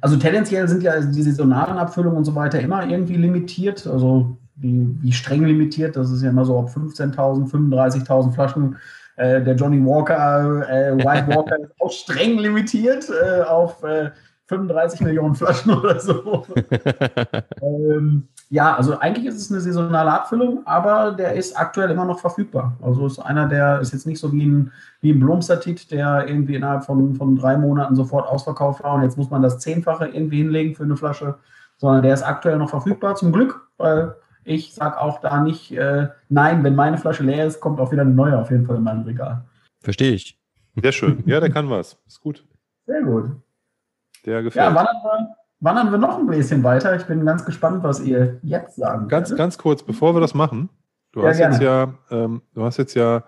Also 0.00 0.16
tendenziell 0.16 0.68
sind 0.68 0.82
ja 0.82 1.00
die 1.00 1.22
saisonalen 1.22 1.78
Abfüllungen 1.78 2.18
und 2.18 2.24
so 2.24 2.34
weiter 2.34 2.60
immer 2.60 2.86
irgendwie 2.86 3.16
limitiert. 3.16 3.86
Also 3.86 4.36
wie, 4.56 4.96
wie 5.00 5.12
streng 5.12 5.44
limitiert, 5.44 5.96
das 5.96 6.10
ist 6.10 6.22
ja 6.22 6.30
immer 6.30 6.44
so 6.44 6.58
ab 6.58 6.68
15.000, 6.68 7.50
35.000 7.50 8.32
Flaschen. 8.32 8.76
Äh, 9.16 9.42
der 9.42 9.56
Johnny 9.56 9.84
Walker, 9.84 10.68
äh, 10.68 10.96
White 10.96 11.26
Walker 11.28 11.58
ist 11.62 11.72
auch 11.80 11.90
streng 11.90 12.38
limitiert 12.38 13.08
äh, 13.10 13.42
auf 13.42 13.82
35 14.48 15.00
äh, 15.00 15.04
Millionen 15.04 15.34
Flaschen 15.34 15.72
oder 15.72 16.00
so. 16.00 16.46
ähm, 17.62 18.28
ja, 18.50 18.74
also 18.74 18.98
eigentlich 18.98 19.26
ist 19.26 19.36
es 19.36 19.50
eine 19.50 19.60
saisonale 19.60 20.10
Abfüllung, 20.10 20.66
aber 20.66 21.12
der 21.12 21.34
ist 21.34 21.58
aktuell 21.58 21.90
immer 21.90 22.06
noch 22.06 22.18
verfügbar. 22.18 22.76
Also 22.82 23.06
ist 23.06 23.18
einer, 23.18 23.46
der 23.46 23.80
ist 23.80 23.92
jetzt 23.92 24.06
nicht 24.06 24.18
so 24.18 24.32
wie 24.32 24.46
ein, 24.46 24.72
wie 25.00 25.12
ein 25.12 25.20
Blomstertit, 25.20 25.90
der 25.90 26.26
irgendwie 26.26 26.54
innerhalb 26.54 26.84
von, 26.84 27.14
von 27.14 27.36
drei 27.36 27.56
Monaten 27.58 27.94
sofort 27.94 28.26
ausverkauft 28.26 28.82
war 28.82 28.94
und 28.94 29.02
jetzt 29.02 29.18
muss 29.18 29.30
man 29.30 29.42
das 29.42 29.58
Zehnfache 29.58 30.06
irgendwie 30.06 30.38
hinlegen 30.38 30.74
für 30.74 30.84
eine 30.84 30.96
Flasche, 30.96 31.36
sondern 31.76 32.02
der 32.02 32.14
ist 32.14 32.22
aktuell 32.22 32.56
noch 32.56 32.70
verfügbar, 32.70 33.16
zum 33.16 33.32
Glück, 33.32 33.68
weil 33.76 34.14
ich 34.44 34.72
sage 34.72 34.98
auch 34.98 35.20
da 35.20 35.42
nicht, 35.42 35.72
äh, 35.72 36.08
nein, 36.30 36.64
wenn 36.64 36.74
meine 36.74 36.96
Flasche 36.96 37.22
leer 37.22 37.46
ist, 37.46 37.60
kommt 37.60 37.80
auch 37.80 37.92
wieder 37.92 38.02
eine 38.02 38.14
neue 38.14 38.38
auf 38.38 38.50
jeden 38.50 38.64
Fall 38.64 38.76
in 38.76 38.82
meinem 38.82 39.02
Regal. 39.02 39.44
Verstehe 39.80 40.12
ich. 40.12 40.38
Sehr 40.80 40.92
schön. 40.92 41.22
Ja, 41.26 41.38
der 41.40 41.50
kann 41.50 41.68
was. 41.68 41.98
Ist 42.06 42.20
gut. 42.20 42.44
Sehr 42.86 43.02
gut. 43.02 43.30
Der 44.28 44.42
gefällt. 44.42 44.66
Ja, 44.66 44.74
wandern 44.74 44.96
wir, 45.02 45.36
wandern 45.60 45.90
wir 45.90 45.98
noch 45.98 46.18
ein 46.18 46.26
bisschen 46.26 46.62
weiter. 46.62 46.94
Ich 46.94 47.04
bin 47.04 47.24
ganz 47.24 47.46
gespannt, 47.46 47.82
was 47.82 48.00
ihr 48.00 48.38
jetzt 48.42 48.76
sagen 48.76 49.08
Ganz, 49.08 49.30
werdet. 49.30 49.38
ganz 49.38 49.56
kurz, 49.56 49.82
bevor 49.82 50.14
wir 50.14 50.20
das 50.20 50.34
machen. 50.34 50.68
Du 51.12 51.22
ja, 51.22 51.28
hast 51.28 51.38
gerne. 51.38 51.54
jetzt 51.54 51.62
ja, 51.62 51.94
ähm, 52.10 52.42
du 52.52 52.62
hast 52.62 52.76
jetzt 52.76 52.94
ja 52.94 53.24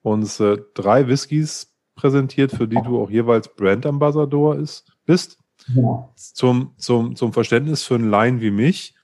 uns 0.00 0.40
äh, 0.40 0.56
drei 0.72 1.06
Whiskys 1.06 1.74
präsentiert, 1.96 2.52
für 2.52 2.66
die 2.66 2.80
du 2.82 3.02
auch 3.02 3.10
jeweils 3.10 3.54
Brand 3.54 3.84
Ambassador 3.84 4.56
ist, 4.56 4.90
bist. 5.04 5.38
Ja. 5.74 6.08
Zum, 6.14 6.72
zum, 6.78 7.14
zum 7.14 7.34
Verständnis 7.34 7.82
für 7.84 7.96
einen 7.96 8.08
Laien 8.08 8.40
wie 8.40 8.50
mich, 8.50 8.94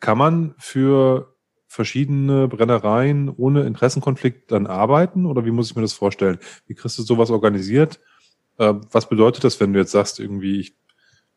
kann 0.00 0.18
man 0.18 0.54
für 0.58 1.34
verschiedene 1.66 2.46
Brennereien 2.46 3.30
ohne 3.30 3.62
Interessenkonflikt 3.62 4.52
dann 4.52 4.66
arbeiten 4.66 5.24
oder 5.24 5.46
wie 5.46 5.50
muss 5.50 5.70
ich 5.70 5.76
mir 5.76 5.82
das 5.82 5.92
vorstellen? 5.94 6.38
Wie 6.66 6.74
kriegst 6.74 6.98
du 6.98 7.02
sowas 7.02 7.30
organisiert? 7.30 8.00
Äh, 8.58 8.74
was 8.90 9.08
bedeutet 9.08 9.44
das, 9.44 9.58
wenn 9.60 9.72
du 9.72 9.78
jetzt 9.78 9.92
sagst, 9.92 10.20
irgendwie, 10.20 10.60
ich 10.60 10.76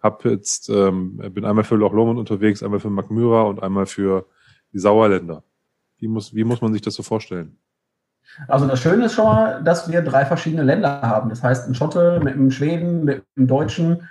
hab 0.02 0.26
jetzt, 0.26 0.70
ähm, 0.70 1.18
bin 1.34 1.46
einmal 1.46 1.64
für 1.64 1.76
Loch 1.76 1.94
Lomond 1.94 2.20
unterwegs, 2.20 2.64
einmal 2.64 2.80
für 2.80 2.90
Magmyra 2.90 3.44
und 3.44 3.62
einmal 3.62 3.86
für 3.86 4.26
die 4.74 4.80
Sauerländer. 4.80 5.44
Wie 5.98 6.08
muss, 6.08 6.34
wie 6.34 6.44
muss 6.44 6.62
man 6.62 6.74
sich 6.74 6.82
das 6.82 6.96
so 6.96 7.04
vorstellen? 7.04 7.58
Also 8.48 8.66
das 8.66 8.80
Schöne 8.80 9.06
ist 9.06 9.14
schon 9.14 9.26
mal, 9.26 9.64
dass 9.64 9.92
wir 9.92 10.02
drei 10.02 10.26
verschiedene 10.26 10.64
Länder 10.64 11.02
haben. 11.02 11.30
Das 11.30 11.44
heißt, 11.44 11.68
ein 11.68 11.76
Schotte 11.76 12.20
mit 12.24 12.34
einem 12.34 12.52
Schweden, 12.52 13.04
mit 13.04 13.24
einem 13.36 13.48
Deutschen 13.48 14.08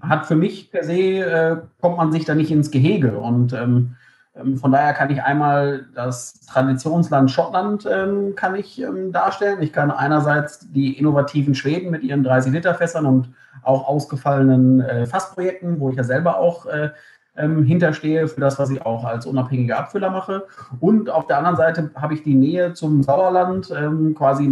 hat 0.00 0.26
für 0.26 0.36
mich 0.36 0.70
per 0.70 0.84
se, 0.84 0.94
äh, 0.94 1.56
kommt 1.80 1.96
man 1.96 2.12
sich 2.12 2.24
da 2.24 2.34
nicht 2.34 2.50
ins 2.50 2.70
Gehege. 2.70 3.18
Und 3.18 3.52
ähm, 3.52 3.96
von 4.34 4.72
daher 4.72 4.94
kann 4.94 5.10
ich 5.10 5.22
einmal 5.22 5.86
das 5.94 6.40
Traditionsland 6.46 7.30
Schottland 7.30 7.86
ähm, 7.90 8.34
kann 8.34 8.54
ich 8.54 8.80
ähm, 8.80 9.12
darstellen. 9.12 9.60
Ich 9.60 9.74
kann 9.74 9.90
einerseits 9.90 10.72
die 10.72 10.98
innovativen 10.98 11.54
Schweden 11.54 11.90
mit 11.90 12.02
ihren 12.02 12.24
30 12.24 12.52
Liter 12.52 12.74
Fässern 12.74 13.04
und 13.04 13.34
auch 13.62 13.86
ausgefallenen 13.86 14.80
äh, 14.80 15.06
Fassprojekten, 15.06 15.80
wo 15.80 15.90
ich 15.90 15.96
ja 15.96 16.04
selber 16.04 16.38
auch 16.38 16.64
äh, 16.64 16.90
ähm, 17.36 17.64
hinterstehe 17.64 18.26
für 18.26 18.40
das, 18.40 18.58
was 18.58 18.70
ich 18.70 18.84
auch 18.86 19.04
als 19.04 19.26
unabhängiger 19.26 19.78
Abfüller 19.78 20.10
mache. 20.10 20.44
Und 20.80 21.10
auf 21.10 21.26
der 21.26 21.38
anderen 21.38 21.56
Seite 21.56 21.90
habe 21.94 22.14
ich 22.14 22.22
die 22.22 22.34
Nähe 22.34 22.72
zum 22.72 23.02
Sauerland, 23.02 23.72
ähm, 23.76 24.14
quasi 24.14 24.50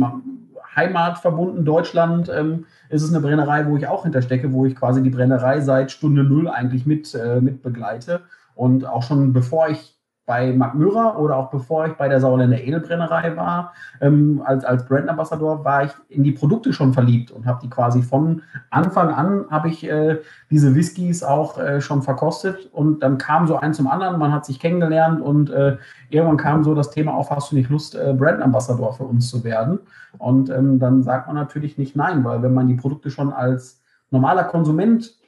Heimat 0.76 1.18
verbunden, 1.18 1.64
Deutschland. 1.64 2.28
Ähm, 2.28 2.66
ist 2.90 3.02
es 3.02 3.10
eine 3.10 3.20
Brennerei, 3.20 3.66
wo 3.66 3.76
ich 3.76 3.86
auch 3.86 4.02
hinterstecke, 4.02 4.52
wo 4.52 4.66
ich 4.66 4.76
quasi 4.76 5.02
die 5.02 5.10
Brennerei 5.10 5.60
seit 5.60 5.90
Stunde 5.90 6.24
Null 6.24 6.48
eigentlich 6.48 6.86
mit, 6.86 7.14
äh, 7.14 7.40
mit 7.40 7.62
begleite. 7.62 8.22
Und 8.60 8.84
auch 8.84 9.02
schon 9.02 9.32
bevor 9.32 9.70
ich 9.70 9.96
bei 10.26 10.52
Mark 10.52 10.74
Müller 10.74 11.18
oder 11.18 11.38
auch 11.38 11.48
bevor 11.50 11.86
ich 11.86 11.94
bei 11.94 12.08
der 12.08 12.20
Sauerländer 12.20 12.60
Edelbrennerei 12.60 13.34
war, 13.38 13.72
ähm, 14.02 14.42
als, 14.44 14.66
als 14.66 14.84
Brandambassador, 14.84 15.64
war 15.64 15.84
ich 15.84 15.92
in 16.10 16.24
die 16.24 16.32
Produkte 16.32 16.74
schon 16.74 16.92
verliebt 16.92 17.30
und 17.30 17.46
habe 17.46 17.60
die 17.62 17.70
quasi 17.70 18.02
von 18.02 18.42
Anfang 18.68 19.08
an, 19.08 19.46
habe 19.50 19.70
ich 19.70 19.88
äh, 19.88 20.18
diese 20.50 20.74
Whiskys 20.74 21.22
auch 21.22 21.56
äh, 21.56 21.80
schon 21.80 22.02
verkostet 22.02 22.68
und 22.70 23.02
dann 23.02 23.16
kam 23.16 23.46
so 23.46 23.56
ein 23.56 23.72
zum 23.72 23.88
anderen, 23.88 24.18
man 24.18 24.30
hat 24.30 24.44
sich 24.44 24.60
kennengelernt 24.60 25.22
und 25.22 25.48
äh, 25.48 25.78
irgendwann 26.10 26.36
kam 26.36 26.62
so 26.62 26.74
das 26.74 26.90
Thema 26.90 27.14
auf, 27.14 27.30
hast 27.30 27.50
du 27.50 27.56
nicht 27.56 27.70
Lust, 27.70 27.94
äh, 27.94 28.12
Brandambassador 28.12 28.92
für 28.92 29.04
uns 29.04 29.30
zu 29.30 29.42
werden? 29.42 29.78
Und 30.18 30.50
ähm, 30.50 30.78
dann 30.78 31.02
sagt 31.02 31.28
man 31.28 31.36
natürlich 31.36 31.78
nicht 31.78 31.96
nein, 31.96 32.24
weil 32.24 32.42
wenn 32.42 32.52
man 32.52 32.68
die 32.68 32.74
Produkte 32.74 33.10
schon 33.10 33.32
als 33.32 33.80
normaler 34.10 34.44
Konsument 34.44 35.18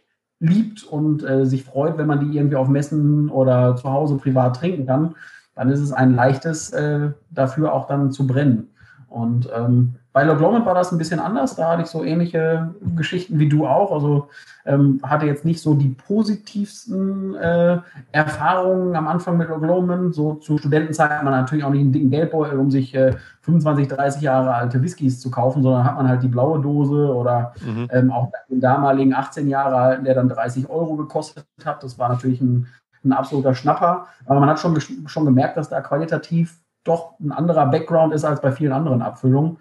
liebt 0.43 0.83
und 0.83 1.23
äh, 1.23 1.47
sich 1.47 1.65
freut, 1.65 1.97
wenn 1.99 2.09
man 2.09 2.21
die 2.21 2.37
irgendwie 2.37 2.57
auf 2.57 2.69
Messen 2.69 3.31
oder 3.31 3.77
zu 3.77 3.91
Hause 3.91 4.17
privat 4.17 4.57
trinken 4.57 4.87
kann, 4.87 5.15
dann 5.55 5.71
ist 5.71 5.79
es 5.79 5.93
ein 5.93 6.17
leichtes, 6.17 6.71
äh, 6.73 7.11
dafür 7.31 7.73
auch 7.73 7.87
dann 7.87 8.11
zu 8.11 8.27
brennen. 8.27 8.69
Und 9.09 9.49
ähm, 9.55 9.95
bei 10.13 10.25
Log 10.25 10.41
Lomond 10.41 10.67
war 10.67 10.75
das 10.75 10.93
ein 10.93 10.99
bisschen 10.99 11.21
anders. 11.21 11.57
Da 11.57 11.71
hatte 11.71 11.83
ich 11.83 11.89
so 11.89 12.05
ähnliche 12.05 12.75
Geschichten 12.97 13.39
wie 13.39 13.49
du 13.49 13.67
auch. 13.67 13.93
Also 13.93 14.29
ähm, 14.67 15.01
hatte 15.03 15.25
jetzt 15.25 15.47
nicht 15.47 15.63
so 15.63 15.75
die 15.75 15.89
positivsten 15.89 17.35
äh, 17.35 17.79
Erfahrungen 18.13 18.95
am 18.95 19.09
Anfang 19.09 19.39
mit 19.39 19.49
Log 19.49 19.63
Lomond. 19.63 20.15
So 20.15 20.35
zu 20.35 20.59
Studentenzeiten 20.59 21.17
hat 21.17 21.25
man 21.25 21.33
natürlich 21.33 21.65
auch 21.65 21.71
nicht 21.71 21.81
einen 21.81 21.93
dicken 21.93 22.11
Geldbeutel, 22.11 22.59
um 22.59 22.71
sich 22.71 22.95
äh, 22.95 23.15
25, 23.41 23.89
30 23.89 24.23
Jahre 24.23 24.53
alte 24.55 24.83
Whiskys 24.83 25.19
zu 25.19 25.31
kaufen, 25.31 25.63
sondern 25.63 25.85
hat 25.85 25.97
man 25.97 26.09
halt 26.09 26.23
die 26.23 26.29
blaue 26.29 26.61
Dose 26.61 27.15
oder 27.15 27.55
mhm. 27.65 27.89
ähm, 27.91 28.11
auch 28.11 28.31
den 28.51 28.61
damaligen 28.61 29.15
18 29.15 29.49
Jahre 29.49 29.77
alten, 29.77 30.05
der 30.05 30.15
dann 30.15 30.29
30 30.29 30.69
Euro 30.69 30.97
gekostet 30.97 31.47
hat. 31.65 31.83
Das 31.83 31.99
war 31.99 32.11
natürlich 32.11 32.43
ein, 32.43 32.67
ein 33.03 33.13
absoluter 33.13 33.55
Schnapper. 33.55 34.07
Aber 34.27 34.41
man 34.41 34.51
hat 34.51 34.61
schon, 34.61 34.79
schon 34.79 35.25
gemerkt, 35.25 35.57
dass 35.57 35.71
da 35.71 35.81
qualitativ 35.81 36.59
doch 36.85 37.19
ein 37.21 37.33
anderer 37.33 37.67
Background 37.67 38.13
ist 38.13 38.25
als 38.25 38.41
bei 38.41 38.53
vielen 38.53 38.73
anderen 38.73 39.03
Abfüllungen. 39.03 39.57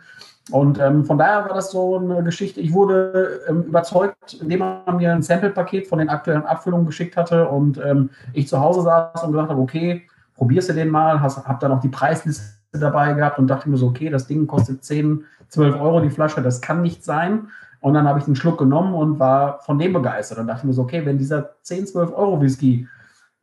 Und 0.49 0.79
ähm, 0.79 1.05
von 1.05 1.17
daher 1.17 1.47
war 1.47 1.53
das 1.53 1.71
so 1.71 1.97
eine 1.97 2.23
Geschichte. 2.23 2.61
Ich 2.61 2.73
wurde 2.73 3.41
ähm, 3.47 3.63
überzeugt, 3.63 4.33
indem 4.41 4.59
man 4.59 4.97
mir 4.97 5.13
ein 5.13 5.21
Sample-Paket 5.21 5.87
von 5.87 5.99
den 5.99 6.09
aktuellen 6.09 6.45
Abfüllungen 6.45 6.87
geschickt 6.87 7.15
hatte 7.15 7.47
und 7.47 7.77
ähm, 7.77 8.09
ich 8.33 8.47
zu 8.47 8.59
Hause 8.59 8.81
saß 8.81 9.23
und 9.23 9.31
gesagt 9.31 9.49
habe, 9.49 9.61
okay, 9.61 10.07
probierst 10.35 10.69
du 10.69 10.73
den 10.73 10.89
mal, 10.89 11.21
hast, 11.21 11.45
hab 11.45 11.59
dann 11.59 11.71
auch 11.71 11.79
die 11.79 11.89
Preisliste 11.89 12.61
dabei 12.71 13.13
gehabt 13.13 13.37
und 13.37 13.47
dachte 13.47 13.69
mir 13.69 13.77
so, 13.77 13.87
okay, 13.87 14.09
das 14.09 14.25
Ding 14.25 14.47
kostet 14.47 14.83
10, 14.83 15.23
12 15.49 15.79
Euro 15.79 16.01
die 16.01 16.09
Flasche, 16.09 16.41
das 16.41 16.61
kann 16.61 16.81
nicht 16.81 17.03
sein. 17.03 17.49
Und 17.79 17.93
dann 17.93 18.07
habe 18.07 18.19
ich 18.19 18.25
einen 18.25 18.35
Schluck 18.35 18.57
genommen 18.57 18.93
und 18.93 19.19
war 19.19 19.59
von 19.59 19.77
dem 19.77 19.93
begeistert 19.93 20.39
und 20.39 20.47
dachte 20.47 20.65
mir 20.65 20.73
so, 20.73 20.83
okay, 20.83 21.05
wenn 21.05 21.17
dieser 21.17 21.51
10, 21.61 21.87
12 21.87 22.13
Euro 22.13 22.41
Whisky, 22.41 22.87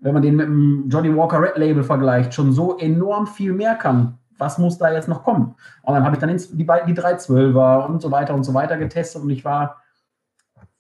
wenn 0.01 0.15
man 0.15 0.23
den 0.23 0.37
mit 0.37 0.47
dem 0.47 0.89
Johnny 0.89 1.15
Walker 1.15 1.41
Red 1.41 1.57
Label 1.57 1.83
vergleicht, 1.83 2.35
schon 2.35 2.53
so 2.53 2.79
enorm 2.79 3.27
viel 3.27 3.53
mehr 3.53 3.75
kann, 3.75 4.18
was 4.39 4.59
muss 4.59 4.79
da 4.79 4.91
jetzt 4.93 5.09
noch 5.09 5.25
kommen? 5.25 5.55
Und 5.83 5.95
dann 5.95 6.05
habe 6.05 6.17
ich 6.17 6.21
dann 6.21 6.31
die, 6.31 6.65
die 6.65 7.01
312er 7.01 7.87
und 7.87 8.01
so 8.01 8.11
weiter 8.11 8.35
und 8.35 8.45
so 8.45 8.55
weiter 8.55 8.77
getestet 8.77 9.23
und 9.23 9.31
ich 9.31 9.45
war, 9.45 9.83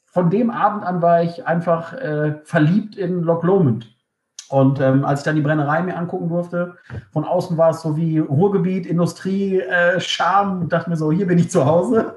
von 0.06 0.30
dem 0.30 0.50
Abend 0.50 0.84
an 0.84 1.02
war 1.02 1.22
ich 1.22 1.46
einfach 1.46 1.92
äh, 1.92 2.36
verliebt 2.44 2.96
in 2.96 3.22
Loch 3.22 3.42
Lomond. 3.42 3.94
Und 4.48 4.80
ähm, 4.80 5.04
als 5.04 5.20
ich 5.20 5.24
dann 5.24 5.36
die 5.36 5.42
Brennerei 5.42 5.82
mir 5.82 5.96
angucken 5.96 6.30
durfte, 6.30 6.76
von 7.12 7.24
außen 7.24 7.58
war 7.58 7.70
es 7.70 7.82
so 7.82 7.96
wie 7.98 8.18
Ruhrgebiet, 8.18 8.86
Industrie, 8.86 9.60
äh, 9.60 10.00
Charme, 10.00 10.68
dachte 10.68 10.88
mir 10.88 10.96
so, 10.96 11.12
hier 11.12 11.26
bin 11.26 11.38
ich 11.38 11.50
zu 11.50 11.66
Hause. 11.66 12.14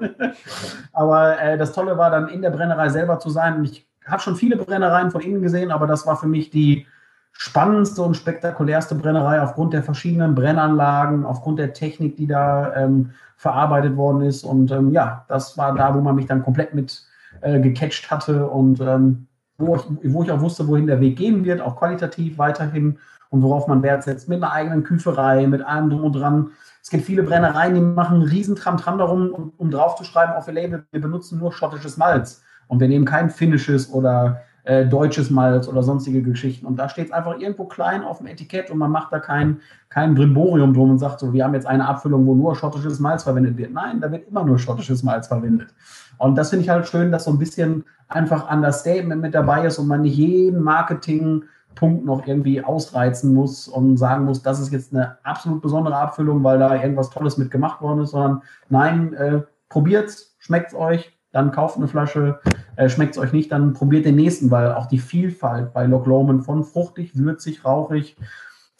aber 0.94 1.38
äh, 1.38 1.58
das 1.58 1.72
Tolle 1.72 1.98
war 1.98 2.10
dann 2.10 2.28
in 2.28 2.40
der 2.40 2.50
Brennerei 2.50 2.88
selber 2.88 3.18
zu 3.18 3.28
sein. 3.28 3.56
Und 3.56 3.64
ich 3.66 3.86
habe 4.06 4.22
schon 4.22 4.36
viele 4.36 4.56
Brennereien 4.56 5.10
von 5.10 5.20
innen 5.20 5.42
gesehen, 5.42 5.70
aber 5.70 5.86
das 5.86 6.06
war 6.06 6.16
für 6.16 6.26
mich 6.26 6.48
die 6.48 6.86
spannendste 7.32 8.02
und 8.02 8.16
spektakulärste 8.16 8.94
Brennerei 8.94 9.40
aufgrund 9.40 9.72
der 9.72 9.82
verschiedenen 9.82 10.34
Brennanlagen, 10.34 11.24
aufgrund 11.24 11.58
der 11.58 11.72
Technik, 11.72 12.16
die 12.16 12.26
da 12.26 12.74
ähm, 12.76 13.10
verarbeitet 13.36 13.96
worden 13.96 14.22
ist. 14.22 14.44
Und 14.44 14.70
ähm, 14.70 14.92
ja, 14.92 15.24
das 15.28 15.58
war 15.58 15.74
da, 15.74 15.94
wo 15.94 16.00
man 16.00 16.14
mich 16.14 16.26
dann 16.26 16.42
komplett 16.42 16.74
mit 16.74 17.04
äh, 17.40 17.58
gecatcht 17.60 18.10
hatte 18.10 18.46
und 18.46 18.80
ähm, 18.80 19.26
wo, 19.58 19.76
ich, 19.76 19.82
wo 20.04 20.22
ich 20.22 20.30
auch 20.30 20.40
wusste, 20.40 20.68
wohin 20.68 20.86
der 20.86 21.00
Weg 21.00 21.16
gehen 21.16 21.44
wird, 21.44 21.60
auch 21.60 21.76
qualitativ 21.76 22.38
weiterhin. 22.38 22.98
und 23.30 23.42
worauf 23.42 23.66
man 23.66 23.82
Wert 23.82 24.02
setzt, 24.04 24.28
mit 24.28 24.42
einer 24.42 24.52
eigenen 24.52 24.84
Küferei, 24.84 25.46
mit 25.46 25.62
allem 25.62 25.88
drum 25.88 26.04
und 26.04 26.12
dran. 26.12 26.50
Es 26.82 26.90
gibt 26.90 27.04
viele 27.04 27.22
Brennereien, 27.22 27.74
die 27.74 27.80
machen 27.80 28.16
einen 28.16 28.28
riesen 28.28 28.56
Tram-Tram 28.56 28.98
darum, 28.98 29.30
um, 29.30 29.52
um 29.56 29.70
draufzuschreiben 29.70 30.34
auf 30.34 30.48
ihr 30.48 30.54
Label, 30.54 30.84
wir 30.90 31.00
benutzen 31.00 31.38
nur 31.38 31.50
schottisches 31.50 31.96
Malz 31.96 32.42
und 32.68 32.80
wir 32.80 32.88
nehmen 32.88 33.06
kein 33.06 33.30
finnisches 33.30 33.90
oder 33.90 34.42
äh, 34.64 34.86
deutsches 34.86 35.30
Malz 35.30 35.66
oder 35.66 35.82
sonstige 35.82 36.22
Geschichten. 36.22 36.66
Und 36.66 36.76
da 36.76 36.88
steht 36.88 37.06
es 37.06 37.12
einfach 37.12 37.38
irgendwo 37.38 37.64
klein 37.64 38.04
auf 38.04 38.18
dem 38.18 38.28
Etikett 38.28 38.70
und 38.70 38.78
man 38.78 38.92
macht 38.92 39.12
da 39.12 39.18
kein, 39.18 39.60
kein 39.88 40.14
Brimborium 40.14 40.72
drum 40.72 40.90
und 40.90 40.98
sagt 40.98 41.20
so, 41.20 41.32
wir 41.32 41.44
haben 41.44 41.54
jetzt 41.54 41.66
eine 41.66 41.88
Abfüllung, 41.88 42.26
wo 42.26 42.34
nur 42.34 42.54
schottisches 42.54 43.00
Malz 43.00 43.24
verwendet 43.24 43.56
wird. 43.56 43.72
Nein, 43.72 44.00
da 44.00 44.12
wird 44.12 44.28
immer 44.28 44.44
nur 44.44 44.58
schottisches 44.58 45.02
Malz 45.02 45.26
verwendet. 45.26 45.74
Und 46.18 46.36
das 46.36 46.50
finde 46.50 46.64
ich 46.64 46.68
halt 46.68 46.86
schön, 46.86 47.10
dass 47.10 47.24
so 47.24 47.32
ein 47.32 47.38
bisschen 47.38 47.84
einfach 48.08 48.52
Understatement 48.52 49.20
mit 49.20 49.34
dabei 49.34 49.66
ist 49.66 49.78
und 49.78 49.88
man 49.88 50.02
nicht 50.02 50.16
jeden 50.16 50.62
Marketingpunkt 50.62 52.04
noch 52.04 52.26
irgendwie 52.26 52.62
ausreizen 52.62 53.34
muss 53.34 53.66
und 53.66 53.96
sagen 53.96 54.26
muss, 54.26 54.42
das 54.42 54.60
ist 54.60 54.72
jetzt 54.72 54.94
eine 54.94 55.18
absolut 55.24 55.60
besondere 55.60 55.96
Abfüllung, 55.96 56.44
weil 56.44 56.60
da 56.60 56.80
irgendwas 56.80 57.10
Tolles 57.10 57.36
mit 57.36 57.50
gemacht 57.50 57.80
worden 57.80 58.02
ist, 58.02 58.10
sondern 58.10 58.42
nein, 58.68 59.12
äh, 59.14 59.40
probiert's, 59.68 60.36
schmeckt's 60.38 60.74
euch, 60.74 61.11
dann 61.32 61.50
kauft 61.50 61.76
eine 61.76 61.88
Flasche, 61.88 62.38
äh, 62.76 62.88
schmeckt 62.88 63.16
es 63.16 63.18
euch 63.18 63.32
nicht, 63.32 63.50
dann 63.50 63.72
probiert 63.72 64.04
den 64.04 64.16
nächsten, 64.16 64.50
weil 64.50 64.72
auch 64.72 64.86
die 64.86 64.98
Vielfalt 64.98 65.72
bei 65.72 65.86
Loch 65.86 66.06
Lomond 66.06 66.44
von 66.44 66.62
fruchtig, 66.62 67.16
würzig, 67.16 67.64
rauchig, 67.64 68.16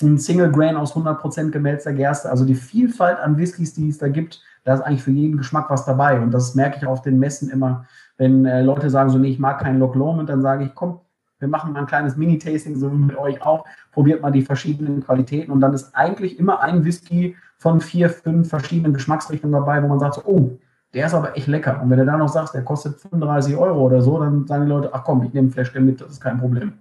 ein 0.02 0.18
Single 0.18 0.50
Grain 0.50 0.76
aus 0.76 0.94
100% 0.94 1.50
gemälzter 1.50 1.92
Gerste, 1.92 2.30
also 2.30 2.44
die 2.44 2.54
Vielfalt 2.54 3.18
an 3.18 3.38
Whiskys, 3.38 3.74
die 3.74 3.88
es 3.88 3.98
da 3.98 4.08
gibt, 4.08 4.42
da 4.64 4.74
ist 4.74 4.80
eigentlich 4.80 5.02
für 5.02 5.10
jeden 5.10 5.38
Geschmack 5.38 5.70
was 5.70 5.84
dabei. 5.84 6.20
Und 6.20 6.30
das 6.30 6.54
merke 6.54 6.78
ich 6.78 6.86
auf 6.86 7.02
den 7.02 7.18
Messen 7.18 7.50
immer, 7.50 7.86
wenn 8.16 8.44
äh, 8.44 8.62
Leute 8.62 8.90
sagen 8.90 9.10
so, 9.10 9.18
nee, 9.18 9.30
ich 9.30 9.38
mag 9.38 9.60
keinen 9.60 9.78
Loch 9.78 9.94
Lomond, 9.94 10.28
dann 10.28 10.42
sage 10.42 10.64
ich, 10.64 10.74
komm, 10.74 11.00
wir 11.38 11.48
machen 11.48 11.72
mal 11.72 11.80
ein 11.80 11.86
kleines 11.86 12.16
Mini-Tasting, 12.16 12.76
so 12.76 12.88
mit 12.88 13.16
euch 13.16 13.42
auch, 13.42 13.64
probiert 13.90 14.22
mal 14.22 14.30
die 14.30 14.42
verschiedenen 14.42 15.02
Qualitäten. 15.02 15.50
Und 15.50 15.60
dann 15.60 15.74
ist 15.74 15.94
eigentlich 15.94 16.38
immer 16.38 16.60
ein 16.60 16.84
Whisky 16.84 17.36
von 17.58 17.80
vier, 17.80 18.10
fünf 18.10 18.48
verschiedenen 18.48 18.94
Geschmacksrichtungen 18.94 19.52
dabei, 19.52 19.82
wo 19.82 19.88
man 19.88 19.98
sagt 19.98 20.14
so, 20.14 20.22
oh, 20.24 20.58
der 20.94 21.06
ist 21.06 21.14
aber 21.14 21.36
echt 21.36 21.46
lecker. 21.46 21.80
Und 21.82 21.90
wenn 21.90 21.98
du 21.98 22.06
dann 22.06 22.18
noch 22.18 22.28
sagst, 22.28 22.54
der 22.54 22.64
kostet 22.64 23.00
35 23.00 23.56
Euro 23.56 23.80
oder 23.80 24.02
so, 24.02 24.18
dann 24.18 24.46
sagen 24.46 24.64
die 24.64 24.70
Leute, 24.70 24.90
ach 24.92 25.04
komm, 25.04 25.22
ich 25.22 25.32
nehme 25.32 25.48
ein 25.48 25.50
Fläschchen 25.50 25.86
mit, 25.86 26.00
das 26.00 26.12
ist 26.12 26.20
kein 26.20 26.38
Problem. 26.38 26.74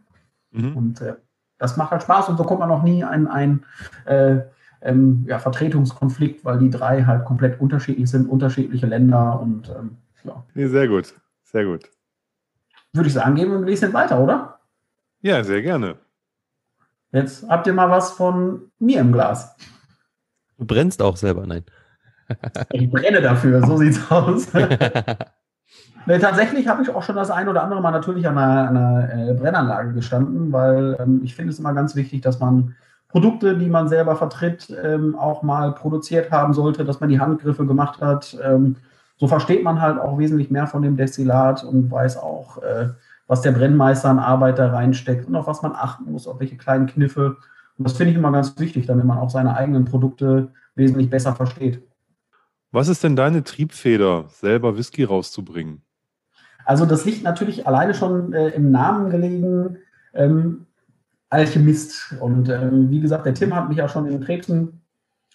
Mhm. 0.51 0.75
Und 0.75 1.01
äh, 1.01 1.15
das 1.57 1.77
macht 1.77 1.91
halt 1.91 2.03
Spaß 2.03 2.29
und 2.29 2.37
so 2.37 2.43
kommt 2.43 2.59
man 2.59 2.69
noch 2.69 2.83
nie 2.83 3.01
in 3.01 3.27
einen 3.27 3.63
äh, 4.05 4.39
ähm, 4.81 5.25
ja, 5.27 5.39
Vertretungskonflikt, 5.39 6.43
weil 6.43 6.57
die 6.57 6.69
drei 6.69 7.03
halt 7.03 7.25
komplett 7.25 7.61
unterschiedlich 7.61 8.09
sind, 8.09 8.27
unterschiedliche 8.27 8.87
Länder 8.87 9.39
und 9.39 9.69
ähm, 9.69 9.97
ja. 10.23 10.43
Nee, 10.53 10.67
sehr 10.67 10.87
gut, 10.87 11.13
sehr 11.43 11.65
gut. 11.65 11.89
Würde 12.93 13.07
ich 13.07 13.13
sagen, 13.13 13.35
gehen 13.35 13.49
wir 13.49 13.57
ein 13.57 13.65
bisschen 13.65 13.93
weiter, 13.93 14.19
oder? 14.19 14.59
Ja, 15.21 15.43
sehr 15.43 15.61
gerne. 15.61 15.97
Jetzt 17.11 17.47
habt 17.47 17.67
ihr 17.67 17.73
mal 17.73 17.89
was 17.89 18.11
von 18.11 18.71
mir 18.79 18.99
im 18.99 19.11
Glas. 19.11 19.55
Du 20.57 20.65
brennst 20.65 21.01
auch 21.01 21.17
selber, 21.17 21.45
nein. 21.45 21.63
Ich 22.71 22.89
brenne 22.89 23.21
dafür, 23.21 23.65
so 23.65 23.77
sieht's 23.77 23.99
aus. 24.09 24.47
Nee, 26.07 26.17
tatsächlich 26.17 26.67
habe 26.67 26.81
ich 26.81 26.89
auch 26.89 27.03
schon 27.03 27.15
das 27.15 27.29
ein 27.29 27.47
oder 27.47 27.63
andere 27.63 27.81
Mal 27.81 27.91
natürlich 27.91 28.27
an 28.27 28.37
einer, 28.37 28.69
einer 28.69 29.29
äh, 29.29 29.33
Brennanlage 29.33 29.93
gestanden, 29.93 30.51
weil 30.51 30.97
ähm, 30.99 31.21
ich 31.23 31.35
finde 31.35 31.51
es 31.51 31.59
immer 31.59 31.73
ganz 31.73 31.95
wichtig, 31.95 32.21
dass 32.21 32.39
man 32.39 32.75
Produkte, 33.07 33.57
die 33.57 33.69
man 33.69 33.87
selber 33.87 34.15
vertritt, 34.15 34.75
ähm, 34.83 35.15
auch 35.15 35.43
mal 35.43 35.73
produziert 35.73 36.31
haben 36.31 36.53
sollte, 36.53 36.85
dass 36.85 37.01
man 37.01 37.09
die 37.09 37.19
Handgriffe 37.19 37.65
gemacht 37.65 38.01
hat. 38.01 38.35
Ähm, 38.43 38.77
so 39.17 39.27
versteht 39.27 39.63
man 39.63 39.81
halt 39.81 39.99
auch 39.99 40.17
wesentlich 40.17 40.49
mehr 40.49 40.65
von 40.65 40.81
dem 40.81 40.97
Destillat 40.97 41.63
und 41.63 41.91
weiß 41.91 42.17
auch, 42.17 42.57
äh, 42.63 42.89
was 43.27 43.41
der 43.41 43.51
Brennmeister 43.51 44.09
an 44.09 44.19
Arbeit 44.19 44.57
da 44.57 44.71
reinsteckt 44.71 45.27
und 45.27 45.35
auf 45.35 45.45
was 45.45 45.61
man 45.61 45.73
achten 45.73 46.11
muss, 46.11 46.27
auf 46.27 46.39
welche 46.39 46.57
kleinen 46.57 46.87
Kniffe. 46.87 47.37
Und 47.77 47.87
das 47.87 47.93
finde 47.93 48.11
ich 48.11 48.17
immer 48.17 48.31
ganz 48.31 48.57
wichtig, 48.59 48.87
damit 48.87 49.05
man 49.05 49.19
auch 49.19 49.29
seine 49.29 49.55
eigenen 49.55 49.85
Produkte 49.85 50.49
wesentlich 50.75 51.09
besser 51.09 51.35
versteht. 51.35 51.83
Was 52.73 52.87
ist 52.87 53.03
denn 53.03 53.17
deine 53.17 53.43
Triebfeder, 53.43 54.25
selber 54.29 54.77
Whisky 54.77 55.03
rauszubringen? 55.03 55.81
Also 56.63 56.85
das 56.85 57.03
liegt 57.03 57.21
natürlich 57.21 57.67
alleine 57.67 57.93
schon 57.93 58.31
äh, 58.31 58.49
im 58.49 58.71
Namen 58.71 59.09
gelegen, 59.09 59.77
ähm, 60.13 60.67
Alchemist. 61.29 62.15
Und 62.21 62.47
ähm, 62.47 62.89
wie 62.89 63.01
gesagt, 63.01 63.25
der 63.25 63.33
Tim 63.33 63.53
hat 63.53 63.67
mich 63.67 63.81
auch 63.81 63.89
schon 63.89 64.07
in 64.07 64.21
Krebsen 64.21 64.81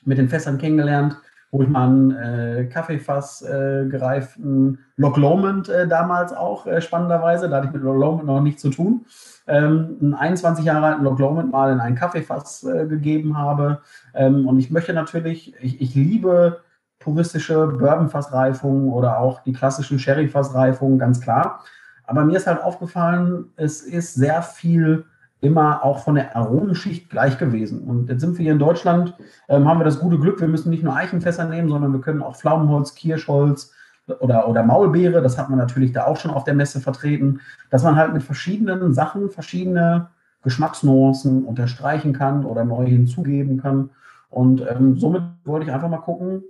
mit 0.04 0.16
den 0.16 0.30
Fässern 0.30 0.56
kennengelernt, 0.56 1.18
wo 1.50 1.62
ich 1.62 1.68
mal 1.68 1.88
einen 1.88 2.10
äh, 2.12 2.64
Kaffeefass 2.72 3.42
äh, 3.42 3.86
gereiften 3.86 4.78
Loch 4.96 5.18
Lomond 5.18 5.68
äh, 5.68 5.86
damals 5.86 6.32
auch 6.32 6.66
äh, 6.66 6.80
spannenderweise, 6.80 7.50
da 7.50 7.56
hatte 7.56 7.66
ich 7.66 7.72
mit 7.74 7.82
Loch 7.82 7.96
Lomond 7.96 8.24
noch 8.24 8.40
nichts 8.40 8.62
zu 8.62 8.70
tun, 8.70 9.04
ähm, 9.46 9.96
einen 10.00 10.14
21 10.14 10.64
Jahre 10.64 10.86
alten 10.86 11.04
Loch 11.04 11.18
Lomond 11.18 11.50
mal 11.50 11.72
in 11.72 11.80
einen 11.80 11.96
Kaffeefass 11.96 12.64
äh, 12.64 12.86
gegeben 12.86 13.36
habe. 13.36 13.82
Ähm, 14.14 14.46
und 14.46 14.58
ich 14.58 14.70
möchte 14.70 14.94
natürlich, 14.94 15.54
ich, 15.60 15.80
ich 15.80 15.94
liebe 15.94 16.60
puristische 17.07 17.69
Bourbonfassreifung 17.69 18.93
oder 18.93 19.20
auch 19.20 19.41
die 19.45 19.53
klassischen 19.53 20.01
Sherryfassreifungen, 20.01 20.99
ganz 20.99 21.20
klar. 21.20 21.61
Aber 22.05 22.24
mir 22.24 22.37
ist 22.37 22.49
halt 22.49 22.62
aufgefallen, 22.62 23.47
es 23.55 23.81
ist 23.81 24.15
sehr 24.15 24.43
viel 24.43 25.05
immer 25.41 25.85
auch 25.85 26.01
von 26.01 26.16
der 26.16 26.35
Aromenschicht 26.35 27.09
gleich 27.09 27.39
gewesen. 27.39 27.83
Und 27.83 28.09
jetzt 28.09 28.23
sind 28.23 28.37
wir 28.37 28.43
hier 28.43 28.53
in 28.53 28.59
Deutschland, 28.59 29.15
ähm, 29.49 29.69
haben 29.69 29.78
wir 29.78 29.85
das 29.85 30.01
gute 30.01 30.19
Glück, 30.19 30.41
wir 30.41 30.49
müssen 30.49 30.70
nicht 30.70 30.83
nur 30.83 30.97
Eichenfässer 30.97 31.45
nehmen, 31.45 31.69
sondern 31.69 31.93
wir 31.93 32.01
können 32.01 32.23
auch 32.23 32.35
Pflaumenholz, 32.35 32.97
Kirschholz 32.97 33.73
oder, 34.19 34.49
oder 34.49 34.65
Maulbeere, 34.65 35.23
das 35.23 35.39
hat 35.39 35.49
man 35.49 35.59
natürlich 35.59 35.93
da 35.93 36.07
auch 36.07 36.16
schon 36.16 36.33
auf 36.33 36.43
der 36.43 36.55
Messe 36.55 36.81
vertreten, 36.81 37.41
dass 37.70 37.85
man 37.85 37.95
halt 37.95 38.15
mit 38.15 38.24
verschiedenen 38.24 38.95
Sachen 38.95 39.31
verschiedene 39.31 40.09
Geschmacksnuancen 40.43 41.45
unterstreichen 41.45 42.12
kann 42.12 42.45
oder 42.45 42.65
neu 42.65 42.87
hinzugeben 42.87 43.62
kann. 43.62 43.91
Und 44.28 44.65
ähm, 44.69 44.97
somit 44.97 45.23
wollte 45.45 45.66
ich 45.66 45.73
einfach 45.73 45.89
mal 45.89 45.99
gucken, 45.99 46.43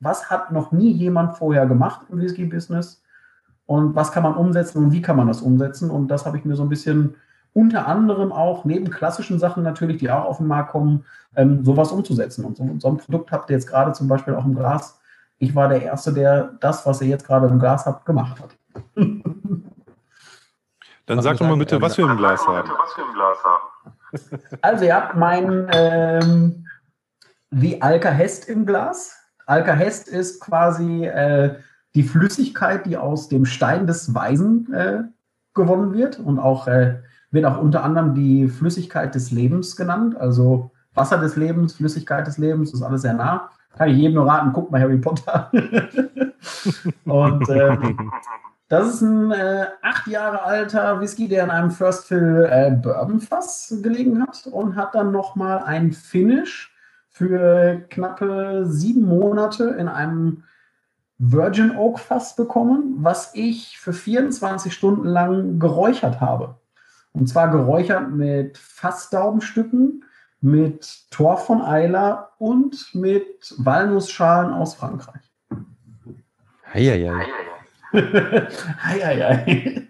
was 0.00 0.30
hat 0.30 0.50
noch 0.50 0.72
nie 0.72 0.90
jemand 0.90 1.36
vorher 1.36 1.66
gemacht 1.66 2.00
im 2.08 2.20
Whisky-Business 2.20 3.02
und 3.66 3.94
was 3.94 4.10
kann 4.10 4.22
man 4.22 4.34
umsetzen 4.34 4.84
und 4.84 4.92
wie 4.92 5.02
kann 5.02 5.16
man 5.16 5.28
das 5.28 5.42
umsetzen. 5.42 5.90
Und 5.90 6.08
das 6.08 6.26
habe 6.26 6.36
ich 6.36 6.44
mir 6.44 6.56
so 6.56 6.64
ein 6.64 6.68
bisschen 6.68 7.14
unter 7.52 7.86
anderem 7.86 8.32
auch 8.32 8.64
neben 8.64 8.90
klassischen 8.90 9.38
Sachen 9.38 9.62
natürlich, 9.62 9.98
die 9.98 10.10
auch 10.10 10.24
auf 10.24 10.38
den 10.38 10.46
Markt 10.46 10.72
kommen, 10.72 11.04
ähm, 11.36 11.64
sowas 11.64 11.92
umzusetzen. 11.92 12.44
Und 12.44 12.56
so, 12.56 12.68
so, 12.78 12.88
ein 12.88 12.96
Produkt 12.96 13.30
habt 13.32 13.50
ihr 13.50 13.56
jetzt 13.56 13.68
gerade 13.68 13.92
zum 13.92 14.08
Beispiel 14.08 14.34
auch 14.34 14.44
im 14.44 14.54
Glas. 14.54 15.00
Ich 15.38 15.54
war 15.54 15.68
der 15.68 15.82
Erste, 15.82 16.12
der 16.12 16.56
das, 16.60 16.84
was 16.86 17.00
ihr 17.00 17.08
jetzt 17.08 17.26
gerade 17.26 17.46
im 17.48 17.58
Glas 17.58 17.86
habt, 17.86 18.04
gemacht 18.06 18.40
hat. 18.40 18.56
Dann 21.06 21.22
sag 21.22 21.38
doch 21.38 21.46
mal 21.46 21.56
bitte, 21.56 21.80
was 21.80 21.98
wir 21.98 22.08
im 22.08 22.16
Glas 22.16 22.46
haben. 22.46 22.70
Also 24.60 24.84
ihr 24.84 24.94
habt 24.94 25.16
mein 25.16 25.68
ähm, 25.72 26.66
The 27.50 27.82
Alka 27.82 28.10
Hest 28.10 28.48
im 28.48 28.66
Glas. 28.66 29.19
Alkahest 29.50 30.08
ist 30.08 30.40
quasi 30.40 31.04
äh, 31.04 31.56
die 31.94 32.04
Flüssigkeit, 32.04 32.86
die 32.86 32.96
aus 32.96 33.28
dem 33.28 33.44
Stein 33.44 33.86
des 33.86 34.14
Weisen 34.14 34.72
äh, 34.72 35.02
gewonnen 35.54 35.92
wird 35.92 36.20
und 36.20 36.38
auch 36.38 36.68
äh, 36.68 37.00
wird 37.32 37.44
auch 37.44 37.58
unter 37.58 37.84
anderem 37.84 38.14
die 38.14 38.48
Flüssigkeit 38.48 39.14
des 39.14 39.30
Lebens 39.30 39.76
genannt. 39.76 40.16
Also 40.16 40.70
Wasser 40.94 41.18
des 41.18 41.36
Lebens, 41.36 41.74
Flüssigkeit 41.74 42.26
des 42.26 42.38
Lebens, 42.38 42.72
ist 42.72 42.82
alles 42.82 43.02
sehr 43.02 43.14
nah. 43.14 43.50
Kann 43.76 43.88
ich 43.88 43.98
jedem 43.98 44.14
nur 44.14 44.26
raten, 44.26 44.52
guckt 44.52 44.70
mal 44.70 44.80
Harry 44.80 44.98
Potter. 44.98 45.50
und 47.04 47.48
ähm, 47.48 48.10
das 48.68 48.94
ist 48.94 49.02
ein 49.02 49.32
äh, 49.32 49.66
acht 49.82 50.06
Jahre 50.06 50.42
alter 50.42 51.00
Whisky, 51.00 51.28
der 51.28 51.44
in 51.44 51.50
einem 51.50 51.70
First 51.70 52.06
Fill 52.06 52.48
äh, 52.50 52.70
Bourbon 52.70 53.20
Fass 53.20 53.74
gelegen 53.82 54.22
hat 54.22 54.46
und 54.46 54.76
hat 54.76 54.94
dann 54.94 55.10
nochmal 55.12 55.58
ein 55.64 55.92
Finish 55.92 56.72
für 57.20 57.82
knappe 57.90 58.64
sieben 58.64 59.02
Monate 59.02 59.64
in 59.78 59.88
einem 59.88 60.44
Virgin 61.18 61.76
Oak 61.76 61.98
Fass 62.00 62.34
bekommen, 62.34 62.94
was 63.00 63.34
ich 63.34 63.78
für 63.78 63.92
24 63.92 64.72
Stunden 64.72 65.04
lang 65.04 65.58
geräuchert 65.58 66.22
habe. 66.22 66.54
Und 67.12 67.28
zwar 67.28 67.50
geräuchert 67.50 68.10
mit 68.10 68.56
Fassdaubenstücken, 68.56 70.02
mit 70.40 71.10
Torf 71.10 71.44
von 71.44 71.60
Eiler 71.60 72.30
und 72.38 72.94
mit 72.94 73.54
Walnussschalen 73.58 74.54
aus 74.54 74.76
Frankreich. 74.76 75.30
Heieiei. 76.72 77.26
Heieiei. 77.92 79.86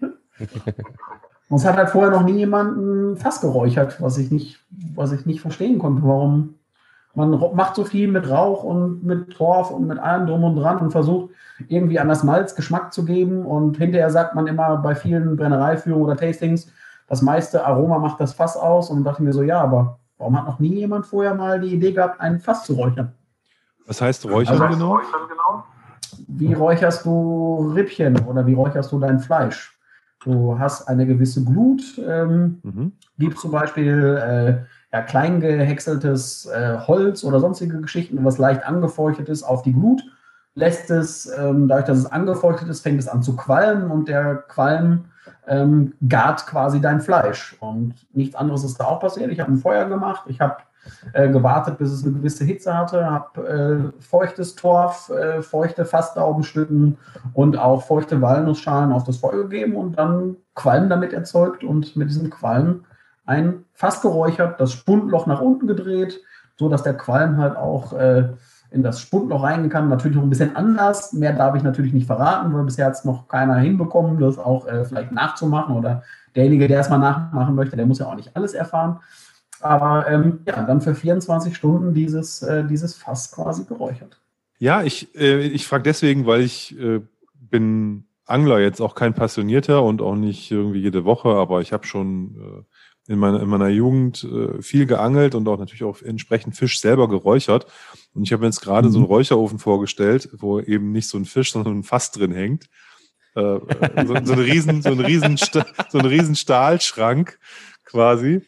Und 1.49 1.59
es 1.59 1.65
hat 1.65 1.77
halt 1.77 1.91
vorher 1.91 2.11
noch 2.11 2.25
nie 2.25 2.39
jemanden 2.39 3.17
Fass 3.17 3.41
geräuchert, 3.41 4.03
was 4.03 4.19
ich 4.19 4.33
nicht, 4.33 4.59
was 4.97 5.13
ich 5.13 5.27
nicht 5.27 5.41
verstehen 5.41 5.79
konnte, 5.79 6.03
warum 6.03 6.57
man 7.15 7.31
macht 7.55 7.75
so 7.75 7.85
viel 7.85 8.09
mit 8.09 8.29
Rauch 8.29 8.63
und 8.63 9.05
mit 9.05 9.33
Torf 9.37 9.71
und 9.71 9.87
mit 9.87 9.99
allem 9.99 10.27
drum 10.27 10.45
und 10.45 10.57
dran 10.57 10.79
und 10.79 10.91
versucht 10.93 11.31
irgendwie 11.69 11.99
an 11.99 12.09
das 12.09 12.23
Malz 12.23 12.55
Geschmack 12.55 12.93
zu 12.93 13.05
geben. 13.05 13.45
Und 13.45 13.77
hinterher 13.77 14.11
sagt 14.11 14.35
man 14.35 14.47
immer 14.47 14.77
bei 14.77 14.95
vielen 14.95 15.37
Brennereiführungen 15.37 16.07
oder 16.07 16.17
Tastings, 16.17 16.71
das 17.09 17.23
meiste 17.23 17.67
Aroma 17.67 17.99
macht 17.99 18.21
das 18.21 18.33
Fass 18.33 18.57
aus. 18.57 18.91
Und 18.91 19.05
dachte 19.05 19.23
mir 19.23 19.33
so, 19.33 19.43
ja, 19.43 19.61
aber 19.61 19.99
warum 20.19 20.39
hat 20.39 20.47
noch 20.47 20.61
nie 20.61 20.75
jemand 20.75 21.07
vorher 21.07 21.35
mal 21.35 21.61
die 21.61 21.75
Idee 21.75 21.93
gehabt, 21.93 22.21
ein 22.21 22.39
Fass 22.39 22.65
zu 22.65 22.75
räuchern? 22.75 23.13
Was 23.87 24.01
heißt 24.01 24.27
Räuchern 24.27 24.63
also, 24.63 24.79
genau? 24.79 25.01
Wie 26.29 26.53
räucherst 26.53 27.05
du 27.05 27.73
Rippchen 27.75 28.25
oder 28.27 28.47
wie 28.47 28.55
räucherst 28.55 28.93
du 28.93 29.01
dein 29.01 29.19
Fleisch? 29.19 29.77
Du 30.23 30.59
hast 30.59 30.87
eine 30.87 31.07
gewisse 31.07 31.45
Glut, 31.45 31.83
ähm, 32.07 32.61
mhm. 32.63 32.93
gibst 33.19 33.41
zum 33.41 33.51
Beispiel 33.51 34.17
äh, 34.17 34.80
ja, 34.93 35.03
klein 35.03 35.43
äh, 35.43 36.79
Holz 36.87 37.25
oder 37.25 37.41
sonstige 37.41 37.81
Geschichten, 37.81 38.25
was 38.25 38.39
leicht 38.39 38.65
angefeuchtet 38.65 39.29
ist, 39.29 39.43
auf 39.43 39.63
die 39.63 39.73
Glut, 39.73 40.03
lässt 40.55 40.91
es, 40.91 41.27
ähm, 41.39 41.69
dadurch, 41.69 41.87
dass 41.87 41.99
es 41.99 42.07
angefeuchtet 42.07 42.69
ist, 42.69 42.81
fängt 42.81 42.99
es 42.99 43.09
an 43.09 43.23
zu 43.23 43.37
qualmen 43.37 43.91
und 43.91 44.09
der 44.09 44.37
Qualm 44.37 45.07
ähm, 45.47 45.95
gart 46.09 46.47
quasi 46.47 46.81
dein 46.81 47.01
Fleisch. 47.01 47.57
Und 47.61 47.95
nichts 48.13 48.35
anderes 48.35 48.65
ist 48.65 48.79
da 48.79 48.87
auch 48.87 49.01
passiert. 49.01 49.31
Ich 49.31 49.41
habe 49.41 49.53
ein 49.53 49.59
Feuer 49.59 49.87
gemacht, 49.87 50.25
ich 50.27 50.41
habe 50.41 50.57
äh, 51.13 51.29
gewartet, 51.29 51.79
bis 51.79 51.93
es 51.93 52.05
eine 52.05 52.15
gewisse 52.15 52.45
Hitze 52.45 52.77
hatte, 52.77 53.05
habe 53.05 53.93
äh, 53.99 54.03
feuchtes 54.03 54.57
Torf, 54.57 55.11
äh, 55.11 55.43
feuchte 55.43 55.85
Fassdaubenstücken 55.85 56.99
und 57.35 57.59
auch 57.59 57.83
feuchte 57.83 58.21
Walnussschalen 58.21 58.93
auf 58.93 59.05
das 59.05 59.19
Feuer 59.19 59.43
gegeben 59.43 59.77
und 59.77 59.99
dann 59.99 60.37
Qualm 60.55 60.89
damit 60.89 61.13
erzeugt 61.13 61.63
und 61.65 61.97
mit 61.97 62.09
diesem 62.09 62.31
Qualm 62.31 62.85
ein 63.31 63.65
Fass 63.73 64.03
geräuchert, 64.03 64.61
das 64.61 64.73
Spundloch 64.73 65.27
nach 65.27 65.41
unten 65.41 65.69
gedreht, 65.69 66.21
so 66.57 66.69
dass 66.69 66.83
der 66.83 66.95
Qualm 66.95 67.39
halt 67.39 67.57
auch 67.57 67.93
äh, 67.93 68.31
in 68.73 68.83
das 68.83 69.01
Spundloch 69.01 69.45
rein 69.45 69.69
kann. 69.69 69.89
Natürlich 69.89 70.17
noch 70.17 70.25
ein 70.25 70.31
bisschen 70.31 70.57
anders. 70.57 71.13
Mehr 71.13 71.33
darf 71.33 71.55
ich 71.55 71.63
natürlich 71.63 71.93
nicht 71.93 72.07
verraten, 72.07 72.53
weil 72.53 72.65
bisher 72.65 72.87
hat 72.87 72.95
es 72.95 73.05
noch 73.05 73.29
keiner 73.29 73.57
hinbekommen, 73.57 74.19
das 74.19 74.39
auch 74.39 74.67
äh, 74.67 74.85
vielleicht 74.85 75.13
nachzumachen 75.13 75.77
oder 75.77 76.03
derjenige, 76.35 76.67
der 76.67 76.81
es 76.81 76.91
mal 76.91 76.99
nachmachen 76.99 77.55
möchte, 77.55 77.77
der 77.77 77.87
muss 77.87 78.01
ja 78.01 78.07
auch 78.07 78.17
nicht 78.17 78.37
alles 78.37 78.53
erfahren. 78.53 78.99
Aber 79.61 80.09
ähm, 80.09 80.41
ja, 80.47 80.63
dann 80.65 80.81
für 80.81 80.95
24 80.95 81.55
Stunden 81.55 81.95
dieses, 81.95 82.43
äh, 82.43 82.65
dieses 82.65 82.95
Fass 82.97 83.31
quasi 83.31 83.65
geräuchert. 83.65 84.21
Ja, 84.59 84.83
ich, 84.83 85.15
äh, 85.15 85.41
ich 85.41 85.67
frage 85.67 85.85
deswegen, 85.85 86.27
weil 86.27 86.41
ich 86.41 86.79
äh, 86.81 87.01
bin 87.35 88.05
Angler 88.27 88.61
jetzt 88.61 88.81
auch 88.81 88.95
kein 88.95 89.15
Passionierter 89.15 89.83
und 89.83 90.01
auch 90.01 90.15
nicht 90.15 90.51
irgendwie 90.51 90.81
jede 90.81 91.05
Woche, 91.05 91.31
aber 91.31 91.61
ich 91.61 91.73
habe 91.73 91.87
schon 91.87 92.37
äh, 92.37 92.63
in, 93.11 93.19
meiner, 93.19 93.43
in 93.43 93.49
meiner 93.49 93.69
Jugend 93.69 94.23
äh, 94.23 94.63
viel 94.63 94.87
geangelt 94.87 95.35
und 95.35 95.49
auch 95.49 95.59
natürlich 95.59 95.83
auch 95.83 96.01
entsprechend 96.01 96.55
Fisch 96.55 96.79
selber 96.81 97.09
geräuchert. 97.09 97.67
Und 98.15 98.23
ich 98.23 98.33
habe 98.33 98.43
mir 98.43 98.47
jetzt 98.47 98.61
gerade 98.61 98.87
mhm. 98.87 98.93
so 98.93 98.99
einen 98.99 99.07
mhm. 99.07 99.13
Räucherofen 99.13 99.59
vorgestellt, 99.59 100.29
wo 100.39 100.61
eben 100.61 100.93
nicht 100.93 101.09
so 101.09 101.19
ein 101.19 101.25
Fisch, 101.25 101.51
sondern 101.51 101.81
ein 101.81 101.83
Fass 101.83 102.13
drin 102.13 102.31
hängt. 102.31 102.71
Äh, 103.35 103.41
äh 103.41 104.07
so, 104.07 104.15
so, 104.23 104.33
eine 104.35 104.45
riesen, 104.45 104.81
so 104.81 104.91
ein 104.91 105.01
riesen, 105.01 105.37
so 105.37 105.99
ein 105.99 106.07
riesen 106.07 106.37
Stahlschrank 106.37 107.41
quasi. 107.85 108.43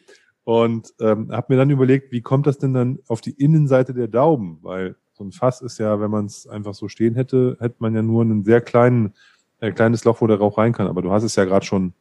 Und 0.45 0.93
ähm, 1.01 1.29
habe 1.29 1.47
mir 1.49 1.57
dann 1.57 1.69
überlegt, 1.69 2.13
wie 2.13 2.21
kommt 2.21 2.47
das 2.47 2.57
denn 2.57 2.73
dann 2.73 2.99
auf 3.09 3.19
die 3.19 3.31
Innenseite 3.31 3.93
der 3.93 4.07
Dauben? 4.07 4.59
Weil 4.61 4.95
so 5.11 5.25
ein 5.25 5.33
Fass 5.33 5.61
ist 5.61 5.77
ja, 5.77 5.99
wenn 5.99 6.11
man 6.11 6.27
es 6.27 6.47
einfach 6.47 6.73
so 6.73 6.87
stehen 6.87 7.15
hätte, 7.15 7.57
hätte 7.59 7.75
man 7.79 7.93
ja 7.93 8.01
nur 8.01 8.23
ein 8.23 8.45
sehr 8.45 8.61
kleinen, 8.61 9.13
äh, 9.59 9.73
kleines 9.73 10.05
Loch, 10.05 10.21
wo 10.21 10.27
der 10.27 10.37
Rauch 10.37 10.57
rein 10.57 10.71
kann. 10.71 10.87
Aber 10.87 11.01
du 11.01 11.11
hast 11.11 11.23
es 11.23 11.35
ja 11.35 11.43
gerade 11.43 11.65
schon 11.65 11.93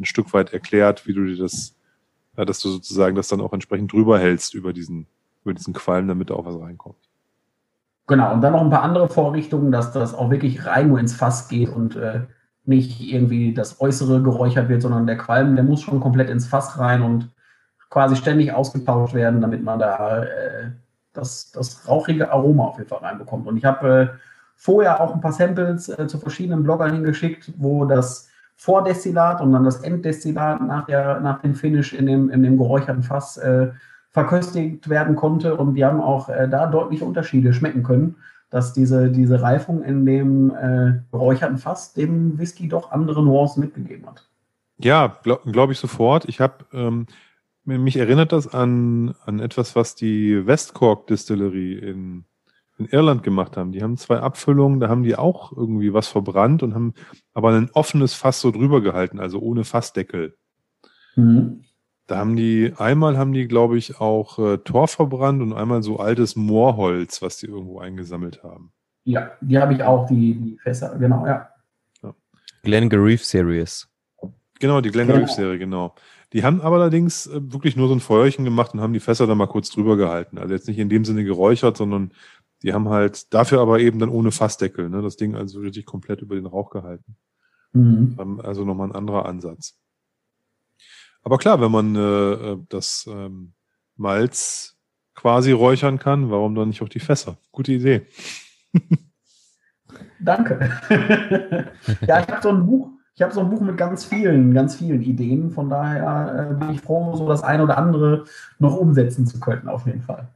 ein 0.00 0.04
Stück 0.04 0.32
weit 0.32 0.52
erklärt, 0.52 1.06
wie 1.06 1.12
du 1.12 1.24
dir 1.24 1.36
das, 1.36 1.77
ja, 2.38 2.44
dass 2.44 2.60
du 2.60 2.68
sozusagen 2.68 3.16
das 3.16 3.26
dann 3.28 3.40
auch 3.40 3.52
entsprechend 3.52 3.92
drüber 3.92 4.18
hältst 4.18 4.54
über 4.54 4.72
diesen, 4.72 5.06
über 5.44 5.52
diesen 5.52 5.74
Qualm, 5.74 6.06
damit 6.06 6.30
da 6.30 6.34
auch 6.34 6.46
was 6.46 6.58
reinkommt. 6.58 6.96
Genau, 8.06 8.32
und 8.32 8.40
dann 8.40 8.52
noch 8.52 8.62
ein 8.62 8.70
paar 8.70 8.84
andere 8.84 9.08
Vorrichtungen, 9.08 9.72
dass 9.72 9.92
das 9.92 10.14
auch 10.14 10.30
wirklich 10.30 10.64
rein 10.64 10.88
nur 10.88 11.00
ins 11.00 11.14
Fass 11.14 11.48
geht 11.48 11.68
und 11.68 11.96
äh, 11.96 12.20
nicht 12.64 13.00
irgendwie 13.00 13.52
das 13.52 13.80
Äußere 13.80 14.22
geräuchert 14.22 14.68
wird, 14.68 14.82
sondern 14.82 15.06
der 15.06 15.18
Qualm, 15.18 15.56
der 15.56 15.64
muss 15.64 15.82
schon 15.82 16.00
komplett 16.00 16.30
ins 16.30 16.46
Fass 16.46 16.78
rein 16.78 17.02
und 17.02 17.28
quasi 17.90 18.14
ständig 18.14 18.52
ausgetauscht 18.52 19.14
werden, 19.14 19.40
damit 19.40 19.64
man 19.64 19.80
da 19.80 20.22
äh, 20.22 20.70
das, 21.12 21.50
das 21.50 21.88
rauchige 21.88 22.30
Aroma 22.30 22.66
auf 22.66 22.78
jeden 22.78 22.88
Fall 22.88 23.00
reinbekommt. 23.00 23.48
Und 23.48 23.56
ich 23.56 23.64
habe 23.64 24.12
äh, 24.14 24.18
vorher 24.54 25.00
auch 25.00 25.12
ein 25.12 25.20
paar 25.20 25.32
Samples 25.32 25.88
äh, 25.88 26.06
zu 26.06 26.18
verschiedenen 26.18 26.62
Bloggern 26.62 26.92
hingeschickt, 26.92 27.52
wo 27.56 27.84
das 27.84 28.27
Vordestillat 28.58 29.40
und 29.40 29.52
dann 29.52 29.64
das 29.64 29.82
Enddestillat 29.82 30.60
nach, 30.60 30.86
der, 30.86 31.20
nach 31.20 31.40
dem 31.40 31.54
Finish 31.54 31.92
in 31.92 32.06
dem, 32.06 32.28
in 32.28 32.42
dem 32.42 32.58
geräucherten 32.58 33.04
Fass 33.04 33.38
äh, 33.38 33.68
verköstigt 34.10 34.88
werden 34.88 35.14
konnte. 35.14 35.56
Und 35.56 35.74
die 35.74 35.84
haben 35.84 36.00
auch 36.00 36.28
äh, 36.28 36.48
da 36.48 36.66
deutliche 36.66 37.04
Unterschiede 37.04 37.54
schmecken 37.54 37.84
können, 37.84 38.16
dass 38.50 38.72
diese, 38.72 39.10
diese 39.12 39.40
Reifung 39.40 39.84
in 39.84 40.04
dem 40.04 40.50
äh, 40.50 41.00
geräucherten 41.12 41.58
Fass 41.58 41.94
dem 41.94 42.36
Whisky 42.36 42.68
doch 42.68 42.90
andere 42.90 43.22
Nuancen 43.22 43.62
mitgegeben 43.62 44.06
hat. 44.06 44.28
Ja, 44.78 45.18
glaube 45.22 45.52
glaub 45.52 45.70
ich 45.70 45.78
sofort. 45.78 46.24
Ich 46.24 46.40
habe 46.40 46.64
ähm, 46.72 47.06
mich 47.64 47.96
erinnert 47.96 48.32
das 48.32 48.52
an, 48.52 49.14
an 49.24 49.38
etwas, 49.38 49.76
was 49.76 49.94
die 49.94 50.46
Westcork 50.46 51.06
Distillery 51.06 51.74
in, 51.74 52.24
in 52.78 52.86
Irland 52.86 53.22
gemacht 53.22 53.56
haben. 53.56 53.72
Die 53.72 53.82
haben 53.82 53.96
zwei 53.96 54.18
Abfüllungen, 54.18 54.80
da 54.80 54.88
haben 54.88 55.02
die 55.02 55.16
auch 55.16 55.52
irgendwie 55.52 55.92
was 55.92 56.08
verbrannt 56.08 56.62
und 56.62 56.74
haben 56.74 56.94
aber 57.34 57.50
ein 57.50 57.70
offenes 57.72 58.14
Fass 58.14 58.40
so 58.40 58.50
drüber 58.50 58.80
gehalten, 58.80 59.18
also 59.18 59.40
ohne 59.40 59.64
Fassdeckel. 59.64 60.36
Mhm. 61.16 61.64
Da 62.06 62.16
haben 62.16 62.36
die, 62.36 62.72
einmal 62.78 63.18
haben 63.18 63.32
die, 63.32 63.46
glaube 63.48 63.76
ich, 63.76 64.00
auch 64.00 64.38
äh, 64.38 64.58
Tor 64.58 64.88
verbrannt 64.88 65.42
und 65.42 65.52
einmal 65.52 65.82
so 65.82 65.98
altes 65.98 66.36
Moorholz, 66.36 67.20
was 67.20 67.36
die 67.36 67.46
irgendwo 67.46 67.80
eingesammelt 67.80 68.42
haben. 68.42 68.72
Ja, 69.04 69.32
die 69.40 69.58
habe 69.58 69.74
ich 69.74 69.82
auch, 69.82 70.06
die, 70.06 70.34
die 70.34 70.58
Fässer, 70.58 70.96
genau, 70.98 71.26
ja. 71.26 71.48
ja. 72.02 72.14
Glenn 72.62 72.88
Reef 72.90 73.24
Series. 73.24 73.88
Genau, 74.58 74.80
die 74.80 74.90
Glenn 74.90 75.08
genau. 75.08 75.26
Serie, 75.26 75.58
genau. 75.58 75.94
Die 76.32 76.44
haben 76.44 76.60
aber 76.60 76.76
allerdings 76.76 77.26
äh, 77.26 77.40
wirklich 77.52 77.76
nur 77.76 77.88
so 77.88 77.94
ein 77.94 78.00
Feuerchen 78.00 78.44
gemacht 78.44 78.74
und 78.74 78.80
haben 78.80 78.92
die 78.92 79.00
Fässer 79.00 79.26
dann 79.26 79.38
mal 79.38 79.46
kurz 79.46 79.70
drüber 79.70 79.96
gehalten. 79.96 80.38
Also 80.38 80.52
jetzt 80.52 80.68
nicht 80.68 80.78
in 80.78 80.88
dem 80.88 81.04
Sinne 81.04 81.24
geräuchert, 81.24 81.76
sondern 81.76 82.12
die 82.62 82.72
haben 82.72 82.88
halt 82.88 83.32
dafür 83.32 83.60
aber 83.60 83.80
eben 83.80 83.98
dann 83.98 84.08
ohne 84.08 84.30
Fassdeckel, 84.30 84.88
ne? 84.88 85.02
das 85.02 85.16
Ding 85.16 85.34
also 85.34 85.60
richtig 85.60 85.86
komplett 85.86 86.22
über 86.22 86.34
den 86.34 86.46
Rauch 86.46 86.70
gehalten. 86.70 87.16
Mhm. 87.72 88.40
Also 88.42 88.64
nochmal 88.64 88.88
ein 88.88 88.94
anderer 88.94 89.26
Ansatz. 89.26 89.78
Aber 91.22 91.38
klar, 91.38 91.60
wenn 91.60 91.70
man 91.70 91.94
äh, 91.94 92.32
äh, 92.32 92.58
das 92.68 93.08
ähm, 93.08 93.52
Malz 93.96 94.76
quasi 95.14 95.52
räuchern 95.52 95.98
kann, 95.98 96.30
warum 96.30 96.54
dann 96.54 96.68
nicht 96.68 96.82
auch 96.82 96.88
die 96.88 97.00
Fässer? 97.00 97.38
Gute 97.52 97.72
Idee. 97.72 98.06
Danke. 100.20 100.70
ja, 102.06 102.20
ich 102.20 102.28
habe 102.28 102.42
so 102.42 102.48
ein 102.48 102.66
Buch 102.66 102.90
ich 103.18 103.22
habe 103.22 103.34
so 103.34 103.40
ein 103.40 103.50
Buch 103.50 103.60
mit 103.60 103.76
ganz 103.76 104.04
vielen, 104.04 104.54
ganz 104.54 104.76
vielen 104.76 105.02
Ideen. 105.02 105.50
Von 105.50 105.68
daher 105.68 106.52
äh, 106.52 106.54
bin 106.54 106.70
ich 106.70 106.80
froh, 106.80 107.16
so 107.16 107.26
das 107.26 107.42
eine 107.42 107.64
oder 107.64 107.76
andere 107.76 108.26
noch 108.60 108.76
umsetzen 108.76 109.26
zu 109.26 109.40
können, 109.40 109.66
auf 109.66 109.86
jeden 109.86 110.02
Fall. 110.02 110.28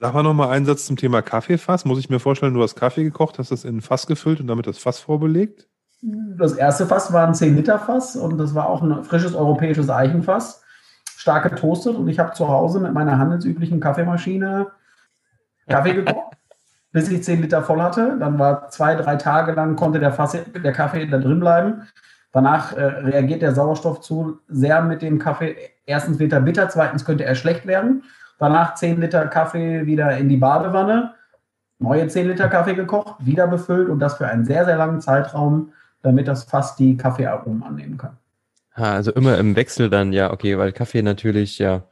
Sag 0.00 0.14
mal 0.14 0.22
nochmal 0.22 0.50
einen 0.50 0.66
Satz 0.66 0.86
zum 0.86 0.96
Thema 0.96 1.22
Kaffeefass. 1.22 1.84
Muss 1.84 1.98
ich 1.98 2.08
mir 2.08 2.20
vorstellen, 2.20 2.54
du 2.54 2.62
hast 2.62 2.76
Kaffee 2.76 3.04
gekocht, 3.04 3.38
hast 3.38 3.50
das 3.50 3.64
in 3.64 3.78
ein 3.78 3.80
Fass 3.80 4.06
gefüllt 4.06 4.40
und 4.40 4.46
damit 4.46 4.66
das 4.66 4.78
Fass 4.78 5.00
vorbelegt? 5.00 5.66
Das 6.02 6.52
erste 6.52 6.86
Fass 6.86 7.12
war 7.12 7.26
ein 7.26 7.34
10-Liter-Fass 7.34 8.14
und 8.16 8.38
das 8.38 8.54
war 8.54 8.68
auch 8.68 8.82
ein 8.82 9.02
frisches 9.02 9.34
europäisches 9.34 9.90
Eichenfass, 9.90 10.62
stark 11.16 11.50
getoastet 11.50 11.96
und 11.96 12.06
ich 12.06 12.20
habe 12.20 12.32
zu 12.34 12.46
Hause 12.48 12.78
mit 12.78 12.94
meiner 12.94 13.18
handelsüblichen 13.18 13.80
Kaffeemaschine 13.80 14.68
Kaffee 15.66 15.94
gekocht 16.04 16.38
bis 16.92 17.08
ich 17.10 17.22
10 17.22 17.42
Liter 17.42 17.62
voll 17.62 17.82
hatte. 17.82 18.16
Dann 18.18 18.38
war 18.38 18.68
zwei, 18.70 18.94
drei 18.94 19.16
Tage 19.16 19.52
lang 19.52 19.76
konnte 19.76 20.00
der, 20.00 20.12
Fass, 20.12 20.32
der 20.32 20.72
Kaffee 20.72 21.06
da 21.06 21.18
drin 21.18 21.40
bleiben. 21.40 21.82
Danach 22.32 22.76
äh, 22.76 22.82
reagiert 22.82 23.42
der 23.42 23.54
Sauerstoff 23.54 24.00
zu 24.00 24.38
sehr 24.48 24.82
mit 24.82 25.02
dem 25.02 25.18
Kaffee. 25.18 25.56
Erstens 25.86 26.18
wird 26.18 26.32
er 26.32 26.40
bitter, 26.40 26.68
zweitens 26.68 27.04
könnte 27.04 27.24
er 27.24 27.34
schlecht 27.34 27.66
werden. 27.66 28.04
Danach 28.38 28.74
10 28.74 29.00
Liter 29.00 29.26
Kaffee 29.26 29.86
wieder 29.86 30.16
in 30.16 30.28
die 30.28 30.36
Badewanne, 30.36 31.14
neue 31.78 32.06
10 32.06 32.28
Liter 32.28 32.48
Kaffee 32.48 32.74
gekocht, 32.74 33.14
wieder 33.18 33.46
befüllt 33.46 33.88
und 33.88 33.98
das 33.98 34.16
für 34.16 34.26
einen 34.26 34.44
sehr, 34.44 34.64
sehr 34.64 34.76
langen 34.76 35.00
Zeitraum, 35.00 35.72
damit 36.02 36.28
das 36.28 36.44
Fass 36.44 36.76
die 36.76 36.96
Kaffeearomen 36.96 37.62
annehmen 37.62 37.98
kann. 37.98 38.16
Also 38.74 39.12
immer 39.12 39.36
im 39.38 39.56
Wechsel 39.56 39.90
dann, 39.90 40.12
ja, 40.12 40.32
okay, 40.32 40.56
weil 40.56 40.70
Kaffee 40.70 41.02
natürlich 41.02 41.58
ja 41.58 41.82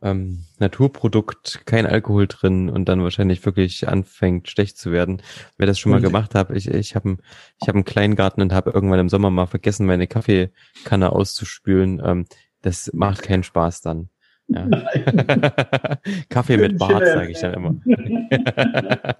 ähm, 0.00 0.44
Naturprodukt, 0.58 1.66
kein 1.66 1.86
Alkohol 1.86 2.28
drin 2.28 2.70
und 2.70 2.88
dann 2.88 3.02
wahrscheinlich 3.02 3.44
wirklich 3.44 3.88
anfängt 3.88 4.48
schlecht 4.48 4.78
zu 4.78 4.92
werden. 4.92 5.22
Wer 5.56 5.66
das 5.66 5.78
schon 5.78 5.90
mal 5.90 6.00
gemacht 6.00 6.36
hat, 6.36 6.50
ich, 6.50 6.68
ich 6.68 6.94
habe 6.94 7.16
ich 7.60 7.68
hab 7.68 7.74
einen 7.74 7.84
Kleingarten 7.84 8.42
und 8.42 8.52
habe 8.52 8.70
irgendwann 8.70 9.00
im 9.00 9.08
Sommer 9.08 9.30
mal 9.30 9.46
vergessen, 9.46 9.86
meine 9.86 10.06
Kaffeekanne 10.06 11.10
auszuspülen. 11.10 12.00
Ähm, 12.04 12.26
das 12.62 12.92
macht 12.92 13.22
keinen 13.22 13.42
Spaß 13.42 13.80
dann. 13.80 14.08
Ja. 14.48 14.66
Kaffee 16.30 16.56
mit 16.56 16.78
Bart, 16.78 17.06
sage 17.06 17.30
ich 17.30 17.40
dann 17.40 17.54
immer. 17.54 17.74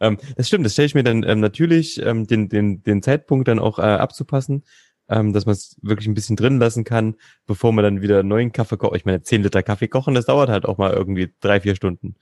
ähm, 0.00 0.18
das 0.36 0.48
stimmt, 0.48 0.64
das 0.64 0.72
stelle 0.72 0.86
ich 0.86 0.94
mir 0.94 1.04
dann 1.04 1.22
ähm, 1.24 1.40
natürlich 1.40 2.02
ähm, 2.04 2.26
den, 2.26 2.48
den, 2.48 2.82
den 2.82 3.02
Zeitpunkt 3.02 3.48
dann 3.48 3.58
auch 3.58 3.78
äh, 3.78 3.82
abzupassen 3.82 4.62
ähm, 5.08 5.32
dass 5.32 5.46
man 5.46 5.52
es 5.52 5.76
wirklich 5.82 6.08
ein 6.08 6.14
bisschen 6.14 6.36
drin 6.36 6.58
lassen 6.58 6.84
kann, 6.84 7.14
bevor 7.46 7.72
man 7.72 7.84
dann 7.84 8.02
wieder 8.02 8.22
neuen 8.22 8.52
Kaffee 8.52 8.76
kocht. 8.76 8.96
Ich 8.96 9.04
meine, 9.04 9.22
10 9.22 9.42
Liter 9.42 9.62
Kaffee 9.62 9.88
kochen, 9.88 10.14
das 10.14 10.26
dauert 10.26 10.48
halt 10.48 10.66
auch 10.66 10.78
mal 10.78 10.92
irgendwie 10.92 11.32
drei, 11.40 11.60
vier 11.60 11.76
Stunden. 11.76 12.16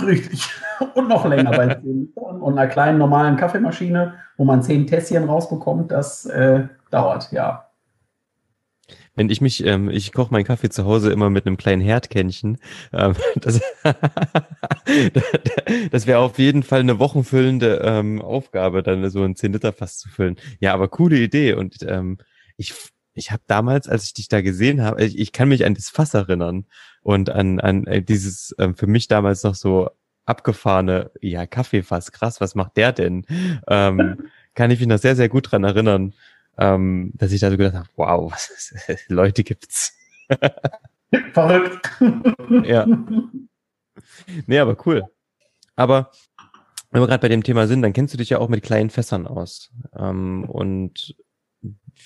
Richtig. 0.00 0.48
Und 0.94 1.08
noch 1.08 1.24
länger 1.26 1.50
bei 1.50 1.74
10 1.74 2.00
Litern 2.00 2.40
und 2.40 2.58
einer 2.58 2.66
kleinen 2.66 2.98
normalen 2.98 3.36
Kaffeemaschine, 3.36 4.14
wo 4.36 4.44
man 4.44 4.62
10 4.62 4.88
Tässchen 4.88 5.24
rausbekommt, 5.24 5.92
das 5.92 6.26
äh, 6.26 6.66
dauert, 6.90 7.30
ja. 7.30 7.68
Wenn 9.16 9.30
ich 9.30 9.40
mich, 9.40 9.64
ähm, 9.64 9.90
ich 9.90 10.12
koche 10.12 10.32
meinen 10.32 10.44
Kaffee 10.44 10.70
zu 10.70 10.84
Hause 10.84 11.12
immer 11.12 11.30
mit 11.30 11.46
einem 11.46 11.56
kleinen 11.56 11.82
Herdkännchen. 11.82 12.58
Ähm, 12.92 13.14
das 13.40 13.60
das 15.90 16.06
wäre 16.06 16.18
auf 16.18 16.38
jeden 16.38 16.62
Fall 16.62 16.80
eine 16.80 16.98
wochenfüllende 16.98 17.80
ähm, 17.84 18.20
Aufgabe, 18.20 18.82
dann 18.82 19.08
so 19.10 19.22
ein 19.22 19.36
10 19.36 19.52
Liter 19.52 19.72
Fass 19.72 19.98
zu 19.98 20.08
füllen. 20.08 20.36
Ja, 20.60 20.74
aber 20.74 20.88
coole 20.88 21.18
Idee. 21.18 21.54
Und 21.54 21.76
ähm, 21.86 22.18
ich, 22.56 22.74
ich 23.14 23.30
habe 23.30 23.42
damals, 23.46 23.88
als 23.88 24.04
ich 24.04 24.14
dich 24.14 24.28
da 24.28 24.40
gesehen 24.40 24.82
habe, 24.82 25.04
ich, 25.04 25.18
ich 25.18 25.32
kann 25.32 25.48
mich 25.48 25.64
an 25.64 25.74
das 25.74 25.90
Fass 25.90 26.14
erinnern. 26.14 26.66
und 27.02 27.30
an, 27.30 27.60
an 27.60 27.86
äh, 27.86 28.02
dieses 28.02 28.54
ähm, 28.58 28.74
für 28.74 28.86
mich 28.86 29.08
damals 29.08 29.44
noch 29.44 29.54
so 29.54 29.90
abgefahrene, 30.26 31.10
ja, 31.20 31.46
Kaffeefass, 31.46 32.12
krass, 32.12 32.40
was 32.40 32.54
macht 32.54 32.76
der 32.76 32.92
denn? 32.92 33.26
Ähm, 33.68 34.16
kann 34.54 34.70
ich 34.70 34.80
mich 34.80 34.88
noch 34.88 34.98
sehr, 34.98 35.16
sehr 35.16 35.28
gut 35.28 35.50
dran 35.50 35.64
erinnern, 35.64 36.14
ähm, 36.58 37.12
dass 37.14 37.32
ich 37.32 37.40
da 37.40 37.50
so 37.50 37.56
gedacht 37.56 37.74
habe, 37.74 37.88
wow, 37.96 38.32
was 38.32 38.50
ist, 38.50 39.08
Leute 39.08 39.44
gibt's. 39.44 39.96
Verrückt. 41.32 41.90
ja. 42.64 42.86
Nee, 44.46 44.58
aber 44.58 44.76
cool. 44.86 45.04
Aber 45.76 46.10
wenn 46.90 47.02
wir 47.02 47.06
gerade 47.06 47.20
bei 47.20 47.28
dem 47.28 47.42
Thema 47.42 47.66
sind, 47.66 47.82
dann 47.82 47.92
kennst 47.92 48.14
du 48.14 48.18
dich 48.18 48.30
ja 48.30 48.38
auch 48.38 48.48
mit 48.48 48.62
kleinen 48.62 48.90
Fässern 48.90 49.26
aus. 49.26 49.72
Ähm, 49.96 50.44
und 50.44 51.16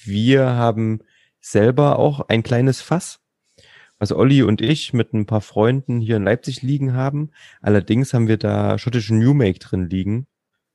wir 0.05 0.47
haben 0.47 1.01
selber 1.41 1.99
auch 1.99 2.21
ein 2.29 2.43
kleines 2.43 2.81
Fass, 2.81 3.21
was 3.99 4.13
Olli 4.13 4.43
und 4.43 4.61
ich 4.61 4.93
mit 4.93 5.13
ein 5.13 5.27
paar 5.27 5.41
Freunden 5.41 6.01
hier 6.01 6.17
in 6.17 6.25
Leipzig 6.25 6.63
liegen 6.63 6.95
haben. 6.95 7.31
Allerdings 7.61 8.15
haben 8.15 8.29
wir 8.29 8.39
da 8.39 8.79
schottischen 8.79 9.19
New 9.19 9.35
Make 9.35 9.59
drin 9.59 9.89
liegen. 9.89 10.27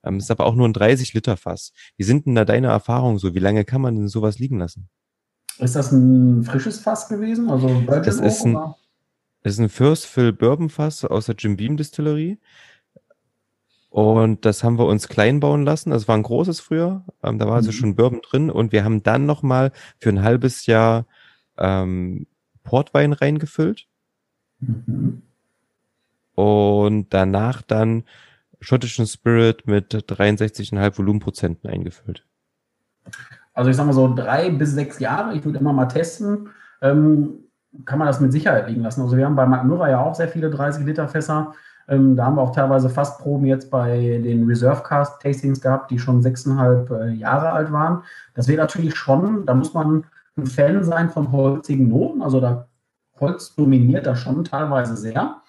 Ähm, 0.04 0.18
ist 0.18 0.32
aber 0.32 0.46
auch 0.46 0.56
nur 0.56 0.68
ein 0.68 0.74
30 0.74 1.14
Liter 1.14 1.38
Fass. 1.38 1.74
Wie 1.98 2.04
sind 2.04 2.26
denn 2.26 2.36
da 2.36 2.46
deine 2.46 2.68
Erfahrungen 2.68 3.18
so? 3.18 3.34
Wie 3.34 3.40
lange 3.40 3.66
kann 3.66 3.82
man 3.82 3.96
denn 3.96 4.08
sowas 4.08 4.40
liegen 4.40 4.60
lassen? 4.60 4.90
Ist 5.60 5.76
das 5.76 5.92
ein 5.92 6.44
frisches 6.44 6.80
Fass 6.80 7.08
gewesen? 7.08 7.50
Also 7.50 7.82
das 7.82 8.20
ist 8.20 8.46
ein, 8.46 8.54
das 9.44 9.54
ist 9.54 9.60
ein 9.60 9.70
First 9.70 10.08
Fill 10.08 10.34
Bourbon 10.34 10.70
Fass 10.70 11.06
aus 11.06 11.28
der 11.28 11.36
Jim 11.36 11.56
Beam 11.58 11.78
Distillery. 11.78 12.40
Und 13.90 14.44
das 14.46 14.64
haben 14.64 14.80
wir 14.80 14.88
uns 14.88 15.08
klein 15.08 15.40
bauen 15.40 15.66
lassen. 15.66 15.92
Das 15.92 16.08
war 16.08 16.16
ein 16.16 16.24
großes 16.24 16.60
früher. 16.60 17.06
Ähm, 17.22 17.38
da 17.38 17.46
war 17.46 17.56
also 17.56 17.70
mhm. 17.70 17.76
schon 17.76 17.96
Bourbon 17.96 18.22
drin. 18.22 18.50
Und 18.50 18.72
wir 18.72 18.84
haben 18.84 19.04
dann 19.04 19.28
nochmal 19.28 19.72
für 20.00 20.10
ein 20.10 20.24
halbes 20.24 20.66
Jahr 20.66 21.06
ähm, 21.60 22.26
Portwein 22.64 23.14
reingefüllt. 23.14 23.88
Mhm. 24.60 25.22
Und 26.34 27.14
danach 27.14 27.62
dann 27.62 28.06
schottischen 28.64 29.06
Spirit 29.06 29.68
mit 29.68 29.94
63,5 29.94 30.98
Volumenprozenten 30.98 31.70
eingefüllt. 31.70 32.26
Also 33.54 33.70
ich 33.70 33.76
sag 33.76 33.86
mal 33.86 33.94
so 33.94 34.14
drei 34.14 34.50
bis 34.50 34.72
sechs 34.72 35.00
Jahre. 35.00 35.36
Ich 35.36 35.46
würde 35.46 35.60
immer 35.60 35.74
mal 35.74 35.86
testen. 35.86 36.50
Ähm, 36.82 37.36
kann 37.86 38.00
man 38.00 38.08
das 38.08 38.20
mit 38.20 38.32
Sicherheit 38.32 38.68
liegen 38.68 38.82
lassen. 38.82 39.02
Also 39.02 39.18
wir 39.18 39.26
haben 39.26 39.36
bei 39.36 39.46
McMurray 39.46 39.92
ja 39.92 40.02
auch 40.02 40.16
sehr 40.16 40.28
viele 40.28 40.50
30 40.50 40.86
Liter 40.86 41.08
Fässer. 41.08 41.54
Ähm, 41.88 42.16
da 42.16 42.26
haben 42.26 42.36
wir 42.36 42.42
auch 42.42 42.56
teilweise 42.56 42.90
Fassproben 42.90 43.46
jetzt 43.46 43.70
bei 43.70 44.20
den 44.24 44.46
Reserve 44.46 44.84
Cast 44.84 45.22
Tastings 45.22 45.60
gehabt, 45.60 45.92
die 45.92 46.00
schon 46.00 46.22
sechseinhalb 46.22 46.90
äh, 46.92 47.10
Jahre 47.12 47.52
alt 47.52 47.72
waren. 47.72 48.04
Das 48.36 48.48
wäre 48.48 48.62
natürlich 48.62 48.96
schon, 48.96 49.46
da 49.46 49.54
muss 49.54 49.74
man 49.74 50.06
ein 50.38 50.46
Fan 50.46 50.84
sein 50.84 51.10
von 51.10 51.32
holzigen 51.32 51.90
Noten. 51.90 52.22
Also 52.22 52.40
da 52.40 52.68
Holz 53.20 53.56
dominiert 53.56 54.06
da 54.06 54.16
schon 54.16 54.44
teilweise 54.44 54.98
sehr. 54.98 55.42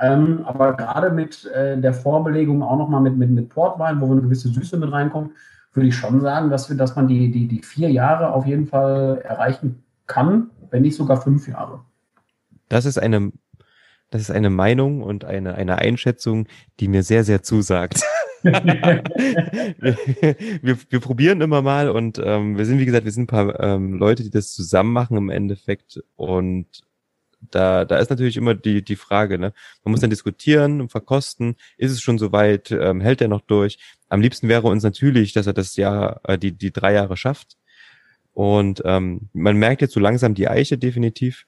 Ähm, 0.00 0.42
aber 0.46 0.74
gerade 0.76 1.10
mit 1.10 1.44
äh, 1.46 1.78
der 1.78 1.92
Vorbelegung 1.92 2.62
auch 2.62 2.78
nochmal 2.78 3.02
mit, 3.02 3.16
mit, 3.18 3.30
mit 3.30 3.50
Portwein, 3.50 4.00
wo 4.00 4.10
eine 4.10 4.22
gewisse 4.22 4.48
Süße 4.48 4.78
mit 4.78 4.90
reinkommt, 4.90 5.32
würde 5.72 5.88
ich 5.88 5.94
schon 5.94 6.20
sagen, 6.20 6.50
dass, 6.50 6.68
wir, 6.68 6.76
dass 6.76 6.96
man 6.96 7.06
die, 7.06 7.30
die, 7.30 7.46
die 7.46 7.62
vier 7.62 7.90
Jahre 7.90 8.32
auf 8.32 8.46
jeden 8.46 8.66
Fall 8.66 9.20
erreichen 9.24 9.84
kann, 10.06 10.50
wenn 10.70 10.82
nicht 10.82 10.96
sogar 10.96 11.20
fünf 11.20 11.46
Jahre. 11.46 11.80
Das 12.68 12.86
ist 12.86 12.98
eine, 12.98 13.30
das 14.10 14.22
ist 14.22 14.30
eine 14.30 14.50
Meinung 14.50 15.02
und 15.02 15.24
eine, 15.24 15.54
eine 15.54 15.78
Einschätzung, 15.78 16.46
die 16.80 16.88
mir 16.88 17.02
sehr, 17.02 17.24
sehr 17.24 17.42
zusagt. 17.42 18.02
wir, 18.42 18.56
wir 20.62 21.00
probieren 21.00 21.42
immer 21.42 21.60
mal 21.60 21.90
und 21.90 22.18
ähm, 22.24 22.56
wir 22.56 22.64
sind, 22.64 22.78
wie 22.78 22.86
gesagt, 22.86 23.04
wir 23.04 23.12
sind 23.12 23.24
ein 23.24 23.26
paar 23.26 23.60
ähm, 23.60 23.94
Leute, 23.94 24.22
die 24.22 24.30
das 24.30 24.54
zusammen 24.54 24.94
machen 24.94 25.18
im 25.18 25.28
Endeffekt 25.28 26.02
und 26.16 26.66
da, 27.40 27.84
da 27.84 27.98
ist 27.98 28.10
natürlich 28.10 28.36
immer 28.36 28.54
die, 28.54 28.82
die 28.84 28.96
Frage, 28.96 29.38
ne? 29.38 29.52
Man 29.84 29.92
muss 29.92 30.00
dann 30.00 30.10
diskutieren 30.10 30.80
und 30.80 30.90
verkosten, 30.90 31.56
ist 31.76 31.92
es 31.92 32.00
schon 32.00 32.18
soweit, 32.18 32.70
ähm, 32.70 33.00
hält 33.00 33.20
er 33.20 33.28
noch 33.28 33.40
durch? 33.40 33.78
Am 34.08 34.20
liebsten 34.20 34.48
wäre 34.48 34.68
uns 34.68 34.82
natürlich, 34.82 35.32
dass 35.32 35.46
er 35.46 35.52
das 35.52 35.76
Jahr, 35.76 36.20
äh, 36.24 36.38
die, 36.38 36.52
die 36.52 36.72
drei 36.72 36.92
Jahre 36.94 37.16
schafft. 37.16 37.56
Und 38.32 38.82
ähm, 38.84 39.28
man 39.32 39.56
merkt 39.56 39.82
jetzt 39.82 39.94
so 39.94 40.00
langsam 40.00 40.34
die 40.34 40.48
Eiche 40.48 40.78
definitiv. 40.78 41.46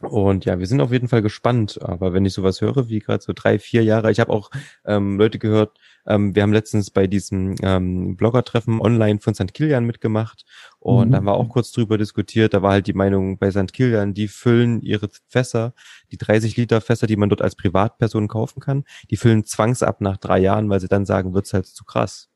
Und 0.00 0.46
ja, 0.46 0.58
wir 0.58 0.66
sind 0.66 0.80
auf 0.80 0.92
jeden 0.92 1.08
Fall 1.08 1.22
gespannt. 1.22 1.78
Aber 1.82 2.12
wenn 2.12 2.24
ich 2.24 2.32
sowas 2.32 2.60
höre, 2.60 2.88
wie 2.88 3.00
gerade 3.00 3.22
so 3.22 3.32
drei, 3.34 3.58
vier 3.58 3.84
Jahre, 3.84 4.10
ich 4.10 4.20
habe 4.20 4.32
auch 4.32 4.50
ähm, 4.84 5.18
Leute 5.18 5.38
gehört, 5.38 5.78
ähm, 6.06 6.34
wir 6.34 6.42
haben 6.42 6.52
letztens 6.52 6.90
bei 6.90 7.06
diesem 7.06 7.54
ähm, 7.62 8.16
Blogger-Treffen 8.16 8.80
online 8.80 9.20
von 9.20 9.34
St. 9.34 9.52
Kilian 9.52 9.84
mitgemacht 9.84 10.44
und 10.78 11.08
mhm. 11.08 11.12
da 11.12 11.16
haben 11.18 11.26
wir 11.26 11.34
auch 11.34 11.48
kurz 11.48 11.72
drüber 11.72 11.98
diskutiert. 11.98 12.54
Da 12.54 12.62
war 12.62 12.72
halt 12.72 12.86
die 12.86 12.94
Meinung 12.94 13.38
bei 13.38 13.50
St. 13.50 13.72
Kilian, 13.72 14.14
die 14.14 14.28
füllen 14.28 14.80
ihre 14.80 15.08
Fässer, 15.28 15.74
die 16.10 16.16
30 16.16 16.56
Liter 16.56 16.80
Fässer, 16.80 17.06
die 17.06 17.16
man 17.16 17.28
dort 17.28 17.42
als 17.42 17.54
Privatperson 17.54 18.28
kaufen 18.28 18.60
kann, 18.60 18.84
die 19.10 19.16
füllen 19.16 19.44
zwangsab 19.44 20.00
nach 20.00 20.16
drei 20.16 20.38
Jahren, 20.38 20.70
weil 20.70 20.80
sie 20.80 20.88
dann 20.88 21.04
sagen, 21.04 21.34
wird's 21.34 21.52
halt 21.52 21.66
zu 21.66 21.84
krass. 21.84 22.29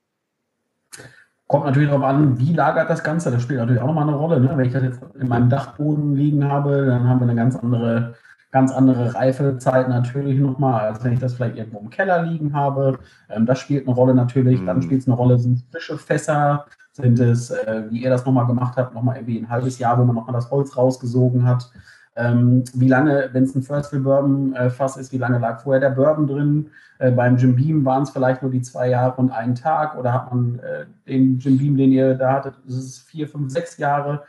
Kommt 1.46 1.66
natürlich 1.66 1.88
darauf 1.88 2.04
an, 2.04 2.38
wie 2.38 2.54
lagert 2.54 2.88
das 2.88 3.04
Ganze. 3.04 3.30
Das 3.30 3.42
spielt 3.42 3.60
natürlich 3.60 3.80
auch 3.82 3.86
nochmal 3.86 4.08
eine 4.08 4.16
Rolle. 4.16 4.40
Ne? 4.40 4.50
Wenn 4.54 4.66
ich 4.66 4.72
das 4.72 4.82
jetzt 4.82 5.00
in 5.18 5.28
meinem 5.28 5.50
Dachboden 5.50 6.16
liegen 6.16 6.48
habe, 6.48 6.86
dann 6.86 7.08
haben 7.08 7.20
wir 7.20 7.28
eine 7.28 7.36
ganz 7.36 7.56
andere 7.56 8.14
ganz 8.54 8.70
andere 8.70 9.12
Reifezeit 9.16 9.88
natürlich 9.88 10.38
nochmal, 10.38 10.82
als 10.86 11.02
wenn 11.02 11.12
ich 11.12 11.18
das 11.18 11.34
vielleicht 11.34 11.56
irgendwo 11.56 11.80
im 11.80 11.90
Keller 11.90 12.22
liegen 12.22 12.54
habe. 12.54 13.00
Ähm, 13.28 13.46
das 13.46 13.58
spielt 13.58 13.84
eine 13.84 13.96
Rolle 13.96 14.14
natürlich. 14.14 14.60
Mhm. 14.60 14.66
Dann 14.66 14.80
spielt 14.80 15.00
es 15.00 15.08
eine 15.08 15.16
Rolle, 15.16 15.40
sind 15.40 15.56
es 15.56 15.64
frische 15.72 15.98
Fässer, 15.98 16.64
sind 16.92 17.18
es, 17.18 17.50
äh, 17.50 17.82
wie 17.90 18.04
ihr 18.04 18.10
das 18.10 18.24
nochmal 18.24 18.46
gemacht 18.46 18.76
habt, 18.76 18.94
nochmal 18.94 19.16
irgendwie 19.16 19.38
ein 19.38 19.48
halbes 19.48 19.80
Jahr, 19.80 19.98
wo 19.98 20.04
man 20.04 20.14
nochmal 20.14 20.34
das 20.34 20.52
Holz 20.52 20.76
rausgesogen 20.76 21.44
hat. 21.48 21.68
Ähm, 22.16 22.64
wie 22.74 22.88
lange, 22.88 23.30
wenn 23.32 23.44
es 23.44 23.54
ein 23.54 23.62
First 23.62 23.90
Fill 23.90 24.00
Bourbon 24.00 24.54
äh, 24.54 24.70
Fass 24.70 24.96
ist, 24.96 25.12
wie 25.12 25.18
lange 25.18 25.38
lag 25.38 25.60
vorher 25.62 25.80
der 25.80 25.90
Bourbon 25.90 26.26
drin? 26.26 26.70
Äh, 26.98 27.10
beim 27.10 27.36
Jim 27.36 27.56
Beam 27.56 27.84
waren 27.84 28.04
es 28.04 28.10
vielleicht 28.10 28.42
nur 28.42 28.50
die 28.50 28.62
zwei 28.62 28.88
Jahre 28.88 29.16
und 29.16 29.30
einen 29.30 29.56
Tag 29.56 29.96
oder 29.98 30.12
hat 30.12 30.32
man 30.32 30.60
äh, 30.60 30.86
den 31.08 31.38
Jim 31.38 31.58
Beam, 31.58 31.76
den 31.76 31.90
ihr 31.92 32.14
da 32.14 32.34
hattet, 32.34 32.54
ist 32.66 33.00
vier, 33.08 33.28
fünf, 33.28 33.52
sechs 33.52 33.78
Jahre 33.78 34.22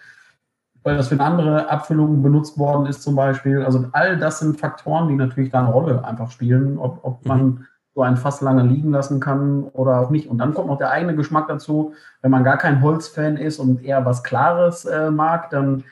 weil 0.85 0.95
das 0.95 1.07
für 1.07 1.15
eine 1.15 1.23
andere 1.23 1.69
Abfüllung 1.69 2.21
benutzt 2.21 2.59
worden 2.59 2.85
ist 2.85 3.01
zum 3.01 3.15
Beispiel. 3.15 3.63
Also 3.63 3.85
all 3.91 4.17
das 4.17 4.39
sind 4.39 4.59
Faktoren, 4.59 5.09
die 5.09 5.15
natürlich 5.15 5.49
da 5.49 5.59
eine 5.59 5.71
Rolle 5.71 6.05
einfach 6.05 6.29
spielen, 6.29 6.77
ob, 6.77 6.99
ob 7.01 7.25
man 7.25 7.45
mhm. 7.45 7.65
so 7.95 8.03
ein 8.03 8.17
Fass 8.17 8.39
lange 8.41 8.61
liegen 8.61 8.91
lassen 8.91 9.19
kann 9.19 9.63
oder 9.63 9.99
auch 9.99 10.11
nicht. 10.11 10.29
Und 10.29 10.37
dann 10.37 10.53
kommt 10.53 10.67
noch 10.67 10.77
der 10.77 10.91
eigene 10.91 11.15
Geschmack 11.15 11.47
dazu. 11.47 11.93
Wenn 12.21 12.29
man 12.29 12.43
gar 12.43 12.57
kein 12.57 12.83
Holzfan 12.83 13.35
ist 13.35 13.57
und 13.57 13.83
eher 13.83 14.05
was 14.05 14.21
Klares 14.23 14.85
äh, 14.85 15.09
mag, 15.09 15.49
dann, 15.49 15.83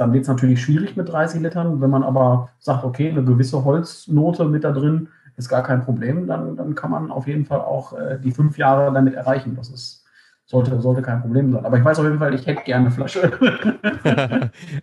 dann 0.00 0.14
wird 0.14 0.22
es 0.22 0.28
natürlich 0.28 0.62
schwierig 0.62 0.96
mit 0.96 1.10
30 1.10 1.42
Litern. 1.42 1.82
Wenn 1.82 1.90
man 1.90 2.02
aber 2.02 2.48
sagt, 2.58 2.84
okay, 2.84 3.10
eine 3.10 3.22
gewisse 3.22 3.64
Holznote 3.64 4.46
mit 4.46 4.64
da 4.64 4.72
drin 4.72 5.08
ist 5.36 5.50
gar 5.50 5.62
kein 5.62 5.82
Problem, 5.82 6.26
dann, 6.26 6.56
dann 6.56 6.74
kann 6.74 6.90
man 6.90 7.10
auf 7.10 7.26
jeden 7.26 7.44
Fall 7.44 7.60
auch 7.60 7.92
äh, 7.92 8.18
die 8.18 8.32
fünf 8.32 8.56
Jahre 8.56 8.92
damit 8.94 9.12
erreichen. 9.14 9.56
Das 9.56 9.68
ist 9.68 10.06
sollte, 10.46 10.80
sollte 10.80 11.02
kein 11.02 11.20
Problem 11.20 11.52
sein. 11.52 11.66
Aber 11.66 11.76
ich 11.76 11.84
weiß 11.84 11.98
auf 11.98 12.06
jeden 12.06 12.18
Fall, 12.18 12.34
ich 12.34 12.46
hätte 12.46 12.62
gerne 12.64 12.86
eine 12.86 12.94
Flasche. 12.94 13.30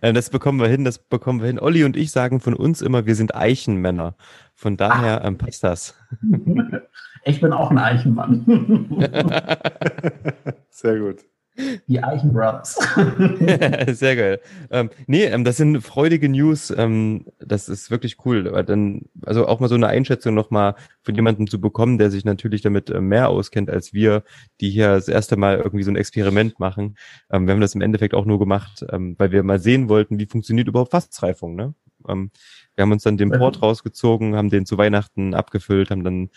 das 0.00 0.30
bekommen 0.30 0.60
wir 0.60 0.68
hin, 0.68 0.84
das 0.84 0.98
bekommen 0.98 1.40
wir 1.40 1.48
hin. 1.48 1.58
Olli 1.58 1.82
und 1.82 1.96
ich 1.96 2.12
sagen 2.12 2.38
von 2.38 2.54
uns 2.54 2.80
immer, 2.80 3.04
wir 3.04 3.16
sind 3.16 3.34
Eichenmänner. 3.34 4.14
Von 4.54 4.76
daher 4.76 5.24
ähm, 5.24 5.36
passt 5.36 5.64
das. 5.64 5.94
ich 7.24 7.40
bin 7.40 7.52
auch 7.52 7.70
ein 7.72 7.78
Eichenmann. 7.78 8.46
Sehr 10.70 11.00
gut. 11.00 11.24
Die 11.88 12.02
Eichen 12.02 12.32
Brothers. 12.32 12.78
Sehr 13.98 14.16
geil. 14.16 14.40
Ähm, 14.70 14.90
nee, 15.06 15.24
ähm, 15.24 15.44
das 15.44 15.56
sind 15.56 15.80
freudige 15.80 16.28
News. 16.28 16.72
Ähm, 16.76 17.26
das 17.40 17.68
ist 17.68 17.90
wirklich 17.90 18.24
cool. 18.24 18.46
Aber 18.46 18.62
dann, 18.62 19.02
also 19.22 19.46
auch 19.46 19.58
mal 19.58 19.68
so 19.68 19.74
eine 19.74 19.88
Einschätzung 19.88 20.34
nochmal 20.34 20.76
von 21.02 21.14
jemandem 21.14 21.48
zu 21.48 21.60
bekommen, 21.60 21.98
der 21.98 22.10
sich 22.10 22.24
natürlich 22.24 22.62
damit 22.62 22.90
äh, 22.90 23.00
mehr 23.00 23.28
auskennt 23.28 23.70
als 23.70 23.92
wir, 23.92 24.22
die 24.60 24.70
hier 24.70 24.88
das 24.88 25.08
erste 25.08 25.36
Mal 25.36 25.58
irgendwie 25.58 25.82
so 25.82 25.90
ein 25.90 25.96
Experiment 25.96 26.60
machen. 26.60 26.96
Ähm, 27.30 27.46
wir 27.46 27.54
haben 27.54 27.60
das 27.60 27.74
im 27.74 27.80
Endeffekt 27.80 28.14
auch 28.14 28.24
nur 28.24 28.38
gemacht, 28.38 28.84
ähm, 28.90 29.16
weil 29.18 29.32
wir 29.32 29.42
mal 29.42 29.58
sehen 29.58 29.88
wollten, 29.88 30.18
wie 30.18 30.26
funktioniert 30.26 30.68
überhaupt 30.68 30.92
Fassreifung. 30.92 31.56
Ne? 31.56 31.74
Ähm, 32.08 32.30
wir 32.76 32.82
haben 32.82 32.92
uns 32.92 33.02
dann 33.02 33.16
den 33.16 33.30
Port 33.30 33.60
rausgezogen, 33.60 34.36
haben 34.36 34.50
den 34.50 34.64
zu 34.64 34.78
Weihnachten 34.78 35.34
abgefüllt, 35.34 35.90
haben 35.90 36.04
dann 36.04 36.30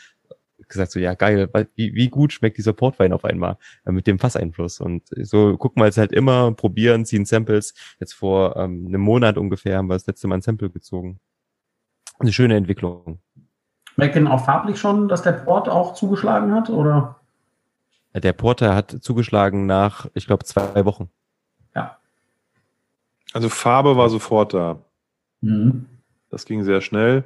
gesagt, 0.68 0.92
so 0.92 1.00
ja 1.00 1.14
geil, 1.14 1.50
wie, 1.76 1.94
wie 1.94 2.10
gut 2.10 2.34
schmeckt 2.34 2.58
dieser 2.58 2.74
Portwein 2.74 3.14
auf 3.14 3.26
einmal 3.26 3.58
äh, 3.86 3.92
mit 3.92 4.08
dem 4.08 4.20
Fasseinfluss. 4.20 4.80
Und 4.80 5.04
so 5.10 5.58
gucken 5.58 5.82
wir 5.82 5.86
jetzt 5.86 5.98
halt 5.98 6.12
immer, 6.12 6.52
probieren, 6.52 7.06
ziehen 7.06 7.26
Samples. 7.26 7.74
Jetzt 8.00 8.14
vor 8.14 8.56
ähm, 8.56 8.86
einem 8.88 9.02
Monat 9.02 9.38
ungefähr 9.38 9.78
haben 9.78 9.88
wir 9.88 9.96
das 9.96 10.08
letzte 10.08 10.28
Mal 10.28 10.36
ein 10.36 10.42
Sample 10.42 10.70
gezogen. 10.70 11.20
Eine 12.20 12.34
schöne 12.34 12.56
Entwicklung. 12.56 13.20
Merkt 13.96 14.16
denn 14.16 14.28
auch 14.28 14.46
farblich 14.46 14.80
schon, 14.80 15.08
dass 15.08 15.22
der 15.22 15.34
Port 15.34 15.68
auch 15.68 15.94
zugeschlagen 15.96 16.54
hat, 16.54 16.70
oder? 16.70 17.20
Der 18.14 18.34
Porter 18.34 18.76
hat 18.76 18.92
zugeschlagen 19.02 19.66
nach, 19.66 20.08
ich 20.14 20.28
glaube, 20.28 20.44
zwei 20.44 20.86
Wochen. 20.86 21.10
Ja. 21.76 21.98
Also 23.34 23.50
Farbe 23.50 23.96
war 23.96 24.10
sofort 24.10 24.54
da. 24.54 24.80
Mhm. 25.42 25.86
Das 26.30 26.46
ging 26.46 26.64
sehr 26.64 26.82
schnell 26.82 27.24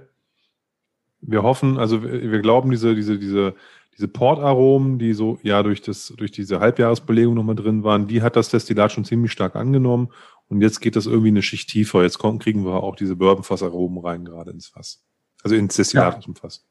wir 1.27 1.43
hoffen, 1.43 1.77
also 1.77 2.03
wir 2.03 2.39
glauben, 2.39 2.69
diese, 2.72 2.95
diese, 2.95 3.18
diese, 3.19 3.56
diese 3.97 4.07
Portaromen, 4.07 4.99
die 4.99 5.14
so 5.14 5.38
ja 5.43 5.64
durch 5.64 5.81
das, 5.81 6.14
durch 6.18 6.31
diese 6.31 6.60
Halbjahresbelegung 6.60 7.34
nochmal 7.34 7.56
drin 7.56 7.84
waren, 7.84 8.07
die 8.07 8.22
hat 8.22 8.35
das 8.35 8.49
Destillat 8.49 8.91
schon 8.91 9.06
ziemlich 9.06 9.31
stark 9.31 9.56
angenommen 9.56 10.10
Und 10.47 10.61
jetzt 10.61 10.80
geht 10.81 10.95
das 10.95 11.06
irgendwie 11.07 11.30
eine 11.30 11.41
Schicht 11.41 11.69
tiefer. 11.69 12.03
Jetzt 12.03 12.19
kommen, 12.19 12.38
kriegen 12.39 12.65
wir 12.65 12.84
auch 12.84 12.95
diese 12.95 13.15
Bourbonfassaromen 13.15 14.03
rein, 14.03 14.26
gerade 14.26 14.52
ins 14.52 14.68
Fass. 14.68 15.03
Also 15.43 15.56
ins 15.56 15.76
Destillat 15.76 16.14
Ja. 16.14 16.18
aus 16.19 16.26
dem 16.26 16.35
Fass. 16.35 16.65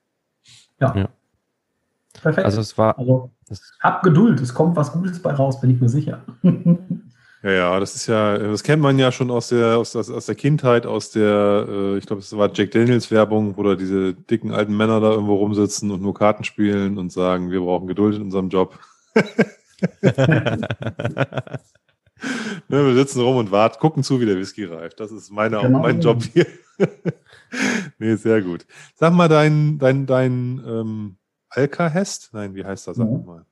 Ja. 0.81 0.97
Ja. 0.97 1.09
Perfekt. 2.23 2.45
Also 2.45 2.61
es 2.61 2.77
war, 2.79 2.97
Also, 2.99 3.31
das, 3.49 3.73
hab 3.81 4.03
Geduld, 4.03 4.41
es 4.41 4.55
kommt 4.55 4.77
was 4.77 4.93
Gutes 4.93 5.21
bei 5.21 5.33
raus, 5.33 5.61
bin 5.61 5.71
ich 5.71 5.81
mir 5.81 5.89
sicher. 5.89 6.23
Ja, 7.45 7.51
ja, 7.53 7.79
das 7.81 7.95
ist 7.95 8.07
ja, 8.07 8.39
das 8.39 8.63
kennt 8.63 8.81
man 8.81 8.99
ja 8.99 9.13
schon 9.13 9.31
aus 9.31 9.49
der, 9.49 9.77
aus, 9.77 9.95
aus, 9.95 10.11
aus 10.11 10.25
der 10.25 10.35
Kindheit, 10.35 10.87
aus 10.87 11.11
der, 11.11 11.67
äh, 11.69 11.99
ich 11.99 12.07
glaube, 12.07 12.21
es 12.23 12.35
war 12.35 12.51
Jack 12.55 12.71
Daniels 12.71 13.11
Werbung, 13.11 13.59
wo 13.59 13.63
da 13.63 13.75
diese 13.75 14.15
dicken 14.15 14.51
alten 14.51 14.75
Männer 14.75 14.99
da 15.01 15.11
irgendwo 15.11 15.35
rumsitzen 15.35 15.91
und 15.91 16.01
nur 16.01 16.15
Karten 16.15 16.45
spielen 16.45 16.97
und 16.97 17.13
sagen, 17.13 17.51
wir 17.51 17.61
brauchen 17.61 17.87
Geduld 17.87 18.17
in 18.17 18.23
unserem 18.23 18.49
Job. 18.49 18.79
Ne, 22.69 22.87
wir 22.87 22.95
sitzen 22.95 23.21
rum 23.21 23.37
und 23.37 23.51
warten, 23.51 23.79
gucken 23.79 24.03
zu, 24.03 24.19
wie 24.21 24.25
der 24.25 24.39
Whisky 24.39 24.65
reift. 24.65 24.99
Das 24.99 25.13
ist 25.13 25.31
meine, 25.31 25.61
Genau. 25.61 25.81
mein 25.81 26.01
Job 26.01 26.23
hier. 26.23 26.47
nee, 27.99 28.15
sehr 28.15 28.41
gut. 28.41 28.65
Sag 28.95 29.13
mal, 29.13 29.29
dein, 29.29 29.79
dein, 29.79 30.07
dein 30.07 30.63
ähm, 30.67 31.17
Alka-Hest? 31.51 32.31
Nein, 32.33 32.55
wie 32.55 32.65
heißt 32.65 32.87
das? 32.87 32.97
Sag 32.97 33.07
Ja. 33.07 33.19
mal. 33.19 33.45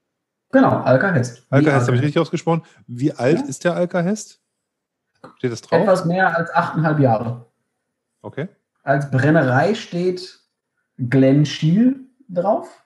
Genau, 0.53 0.81
Alka-Hest. 0.83 1.47
Alka-Hest, 1.51 1.87
habe 1.87 1.97
ich 1.97 2.03
richtig 2.03 2.21
ausgesprochen? 2.21 2.63
Wie 2.87 3.13
alt 3.13 3.39
Ja. 3.41 3.47
ist 3.47 3.65
der 3.65 3.75
Alka-Hest? 3.75 4.41
Steht 5.39 5.53
das 5.53 5.63
drauf? 5.63 5.81
Etwas 5.81 6.05
mehr 6.05 6.37
als 6.37 6.53
achteinhalb 6.55 6.99
Jahre. 6.99 7.47
Okay. 8.23 8.49
Als 8.83 9.11
Brennerei 9.11 9.75
steht 9.75 10.41
Glen 10.99 11.47
Schiel 11.47 12.01
drauf. 12.29 12.85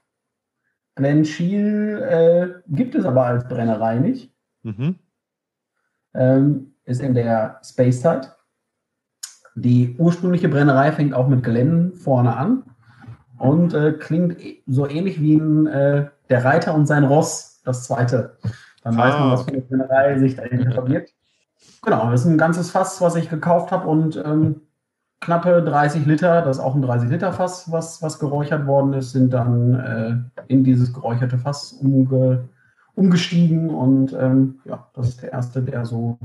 Glen 0.94 1.24
Schiel 1.24 2.02
äh, 2.02 2.62
gibt 2.68 2.94
es 2.94 3.04
aber 3.04 3.26
als 3.26 3.46
Brennerei 3.48 3.98
nicht. 3.98 4.32
Mhm. 4.62 4.98
ähm, 6.14 6.74
ist 6.84 7.00
in 7.00 7.14
der 7.14 7.60
Space 7.64 8.00
Side. 8.02 8.32
Die 9.54 9.94
ursprüngliche 9.98 10.48
Brennerei 10.48 10.92
fängt 10.92 11.14
auch 11.14 11.28
mit 11.28 11.42
Glenn 11.44 11.92
vorne 11.94 12.36
an 12.36 12.62
und 13.38 13.74
äh, 13.74 13.92
klingt 13.92 14.40
e- 14.40 14.62
so 14.66 14.88
ähnlich 14.88 15.20
wie 15.20 15.36
ein, 15.36 15.66
äh, 15.66 16.08
der 16.28 16.44
Reiter 16.44 16.74
und 16.74 16.86
sein 16.86 17.04
Ross, 17.04 17.55
das 17.66 17.84
zweite. 17.84 18.36
Dann 18.82 18.96
weiß 18.96 19.14
Ah, 19.14 19.20
man, 19.20 19.32
was 19.32 19.42
für 19.42 19.50
eine 19.52 19.62
Brennerei 19.62 20.18
sich 20.18 20.36
dahinter 20.36 20.72
verbirgt. 20.72 21.12
Genau, 21.82 22.10
das 22.10 22.20
ist 22.20 22.26
ein 22.26 22.38
ganzes 22.38 22.70
Fass, 22.70 23.00
was 23.00 23.16
ich 23.16 23.28
gekauft 23.28 23.72
habe 23.72 23.88
und 23.88 24.16
ähm, 24.16 24.62
knappe 25.20 25.62
30 25.62 26.06
Liter, 26.06 26.42
das 26.42 26.58
ist 26.58 26.62
auch 26.62 26.74
ein 26.74 26.82
30 26.82 27.10
Liter 27.10 27.32
Fass, 27.32 27.70
was, 27.72 28.02
was 28.02 28.18
geräuchert 28.18 28.66
worden 28.66 28.92
ist, 28.92 29.12
sind 29.12 29.32
dann 29.32 29.74
äh, 30.38 30.42
in 30.48 30.62
dieses 30.62 30.92
geräucherte 30.92 31.38
Fass 31.38 31.72
umge, 31.72 32.48
umgestiegen 32.94 33.70
und 33.70 34.12
ähm, 34.12 34.60
ja, 34.64 34.86
das 34.94 35.08
ist 35.08 35.22
der 35.22 35.32
erste, 35.32 35.62
der 35.62 35.84
so 35.84 36.18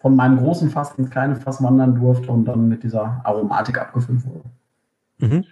von 0.00 0.16
meinem 0.16 0.38
großen 0.38 0.70
Fass 0.70 0.94
ins 0.98 1.10
kleine 1.10 1.36
Fass 1.36 1.62
wandern 1.62 1.94
durfte 1.94 2.32
und 2.32 2.46
dann 2.46 2.68
mit 2.68 2.82
dieser 2.82 3.20
Aromatik 3.24 3.78
abgefüllt 3.78 4.24
wurde. 4.24 4.44
Mhm. 5.18 5.44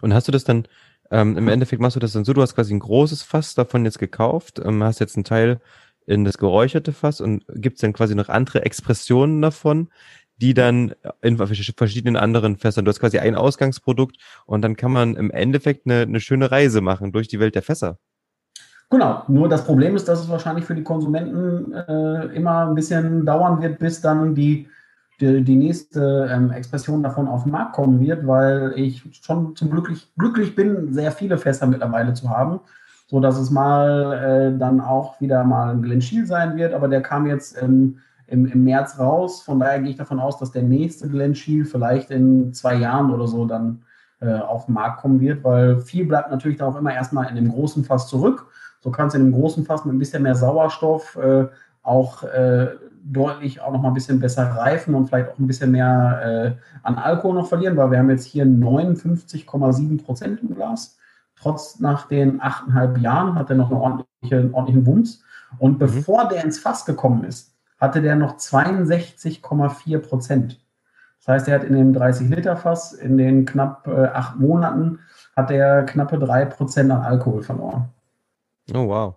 Und 0.00 0.14
hast 0.14 0.26
du 0.26 0.32
das 0.32 0.44
dann, 0.44 0.66
ähm, 1.10 1.36
im 1.36 1.48
Endeffekt 1.48 1.82
machst 1.82 1.96
du 1.96 2.00
das 2.00 2.12
dann 2.12 2.24
so, 2.24 2.32
du 2.32 2.42
hast 2.42 2.54
quasi 2.54 2.74
ein 2.74 2.80
großes 2.80 3.22
Fass 3.22 3.54
davon 3.54 3.84
jetzt 3.84 3.98
gekauft, 3.98 4.60
ähm, 4.64 4.82
hast 4.82 5.00
jetzt 5.00 5.16
einen 5.16 5.24
Teil 5.24 5.60
in 6.06 6.24
das 6.24 6.38
geräucherte 6.38 6.92
Fass 6.92 7.20
und 7.20 7.44
gibt's 7.48 7.80
dann 7.80 7.92
quasi 7.92 8.14
noch 8.14 8.28
andere 8.28 8.64
Expressionen 8.64 9.40
davon, 9.40 9.88
die 10.36 10.52
dann 10.52 10.94
in 11.22 11.38
versch- 11.38 11.76
verschiedenen 11.76 12.16
anderen 12.16 12.56
Fässern, 12.56 12.84
du 12.84 12.88
hast 12.90 13.00
quasi 13.00 13.18
ein 13.18 13.36
Ausgangsprodukt 13.36 14.16
und 14.46 14.62
dann 14.62 14.76
kann 14.76 14.92
man 14.92 15.16
im 15.16 15.30
Endeffekt 15.30 15.86
eine, 15.86 16.02
eine 16.02 16.20
schöne 16.20 16.50
Reise 16.50 16.80
machen 16.80 17.12
durch 17.12 17.28
die 17.28 17.40
Welt 17.40 17.54
der 17.54 17.62
Fässer. 17.62 17.98
Genau, 18.90 19.22
nur 19.28 19.48
das 19.48 19.64
Problem 19.64 19.96
ist, 19.96 20.08
dass 20.08 20.20
es 20.20 20.28
wahrscheinlich 20.28 20.64
für 20.64 20.74
die 20.74 20.82
Konsumenten 20.82 21.72
äh, 21.72 22.26
immer 22.34 22.68
ein 22.68 22.74
bisschen 22.74 23.24
dauern 23.24 23.62
wird, 23.62 23.78
bis 23.78 24.00
dann 24.00 24.34
die, 24.34 24.68
die, 25.20 25.42
die 25.42 25.56
nächste 25.56 26.28
ähm, 26.30 26.50
Expression 26.50 27.02
davon 27.02 27.28
auf 27.28 27.44
den 27.44 27.52
Markt 27.52 27.74
kommen 27.74 28.00
wird, 28.00 28.26
weil 28.26 28.72
ich 28.76 29.02
schon 29.22 29.54
zum 29.56 29.70
glücklich, 29.70 30.12
glücklich 30.18 30.54
bin, 30.54 30.92
sehr 30.92 31.12
viele 31.12 31.38
Fässer 31.38 31.66
mittlerweile 31.66 32.14
zu 32.14 32.30
haben, 32.30 32.60
so 33.06 33.20
dass 33.20 33.38
es 33.38 33.50
mal 33.50 34.12
äh, 34.54 34.58
dann 34.58 34.80
auch 34.80 35.20
wieder 35.20 35.44
mal 35.44 35.72
ein 35.72 35.82
Glen 35.82 36.02
Schiel 36.02 36.26
sein 36.26 36.56
wird, 36.56 36.74
aber 36.74 36.88
der 36.88 37.02
kam 37.02 37.26
jetzt 37.26 37.60
ähm, 37.62 37.98
im, 38.26 38.46
im 38.46 38.64
März 38.64 38.98
raus, 38.98 39.42
von 39.42 39.60
daher 39.60 39.80
gehe 39.80 39.90
ich 39.90 39.96
davon 39.96 40.18
aus, 40.18 40.38
dass 40.38 40.50
der 40.50 40.62
nächste 40.62 41.08
Glen 41.08 41.34
Schiel 41.34 41.64
vielleicht 41.64 42.10
in 42.10 42.52
zwei 42.52 42.74
Jahren 42.74 43.12
oder 43.12 43.28
so 43.28 43.44
dann 43.44 43.82
äh, 44.20 44.38
auf 44.38 44.66
den 44.66 44.74
Markt 44.74 45.00
kommen 45.00 45.20
wird, 45.20 45.44
weil 45.44 45.78
viel 45.78 46.06
bleibt 46.06 46.30
natürlich 46.30 46.58
dann 46.58 46.72
auch 46.72 46.78
immer 46.78 46.94
erstmal 46.94 47.28
in 47.28 47.36
dem 47.36 47.50
großen 47.50 47.84
Fass 47.84 48.08
zurück. 48.08 48.46
So 48.80 48.90
kann 48.90 49.08
es 49.08 49.14
in 49.14 49.24
dem 49.24 49.32
großen 49.32 49.64
Fass 49.64 49.84
mit 49.84 49.94
ein 49.94 49.98
bisschen 49.98 50.22
mehr 50.22 50.34
Sauerstoff 50.34 51.16
äh, 51.16 51.46
auch 51.82 52.22
äh, 52.22 52.68
deutlich 53.04 53.60
auch 53.60 53.72
noch 53.72 53.82
mal 53.82 53.88
ein 53.88 53.94
bisschen 53.94 54.20
besser 54.20 54.44
reifen 54.44 54.94
und 54.94 55.06
vielleicht 55.06 55.30
auch 55.30 55.38
ein 55.38 55.46
bisschen 55.46 55.70
mehr 55.70 56.56
äh, 56.56 56.78
an 56.82 56.96
Alkohol 56.96 57.34
noch 57.34 57.48
verlieren, 57.48 57.76
weil 57.76 57.90
wir 57.90 57.98
haben 57.98 58.10
jetzt 58.10 58.24
hier 58.24 58.44
59,7 58.44 60.02
Prozent 60.02 60.40
im 60.42 60.54
Glas. 60.54 60.98
Trotz 61.36 61.80
nach 61.80 62.08
den 62.08 62.40
achteinhalb 62.40 62.98
Jahren 62.98 63.34
hat 63.34 63.50
er 63.50 63.56
noch 63.56 63.70
einen 63.70 64.54
ordentlichen 64.54 64.86
Wumms. 64.86 65.22
Und 65.58 65.78
bevor 65.78 66.28
der 66.28 66.44
ins 66.44 66.58
Fass 66.58 66.84
gekommen 66.84 67.24
ist, 67.24 67.54
hatte 67.78 68.00
der 68.00 68.16
noch 68.16 68.36
62,4 68.36 69.98
Prozent. 69.98 70.60
Das 71.18 71.28
heißt, 71.28 71.48
er 71.48 71.56
hat 71.56 71.64
in 71.64 71.74
dem 71.74 71.92
30-Liter-Fass 71.94 72.94
in 72.94 73.18
den 73.18 73.44
knapp 73.44 73.86
äh, 73.86 74.06
acht 74.06 74.38
Monaten 74.38 75.00
hat 75.36 75.50
er 75.50 75.82
knappe 75.84 76.18
drei 76.18 76.44
Prozent 76.44 76.90
an 76.90 77.02
Alkohol 77.02 77.42
verloren. 77.42 77.88
Oh, 78.72 78.88
wow. 78.88 79.14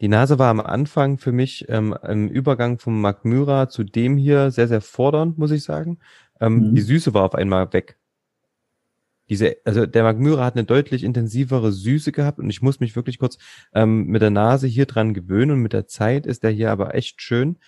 Die 0.00 0.08
Nase 0.08 0.38
war 0.38 0.48
am 0.48 0.60
Anfang 0.60 1.18
für 1.18 1.32
mich 1.32 1.66
ähm, 1.68 1.94
im 2.08 2.28
Übergang 2.28 2.78
vom 2.78 3.00
Mark 3.00 3.24
Myra 3.24 3.68
zu 3.68 3.84
dem 3.84 4.16
hier 4.16 4.50
sehr, 4.50 4.66
sehr 4.66 4.80
fordernd, 4.80 5.36
muss 5.36 5.50
ich 5.50 5.62
sagen. 5.62 5.98
Ähm, 6.40 6.70
Mhm. 6.70 6.74
Die 6.74 6.80
Süße 6.80 7.12
war 7.12 7.24
auf 7.24 7.34
einmal 7.34 7.72
weg. 7.72 7.98
Diese, 9.28 9.56
also 9.64 9.86
der 9.86 10.02
Mark 10.02 10.18
Myra 10.18 10.44
hat 10.44 10.56
eine 10.56 10.64
deutlich 10.64 11.04
intensivere 11.04 11.70
Süße 11.70 12.10
gehabt 12.12 12.38
und 12.40 12.50
ich 12.50 12.62
muss 12.62 12.80
mich 12.80 12.96
wirklich 12.96 13.18
kurz 13.18 13.38
ähm, 13.74 14.06
mit 14.06 14.22
der 14.22 14.30
Nase 14.30 14.66
hier 14.66 14.86
dran 14.86 15.14
gewöhnen 15.14 15.52
und 15.52 15.60
mit 15.60 15.72
der 15.72 15.86
Zeit 15.86 16.26
ist 16.26 16.42
der 16.42 16.50
hier 16.50 16.72
aber 16.72 16.94
echt 16.96 17.22
schön. 17.22 17.58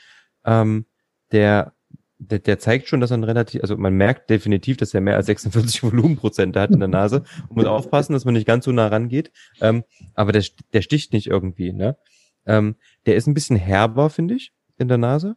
Ähm, 0.44 0.86
der, 1.30 1.74
der, 2.18 2.40
der 2.40 2.58
zeigt 2.58 2.88
schon, 2.88 3.00
dass 3.00 3.12
er 3.12 3.18
ein 3.18 3.24
relativ, 3.24 3.62
also 3.62 3.76
man 3.76 3.94
merkt 3.94 4.28
definitiv, 4.30 4.76
dass 4.78 4.92
er 4.94 5.00
mehr 5.02 5.16
als 5.16 5.26
46 5.26 5.82
Volumenprozente 5.84 6.60
hat 6.60 6.70
in 6.70 6.80
der 6.80 6.88
Nase. 6.88 7.22
Man 7.48 7.56
muss 7.56 7.66
aufpassen, 7.66 8.12
dass 8.14 8.24
man 8.24 8.34
nicht 8.34 8.46
ganz 8.46 8.64
so 8.64 8.72
nah 8.72 8.88
rangeht. 8.88 9.30
Ähm, 9.60 9.84
aber 10.14 10.32
der, 10.32 10.44
der 10.72 10.82
sticht 10.82 11.12
nicht 11.12 11.28
irgendwie, 11.28 11.72
ne? 11.72 11.96
Ähm, 12.46 12.76
der 13.06 13.16
ist 13.16 13.26
ein 13.26 13.34
bisschen 13.34 13.56
herber, 13.56 14.10
finde 14.10 14.34
ich, 14.34 14.52
in 14.78 14.88
der 14.88 14.98
Nase. 14.98 15.36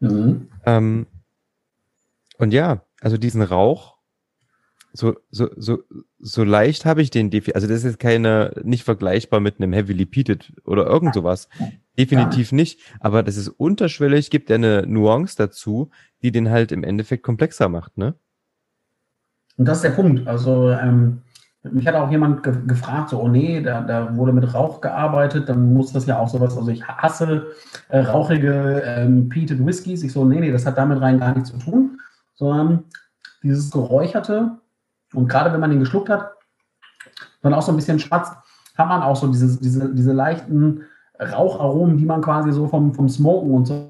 Mhm. 0.00 0.48
Ähm, 0.66 1.06
und 2.38 2.52
ja, 2.52 2.84
also 3.00 3.16
diesen 3.16 3.42
Rauch, 3.42 3.96
so, 4.92 5.16
so, 5.30 5.48
so, 5.56 5.82
so 6.18 6.44
leicht 6.44 6.84
habe 6.84 7.00
ich 7.00 7.10
den 7.10 7.30
defi 7.30 7.54
Also 7.54 7.66
das 7.66 7.78
ist 7.78 7.84
jetzt 7.84 7.98
keine, 7.98 8.60
nicht 8.62 8.84
vergleichbar 8.84 9.40
mit 9.40 9.56
einem 9.58 9.72
Heavily 9.72 10.04
Peated 10.04 10.52
oder 10.64 10.86
irgend 10.86 11.14
sowas. 11.14 11.48
Definitiv 11.98 12.52
nicht. 12.52 12.80
Aber 13.00 13.22
das 13.22 13.36
ist 13.36 13.48
unterschwellig, 13.48 14.30
gibt 14.30 14.50
ja 14.50 14.56
eine 14.56 14.86
Nuance 14.86 15.36
dazu, 15.36 15.90
die 16.22 16.30
den 16.30 16.50
halt 16.50 16.72
im 16.72 16.84
Endeffekt 16.84 17.22
komplexer 17.22 17.68
macht, 17.68 17.96
ne? 17.96 18.14
Und 19.56 19.66
das 19.66 19.78
ist 19.78 19.84
der 19.84 19.90
Punkt. 19.90 20.26
Also, 20.26 20.70
ähm, 20.70 21.22
mich 21.70 21.86
hat 21.86 21.94
auch 21.94 22.10
jemand 22.10 22.42
ge 22.42 22.54
gefragt, 22.66 23.10
so, 23.10 23.20
oh 23.20 23.28
nee, 23.28 23.60
da, 23.60 23.82
da 23.82 24.16
wurde 24.16 24.32
mit 24.32 24.52
Rauch 24.52 24.80
gearbeitet, 24.80 25.48
dann 25.48 25.72
muss 25.72 25.92
das 25.92 26.06
ja 26.06 26.18
auch 26.18 26.28
sowas, 26.28 26.56
also 26.56 26.70
ich 26.70 26.86
hasse 26.86 27.46
äh, 27.88 28.00
rauchige 28.00 28.82
ähm, 28.84 29.28
Peated 29.28 29.64
Whiskys. 29.64 30.02
Ich 30.02 30.12
so, 30.12 30.24
nee, 30.24 30.40
nee, 30.40 30.50
das 30.50 30.66
hat 30.66 30.76
damit 30.76 31.00
rein 31.00 31.20
gar 31.20 31.34
nichts 31.34 31.50
zu 31.50 31.58
tun, 31.58 32.00
sondern 32.34 32.84
dieses 33.42 33.70
Geräucherte 33.70 34.58
und 35.14 35.28
gerade 35.28 35.52
wenn 35.52 35.60
man 35.60 35.70
den 35.70 35.80
geschluckt 35.80 36.08
hat, 36.08 36.32
dann 37.42 37.54
auch 37.54 37.62
so 37.62 37.72
ein 37.72 37.76
bisschen 37.76 37.98
schwarz, 37.98 38.32
hat 38.76 38.88
man 38.88 39.02
auch 39.02 39.16
so 39.16 39.28
diese, 39.28 39.60
diese, 39.60 39.94
diese 39.94 40.12
leichten 40.12 40.82
Raucharomen, 41.20 41.96
die 41.96 42.06
man 42.06 42.22
quasi 42.22 42.52
so 42.52 42.66
vom, 42.66 42.94
vom 42.94 43.08
Smoken 43.08 43.52
und 43.52 43.66
so. 43.66 43.88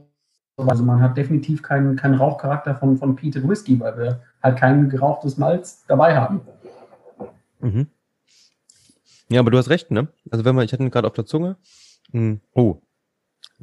Also 0.59 0.85
man 0.85 1.01
hat 1.01 1.17
definitiv 1.17 1.63
keinen, 1.63 1.97
keinen 1.97 2.15
Rauchcharakter 2.15 2.75
von, 2.75 2.97
von 2.99 3.17
Peated 3.17 3.49
Whisky, 3.49 3.81
weil 3.81 3.97
wir 3.97 4.21
halt 4.43 4.59
kein 4.59 4.89
gerauchtes 4.89 5.39
Malz 5.39 5.85
dabei 5.87 6.17
haben. 6.17 6.43
Mhm. 7.63 7.87
Ja, 9.31 9.41
aber 9.41 9.51
du 9.51 9.59
hast 9.59 9.71
recht, 9.71 9.91
ne? 9.91 10.09
Also 10.31 10.45
wenn 10.45 10.55
man, 10.55 10.65
ich 10.65 10.73
hatte 10.73 10.83
ihn 10.83 10.91
gerade 10.91 11.07
auf 11.07 11.15
der 11.15 11.27
Zunge. 11.27 11.57
Hm, 12.11 12.41
Oh, 12.53 12.83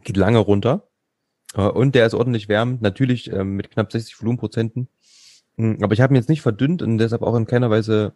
geht 0.04 0.18
lange 0.18 0.40
runter. 0.40 0.88
Äh, 1.54 1.62
Und 1.62 1.94
der 1.96 2.06
ist 2.08 2.14
ordentlich 2.16 2.50
wärmend, 2.50 2.82
natürlich 2.82 3.32
ähm, 3.32 3.56
mit 3.56 3.70
knapp 3.72 3.92
60 3.92 4.20
Volumenprozenten. 4.22 4.88
Hm, 5.58 5.78
Aber 5.84 5.94
ich 5.94 6.02
habe 6.02 6.14
ihn 6.14 6.18
jetzt 6.18 6.30
nicht 6.30 6.42
verdünnt 6.42 6.82
und 6.82 6.98
deshalb 6.98 7.22
auch 7.22 7.36
in 7.36 7.46
keiner 7.46 7.70
Weise 7.70 8.14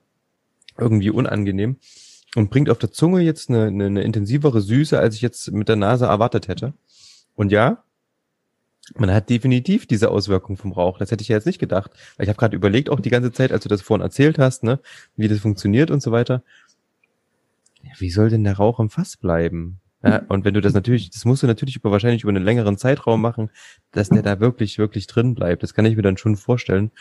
irgendwie 0.77 1.11
unangenehm. 1.11 1.77
Und 2.35 2.49
bringt 2.49 2.71
auf 2.71 2.79
der 2.79 2.91
Zunge 2.91 3.21
jetzt 3.21 3.49
eine, 3.49 3.65
eine, 3.67 3.85
eine 3.85 4.01
intensivere 4.01 4.59
Süße, 4.61 4.97
als 4.97 5.13
ich 5.15 5.21
jetzt 5.21 5.51
mit 5.51 5.69
der 5.69 5.75
Nase 5.75 6.05
erwartet 6.05 6.47
hätte. 6.47 6.73
Und 7.35 7.51
ja, 7.51 7.83
man 8.95 9.11
hat 9.11 9.29
definitiv 9.29 9.87
diese 9.87 10.11
Auswirkung 10.11 10.57
vom 10.57 10.73
Rauch. 10.73 10.97
Das 10.97 11.11
hätte 11.11 11.21
ich 11.21 11.29
ja 11.29 11.37
jetzt 11.37 11.45
nicht 11.45 11.59
gedacht. 11.59 11.91
Weil 12.17 12.25
ich 12.25 12.29
habe 12.29 12.37
gerade 12.37 12.55
überlegt, 12.55 12.89
auch 12.89 12.99
die 12.99 13.09
ganze 13.09 13.31
Zeit, 13.31 13.51
als 13.51 13.63
du 13.63 13.69
das 13.69 13.81
vorhin 13.81 14.03
erzählt 14.03 14.39
hast, 14.39 14.63
ne, 14.63 14.79
wie 15.15 15.27
das 15.27 15.39
funktioniert 15.39 15.89
und 15.89 16.01
so 16.01 16.11
weiter. 16.11 16.43
Ja, 17.81 17.91
wie 17.99 18.09
soll 18.09 18.29
denn 18.29 18.43
der 18.43 18.57
Rauch 18.57 18.79
im 18.79 18.89
Fass 18.89 19.17
bleiben? 19.17 19.79
Ja, 20.05 20.21
und 20.27 20.43
wenn 20.43 20.53
du 20.53 20.59
das 20.59 20.73
natürlich, 20.73 21.11
das 21.11 21.23
musst 21.23 21.43
du 21.43 21.47
natürlich 21.47 21.77
über 21.77 21.89
wahrscheinlich 21.89 22.23
über 22.23 22.31
einen 22.31 22.43
längeren 22.43 22.77
Zeitraum 22.77 23.21
machen, 23.21 23.49
dass 23.93 24.09
der 24.09 24.21
da 24.21 24.41
wirklich, 24.41 24.77
wirklich 24.77 25.07
drin 25.07 25.33
bleibt. 25.33 25.63
Das 25.63 25.73
kann 25.73 25.85
ich 25.85 25.95
mir 25.95 26.01
dann 26.01 26.17
schon 26.17 26.35
vorstellen. 26.35 26.91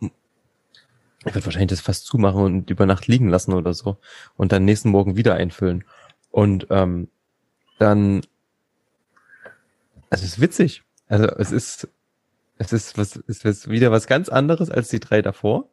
Ich 0.00 1.34
würde 1.34 1.44
wahrscheinlich 1.44 1.68
das 1.68 1.82
fast 1.82 2.06
zumachen 2.06 2.40
und 2.40 2.70
über 2.70 2.86
Nacht 2.86 3.06
liegen 3.06 3.28
lassen 3.28 3.52
oder 3.52 3.74
so 3.74 3.98
und 4.36 4.50
dann 4.52 4.64
nächsten 4.64 4.88
Morgen 4.88 5.16
wieder 5.16 5.34
einfüllen. 5.34 5.84
Und 6.30 6.66
ähm, 6.70 7.08
dann, 7.78 8.22
also 10.08 10.24
es 10.24 10.32
ist 10.32 10.40
witzig. 10.40 10.84
Also 11.08 11.26
es 11.26 11.52
ist, 11.52 11.88
es 12.58 12.72
ist 12.72 12.98
was, 12.98 13.22
es 13.26 13.44
ist 13.44 13.70
wieder 13.70 13.90
was 13.90 14.06
ganz 14.06 14.28
anderes 14.28 14.70
als 14.70 14.88
die 14.88 15.00
drei 15.00 15.22
davor. 15.22 15.68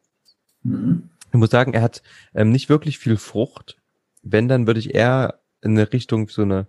Mhm. 0.62 1.10
Ich 1.32 1.38
muss 1.38 1.50
sagen, 1.50 1.74
er 1.74 1.82
hat 1.82 2.02
ähm, 2.34 2.50
nicht 2.50 2.68
wirklich 2.68 2.98
viel 2.98 3.16
Frucht. 3.16 3.76
Wenn, 4.22 4.48
dann 4.48 4.66
würde 4.66 4.80
ich 4.80 4.94
eher 4.94 5.40
in 5.62 5.72
eine 5.72 5.92
Richtung, 5.92 6.28
so 6.28 6.42
eine, 6.42 6.66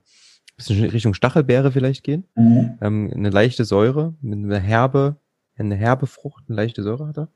bisschen 0.58 0.90
Richtung 0.90 1.14
Stachelbeere 1.14 1.72
vielleicht 1.72 2.04
gehen. 2.04 2.26
Mhm. 2.36 2.78
Ähm, 2.82 3.12
eine 3.14 3.30
leichte 3.30 3.64
Säure, 3.64 4.16
eine 4.24 4.60
herbe, 4.60 5.18
eine 5.58 5.76
herbe 5.76 6.08
Frucht, 6.08 6.46
eine 6.48 6.56
leichte 6.56 6.84
Säure 6.84 7.08
hat 7.08 7.18
er. 7.18 7.28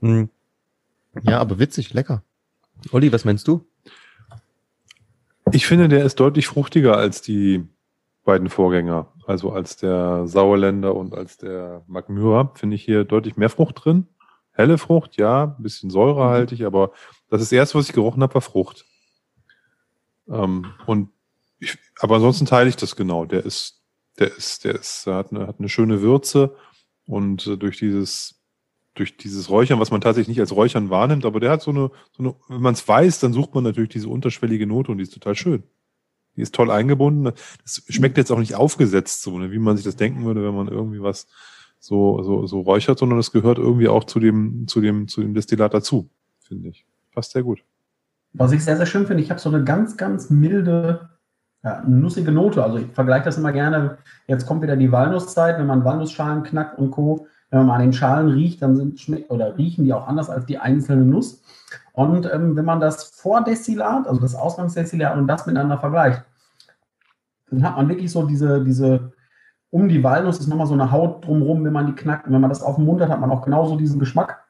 Mhm. 0.00 0.28
Ja, 1.22 1.40
aber 1.40 1.58
witzig, 1.58 1.92
lecker. 1.94 2.22
Olli, 2.92 3.12
was 3.12 3.24
meinst 3.24 3.48
du? 3.48 3.66
Ich 5.52 5.66
finde, 5.66 5.88
der 5.88 6.04
ist 6.04 6.20
deutlich 6.20 6.46
fruchtiger 6.46 6.96
als 6.96 7.22
die 7.22 7.66
beiden 8.24 8.50
Vorgänger. 8.50 9.10
Also 9.28 9.52
als 9.52 9.76
der 9.76 10.26
Sauerländer 10.26 10.94
und 10.94 11.12
als 11.12 11.36
der 11.36 11.84
Magmyra 11.86 12.52
finde 12.54 12.76
ich 12.76 12.82
hier 12.82 13.04
deutlich 13.04 13.36
mehr 13.36 13.50
Frucht 13.50 13.84
drin. 13.84 14.06
Helle 14.52 14.78
Frucht, 14.78 15.18
ja, 15.18 15.54
ein 15.58 15.62
bisschen 15.62 15.90
säurehaltig, 15.90 16.64
aber 16.64 16.92
das 17.28 17.42
ist 17.42 17.52
erst, 17.52 17.74
was 17.74 17.90
ich 17.90 17.94
gerochen 17.94 18.22
habe, 18.22 18.32
war 18.32 18.40
Frucht. 18.40 18.86
Ähm, 20.30 20.72
und 20.86 21.10
ich, 21.58 21.76
aber 22.00 22.14
ansonsten 22.14 22.46
teile 22.46 22.70
ich 22.70 22.76
das 22.76 22.96
genau. 22.96 23.26
Der 23.26 23.44
ist, 23.44 23.84
der 24.18 24.34
ist, 24.34 24.64
der 24.64 24.76
ist, 24.76 25.06
hat 25.06 25.30
eine, 25.30 25.46
hat 25.46 25.56
eine 25.58 25.68
schöne 25.68 26.00
Würze 26.00 26.56
und 27.06 27.46
äh, 27.46 27.58
durch 27.58 27.76
dieses 27.76 28.42
durch 28.94 29.18
dieses 29.18 29.50
Räuchern, 29.50 29.78
was 29.78 29.90
man 29.90 30.00
tatsächlich 30.00 30.28
nicht 30.28 30.40
als 30.40 30.56
Räuchern 30.56 30.88
wahrnimmt, 30.88 31.26
aber 31.26 31.38
der 31.38 31.50
hat 31.50 31.60
so 31.60 31.70
eine, 31.70 31.90
so 32.16 32.22
eine 32.22 32.34
wenn 32.48 32.62
man 32.62 32.72
es 32.72 32.88
weiß, 32.88 33.20
dann 33.20 33.34
sucht 33.34 33.54
man 33.54 33.62
natürlich 33.62 33.90
diese 33.90 34.08
unterschwellige 34.08 34.66
Note 34.66 34.90
und 34.90 34.96
die 34.96 35.04
ist 35.04 35.12
total 35.12 35.36
schön. 35.36 35.64
Die 36.38 36.42
ist 36.42 36.54
toll 36.54 36.70
eingebunden. 36.70 37.32
Das 37.64 37.82
schmeckt 37.88 38.16
jetzt 38.16 38.30
auch 38.30 38.38
nicht 38.38 38.54
aufgesetzt, 38.54 39.22
so, 39.22 39.38
ne, 39.38 39.50
wie 39.50 39.58
man 39.58 39.76
sich 39.76 39.84
das 39.84 39.96
denken 39.96 40.24
würde, 40.24 40.44
wenn 40.44 40.54
man 40.54 40.68
irgendwie 40.68 41.02
was 41.02 41.26
so, 41.80 42.22
so, 42.22 42.46
so 42.46 42.60
räuchert, 42.60 42.96
sondern 43.00 43.18
es 43.18 43.32
gehört 43.32 43.58
irgendwie 43.58 43.88
auch 43.88 44.04
zu 44.04 44.20
dem, 44.20 44.68
zu 44.68 44.80
dem, 44.80 45.08
zu 45.08 45.20
dem 45.20 45.34
Destillat 45.34 45.74
dazu, 45.74 46.08
finde 46.38 46.68
ich. 46.68 46.86
Passt 47.12 47.32
sehr 47.32 47.42
gut. 47.42 47.64
Was 48.34 48.52
ich 48.52 48.62
sehr, 48.62 48.76
sehr 48.76 48.86
schön 48.86 49.04
finde, 49.08 49.20
ich 49.20 49.30
habe 49.30 49.40
so 49.40 49.48
eine 49.48 49.64
ganz, 49.64 49.96
ganz 49.96 50.30
milde, 50.30 51.08
ja, 51.64 51.82
nussige 51.84 52.30
Note. 52.30 52.62
Also 52.62 52.78
ich 52.78 52.86
vergleiche 52.92 53.24
das 53.24 53.36
immer 53.36 53.50
gerne. 53.50 53.98
Jetzt 54.28 54.46
kommt 54.46 54.62
wieder 54.62 54.76
die 54.76 54.92
Walnusszeit, 54.92 55.58
wenn 55.58 55.66
man 55.66 55.84
Walnussschalen 55.84 56.44
knackt 56.44 56.78
und 56.78 56.92
Co. 56.92 57.26
Wenn 57.50 57.60
man 57.60 57.66
mal 57.66 57.74
an 57.74 57.80
den 57.80 57.92
Schalen 57.92 58.28
riecht, 58.28 58.62
dann 58.62 58.76
sind, 58.76 59.00
schmeckt, 59.00 59.28
oder 59.30 59.58
riechen 59.58 59.84
die 59.84 59.92
auch 59.92 60.06
anders 60.06 60.30
als 60.30 60.46
die 60.46 60.58
einzelne 60.58 61.04
Nuss. 61.04 61.42
Und 61.92 62.32
ähm, 62.32 62.54
wenn 62.54 62.64
man 62.64 62.78
das 62.78 63.04
Vordestillat, 63.04 64.06
also 64.06 64.20
das 64.20 64.36
Ausgangsdestillat 64.36 65.16
und 65.16 65.26
das 65.26 65.46
miteinander 65.46 65.78
vergleicht, 65.78 66.22
dann 67.50 67.62
hat 67.62 67.76
man 67.76 67.88
wirklich 67.88 68.10
so 68.10 68.26
diese, 68.26 68.62
diese 68.64 69.12
um 69.70 69.88
die 69.88 70.02
Walnuss 70.02 70.40
ist 70.40 70.46
nochmal 70.46 70.66
so 70.66 70.74
eine 70.74 70.90
Haut 70.90 71.26
drumherum, 71.26 71.64
wenn 71.64 71.72
man 71.72 71.86
die 71.86 71.94
knackt. 71.94 72.26
Und 72.26 72.32
wenn 72.32 72.40
man 72.40 72.50
das 72.50 72.62
auf 72.62 72.76
dem 72.76 72.86
Mund 72.86 73.02
hat, 73.02 73.10
hat 73.10 73.20
man 73.20 73.30
auch 73.30 73.42
genauso 73.42 73.76
diesen 73.76 73.98
Geschmack. 73.98 74.44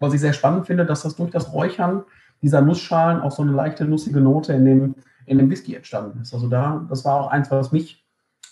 Was 0.00 0.14
ich 0.14 0.20
sehr 0.20 0.32
spannend 0.32 0.66
finde, 0.66 0.86
dass 0.86 1.02
das 1.02 1.16
durch 1.16 1.30
das 1.30 1.52
Räuchern 1.52 2.04
dieser 2.40 2.60
Nussschalen 2.60 3.20
auch 3.20 3.30
so 3.30 3.42
eine 3.42 3.52
leichte 3.52 3.84
nussige 3.84 4.20
Note 4.20 4.52
in 4.52 4.64
dem, 4.64 4.94
in 5.26 5.38
dem 5.38 5.50
Whisky 5.50 5.74
entstanden 5.76 6.20
ist. 6.22 6.34
Also 6.34 6.48
da, 6.48 6.84
das 6.88 7.04
war 7.04 7.20
auch 7.20 7.30
eins, 7.30 7.50
was 7.50 7.70
mich 7.70 8.04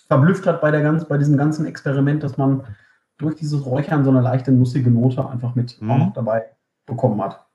verblüfft 0.07 0.45
hat 0.47 0.61
bei, 0.61 0.71
der 0.71 0.81
ganz, 0.81 1.05
bei 1.05 1.17
diesem 1.17 1.37
ganzen 1.37 1.65
Experiment, 1.65 2.23
dass 2.23 2.37
man 2.37 2.63
durch 3.17 3.35
dieses 3.35 3.65
Räuchern 3.65 4.03
so 4.03 4.11
eine 4.11 4.21
leichte 4.21 4.51
nussige 4.51 4.89
Note 4.89 5.27
einfach 5.27 5.55
mit 5.55 5.81
mhm. 5.81 5.91
auch 5.91 5.97
noch 5.97 6.13
dabei 6.13 6.45
bekommen 6.85 7.21
hat. 7.21 7.45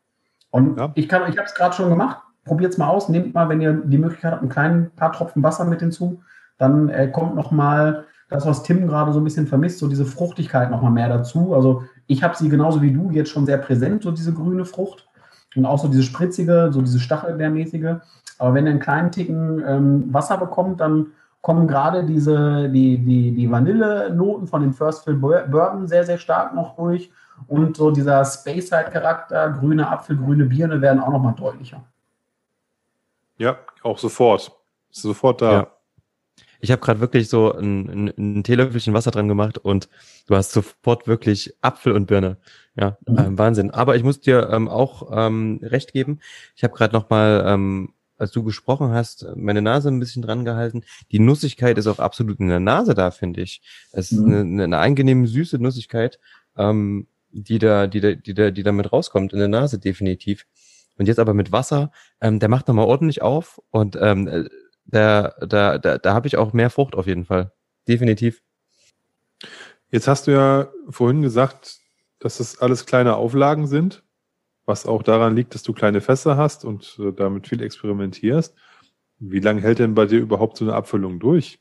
Und 0.51 0.79
ja. 0.79 0.93
ich 0.95 1.09
kann, 1.09 1.31
ich 1.31 1.39
habe 1.39 1.47
es 1.47 1.55
gerade 1.55 1.75
schon 1.75 1.89
gemacht. 1.89 2.19
Probiert 2.45 2.73
es 2.73 2.79
mal 2.79 2.89
aus. 2.89 3.09
Nehmt 3.09 3.35
mal, 3.35 3.49
wenn 3.49 3.61
ihr 3.61 3.73
die 3.73 3.99
Möglichkeit 3.99 4.33
habt, 4.33 4.43
ein 4.43 4.49
kleinen 4.49 4.91
paar 4.93 5.13
Tropfen 5.13 5.43
Wasser 5.43 5.65
mit 5.65 5.81
hinzu. 5.81 6.23
Dann 6.59 6.89
äh, 6.89 7.09
kommt 7.09 7.35
noch 7.35 7.51
mal 7.51 8.05
das, 8.29 8.47
was 8.47 8.63
Tim 8.63 8.87
gerade 8.87 9.13
so 9.13 9.21
ein 9.21 9.25
bisschen 9.25 9.47
vermisst, 9.47 9.79
so 9.79 9.89
diese 9.89 10.05
Fruchtigkeit 10.05 10.71
noch 10.71 10.83
mal 10.83 10.91
mehr 10.91 11.09
dazu. 11.09 11.55
Also 11.55 11.85
ich 12.07 12.23
habe 12.23 12.37
sie 12.37 12.49
genauso 12.49 12.83
wie 12.83 12.93
du 12.93 13.11
jetzt 13.11 13.31
schon 13.31 13.47
sehr 13.47 13.59
präsent, 13.59 14.03
so 14.03 14.11
diese 14.11 14.33
grüne 14.33 14.65
Frucht 14.65 15.07
und 15.55 15.65
auch 15.65 15.79
so 15.79 15.89
diese 15.89 16.03
spritzige, 16.03 16.71
so 16.73 16.81
diese 16.81 16.99
Stachelbeermäßige. 16.99 17.97
Aber 18.39 18.55
wenn 18.55 18.67
ihr 18.67 18.71
einen 18.71 18.81
kleinen 18.81 19.13
Ticken 19.13 19.63
ähm, 19.67 20.13
Wasser 20.13 20.39
bekommt, 20.39 20.81
dann 20.81 21.09
kommen 21.41 21.69
gerade 21.69 22.05
diese, 22.05 22.69
die, 22.69 22.99
die, 22.99 23.33
die 23.33 23.51
Vanillenoten 23.51 24.49
von 24.49 24.63
dem 24.63 24.75
First 24.75 25.05
Fill 25.05 25.15
Bourbon 25.15 25.87
sehr, 25.87 26.05
sehr 26.05 26.19
stark 26.19 26.55
noch 26.55 26.75
durch. 26.77 27.11
Und 27.47 27.77
so 27.77 27.91
dieser 27.91 28.25
Space-Side-Charakter, 28.25 29.51
grüne 29.51 29.89
Apfel, 29.89 30.17
grüne 30.17 30.47
Birne 30.47 30.81
werden 30.81 31.01
auch 31.01 31.11
nochmal 31.11 31.35
deutlicher. 31.35 31.85
Ja, 33.39 33.57
auch 33.83 33.99
sofort. 33.99 34.51
Sofort 34.91 35.43
da. 35.43 35.53
Ja. 35.53 35.67
Ich 36.61 36.71
habe 36.71 36.81
gerade 36.81 37.01
wirklich 37.01 37.29
so 37.29 37.53
ein, 37.53 37.89
ein, 37.89 38.13
ein 38.39 38.45
Teelöffelchen 38.45 38.95
Wasser 38.95 39.11
dran 39.11 39.29
gemacht 39.29 39.59
und 39.59 39.89
du 40.27 40.37
hast 40.37 40.53
sofort 40.53 41.07
wirklich 41.07 41.55
Apfel 41.61 41.93
und 41.93 42.07
Birne. 42.07 42.39
Ja, 42.75 42.99
mhm. 43.07 43.19
ähm, 43.19 43.39
Wahnsinn. 43.39 43.71
Aber 43.71 43.97
ich 43.97 44.03
muss 44.03 44.21
dir 44.21 44.51
ähm, 44.51 44.69
auch 44.69 45.11
ähm, 45.13 45.61
recht 45.63 45.93
geben. 45.93 46.21
Ich 46.55 46.65
habe 46.65 46.75
gerade 46.75 46.95
noch 46.95 47.11
mal 47.11 47.45
ähm, 47.47 47.93
als 48.19 48.31
du 48.33 48.43
gesprochen 48.43 48.93
hast, 48.93 49.27
meine 49.37 49.63
Nase 49.63 49.89
ein 49.89 50.01
bisschen 50.01 50.23
dran 50.23 50.45
gehalten. 50.45 50.85
Die 51.13 51.19
Nussigkeit 51.19 51.79
ist 51.79 51.87
auch 51.87 51.99
absolut 51.99 52.41
in 52.41 52.49
der 52.49 52.61
Nase 52.61 52.95
da, 52.95 53.11
finde 53.11 53.43
ich. 53.43 53.61
Es 53.93 54.13
ist 54.13 54.21
mhm. 54.21 54.35
eine, 54.35 54.65
eine 54.65 54.79
angenehme, 54.79 55.27
süße 55.27 55.59
Nussigkeit, 55.59 56.19
ähm, 56.57 57.07
die 57.31 57.59
da, 57.59 57.87
die 57.87 58.01
da, 58.01 58.13
die 58.13 58.35
da, 58.35 58.51
die 58.51 58.63
damit 58.63 58.93
rauskommt, 58.93 59.33
in 59.33 59.39
der 59.39 59.49
Nase 59.49 59.79
definitiv. 59.79 60.47
Und 60.99 61.07
jetzt 61.09 61.19
aber 61.19 61.35
mit 61.35 61.53
Wasser, 61.53 61.91
ähm, 62.21 62.41
der 62.41 62.49
macht 62.49 62.69
nochmal 62.69 62.87
ordentlich 62.87 63.21
auf 63.21 63.61
und 63.71 63.99
ähm, 64.01 64.27
äh, 64.29 64.45
da, 64.87 65.35
da, 65.41 65.79
da, 65.79 65.99
da 65.99 66.15
habe 66.15 66.27
ich 66.27 66.37
auch 66.37 66.53
mehr 66.53 66.71
Frucht 66.71 66.95
auf 66.95 67.07
jeden 67.07 67.25
Fall. 67.25 67.53
Definitiv. 67.89 68.43
Jetzt 69.91 70.09
hast 70.09 70.27
du 70.27 70.33
ja 70.33 70.69
vorhin 70.89 71.23
gesagt, 71.23 71.79
dass 72.19 72.39
das 72.39 72.61
alles 72.61 72.87
kleine 72.87 73.17
Auflagen 73.17 73.67
sind 73.67 74.03
was 74.67 74.85
auch 74.85 75.03
daran 75.03 75.35
liegt, 75.35 75.55
dass 75.55 75.63
du 75.63 75.73
kleine 75.73 76.01
Fässer 76.01 76.37
hast 76.37 76.65
und 76.65 76.99
äh, 76.99 77.13
damit 77.13 77.49
viel 77.49 77.63
experimentierst. 77.63 78.55
Wie 79.19 79.41
lange 79.41 79.63
hält 79.63 79.79
denn 79.79 79.95
bei 79.95 80.07
dir 80.07 80.21
überhaupt 80.21 80.59
so 80.59 80.65
eine 80.65 80.75
Abfüllung 80.75 81.21
durch? 81.21 81.61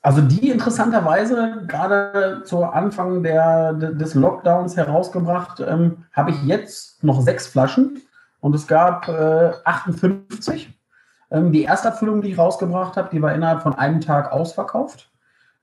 Also 0.00 0.20
die 0.20 0.50
interessanterweise 0.50 1.64
gerade 1.68 2.42
zu 2.44 2.64
Anfang 2.64 3.22
der, 3.22 3.72
des 3.72 4.14
Lockdowns 4.14 4.76
herausgebracht, 4.76 5.60
ähm, 5.60 6.04
habe 6.12 6.32
ich 6.32 6.42
jetzt 6.42 7.04
noch 7.04 7.20
sechs 7.20 7.46
Flaschen 7.46 8.02
und 8.40 8.54
es 8.56 8.66
gab 8.66 9.06
äh, 9.06 9.52
58. 9.64 10.76
Ähm, 11.32 11.50
die 11.50 11.62
erste 11.62 11.88
Abfüllung, 11.88 12.20
die 12.20 12.32
ich 12.32 12.38
rausgebracht 12.38 12.96
habe, 12.96 13.08
die 13.10 13.22
war 13.22 13.34
innerhalb 13.34 13.62
von 13.62 13.74
einem 13.74 14.00
Tag 14.00 14.30
ausverkauft. 14.30 15.10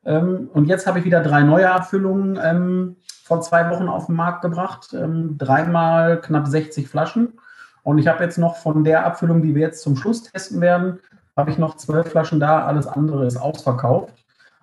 Ähm, 0.04 0.50
und 0.54 0.66
jetzt 0.66 0.88
habe 0.88 1.00
ich 1.00 1.06
wieder 1.06 1.22
drei 1.22 1.44
neue 1.44 1.72
Abfüllungen 1.72 2.40
ähm, 2.44 2.96
vor 3.24 3.42
zwei 3.42 3.70
Wochen 3.70 3.88
auf 3.88 4.08
den 4.08 4.16
Markt 4.16 4.42
gebracht. 4.42 4.94
Ähm, 4.94 5.38
dreimal 5.38 6.20
knapp 6.20 6.48
60 6.48 6.90
Flaschen. 6.90 7.40
Und 7.84 8.00
ich 8.00 8.08
habe 8.08 8.24
jetzt 8.24 8.38
noch 8.38 8.58
von 8.58 8.84
der 8.84 9.06
Abfüllung, 9.06 9.44
die 9.44 9.54
wir 9.54 9.62
jetzt 9.62 9.84
zum 9.84 9.96
Schluss 9.96 10.24
testen 10.24 10.60
werden, 10.60 11.00
habe 11.38 11.52
ich 11.52 11.58
noch 11.58 11.78
zwölf 11.78 12.10
Flaschen 12.10 12.40
da. 12.40 12.66
Alles 12.66 12.88
andere 12.88 13.28
ist 13.28 13.38
ausverkauft. 13.38 14.14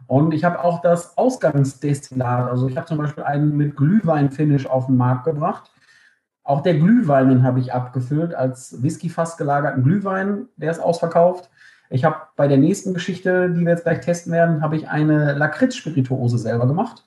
Und 0.09 0.35
ich 0.35 0.45
habe 0.45 0.63
auch 0.63 0.83
das 0.83 1.17
Ausgangsdestillat. 1.17 2.51
Also 2.51 2.69
ich 2.69 2.77
habe 2.77 2.87
zum 2.87 2.99
Beispiel 2.99 3.25
einen 3.25 3.57
mit 3.57 3.77
Glühwein-Finish 3.77 4.67
auf 4.67 4.87
den 4.87 4.97
Markt 4.97 5.25
gebracht. 5.25 5.71
Auch 6.47 6.63
der 6.63 6.75
Glühwein, 6.75 7.29
den 7.29 7.43
habe 7.43 7.59
ich 7.59 7.73
abgefüllt 7.73 8.33
als 8.33 8.81
Whisky-Fass 8.81 9.37
gelagerten 9.37 9.83
Glühwein. 9.83 10.47
Der 10.57 10.71
ist 10.71 10.79
ausverkauft. 10.79 11.51
Ich 11.91 12.05
habe 12.05 12.17
bei 12.37 12.47
der 12.47 12.57
nächsten 12.57 12.95
Geschichte, 12.95 13.51
die 13.51 13.63
wir 13.63 13.73
jetzt 13.73 13.83
gleich 13.83 14.01
testen 14.01 14.33
werden, 14.33 14.63
habe 14.63 14.77
ich 14.77 14.89
eine 14.89 15.35
Lakritz-Spirituose 15.35 16.39
selber 16.39 16.69
gemacht 16.69 17.05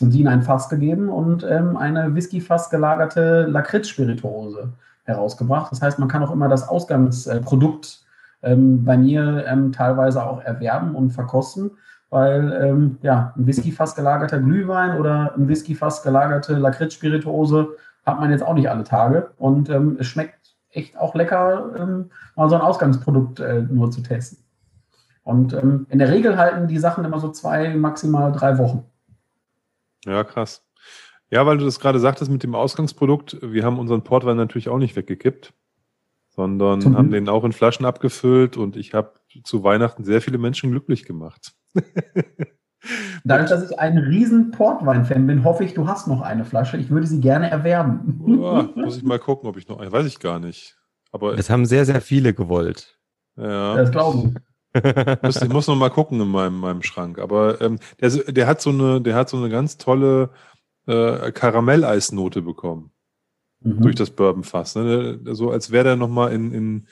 und 0.00 0.10
die 0.10 0.20
in 0.20 0.26
ein 0.26 0.42
Fass 0.42 0.68
gegeben 0.68 1.08
und 1.08 1.44
ähm, 1.44 1.76
eine 1.76 2.12
Whisky-Fass 2.16 2.68
gelagerte 2.68 3.46
Lakritz-Spirituose 3.46 4.72
herausgebracht. 5.04 5.70
Das 5.70 5.82
heißt, 5.82 6.00
man 6.00 6.08
kann 6.08 6.24
auch 6.24 6.32
immer 6.32 6.48
das 6.48 6.68
Ausgangsprodukt 6.68 8.04
ähm, 8.42 8.84
bei 8.84 8.96
mir 8.96 9.44
ähm, 9.46 9.70
teilweise 9.70 10.24
auch 10.24 10.42
erwerben 10.42 10.96
und 10.96 11.12
verkosten, 11.12 11.70
weil 12.08 12.52
ähm, 12.60 12.98
ja, 13.02 13.34
ein 13.36 13.46
Whisky-Fass 13.46 13.94
gelagerter 13.94 14.40
Glühwein 14.40 14.98
oder 14.98 15.32
ein 15.36 15.46
Whisky-Fass 15.46 16.02
gelagerte 16.02 16.54
Lakritz-Spirituose 16.54 17.68
hat 18.04 18.20
man 18.20 18.30
jetzt 18.30 18.42
auch 18.42 18.54
nicht 18.54 18.70
alle 18.70 18.84
Tage 18.84 19.32
und 19.36 19.68
ähm, 19.68 19.96
es 19.98 20.06
schmeckt 20.06 20.56
echt 20.70 20.96
auch 20.96 21.14
lecker, 21.14 21.74
ähm, 21.78 22.10
mal 22.36 22.48
so 22.48 22.54
ein 22.54 22.60
Ausgangsprodukt 22.60 23.40
äh, 23.40 23.62
nur 23.62 23.90
zu 23.90 24.02
testen. 24.02 24.38
Und 25.22 25.52
ähm, 25.52 25.86
in 25.90 25.98
der 25.98 26.10
Regel 26.10 26.38
halten 26.38 26.68
die 26.68 26.78
Sachen 26.78 27.04
immer 27.04 27.20
so 27.20 27.30
zwei, 27.30 27.74
maximal 27.74 28.32
drei 28.32 28.58
Wochen. 28.58 28.84
Ja, 30.04 30.24
krass. 30.24 30.64
Ja, 31.30 31.46
weil 31.46 31.58
du 31.58 31.64
das 31.64 31.78
gerade 31.78 32.00
sagtest 32.00 32.30
mit 32.30 32.42
dem 32.42 32.54
Ausgangsprodukt, 32.54 33.38
wir 33.42 33.64
haben 33.64 33.78
unseren 33.78 34.02
Portwein 34.02 34.36
natürlich 34.36 34.68
auch 34.68 34.78
nicht 34.78 34.96
weggekippt, 34.96 35.52
sondern 36.30 36.80
Zum 36.80 36.96
haben 36.96 37.10
den 37.10 37.28
auch 37.28 37.44
in 37.44 37.52
Flaschen 37.52 37.86
abgefüllt 37.86 38.56
und 38.56 38.76
ich 38.76 38.94
habe 38.94 39.12
zu 39.44 39.62
Weihnachten 39.62 40.04
sehr 40.04 40.20
viele 40.20 40.38
Menschen 40.38 40.70
glücklich 40.70 41.04
gemacht. 41.04 41.52
Dadurch, 43.24 43.50
dass 43.50 43.70
ich 43.70 43.78
ein 43.78 43.98
riesen 43.98 44.50
Portwein-Fan 44.50 45.26
bin, 45.26 45.44
hoffe 45.44 45.64
ich, 45.64 45.74
du 45.74 45.86
hast 45.86 46.08
noch 46.08 46.22
eine 46.22 46.44
Flasche. 46.44 46.76
Ich 46.78 46.90
würde 46.90 47.06
sie 47.06 47.20
gerne 47.20 47.50
erwerben. 47.50 48.20
Oh, 48.24 48.62
muss 48.74 48.96
ich 48.96 49.02
mal 49.02 49.18
gucken, 49.18 49.48
ob 49.48 49.56
ich 49.56 49.68
noch 49.68 49.78
eine, 49.78 49.92
weiß 49.92 50.06
ich 50.06 50.18
gar 50.18 50.38
nicht. 50.38 50.76
Aber 51.12 51.36
das 51.36 51.50
haben 51.50 51.66
sehr, 51.66 51.84
sehr 51.84 52.00
viele 52.00 52.32
gewollt. 52.32 52.98
Ja. 53.36 53.76
Das 53.76 53.90
glauben. 53.90 54.36
ich 54.74 55.48
muss 55.48 55.66
noch 55.66 55.76
mal 55.76 55.90
gucken 55.90 56.20
in 56.20 56.28
meinem, 56.28 56.60
meinem 56.60 56.82
Schrank. 56.82 57.18
Aber 57.18 57.60
ähm, 57.60 57.78
der, 58.00 58.10
der, 58.10 58.46
hat 58.46 58.60
so 58.60 58.70
eine, 58.70 59.00
der 59.00 59.14
hat 59.14 59.28
so 59.28 59.36
eine 59.36 59.50
ganz 59.50 59.76
tolle 59.76 60.30
äh, 60.86 61.32
Karamelleisnote 61.32 62.42
bekommen 62.42 62.92
mhm. 63.60 63.80
durch 63.80 63.96
das 63.96 64.10
Bourbonfass. 64.10 64.76
Ne? 64.76 65.20
So 65.32 65.50
als 65.50 65.70
wäre 65.70 65.84
der 65.84 65.96
noch 65.96 66.08
mal 66.08 66.32
in, 66.32 66.52
in 66.52 66.86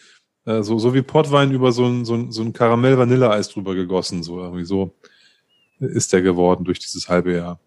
äh, 0.44 0.62
so, 0.62 0.78
so 0.78 0.94
wie 0.94 1.02
Portwein 1.02 1.52
über 1.52 1.72
so 1.72 1.86
ein, 1.86 2.04
so 2.04 2.14
ein, 2.14 2.32
so 2.32 2.42
ein 2.42 2.52
Karamell-Vanilleeis 2.52 3.48
drüber 3.50 3.74
gegossen. 3.74 4.22
So 4.22 4.40
irgendwie 4.40 4.64
so 4.64 4.96
ist 5.80 6.12
der 6.12 6.22
geworden 6.22 6.64
durch 6.64 6.78
dieses 6.78 7.08
halbe 7.08 7.34
Jahr. 7.34 7.58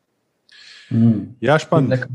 Mhm. 0.90 1.36
Ja, 1.40 1.60
spannend. 1.60 2.08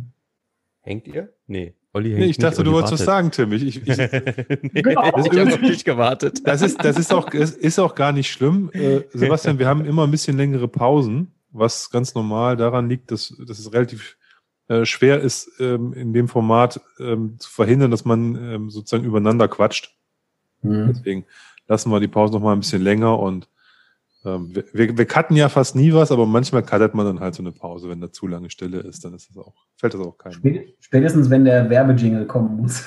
Hängt 0.80 1.06
ihr? 1.08 1.32
Nee. 1.46 1.74
Olli 1.92 2.10
hängt 2.10 2.20
nee, 2.20 2.26
ich 2.26 2.38
dachte, 2.38 2.58
nicht, 2.58 2.66
du 2.66 2.72
wolltest 2.72 2.92
was 2.92 3.04
sagen, 3.04 3.30
Tim. 3.30 3.52
Ich, 3.52 3.64
ich, 3.64 3.76
ich, 3.88 3.98
nee, 3.98 4.82
genau. 4.82 5.02
ich 5.18 5.38
habe 5.38 5.54
auf 5.54 5.60
dich 5.60 5.84
gewartet. 5.84 6.46
Das 6.46 6.62
ist, 6.62 6.84
das 6.84 6.98
ist 6.98 7.12
auch, 7.12 7.32
ist 7.32 7.78
auch 7.78 7.94
gar 7.94 8.12
nicht 8.12 8.30
schlimm. 8.30 8.70
Äh, 8.72 9.02
Sebastian, 9.12 9.58
wir 9.58 9.66
haben 9.66 9.84
immer 9.84 10.06
ein 10.06 10.10
bisschen 10.10 10.36
längere 10.36 10.68
Pausen, 10.68 11.32
was 11.50 11.90
ganz 11.90 12.14
normal 12.14 12.56
daran 12.56 12.88
liegt, 12.88 13.10
dass, 13.10 13.34
dass 13.46 13.58
es 13.58 13.72
relativ 13.72 14.16
äh, 14.68 14.84
schwer 14.84 15.20
ist, 15.20 15.50
ähm, 15.58 15.92
in 15.94 16.12
dem 16.12 16.28
Format 16.28 16.80
ähm, 16.98 17.36
zu 17.38 17.50
verhindern, 17.50 17.90
dass 17.90 18.04
man 18.04 18.34
ähm, 18.34 18.70
sozusagen 18.70 19.04
übereinander 19.04 19.48
quatscht. 19.48 19.96
Mhm. 20.62 20.88
Deswegen 20.88 21.24
lassen 21.66 21.90
wir 21.90 22.00
die 22.00 22.08
Pause 22.08 22.34
noch 22.34 22.40
mal 22.40 22.52
ein 22.52 22.60
bisschen 22.60 22.82
länger 22.82 23.18
und 23.18 23.48
ähm, 24.26 24.54
wir, 24.54 24.98
wir 24.98 25.06
cutten 25.06 25.36
ja 25.36 25.48
fast 25.48 25.76
nie 25.76 25.92
was, 25.94 26.12
aber 26.12 26.26
manchmal 26.26 26.62
cuttet 26.62 26.94
man 26.94 27.06
dann 27.06 27.20
halt 27.20 27.34
so 27.34 27.42
eine 27.42 27.52
Pause, 27.52 27.88
wenn 27.88 28.00
da 28.00 28.10
zu 28.10 28.26
lange 28.26 28.50
Stille 28.50 28.80
ist, 28.80 29.04
dann 29.04 29.14
ist 29.14 29.30
das 29.30 29.38
auch, 29.38 29.54
fällt 29.76 29.94
das 29.94 30.00
auch 30.00 30.18
keinem. 30.18 30.64
Spätestens, 30.80 31.30
wenn 31.30 31.44
der 31.44 31.70
Werbejingle 31.70 32.26
kommen 32.26 32.56
muss. 32.56 32.84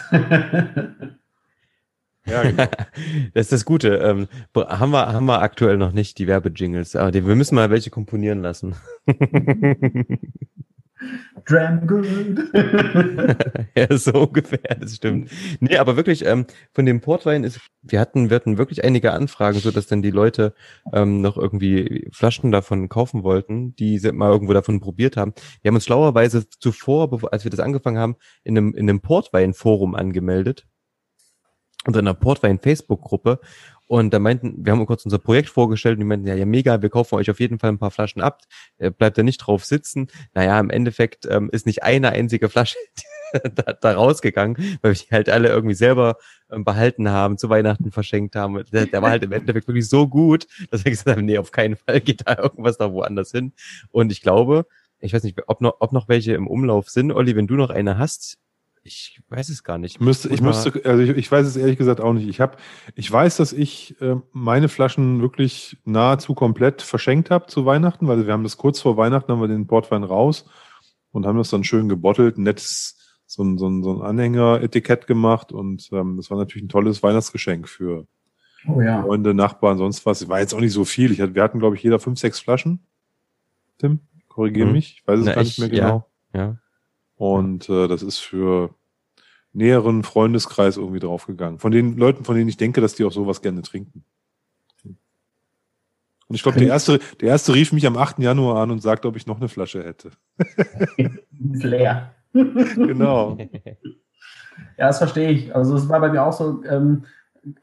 Ja, 2.25 2.43
genau. 2.43 2.63
das 3.33 3.45
ist 3.45 3.51
das 3.51 3.65
Gute. 3.65 3.95
Ähm, 3.95 4.27
haben, 4.55 4.91
wir, 4.91 5.11
haben 5.11 5.25
wir 5.25 5.41
aktuell 5.41 5.77
noch 5.77 5.91
nicht 5.91 6.17
die 6.19 6.27
Werbejingles, 6.27 6.95
aber 6.95 7.11
die, 7.11 7.25
wir 7.25 7.35
müssen 7.35 7.55
mal 7.55 7.69
welche 7.69 7.89
komponieren 7.89 8.41
lassen. 8.41 8.75
Dram 11.45 11.88
good. 11.88 12.39
ja, 13.76 13.97
so 13.97 14.11
ungefähr, 14.23 14.76
das 14.80 14.95
stimmt. 14.95 15.31
Nee, 15.59 15.77
aber 15.77 15.95
wirklich, 15.95 16.26
ähm, 16.26 16.45
von 16.73 16.85
dem 16.85 16.99
Portwein 16.99 17.43
ist, 17.43 17.61
wir 17.81 17.99
hatten, 17.99 18.30
wir 18.30 18.35
hatten 18.35 18.57
wirklich 18.57 18.84
einige 18.84 19.13
Anfragen, 19.13 19.59
so 19.59 19.71
dass 19.71 19.88
dann 19.88 20.01
die 20.01 20.11
Leute 20.11 20.53
ähm, 20.91 21.21
noch 21.21 21.38
irgendwie 21.38 22.09
Flaschen 22.11 22.51
davon 22.51 22.89
kaufen 22.89 23.23
wollten, 23.23 23.76
die 23.76 23.97
sie 23.97 24.11
mal 24.11 24.31
irgendwo 24.31 24.53
davon 24.53 24.81
probiert 24.81 25.15
haben. 25.15 25.34
Wir 25.61 25.69
haben 25.69 25.76
uns 25.76 25.85
schlauerweise 25.85 26.49
zuvor, 26.49 27.09
bevor, 27.09 27.31
als 27.31 27.45
wir 27.45 27.51
das 27.51 27.61
angefangen 27.61 27.97
haben, 27.97 28.15
in 28.43 28.57
einem, 28.57 28.73
in 28.73 28.89
einem 28.89 29.01
Portwein-Forum 29.01 29.95
angemeldet. 29.95 30.67
Unter 31.85 31.99
einer 31.99 32.13
Portwein-Facebook-Gruppe 32.13 33.39
und 33.89 34.13
da 34.13 34.19
meinten, 34.19 34.63
wir 34.63 34.71
haben 34.71 34.85
kurz 34.85 35.03
unser 35.03 35.17
Projekt 35.17 35.49
vorgestellt 35.49 35.95
und 35.95 36.01
die 36.01 36.05
meinten, 36.05 36.27
ja, 36.27 36.35
ja, 36.35 36.45
mega, 36.45 36.83
wir 36.83 36.91
kaufen 36.91 37.15
euch 37.15 37.31
auf 37.31 37.39
jeden 37.39 37.57
Fall 37.57 37.71
ein 37.71 37.79
paar 37.79 37.89
Flaschen 37.89 38.21
ab, 38.21 38.43
äh, 38.77 38.91
bleibt 38.91 39.17
da 39.17 39.23
nicht 39.23 39.39
drauf 39.39 39.65
sitzen. 39.65 40.09
Naja, 40.35 40.59
im 40.59 40.69
Endeffekt 40.69 41.25
ähm, 41.25 41.49
ist 41.51 41.65
nicht 41.65 41.81
eine 41.81 42.11
einzige 42.11 42.49
Flasche 42.49 42.77
da, 43.55 43.73
da 43.73 43.93
rausgegangen, 43.93 44.77
weil 44.83 44.93
wir 44.93 44.93
die 44.93 45.11
halt 45.11 45.29
alle 45.29 45.49
irgendwie 45.49 45.73
selber 45.73 46.17
ähm, 46.51 46.63
behalten 46.63 47.09
haben, 47.09 47.39
zu 47.39 47.49
Weihnachten 47.49 47.91
verschenkt 47.91 48.35
haben. 48.35 48.63
Der, 48.71 48.85
der 48.85 49.01
war 49.01 49.09
halt 49.09 49.23
im 49.23 49.31
Endeffekt 49.31 49.67
wirklich 49.67 49.89
so 49.89 50.07
gut, 50.07 50.45
dass 50.69 50.85
wir 50.85 50.91
gesagt 50.91 51.17
haben, 51.17 51.25
nee, 51.25 51.39
auf 51.39 51.51
keinen 51.51 51.75
Fall 51.75 51.99
geht 51.99 52.27
da 52.27 52.37
irgendwas 52.37 52.77
da 52.77 52.93
woanders 52.93 53.31
hin. 53.31 53.53
Und 53.89 54.11
ich 54.11 54.21
glaube, 54.21 54.67
ich 54.99 55.13
weiß 55.13 55.23
nicht, 55.23 55.41
ob 55.47 55.61
noch, 55.61 55.77
ob 55.79 55.93
noch 55.93 56.07
welche 56.07 56.33
im 56.33 56.45
Umlauf 56.45 56.89
sind. 56.89 57.11
Olli, 57.11 57.35
wenn 57.35 57.47
du 57.47 57.55
noch 57.55 57.71
eine 57.71 57.97
hast, 57.97 58.37
ich 58.89 59.21
weiß 59.29 59.49
es 59.49 59.63
gar 59.63 59.77
nicht. 59.77 60.01
Müsste, 60.01 60.29
ich 60.29 60.41
müsste, 60.41 60.81
also 60.83 61.03
ich, 61.03 61.11
ich, 61.11 61.31
weiß 61.31 61.45
es 61.45 61.55
ehrlich 61.55 61.77
gesagt 61.77 62.01
auch 62.01 62.13
nicht. 62.13 62.27
Ich 62.27 62.41
habe, 62.41 62.57
ich 62.95 63.11
weiß, 63.11 63.37
dass 63.37 63.53
ich 63.53 63.99
äh, 64.01 64.15
meine 64.31 64.67
Flaschen 64.67 65.21
wirklich 65.21 65.77
nahezu 65.85 66.33
komplett 66.33 66.81
verschenkt 66.81 67.29
habe 67.29 67.45
zu 67.45 67.65
Weihnachten, 67.65 68.07
weil 68.07 68.25
wir 68.25 68.33
haben 68.33 68.43
das 68.43 68.57
kurz 68.57 68.81
vor 68.81 68.97
Weihnachten 68.97 69.31
haben 69.31 69.41
wir 69.41 69.47
den 69.47 69.67
Portwein 69.67 70.03
raus 70.03 70.45
und 71.11 71.27
haben 71.27 71.37
das 71.37 71.51
dann 71.51 71.63
schön 71.63 71.87
gebottelt, 71.87 72.37
nettes 72.39 72.97
so 73.27 73.43
ein, 73.43 73.59
so 73.59 73.67
ein, 73.67 73.83
so 73.83 73.93
ein 73.93 74.01
Anhänger-Etikett 74.01 75.05
gemacht 75.05 75.51
und 75.51 75.87
ähm, 75.91 76.17
das 76.17 76.31
war 76.31 76.37
natürlich 76.37 76.63
ein 76.63 76.69
tolles 76.69 77.03
Weihnachtsgeschenk 77.03 77.69
für 77.69 78.07
oh 78.67 78.81
ja. 78.81 79.03
Freunde, 79.03 79.35
Nachbarn, 79.35 79.77
sonst 79.77 80.03
was. 80.07 80.27
War 80.27 80.39
jetzt 80.39 80.55
auch 80.55 80.59
nicht 80.59 80.73
so 80.73 80.83
viel. 80.83 81.11
Ich 81.11 81.21
hatte, 81.21 81.35
wir 81.35 81.43
hatten, 81.43 81.59
glaube 81.59 81.75
ich, 81.75 81.83
jeder 81.83 81.99
fünf, 81.99 82.17
sechs 82.17 82.39
Flaschen. 82.39 82.79
Tim, 83.77 83.99
korrigiere 84.27 84.65
mhm. 84.65 84.73
mich. 84.73 84.95
Ich 84.95 85.07
weiß 85.07 85.19
es 85.19 85.25
Na, 85.27 85.35
gar 85.35 85.43
nicht 85.43 85.59
mehr 85.59 85.69
genau. 85.69 86.09
Ja. 86.33 86.39
ja. 86.39 86.57
Und 87.19 87.69
äh, 87.69 87.89
das 87.89 88.01
ist 88.01 88.19
für 88.19 88.73
näheren 89.53 90.03
Freundeskreis 90.03 90.77
irgendwie 90.77 90.99
draufgegangen. 90.99 91.59
Von 91.59 91.71
den 91.71 91.97
Leuten, 91.97 92.23
von 92.23 92.35
denen 92.35 92.49
ich 92.49 92.57
denke, 92.57 92.81
dass 92.81 92.95
die 92.95 93.03
auch 93.03 93.11
sowas 93.11 93.41
gerne 93.41 93.61
trinken. 93.61 94.03
Und 96.30 96.35
ich 96.35 96.43
glaube, 96.43 96.59
der 96.59 96.67
erste, 96.67 96.99
der 97.19 97.30
erste 97.30 97.55
rief 97.55 97.73
mich 97.73 97.88
am 97.88 97.97
8. 97.97 98.19
Januar 98.19 98.61
an 98.61 98.69
und 98.69 98.84
sagte, 98.84 99.07
ob 99.07 99.15
ich 99.15 99.26
noch 99.26 99.38
eine 99.38 99.49
Flasche 99.49 99.84
hätte. 99.84 100.11
ist 100.97 101.63
leer. 101.63 102.13
genau. 102.34 103.35
Ja, 104.77 104.88
das 104.88 104.99
verstehe 104.99 105.31
ich. 105.31 105.55
Also 105.55 105.76
es 105.76 105.89
war 105.89 105.99
bei 105.99 106.09
mir 106.09 106.23
auch 106.23 106.34
so, 106.34 106.63
ähm, 106.65 107.05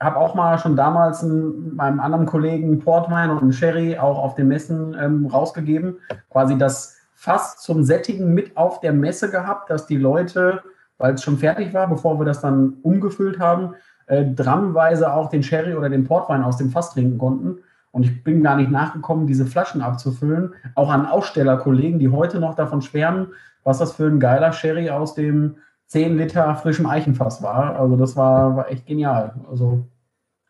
habe 0.00 0.16
auch 0.16 0.34
mal 0.34 0.58
schon 0.58 0.74
damals 0.74 1.22
einen, 1.22 1.76
meinem 1.76 2.00
anderen 2.00 2.26
Kollegen 2.26 2.80
Portwein 2.80 3.30
und 3.30 3.38
einen 3.38 3.52
Sherry 3.52 3.98
auch 3.98 4.18
auf 4.18 4.34
den 4.34 4.48
Messen 4.48 4.96
ähm, 4.98 5.26
rausgegeben. 5.26 5.98
Quasi 6.30 6.58
das 6.58 6.96
fast 7.14 7.62
zum 7.62 7.84
Sättigen 7.84 8.34
mit 8.34 8.56
auf 8.56 8.80
der 8.80 8.92
Messe 8.92 9.30
gehabt, 9.30 9.70
dass 9.70 9.86
die 9.86 9.96
Leute, 9.96 10.62
weil 10.98 11.14
es 11.14 11.22
schon 11.22 11.38
fertig 11.38 11.74
war, 11.74 11.88
bevor 11.88 12.18
wir 12.18 12.24
das 12.24 12.40
dann 12.40 12.74
umgefüllt 12.82 13.38
haben, 13.38 13.74
äh, 14.06 14.24
dramenweise 14.24 15.12
auch 15.12 15.28
den 15.28 15.42
Sherry 15.42 15.74
oder 15.74 15.88
den 15.88 16.04
Portwein 16.04 16.42
aus 16.42 16.56
dem 16.56 16.70
Fass 16.70 16.92
trinken 16.92 17.18
konnten. 17.18 17.58
Und 17.90 18.04
ich 18.04 18.22
bin 18.22 18.42
gar 18.42 18.56
nicht 18.56 18.70
nachgekommen, 18.70 19.26
diese 19.26 19.46
Flaschen 19.46 19.80
abzufüllen. 19.80 20.54
Auch 20.74 20.90
an 20.90 21.06
Ausstellerkollegen, 21.06 21.98
die 21.98 22.10
heute 22.10 22.40
noch 22.40 22.54
davon 22.54 22.82
schwärmen, 22.82 23.28
was 23.64 23.78
das 23.78 23.94
für 23.94 24.06
ein 24.06 24.20
geiler 24.20 24.52
Sherry 24.52 24.90
aus 24.90 25.14
dem 25.14 25.56
10 25.86 26.18
Liter 26.18 26.54
frischem 26.56 26.86
Eichenfass 26.86 27.42
war. 27.42 27.78
Also 27.78 27.96
das 27.96 28.16
war, 28.16 28.56
war 28.56 28.70
echt 28.70 28.86
genial. 28.86 29.34
Also 29.50 29.86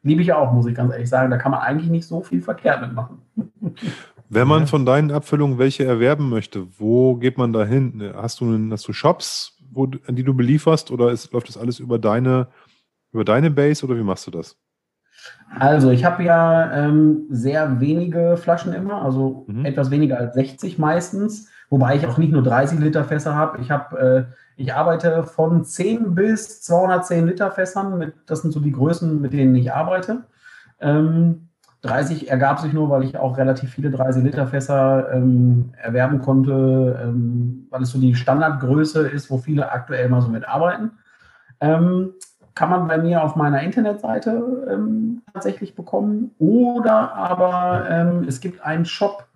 liebe 0.03 0.23
ich 0.23 0.33
auch, 0.33 0.53
muss 0.53 0.67
ich 0.67 0.75
ganz 0.75 0.93
ehrlich 0.93 1.09
sagen. 1.09 1.31
Da 1.31 1.37
kann 1.37 1.53
man 1.53 1.61
eigentlich 1.61 1.91
nicht 1.91 2.07
so 2.07 2.21
viel 2.21 2.43
verkehrt 2.43 2.81
mitmachen. 2.81 3.23
Wenn 4.29 4.49
man 4.49 4.67
von 4.67 4.85
deinen 4.85 5.13
Abfüllungen 5.13 5.59
welche 5.59 5.85
erwerben 5.85 6.29
möchte, 6.29 6.67
wo 6.79 7.15
geht 7.15 7.39
man 7.39 7.53
da 7.53 7.65
hin? 7.65 8.13
Hast 8.17 8.41
du, 8.41 8.71
hast 8.73 8.89
du 8.89 8.93
Shops, 8.93 9.56
wo, 9.71 9.85
an 10.07 10.17
die 10.17 10.25
du 10.25 10.35
belieferst 10.35 10.91
oder 10.91 11.11
ist, 11.11 11.33
läuft 11.33 11.49
das 11.49 11.59
alles 11.59 11.79
über 11.79 11.99
deine, 11.99 12.49
über 13.13 13.25
deine 13.25 13.51
Base 13.51 13.85
oder 13.85 13.97
wie 13.97 14.03
machst 14.03 14.27
du 14.27 14.31
das? 14.31 14.57
Also 15.59 15.91
ich 15.91 16.05
habe 16.05 16.23
ja 16.25 16.73
ähm, 16.73 17.27
sehr 17.31 17.81
wenige 17.81 18.37
Flaschen 18.37 18.73
immer, 18.73 19.03
also 19.03 19.45
mhm. 19.49 19.65
etwas 19.65 19.91
weniger 19.91 20.19
als 20.19 20.35
60 20.35 20.79
meistens, 20.79 21.49
wobei 21.71 21.97
ich 21.97 22.07
auch 22.07 22.19
nicht 22.19 22.33
nur 22.33 22.43
30 22.43 22.79
Liter 22.81 23.05
Fässer 23.05 23.35
habe. 23.35 23.61
Ich 23.61 23.71
habe, 23.71 23.99
äh, 23.99 24.25
ich 24.57 24.75
arbeite 24.75 25.25
von 25.25 25.65
10 25.65 26.15
bis 26.15 26.63
210 26.63 27.27
Liter 27.27 27.51
Fässern, 27.51 27.99
mit, 27.99 28.15
das 28.27 28.43
sind 28.43 28.53
so 28.53 28.61
die 28.61 28.73
Größen, 28.73 29.21
mit 29.21 29.33
denen 29.33 29.55
ich 29.55 29.73
arbeite. 29.73 30.25
Ähm, 30.81 31.46
30 31.87 32.31
ergab 32.31 32.61
sich 32.61 32.73
nur, 32.73 32.91
weil 32.91 33.05
ich 33.05 33.17
auch 33.17 33.39
relativ 33.39 33.71
viele 33.71 33.91
30-Liter-Fässer 33.91 35.13
ähm, 35.13 35.71
erwerben 35.81 36.21
konnte, 36.21 36.99
ähm, 37.03 37.67
weil 37.71 37.83
es 37.83 37.91
so 37.91 37.99
die 37.99 38.15
Standardgröße 38.15 39.07
ist, 39.09 39.31
wo 39.31 39.39
viele 39.39 39.71
aktuell 39.71 40.09
mal 40.09 40.23
so 40.23 40.29
mitarbeiten. 40.29 40.93
Ähm, 41.61 42.13
kann 42.55 42.71
man 42.71 42.89
bei 42.89 42.99
mir 42.99 43.23
auf 43.23 43.37
meiner 43.37 43.63
Internetseite 43.63 44.67
ähm, 44.71 45.23
tatsächlich 45.33 45.75
bekommen. 45.75 46.33
Oder 46.39 47.15
aber 47.15 47.87
ähm, 47.89 48.25
es 48.27 48.41
gibt 48.41 48.65
einen 48.65 48.87
Shop, 48.87 49.27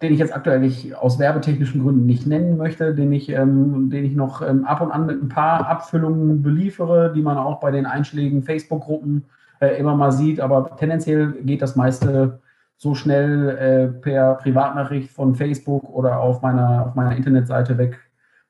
den 0.00 0.12
ich 0.12 0.18
jetzt 0.18 0.34
aktuell 0.34 0.60
nicht 0.60 0.96
aus 0.96 1.18
werbetechnischen 1.18 1.82
Gründen 1.82 2.06
nicht 2.06 2.26
nennen 2.26 2.56
möchte, 2.56 2.94
den 2.94 3.12
ich, 3.12 3.28
ähm, 3.28 3.90
den 3.90 4.04
ich 4.04 4.14
noch 4.14 4.40
ab 4.42 4.80
und 4.80 4.92
an 4.92 5.06
mit 5.06 5.22
ein 5.22 5.28
paar 5.28 5.66
Abfüllungen 5.68 6.42
beliefere, 6.42 7.12
die 7.12 7.22
man 7.22 7.38
auch 7.38 7.60
bei 7.60 7.70
den 7.70 7.86
einschlägigen 7.86 8.42
Facebook-Gruppen 8.42 9.24
äh, 9.26 9.41
immer 9.68 9.96
mal 9.96 10.12
sieht. 10.12 10.40
Aber 10.40 10.76
tendenziell 10.76 11.32
geht 11.42 11.62
das 11.62 11.76
meiste 11.76 12.40
so 12.76 12.94
schnell 12.94 13.48
äh, 13.48 14.00
per 14.00 14.34
Privatnachricht 14.34 15.10
von 15.10 15.34
Facebook 15.36 15.88
oder 15.88 16.20
auf 16.20 16.42
meiner, 16.42 16.86
auf 16.86 16.94
meiner 16.94 17.16
Internetseite 17.16 17.78
weg. 17.78 17.98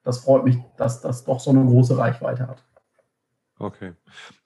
Das 0.05 0.25
freut 0.25 0.45
mich, 0.45 0.57
dass 0.77 1.01
das 1.03 1.25
doch 1.25 1.39
so 1.39 1.51
eine 1.51 1.65
große 1.65 1.97
Reichweite 1.99 2.49
hat. 2.49 2.65
Okay. 3.59 3.93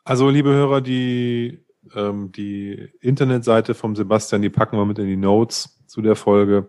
Also, 0.04 0.28
liebe 0.28 0.50
Hörer, 0.50 0.80
die, 0.80 1.64
ähm, 1.94 2.32
die 2.32 2.90
Internetseite 3.00 3.74
vom 3.74 3.96
Sebastian, 3.96 4.42
die 4.42 4.50
packen 4.50 4.76
wir 4.76 4.84
mit 4.84 4.98
in 4.98 5.06
die 5.06 5.16
Notes 5.16 5.84
zu 5.86 6.02
der 6.02 6.16
Folge, 6.16 6.68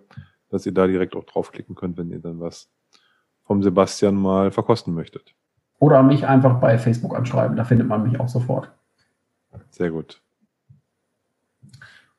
dass 0.50 0.66
ihr 0.66 0.74
da 0.74 0.88
direkt 0.88 1.16
auch 1.16 1.26
draufklicken 1.26 1.76
könnt, 1.76 1.98
wenn 1.98 2.12
ihr 2.12 2.20
dann 2.20 2.40
was 2.40 2.70
vom 3.44 3.64
Sebastian 3.64 4.16
mal 4.16 4.52
verkosten 4.52 4.94
möchtet. 4.94 5.34
Oder 5.80 6.04
mich 6.04 6.28
einfach 6.28 6.60
bei 6.60 6.78
Facebook 6.78 7.16
anschreiben, 7.16 7.58
da 7.58 7.64
findet 7.64 7.88
man 7.88 8.04
mich 8.04 8.20
auch 8.20 8.30
sofort. 8.30 8.72
Sehr 9.72 9.92
gut. 9.92 10.22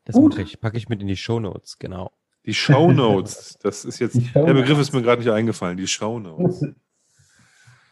Das 0.05 0.17
mache 0.17 0.43
ich, 0.43 0.61
packe 0.61 0.77
ich 0.77 0.89
mit 0.89 1.03
in 1.03 1.09
die 1.09 1.17
Shownotes, 1.17 1.79
genau. 1.79 2.13
Die 2.47 2.55
Shownotes, 2.55 3.59
das 3.63 3.85
ist 3.85 3.99
jetzt, 3.99 4.19
der 4.35 4.55
Begriff 4.55 4.79
ist 4.79 4.93
mir 4.95 5.03
gerade 5.03 5.21
nicht 5.21 5.31
eingefallen, 5.31 5.77
die 5.77 5.87
Shownotes. 5.87 6.65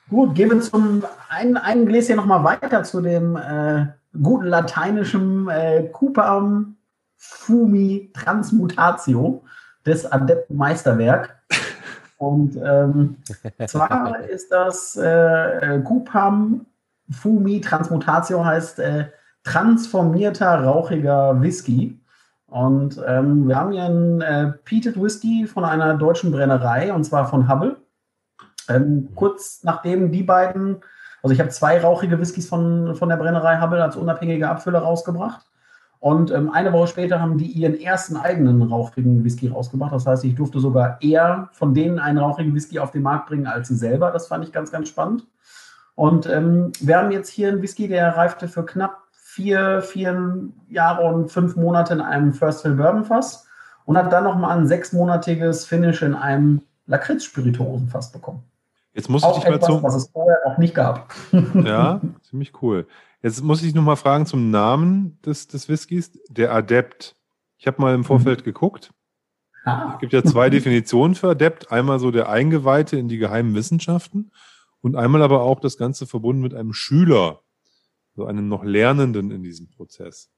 Gut, 0.09 0.37
gehen 0.37 0.51
wir 0.51 0.61
zum 0.61 1.03
ein, 1.29 1.57
ein 1.57 1.85
Gläschen 1.85 2.17
nochmal 2.17 2.45
weiter 2.45 2.85
zu 2.85 3.01
dem 3.01 3.37
äh, 3.37 3.87
guten 4.23 4.47
lateinischen 4.47 5.49
äh, 5.49 5.91
Cupam 5.93 6.77
Fumi 7.17 8.13
Transmutatio 8.15 9.43
des 9.85 10.07
Adepten 10.07 10.57
Meisterwerk. 10.57 11.37
Und 12.19 12.57
ähm, 12.57 13.17
zwar 13.67 14.21
ist 14.21 14.53
das 14.53 14.97
äh, 14.97 15.81
Cupam 15.85 16.67
Fumi 17.11 17.61
Transmutatio 17.61 18.45
heißt 18.45 18.79
äh, 18.79 19.09
transformierter 19.47 20.65
rauchiger 20.65 21.41
Whisky. 21.41 21.99
Und 22.47 23.01
ähm, 23.07 23.49
wir 23.49 23.57
haben 23.57 23.73
hier 23.73 23.85
einen 23.85 24.21
äh, 24.21 24.53
Peated 24.65 25.01
Whisky 25.01 25.47
von 25.47 25.65
einer 25.65 25.95
deutschen 25.95 26.33
Brennerei, 26.33 26.93
und 26.93 27.05
zwar 27.05 27.27
von 27.27 27.49
Hubble. 27.49 27.77
Ähm, 28.69 29.09
kurz 29.15 29.63
nachdem 29.63 30.11
die 30.11 30.25
beiden, 30.25 30.79
also 31.23 31.33
ich 31.33 31.39
habe 31.39 31.51
zwei 31.51 31.81
rauchige 31.81 32.21
Whiskys 32.21 32.49
von, 32.49 32.97
von 32.97 33.09
der 33.09 33.17
Brennerei 33.17 33.61
Hubble 33.61 33.83
als 33.83 33.97
unabhängige 33.97 34.49
Abfüller 34.49 34.81
rausgebracht. 34.81 35.47
Und 36.01 36.31
ähm, 36.31 36.51
eine 36.51 36.73
Woche 36.73 36.89
später 36.89 37.21
haben 37.21 37.39
die 37.39 37.47
ihren 37.47 37.79
ersten 37.79 38.17
eigenen 38.17 38.63
rauchigen 38.63 39.25
Whisky 39.25 39.49
rausgebracht. 39.49 39.93
Das 39.93 40.07
heißt, 40.07 40.25
ich 40.25 40.35
durfte 40.35 40.59
sogar 40.59 41.01
eher 41.01 41.49
von 41.53 41.73
denen 41.73 42.01
einen 42.01 42.19
rauchigen 42.19 42.55
Whisky 42.55 42.81
auf 42.81 42.91
den 42.91 43.03
Markt 43.03 43.29
bringen 43.29 43.47
als 43.47 43.69
sie 43.69 43.77
selber. 43.77 44.11
Das 44.11 44.27
fand 44.27 44.45
ich 44.45 44.53
ganz, 44.53 44.73
ganz 44.73 44.89
spannend. 44.89 45.27
Und 45.95 46.27
ähm, 46.27 46.73
wir 46.81 46.99
haben 46.99 47.13
jetzt 47.13 47.31
hier 47.31 47.49
einen 47.49 47.63
Whisky, 47.63 47.89
der 47.89 48.17
reifte 48.17 48.49
für 48.49 48.67
knapp 48.67 49.06
vier, 49.37 49.83
vier 49.83 50.49
Jahre 50.71 51.03
und 51.05 51.31
fünf 51.31 51.57
Monate 51.57 51.93
in 51.93 52.01
einem 52.01 52.33
First 52.33 52.63
Fill 52.63 52.73
Bourbon 52.73 53.05
Fass 53.05 53.47
und 53.85 53.99
hat 53.99 54.11
dann 54.11 54.25
nochmal 54.25 54.57
ein 54.57 54.67
sechsmonatiges 54.67 55.67
Finish 55.67 56.01
in 56.01 56.15
einem 56.15 56.63
Lakritz-Spirituosenfass 56.87 58.13
bekommen. 58.13 58.43
Jetzt 58.95 59.11
muss 59.11 59.23
auch 59.23 59.37
ich 59.37 59.45
dich 59.45 59.53
etwas, 59.53 59.69
mal 59.69 59.75
zum. 59.75 59.83
Was 59.83 59.95
es 59.95 60.09
vorher 60.09 60.39
auch 60.47 60.57
nicht 60.57 60.75
gab. 60.75 61.13
Ja, 61.55 62.01
ziemlich 62.23 62.63
cool. 62.63 62.87
Jetzt 63.21 63.45
muss 63.45 63.63
ich 63.63 63.75
noch 63.75 63.83
mal 63.83 63.97
fragen 63.97 64.25
zum 64.25 64.51
Namen 64.51 65.19
des, 65.21 65.49
des 65.49 65.69
Whiskys. 65.69 66.13
Der 66.31 66.55
Adept. 66.55 67.15
Ich 67.59 67.67
habe 67.67 67.83
mal 67.83 67.95
im 67.95 68.05
Vorfeld 68.05 68.41
mhm. 68.41 68.45
geguckt. 68.45 68.91
Ah. 69.67 69.93
Es 69.93 70.01
gibt 70.01 70.15
ja 70.15 70.25
zwei 70.25 70.49
Definitionen 70.57 71.15
für 71.15 71.29
Adept. 71.29 71.71
Einmal 71.71 71.99
so 71.99 72.11
der 72.11 72.31
Eingeweihte 72.31 72.97
in 72.97 73.09
die 73.09 73.19
geheimen 73.19 73.55
Wissenschaften 73.55 74.31
und 74.81 74.97
einmal 74.97 75.21
aber 75.21 75.43
auch 75.43 75.61
das 75.61 75.77
Ganze 75.77 76.07
verbunden 76.07 76.41
mit 76.41 76.55
einem 76.55 76.73
Schüler 76.73 77.41
so 78.17 78.25
einem 78.25 78.49
noch 78.49 78.65
Lernenden 78.65 79.31
in 79.31 79.43
diesem 79.43 79.69
Prozess. 79.71 80.31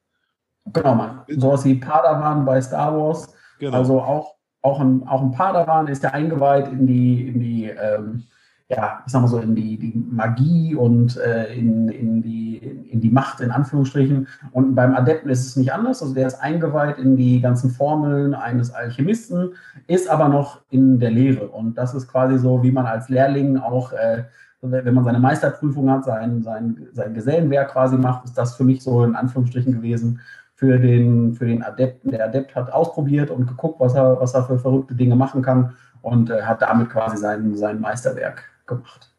Genau, 0.72 0.94
man. 0.94 1.22
Sowas 1.28 1.64
wie 1.64 1.76
Padawan 1.76 2.44
bei 2.44 2.60
Star 2.60 2.94
Wars. 2.94 3.32
Genau. 3.59 3.78
Also 3.78 4.00
auch, 4.00 4.34
auch, 4.60 4.80
ein, 4.80 5.06
auch 5.06 5.22
ein 5.22 5.30
Padawan 5.30 5.88
ist 5.88 6.02
ja 6.02 6.10
eingeweiht 6.10 6.68
in 6.68 6.86
die, 6.86 7.28
in 7.28 7.40
die 7.40 7.64
ähm, 7.66 8.24
ja, 8.70 9.02
ich 9.06 9.12
sag 9.12 9.22
mal 9.22 9.28
so, 9.28 9.38
in 9.38 9.55
die, 9.55 9.78
die 9.78 9.94
Magie 10.10 10.74
und 10.74 11.16
äh, 11.16 11.55
in, 11.55 11.88
in, 11.88 12.20
die, 12.20 12.59
in 12.59 13.00
die 13.00 13.09
Macht, 13.09 13.40
in 13.40 13.50
Anführungsstrichen. 13.50 14.28
Und 14.52 14.74
beim 14.74 14.94
Adepten 14.94 15.30
ist 15.30 15.46
es 15.46 15.56
nicht 15.56 15.72
anders. 15.72 16.02
Also 16.02 16.12
der 16.12 16.26
ist 16.26 16.34
eingeweiht 16.34 16.98
in 16.98 17.16
die 17.16 17.40
ganzen 17.40 17.70
Formeln 17.70 18.34
eines 18.34 18.70
Alchemisten, 18.70 19.55
ist 19.86 20.10
aber 20.10 20.28
noch 20.28 20.60
in 20.68 20.98
der 20.98 21.10
Lehre. 21.10 21.48
Und 21.48 21.78
das 21.78 21.94
ist 21.94 22.09
quasi 22.09 22.38
so, 22.38 22.62
wie 22.62 22.70
man 22.70 22.84
als 22.84 23.09
Lehrling 23.09 23.56
auch 23.56 23.92
äh, 23.92 24.24
wenn 24.60 24.94
man 24.94 25.05
seine 25.05 25.20
Meisterprüfung 25.20 25.90
hat, 25.90 26.05
sein, 26.05 26.43
sein, 26.43 26.89
sein 26.93 27.14
Gesellenwerk 27.14 27.70
quasi 27.70 27.97
macht, 27.97 28.24
ist 28.24 28.36
das 28.36 28.56
für 28.56 28.64
mich 28.64 28.82
so 28.82 29.05
in 29.05 29.14
Anführungsstrichen 29.14 29.72
gewesen 29.72 30.20
für 30.55 30.78
den, 30.78 31.35
für 31.35 31.47
den 31.47 31.62
Adepten. 31.62 32.10
Der 32.10 32.24
Adept 32.24 32.55
hat 32.56 32.72
ausprobiert 32.72 33.30
und 33.30 33.47
geguckt, 33.47 33.78
was 33.78 33.94
er, 33.94 34.20
was 34.20 34.35
er 34.35 34.44
für 34.44 34.59
verrückte 34.59 34.94
Dinge 34.94 35.14
machen 35.14 35.43
kann 35.43 35.74
und 36.02 36.30
äh, 36.30 36.43
hat 36.43 36.62
damit 36.62 36.90
quasi 36.90 37.16
sein, 37.16 37.55
sein 37.55 37.80
Meisterwerk 37.80 38.44
gemacht. 38.66 39.14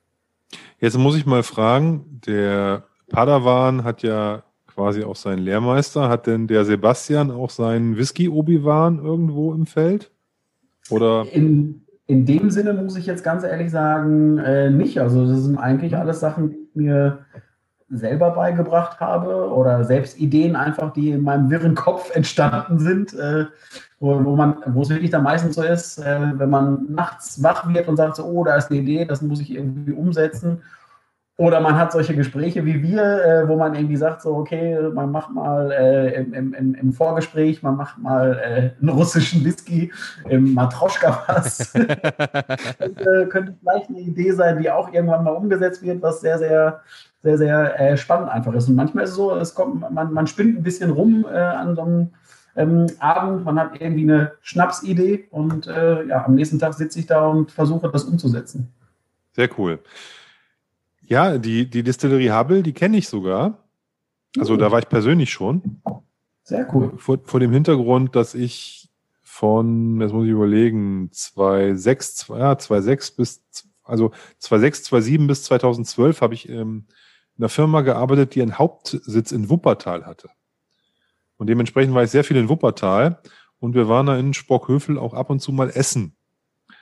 Jetzt 0.80 0.98
muss 0.98 1.16
ich 1.16 1.26
mal 1.26 1.44
fragen, 1.44 2.20
der 2.26 2.84
Padawan 3.10 3.84
hat 3.84 4.03
ja 4.03 4.44
quasi 4.68 5.03
auch 5.03 5.16
seinen 5.16 5.40
Lehrmeister. 5.40 6.10
Hat 6.10 6.28
denn 6.28 6.48
der 6.48 6.66
Sebastian 6.66 7.32
auch 7.32 7.49
seinen 7.49 7.98
Whisky-Obi-Wan 7.98 8.99
irgendwo 8.99 9.53
im 9.53 9.66
Feld? 9.66 10.11
Oder? 10.90 11.26
In, 11.32 11.86
in 12.10 12.26
dem 12.26 12.49
Sinne 12.49 12.73
muss 12.73 12.95
ich 12.95 13.06
jetzt 13.06 13.23
ganz 13.23 13.44
ehrlich 13.44 13.69
sagen, 13.69 14.40
äh, 14.40 14.72
nicht. 14.72 14.99
Also 14.99 15.27
das 15.27 15.44
sind 15.44 15.60
eigentlich 15.60 15.95
alles 15.95 16.19
Sachen, 16.19 16.49
die 16.49 16.56
ich 16.56 16.76
mir 16.76 17.19
selber 17.88 18.31
beigebracht 18.31 18.99
habe 18.99 19.53
oder 19.53 19.84
selbst 19.84 20.19
Ideen 20.19 20.56
einfach, 20.56 20.91
die 20.91 21.11
in 21.11 21.22
meinem 21.22 21.52
wirren 21.52 21.76
Kopf 21.76 22.15
entstanden 22.15 22.80
sind, 22.80 23.14
äh, 23.14 23.45
wo, 23.99 24.26
wo, 24.26 24.36
man, 24.36 24.57
wo 24.65 24.81
es 24.81 24.90
wirklich 24.90 25.11
dann 25.11 25.22
meistens 25.22 25.53
so 25.53 25.61
ist, 25.61 25.99
äh, 25.99 26.19
wenn 26.34 26.49
man 26.49 26.88
nachts 26.90 27.44
wach 27.44 27.72
wird 27.72 27.88
und 27.88 27.98
sagt 27.98 28.15
so, 28.15 28.26
oh, 28.26 28.44
da 28.44 28.56
ist 28.56 28.72
eine 28.72 28.80
Idee, 28.80 29.06
das 29.06 29.22
muss 29.22 29.40
ich 29.40 29.53
irgendwie 29.53 29.91
umsetzen 29.91 30.64
oder 31.40 31.61
man 31.61 31.78
hat 31.78 31.94
solche 31.94 32.18
Gespräche 32.18 32.66
wie 32.66 32.84
wir, 32.84 33.02
äh, 33.02 33.48
wo 33.48 33.56
man 33.56 33.74
irgendwie 33.74 33.95
sagt, 33.95 34.24
so, 34.24 34.36
okay, 34.36 34.78
man 34.94 35.10
macht 35.10 35.32
mal 35.32 35.72
äh, 35.72 36.14
im, 36.16 36.53
im, 36.53 36.76
im, 36.76 36.91
Vorgespräch, 36.91 37.64
man 37.64 37.78
macht 37.78 37.98
mal 37.98 38.38
äh, 38.38 38.82
einen 38.82 38.90
russischen 38.90 39.45
Whisky 39.45 39.90
im 40.28 40.53
Matroschka-Pass. 40.53 41.72
das 41.74 41.78
äh, 41.78 43.26
könnte 43.30 43.56
vielleicht 43.57 43.88
eine 43.88 43.99
Idee 43.99 44.34
sein, 44.34 44.61
die 44.61 44.70
auch 44.70 44.91
irgendwann 44.91 45.24
mal 45.24 45.32
umgesetzt 45.32 45.82
wird, 45.82 46.02
was 46.02 46.20
sehr, 46.20 46.40
sehr, 46.40 46.82
sehr, 47.24 47.38
sehr 47.38 47.80
äh, 47.80 47.95
spannend 47.95 48.30
einfach 48.30 48.53
ist. 48.53 48.68
Und 48.68 48.76
manchmal 48.76 49.06
ist 49.06 49.11
es 49.11 49.16
so, 49.16 49.34
es 49.34 49.56
kommt, 49.56 49.80
man, 49.80 50.11
man 50.11 50.28
spinnt 50.28 50.60
ein 50.60 50.64
bisschen 50.64 50.91
rum 50.91 51.26
äh, 51.26 51.38
an 51.38 51.74
so 51.74 51.84
einem 51.84 52.10
ähm, 52.57 52.88
Abend, 52.99 53.45
man 53.45 53.57
hat 53.57 53.80
irgendwie 53.80 54.03
eine 54.03 54.34
Schnapsidee 54.41 55.30
und 55.32 55.68
ja, 55.68 56.26
am 56.26 56.36
nächsten 56.36 56.60
Tag 56.60 56.74
sitze 56.74 56.99
ich 56.99 57.06
da 57.06 57.28
und 57.28 57.49
versuche 57.49 57.90
das 57.90 58.03
umzusetzen. 58.03 58.74
Sehr 59.32 59.48
cool. 59.57 59.80
Ja, 61.10 61.40
die, 61.40 61.68
die 61.68 61.81
Distillerie 61.81 62.31
Hubble, 62.31 62.61
die 62.61 62.73
kenne 62.73 62.98
ich 62.98 63.10
sogar. 63.10 63.68
Also 64.38 64.57
da 64.57 64.72
war 64.72 64.77
ich 64.77 64.90
persönlich 64.90 65.31
schon. 65.31 65.81
Sehr 66.44 66.68
cool. 66.73 66.94
Vor, 66.98 67.19
vor 67.23 67.40
dem 67.40 67.52
Hintergrund, 67.52 68.15
dass 68.15 68.36
ich 68.36 68.90
von, 69.22 69.99
jetzt 70.02 70.14
muss 70.14 70.26
ich 70.26 70.31
überlegen, 70.31 71.10
2006, 71.11 72.27
ja, 72.30 72.57
2006 72.57 73.11
bis, 73.11 73.44
also 73.84 74.11
2006, 74.38 74.84
2007 74.84 75.27
bis 75.27 75.44
2012 75.44 76.22
habe 76.22 76.36
ich 76.36 76.48
ähm, 76.48 76.86
in 77.38 77.44
einer 77.44 77.49
Firma 77.49 77.81
gearbeitet, 77.81 78.36
die 78.36 78.44
einen 78.44 78.60
Hauptsitz 78.60 79.31
in 79.31 79.49
Wuppertal 79.49 80.06
hatte. 80.06 80.30
Und 81.38 81.48
dementsprechend 81.48 81.95
war 81.95 82.03
ich 82.03 82.11
sehr 82.11 82.23
viel 82.23 82.38
in 82.38 82.49
Wuppertal 82.49 83.19
und 83.60 83.73
wir 83.73 83.88
waren 83.90 84.06
da 84.06 84.18
in 84.18 84.36
Sprockhövel 84.36 84.99
auch 84.99 85.15
ab 85.15 85.31
und 85.31 85.40
zu 85.40 85.52
mal 85.52 85.69
essen. 85.69 86.15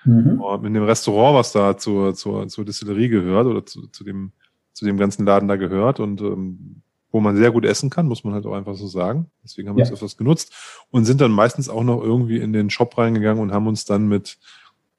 Mhm. 0.07 0.41
In 0.65 0.73
dem 0.73 0.83
Restaurant, 0.83 1.35
was 1.35 1.51
da 1.51 1.77
zur, 1.77 2.15
zur, 2.15 2.47
zur 2.47 2.65
Distillerie 2.65 3.09
gehört 3.09 3.45
oder 3.45 3.65
zu, 3.65 3.87
zu, 3.87 4.03
dem, 4.03 4.31
zu 4.73 4.85
dem 4.85 4.97
ganzen 4.97 5.25
Laden 5.25 5.47
da 5.47 5.57
gehört 5.57 5.99
und 5.99 6.21
ähm, 6.21 6.81
wo 7.11 7.19
man 7.19 7.35
sehr 7.35 7.51
gut 7.51 7.65
essen 7.65 7.89
kann, 7.89 8.07
muss 8.07 8.23
man 8.23 8.33
halt 8.33 8.45
auch 8.45 8.53
einfach 8.53 8.75
so 8.75 8.87
sagen. 8.87 9.29
Deswegen 9.43 9.69
haben 9.69 9.77
wir 9.77 9.83
ja. 9.83 9.89
das 9.89 9.99
etwas 9.99 10.17
genutzt 10.17 10.53
und 10.91 11.05
sind 11.05 11.21
dann 11.21 11.31
meistens 11.31 11.69
auch 11.69 11.83
noch 11.83 12.01
irgendwie 12.01 12.37
in 12.37 12.53
den 12.53 12.69
Shop 12.69 12.97
reingegangen 12.97 13.41
und 13.41 13.51
haben 13.51 13.67
uns 13.67 13.85
dann 13.85 14.07
mit 14.07 14.37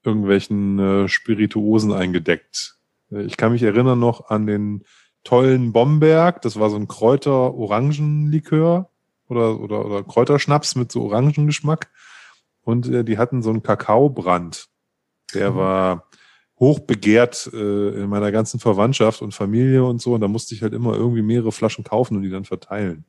irgendwelchen 0.03 0.79
äh, 0.79 1.07
Spirituosen 1.07 1.91
eingedeckt. 1.91 2.75
Äh, 3.11 3.23
ich 3.23 3.37
kann 3.37 3.51
mich 3.51 3.63
erinnern 3.63 3.99
noch 3.99 4.29
an 4.29 4.47
den 4.47 4.83
tollen 5.23 5.73
Bomberg, 5.73 6.41
das 6.41 6.59
war 6.59 6.69
so 6.69 6.77
ein 6.77 6.87
Kräuter-Orangenlikör 6.87 8.89
oder, 9.27 9.59
oder, 9.59 9.85
oder 9.85 10.03
Kräuterschnaps 10.03 10.75
mit 10.75 10.91
so 10.91 11.03
Orangengeschmack. 11.03 11.89
Und 12.61 12.87
äh, 12.87 13.03
die 13.03 13.17
hatten 13.17 13.41
so 13.41 13.49
einen 13.49 13.63
Kakaobrand. 13.63 14.69
Der 15.35 15.55
war 15.55 16.05
hochbegehrt 16.59 17.49
äh, 17.53 18.01
in 18.01 18.09
meiner 18.09 18.31
ganzen 18.31 18.59
Verwandtschaft 18.59 19.21
und 19.21 19.33
Familie 19.33 19.83
und 19.83 20.01
so. 20.01 20.13
Und 20.13 20.21
da 20.21 20.27
musste 20.27 20.53
ich 20.53 20.61
halt 20.61 20.73
immer 20.73 20.93
irgendwie 20.93 21.21
mehrere 21.21 21.51
Flaschen 21.51 21.83
kaufen 21.83 22.17
und 22.17 22.23
die 22.23 22.29
dann 22.29 22.45
verteilen. 22.45 23.05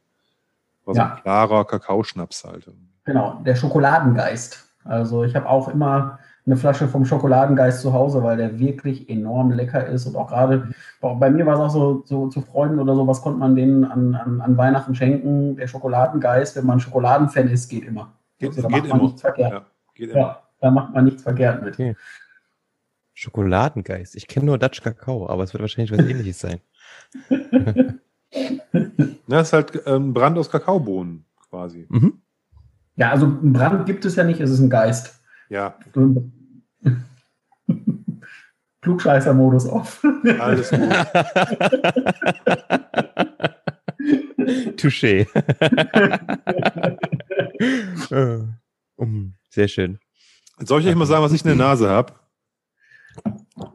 War 0.84 0.94
ja. 0.94 1.02
so 1.02 1.14
ein 1.14 1.22
klarer 1.22 1.64
Kakaoschnaps 1.64 2.44
halt. 2.44 2.70
Genau, 3.05 3.40
der 3.44 3.56
Schokoladengeist. 3.56 4.66
Also 4.84 5.24
ich 5.24 5.34
habe 5.34 5.48
auch 5.48 5.68
immer 5.68 6.18
eine 6.47 6.56
Flasche 6.56 6.88
vom 6.88 7.05
Schokoladengeist 7.05 7.82
zu 7.82 7.92
Hause, 7.92 8.22
weil 8.22 8.36
der 8.36 8.59
wirklich 8.59 9.09
enorm 9.10 9.51
lecker 9.51 9.86
ist. 9.86 10.06
Und 10.06 10.16
auch 10.16 10.28
gerade 10.28 10.68
bei 11.01 11.30
mir 11.30 11.44
war 11.44 11.55
es 11.55 11.60
auch 11.60 11.70
so, 11.70 12.02
so 12.05 12.28
zu 12.28 12.40
Freunden 12.40 12.78
oder 12.78 12.94
so, 12.94 13.06
was 13.06 13.20
konnte 13.20 13.38
man 13.38 13.56
denen 13.56 13.84
an, 13.84 14.14
an, 14.14 14.40
an 14.40 14.56
Weihnachten 14.56 14.94
schenken? 14.94 15.56
Der 15.56 15.66
Schokoladengeist, 15.66 16.56
wenn 16.56 16.66
man 16.66 16.80
Schokoladenfan 16.80 17.48
ist, 17.48 17.68
geht 17.68 17.84
immer. 17.84 18.12
Geht, 18.38 18.56
also, 18.56 18.68
geht 18.68 18.84
immer. 18.86 19.14
Ja, 19.38 19.62
geht 19.94 20.10
immer. 20.10 20.18
Ja. 20.18 20.42
Da 20.61 20.70
macht 20.70 20.95
man 20.95 21.05
nichts 21.07 21.23
verkehrt 21.23 21.62
mit. 21.62 21.74
Okay. 21.74 21.97
Schokoladengeist. 23.15 24.15
Ich 24.16 24.28
kenne 24.28 24.47
nur 24.47 24.57
Dutch 24.59 24.81
Kakao, 24.82 25.28
aber 25.28 25.43
es 25.43 25.53
wird 25.53 25.61
wahrscheinlich 25.61 25.93
was 25.93 26.07
ähnliches 26.07 26.41
sein. 26.41 26.61
das 29.27 29.49
ist 29.49 29.53
halt 29.53 29.87
ein 29.87 29.95
ähm, 29.95 30.15
Brand 30.15 30.39
aus 30.39 30.51
Kakaobohnen 30.51 31.27
quasi. 31.51 31.87
Mhm. 31.89 32.23
Ja, 32.97 33.11
also 33.11 33.27
ein 33.27 33.53
Brand 33.53 33.85
gibt 33.87 34.05
es 34.05 34.16
ja 34.16 34.24
nicht, 34.24 34.41
es 34.41 34.51
ist 34.51 34.61
ein 34.61 34.70
Geist. 34.70 35.20
Ja. 35.49 35.78
Klugscheißer-Modus 38.81 39.66
auf. 39.66 40.03
Alles 40.39 40.70
gut. 40.70 40.81
Touché. 44.78 45.27
Äh, 48.11 48.39
um, 48.97 49.35
sehr 49.51 49.69
schön. 49.69 49.99
Soll 50.62 50.81
ich 50.82 50.87
euch 50.87 50.95
mal 50.95 51.07
sagen, 51.07 51.23
was 51.24 51.32
ich 51.32 51.43
in 51.43 51.49
der 51.49 51.57
Nase 51.57 51.89
habe? 51.89 52.12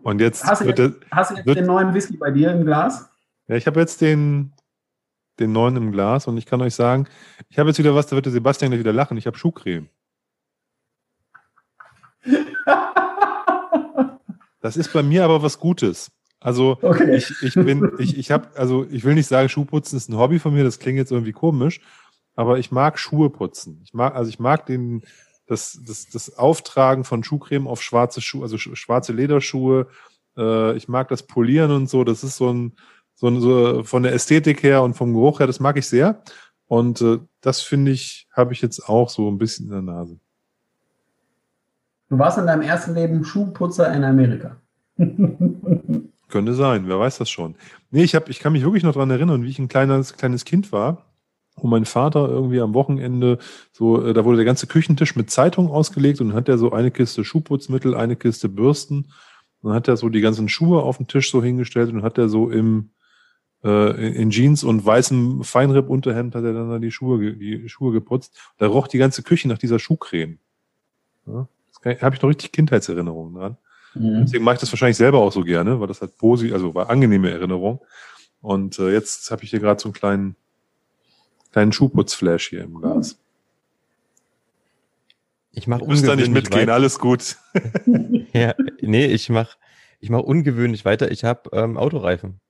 Und 0.03 0.21
jetzt 0.21 0.43
Hast 0.45 0.61
du 0.61 0.65
jetzt, 0.65 0.77
der, 0.77 0.93
hast 1.11 1.31
du 1.31 1.35
jetzt 1.35 1.45
wird- 1.45 1.57
den 1.57 1.65
neuen 1.65 1.93
Whisky 1.93 2.17
bei 2.17 2.31
dir 2.31 2.51
im 2.51 2.63
Glas? 2.65 3.09
ja, 3.47 3.55
ich 3.55 3.67
habe 3.67 3.79
jetzt 3.79 4.01
den, 4.01 4.53
den 5.39 5.51
neuen 5.51 5.75
im 5.77 5.91
Glas 5.91 6.27
und 6.27 6.37
ich 6.37 6.45
kann 6.45 6.61
euch 6.61 6.75
sagen, 6.75 7.07
ich 7.49 7.59
habe 7.59 7.69
jetzt 7.69 7.77
wieder 7.79 7.93
was, 7.95 8.07
da 8.07 8.15
wird 8.15 8.25
der 8.25 8.33
Sebastian 8.33 8.71
gleich 8.71 8.79
wieder 8.79 8.93
lachen. 8.93 9.17
Ich 9.17 9.27
habe 9.27 9.37
Schuhcreme. 9.37 9.89
Das 14.61 14.77
ist 14.77 14.91
bei 14.93 15.03
mir 15.03 15.23
aber 15.23 15.43
was 15.43 15.59
Gutes. 15.59 16.11
Also 16.39 16.79
Okay. 16.81 17.15
ich, 17.17 17.31
ich 17.43 17.53
bin, 17.53 17.91
ich, 17.99 18.17
ich 18.17 18.31
habe, 18.31 18.47
also 18.57 18.87
ich 18.89 19.03
will 19.03 19.13
nicht 19.13 19.27
sagen, 19.27 19.47
Schuhputzen 19.47 19.95
ist 19.95 20.09
ein 20.09 20.17
Hobby 20.17 20.39
von 20.39 20.55
mir, 20.55 20.63
das 20.63 20.79
klingt 20.79 20.97
jetzt 20.97 21.11
irgendwie 21.11 21.33
komisch, 21.33 21.81
aber 22.35 22.57
ich 22.57 22.71
mag 22.71 22.97
Schuhe 22.97 23.29
putzen. 23.29 23.79
Ich 23.83 23.93
mag, 23.93 24.15
also 24.15 24.27
ich 24.29 24.39
mag 24.39 24.65
den, 24.65 25.03
das, 25.47 25.79
das, 25.85 26.07
das 26.09 26.37
Auftragen 26.37 27.03
von 27.03 27.23
Schuhcreme 27.23 27.67
auf 27.67 27.81
schwarze 27.81 28.21
Schuhe, 28.21 28.43
also 28.43 28.55
sch- 28.57 28.75
schwarze 28.75 29.13
Lederschuhe. 29.13 29.87
Äh, 30.37 30.75
ich 30.75 30.87
mag 30.87 31.07
das 31.09 31.23
Polieren 31.23 31.71
und 31.71 31.89
so. 31.89 32.03
Das 32.03 32.23
ist 32.23 32.37
so 32.37 32.51
ein, 32.51 32.73
so 33.15 33.27
ein, 33.27 33.39
so 33.39 33.83
von 33.83 34.03
der 34.03 34.13
Ästhetik 34.13 34.63
her 34.63 34.81
und 34.83 34.95
vom 34.95 35.13
Geruch 35.13 35.39
her, 35.39 35.47
das 35.47 35.59
mag 35.59 35.77
ich 35.77 35.87
sehr. 35.87 36.21
Und 36.67 37.01
äh, 37.01 37.19
das 37.41 37.61
finde 37.61 37.91
ich, 37.91 38.27
habe 38.33 38.53
ich 38.53 38.61
jetzt 38.61 38.89
auch 38.89 39.09
so 39.09 39.29
ein 39.29 39.37
bisschen 39.37 39.67
in 39.67 39.71
der 39.71 39.81
Nase. 39.81 40.17
Du 42.09 42.17
warst 42.17 42.37
in 42.37 42.47
deinem 42.47 42.61
ersten 42.61 42.93
Leben 42.95 43.23
Schuhputzer 43.23 43.93
in 43.93 44.03
Amerika. 44.03 44.57
Könnte 46.27 46.53
sein, 46.55 46.87
wer 46.87 46.99
weiß 46.99 47.19
das 47.19 47.29
schon. 47.29 47.55
Nee, 47.91 48.03
ich, 48.03 48.15
hab, 48.15 48.29
ich 48.29 48.39
kann 48.39 48.53
mich 48.53 48.63
wirklich 48.63 48.83
noch 48.83 48.93
dran 48.93 49.11
erinnern, 49.11 49.43
wie 49.43 49.49
ich 49.49 49.59
ein 49.59 49.67
kleines, 49.67 50.17
kleines 50.17 50.43
Kind 50.43 50.71
war 50.71 51.05
und 51.55 51.69
mein 51.69 51.85
Vater 51.85 52.27
irgendwie 52.27 52.59
am 52.59 52.73
Wochenende 52.73 53.39
so, 53.71 54.03
äh, 54.05 54.13
da 54.13 54.25
wurde 54.25 54.37
der 54.37 54.45
ganze 54.45 54.67
Küchentisch 54.67 55.15
mit 55.15 55.31
Zeitung 55.31 55.69
ausgelegt 55.69 56.21
und 56.21 56.29
dann 56.29 56.37
hat 56.37 56.49
er 56.49 56.57
so 56.57 56.71
eine 56.71 56.91
Kiste 56.91 57.23
Schuhputzmittel, 57.23 57.95
eine 57.95 58.15
Kiste 58.15 58.49
Bürsten. 58.49 59.11
Und 59.61 59.69
dann 59.69 59.73
hat 59.73 59.87
er 59.87 59.97
so 59.97 60.09
die 60.09 60.21
ganzen 60.21 60.49
Schuhe 60.49 60.83
auf 60.83 60.97
den 60.97 61.07
Tisch 61.07 61.31
so 61.31 61.41
hingestellt 61.41 61.91
und 61.91 62.03
hat 62.03 62.17
er 62.17 62.29
so 62.29 62.49
im 62.49 62.91
äh, 63.63 64.21
in, 64.21 64.29
Jeans 64.29 64.63
und 64.63 64.85
weißem 64.85 65.43
Feinripp-Unterhemd 65.43 66.35
hat 66.35 66.43
er 66.43 66.53
dann 66.53 66.69
da 66.69 66.77
die 66.77 66.91
Schuhe, 66.91 67.33
die 67.33 67.67
Schuhe 67.67 67.91
geputzt. 67.91 68.37
Da 68.57 68.67
roch 68.67 68.87
die 68.87 68.99
ganze 68.99 69.23
Küche 69.23 69.47
nach 69.47 69.57
dieser 69.57 69.79
Schuhcreme. 69.79 70.37
Ja, 71.25 71.47
das 71.83 72.01
habe 72.01 72.15
ich 72.15 72.21
noch 72.21 72.29
richtig 72.29 72.51
Kindheitserinnerungen 72.51 73.33
dran. 73.33 73.57
Mhm. 73.95 74.21
Deswegen 74.21 74.43
mache 74.43 74.55
ich 74.55 74.61
das 74.61 74.71
wahrscheinlich 74.71 74.97
selber 74.97 75.19
auch 75.19 75.31
so 75.31 75.41
gerne, 75.41 75.79
weil 75.79 75.87
das 75.87 76.01
hat 76.01 76.17
posi, 76.17 76.53
also 76.53 76.75
war 76.75 76.89
angenehme 76.89 77.31
Erinnerung. 77.31 77.79
Und 78.41 78.77
äh, 78.77 78.91
jetzt 78.91 79.31
habe 79.31 79.43
ich 79.43 79.49
hier 79.49 79.59
gerade 79.59 79.81
so 79.81 79.87
einen 79.87 79.93
kleinen, 79.93 80.35
kleinen 81.55 81.71
Schuhputzflash 81.71 82.49
hier 82.49 82.63
im 82.65 82.81
Glas. 82.81 83.17
Ich 85.51 85.67
mache 85.67 85.79
Du 85.79 85.85
musst 85.85 86.05
da 86.05 86.15
nicht 86.17 86.27
ungewöhnlich 86.27 86.43
mitgehen, 86.43 86.61
weiter. 86.63 86.73
alles 86.73 86.99
gut. 86.99 87.37
Ja, 88.33 88.53
nee, 88.81 89.05
ich 89.05 89.29
mache 89.29 89.55
ich 90.01 90.09
mach 90.09 90.19
ungewöhnlich 90.19 90.83
weiter. 90.83 91.09
Ich 91.11 91.23
habe 91.23 91.49
ähm, 91.53 91.77
Autoreifen. 91.77 92.41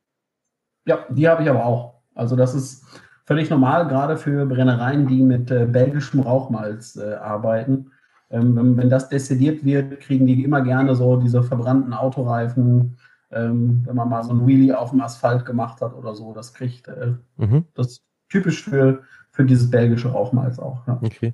Ja, 0.87 1.05
die 1.11 1.27
habe 1.29 1.43
ich 1.43 1.49
aber 1.49 1.63
auch. 1.65 2.01
Also 2.15 2.35
das 2.35 2.55
ist 2.55 2.83
völlig 3.25 3.51
normal, 3.51 3.87
gerade 3.87 4.17
für 4.17 4.47
Brennereien, 4.47 5.07
die 5.07 5.21
mit 5.21 5.51
äh, 5.51 5.67
belgischem 5.67 6.21
Rauchmalz 6.21 6.95
äh, 6.95 7.13
arbeiten. 7.13 7.91
Ähm, 8.31 8.55
wenn, 8.55 8.75
wenn 8.77 8.89
das 8.89 9.09
destilliert 9.09 9.63
wird, 9.63 9.99
kriegen 9.99 10.25
die 10.25 10.43
immer 10.43 10.61
gerne 10.61 10.95
so 10.95 11.17
diese 11.17 11.43
verbrannten 11.43 11.93
Autoreifen, 11.93 12.97
ähm, 13.31 13.83
wenn 13.85 13.95
man 13.95 14.09
mal 14.09 14.23
so 14.23 14.31
ein 14.33 14.47
Wheelie 14.47 14.75
auf 14.77 14.89
dem 14.89 15.01
Asphalt 15.01 15.45
gemacht 15.45 15.79
hat 15.81 15.93
oder 15.93 16.15
so. 16.15 16.33
Das 16.33 16.55
kriegt 16.55 16.87
äh, 16.87 17.13
Mhm. 17.37 17.65
das 17.75 18.01
typisch 18.29 18.63
für, 18.63 19.03
für 19.31 19.45
dieses 19.45 19.69
belgische 19.69 20.09
Rauchmalz 20.09 20.59
auch. 20.59 20.85
Ja. 20.87 20.99
Okay. 21.01 21.33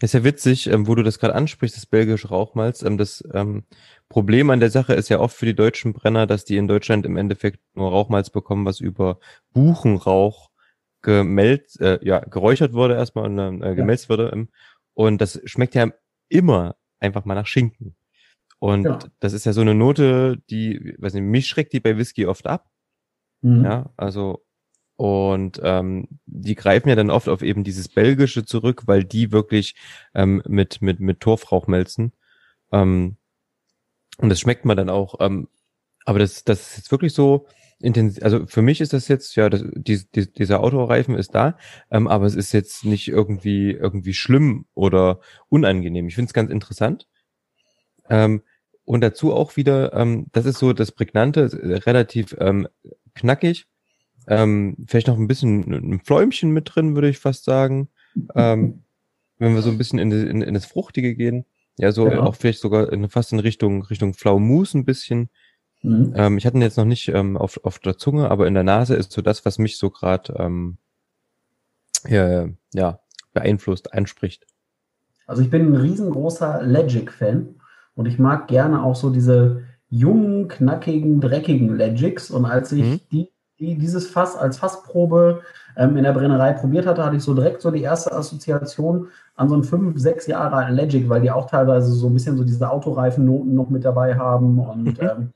Das 0.00 0.10
ist 0.10 0.14
ja 0.14 0.24
witzig, 0.24 0.66
ähm, 0.68 0.86
wo 0.86 0.94
du 0.94 1.02
das 1.02 1.18
gerade 1.18 1.34
ansprichst, 1.34 1.76
das 1.76 1.86
belgische 1.86 2.28
Rauchmalz. 2.28 2.82
Ähm, 2.82 2.98
das 2.98 3.22
ähm, 3.32 3.64
Problem 4.08 4.50
an 4.50 4.60
der 4.60 4.70
Sache 4.70 4.94
ist 4.94 5.08
ja 5.08 5.20
oft 5.20 5.36
für 5.36 5.46
die 5.46 5.54
deutschen 5.54 5.92
Brenner, 5.92 6.26
dass 6.26 6.44
die 6.44 6.56
in 6.56 6.68
Deutschland 6.68 7.06
im 7.06 7.16
Endeffekt 7.16 7.60
nur 7.74 7.90
Rauchmalz 7.90 8.30
bekommen, 8.30 8.64
was 8.64 8.80
über 8.80 9.18
Buchenrauch 9.52 10.50
gemelzt, 11.02 11.80
äh, 11.80 11.98
ja, 12.02 12.20
geräuchert 12.20 12.72
wurde 12.72 12.94
erstmal 12.94 13.24
und 13.26 13.36
dann 13.36 13.62
äh, 13.62 13.74
gemälzt 13.74 14.08
wurde. 14.08 14.30
Ähm, 14.32 14.48
und 14.94 15.20
das 15.20 15.40
schmeckt 15.44 15.74
ja 15.74 15.88
immer 16.28 16.76
einfach 16.98 17.24
mal 17.24 17.34
nach 17.34 17.46
Schinken. 17.46 17.96
Und 18.58 18.84
Ja. 18.84 18.98
das 19.20 19.32
ist 19.32 19.46
ja 19.46 19.52
so 19.52 19.62
eine 19.62 19.74
Note, 19.74 20.38
die, 20.50 20.94
weiß 20.98 21.14
nicht, 21.14 21.22
mich 21.22 21.46
schreckt 21.46 21.72
die 21.72 21.80
bei 21.80 21.96
Whisky 21.96 22.26
oft 22.26 22.46
ab. 22.46 22.70
Mhm. 23.40 23.64
Ja, 23.64 23.90
also 23.96 24.44
und 25.00 25.58
ähm, 25.64 26.08
die 26.26 26.54
greifen 26.54 26.90
ja 26.90 26.94
dann 26.94 27.08
oft 27.08 27.30
auf 27.30 27.40
eben 27.40 27.64
dieses 27.64 27.88
Belgische 27.88 28.44
zurück, 28.44 28.82
weil 28.84 29.02
die 29.02 29.32
wirklich 29.32 29.74
ähm, 30.14 30.42
mit 30.46 30.82
mit 30.82 31.00
mit 31.00 31.20
Torfrauch 31.20 31.66
melzen. 31.66 32.12
Ähm, 32.70 33.16
und 34.18 34.28
das 34.28 34.40
schmeckt 34.40 34.66
man 34.66 34.76
dann 34.76 34.90
auch. 34.90 35.14
Ähm, 35.20 35.48
aber 36.04 36.18
das 36.18 36.44
das 36.44 36.72
ist 36.72 36.76
jetzt 36.76 36.90
wirklich 36.90 37.14
so 37.14 37.46
intensiv. 37.78 38.22
Also 38.22 38.46
für 38.46 38.60
mich 38.60 38.82
ist 38.82 38.92
das 38.92 39.08
jetzt 39.08 39.36
ja, 39.36 39.48
das, 39.48 39.64
die, 39.74 40.02
die, 40.14 40.30
dieser 40.30 40.60
Autoreifen 40.60 41.14
ist 41.14 41.34
da, 41.34 41.56
ähm, 41.90 42.06
aber 42.06 42.26
es 42.26 42.34
ist 42.34 42.52
jetzt 42.52 42.84
nicht 42.84 43.08
irgendwie 43.08 43.70
irgendwie 43.70 44.12
schlimm 44.12 44.66
oder 44.74 45.20
unangenehm. 45.48 46.08
Ich 46.08 46.14
finde 46.14 46.28
es 46.28 46.34
ganz 46.34 46.50
interessant. 46.50 47.08
Ähm, 48.10 48.42
und 48.84 49.00
dazu 49.00 49.32
auch 49.32 49.56
wieder, 49.56 49.94
ähm, 49.94 50.26
das 50.32 50.44
ist 50.44 50.58
so 50.58 50.74
das 50.74 50.92
Prägnante, 50.92 51.50
relativ 51.86 52.36
ähm, 52.38 52.68
knackig. 53.14 53.69
Ähm, 54.30 54.76
vielleicht 54.86 55.08
noch 55.08 55.18
ein 55.18 55.26
bisschen 55.26 55.72
ein 55.72 56.00
Fläumchen 56.00 56.50
mit 56.52 56.74
drin, 56.74 56.94
würde 56.94 57.08
ich 57.08 57.18
fast 57.18 57.44
sagen. 57.44 57.88
Ähm, 58.34 58.82
wenn 59.38 59.54
wir 59.54 59.62
so 59.62 59.70
ein 59.70 59.78
bisschen 59.78 59.98
in, 59.98 60.12
in, 60.12 60.42
in 60.42 60.54
das 60.54 60.66
Fruchtige 60.66 61.14
gehen. 61.14 61.44
Ja, 61.78 61.92
so 61.92 62.08
Ja. 62.08 62.20
auch 62.22 62.34
vielleicht 62.36 62.60
sogar 62.60 62.92
in, 62.92 63.08
fast 63.08 63.32
in 63.32 63.40
Richtung, 63.40 63.82
Richtung 63.82 64.14
Pflaumus 64.14 64.74
ein 64.74 64.84
bisschen. 64.84 65.30
Mhm. 65.82 66.12
Ähm, 66.14 66.38
ich 66.38 66.46
hatte 66.46 66.56
ihn 66.58 66.62
jetzt 66.62 66.76
noch 66.76 66.84
nicht 66.84 67.08
ähm, 67.08 67.36
auf, 67.36 67.58
auf 67.64 67.78
der 67.78 67.96
Zunge, 67.96 68.30
aber 68.30 68.46
in 68.46 68.54
der 68.54 68.64
Nase 68.64 68.94
ist 68.94 69.12
so 69.12 69.22
das, 69.22 69.44
was 69.46 69.58
mich 69.58 69.78
so 69.78 69.90
gerade 69.90 70.34
ähm, 70.38 70.76
ja, 72.08 72.48
ja, 72.74 73.00
beeinflusst, 73.32 73.92
anspricht. 73.94 74.46
Also 75.26 75.42
ich 75.42 75.50
bin 75.50 75.66
ein 75.72 75.76
riesengroßer 75.76 76.62
Legic-Fan 76.62 77.54
und 77.94 78.06
ich 78.06 78.18
mag 78.18 78.48
gerne 78.48 78.82
auch 78.82 78.96
so 78.96 79.10
diese 79.10 79.64
jungen, 79.88 80.48
knackigen, 80.48 81.20
dreckigen 81.20 81.76
Legics. 81.76 82.30
Und 82.30 82.44
als 82.44 82.72
ich 82.72 82.84
Mhm. 82.84 83.00
die, 83.12 83.28
die, 83.60 83.76
dieses 83.76 84.08
Fass 84.08 84.36
als 84.36 84.58
Fassprobe 84.58 85.42
ähm, 85.76 85.96
in 85.96 86.04
der 86.04 86.12
Brennerei 86.12 86.52
probiert 86.54 86.86
hatte, 86.86 87.04
hatte 87.04 87.16
ich 87.16 87.22
so 87.22 87.34
direkt 87.34 87.60
so 87.62 87.70
die 87.70 87.82
erste 87.82 88.12
Assoziation 88.12 89.08
an 89.36 89.48
so 89.48 89.54
einen 89.54 89.64
fünf, 89.64 89.98
sechs 89.98 90.26
Jahre 90.26 90.56
alten 90.56 90.74
Legic, 90.74 91.08
weil 91.08 91.20
die 91.20 91.30
auch 91.30 91.48
teilweise 91.48 91.92
so 91.92 92.08
ein 92.08 92.14
bisschen 92.14 92.36
so 92.36 92.44
diese 92.44 92.70
Autoreifennoten 92.70 93.54
noch 93.54 93.70
mit 93.70 93.84
dabei 93.84 94.16
haben. 94.16 94.58
Und 94.58 94.84
Mhm. 94.84 94.96
ähm, 95.00 95.32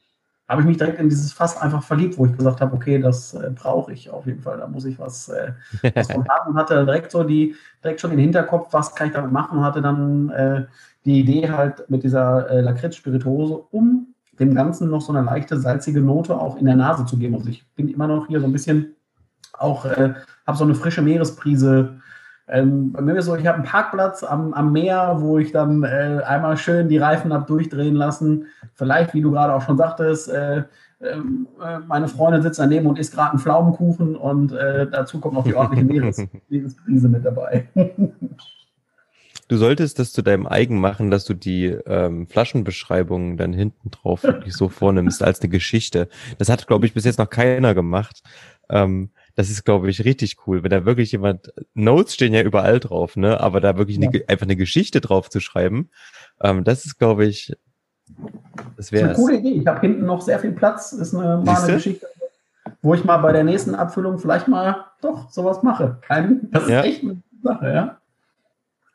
habe 0.48 0.60
ich 0.62 0.66
mich 0.66 0.76
direkt 0.76 1.00
in 1.00 1.08
dieses 1.08 1.32
Fass 1.32 1.56
einfach 1.60 1.82
verliebt, 1.82 2.18
wo 2.18 2.26
ich 2.26 2.36
gesagt 2.36 2.60
habe, 2.60 2.74
okay, 2.76 2.98
das 3.00 3.34
äh, 3.34 3.50
brauche 3.54 3.92
ich 3.92 4.10
auf 4.10 4.26
jeden 4.26 4.42
Fall. 4.42 4.58
Da 4.58 4.66
muss 4.68 4.84
ich 4.84 4.98
was, 4.98 5.28
äh, 5.30 5.52
was 5.94 6.10
von 6.10 6.24
haben 6.28 6.50
und 6.52 6.56
hatte 6.56 6.84
direkt 6.84 7.10
so 7.12 7.24
die, 7.24 7.54
direkt 7.82 8.00
schon 8.00 8.10
den 8.10 8.18
Hinterkopf, 8.20 8.72
was 8.72 8.94
kann 8.94 9.08
ich 9.08 9.14
damit 9.14 9.32
machen, 9.32 9.58
und 9.58 9.64
hatte 9.64 9.80
dann 9.82 10.30
äh, 10.30 10.66
die 11.04 11.20
Idee 11.20 11.50
halt 11.50 11.88
mit 11.90 12.02
dieser 12.02 12.50
äh, 12.50 12.60
Lakritz-Spirituose, 12.60 13.54
um 13.70 14.13
dem 14.38 14.54
Ganzen 14.54 14.90
noch 14.90 15.00
so 15.00 15.12
eine 15.12 15.24
leichte 15.24 15.58
salzige 15.58 16.00
Note 16.00 16.38
auch 16.38 16.56
in 16.56 16.66
der 16.66 16.76
Nase 16.76 17.06
zu 17.06 17.16
geben. 17.18 17.34
Also 17.34 17.48
ich 17.48 17.66
bin 17.74 17.88
immer 17.88 18.06
noch 18.06 18.26
hier 18.26 18.40
so 18.40 18.46
ein 18.46 18.52
bisschen 18.52 18.94
auch, 19.52 19.84
äh, 19.84 20.14
habe 20.46 20.58
so 20.58 20.64
eine 20.64 20.74
frische 20.74 21.02
Meeresprise. 21.02 22.00
Ähm, 22.46 22.92
bei 22.92 23.00
mir 23.00 23.16
ist 23.16 23.26
so, 23.26 23.36
ich 23.36 23.46
habe 23.46 23.56
einen 23.56 23.66
Parkplatz 23.66 24.22
am, 24.22 24.52
am 24.52 24.72
Meer, 24.72 25.16
wo 25.20 25.38
ich 25.38 25.52
dann 25.52 25.82
äh, 25.82 26.20
einmal 26.26 26.56
schön 26.56 26.88
die 26.88 26.98
Reifen 26.98 27.32
habe 27.32 27.46
durchdrehen 27.46 27.94
lassen. 27.94 28.46
Vielleicht, 28.74 29.14
wie 29.14 29.22
du 29.22 29.30
gerade 29.30 29.54
auch 29.54 29.62
schon 29.62 29.78
sagtest, 29.78 30.28
äh, 30.28 30.64
ähm, 31.00 31.46
äh, 31.62 31.78
meine 31.80 32.08
Freundin 32.08 32.42
sitzt 32.42 32.58
daneben 32.58 32.86
und 32.86 32.98
isst 32.98 33.14
gerade 33.14 33.30
einen 33.30 33.38
Pflaumenkuchen 33.38 34.16
und 34.16 34.52
äh, 34.52 34.86
dazu 34.90 35.20
kommt 35.20 35.34
noch 35.34 35.44
die 35.44 35.54
ordentliche 35.54 35.84
Meeres 35.92 36.26
Meeresprise 36.48 37.08
mit 37.08 37.24
dabei. 37.24 37.68
Du 39.48 39.56
solltest 39.56 39.98
das 39.98 40.12
zu 40.12 40.22
deinem 40.22 40.46
eigen 40.46 40.80
machen, 40.80 41.10
dass 41.10 41.24
du 41.24 41.34
die 41.34 41.66
ähm, 41.66 42.26
Flaschenbeschreibungen 42.26 43.36
dann 43.36 43.52
hinten 43.52 43.90
drauf 43.90 44.22
wirklich 44.24 44.54
so 44.54 44.68
vornimmst 44.68 45.22
als 45.22 45.40
eine 45.40 45.50
Geschichte. 45.50 46.08
Das 46.38 46.48
hat, 46.48 46.66
glaube 46.66 46.86
ich, 46.86 46.94
bis 46.94 47.04
jetzt 47.04 47.18
noch 47.18 47.28
keiner 47.28 47.74
gemacht. 47.74 48.22
Ähm, 48.70 49.10
das 49.36 49.50
ist, 49.50 49.64
glaube 49.64 49.90
ich, 49.90 50.04
richtig 50.04 50.36
cool, 50.46 50.62
wenn 50.62 50.70
da 50.70 50.84
wirklich 50.86 51.12
jemand, 51.12 51.52
Notes 51.74 52.14
stehen 52.14 52.32
ja 52.32 52.42
überall 52.42 52.78
drauf, 52.80 53.16
ne, 53.16 53.40
aber 53.40 53.60
da 53.60 53.76
wirklich 53.76 53.96
eine, 53.96 54.06
Ja. 54.06 54.12
Ge- 54.12 54.24
einfach 54.28 54.46
eine 54.46 54.56
Geschichte 54.56 55.00
drauf 55.00 55.28
zu 55.28 55.40
schreiben, 55.40 55.90
ähm, 56.40 56.62
das 56.64 56.86
ist, 56.86 56.98
glaube 56.98 57.26
ich, 57.26 57.52
das 58.76 58.92
wäre 58.92 59.06
eine 59.08 59.14
coole 59.14 59.36
Idee. 59.38 59.50
Ich 59.60 59.66
habe 59.66 59.80
hinten 59.80 60.06
noch 60.06 60.20
sehr 60.22 60.38
viel 60.38 60.52
Platz. 60.52 60.92
Ist 60.92 61.14
eine, 61.14 61.38
mal 61.44 61.62
eine 61.64 61.74
Geschichte, 61.74 62.06
wo 62.80 62.94
ich 62.94 63.04
mal 63.04 63.16
bei 63.18 63.32
der 63.32 63.44
nächsten 63.44 63.74
Abfüllung 63.74 64.18
vielleicht 64.18 64.46
mal 64.48 64.84
doch 65.02 65.30
sowas 65.30 65.62
mache. 65.62 65.98
Kein, 66.02 66.48
das 66.52 66.68
Ja. 66.68 66.80
ist 66.80 66.86
echt 66.86 67.02
eine 67.02 67.22
Sache, 67.42 67.68
ja. 67.72 67.98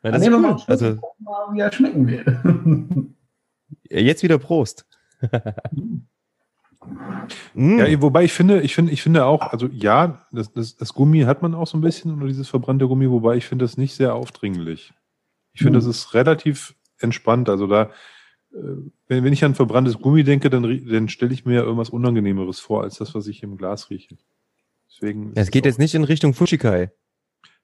Dann 0.02 0.12
das 0.12 0.22
ist 0.22 0.30
wir 0.30 0.38
mal 0.38 0.52
cool. 0.52 0.58
Schluck 0.58 0.68
Also 0.70 1.00
mal, 1.18 1.52
wie 1.54 1.60
er 1.60 1.72
schmecken 1.72 2.06
will. 2.06 3.14
jetzt 3.90 4.22
wieder 4.22 4.38
Prost. 4.38 4.86
Mm. 7.54 7.78
Ja, 7.78 8.02
wobei 8.02 8.24
ich 8.24 8.32
finde, 8.32 8.62
ich 8.62 8.74
finde, 8.74 8.92
ich 8.92 9.02
finde 9.02 9.26
auch, 9.26 9.52
also 9.52 9.66
ja, 9.66 10.26
das, 10.32 10.52
das, 10.52 10.76
das 10.76 10.94
Gummi 10.94 11.20
hat 11.20 11.42
man 11.42 11.54
auch 11.54 11.66
so 11.66 11.76
ein 11.76 11.82
bisschen 11.82 12.16
oder 12.16 12.26
dieses 12.26 12.48
verbrannte 12.48 12.88
Gummi, 12.88 13.10
wobei 13.10 13.36
ich 13.36 13.46
finde 13.46 13.64
das 13.64 13.76
nicht 13.76 13.94
sehr 13.94 14.14
aufdringlich. 14.14 14.92
Ich 15.52 15.60
finde, 15.62 15.78
das 15.78 15.86
ist 15.86 16.14
relativ 16.14 16.74
entspannt. 16.98 17.48
Also 17.48 17.66
da, 17.66 17.90
äh, 18.52 18.56
wenn, 19.08 19.24
wenn 19.24 19.32
ich 19.32 19.44
an 19.44 19.54
verbranntes 19.54 19.98
Gummi 19.98 20.24
denke, 20.24 20.48
dann, 20.48 20.62
dann 20.86 21.08
stelle 21.08 21.34
ich 21.34 21.44
mir 21.44 21.56
ja 21.56 21.62
irgendwas 21.62 21.90
Unangenehmeres 21.90 22.60
vor, 22.60 22.82
als 22.82 22.96
das, 22.96 23.14
was 23.14 23.26
ich 23.26 23.42
im 23.42 23.56
Glas 23.56 23.90
rieche. 23.90 24.16
Deswegen. 24.88 25.32
ist 25.32 25.38
Es 25.38 25.50
geht 25.50 25.66
jetzt 25.66 25.78
nicht 25.78 25.94
in 25.94 26.04
Richtung 26.04 26.34
Fujikai. 26.34 26.90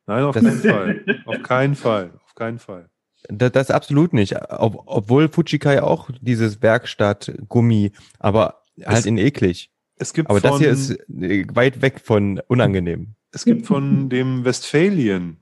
Nein, 0.07 0.25
auf 0.25 0.35
das- 0.35 0.45
keinen 0.45 0.59
Fall. 0.61 1.05
Auf 1.25 1.43
keinen 1.43 1.75
Fall. 1.75 2.11
Keinen 2.37 2.61
Fall. 2.61 2.89
Das, 3.29 3.51
das 3.51 3.71
absolut 3.73 4.13
nicht. 4.13 4.37
Ob, 4.53 4.85
obwohl 4.87 5.29
Fujikai 5.29 5.83
auch 5.83 6.11
dieses 6.21 6.63
Werkstatt-Gummi, 6.63 7.91
aber 8.21 8.63
halt 8.85 8.99
Es- 8.99 9.07
in 9.07 9.19
eklig. 9.19 9.73
Es 9.99 10.13
gibt 10.13 10.29
Aber 10.31 10.41
von, 10.41 10.51
das 10.51 10.59
hier 10.61 10.71
ist 10.71 10.91
äh, 11.11 11.47
weit 11.55 11.81
weg 11.83 12.01
von 12.01 12.41
unangenehm. 12.49 13.15
es 13.33 13.47
gibt 13.47 13.67
von 13.67 14.11
dem 14.11 14.45
Westphalian 14.45 15.39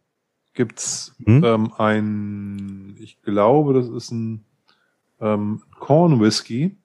gibt's 0.55 1.17
Hm? 1.27 1.43
ähm, 1.45 1.73
ein, 1.77 2.97
ich 3.01 3.21
glaube, 3.23 3.75
das 3.75 3.89
ist 3.89 4.13
ein 4.13 4.45
ähm, 5.21 5.63
Corn 5.81 6.21
Whisky. 6.21 6.77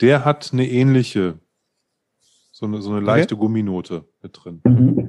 Der 0.00 0.24
hat 0.24 0.50
eine 0.52 0.68
ähnliche, 0.68 1.40
so 2.52 2.66
eine, 2.66 2.80
so 2.80 2.92
eine 2.92 3.00
leichte 3.00 3.36
Gumminote 3.36 4.04
mit 4.22 4.38
drin. 4.40 4.60
Mhm. 4.64 5.01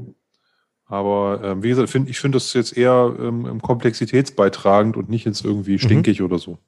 Aber 0.94 1.41
ähm, 1.44 1.64
wie 1.64 1.70
gesagt, 1.70 1.90
find, 1.90 2.07
ich 2.07 2.20
finde 2.20 2.36
das 2.36 2.53
jetzt 2.53 2.78
eher 2.78 3.15
ähm, 3.20 3.60
komplexitätsbeitragend 3.64 4.95
und 4.95 5.10
nicht 5.10 5.26
jetzt 5.26 5.44
irgendwie 5.44 5.80
stinkig 5.80 6.22
oder 6.22 6.38
so. 6.38 6.60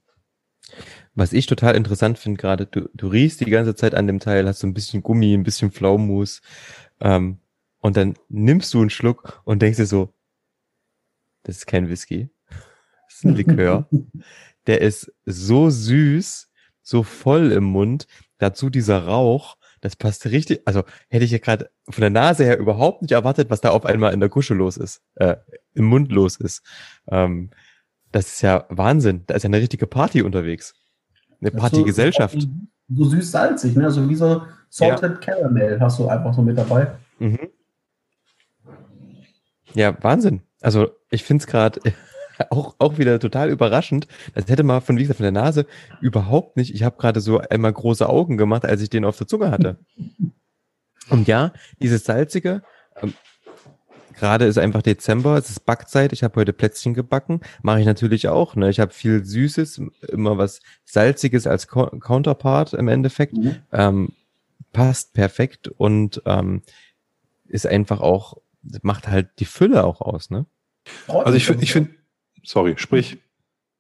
Was 1.14 1.32
ich 1.32 1.46
total 1.46 1.76
interessant 1.76 2.18
finde 2.18 2.42
gerade, 2.42 2.66
du, 2.66 2.90
du 2.96 3.08
riechst 3.08 3.42
die 3.42 3.52
ganze 3.52 3.76
Zeit 3.76 3.94
an 3.94 4.08
dem 4.08 4.20
Teil, 4.20 4.48
hast 4.48 4.62
so 4.62 4.66
ein 4.68 4.74
bisschen 4.74 5.04
Gummi, 5.04 5.36
ein 5.36 5.44
bisschen 5.44 5.72
Pflaumenmus 5.72 6.42
ähm, 7.02 7.38
und 7.82 7.98
dann 7.98 8.16
nimmst 8.28 8.74
du 8.74 8.82
einen 8.82 8.90
Schluck 8.90 9.44
und 9.46 9.62
denkst 9.62 9.78
dir 9.78 9.86
so, 9.86 10.12
das 11.44 11.58
ist 11.58 11.68
kein 11.68 11.88
Whisky, 11.88 12.28
das 12.50 13.18
ist 13.18 13.26
ein 13.26 13.36
Likör. 13.36 13.88
Der 14.66 14.82
ist 14.82 15.14
so 15.26 15.70
süß, 15.70 16.50
so 16.82 17.04
voll 17.04 17.52
im 17.52 17.66
Mund, 17.66 18.08
dazu 18.40 18.72
dieser 18.72 19.06
Rauch, 19.06 19.56
das 19.86 19.96
passt 19.96 20.26
richtig, 20.26 20.64
also 20.66 20.84
hätte 21.10 21.26
ich 21.26 21.32
ja 21.32 21.38
gerade 21.38 21.70
von 21.88 22.02
der 22.02 22.10
Nase 22.10 22.44
her 22.44 22.58
überhaupt 22.58 23.04
nicht 23.04 23.12
erwartet, 23.12 23.52
was 23.52 23.62
da 23.62 23.70
auf 23.70 23.86
einmal 23.86 24.14
in 24.16 24.20
der 24.20 24.30
Kusche 24.30 24.56
los 24.56 24.78
ist, 24.78 25.04
äh, 25.14 25.36
im 25.76 25.86
Mund 25.86 26.12
los 26.12 26.38
ist. 26.38 26.64
Ähm, 27.08 27.52
das 28.12 28.34
ist 28.34 28.42
ja 28.42 28.66
Wahnsinn, 28.70 29.26
da 29.28 29.36
ist 29.36 29.44
ja 29.44 29.48
eine 29.48 29.60
richtige 29.60 29.86
Party 29.86 30.24
unterwegs. 30.24 30.74
Eine 31.40 31.52
Partygesellschaft. 31.52 32.42
So, 32.42 32.48
so 32.96 33.10
süß-salzig, 33.12 33.76
ne? 33.76 33.92
So 33.92 34.10
wie 34.10 34.16
so 34.16 34.42
Salted 34.70 35.22
Caramel 35.22 35.80
hast 35.80 36.00
du 36.00 36.08
einfach 36.08 36.34
so 36.34 36.42
mit 36.42 36.58
dabei. 36.58 36.88
Mhm. 37.20 37.52
Ja, 39.76 39.96
Wahnsinn. 40.04 40.42
Also 40.62 40.90
ich 41.12 41.24
finde 41.24 41.44
es 41.44 41.48
gerade 41.48 41.80
auch, 42.50 42.76
auch 42.80 42.98
wieder 42.98 43.20
total 43.20 43.50
überraschend. 43.50 44.08
Das 44.34 44.48
hätte 44.48 44.64
mal 44.64 44.82
von, 44.82 44.98
wie 44.98 45.02
gesagt, 45.02 45.18
von 45.18 45.24
der 45.24 45.32
Nase 45.32 45.66
überhaupt 46.02 46.58
nicht. 46.58 46.74
Ich 46.74 46.84
habe 46.84 46.98
gerade 46.98 47.22
so 47.22 47.40
einmal 47.40 47.74
große 47.74 48.08
Augen 48.08 48.38
gemacht, 48.38 48.66
als 48.66 48.82
ich 48.82 48.90
den 48.90 49.06
auf 49.06 49.18
der 49.18 49.28
Zunge 49.28 49.52
hatte. 49.52 49.78
Und 51.10 51.28
ja, 51.28 51.54
dieses 51.82 52.04
salzige, 52.04 52.64
ähm, 53.02 53.14
gerade 54.16 54.46
ist 54.46 54.58
einfach 54.58 54.82
Dezember, 54.82 55.38
es 55.38 55.50
ist 55.50 55.66
Backzeit, 55.66 56.14
ich 56.14 56.24
habe 56.24 56.40
heute 56.40 56.54
Plätzchen 56.54 56.94
gebacken, 56.94 57.42
mache 57.62 57.80
ich 57.80 57.86
natürlich 57.86 58.28
auch. 58.28 58.56
Ne? 58.56 58.70
Ich 58.70 58.80
habe 58.80 58.92
viel 58.92 59.24
Süßes, 59.24 59.82
immer 60.10 60.38
was 60.38 60.62
Salziges 60.84 61.48
als 61.48 61.68
Co 61.68 61.88
Counterpart 61.88 62.74
im 62.74 62.88
Endeffekt. 62.88 63.34
Mhm. 63.34 63.58
Ähm, 63.72 64.10
passt 64.74 65.14
perfekt 65.14 65.70
und 65.70 66.22
ähm, 66.26 66.62
ist 67.48 67.68
einfach 67.68 68.02
auch, 68.02 68.38
macht 68.82 69.08
halt 69.08 69.30
die 69.40 69.46
Fülle 69.46 69.86
auch 69.86 70.02
aus, 70.02 70.30
ne? 70.30 70.46
Also 71.08 71.34
ich 71.34 71.46
finde, 71.46 71.64
ich 71.64 71.72
finde, 71.72 71.92
sorry, 72.46 72.76
sprich. 72.78 73.18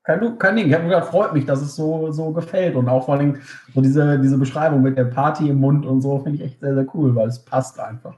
Kein, 0.04 0.38
kein 0.38 0.56
Ding. 0.56 0.68
Ich 0.68 0.74
habe 0.74 0.84
gesagt, 0.86 1.08
freut 1.08 1.34
mich, 1.34 1.46
dass 1.46 1.62
es 1.62 1.76
so, 1.76 2.12
so 2.12 2.32
gefällt. 2.32 2.76
Und 2.76 2.88
auch 2.90 3.06
vor 3.06 3.16
allem 3.16 3.42
so 3.74 3.82
diese, 3.82 4.20
diese 4.20 4.38
Beschreibung 4.38 4.82
mit 4.82 4.98
der 4.98 5.06
Party 5.06 5.50
im 5.50 5.60
Mund 5.60 5.86
und 5.86 6.02
so 6.02 6.20
finde 6.20 6.38
ich 6.38 6.44
echt 6.44 6.60
sehr, 6.60 6.76
sehr 6.76 6.86
cool, 6.94 7.16
weil 7.16 7.28
es 7.28 7.44
passt 7.44 7.80
einfach. 7.80 8.16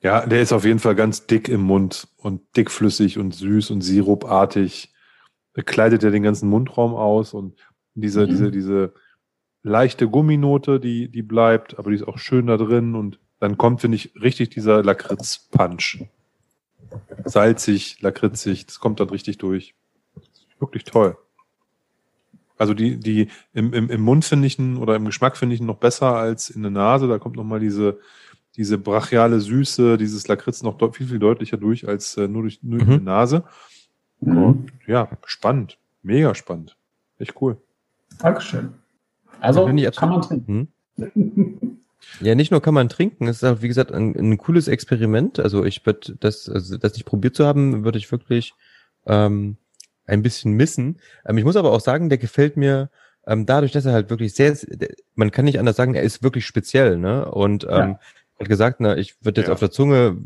Ja, 0.00 0.26
der 0.26 0.42
ist 0.42 0.52
auf 0.52 0.64
jeden 0.64 0.78
Fall 0.78 0.94
ganz 0.94 1.26
dick 1.26 1.48
im 1.48 1.62
Mund 1.62 2.08
und 2.16 2.42
dickflüssig 2.56 3.18
und 3.18 3.34
süß 3.34 3.70
und 3.70 3.80
sirupartig. 3.82 4.92
Bekleidet 5.54 6.02
er 6.02 6.10
den 6.10 6.22
ganzen 6.22 6.48
Mundraum 6.48 6.94
aus 6.94 7.34
und 7.34 7.56
diese, 7.94 8.22
Mhm. 8.22 8.30
diese, 8.30 8.50
diese 8.50 8.94
leichte 9.62 10.08
Gumminote, 10.08 10.80
die, 10.80 11.08
die 11.08 11.22
bleibt, 11.22 11.78
aber 11.78 11.90
die 11.90 11.96
ist 11.96 12.08
auch 12.08 12.18
schön 12.18 12.46
da 12.46 12.56
drin 12.56 12.94
und 12.94 13.20
dann 13.38 13.58
kommt, 13.58 13.80
finde 13.80 13.96
ich, 13.96 14.14
richtig 14.20 14.50
dieser 14.50 14.82
Lakritz-Punch. 14.82 16.04
Salzig, 17.32 18.00
lakritzig, 18.00 18.66
das 18.66 18.78
kommt 18.80 19.00
dann 19.00 19.08
richtig 19.10 19.38
durch. 19.38 19.74
Wirklich 20.60 20.84
toll. 20.84 21.16
Also 22.58 22.74
die, 22.74 22.98
die 22.98 23.28
im, 23.54 23.72
im, 23.72 23.90
im 23.90 24.00
Mund 24.02 24.24
finde 24.24 24.46
ich 24.46 24.58
ihn 24.58 24.76
oder 24.76 24.94
im 24.94 25.04
Geschmack 25.04 25.36
finde 25.36 25.54
ich 25.54 25.60
ihn 25.60 25.66
noch 25.66 25.78
besser 25.78 26.14
als 26.14 26.50
in 26.50 26.62
der 26.62 26.70
Nase. 26.70 27.08
Da 27.08 27.18
kommt 27.18 27.34
nochmal 27.36 27.58
diese, 27.58 27.98
diese 28.56 28.78
brachiale 28.78 29.40
Süße, 29.40 29.98
dieses 29.98 30.28
Lakritz 30.28 30.62
noch 30.62 30.78
viel, 30.94 31.08
viel 31.08 31.18
deutlicher 31.18 31.56
durch 31.56 31.88
als 31.88 32.16
äh, 32.16 32.28
nur 32.28 32.42
durch 32.42 32.62
nur 32.62 32.80
Mhm. 32.84 32.90
die 32.90 33.04
Nase. 33.04 33.44
Mhm. 34.20 34.66
Ja, 34.86 35.08
spannend. 35.24 35.78
Mega 36.02 36.34
spannend. 36.34 36.76
Echt 37.18 37.34
cool. 37.40 37.56
Dankeschön. 38.20 38.74
Also 39.40 39.66
kann 39.66 40.08
man 40.10 40.22
trinken. 40.22 40.68
Ja, 42.20 42.34
nicht 42.34 42.50
nur 42.50 42.60
kann 42.62 42.74
man 42.74 42.88
trinken, 42.88 43.26
es 43.26 43.36
ist 43.42 43.44
auch, 43.44 43.62
wie 43.62 43.68
gesagt, 43.68 43.92
ein, 43.92 44.14
ein 44.16 44.38
cooles 44.38 44.68
Experiment. 44.68 45.38
Also 45.40 45.64
ich 45.64 45.84
würde 45.86 46.14
das, 46.20 46.48
also 46.48 46.76
das 46.78 46.94
nicht 46.94 47.04
probiert 47.06 47.34
zu 47.36 47.46
haben, 47.46 47.84
würde 47.84 47.98
ich 47.98 48.10
wirklich 48.12 48.54
ähm, 49.06 49.56
ein 50.06 50.22
bisschen 50.22 50.52
missen. 50.52 51.00
Ähm, 51.26 51.38
ich 51.38 51.44
muss 51.44 51.56
aber 51.56 51.72
auch 51.72 51.80
sagen, 51.80 52.08
der 52.08 52.18
gefällt 52.18 52.56
mir 52.56 52.90
ähm, 53.26 53.46
dadurch, 53.46 53.72
dass 53.72 53.86
er 53.86 53.92
halt 53.92 54.10
wirklich 54.10 54.34
sehr, 54.34 54.56
man 55.14 55.30
kann 55.30 55.44
nicht 55.44 55.58
anders 55.58 55.76
sagen, 55.76 55.94
er 55.94 56.02
ist 56.02 56.22
wirklich 56.22 56.44
speziell, 56.46 56.98
ne? 56.98 57.30
Und 57.30 57.64
ähm, 57.64 57.70
Ja. 57.70 58.00
hat 58.40 58.48
gesagt, 58.48 58.80
na, 58.80 58.96
ich 58.96 59.14
würde 59.24 59.40
jetzt 59.40 59.48
Ja. 59.48 59.52
auf 59.54 59.60
der 59.60 59.70
Zunge 59.70 60.16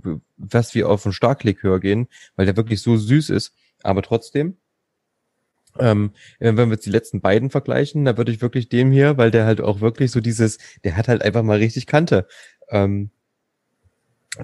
fast 0.48 0.74
wie 0.74 0.85
auf 0.85 1.05
einen 1.05 1.12
Starklikör 1.12 1.81
gehen, 1.81 2.09
weil 2.36 2.47
der 2.47 2.57
wirklich 2.57 2.81
so 2.81 2.97
süß 2.97 3.31
ist. 3.31 3.53
Aber 3.82 4.03
trotzdem, 4.03 4.57
ähm, 5.81 6.11
wenn 6.39 6.57
wir 6.57 6.66
jetzt 6.66 6.86
die 6.86 6.90
letzten 6.90 7.20
beiden 7.20 7.51
vergleichen, 7.51 8.05
da 8.05 8.16
würde 8.16 8.32
ich 8.32 8.40
wirklich 8.43 8.69
dem 8.69 8.90
hier, 8.93 9.16
weil 9.19 9.31
der 9.31 9.47
halt 9.47 9.61
auch 9.61 9.81
wirklich 9.81 10.11
so 10.11 10.20
dieses, 10.20 10.59
der 10.85 10.97
hat 10.97 11.09
halt 11.09 11.23
einfach 11.23 11.43
mal 11.43 11.59
richtig 11.59 11.86
Kante. 11.86 12.27
Ähm, 12.69 13.11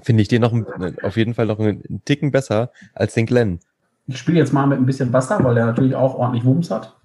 Finde 0.01 0.21
ich 0.23 0.27
den 0.27 0.41
noch 0.41 0.53
ein- 0.53 0.65
auf 1.03 1.17
jeden 1.17 1.33
Fall 1.35 1.45
noch 1.45 1.59
einen, 1.59 1.83
einen 1.87 2.03
Ticken 2.03 2.31
besser 2.31 2.71
als 2.95 3.13
den 3.13 3.25
Glenn. 3.27 3.59
Ich 4.07 4.17
spiele 4.17 4.39
jetzt 4.39 4.51
mal 4.51 4.65
mit 4.65 4.79
ein 4.79 4.85
bisschen 4.85 5.13
Wasser, 5.13 5.43
weil 5.43 5.55
der 5.55 5.65
natürlich 5.65 5.95
auch 5.95 6.15
ordentlich 6.15 6.43
Wumms 6.45 6.71
hat. 6.71 6.95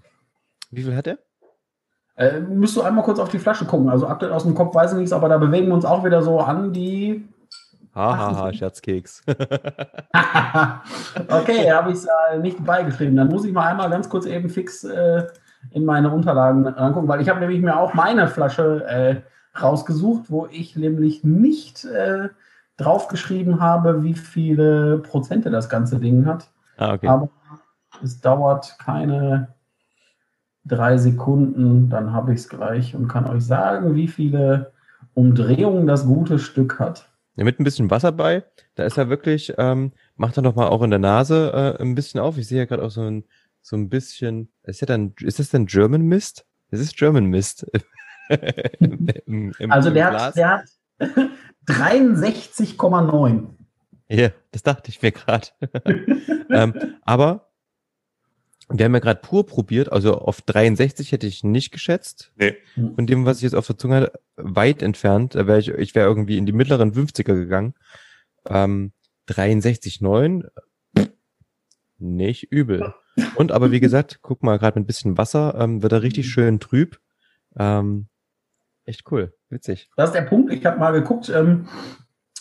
Wie 0.70 0.82
viel 0.82 0.96
hat 0.96 1.06
er? 1.06 1.18
Äh, 2.16 2.40
müsst 2.40 2.74
du 2.76 2.82
einmal 2.82 3.04
kurz 3.04 3.18
auf 3.20 3.28
die 3.28 3.38
Flasche 3.38 3.64
gucken. 3.66 3.88
Also 3.90 4.08
aktuell 4.08 4.32
aus 4.32 4.42
dem 4.42 4.54
Kopf 4.54 4.74
weiß 4.74 4.92
ich 4.92 4.98
nichts, 4.98 5.12
aber 5.12 5.28
da 5.28 5.38
bewegen 5.38 5.66
wir 5.68 5.74
uns 5.74 5.84
auch 5.84 6.04
wieder 6.04 6.22
so 6.22 6.40
an 6.40 6.72
die. 6.72 7.24
Hahaha, 7.98 8.52
Scherzkeks. 8.52 9.22
okay, 11.28 11.72
habe 11.72 11.90
ich 11.90 11.96
es 11.96 12.06
äh, 12.06 12.38
nicht 12.38 12.64
beigeschrieben. 12.64 13.16
Dann 13.16 13.26
muss 13.28 13.44
ich 13.44 13.52
mal 13.52 13.66
einmal 13.66 13.90
ganz 13.90 14.08
kurz 14.08 14.24
eben 14.24 14.48
fix 14.48 14.84
äh, 14.84 15.26
in 15.72 15.84
meine 15.84 16.10
Unterlagen 16.10 16.64
rangucken, 16.66 17.08
weil 17.08 17.20
ich 17.20 17.28
habe 17.28 17.40
nämlich 17.40 17.60
mir 17.60 17.76
auch 17.76 17.94
meine 17.94 18.28
Flasche 18.28 18.84
äh, 18.86 19.16
rausgesucht, 19.60 20.30
wo 20.30 20.46
ich 20.46 20.76
nämlich 20.76 21.24
nicht 21.24 21.84
äh, 21.84 22.28
draufgeschrieben 22.76 23.60
habe, 23.60 24.04
wie 24.04 24.14
viele 24.14 24.98
Prozente 24.98 25.50
das 25.50 25.68
ganze 25.68 25.98
Ding 25.98 26.24
hat. 26.26 26.48
ah, 26.76 26.94
okay. 26.94 27.08
Aber 27.08 27.28
es 28.02 28.20
dauert 28.20 28.78
keine 28.78 29.48
drei 30.64 30.98
Sekunden, 30.98 31.88
dann 31.90 32.12
habe 32.12 32.32
ich 32.32 32.40
es 32.40 32.48
gleich 32.48 32.94
und 32.94 33.08
kann 33.08 33.26
euch 33.26 33.44
sagen, 33.44 33.96
wie 33.96 34.06
viele 34.06 34.72
Umdrehungen 35.14 35.88
das 35.88 36.06
gute 36.06 36.38
Stück 36.38 36.78
hat. 36.78 37.08
Ja, 37.38 37.44
mit 37.44 37.60
ein 37.60 37.64
bisschen 37.64 37.88
Wasser 37.88 38.10
bei, 38.10 38.42
da 38.74 38.82
ist 38.82 38.98
er 38.98 39.08
wirklich, 39.10 39.54
ähm, 39.58 39.92
macht 40.16 40.36
er 40.36 40.42
noch 40.42 40.56
mal 40.56 40.66
auch 40.66 40.82
in 40.82 40.90
der 40.90 40.98
Nase 40.98 41.76
äh, 41.78 41.80
ein 41.82 41.94
bisschen 41.94 42.18
auf. 42.18 42.36
Ich 42.36 42.48
sehe 42.48 42.58
ja 42.58 42.64
gerade 42.64 42.82
auch 42.82 42.90
so 42.90 43.02
ein, 43.02 43.22
so 43.62 43.76
ein 43.76 43.88
bisschen, 43.88 44.50
ist 44.64 44.80
ja 44.80 44.88
dann, 44.88 45.14
ist 45.20 45.38
das 45.38 45.50
denn 45.50 45.66
German 45.66 46.02
Mist? 46.02 46.44
Das 46.72 46.80
ist 46.80 46.96
German 46.96 47.26
Mist. 47.26 47.64
Im- 48.80 49.06
im- 49.26 49.54
im- 49.56 49.70
Also 49.70 49.90
der 49.90 50.10
hat, 50.20 50.36
der 50.36 50.48
hat 50.50 50.64
63,9. 51.68 53.46
Ja, 54.08 54.30
das 54.50 54.62
dachte 54.64 54.90
ich 54.90 55.00
mir 55.00 55.12
gerade. 55.12 55.46
ähm, 56.50 56.74
aber 57.02 57.47
wir 58.70 58.84
haben 58.84 58.94
ja 58.94 59.00
gerade 59.00 59.20
pur 59.20 59.46
probiert, 59.46 59.90
also 59.90 60.18
auf 60.18 60.42
63 60.42 61.12
hätte 61.12 61.26
ich 61.26 61.42
nicht 61.42 61.70
geschätzt. 61.70 62.32
Nee. 62.36 62.56
Von 62.74 63.06
dem, 63.06 63.24
was 63.24 63.38
ich 63.38 63.44
jetzt 63.44 63.54
auf 63.54 63.66
der 63.66 63.78
Zunge 63.78 63.96
hatte, 63.96 64.20
weit 64.36 64.82
entfernt. 64.82 65.34
Da 65.34 65.46
wäre 65.46 65.58
ich, 65.58 65.68
ich 65.68 65.94
wäre 65.94 66.06
irgendwie 66.06 66.36
in 66.36 66.44
die 66.44 66.52
mittleren 66.52 66.92
50er 66.92 67.34
gegangen. 67.34 67.74
Ähm, 68.46 68.92
63,9, 69.28 70.48
nicht 71.98 72.52
übel. 72.52 72.94
Und 73.34 73.52
aber 73.52 73.70
wie 73.70 73.80
gesagt, 73.80 74.20
guck 74.22 74.42
mal, 74.42 74.58
gerade 74.58 74.78
mit 74.78 74.84
ein 74.84 74.86
bisschen 74.86 75.18
Wasser 75.18 75.54
ähm, 75.58 75.82
wird 75.82 75.92
er 75.92 76.02
richtig 76.02 76.30
schön 76.30 76.60
trüb. 76.60 77.00
Ähm, 77.58 78.06
echt 78.84 79.10
cool, 79.10 79.34
witzig. 79.48 79.90
Das 79.96 80.10
ist 80.10 80.14
der 80.14 80.22
Punkt. 80.22 80.52
Ich 80.52 80.64
habe 80.64 80.78
mal 80.78 80.92
geguckt, 80.92 81.28
ähm, 81.28 81.68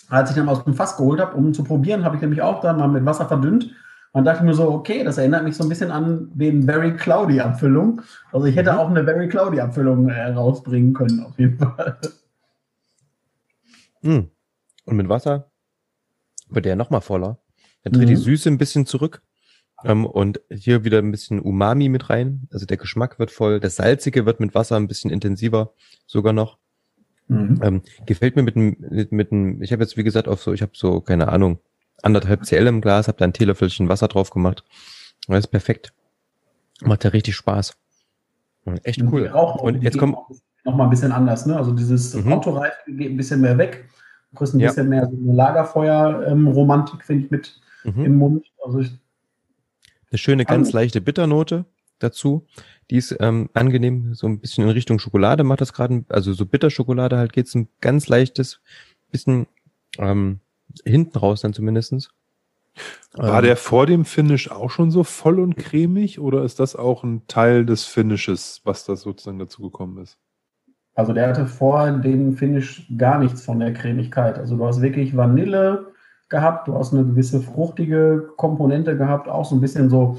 als 0.10 0.30
ich 0.30 0.36
dann 0.36 0.50
aus 0.50 0.64
dem 0.64 0.74
Fass 0.74 0.98
geholt 0.98 1.20
habe, 1.20 1.36
um 1.36 1.54
zu 1.54 1.64
probieren, 1.64 2.04
habe 2.04 2.16
ich 2.16 2.22
nämlich 2.22 2.42
auch 2.42 2.62
dann 2.62 2.78
mal 2.78 2.88
mit 2.88 3.06
Wasser 3.06 3.28
verdünnt. 3.28 3.74
Man 4.18 4.26
dachte 4.26 4.44
mir 4.44 4.56
so, 4.56 4.72
okay, 4.72 5.04
das 5.04 5.20
erinnert 5.20 5.44
mich 5.44 5.56
so 5.56 5.64
ein 5.64 5.70
bisschen 5.70 5.92
an 5.92 6.32
den 6.34 6.64
Very 6.64 6.96
Cloudy 6.96 7.40
Abfüllung. 7.40 8.02
Also 8.32 8.48
ich 8.48 8.56
hätte 8.56 8.72
mhm. 8.72 8.78
auch 8.80 8.90
eine 8.90 9.04
Very 9.04 9.30
Cloudy 9.30 9.60
Abfüllung 9.60 10.10
äh, 10.10 10.30
rausbringen 10.32 10.96
können, 10.96 11.20
auf 11.20 11.38
jeden 11.38 11.60
Fall. 11.60 12.00
Mhm. 14.02 14.32
Und 14.86 14.98
mit 14.98 15.08
Wasser 15.08 15.52
wird 16.50 16.66
der 16.66 16.76
nochmal 16.76 17.02
voller. 17.02 17.38
Dann 17.84 17.94
tritt 17.94 18.06
mhm. 18.06 18.08
die 18.08 18.16
Süße 18.16 18.50
ein 18.50 18.58
bisschen 18.58 18.88
zurück. 18.88 19.22
Ähm, 19.84 20.08
und 20.08 20.42
hier 20.50 20.84
wieder 20.84 20.98
ein 20.98 21.12
bisschen 21.12 21.40
Umami 21.40 21.88
mit 21.88 22.10
rein. 22.10 22.48
Also 22.52 22.66
der 22.66 22.78
Geschmack 22.78 23.20
wird 23.20 23.30
voll. 23.30 23.60
Das 23.60 23.76
Salzige 23.76 24.26
wird 24.26 24.40
mit 24.40 24.56
Wasser 24.56 24.78
ein 24.78 24.88
bisschen 24.88 25.12
intensiver 25.12 25.74
sogar 26.08 26.34
noch. 26.34 26.58
Mhm. 27.28 27.60
Ähm, 27.62 27.82
gefällt 28.08 28.36
mir 28.36 28.42
mit 28.42 28.56
dem, 28.56 28.78
mit, 28.80 29.12
mit 29.12 29.30
dem, 29.30 29.62
ich 29.62 29.72
habe 29.72 29.84
jetzt 29.84 29.96
wie 29.96 30.04
gesagt 30.04 30.28
auf 30.28 30.42
so, 30.42 30.54
ich 30.54 30.64
habe 30.64 30.72
so, 30.74 31.02
keine 31.02 31.28
Ahnung, 31.28 31.60
anderthalb 32.04 32.44
CL 32.44 32.68
im 32.68 32.82
Glas, 32.82 33.08
habe 33.08 33.18
da 33.18 33.26
ein 33.26 33.34
Teelöffelchen 33.34 33.90
Wasser 33.90 34.08
drauf 34.08 34.30
gemacht. 34.30 34.64
Das 35.28 35.40
ist 35.40 35.48
perfekt. 35.48 35.94
Macht 36.82 37.04
ja 37.04 37.10
richtig 37.10 37.36
Spaß. 37.36 37.76
Echt 38.84 39.02
cool. 39.02 39.28
Und 39.28 39.82
jetzt 39.82 39.98
kommt 39.98 40.18
noch 40.66 40.76
mal 40.76 40.84
ein 40.86 40.90
bisschen 40.90 41.12
anders, 41.12 41.46
ne? 41.46 41.56
Also 41.56 41.72
dieses 41.72 42.14
mhm. 42.14 42.34
Autoreifen 42.34 42.98
geht 42.98 43.12
ein 43.12 43.18
bisschen 43.18 43.42
mehr 43.42 43.58
weg. 43.58 43.86
Du 44.32 44.38
kriegst 44.38 44.54
ein 44.54 44.60
ja. 44.60 44.68
bisschen 44.70 44.90
mehr 44.90 45.06
so 45.10 45.16
eine 45.16 45.34
Lagerfeuer-Romantik, 45.34 47.04
finde 47.04 47.26
ich, 47.26 47.32
mit 47.32 47.62
mhm. 47.84 48.06
im 48.06 48.16
Mund. 48.18 48.46
Also 48.64 48.80
ich, 48.80 48.92
eine 50.12 50.18
schöne, 50.18 50.46
ganz 50.46 50.74
leichte 50.74 51.02
Bitternote 51.02 51.66
dazu. 52.00 52.46
Die 52.90 52.98
ist 52.98 53.16
ähm, 53.20 53.50
angenehm, 53.54 54.14
so 54.14 54.28
ein 54.28 54.40
bisschen 54.40 54.64
in 54.64 54.70
Richtung 54.70 55.00
Schokolade 55.00 55.44
macht 55.44 55.62
das 55.62 55.74
gerade, 55.74 56.06
also 56.10 56.34
so 56.34 56.46
Bitterschokolade 56.46 57.18
halt 57.18 57.34
geht's 57.34 57.56
ein 57.56 57.68
ganz 57.82 58.08
leichtes 58.08 58.62
bisschen 59.12 59.48
ähm, 59.98 60.40
hinten 60.86 61.18
raus 61.18 61.42
dann 61.42 61.54
zumindestens. 61.54 62.10
War 63.14 63.40
ähm, 63.40 63.46
der 63.46 63.58
vor 63.58 63.86
dem 63.86 64.06
Finish 64.06 64.52
auch 64.52 64.70
schon 64.70 64.92
so 64.92 65.04
voll 65.04 65.40
und 65.40 65.56
cremig 65.58 66.20
oder 66.20 66.44
ist 66.44 66.60
das 66.60 66.76
auch 66.76 67.04
ein 67.04 67.24
Teil 67.28 67.66
des 67.66 67.86
Finishes, 67.86 68.62
was 68.64 68.86
da 68.86 68.96
sozusagen 68.96 69.40
dazu 69.40 69.64
gekommen 69.64 69.98
ist? 69.98 70.18
Also 70.96 71.14
der 71.14 71.30
hatte 71.30 71.46
vor 71.46 71.92
dem 71.92 72.34
Finish 72.34 72.92
gar 72.98 73.20
nichts 73.20 73.46
von 73.46 73.60
der 73.60 73.74
Cremigkeit. 73.74 74.38
Also 74.38 74.58
du 74.58 74.66
hast 74.66 74.82
wirklich 74.82 75.16
Vanille 75.16 75.94
gehabt, 76.30 76.68
du 76.68 76.76
hast 76.76 76.94
eine 76.94 77.06
gewisse 77.06 77.42
fruchtige 77.42 78.30
Komponente 78.36 78.98
gehabt, 78.98 79.28
auch 79.30 79.46
so 79.46 79.56
ein 79.56 79.62
bisschen 79.62 79.90
so 79.90 80.18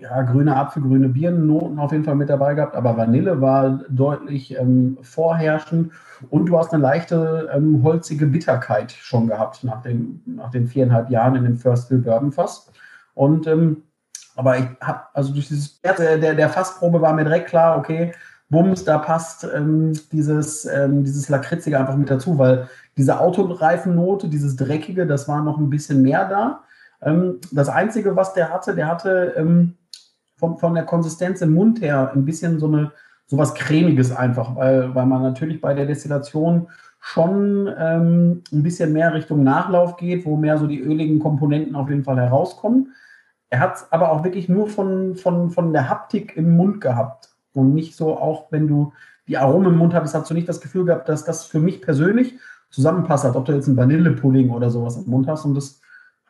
ja, 0.00 0.22
grüne 0.22 0.56
Apfel, 0.56 0.82
grüne 0.82 1.08
Birnennoten 1.08 1.78
auf 1.78 1.92
jeden 1.92 2.04
Fall 2.04 2.14
mit 2.14 2.30
dabei 2.30 2.54
gehabt, 2.54 2.74
aber 2.74 2.96
Vanille 2.96 3.40
war 3.40 3.80
deutlich 3.88 4.56
ähm, 4.58 4.98
vorherrschend 5.02 5.92
und 6.30 6.46
du 6.46 6.58
hast 6.58 6.72
eine 6.72 6.82
leichte 6.82 7.50
ähm, 7.54 7.82
holzige 7.82 8.26
Bitterkeit 8.26 8.92
schon 8.92 9.28
gehabt 9.28 9.62
nach 9.64 9.82
den, 9.82 10.22
nach 10.26 10.50
den 10.50 10.66
viereinhalb 10.66 11.10
Jahren 11.10 11.36
in 11.36 11.44
dem 11.44 11.56
First 11.56 11.88
Fill 11.88 11.98
Bourbon 11.98 12.32
Fass. 12.32 12.70
Und 13.14 13.46
ähm, 13.46 13.82
aber 14.36 14.58
ich 14.58 14.64
habe, 14.80 15.02
also 15.12 15.32
durch 15.34 15.48
dieses, 15.48 15.80
der, 15.82 16.34
der 16.34 16.48
Fassprobe 16.48 17.02
war 17.02 17.12
mir 17.12 17.24
direkt 17.24 17.48
klar, 17.48 17.76
okay, 17.76 18.12
Bums, 18.48 18.84
da 18.84 18.98
passt 18.98 19.46
ähm, 19.54 19.92
dieses, 20.12 20.64
ähm, 20.64 21.04
dieses 21.04 21.28
Lakritzige 21.28 21.78
einfach 21.78 21.96
mit 21.96 22.10
dazu, 22.10 22.38
weil 22.38 22.68
diese 22.96 23.20
Autoreifennote, 23.20 24.28
dieses 24.28 24.56
Dreckige, 24.56 25.06
das 25.06 25.28
war 25.28 25.42
noch 25.42 25.58
ein 25.58 25.70
bisschen 25.70 26.02
mehr 26.02 26.28
da. 26.28 26.62
Ähm, 27.02 27.40
das 27.52 27.68
Einzige, 27.68 28.16
was 28.16 28.34
der 28.34 28.50
hatte, 28.50 28.74
der 28.74 28.88
hatte 28.88 29.34
ähm, 29.36 29.76
von, 30.40 30.58
von 30.58 30.74
der 30.74 30.84
Konsistenz 30.84 31.40
im 31.42 31.54
Mund 31.54 31.80
her 31.80 32.10
ein 32.12 32.24
bisschen 32.24 32.58
so 32.58 32.66
eine 32.66 32.90
so 33.26 33.38
was 33.38 33.54
Cremiges 33.54 34.10
einfach, 34.10 34.56
weil, 34.56 34.92
weil 34.92 35.06
man 35.06 35.22
natürlich 35.22 35.60
bei 35.60 35.72
der 35.72 35.86
Destillation 35.86 36.66
schon 36.98 37.72
ähm, 37.78 38.42
ein 38.52 38.62
bisschen 38.64 38.92
mehr 38.92 39.14
Richtung 39.14 39.44
Nachlauf 39.44 39.96
geht, 39.96 40.26
wo 40.26 40.36
mehr 40.36 40.58
so 40.58 40.66
die 40.66 40.80
öligen 40.80 41.20
Komponenten 41.20 41.76
auf 41.76 41.88
jeden 41.88 42.02
Fall 42.02 42.16
herauskommen. 42.16 42.92
Er 43.48 43.60
hat 43.60 43.76
es 43.76 43.92
aber 43.92 44.10
auch 44.10 44.24
wirklich 44.24 44.48
nur 44.48 44.68
von, 44.68 45.14
von, 45.14 45.50
von 45.50 45.72
der 45.72 45.88
Haptik 45.88 46.36
im 46.36 46.56
Mund 46.56 46.80
gehabt. 46.80 47.30
Und 47.54 47.72
nicht 47.72 47.96
so, 47.96 48.18
auch 48.18 48.50
wenn 48.50 48.66
du 48.66 48.92
die 49.28 49.38
Aromen 49.38 49.72
im 49.72 49.78
Mund 49.78 49.94
hattest, 49.94 50.14
hast 50.14 50.28
du 50.28 50.34
nicht 50.34 50.48
das 50.48 50.60
Gefühl 50.60 50.84
gehabt, 50.84 51.08
dass 51.08 51.24
das 51.24 51.44
für 51.44 51.60
mich 51.60 51.80
persönlich 51.80 52.34
zusammenpasst, 52.70 53.24
ob 53.24 53.44
du 53.44 53.52
jetzt 53.52 53.68
einen 53.68 53.76
Vanillepudding 53.76 54.50
oder 54.50 54.70
sowas 54.70 54.96
im 54.96 55.08
Mund 55.08 55.28
hast. 55.28 55.44
Und 55.44 55.54
das 55.54 55.79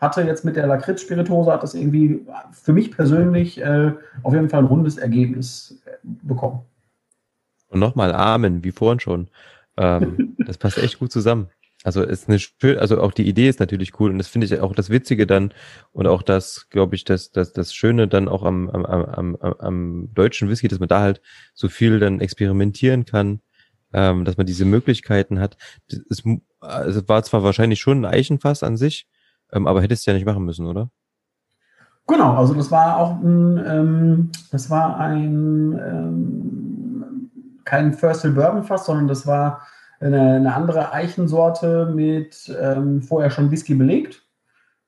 hatte 0.01 0.23
jetzt 0.23 0.45
mit 0.45 0.57
der 0.57 0.67
Lakritz-Spirituose, 0.67 1.53
hat 1.53 1.63
das 1.63 1.75
irgendwie 1.75 2.27
für 2.53 2.73
mich 2.73 2.91
persönlich 2.91 3.61
äh, 3.61 3.93
auf 4.23 4.33
jeden 4.33 4.49
Fall 4.49 4.61
ein 4.61 4.67
rundes 4.67 4.97
Ergebnis 4.97 5.81
äh, 5.85 5.91
bekommen. 6.03 6.63
Und 7.69 7.81
nochmal 7.81 8.13
Amen, 8.13 8.65
wie 8.65 8.73
vorhin 8.73 9.01
schon. 9.01 9.29
Ähm, 9.77 10.37
das 10.47 10.59
passt 10.59 10.79
echt 10.79 10.99
gut 10.99 11.13
zusammen. 11.13 11.49
Also 11.83 12.03
ist 12.03 12.29
eine 12.29 12.39
schön, 12.39 12.79
also 12.79 13.01
auch 13.01 13.13
die 13.13 13.27
Idee 13.27 13.49
ist 13.49 13.61
natürlich 13.61 13.99
cool 13.99 14.11
und 14.11 14.19
das 14.19 14.29
finde 14.29 14.47
ich 14.47 14.61
auch 14.61 14.75
das 14.75 14.91
Witzige 14.91 15.27
dann 15.27 15.55
und 15.93 16.07
auch 16.07 16.23
das, 16.23 16.69
glaube 16.69 16.95
ich, 16.95 17.05
das, 17.05 17.31
das, 17.31 17.55
das 17.55 17.73
Schöne 17.73 18.07
dann 18.07 18.29
auch 18.29 18.43
am, 18.43 18.69
am, 18.69 18.85
am, 18.85 19.37
am, 19.37 20.09
deutschen 20.13 20.51
Whisky, 20.51 20.69
dass 20.69 20.79
man 20.79 20.91
da 20.91 21.01
halt 21.01 21.23
so 21.55 21.71
viel 21.71 21.99
dann 21.99 22.21
experimentieren 22.21 23.07
kann, 23.07 23.41
ähm, 23.95 24.27
dass 24.27 24.37
man 24.37 24.45
diese 24.45 24.67
Möglichkeiten 24.67 25.41
hat. 25.41 25.57
Es 26.11 26.23
also 26.61 27.09
war 27.09 27.23
zwar 27.23 27.43
wahrscheinlich 27.43 27.81
schon 27.81 28.05
ein 28.05 28.13
Eichenfass 28.13 28.63
an 28.63 28.77
sich, 28.77 29.09
ähm, 29.53 29.67
aber 29.67 29.83
hättest 29.83 30.07
du 30.07 30.11
ja 30.11 30.17
nicht 30.17 30.27
machen 30.27 30.45
müssen, 30.45 30.67
oder? 30.67 30.91
Genau, 32.07 32.35
also 32.35 32.55
das 32.55 32.71
war 32.71 32.97
auch 32.97 33.21
ein, 33.21 33.65
ähm, 33.67 34.31
das 34.51 34.69
war 34.69 34.99
ein 34.99 35.79
ähm, 35.79 37.31
kein 37.65 37.93
First 37.93 38.23
Bourbon 38.35 38.65
Fass, 38.65 38.87
sondern 38.87 39.07
das 39.07 39.27
war 39.27 39.63
eine, 40.01 40.35
eine 40.37 40.55
andere 40.55 40.93
Eichensorte 40.93 41.93
mit 41.95 42.53
ähm, 42.61 43.03
vorher 43.03 43.31
schon 43.31 43.51
Whisky 43.51 43.75
belegt. 43.75 44.23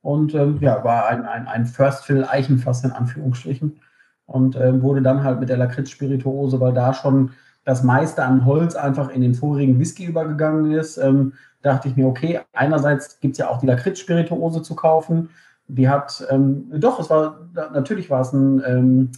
Und 0.00 0.34
ähm, 0.34 0.58
ja, 0.60 0.82
war 0.82 1.06
ein, 1.06 1.24
ein, 1.24 1.46
ein 1.46 1.66
First 1.66 2.06
Fill 2.06 2.24
Eichenfass 2.24 2.82
in 2.82 2.90
Anführungsstrichen. 2.90 3.80
Und 4.26 4.56
ähm, 4.56 4.82
wurde 4.82 5.02
dann 5.02 5.22
halt 5.22 5.38
mit 5.38 5.48
der 5.48 5.58
Lakritz-Spirituose, 5.58 6.58
weil 6.58 6.72
da 6.72 6.92
schon 6.92 7.30
das 7.64 7.84
meiste 7.84 8.24
an 8.24 8.44
Holz 8.44 8.74
einfach 8.74 9.10
in 9.10 9.20
den 9.20 9.34
vorigen 9.34 9.78
Whisky 9.78 10.06
übergegangen 10.06 10.72
ist, 10.72 10.96
ähm, 10.96 11.34
dachte 11.62 11.88
ich 11.88 11.96
mir, 11.96 12.06
okay, 12.06 12.40
einerseits 12.52 13.20
gibt 13.20 13.32
es 13.32 13.38
ja 13.38 13.48
auch 13.48 13.58
die 13.58 13.66
Lakritz-Spirituose 13.66 14.62
zu 14.62 14.74
kaufen. 14.74 15.30
Die 15.68 15.88
hat, 15.88 16.26
ähm, 16.30 16.70
doch, 16.74 16.98
es 17.00 17.08
war, 17.08 17.48
natürlich 17.54 18.10
war 18.10 18.20
es 18.20 18.32
ein 18.32 18.62
ähm, 18.66 19.12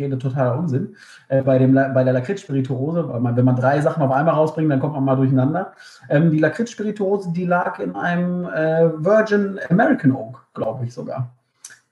rede 0.00 0.18
totaler 0.18 0.58
Unsinn, 0.58 0.96
äh, 1.28 1.42
bei, 1.42 1.58
dem, 1.58 1.74
bei 1.74 2.04
der 2.04 2.12
Lakritz-Spirituose, 2.12 3.08
weil 3.08 3.20
man, 3.20 3.36
wenn 3.36 3.44
man 3.44 3.56
drei 3.56 3.80
Sachen 3.80 4.02
auf 4.02 4.10
einmal 4.10 4.34
rausbringt, 4.34 4.70
dann 4.70 4.80
kommt 4.80 4.94
man 4.94 5.04
mal 5.04 5.16
durcheinander. 5.16 5.72
Ähm, 6.08 6.30
die 6.30 6.38
Lakritz-Spirituose, 6.38 7.32
die 7.32 7.44
lag 7.44 7.78
in 7.78 7.94
einem 7.94 8.46
äh, 8.46 8.90
Virgin 9.04 9.60
American 9.68 10.12
Oak, 10.12 10.46
glaube 10.54 10.84
ich 10.84 10.94
sogar. 10.94 11.30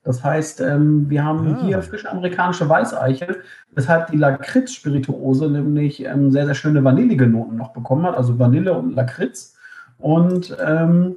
Das 0.09 0.25
heißt, 0.25 0.63
ähm, 0.63 1.11
wir 1.11 1.23
haben 1.23 1.55
ah. 1.55 1.67
hier 1.67 1.83
frische 1.83 2.11
amerikanische 2.11 2.67
Weißeiche, 2.67 3.43
weshalb 3.73 4.11
die 4.11 4.17
Lakritz-Spirituose 4.17 5.51
nämlich 5.51 6.03
ähm, 6.03 6.31
sehr, 6.31 6.47
sehr 6.47 6.55
schöne 6.55 6.83
vanillige 6.83 7.27
Noten 7.27 7.57
noch 7.57 7.75
bekommen 7.75 8.07
hat, 8.07 8.17
also 8.17 8.39
Vanille 8.39 8.73
und 8.73 8.95
Lakritz. 8.95 9.55
Und 9.99 10.57
ähm, 10.67 11.17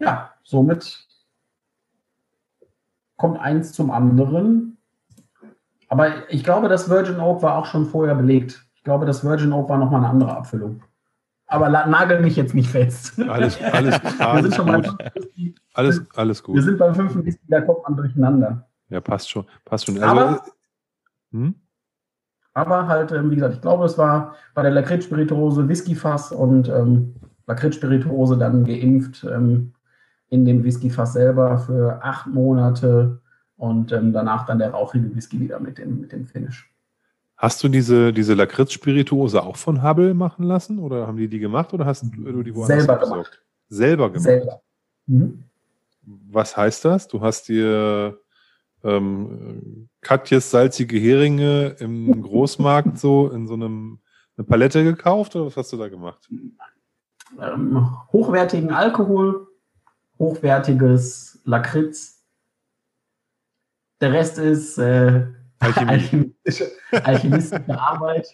ja, 0.00 0.32
somit 0.42 1.06
kommt 3.16 3.38
eins 3.38 3.72
zum 3.72 3.92
anderen. 3.92 4.76
Aber 5.88 6.28
ich 6.28 6.42
glaube, 6.42 6.68
das 6.68 6.90
Virgin 6.90 7.20
Oak 7.20 7.44
war 7.44 7.56
auch 7.56 7.66
schon 7.66 7.86
vorher 7.86 8.16
belegt. 8.16 8.66
Ich 8.74 8.82
glaube, 8.82 9.06
das 9.06 9.24
Virgin 9.24 9.52
Oak 9.52 9.68
war 9.68 9.78
nochmal 9.78 10.00
eine 10.00 10.10
andere 10.10 10.36
Abfüllung. 10.36 10.82
Aber 11.48 11.68
nagel 11.68 12.20
mich 12.20 12.36
jetzt 12.36 12.54
nicht 12.54 12.68
fest. 12.68 13.20
Alles, 13.28 13.62
alles, 13.62 14.00
alles 14.18 14.56
gut. 14.56 14.66
Mal, 14.66 14.96
alles, 15.74 16.02
alles 16.14 16.42
gut. 16.42 16.56
Wir 16.56 16.62
sind 16.62 16.78
beim 16.78 16.94
fünften 16.94 17.24
Whisky, 17.24 17.44
da 17.48 17.60
kommt 17.60 17.84
man 17.84 17.96
durcheinander. 17.96 18.68
Ja, 18.88 19.00
passt 19.00 19.30
schon. 19.30 19.44
Passt 19.64 19.86
schon. 19.86 19.96
Also, 20.02 20.06
aber, 20.06 20.42
hm? 21.32 21.54
aber 22.54 22.88
halt, 22.88 23.12
ähm, 23.12 23.30
wie 23.30 23.36
gesagt, 23.36 23.54
ich 23.54 23.60
glaube, 23.60 23.84
es 23.84 23.96
war 23.96 24.34
bei 24.54 24.62
der 24.62 24.72
Lakritz-Spirituose 24.72 25.68
Whiskyfass 25.68 26.32
und 26.32 26.68
ähm, 26.68 27.14
Lakritz-Spirituose 27.46 28.38
dann 28.38 28.64
geimpft 28.64 29.24
ähm, 29.24 29.72
in 30.28 30.44
dem 30.44 30.64
Whiskyfass 30.64 31.12
selber 31.12 31.58
für 31.58 32.02
acht 32.02 32.26
Monate 32.26 33.20
und 33.56 33.92
ähm, 33.92 34.12
danach 34.12 34.46
dann 34.46 34.58
der 34.58 34.70
rauchige 34.70 35.14
Whisky 35.14 35.38
wieder 35.40 35.60
mit 35.60 35.78
dem, 35.78 36.00
mit 36.00 36.12
dem 36.12 36.26
Finish. 36.26 36.70
Hast 37.36 37.62
du 37.62 37.68
diese, 37.68 38.12
diese 38.12 38.34
Lakritz-Spirituose 38.34 39.42
auch 39.42 39.56
von 39.56 39.82
Hubble 39.82 40.14
machen 40.14 40.44
lassen 40.44 40.78
oder 40.78 41.06
haben 41.06 41.18
die 41.18 41.28
die 41.28 41.38
gemacht 41.38 41.72
oder 41.74 41.84
hast 41.84 42.04
du 42.04 42.42
die 42.42 42.54
woanders 42.54 42.84
Selber 42.84 42.96
besorgt? 42.96 43.30
gemacht. 43.30 43.42
Selber 43.68 44.08
gemacht? 44.08 44.22
Selber. 44.24 44.62
Mhm. 45.06 45.44
Was 46.30 46.56
heißt 46.56 46.84
das? 46.84 47.08
Du 47.08 47.20
hast 47.20 47.48
dir 47.48 48.18
ähm, 48.84 49.88
Katjes 50.00 50.50
salzige 50.50 50.98
Heringe 50.98 51.76
im 51.78 52.22
Großmarkt 52.22 52.98
so 52.98 53.28
in 53.30 53.46
so 53.46 53.54
einem 53.54 53.98
eine 54.38 54.44
Palette 54.46 54.84
gekauft 54.84 55.34
oder 55.36 55.46
was 55.46 55.56
hast 55.56 55.72
du 55.72 55.76
da 55.76 55.88
gemacht? 55.88 56.28
Ähm, 57.40 57.96
hochwertigen 58.12 58.70
Alkohol, 58.70 59.46
hochwertiges 60.18 61.40
Lakritz, 61.44 62.22
der 64.00 64.12
Rest 64.12 64.38
ist 64.38 64.78
äh, 64.78 65.26
alchemistische, 65.58 66.64
alchemistische 67.04 67.80
Arbeit. 67.80 68.28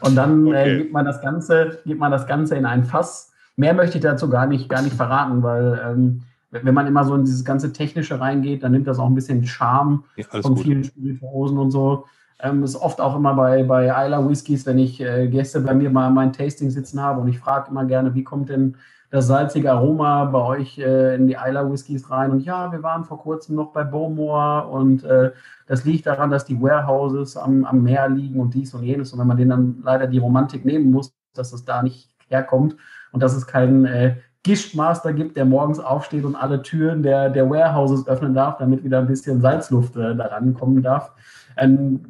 Und 0.00 0.16
dann 0.16 0.46
äh, 0.46 0.50
okay. 0.50 0.70
äh, 0.70 0.78
gibt 0.78 0.92
man 0.92 1.04
das 1.04 1.20
Ganze, 1.20 1.80
gibt 1.84 2.00
man 2.00 2.10
das 2.10 2.26
Ganze 2.26 2.56
in 2.56 2.66
ein 2.66 2.84
Fass. 2.84 3.32
Mehr 3.56 3.74
möchte 3.74 3.98
ich 3.98 4.02
dazu 4.02 4.28
gar 4.28 4.46
nicht, 4.46 4.68
gar 4.68 4.82
nicht 4.82 4.96
verraten, 4.96 5.42
weil 5.42 5.80
ähm, 5.84 6.22
wenn 6.50 6.74
man 6.74 6.86
immer 6.86 7.04
so 7.04 7.14
in 7.14 7.24
dieses 7.24 7.44
ganze 7.44 7.72
Technische 7.72 8.20
reingeht, 8.20 8.62
dann 8.62 8.72
nimmt 8.72 8.86
das 8.86 8.98
auch 8.98 9.06
ein 9.06 9.14
bisschen 9.14 9.46
Charme 9.46 10.04
ja, 10.16 10.24
von 10.40 10.54
gut. 10.54 10.64
vielen 10.64 10.84
Spirituosen 10.84 11.58
und 11.58 11.70
so. 11.70 12.06
Ähm, 12.42 12.64
ist 12.64 12.76
oft 12.76 13.00
auch 13.00 13.16
immer 13.16 13.34
bei, 13.34 13.62
bei 13.64 13.86
Isla 13.86 14.26
Whiskys, 14.26 14.64
wenn 14.66 14.78
ich 14.78 15.00
äh, 15.00 15.28
Gäste 15.28 15.60
bei 15.60 15.74
mir 15.74 15.90
mal 15.90 16.10
mein 16.10 16.32
Tasting 16.32 16.70
sitzen 16.70 17.00
habe 17.00 17.20
und 17.20 17.28
ich 17.28 17.38
frage 17.38 17.70
immer 17.70 17.84
gerne, 17.84 18.14
wie 18.14 18.24
kommt 18.24 18.48
denn 18.48 18.76
das 19.10 19.26
salzige 19.26 19.72
Aroma 19.72 20.24
bei 20.26 20.40
euch 20.40 20.78
äh, 20.78 21.16
in 21.16 21.26
die 21.26 21.34
Isla 21.34 21.70
Whiskys 21.70 22.10
rein? 22.10 22.30
Und 22.30 22.40
ja, 22.40 22.70
wir 22.70 22.82
waren 22.82 23.04
vor 23.04 23.18
kurzem 23.18 23.56
noch 23.56 23.72
bei 23.72 23.84
Bowmore 23.84 24.68
und 24.68 25.04
äh, 25.04 25.32
das 25.66 25.84
liegt 25.84 26.06
daran, 26.06 26.30
dass 26.30 26.44
die 26.44 26.60
Warehouses 26.60 27.36
am, 27.36 27.64
am 27.64 27.82
Meer 27.82 28.08
liegen 28.08 28.40
und 28.40 28.54
dies 28.54 28.72
und 28.72 28.82
jenes. 28.82 29.12
Und 29.12 29.18
wenn 29.18 29.26
man 29.26 29.36
denen 29.36 29.50
dann 29.50 29.80
leider 29.82 30.06
die 30.06 30.18
Romantik 30.18 30.64
nehmen 30.64 30.90
muss, 30.90 31.12
dass 31.34 31.52
es 31.52 31.64
da 31.64 31.82
nicht 31.82 32.08
herkommt 32.28 32.76
und 33.12 33.22
dass 33.22 33.34
es 33.34 33.46
keinen 33.46 33.84
äh, 33.84 34.16
Gischtmaster 34.42 35.12
gibt, 35.12 35.36
der 35.36 35.44
morgens 35.44 35.80
aufsteht 35.80 36.24
und 36.24 36.34
alle 36.34 36.62
Türen 36.62 37.02
der, 37.02 37.28
der 37.28 37.50
Warehouses 37.50 38.06
öffnen 38.06 38.32
darf, 38.32 38.56
damit 38.58 38.84
wieder 38.84 39.00
ein 39.00 39.06
bisschen 39.06 39.40
Salzluft 39.40 39.96
äh, 39.96 40.16
da 40.16 40.26
rankommen 40.26 40.82
darf. 40.82 41.12
Ähm, 41.56 42.00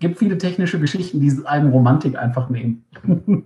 gibt 0.00 0.18
viele 0.18 0.38
technische 0.38 0.78
Geschichten, 0.78 1.20
die 1.20 1.32
einem 1.46 1.70
Romantik 1.70 2.18
einfach 2.18 2.50
nehmen. 2.50 2.84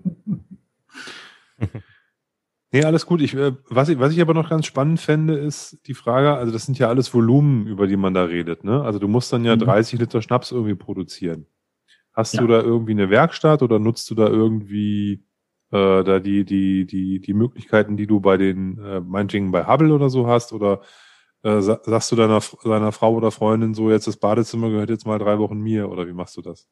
Nee, 2.72 2.84
alles 2.84 3.04
gut. 3.04 3.20
Ich, 3.20 3.34
äh, 3.34 3.52
was, 3.68 3.90
ich, 3.90 3.98
was 3.98 4.12
ich 4.12 4.20
aber 4.20 4.32
noch 4.32 4.48
ganz 4.48 4.64
spannend 4.64 4.98
fände, 4.98 5.34
ist 5.34 5.78
die 5.86 5.94
Frage, 5.94 6.32
also 6.32 6.52
das 6.52 6.64
sind 6.64 6.78
ja 6.78 6.88
alles 6.88 7.12
Volumen, 7.12 7.66
über 7.66 7.86
die 7.86 7.98
man 7.98 8.14
da 8.14 8.24
redet. 8.24 8.64
Ne? 8.64 8.82
Also 8.82 8.98
du 8.98 9.08
musst 9.08 9.30
dann 9.32 9.44
ja 9.44 9.54
mhm. 9.56 9.60
30 9.60 10.00
Liter 10.00 10.22
Schnaps 10.22 10.52
irgendwie 10.52 10.74
produzieren. 10.74 11.46
Hast 12.14 12.34
ja. 12.34 12.40
du 12.40 12.46
da 12.46 12.60
irgendwie 12.60 12.92
eine 12.92 13.10
Werkstatt 13.10 13.62
oder 13.62 13.78
nutzt 13.78 14.10
du 14.10 14.14
da 14.14 14.26
irgendwie 14.26 15.24
äh, 15.70 16.02
da 16.02 16.18
die, 16.18 16.44
die, 16.44 16.86
die, 16.86 17.20
die 17.20 17.34
Möglichkeiten, 17.34 17.96
die 17.96 18.06
du 18.06 18.20
bei 18.20 18.38
den, 18.38 18.78
äh, 18.78 19.00
meinetwegen 19.00 19.52
bei 19.52 19.66
Hubble 19.66 19.92
oder 19.92 20.08
so 20.08 20.26
hast? 20.26 20.54
Oder 20.54 20.80
äh, 21.42 21.60
sagst 21.60 22.10
du 22.10 22.16
deiner, 22.16 22.40
deiner 22.64 22.92
Frau 22.92 23.14
oder 23.14 23.30
Freundin 23.30 23.74
so, 23.74 23.90
jetzt 23.90 24.06
das 24.06 24.16
Badezimmer 24.16 24.70
gehört 24.70 24.90
jetzt 24.90 25.06
mal 25.06 25.18
drei 25.18 25.38
Wochen 25.38 25.58
mir 25.58 25.90
oder 25.90 26.06
wie 26.06 26.12
machst 26.14 26.38
du 26.38 26.42
das? 26.42 26.68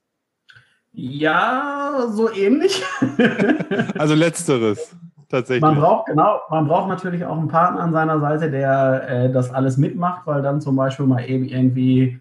Ja, 0.93 2.09
so 2.11 2.31
ähnlich. 2.31 2.83
also 3.99 4.15
letzteres, 4.15 4.97
tatsächlich. 5.31 5.63
Man 5.63 5.77
braucht, 5.77 6.07
genau, 6.07 6.41
man 6.51 6.67
braucht 6.67 6.89
natürlich 6.89 7.25
auch 7.25 7.39
einen 7.39 7.49
Partner 7.49 7.81
an 7.81 7.93
seiner 7.93 8.21
Seite, 8.21 8.51
der 8.51 9.09
äh, 9.09 9.33
das 9.33 9.53
alles 9.53 9.77
mitmacht, 9.77 10.27
weil 10.27 10.43
dann 10.43 10.61
zum 10.61 10.77
Beispiel 10.77 11.07
mal 11.07 11.25
eben 11.25 11.45
irgendwie 11.45 12.21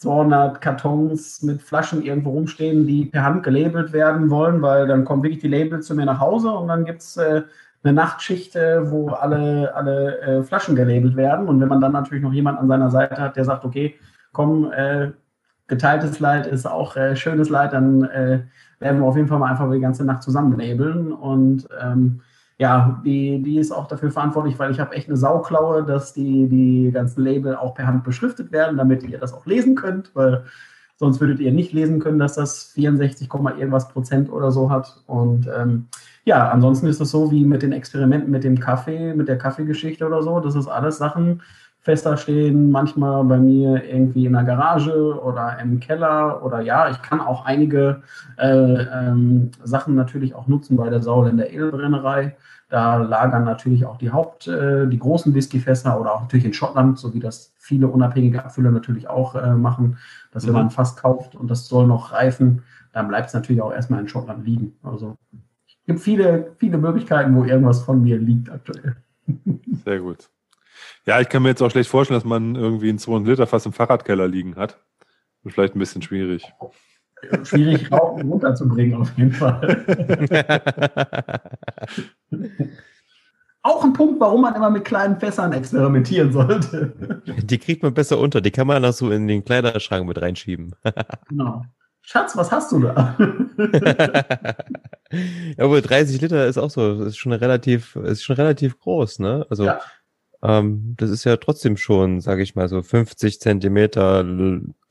200 0.00 0.62
Kartons 0.62 1.42
mit 1.42 1.60
Flaschen 1.60 2.02
irgendwo 2.02 2.30
rumstehen, 2.30 2.86
die 2.86 3.04
per 3.04 3.22
Hand 3.22 3.42
gelabelt 3.42 3.92
werden 3.92 4.30
wollen, 4.30 4.62
weil 4.62 4.86
dann 4.86 5.04
kommen 5.04 5.22
wirklich 5.22 5.42
die 5.42 5.48
Labels 5.48 5.86
zu 5.86 5.94
mir 5.94 6.06
nach 6.06 6.20
Hause 6.20 6.50
und 6.50 6.68
dann 6.68 6.86
gibt 6.86 7.02
es 7.02 7.18
äh, 7.18 7.42
eine 7.82 7.92
Nachtschicht, 7.92 8.56
äh, 8.56 8.90
wo 8.90 9.10
alle, 9.10 9.74
alle 9.74 10.20
äh, 10.20 10.42
Flaschen 10.42 10.74
gelabelt 10.74 11.16
werden. 11.16 11.48
Und 11.48 11.60
wenn 11.60 11.68
man 11.68 11.82
dann 11.82 11.92
natürlich 11.92 12.22
noch 12.22 12.32
jemand 12.32 12.58
an 12.58 12.68
seiner 12.68 12.90
Seite 12.90 13.20
hat, 13.20 13.36
der 13.36 13.44
sagt, 13.44 13.64
okay, 13.64 13.94
komm, 14.32 14.72
äh, 14.72 15.10
geteiltes 15.66 16.18
Leid 16.18 16.46
ist 16.46 16.66
auch 16.66 16.96
äh, 16.96 17.14
schönes 17.14 17.48
Leid, 17.50 17.74
dann 17.74 18.02
werden 18.80 19.00
wir 19.00 19.06
auf 19.06 19.16
jeden 19.16 19.28
Fall 19.28 19.38
mal 19.38 19.50
einfach 19.50 19.70
die 19.70 19.80
ganze 19.80 20.04
Nacht 20.04 20.22
zusammen 20.22 20.58
labeln. 20.58 21.12
Und 21.12 21.68
ähm, 21.80 22.22
ja, 22.60 23.00
die, 23.06 23.40
die 23.42 23.56
ist 23.56 23.72
auch 23.72 23.88
dafür 23.88 24.10
verantwortlich, 24.10 24.58
weil 24.58 24.70
ich 24.70 24.78
habe 24.80 24.94
echt 24.94 25.08
eine 25.08 25.16
Sauklaue, 25.16 25.82
dass 25.82 26.12
die, 26.12 26.46
die 26.46 26.90
ganzen 26.92 27.22
Label 27.22 27.56
auch 27.56 27.74
per 27.74 27.86
Hand 27.86 28.04
beschriftet 28.04 28.52
werden, 28.52 28.76
damit 28.76 29.02
ihr 29.02 29.16
das 29.18 29.32
auch 29.32 29.46
lesen 29.46 29.76
könnt, 29.76 30.10
weil 30.14 30.44
sonst 30.96 31.22
würdet 31.22 31.40
ihr 31.40 31.52
nicht 31.52 31.72
lesen 31.72 32.00
können, 32.00 32.18
dass 32.18 32.34
das 32.34 32.64
64, 32.74 33.30
irgendwas 33.32 33.88
Prozent 33.88 34.30
oder 34.30 34.52
so 34.52 34.68
hat. 34.68 35.02
Und 35.06 35.48
ähm, 35.56 35.86
ja, 36.26 36.50
ansonsten 36.50 36.86
ist 36.86 37.00
es 37.00 37.10
so 37.10 37.30
wie 37.30 37.46
mit 37.46 37.62
den 37.62 37.72
Experimenten 37.72 38.30
mit 38.30 38.44
dem 38.44 38.60
Kaffee, 38.60 39.14
mit 39.14 39.28
der 39.28 39.38
Kaffeegeschichte 39.38 40.06
oder 40.06 40.22
so. 40.22 40.38
Das 40.40 40.54
ist 40.54 40.68
alles 40.68 40.98
Sachen, 40.98 41.40
fester 41.80 42.16
stehen, 42.16 42.70
manchmal 42.70 43.24
bei 43.24 43.38
mir 43.38 43.84
irgendwie 43.84 44.26
in 44.26 44.34
der 44.34 44.44
Garage 44.44 45.18
oder 45.22 45.58
im 45.60 45.80
Keller 45.80 46.44
oder 46.44 46.60
ja, 46.60 46.90
ich 46.90 47.00
kann 47.00 47.20
auch 47.20 47.46
einige 47.46 48.02
äh, 48.38 48.46
ähm, 48.46 49.50
Sachen 49.64 49.94
natürlich 49.94 50.34
auch 50.34 50.46
nutzen 50.46 50.76
bei 50.76 50.90
der 50.90 51.00
Sauerländer 51.00 51.50
Edelbrennerei. 51.50 52.36
Da 52.68 52.96
lagern 52.98 53.44
natürlich 53.44 53.86
auch 53.86 53.96
die 53.96 54.12
Haupt, 54.12 54.46
äh, 54.46 54.86
die 54.86 54.98
großen 54.98 55.34
Whiskyfässer 55.34 55.98
oder 55.98 56.14
auch 56.14 56.20
natürlich 56.20 56.44
in 56.44 56.52
Schottland, 56.52 56.98
so 56.98 57.14
wie 57.14 57.18
das 57.18 57.54
viele 57.58 57.88
unabhängige 57.88 58.44
Abfüller 58.44 58.70
natürlich 58.70 59.08
auch 59.08 59.34
äh, 59.34 59.54
machen, 59.54 59.96
dass 60.32 60.44
mhm. 60.44 60.48
wenn 60.48 60.54
man 60.54 60.70
Fass 60.70 60.96
kauft 60.96 61.34
und 61.34 61.50
das 61.50 61.66
soll 61.66 61.86
noch 61.86 62.12
reifen, 62.12 62.62
dann 62.92 63.08
bleibt 63.08 63.28
es 63.28 63.34
natürlich 63.34 63.62
auch 63.62 63.72
erstmal 63.72 64.00
in 64.00 64.08
Schottland 64.08 64.44
liegen. 64.44 64.74
Also 64.82 65.16
gibt 65.86 66.00
viele, 66.00 66.52
viele 66.58 66.78
Möglichkeiten, 66.78 67.34
wo 67.34 67.44
irgendwas 67.44 67.82
von 67.82 68.02
mir 68.02 68.18
liegt 68.18 68.50
aktuell. 68.50 68.96
Sehr 69.84 70.00
gut. 70.00 70.30
Ja, 71.06 71.20
ich 71.20 71.28
kann 71.28 71.42
mir 71.42 71.50
jetzt 71.50 71.62
auch 71.62 71.70
schlecht 71.70 71.90
vorstellen, 71.90 72.18
dass 72.18 72.28
man 72.28 72.54
irgendwie 72.54 72.88
einen 72.88 72.98
200 72.98 73.28
Liter 73.28 73.46
fast 73.46 73.66
im 73.66 73.72
Fahrradkeller 73.72 74.28
liegen 74.28 74.56
hat. 74.56 74.78
Vielleicht 75.46 75.74
ein 75.74 75.78
bisschen 75.78 76.02
schwierig. 76.02 76.52
Schwierig 77.44 77.90
runterzubringen, 77.92 79.00
auf 79.00 79.16
jeden 79.16 79.32
Fall. 79.32 79.84
auch 83.62 83.84
ein 83.84 83.92
Punkt, 83.92 84.20
warum 84.20 84.42
man 84.42 84.54
immer 84.54 84.70
mit 84.70 84.84
kleinen 84.84 85.18
Fässern 85.20 85.52
experimentieren 85.52 86.32
sollte. 86.32 87.22
Die 87.42 87.58
kriegt 87.58 87.82
man 87.82 87.92
besser 87.92 88.18
unter, 88.18 88.40
die 88.40 88.50
kann 88.50 88.66
man 88.66 88.84
auch 88.84 88.92
so 88.92 89.10
in 89.10 89.28
den 89.28 89.44
Kleiderschrank 89.44 90.06
mit 90.06 90.20
reinschieben. 90.20 90.74
genau. 91.28 91.64
Schatz, 92.02 92.36
was 92.36 92.50
hast 92.50 92.72
du 92.72 92.80
da? 92.80 93.16
ja, 95.56 95.64
aber 95.64 95.82
30 95.82 96.20
Liter 96.22 96.46
ist 96.46 96.58
auch 96.58 96.70
so, 96.70 97.04
ist 97.04 97.18
schon 97.18 97.32
relativ, 97.32 97.94
ist 97.96 98.24
schon 98.24 98.36
relativ 98.36 98.78
groß, 98.78 99.18
ne? 99.18 99.46
Also 99.50 99.66
ja. 99.66 99.80
Ähm, 100.42 100.94
das 100.96 101.10
ist 101.10 101.24
ja 101.24 101.36
trotzdem 101.36 101.76
schon, 101.76 102.20
sage 102.20 102.42
ich 102.42 102.54
mal, 102.54 102.68
so 102.68 102.82
50 102.82 103.40
Zentimeter 103.40 104.24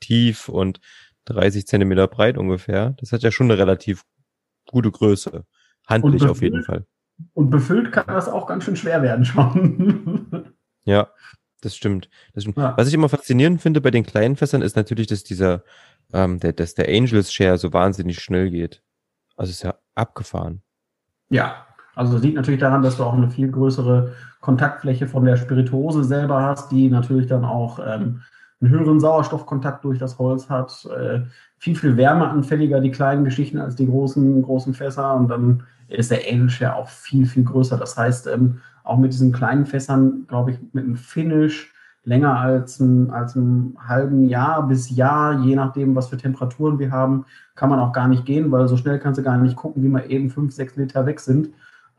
tief 0.00 0.48
und 0.48 0.80
30 1.26 1.66
Zentimeter 1.66 2.06
breit 2.06 2.38
ungefähr. 2.38 2.94
Das 2.98 3.12
hat 3.12 3.22
ja 3.22 3.30
schon 3.30 3.50
eine 3.50 3.58
relativ 3.58 4.04
gute 4.66 4.90
Größe. 4.90 5.44
Handlich 5.86 6.24
auf 6.24 6.42
jeden 6.42 6.62
Fall. 6.62 6.86
Und 7.34 7.50
befüllt 7.50 7.92
kann 7.92 8.06
das 8.06 8.28
auch 8.28 8.46
ganz 8.46 8.64
schön 8.64 8.76
schwer 8.76 9.02
werden 9.02 9.24
schon. 9.24 10.54
ja, 10.84 11.10
das 11.60 11.76
stimmt. 11.76 12.08
Das 12.32 12.44
stimmt. 12.44 12.56
Ja. 12.56 12.76
Was 12.76 12.88
ich 12.88 12.94
immer 12.94 13.08
faszinierend 13.08 13.60
finde 13.60 13.80
bei 13.80 13.90
den 13.90 14.06
kleinen 14.06 14.36
Fässern 14.36 14.62
ist 14.62 14.76
natürlich, 14.76 15.08
dass 15.08 15.24
dieser, 15.24 15.64
ähm, 16.12 16.38
der, 16.40 16.52
dass 16.52 16.74
der 16.74 16.88
Angels 16.88 17.32
Share 17.32 17.58
so 17.58 17.72
wahnsinnig 17.72 18.20
schnell 18.20 18.50
geht. 18.50 18.82
Also 19.36 19.50
ist 19.50 19.62
ja 19.62 19.78
abgefahren. 19.94 20.62
Ja, 21.28 21.66
also 22.00 22.14
das 22.14 22.22
liegt 22.22 22.36
natürlich 22.36 22.60
daran, 22.60 22.80
dass 22.80 22.96
du 22.96 23.04
auch 23.04 23.12
eine 23.12 23.28
viel 23.28 23.50
größere 23.50 24.12
Kontaktfläche 24.40 25.06
von 25.06 25.22
der 25.26 25.36
Spirituose 25.36 26.02
selber 26.02 26.42
hast, 26.42 26.72
die 26.72 26.88
natürlich 26.88 27.26
dann 27.26 27.44
auch 27.44 27.78
ähm, 27.78 28.22
einen 28.58 28.70
höheren 28.70 29.00
Sauerstoffkontakt 29.00 29.84
durch 29.84 29.98
das 29.98 30.18
Holz 30.18 30.48
hat, 30.48 30.88
äh, 30.98 31.20
viel, 31.58 31.76
viel 31.76 31.98
wärmeanfälliger 31.98 32.80
die 32.80 32.90
kleinen 32.90 33.24
Geschichten 33.24 33.58
als 33.58 33.76
die 33.76 33.86
großen, 33.86 34.40
großen 34.40 34.72
Fässer 34.72 35.14
und 35.14 35.28
dann 35.28 35.64
ist 35.88 36.10
der 36.10 36.20
ja 36.32 36.74
auch 36.74 36.88
viel, 36.88 37.26
viel 37.26 37.44
größer. 37.44 37.76
Das 37.76 37.98
heißt, 37.98 38.28
ähm, 38.28 38.60
auch 38.82 38.96
mit 38.96 39.12
diesen 39.12 39.30
kleinen 39.30 39.66
Fässern, 39.66 40.24
glaube 40.26 40.52
ich, 40.52 40.58
mit 40.72 40.84
einem 40.84 40.96
Finish 40.96 41.70
länger 42.04 42.34
als 42.34 42.80
ein, 42.80 43.10
als 43.10 43.36
ein 43.36 43.76
halben 43.86 44.26
Jahr 44.26 44.66
bis 44.66 44.88
Jahr, 44.88 45.38
je 45.40 45.54
nachdem, 45.54 45.94
was 45.94 46.08
für 46.08 46.16
Temperaturen 46.16 46.78
wir 46.78 46.92
haben, 46.92 47.26
kann 47.56 47.68
man 47.68 47.78
auch 47.78 47.92
gar 47.92 48.08
nicht 48.08 48.24
gehen, 48.24 48.50
weil 48.50 48.68
so 48.68 48.78
schnell 48.78 48.98
kannst 48.98 49.18
du 49.18 49.22
gar 49.22 49.36
nicht 49.36 49.56
gucken, 49.56 49.82
wie 49.82 49.88
mal 49.88 50.10
eben 50.10 50.30
fünf, 50.30 50.54
sechs 50.54 50.76
Liter 50.76 51.04
weg 51.04 51.20
sind. 51.20 51.50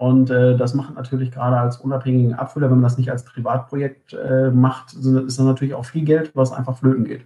Und 0.01 0.31
äh, 0.31 0.57
das 0.57 0.73
macht 0.73 0.95
natürlich 0.95 1.29
gerade 1.29 1.57
als 1.57 1.77
unabhängigen 1.77 2.33
Abfüller, 2.33 2.71
wenn 2.71 2.77
man 2.77 2.83
das 2.83 2.97
nicht 2.97 3.11
als 3.11 3.23
Privatprojekt 3.23 4.13
äh, 4.13 4.49
macht, 4.49 4.93
ist 4.93 5.37
das 5.37 5.37
natürlich 5.37 5.75
auch 5.75 5.85
viel 5.85 6.03
Geld, 6.05 6.31
was 6.33 6.51
einfach 6.51 6.79
flöten 6.79 7.05
geht. 7.05 7.21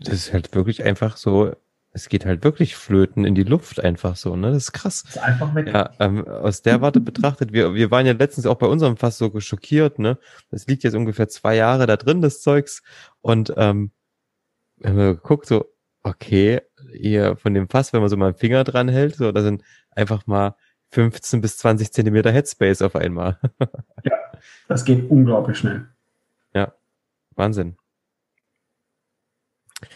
Das 0.00 0.14
ist 0.14 0.32
halt 0.32 0.52
wirklich 0.56 0.82
einfach 0.82 1.16
so 1.16 1.52
es 1.92 2.08
geht 2.08 2.26
halt 2.26 2.42
wirklich 2.42 2.74
flöten 2.74 3.24
in 3.24 3.36
die 3.36 3.44
Luft 3.44 3.82
einfach 3.82 4.16
so, 4.16 4.34
ne? 4.34 4.48
Das 4.48 4.64
ist 4.64 4.72
krass. 4.72 5.04
Das 5.04 5.16
ist 5.16 5.22
einfach 5.22 5.54
weg. 5.54 5.68
Ja, 5.68 5.90
ähm, 6.00 6.26
aus 6.26 6.62
der 6.62 6.80
Warte 6.80 7.00
betrachtet, 7.00 7.52
wir, 7.52 7.74
wir 7.74 7.92
waren 7.92 8.06
ja 8.06 8.12
letztens 8.12 8.46
auch 8.46 8.56
bei 8.56 8.66
unserem 8.66 8.96
Fass 8.96 9.18
so 9.18 9.30
geschockiert, 9.30 10.00
ne? 10.00 10.18
Das 10.50 10.66
liegt 10.66 10.82
jetzt 10.82 10.94
ungefähr 10.94 11.28
zwei 11.28 11.54
Jahre 11.54 11.86
da 11.86 11.96
drin, 11.96 12.22
das 12.22 12.42
Zeugs. 12.42 12.82
Und 13.20 13.52
ähm, 13.56 13.90
wenn 14.78 14.96
man 14.96 15.16
guckt, 15.16 15.46
so, 15.46 15.64
okay, 16.02 16.60
hier 16.92 17.36
von 17.36 17.54
dem 17.54 17.68
Fass, 17.68 17.92
wenn 17.92 18.00
man 18.00 18.08
so 18.08 18.16
mal 18.16 18.26
einen 18.26 18.36
Finger 18.36 18.64
dran 18.64 18.88
hält, 18.88 19.16
so, 19.16 19.30
da 19.30 19.42
sind 19.42 19.62
einfach 19.90 20.26
mal 20.26 20.54
15 20.90 21.40
bis 21.40 21.58
20 21.58 21.92
Zentimeter 21.92 22.30
Headspace 22.30 22.82
auf 22.82 22.96
einmal. 22.96 23.38
ja, 24.04 24.16
das 24.68 24.84
geht 24.84 25.10
unglaublich 25.10 25.58
schnell. 25.58 25.86
Ja, 26.54 26.72
Wahnsinn. 27.36 27.76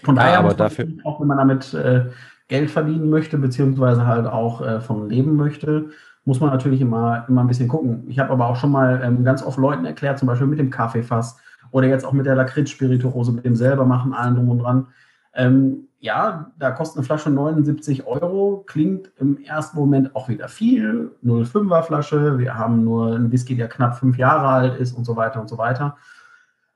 Von 0.03 0.17
daher, 0.17 0.33
ja, 0.33 0.39
aber 0.39 0.55
dafür 0.55 0.87
auch 1.05 1.21
wenn 1.21 1.27
man 1.27 1.39
damit 1.39 1.75
äh, 1.75 2.07
Geld 2.49 2.71
verdienen 2.71 3.11
möchte, 3.11 3.39
beziehungsweise 3.39 4.07
halt 4.07 4.27
auch 4.27 4.61
äh, 4.61 4.81
von 4.81 5.09
leben 5.09 5.37
möchte, 5.37 5.91
muss 6.25 6.41
man 6.41 6.51
natürlich 6.51 6.81
immer, 6.81 7.27
immer 7.29 7.43
ein 7.43 7.49
bisschen 7.49 7.69
gucken. 7.69 8.05
Ich 8.09 8.19
habe 8.19 8.31
aber 8.31 8.47
auch 8.49 8.57
schon 8.57 8.71
mal 8.71 9.03
ähm, 9.05 9.25
ganz 9.25 9.43
oft 9.43 9.59
Leuten 9.59 9.85
erklärt, 9.85 10.19
zum 10.19 10.27
Beispiel 10.27 10.47
mit 10.47 10.59
dem 10.59 10.71
Kaffeefass 10.71 11.39
oder 11.71 11.87
jetzt 11.87 12.05
auch 12.05 12.13
mit 12.13 12.27
der 12.27 12.35
Lakritz-Spirituose, 12.35 13.33
mit 13.33 13.45
dem 13.45 13.57
selber 13.57 13.85
machen, 13.85 14.15
allen 14.15 14.37
drum 14.37 14.51
und 14.51 14.59
dran. 14.61 14.87
Ähm, 15.35 15.89
ja, 16.01 16.51
da 16.59 16.71
kostet 16.71 16.99
eine 16.99 17.07
Flasche 17.07 17.31
79 17.31 18.07
Euro, 18.07 18.63
klingt 18.67 19.11
im 19.19 19.39
ersten 19.43 19.79
Moment 19.79 20.15
auch 20.15 20.29
wieder 20.29 20.49
viel. 20.49 21.13
0,5er 21.25 21.83
Flasche, 21.83 22.39
wir 22.39 22.57
haben 22.57 22.85
nur 22.85 23.15
einen 23.15 23.33
Whisky, 23.33 23.57
der 23.57 23.69
knapp 23.69 23.97
fünf 23.99 24.19
Jahre 24.19 24.49
alt 24.49 24.79
ist 24.79 24.93
und 24.93 25.05
so 25.05 25.17
weiter 25.17 25.41
und 25.41 25.49
so 25.49 25.57
weiter. 25.57 25.97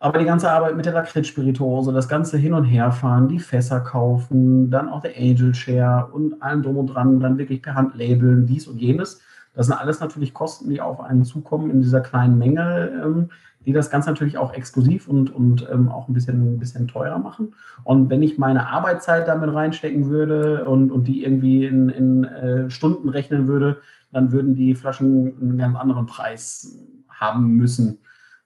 Aber 0.00 0.18
die 0.18 0.24
ganze 0.24 0.50
Arbeit 0.50 0.76
mit 0.76 0.86
der 0.86 0.92
Lakritz-Spirituose, 0.92 1.92
das 1.92 2.08
ganze 2.08 2.38
Hin- 2.38 2.54
und 2.54 2.64
Herfahren, 2.64 3.28
die 3.28 3.40
Fässer 3.40 3.80
kaufen, 3.80 4.70
dann 4.70 4.88
auch 4.88 5.02
der 5.02 5.16
Angel 5.16 5.54
Share 5.54 6.08
und 6.12 6.40
allem 6.40 6.62
drum 6.62 6.78
und 6.78 6.86
dran, 6.86 7.20
dann 7.20 7.36
wirklich 7.36 7.62
per 7.62 7.74
Hand 7.74 7.96
labeln, 7.96 8.46
dies 8.46 8.68
und 8.68 8.80
jenes. 8.80 9.20
Das 9.54 9.66
sind 9.66 9.74
alles 9.74 9.98
natürlich 9.98 10.34
Kosten, 10.34 10.70
die 10.70 10.80
auf 10.80 11.00
einen 11.00 11.24
zukommen 11.24 11.68
in 11.70 11.80
dieser 11.82 12.00
kleinen 12.00 12.38
Menge. 12.38 13.28
Die 13.66 13.72
das 13.72 13.90
Ganze 13.90 14.10
natürlich 14.10 14.38
auch 14.38 14.54
exklusiv 14.54 15.08
und, 15.08 15.34
und 15.34 15.68
ähm, 15.70 15.88
auch 15.88 16.08
ein 16.08 16.14
bisschen, 16.14 16.54
ein 16.54 16.58
bisschen 16.58 16.88
teurer 16.88 17.18
machen. 17.18 17.54
Und 17.84 18.08
wenn 18.08 18.22
ich 18.22 18.38
meine 18.38 18.68
Arbeitszeit 18.68 19.28
damit 19.28 19.52
reinstecken 19.52 20.08
würde 20.08 20.64
und, 20.64 20.90
und 20.90 21.06
die 21.06 21.24
irgendwie 21.24 21.66
in, 21.66 21.88
in 21.88 22.24
äh, 22.24 22.70
Stunden 22.70 23.08
rechnen 23.08 23.46
würde, 23.46 23.78
dann 24.12 24.32
würden 24.32 24.54
die 24.54 24.74
Flaschen 24.74 25.34
einen 25.40 25.58
ganz 25.58 25.76
anderen 25.76 26.06
Preis 26.06 26.78
haben 27.08 27.52
müssen. 27.52 27.98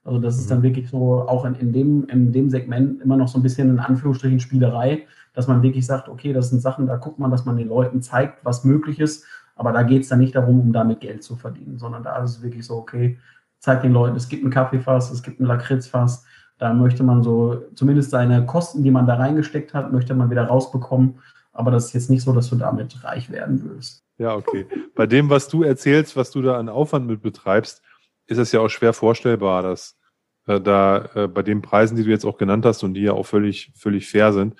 Also 0.04 0.18
das 0.18 0.38
ist 0.38 0.50
dann 0.50 0.58
mhm. 0.58 0.64
wirklich 0.64 0.90
so 0.90 1.22
auch 1.28 1.44
in, 1.44 1.54
in, 1.54 1.72
dem, 1.72 2.04
in 2.06 2.32
dem 2.32 2.50
Segment 2.50 3.00
immer 3.02 3.16
noch 3.16 3.28
so 3.28 3.38
ein 3.38 3.42
bisschen 3.42 3.68
in 3.70 3.78
Anführungsstrichen 3.78 4.40
Spielerei, 4.40 5.06
dass 5.34 5.46
man 5.46 5.62
wirklich 5.62 5.86
sagt, 5.86 6.08
okay, 6.08 6.32
das 6.32 6.50
sind 6.50 6.60
Sachen, 6.60 6.86
da 6.86 6.96
guckt 6.96 7.18
man, 7.18 7.30
dass 7.30 7.44
man 7.44 7.56
den 7.56 7.68
Leuten 7.68 8.02
zeigt, 8.02 8.44
was 8.44 8.64
möglich 8.64 8.98
ist. 8.98 9.24
Aber 9.54 9.72
da 9.72 9.82
geht 9.82 10.02
es 10.02 10.08
dann 10.08 10.18
nicht 10.18 10.34
darum, 10.34 10.60
um 10.60 10.72
damit 10.72 11.00
Geld 11.00 11.22
zu 11.22 11.36
verdienen, 11.36 11.78
sondern 11.78 12.02
da 12.02 12.22
ist 12.22 12.38
es 12.38 12.42
wirklich 12.42 12.66
so, 12.66 12.76
okay, 12.76 13.18
zeigt 13.62 13.84
den 13.84 13.92
Leuten, 13.92 14.16
es 14.16 14.28
gibt 14.28 14.44
ein 14.44 14.50
Kaffeefass, 14.50 15.10
es 15.12 15.22
gibt 15.22 15.40
ein 15.40 15.46
Lakritzfass. 15.46 16.26
Da 16.58 16.74
möchte 16.74 17.04
man 17.04 17.22
so 17.22 17.62
zumindest 17.74 18.10
seine 18.10 18.44
Kosten, 18.44 18.82
die 18.82 18.90
man 18.90 19.06
da 19.06 19.14
reingesteckt 19.14 19.72
hat, 19.72 19.92
möchte 19.92 20.14
man 20.14 20.30
wieder 20.30 20.44
rausbekommen. 20.44 21.20
Aber 21.52 21.70
das 21.70 21.86
ist 21.86 21.92
jetzt 21.92 22.10
nicht 22.10 22.22
so, 22.22 22.32
dass 22.32 22.50
du 22.50 22.56
damit 22.56 23.04
reich 23.04 23.30
werden 23.30 23.62
willst. 23.64 24.04
Ja, 24.18 24.34
okay. 24.34 24.66
Bei 24.94 25.06
dem, 25.06 25.30
was 25.30 25.48
du 25.48 25.62
erzählst, 25.62 26.16
was 26.16 26.32
du 26.32 26.42
da 26.42 26.58
an 26.58 26.68
Aufwand 26.68 27.06
mit 27.06 27.22
betreibst, 27.22 27.82
ist 28.26 28.38
es 28.38 28.52
ja 28.52 28.60
auch 28.60 28.68
schwer 28.68 28.92
vorstellbar, 28.92 29.62
dass 29.62 29.96
äh, 30.46 30.60
da 30.60 31.08
äh, 31.14 31.28
bei 31.28 31.42
den 31.42 31.62
Preisen, 31.62 31.96
die 31.96 32.04
du 32.04 32.10
jetzt 32.10 32.24
auch 32.24 32.38
genannt 32.38 32.66
hast 32.66 32.82
und 32.82 32.94
die 32.94 33.02
ja 33.02 33.12
auch 33.12 33.26
völlig, 33.26 33.72
völlig 33.76 34.08
fair 34.08 34.32
sind, 34.32 34.56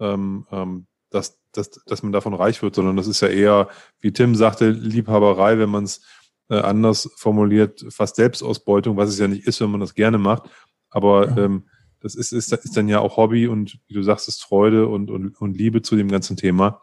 ähm, 0.00 0.46
ähm, 0.50 0.86
dass, 1.10 1.38
dass, 1.52 1.70
dass 1.70 2.02
man 2.02 2.12
davon 2.12 2.34
reich 2.34 2.62
wird, 2.62 2.74
sondern 2.74 2.96
das 2.96 3.08
ist 3.08 3.20
ja 3.20 3.28
eher, 3.28 3.68
wie 4.00 4.12
Tim 4.12 4.34
sagte, 4.34 4.70
Liebhaberei, 4.70 5.58
wenn 5.58 5.70
man 5.70 5.84
es 5.84 6.02
äh, 6.50 6.58
anders 6.58 7.10
formuliert, 7.16 7.84
fast 7.90 8.16
Selbstausbeutung, 8.16 8.96
was 8.96 9.10
es 9.10 9.18
ja 9.18 9.28
nicht 9.28 9.46
ist, 9.46 9.60
wenn 9.60 9.70
man 9.70 9.80
das 9.80 9.94
gerne 9.94 10.18
macht. 10.18 10.48
Aber 10.90 11.28
ja. 11.28 11.44
ähm, 11.44 11.68
das 12.00 12.14
ist, 12.14 12.32
ist, 12.32 12.52
ist 12.52 12.76
dann 12.76 12.88
ja 12.88 13.00
auch 13.00 13.16
Hobby 13.16 13.48
und 13.48 13.78
wie 13.88 13.94
du 13.94 14.02
sagst, 14.02 14.28
ist 14.28 14.42
Freude 14.42 14.86
und, 14.86 15.10
und, 15.10 15.40
und 15.40 15.56
Liebe 15.56 15.82
zu 15.82 15.96
dem 15.96 16.08
ganzen 16.08 16.36
Thema. 16.36 16.82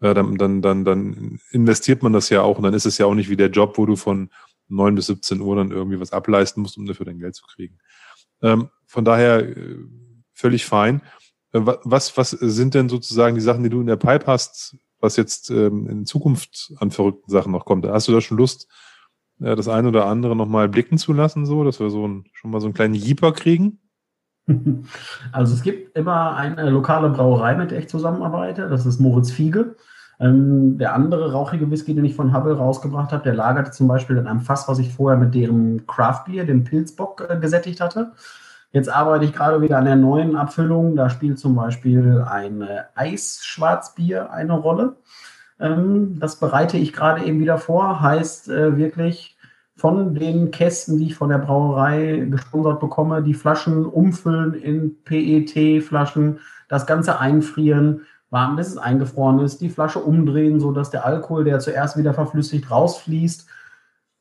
Äh, 0.00 0.14
dann, 0.14 0.36
dann, 0.36 0.62
dann, 0.62 0.84
dann 0.84 1.40
investiert 1.50 2.02
man 2.02 2.12
das 2.12 2.30
ja 2.30 2.42
auch 2.42 2.58
und 2.58 2.64
dann 2.64 2.74
ist 2.74 2.86
es 2.86 2.98
ja 2.98 3.06
auch 3.06 3.14
nicht 3.14 3.30
wie 3.30 3.36
der 3.36 3.50
Job, 3.50 3.78
wo 3.78 3.86
du 3.86 3.96
von 3.96 4.30
neun 4.68 4.94
bis 4.94 5.06
17 5.06 5.40
Uhr 5.40 5.56
dann 5.56 5.70
irgendwie 5.70 6.00
was 6.00 6.12
ableisten 6.12 6.62
musst, 6.62 6.78
um 6.78 6.86
dafür 6.86 7.06
dein 7.06 7.18
Geld 7.18 7.34
zu 7.34 7.44
kriegen. 7.44 7.78
Ähm, 8.42 8.70
von 8.86 9.04
daher 9.04 9.48
äh, 9.48 9.76
völlig 10.32 10.64
fein. 10.64 11.02
Äh, 11.52 11.60
was, 11.62 12.16
was 12.16 12.30
sind 12.30 12.74
denn 12.74 12.88
sozusagen 12.88 13.34
die 13.34 13.42
Sachen, 13.42 13.62
die 13.62 13.70
du 13.70 13.80
in 13.80 13.86
der 13.86 13.96
Pipe 13.96 14.26
hast, 14.26 14.76
was 15.00 15.16
jetzt 15.16 15.50
ähm, 15.50 15.86
in 15.88 16.06
Zukunft 16.06 16.72
an 16.76 16.90
verrückten 16.90 17.30
Sachen 17.30 17.52
noch 17.52 17.64
kommt? 17.64 17.86
Hast 17.86 18.08
du 18.08 18.12
da 18.12 18.20
schon 18.20 18.38
Lust, 18.38 18.68
äh, 19.40 19.56
das 19.56 19.68
eine 19.68 19.88
oder 19.88 20.06
andere 20.06 20.36
nochmal 20.36 20.68
blicken 20.68 20.98
zu 20.98 21.12
lassen, 21.12 21.46
so, 21.46 21.64
dass 21.64 21.80
wir 21.80 21.90
so 21.90 22.06
ein, 22.06 22.24
schon 22.32 22.50
mal 22.50 22.60
so 22.60 22.66
einen 22.66 22.74
kleinen 22.74 22.94
Jeeper 22.94 23.32
kriegen? 23.32 23.78
Also 25.32 25.54
es 25.54 25.62
gibt 25.62 25.96
immer 25.96 26.36
eine 26.36 26.70
lokale 26.70 27.10
Brauerei, 27.10 27.54
mit 27.54 27.70
der 27.70 27.78
ich 27.78 27.88
zusammenarbeite. 27.88 28.68
Das 28.68 28.86
ist 28.86 28.98
Moritz 28.98 29.30
Fiege. 29.30 29.76
Ähm, 30.18 30.76
der 30.76 30.94
andere 30.94 31.32
rauchige 31.32 31.70
Whisky, 31.70 31.94
den 31.94 32.04
ich 32.04 32.14
von 32.14 32.34
Hubble 32.34 32.56
rausgebracht 32.56 33.12
habe, 33.12 33.22
der 33.22 33.34
lagerte 33.34 33.70
zum 33.70 33.88
Beispiel 33.88 34.16
in 34.16 34.26
einem 34.26 34.40
Fass, 34.40 34.68
was 34.68 34.78
ich 34.78 34.92
vorher 34.92 35.18
mit 35.18 35.34
deren 35.34 35.86
Craft 35.86 36.24
Beer, 36.26 36.44
dem 36.44 36.64
Pilzbock, 36.64 37.26
äh, 37.28 37.38
gesättigt 37.38 37.80
hatte. 37.80 38.12
Jetzt 38.72 38.88
arbeite 38.88 39.24
ich 39.24 39.32
gerade 39.32 39.62
wieder 39.62 39.78
an 39.78 39.86
der 39.86 39.96
neuen 39.96 40.36
Abfüllung. 40.36 40.94
Da 40.94 41.10
spielt 41.10 41.38
zum 41.38 41.54
Beispiel 41.54 42.24
ein 42.28 42.60
äh, 42.60 42.82
Eisschwarzbier 42.94 44.30
eine 44.30 44.52
Rolle. 44.52 44.96
Ähm, 45.60 46.18
das 46.18 46.40
bereite 46.40 46.78
ich 46.78 46.92
gerade 46.92 47.24
eben 47.24 47.40
wieder 47.40 47.58
vor. 47.58 48.00
Heißt 48.00 48.48
äh, 48.48 48.76
wirklich 48.76 49.36
von 49.76 50.14
den 50.14 50.50
Kästen, 50.50 50.98
die 50.98 51.06
ich 51.06 51.14
von 51.14 51.30
der 51.30 51.38
Brauerei 51.38 52.26
gesponsert 52.30 52.80
bekomme, 52.80 53.22
die 53.22 53.34
Flaschen 53.34 53.86
umfüllen 53.86 54.54
in 54.54 55.02
PET-Flaschen, 55.04 56.40
das 56.68 56.86
Ganze 56.86 57.18
einfrieren, 57.18 58.02
warten, 58.28 58.56
bis 58.56 58.68
es 58.68 58.76
eingefroren 58.76 59.40
ist, 59.40 59.60
die 59.60 59.70
Flasche 59.70 59.98
umdrehen, 60.00 60.60
sodass 60.60 60.90
der 60.90 61.06
Alkohol, 61.06 61.44
der 61.44 61.60
zuerst 61.60 61.96
wieder 61.96 62.14
verflüssigt, 62.14 62.70
rausfließt. 62.70 63.48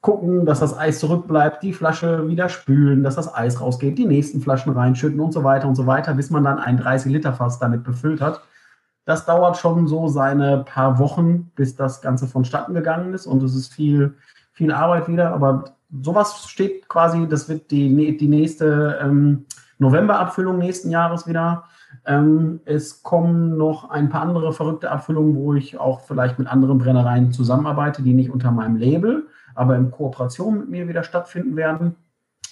Gucken, 0.01 0.45
dass 0.45 0.61
das 0.61 0.77
Eis 0.77 0.99
zurückbleibt, 0.99 1.61
die 1.61 1.73
Flasche 1.73 2.27
wieder 2.29 2.47
spülen, 2.47 3.03
dass 3.03 3.15
das 3.15 3.33
Eis 3.33 3.59
rausgeht, 3.59 3.97
die 3.97 4.05
nächsten 4.05 4.39
Flaschen 4.39 4.71
reinschütten 4.71 5.19
und 5.19 5.33
so 5.33 5.43
weiter 5.43 5.67
und 5.67 5.75
so 5.75 5.85
weiter, 5.85 6.13
bis 6.13 6.29
man 6.29 6.45
dann 6.45 6.57
ein 6.57 6.79
30-Liter-Fass 6.79 7.59
damit 7.59 7.83
befüllt 7.83 8.21
hat. 8.21 8.41
Das 9.09 9.25
dauert 9.25 9.57
schon 9.57 9.87
so 9.87 10.07
seine 10.07 10.59
paar 10.59 10.99
Wochen, 10.99 11.49
bis 11.55 11.75
das 11.75 11.99
Ganze 11.99 12.27
vonstatten 12.27 12.75
gegangen 12.75 13.15
ist 13.15 13.25
und 13.25 13.41
es 13.41 13.55
ist 13.55 13.73
viel, 13.73 14.13
viel 14.51 14.71
Arbeit 14.71 15.07
wieder. 15.07 15.33
Aber 15.33 15.63
sowas 16.03 16.47
steht 16.47 16.87
quasi, 16.87 17.27
das 17.27 17.49
wird 17.49 17.71
die, 17.71 18.15
die 18.15 18.27
nächste 18.27 18.99
ähm, 19.01 19.45
November-Abfüllung 19.79 20.59
nächsten 20.59 20.91
Jahres 20.91 21.25
wieder. 21.25 21.63
Ähm, 22.05 22.59
es 22.65 23.01
kommen 23.01 23.57
noch 23.57 23.89
ein 23.89 24.09
paar 24.09 24.21
andere 24.21 24.53
verrückte 24.53 24.91
Abfüllungen, 24.91 25.35
wo 25.35 25.55
ich 25.55 25.79
auch 25.79 26.01
vielleicht 26.01 26.37
mit 26.37 26.47
anderen 26.47 26.77
Brennereien 26.77 27.31
zusammenarbeite, 27.31 28.03
die 28.03 28.13
nicht 28.13 28.29
unter 28.29 28.51
meinem 28.51 28.75
Label, 28.75 29.25
aber 29.55 29.75
in 29.75 29.89
Kooperation 29.89 30.59
mit 30.59 30.69
mir 30.69 30.87
wieder 30.87 31.01
stattfinden 31.01 31.55
werden. 31.55 31.95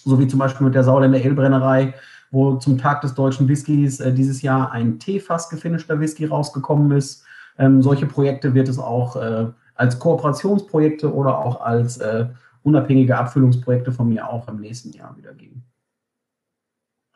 So 0.05 0.17
wie 0.17 0.27
zum 0.27 0.39
Beispiel 0.39 0.65
mit 0.65 0.73
der 0.73 0.83
Sauländer 0.83 1.21
Elbrennerei, 1.21 1.93
wo 2.31 2.55
zum 2.55 2.77
Tag 2.77 3.01
des 3.01 3.13
deutschen 3.13 3.47
Whiskys 3.47 3.99
äh, 3.99 4.13
dieses 4.13 4.41
Jahr 4.41 4.71
ein 4.71 4.99
Teefass 4.99 5.49
gefinischter 5.49 5.99
Whisky 5.99 6.25
rausgekommen 6.25 6.91
ist. 6.91 7.23
Ähm, 7.57 7.81
solche 7.81 8.05
Projekte 8.05 8.53
wird 8.53 8.67
es 8.67 8.79
auch 8.79 9.15
äh, 9.15 9.47
als 9.75 9.99
Kooperationsprojekte 9.99 11.13
oder 11.13 11.37
auch 11.37 11.61
als 11.61 11.97
äh, 11.97 12.27
unabhängige 12.63 13.17
Abfüllungsprojekte 13.17 13.91
von 13.91 14.09
mir 14.09 14.27
auch 14.27 14.47
im 14.47 14.59
nächsten 14.59 14.91
Jahr 14.91 15.15
wieder 15.17 15.33
geben. 15.33 15.63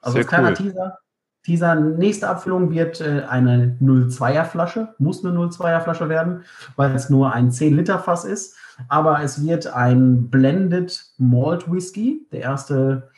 Also 0.02 0.14
Sehr 0.14 0.22
als 0.22 0.30
kleiner 0.30 0.50
cool. 0.50 0.56
Teaser, 0.56 0.98
Teaser, 1.44 1.76
nächste 1.76 2.30
Abfüllung 2.30 2.72
wird 2.72 3.02
äh, 3.02 3.24
eine 3.28 3.78
02er 3.82 4.46
Flasche, 4.46 4.94
muss 5.00 5.26
eine 5.26 5.38
02er 5.38 5.82
Flasche 5.82 6.08
werden, 6.08 6.44
weil 6.76 6.96
es 6.96 7.10
nur 7.10 7.34
ein 7.34 7.52
10 7.52 7.76
Liter 7.76 8.00
Fass 8.00 8.26
ist. 8.26 8.56
Aber 8.88 9.22
es 9.22 9.44
wird 9.46 9.68
ein 9.68 10.30
Blended 10.30 11.06
Malt 11.18 11.72
Whisky, 11.72 12.28
der 12.32 12.42
erste 12.42 13.11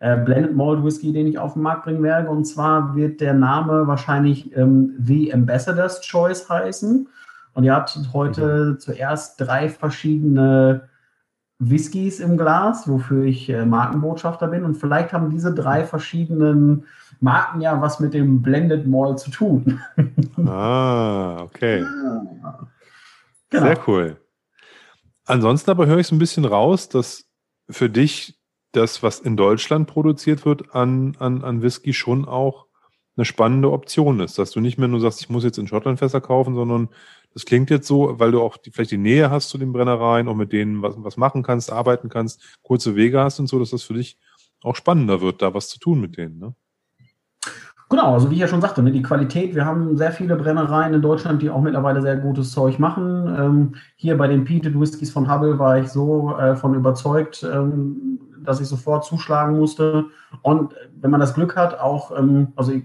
äh, 0.00 0.16
Blended 0.16 0.56
Malt 0.56 0.82
Whisky, 0.82 1.12
den 1.12 1.26
ich 1.26 1.38
auf 1.38 1.52
den 1.52 1.62
Markt 1.62 1.84
bringen 1.84 2.02
werde. 2.02 2.28
Und 2.28 2.44
zwar 2.44 2.96
wird 2.96 3.20
der 3.20 3.34
Name 3.34 3.86
wahrscheinlich 3.86 4.54
ähm, 4.56 4.94
The 4.98 5.32
Ambassador's 5.32 6.00
Choice 6.00 6.48
heißen. 6.48 7.08
Und 7.52 7.64
ihr 7.64 7.74
habt 7.74 7.98
heute 8.12 8.72
mhm. 8.72 8.78
zuerst 8.80 9.40
drei 9.40 9.68
verschiedene 9.68 10.88
Whiskys 11.58 12.20
im 12.20 12.38
Glas, 12.38 12.88
wofür 12.88 13.24
ich 13.24 13.50
äh, 13.50 13.66
Markenbotschafter 13.66 14.48
bin. 14.48 14.64
Und 14.64 14.76
vielleicht 14.76 15.12
haben 15.12 15.30
diese 15.30 15.54
drei 15.54 15.84
verschiedenen 15.84 16.86
Marken 17.20 17.60
ja 17.60 17.80
was 17.82 18.00
mit 18.00 18.14
dem 18.14 18.40
Blended 18.40 18.86
Malt 18.86 19.18
zu 19.18 19.30
tun. 19.30 19.80
ah, 20.46 21.42
okay. 21.42 21.80
Ja. 21.80 22.58
Genau. 23.50 23.64
Sehr 23.66 23.78
cool. 23.88 24.16
Ansonsten 25.26 25.70
aber 25.70 25.86
höre 25.86 25.98
ich 25.98 26.06
so 26.06 26.14
ein 26.14 26.20
bisschen 26.20 26.46
raus, 26.46 26.88
dass 26.88 27.26
für 27.68 27.90
dich 27.90 28.39
das, 28.72 29.02
was 29.02 29.20
in 29.20 29.36
Deutschland 29.36 29.88
produziert 29.88 30.44
wird 30.44 30.74
an, 30.74 31.16
an, 31.18 31.42
an 31.42 31.62
Whisky, 31.62 31.92
schon 31.92 32.24
auch 32.24 32.66
eine 33.16 33.24
spannende 33.24 33.70
Option 33.70 34.20
ist. 34.20 34.38
Dass 34.38 34.50
du 34.50 34.60
nicht 34.60 34.78
mehr 34.78 34.88
nur 34.88 35.00
sagst, 35.00 35.20
ich 35.20 35.30
muss 35.30 35.44
jetzt 35.44 35.58
in 35.58 35.66
Schottland 35.66 35.98
Fässer 35.98 36.20
kaufen, 36.20 36.54
sondern 36.54 36.88
das 37.34 37.44
klingt 37.44 37.70
jetzt 37.70 37.86
so, 37.86 38.18
weil 38.18 38.32
du 38.32 38.40
auch 38.40 38.56
die, 38.56 38.70
vielleicht 38.70 38.90
die 38.90 38.98
Nähe 38.98 39.30
hast 39.30 39.50
zu 39.50 39.58
den 39.58 39.72
Brennereien, 39.72 40.28
auch 40.28 40.34
mit 40.34 40.52
denen 40.52 40.82
was, 40.82 40.94
was 40.98 41.16
machen 41.16 41.42
kannst, 41.42 41.72
arbeiten 41.72 42.08
kannst, 42.08 42.58
kurze 42.62 42.96
Wege 42.96 43.20
hast 43.20 43.38
und 43.38 43.46
so, 43.46 43.58
dass 43.58 43.70
das 43.70 43.82
für 43.82 43.94
dich 43.94 44.18
auch 44.62 44.76
spannender 44.76 45.20
wird, 45.20 45.42
da 45.42 45.54
was 45.54 45.68
zu 45.68 45.78
tun 45.78 46.00
mit 46.00 46.16
denen. 46.16 46.38
Ne? 46.38 46.54
Genau, 47.88 48.14
also 48.14 48.30
wie 48.30 48.34
ich 48.34 48.40
ja 48.40 48.46
schon 48.46 48.60
sagte, 48.60 48.82
ne, 48.82 48.92
die 48.92 49.02
Qualität, 49.02 49.54
wir 49.56 49.64
haben 49.64 49.96
sehr 49.96 50.12
viele 50.12 50.36
Brennereien 50.36 50.94
in 50.94 51.02
Deutschland, 51.02 51.42
die 51.42 51.50
auch 51.50 51.60
mittlerweile 51.60 52.00
sehr 52.00 52.16
gutes 52.16 52.52
Zeug 52.52 52.78
machen. 52.78 53.26
Ähm, 53.36 53.74
hier 53.96 54.16
bei 54.16 54.28
den 54.28 54.44
Peated 54.44 54.78
Whiskys 54.78 55.10
von 55.10 55.28
Hubble 55.28 55.58
war 55.58 55.78
ich 55.78 55.88
so 55.88 56.36
äh, 56.36 56.54
von 56.54 56.74
überzeugt, 56.74 57.42
ähm, 57.42 58.20
dass 58.44 58.60
ich 58.60 58.68
sofort 58.68 59.04
zuschlagen 59.04 59.58
musste. 59.58 60.06
Und 60.42 60.74
wenn 61.00 61.10
man 61.10 61.20
das 61.20 61.34
Glück 61.34 61.56
hat, 61.56 61.78
auch, 61.78 62.16
ähm, 62.16 62.48
also 62.56 62.72
ich, 62.72 62.84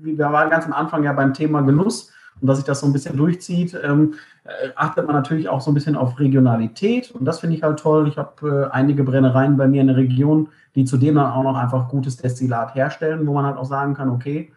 wir 0.00 0.18
waren 0.18 0.50
ganz 0.50 0.66
am 0.66 0.72
Anfang 0.72 1.04
ja 1.04 1.12
beim 1.12 1.34
Thema 1.34 1.62
Genuss 1.62 2.10
und 2.40 2.48
dass 2.48 2.58
sich 2.58 2.66
das 2.66 2.80
so 2.80 2.86
ein 2.86 2.92
bisschen 2.92 3.16
durchzieht, 3.16 3.78
ähm, 3.82 4.14
äh, 4.44 4.70
achtet 4.76 5.06
man 5.06 5.14
natürlich 5.14 5.48
auch 5.48 5.60
so 5.60 5.70
ein 5.70 5.74
bisschen 5.74 5.96
auf 5.96 6.18
Regionalität. 6.18 7.10
Und 7.10 7.24
das 7.24 7.40
finde 7.40 7.56
ich 7.56 7.62
halt 7.62 7.78
toll. 7.78 8.08
Ich 8.08 8.18
habe 8.18 8.68
äh, 8.70 8.74
einige 8.74 9.04
Brennereien 9.04 9.56
bei 9.56 9.66
mir 9.66 9.80
in 9.80 9.86
der 9.88 9.96
Region, 9.96 10.48
die 10.74 10.84
zudem 10.84 11.14
dann 11.14 11.32
auch 11.32 11.42
noch 11.42 11.56
einfach 11.56 11.88
gutes 11.88 12.16
Destillat 12.16 12.74
herstellen, 12.74 13.26
wo 13.26 13.34
man 13.34 13.46
halt 13.46 13.56
auch 13.56 13.64
sagen 13.64 13.94
kann, 13.94 14.10
okay, 14.10 14.52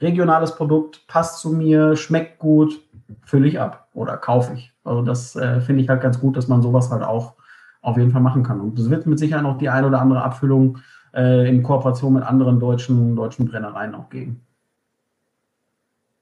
regionales 0.00 0.54
Produkt, 0.54 1.06
passt 1.06 1.40
zu 1.40 1.50
mir, 1.50 1.96
schmeckt 1.96 2.38
gut, 2.38 2.80
fülle 3.24 3.48
ich 3.48 3.60
ab 3.60 3.88
oder 3.94 4.16
kaufe 4.16 4.54
ich. 4.54 4.72
Also 4.84 5.02
das 5.02 5.36
äh, 5.36 5.60
finde 5.60 5.82
ich 5.82 5.88
halt 5.88 6.00
ganz 6.00 6.20
gut, 6.20 6.36
dass 6.36 6.48
man 6.48 6.62
sowas 6.62 6.90
halt 6.90 7.02
auch 7.02 7.35
auf 7.86 7.96
jeden 7.96 8.10
Fall 8.10 8.20
machen 8.20 8.42
kann. 8.42 8.60
Und 8.60 8.78
es 8.78 8.90
wird 8.90 9.06
mit 9.06 9.18
Sicherheit 9.18 9.44
noch 9.44 9.58
die 9.58 9.68
eine 9.68 9.86
oder 9.86 10.00
andere 10.00 10.22
Abfüllung 10.22 10.78
äh, 11.14 11.48
in 11.48 11.62
Kooperation 11.62 12.14
mit 12.14 12.24
anderen 12.24 12.58
deutschen, 12.58 13.14
deutschen 13.14 13.46
Brennereien 13.46 13.94
auch 13.94 14.10
geben. 14.10 14.40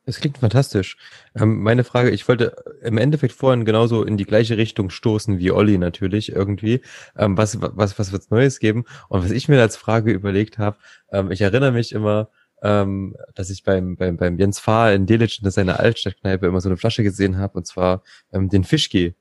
Das 0.05 0.20
klingt 0.20 0.36
fantastisch. 0.36 0.99
Ähm, 1.35 1.62
meine 1.62 1.82
Frage, 1.82 2.11
ich 2.11 2.28
wollte 2.28 2.55
im 2.82 2.99
Endeffekt 2.99 3.32
vorhin 3.32 3.65
genauso 3.65 4.05
in 4.05 4.19
die 4.19 4.27
gleiche 4.27 4.59
Richtung 4.59 4.91
stoßen 4.91 5.39
wie 5.39 5.53
Olli 5.53 5.78
natürlich 5.78 6.32
irgendwie. 6.32 6.82
Ähm, 7.16 7.39
was, 7.39 7.59
was, 7.62 7.99
was 7.99 8.12
wird's 8.12 8.28
Neues 8.28 8.59
geben? 8.59 8.85
Und 9.09 9.24
was 9.24 9.31
ich 9.31 9.49
mir 9.49 9.59
als 9.59 9.78
Frage 9.78 10.12
überlegt 10.12 10.59
habe, 10.59 10.77
ähm, 11.11 11.31
ich 11.31 11.41
erinnere 11.41 11.73
mich 11.73 11.93
immer, 11.93 12.28
ähm, 12.62 13.16
dass 13.35 13.49
ich 13.49 13.65
beim, 13.65 13.97
beim, 13.97 14.19
beim 14.19 14.39
Jens 14.39 14.59
Fahr 14.59 14.93
in 14.93 15.07
Delitzsch 15.07 15.41
in 15.43 15.51
seiner 15.51 15.81
Altstadtkneipe 15.81 16.47
immer 16.47 16.61
so 16.61 16.69
eine 16.69 16.77
Flasche 16.77 17.03
gesehen 17.03 17.39
habe, 17.39 17.57
und 17.57 17.66
zwar 17.66 18.03
ähm, 18.35 18.51
den 18.51 18.65
Fischki. 18.65 19.15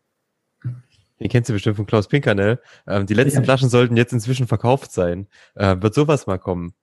Den 1.23 1.29
kennst 1.29 1.49
du 1.49 1.53
bestimmt 1.53 1.77
von 1.77 1.85
Klaus 1.85 2.09
Pinkernell. 2.09 2.59
Ähm, 2.85 3.05
die 3.05 3.13
letzten 3.13 3.39
ja. 3.39 3.43
Flaschen 3.45 3.69
sollten 3.69 3.95
jetzt 3.95 4.11
inzwischen 4.11 4.45
verkauft 4.45 4.91
sein. 4.91 5.27
Äh, 5.55 5.77
wird 5.79 5.93
sowas 5.93 6.27
mal 6.27 6.37
kommen? 6.37 6.73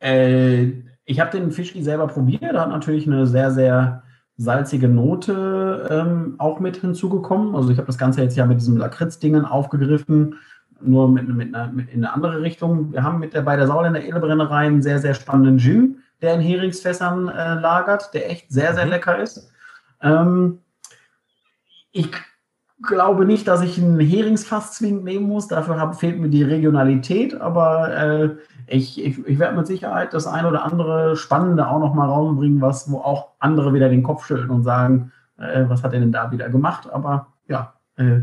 Äh, 0.00 0.72
ich 1.04 1.20
habe 1.20 1.30
den 1.30 1.52
Fischki 1.52 1.82
selber 1.84 2.08
probiert. 2.08 2.42
Da 2.42 2.62
hat 2.62 2.70
natürlich 2.70 3.06
eine 3.06 3.28
sehr, 3.28 3.52
sehr 3.52 4.02
salzige 4.36 4.88
Note 4.88 5.86
ähm, 5.90 6.34
auch 6.38 6.58
mit 6.58 6.78
hinzugekommen. 6.78 7.54
Also 7.54 7.70
ich 7.70 7.78
habe 7.78 7.86
das 7.86 7.98
Ganze 7.98 8.20
jetzt 8.20 8.36
ja 8.36 8.46
mit 8.46 8.58
diesem 8.58 8.76
Lakritz-Dingen 8.76 9.44
aufgegriffen 9.44 10.34
nur 10.82 11.08
mit, 11.08 11.28
mit, 11.28 11.54
einer, 11.54 11.70
mit 11.70 11.90
in 11.90 12.04
eine 12.04 12.12
andere 12.14 12.40
Richtung. 12.40 12.92
Wir 12.92 13.02
haben 13.02 13.18
mit 13.18 13.34
der, 13.34 13.42
bei 13.42 13.54
der 13.54 13.66
Sauländer 13.66 14.02
Edelbrennerei 14.02 14.66
einen 14.66 14.82
sehr, 14.82 14.98
sehr 14.98 15.14
spannenden 15.14 15.58
Gin, 15.58 15.98
der 16.22 16.34
in 16.34 16.40
Heringsfässern 16.40 17.28
äh, 17.28 17.54
lagert, 17.54 18.12
der 18.14 18.30
echt 18.30 18.50
sehr, 18.50 18.74
sehr 18.74 18.86
mhm. 18.86 18.90
lecker 18.90 19.18
ist. 19.18 19.52
Ähm, 20.02 20.58
ich 21.92 22.10
glaube 22.82 23.24
nicht, 23.24 23.46
dass 23.48 23.62
ich 23.62 23.78
einen 23.78 24.00
Heringsfass 24.00 24.72
zwingend 24.72 25.04
nehmen 25.04 25.26
muss. 25.26 25.48
Dafür 25.48 25.78
hab, 25.78 25.98
fehlt 25.98 26.18
mir 26.18 26.28
die 26.28 26.42
Regionalität, 26.42 27.40
aber 27.40 27.94
äh, 27.94 28.30
ich, 28.66 29.04
ich, 29.04 29.26
ich 29.26 29.38
werde 29.38 29.56
mit 29.56 29.66
Sicherheit 29.66 30.14
das 30.14 30.26
ein 30.26 30.46
oder 30.46 30.64
andere 30.64 31.16
Spannende 31.16 31.68
auch 31.68 31.80
noch 31.80 31.94
mal 31.94 32.08
rausbringen, 32.08 32.60
was, 32.60 32.90
wo 32.90 32.98
auch 32.98 33.28
andere 33.38 33.74
wieder 33.74 33.88
den 33.88 34.02
Kopf 34.02 34.26
schütteln 34.26 34.50
und 34.50 34.62
sagen, 34.62 35.12
äh, 35.38 35.64
was 35.68 35.82
hat 35.82 35.92
er 35.92 36.00
denn 36.00 36.12
da 36.12 36.30
wieder 36.30 36.48
gemacht? 36.48 36.88
Aber 36.90 37.28
ja, 37.48 37.74
äh, 37.96 38.20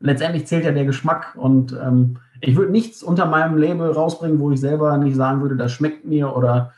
letztendlich 0.00 0.46
zählt 0.46 0.64
ja 0.64 0.72
der 0.72 0.84
Geschmack 0.84 1.34
und 1.36 1.72
ähm, 1.72 2.18
ich 2.40 2.56
würde 2.56 2.72
nichts 2.72 3.02
unter 3.02 3.26
meinem 3.26 3.56
Label 3.56 3.92
rausbringen, 3.92 4.40
wo 4.40 4.50
ich 4.50 4.60
selber 4.60 4.96
nicht 4.98 5.16
sagen 5.16 5.42
würde, 5.42 5.56
das 5.56 5.72
schmeckt 5.72 6.04
mir 6.04 6.36
oder 6.36 6.72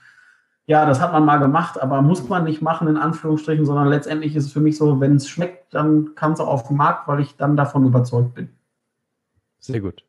ja, 0.66 0.86
das 0.86 1.00
hat 1.00 1.12
man 1.12 1.24
mal 1.24 1.38
gemacht, 1.38 1.80
aber 1.80 2.00
muss 2.02 2.28
man 2.28 2.44
nicht 2.44 2.62
machen, 2.62 2.88
in 2.88 2.96
Anführungsstrichen, 2.96 3.66
sondern 3.66 3.88
letztendlich 3.88 4.34
ist 4.34 4.46
es 4.46 4.52
für 4.52 4.60
mich 4.60 4.76
so, 4.76 5.00
wenn 5.00 5.16
es 5.16 5.28
schmeckt, 5.28 5.74
dann 5.74 6.14
kann 6.14 6.32
es 6.32 6.40
auch 6.40 6.48
auf 6.48 6.68
den 6.68 6.76
Markt, 6.76 7.06
weil 7.06 7.20
ich 7.20 7.36
dann 7.36 7.56
davon 7.56 7.86
überzeugt 7.86 8.34
bin. 8.34 8.48
Sehr 9.60 9.80
gut. 9.80 10.04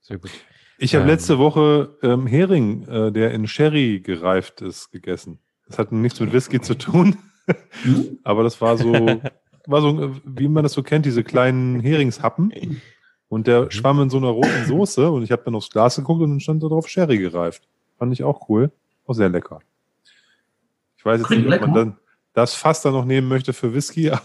Sehr 0.00 0.18
gut. 0.18 0.30
Ich 0.78 0.94
habe 0.94 1.04
ähm, 1.04 1.10
letzte 1.10 1.38
Woche 1.38 1.96
ähm, 2.02 2.26
Hering, 2.26 2.86
äh, 2.88 3.12
der 3.12 3.30
in 3.32 3.46
Sherry 3.46 4.00
gereift 4.00 4.60
ist, 4.60 4.90
gegessen. 4.90 5.38
Das 5.66 5.78
hat 5.78 5.92
nichts 5.92 6.20
mit 6.20 6.32
Whisky 6.32 6.60
zu 6.60 6.74
tun, 6.74 7.16
aber 8.24 8.42
das 8.42 8.60
war 8.60 8.76
so 8.76 8.92
war 9.66 9.80
so, 9.80 10.14
wie 10.24 10.48
man 10.48 10.62
das 10.62 10.72
so 10.72 10.82
kennt, 10.82 11.06
diese 11.06 11.24
kleinen 11.24 11.80
Heringshappen. 11.80 12.80
Und 13.28 13.46
der 13.46 13.62
mhm. 13.62 13.70
schwamm 13.70 14.00
in 14.00 14.10
so 14.10 14.18
einer 14.18 14.28
roten 14.28 14.66
Soße 14.66 15.10
und 15.10 15.22
ich 15.22 15.32
habe 15.32 15.42
dann 15.44 15.54
aufs 15.54 15.70
Glas 15.70 15.96
geguckt 15.96 16.22
und 16.22 16.30
dann 16.30 16.40
stand 16.40 16.62
da 16.62 16.68
drauf 16.68 16.88
Sherry 16.88 17.18
gereift. 17.18 17.66
Fand 17.98 18.12
ich 18.12 18.22
auch 18.22 18.48
cool. 18.48 18.70
Auch 19.06 19.14
sehr 19.14 19.28
lecker. 19.28 19.60
Ich 21.04 21.06
weiß 21.06 21.20
jetzt 21.20 21.26
Klingt 21.26 21.48
nicht, 21.48 21.62
ob 21.62 21.68
man 21.68 21.74
dann 21.74 21.96
das 22.32 22.54
Fass 22.54 22.80
dann 22.82 22.94
noch 22.94 23.04
nehmen 23.04 23.28
möchte 23.28 23.52
für 23.52 23.74
Whisky, 23.74 24.10
aber 24.10 24.22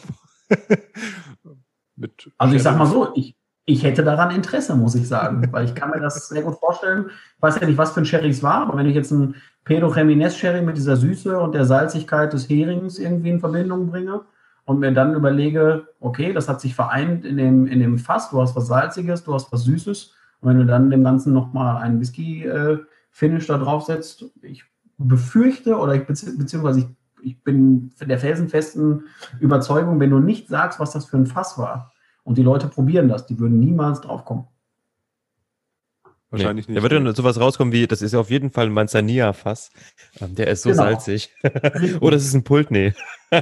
Also 2.38 2.56
ich 2.56 2.64
sag 2.64 2.78
mal 2.78 2.86
so, 2.86 3.12
ich, 3.16 3.36
ich 3.66 3.84
hätte 3.84 4.04
daran 4.04 4.32
Interesse, 4.32 4.76
muss 4.76 4.96
ich 4.96 5.08
sagen, 5.08 5.46
weil 5.52 5.66
ich 5.66 5.76
kann 5.76 5.90
mir 5.92 6.00
das 6.00 6.30
sehr 6.30 6.42
gut 6.42 6.58
vorstellen. 6.58 7.12
Ich 7.36 7.42
weiß 7.42 7.60
ja 7.60 7.68
nicht, 7.68 7.78
was 7.78 7.92
für 7.92 8.00
ein 8.00 8.06
Sherry 8.06 8.30
es 8.30 8.42
war, 8.42 8.62
aber 8.62 8.78
wenn 8.78 8.88
ich 8.88 8.96
jetzt 8.96 9.12
einen 9.12 9.36
Pedro 9.66 9.92
Jiménez 9.92 10.38
Sherry 10.38 10.62
mit 10.62 10.78
dieser 10.78 10.96
Süße 10.96 11.38
und 11.38 11.54
der 11.54 11.66
Salzigkeit 11.66 12.32
des 12.32 12.50
Herings 12.50 12.98
irgendwie 12.98 13.30
in 13.30 13.42
Verbindung 13.42 13.92
bringe, 13.92 14.22
und 14.70 14.78
mir 14.78 14.94
dann 14.94 15.16
überlege, 15.16 15.88
okay, 16.00 16.32
das 16.32 16.48
hat 16.48 16.62
sich 16.62 16.76
vereint 16.76 17.26
in 17.26 17.38
dem, 17.38 17.66
in 17.66 17.80
dem 17.80 17.98
Fass, 17.98 18.30
du 18.30 18.40
hast 18.40 18.56
was 18.56 18.68
Salziges, 18.68 19.24
du 19.24 19.34
hast 19.34 19.52
was 19.52 19.64
Süßes. 19.64 20.14
Und 20.42 20.50
wenn 20.50 20.60
du 20.60 20.66
dann 20.68 20.92
dem 20.92 21.04
Ganzen 21.04 21.34
nochmal 21.34 21.78
einen 21.78 22.00
Whisky-Finish 22.00 23.46
äh, 23.46 23.48
da 23.48 23.58
draufsetzt, 23.58 24.26
ich 24.44 24.64
befürchte 25.08 25.78
oder 25.78 25.96
ich 25.96 26.06
beziehungsweise 26.06 26.80
ich, 26.80 26.88
ich 27.22 27.44
bin 27.44 27.92
der 28.02 28.20
felsenfesten 28.20 29.06
Überzeugung, 29.40 30.00
wenn 30.00 30.10
du 30.10 30.20
nicht 30.20 30.48
sagst, 30.48 30.80
was 30.80 30.92
das 30.92 31.06
für 31.06 31.18
ein 31.18 31.26
Fass 31.26 31.58
war 31.58 31.94
und 32.24 32.38
die 32.38 32.44
Leute 32.44 32.68
probieren 32.68 33.08
das, 33.08 33.26
die 33.26 33.40
würden 33.40 33.60
niemals 33.60 34.02
drauf 34.02 34.26
kommen. 34.26 34.48
Wahrscheinlich 36.32 36.68
nee. 36.68 36.74
nicht. 36.74 36.86
Da 36.86 36.90
wird 36.90 37.06
dann 37.06 37.16
sowas 37.16 37.40
rauskommen 37.40 37.74
wie, 37.74 37.88
das 37.88 38.04
ist 38.04 38.14
ja 38.14 38.20
auf 38.20 38.30
jeden 38.30 38.52
Fall 38.52 38.68
ein 38.68 38.74
Manzanilla-Fass. 38.74 39.72
Ähm, 40.22 40.36
der 40.36 40.48
ist 40.48 40.62
so 40.62 40.70
genau. 40.70 40.84
salzig. 40.84 41.34
oh, 42.02 42.10
das 42.12 42.24
ist 42.26 42.36
ein 42.36 42.44
Pult, 42.44 42.70
nee. 42.70 42.94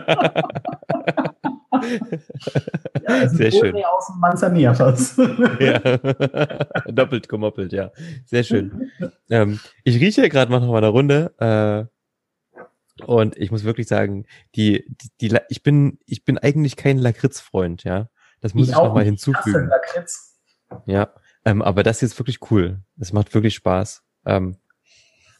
ja, 1.72 3.30
Sehr 3.30 3.52
schön. 3.52 3.76
aus 3.76 4.07
dem 4.07 4.19
Manzanilla-Fass. 4.19 5.18
ja. 5.60 5.80
Doppelt 6.91 7.30
gemoppelt, 7.30 7.73
ja. 7.73 7.91
Sehr 8.26 8.44
schön. 8.44 8.91
Ähm, 9.30 9.60
ich 9.84 9.99
rieche 9.99 10.30
gerade 10.30 10.52
noch 10.52 10.65
mal 10.65 10.77
eine 10.77 10.88
Runde. 10.88 11.34
Äh, 11.39 13.03
und 13.06 13.38
ich 13.38 13.52
muss 13.52 13.64
wirklich 13.64 13.88
sagen, 13.88 14.26
die, 14.56 14.85
die, 14.88 15.30
die, 15.30 15.38
ich 15.49 15.61
bin, 15.61 15.99
ich 16.06 16.26
bin 16.26 16.38
eigentlich 16.38 16.76
kein 16.76 16.98
Lakritz-Freund, 16.98 17.84
ja. 17.84 18.10
Das 18.41 18.53
muss 18.53 18.68
ich, 18.68 18.73
ich 18.73 18.77
noch 18.77 18.94
mal 18.94 19.03
hinzufügen. 19.03 19.68
Lakritz. 19.68 20.38
Ja. 20.85 21.14
Ähm, 21.45 21.61
aber 21.61 21.84
das 21.84 22.03
ist 22.03 22.18
wirklich 22.19 22.39
cool. 22.52 22.81
Das 22.95 23.14
macht 23.14 23.34
wirklich 23.34 23.56
Spaß. 23.56 24.03
Ähm, 24.26 24.57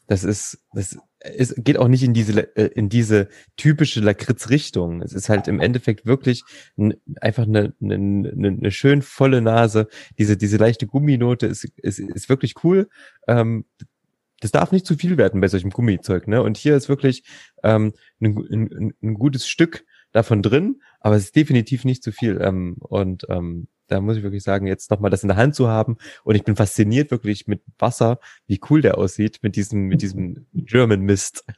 das 0.08 0.24
ist, 0.24 0.64
das 0.74 0.98
ist, 1.23 1.56
geht 1.64 1.77
auch 1.77 1.88
nicht 1.88 2.03
in 2.03 2.14
diese, 2.14 2.56
äh, 2.56 2.68
in 2.76 2.89
diese 2.89 3.30
typische 3.56 4.02
Lakritz-Richtung. 4.02 5.02
Es 5.02 5.14
ist 5.14 5.30
halt 5.30 5.48
im 5.48 5.60
Endeffekt 5.60 6.06
wirklich 6.06 6.44
einfach 7.22 7.44
eine, 7.44 7.73
eine, 7.81 8.31
eine 8.31 8.72
schön 8.72 9.02
volle 9.02 9.41
Nase. 9.41 9.88
Diese, 10.18 10.38
diese 10.38 10.57
leichte 10.57 10.88
Gumminote 10.88 11.48
ist, 11.48 11.65
ist, 11.77 11.99
ist 11.99 12.30
wirklich 12.30 12.64
cool. 12.64 12.89
Ähm, 13.27 13.65
das 14.39 14.52
darf 14.52 14.72
nicht 14.72 14.85
zu 14.85 14.95
viel 14.95 15.18
werden 15.18 15.41
bei 15.41 15.48
solchem 15.48 15.72
Gummizeug, 15.72 16.27
ne? 16.27 16.44
Und 16.44 16.57
hier 16.57 16.76
ist 16.76 16.89
wirklich 16.89 17.23
ähm, 17.64 17.94
ein, 18.22 18.38
ein, 18.52 18.94
ein 19.02 19.14
gutes 19.15 19.48
Stück 19.48 19.84
davon 20.11 20.44
drin, 20.44 20.81
aber 20.99 21.15
es 21.15 21.26
ist 21.26 21.35
definitiv 21.35 21.85
nicht 21.85 22.03
zu 22.03 22.11
viel. 22.11 22.39
Ähm, 22.41 22.76
und 22.80 23.26
ähm, 23.30 23.68
da 23.88 24.01
muss 24.01 24.18
ich 24.18 24.23
wirklich 24.23 24.43
sagen, 24.43 24.68
jetzt 24.68 24.91
nochmal 24.91 25.09
das 25.11 25.23
in 25.23 25.30
der 25.30 25.38
Hand 25.38 25.55
zu 25.55 25.68
haben. 25.68 25.97
Und 26.23 26.35
ich 26.35 26.43
bin 26.43 26.55
fasziniert 26.55 27.09
wirklich 27.11 27.47
mit 27.47 27.61
Wasser, 27.80 28.19
wie 28.45 28.59
cool 28.69 28.81
der 28.81 28.97
aussieht, 28.97 29.39
mit 29.41 29.55
diesem, 29.55 29.88
mit 29.88 30.01
diesem 30.01 30.45
German 30.53 31.01
Mist. 31.01 31.45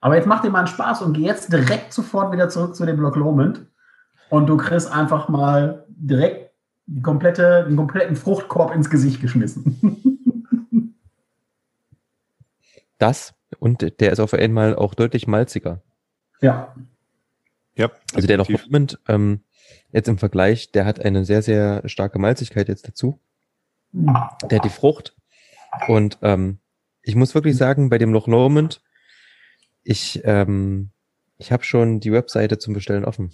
Aber 0.00 0.14
jetzt 0.16 0.26
macht 0.26 0.44
dir 0.44 0.50
mal 0.50 0.60
einen 0.60 0.68
Spaß 0.68 1.02
und 1.02 1.12
geh 1.14 1.22
jetzt 1.22 1.52
direkt 1.52 1.92
sofort 1.92 2.32
wieder 2.32 2.48
zurück 2.48 2.76
zu 2.76 2.86
dem 2.86 2.96
Block 2.96 3.16
Lomond. 3.16 3.66
Und 4.30 4.46
du 4.46 4.56
kriegst 4.56 4.92
einfach 4.92 5.28
mal 5.28 5.84
direkt 5.88 6.52
die 6.86 7.02
komplette, 7.02 7.66
den 7.68 7.76
kompletten 7.76 8.16
Fruchtkorb 8.16 8.74
ins 8.74 8.88
Gesicht 8.90 9.20
geschmissen. 9.20 9.78
das 12.98 13.34
und 13.58 14.00
der 14.00 14.12
ist 14.12 14.20
auf 14.20 14.34
einmal 14.34 14.74
auch 14.76 14.94
deutlich 14.94 15.26
malziger. 15.26 15.82
Ja. 16.40 16.74
Ja. 17.78 17.92
Also 18.12 18.26
der 18.26 18.36
noch 18.36 18.48
Moment, 18.48 18.98
ähm, 19.08 19.44
jetzt 19.92 20.08
im 20.08 20.18
Vergleich, 20.18 20.72
der 20.72 20.84
hat 20.84 21.00
eine 21.00 21.24
sehr, 21.24 21.42
sehr 21.42 21.88
starke 21.88 22.18
Malzigkeit 22.18 22.68
jetzt 22.68 22.88
dazu. 22.88 23.20
Der 23.92 24.58
hat 24.58 24.64
die 24.64 24.68
Frucht. 24.68 25.16
Und 25.86 26.18
ähm, 26.22 26.58
ich 27.02 27.14
muss 27.14 27.34
wirklich 27.34 27.56
sagen, 27.56 27.88
bei 27.88 27.98
dem 27.98 28.12
Loch 28.12 28.26
Lomond, 28.26 28.82
ich, 29.82 30.20
ähm, 30.24 30.90
ich 31.38 31.52
habe 31.52 31.64
schon 31.64 32.00
die 32.00 32.12
Webseite 32.12 32.58
zum 32.58 32.74
Bestellen 32.74 33.04
offen. 33.04 33.30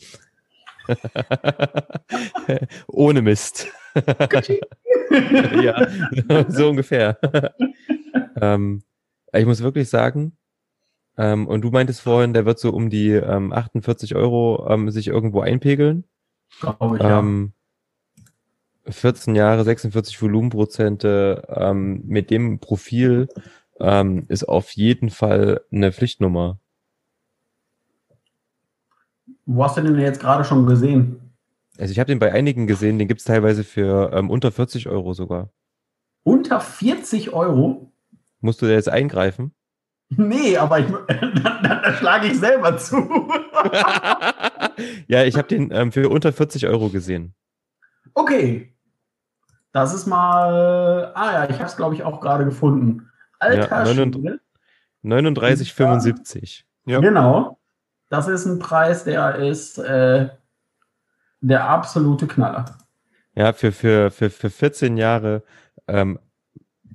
Ohne 2.86 3.22
Mist. 3.22 3.68
ja, 5.62 5.88
so 6.48 6.68
ungefähr. 6.68 7.18
ähm, 8.40 8.82
ich 9.32 9.46
muss 9.46 9.62
wirklich 9.62 9.88
sagen, 9.88 10.36
ähm, 11.16 11.46
und 11.46 11.62
du 11.62 11.70
meintest 11.70 12.00
vorhin, 12.00 12.32
der 12.34 12.44
wird 12.44 12.58
so 12.58 12.70
um 12.72 12.90
die 12.90 13.10
ähm, 13.10 13.52
48 13.52 14.14
Euro 14.14 14.66
ähm, 14.68 14.90
sich 14.90 15.08
irgendwo 15.08 15.40
einpegeln. 15.40 16.04
Glaube 16.60 16.96
ich, 16.96 17.04
ähm, 17.04 17.52
ja. 18.86 18.92
14 18.92 19.34
Jahre, 19.34 19.64
46 19.64 20.20
Volumenprozente 20.20 21.46
ähm, 21.48 22.02
mit 22.04 22.30
dem 22.30 22.58
Profil 22.58 23.28
ähm, 23.80 24.24
ist 24.28 24.48
auf 24.48 24.70
jeden 24.72 25.10
Fall 25.10 25.62
eine 25.72 25.92
Pflichtnummer. 25.92 26.58
Wo 29.46 29.64
hast 29.64 29.76
du 29.76 29.82
den 29.82 29.98
jetzt 29.98 30.20
gerade 30.20 30.44
schon 30.44 30.66
gesehen? 30.66 31.20
Also 31.78 31.92
ich 31.92 31.98
habe 31.98 32.08
den 32.08 32.18
bei 32.18 32.32
einigen 32.32 32.66
gesehen, 32.66 32.98
den 32.98 33.08
gibt's 33.08 33.24
teilweise 33.24 33.64
für 33.64 34.12
ähm, 34.12 34.30
unter 34.30 34.52
40 34.52 34.88
Euro 34.88 35.12
sogar. 35.12 35.50
Unter 36.22 36.60
40 36.60 37.32
Euro? 37.32 37.92
Musst 38.40 38.62
du 38.62 38.66
da 38.66 38.72
jetzt 38.72 38.88
eingreifen? 38.88 39.52
Nee, 40.10 40.56
aber 40.56 40.80
ich, 40.80 40.86
da, 41.42 41.80
da 41.82 41.92
schlage 41.94 42.28
ich 42.28 42.38
selber 42.38 42.76
zu. 42.78 42.96
ja, 45.08 45.24
ich 45.24 45.36
habe 45.36 45.48
den 45.48 45.70
ähm, 45.72 45.92
für 45.92 46.08
unter 46.08 46.32
40 46.32 46.66
Euro 46.66 46.88
gesehen. 46.88 47.34
Okay. 48.14 48.74
Das 49.72 49.92
ist 49.92 50.06
mal. 50.06 51.12
Ah 51.14 51.32
ja, 51.32 51.44
ich 51.50 51.56
habe 51.56 51.64
es, 51.64 51.76
glaube 51.76 51.94
ich, 51.94 52.04
auch 52.04 52.20
gerade 52.20 52.44
gefunden. 52.44 53.10
Alter 53.40 53.68
ja, 53.68 53.82
39,75. 55.04 56.62
Ja. 56.86 57.00
Genau. 57.00 57.58
Das 58.08 58.28
ist 58.28 58.46
ein 58.46 58.58
Preis, 58.58 59.04
der 59.04 59.36
ist 59.36 59.78
äh, 59.78 60.28
der 61.40 61.68
absolute 61.68 62.26
Knaller. 62.26 62.64
Ja, 63.34 63.52
für, 63.52 63.72
für, 63.72 64.10
für, 64.10 64.30
für 64.30 64.50
14 64.50 64.96
Jahre. 64.96 65.42
Ähm, 65.88 66.18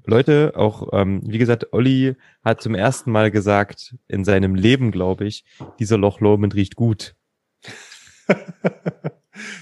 Leute, 0.06 0.54
auch, 0.56 0.90
ähm, 0.94 1.22
wie 1.26 1.38
gesagt, 1.38 1.74
Olli 1.74 2.16
hat 2.44 2.62
zum 2.62 2.76
ersten 2.76 3.12
Mal 3.12 3.32
gesagt, 3.32 3.96
in 4.08 4.26
seinem 4.26 4.56
Leben, 4.56 4.92
glaube 4.92 5.26
ich, 5.26 5.46
dieser 5.80 5.98
Loch 5.98 6.20
Lomond 6.20 6.56
riecht 6.56 6.76
gut. 6.76 7.16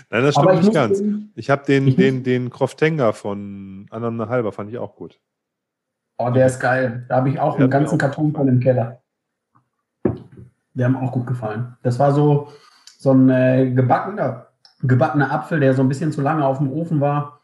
Nein, 0.10 0.24
das 0.24 0.36
stimmt 0.36 0.64
nicht 0.64 0.74
ganz. 0.74 1.00
Den, 1.00 1.32
ich 1.36 1.50
habe 1.50 1.66
den, 1.66 1.96
den, 1.96 2.24
den 2.24 2.50
Kroftenga 2.50 3.12
von 3.12 3.88
Anna 3.90 4.30
Halber, 4.30 4.52
fand 4.52 4.70
ich 4.70 4.78
auch 4.78 4.96
gut. 4.96 5.20
Oh, 6.18 6.30
der 6.32 6.48
ist 6.48 6.60
geil. 6.60 7.06
Da 7.10 7.18
habe 7.18 7.30
ich 7.30 7.40
auch 7.40 7.56
der 7.56 7.64
einen 7.64 7.72
ganzen 7.72 7.98
Karton 7.98 8.34
von 8.34 8.48
im 8.48 8.60
Keller. 8.60 9.02
Der 10.74 10.86
haben 10.86 10.96
auch 10.96 11.12
gut 11.12 11.28
gefallen. 11.28 11.76
Das 11.84 12.00
war 12.00 12.12
so, 12.12 12.52
so 12.98 13.12
ein 13.12 13.30
äh, 13.30 13.72
gebackener, 13.72 14.48
gebackener 14.82 15.32
Apfel, 15.32 15.60
der 15.60 15.74
so 15.74 15.82
ein 15.82 15.90
bisschen 15.90 16.12
zu 16.12 16.22
lange 16.22 16.46
auf 16.46 16.58
dem 16.58 16.72
Ofen 16.72 17.02
war, 17.02 17.42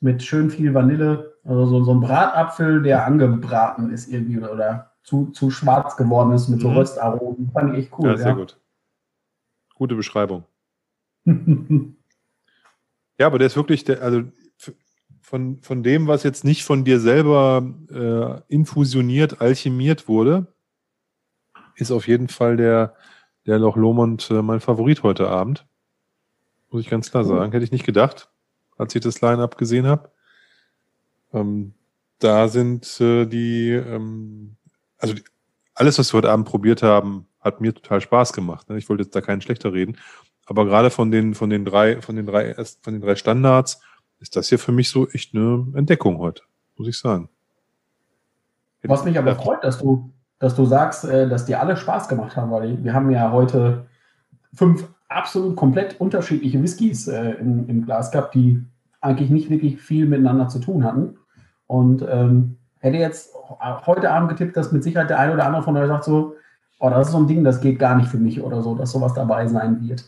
mit 0.00 0.22
schön 0.22 0.50
viel 0.50 0.74
Vanille. 0.74 1.31
Also 1.44 1.66
so, 1.66 1.84
so 1.84 1.92
ein 1.92 2.00
Bratapfel, 2.00 2.82
der 2.82 3.06
angebraten 3.06 3.90
ist 3.90 4.08
irgendwie 4.08 4.38
oder, 4.38 4.92
zu, 5.02 5.26
zu 5.32 5.50
schwarz 5.50 5.96
geworden 5.96 6.32
ist 6.32 6.48
mit 6.48 6.60
so 6.60 6.68
mhm. 6.68 6.76
Röstaromen. 6.76 7.50
Fand 7.52 7.74
ich 7.74 7.84
echt 7.84 7.98
cool. 7.98 8.10
Ja, 8.10 8.16
sehr 8.16 8.28
ja. 8.28 8.34
gut. 8.34 8.58
Gute 9.74 9.94
Beschreibung. 9.94 10.44
ja, 11.26 11.36
aber 13.26 13.38
der 13.38 13.46
ist 13.46 13.56
wirklich, 13.56 13.84
der, 13.84 14.02
also 14.02 14.22
von, 15.20 15.60
von 15.62 15.82
dem, 15.82 16.06
was 16.06 16.22
jetzt 16.22 16.44
nicht 16.44 16.64
von 16.64 16.84
dir 16.84 17.00
selber 17.00 17.64
äh, 17.90 18.40
infusioniert, 18.52 19.40
alchemiert 19.40 20.08
wurde, 20.08 20.46
ist 21.76 21.90
auf 21.90 22.06
jeden 22.06 22.28
Fall 22.28 22.56
der, 22.56 22.94
der 23.46 23.58
Loch 23.58 23.76
Lomond 23.76 24.30
äh, 24.30 24.42
mein 24.42 24.60
Favorit 24.60 25.02
heute 25.02 25.28
Abend. 25.28 25.66
Muss 26.70 26.82
ich 26.82 26.90
ganz 26.90 27.10
klar 27.10 27.24
sagen. 27.24 27.52
Hätte 27.52 27.64
ich 27.64 27.72
nicht 27.72 27.86
gedacht, 27.86 28.30
als 28.78 28.94
ich 28.94 29.02
das 29.02 29.20
Line-Up 29.20 29.58
gesehen 29.58 29.86
habe. 29.86 30.11
Ähm, 31.32 31.74
da 32.18 32.48
sind 32.48 33.00
äh, 33.00 33.26
die, 33.26 33.70
ähm, 33.70 34.56
also 34.98 35.14
die, 35.14 35.24
alles, 35.74 35.98
was 35.98 36.12
wir 36.12 36.18
heute 36.18 36.30
Abend 36.30 36.46
probiert 36.46 36.82
haben, 36.82 37.26
hat 37.40 37.60
mir 37.60 37.74
total 37.74 38.00
Spaß 38.00 38.32
gemacht. 38.32 38.68
Ne? 38.68 38.78
Ich 38.78 38.88
wollte 38.88 39.02
jetzt 39.02 39.14
da 39.14 39.20
keinen 39.20 39.40
schlechter 39.40 39.72
reden. 39.72 39.96
Aber 40.46 40.64
gerade 40.64 40.90
von 40.90 41.10
den, 41.10 41.34
von 41.34 41.50
den 41.50 41.64
drei, 41.64 42.00
von 42.00 42.16
den 42.16 42.26
drei, 42.26 42.54
von 42.54 42.92
den 42.92 43.00
drei 43.00 43.16
Standards 43.16 43.80
ist 44.20 44.36
das 44.36 44.48
hier 44.48 44.58
für 44.58 44.72
mich 44.72 44.90
so 44.90 45.08
echt 45.08 45.34
eine 45.34 45.66
Entdeckung 45.74 46.18
heute, 46.18 46.42
muss 46.76 46.88
ich 46.88 46.98
sagen. 46.98 47.28
Was 48.84 49.04
mich 49.04 49.18
aber 49.18 49.36
freut, 49.36 49.62
dass 49.62 49.78
du, 49.78 50.12
dass 50.38 50.54
du 50.56 50.64
sagst, 50.64 51.04
äh, 51.04 51.28
dass 51.28 51.44
die 51.44 51.54
alle 51.54 51.76
Spaß 51.76 52.08
gemacht 52.08 52.36
haben, 52.36 52.50
weil 52.50 52.82
wir 52.82 52.94
haben 52.94 53.10
ja 53.10 53.30
heute 53.30 53.86
fünf 54.54 54.88
absolut 55.08 55.56
komplett 55.56 56.00
unterschiedliche 56.00 56.62
Whiskys 56.62 57.06
äh, 57.06 57.32
im, 57.32 57.68
im, 57.68 57.84
Glas 57.84 58.10
gehabt, 58.10 58.34
die 58.34 58.64
eigentlich 59.00 59.30
nicht 59.30 59.50
wirklich 59.50 59.80
viel 59.80 60.06
miteinander 60.06 60.48
zu 60.48 60.58
tun 60.58 60.84
hatten. 60.84 61.18
Und 61.72 62.04
ähm, 62.06 62.58
hätte 62.80 62.98
jetzt 62.98 63.34
heute 63.86 64.10
Abend 64.10 64.28
getippt, 64.28 64.58
dass 64.58 64.72
mit 64.72 64.84
Sicherheit 64.84 65.08
der 65.08 65.18
eine 65.18 65.32
oder 65.32 65.46
andere 65.46 65.62
von 65.62 65.74
euch 65.78 65.88
sagt 65.88 66.04
so, 66.04 66.36
oh, 66.78 66.90
das 66.90 67.06
ist 67.06 67.12
so 67.12 67.18
ein 67.18 67.26
Ding, 67.26 67.44
das 67.44 67.62
geht 67.62 67.78
gar 67.78 67.96
nicht 67.96 68.10
für 68.10 68.18
mich 68.18 68.42
oder 68.42 68.60
so, 68.60 68.74
dass 68.74 68.92
sowas 68.92 69.14
dabei 69.14 69.46
sein 69.46 69.80
wird. 69.80 70.04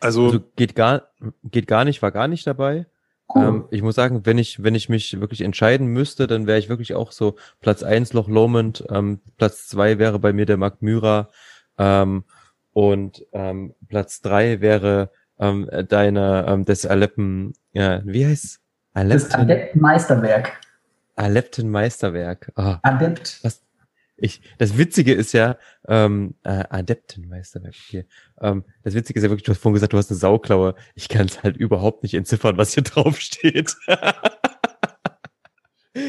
Also, 0.00 0.24
also 0.24 0.40
geht 0.56 0.74
gar 0.74 1.02
geht 1.44 1.66
gar 1.66 1.84
nicht, 1.84 2.00
war 2.00 2.12
gar 2.12 2.28
nicht 2.28 2.46
dabei. 2.46 2.86
Cool. 3.34 3.44
Ähm, 3.44 3.64
ich 3.70 3.82
muss 3.82 3.94
sagen, 3.94 4.24
wenn 4.24 4.38
ich 4.38 4.62
wenn 4.62 4.74
ich 4.74 4.88
mich 4.88 5.20
wirklich 5.20 5.42
entscheiden 5.42 5.88
müsste, 5.88 6.26
dann 6.26 6.46
wäre 6.46 6.58
ich 6.58 6.70
wirklich 6.70 6.94
auch 6.94 7.12
so 7.12 7.36
Platz 7.60 7.82
eins 7.82 8.14
Loch 8.14 8.28
Lomond, 8.28 8.86
ähm, 8.88 9.20
Platz 9.36 9.68
zwei 9.68 9.98
wäre 9.98 10.18
bei 10.18 10.32
mir 10.32 10.46
der 10.46 10.56
Mark 10.56 10.80
Myra 10.80 11.28
ähm, 11.76 12.24
und 12.72 13.26
ähm, 13.32 13.74
Platz 13.86 14.22
drei 14.22 14.62
wäre 14.62 15.10
ähm, 15.38 15.68
deine 15.90 16.46
ähm, 16.48 16.64
des 16.64 16.86
Aleppen, 16.86 17.52
ja, 17.74 18.00
wie 18.06 18.24
heißt 18.24 18.62
Alepten? 18.96 19.28
Das 19.30 19.38
Adept-Meisterwerk. 19.38 20.52
Alepten-Meisterwerk. 21.16 22.52
Oh. 22.56 22.76
Adept. 22.82 23.40
Was, 23.42 23.62
ich, 24.16 24.40
das 24.56 24.78
Witzige 24.78 25.12
ist 25.12 25.32
ja, 25.32 25.58
ähm, 25.86 26.34
äh, 26.44 26.64
Adeptenmeisterwerk 26.70 27.74
hier. 27.74 28.06
Ähm, 28.40 28.64
das 28.82 28.94
Witzige 28.94 29.18
ist 29.18 29.24
ja 29.24 29.30
wirklich, 29.30 29.44
du 29.44 29.52
hast 29.52 29.60
vorhin 29.60 29.74
gesagt, 29.74 29.92
du 29.92 29.98
hast 29.98 30.10
eine 30.10 30.18
Sauklaue. 30.18 30.74
Ich 30.94 31.10
kann 31.10 31.26
es 31.26 31.42
halt 31.42 31.58
überhaupt 31.58 32.02
nicht 32.02 32.14
entziffern, 32.14 32.56
was 32.56 32.72
hier 32.72 32.84
drauf 32.84 33.20
steht. 33.20 33.76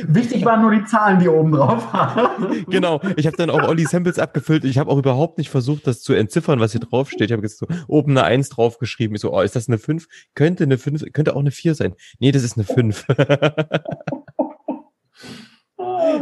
Wichtig 0.07 0.43
waren 0.43 0.61
nur 0.61 0.71
die 0.71 0.83
Zahlen, 0.83 1.19
die 1.19 1.29
oben 1.29 1.51
drauf 1.53 1.93
waren. 1.93 2.65
genau. 2.67 3.01
Ich 3.15 3.25
habe 3.25 3.37
dann 3.37 3.49
auch 3.49 3.67
Olli 3.67 3.85
Samples 3.85 4.19
abgefüllt. 4.19 4.65
Ich 4.65 4.77
habe 4.77 4.91
auch 4.91 4.97
überhaupt 4.97 5.37
nicht 5.37 5.49
versucht, 5.49 5.87
das 5.87 6.01
zu 6.01 6.13
entziffern, 6.13 6.59
was 6.59 6.73
hier 6.73 6.81
drauf 6.81 7.09
steht. 7.09 7.29
Ich 7.29 7.31
habe 7.31 7.43
jetzt 7.43 7.57
so 7.59 7.67
oben 7.87 8.11
eine 8.11 8.23
1 8.23 8.49
draufgeschrieben. 8.49 9.15
Ich 9.15 9.21
so, 9.21 9.33
oh, 9.33 9.41
ist 9.41 9.55
das 9.55 9.69
eine 9.69 9.77
5? 9.77 10.07
Könnte 10.35 10.65
eine 10.65 10.77
5, 10.77 11.13
könnte 11.13 11.35
auch 11.35 11.39
eine 11.39 11.51
4 11.51 11.75
sein. 11.75 11.93
Nee, 12.19 12.31
das 12.31 12.43
ist 12.43 12.57
eine 12.57 12.65
5. 12.65 13.07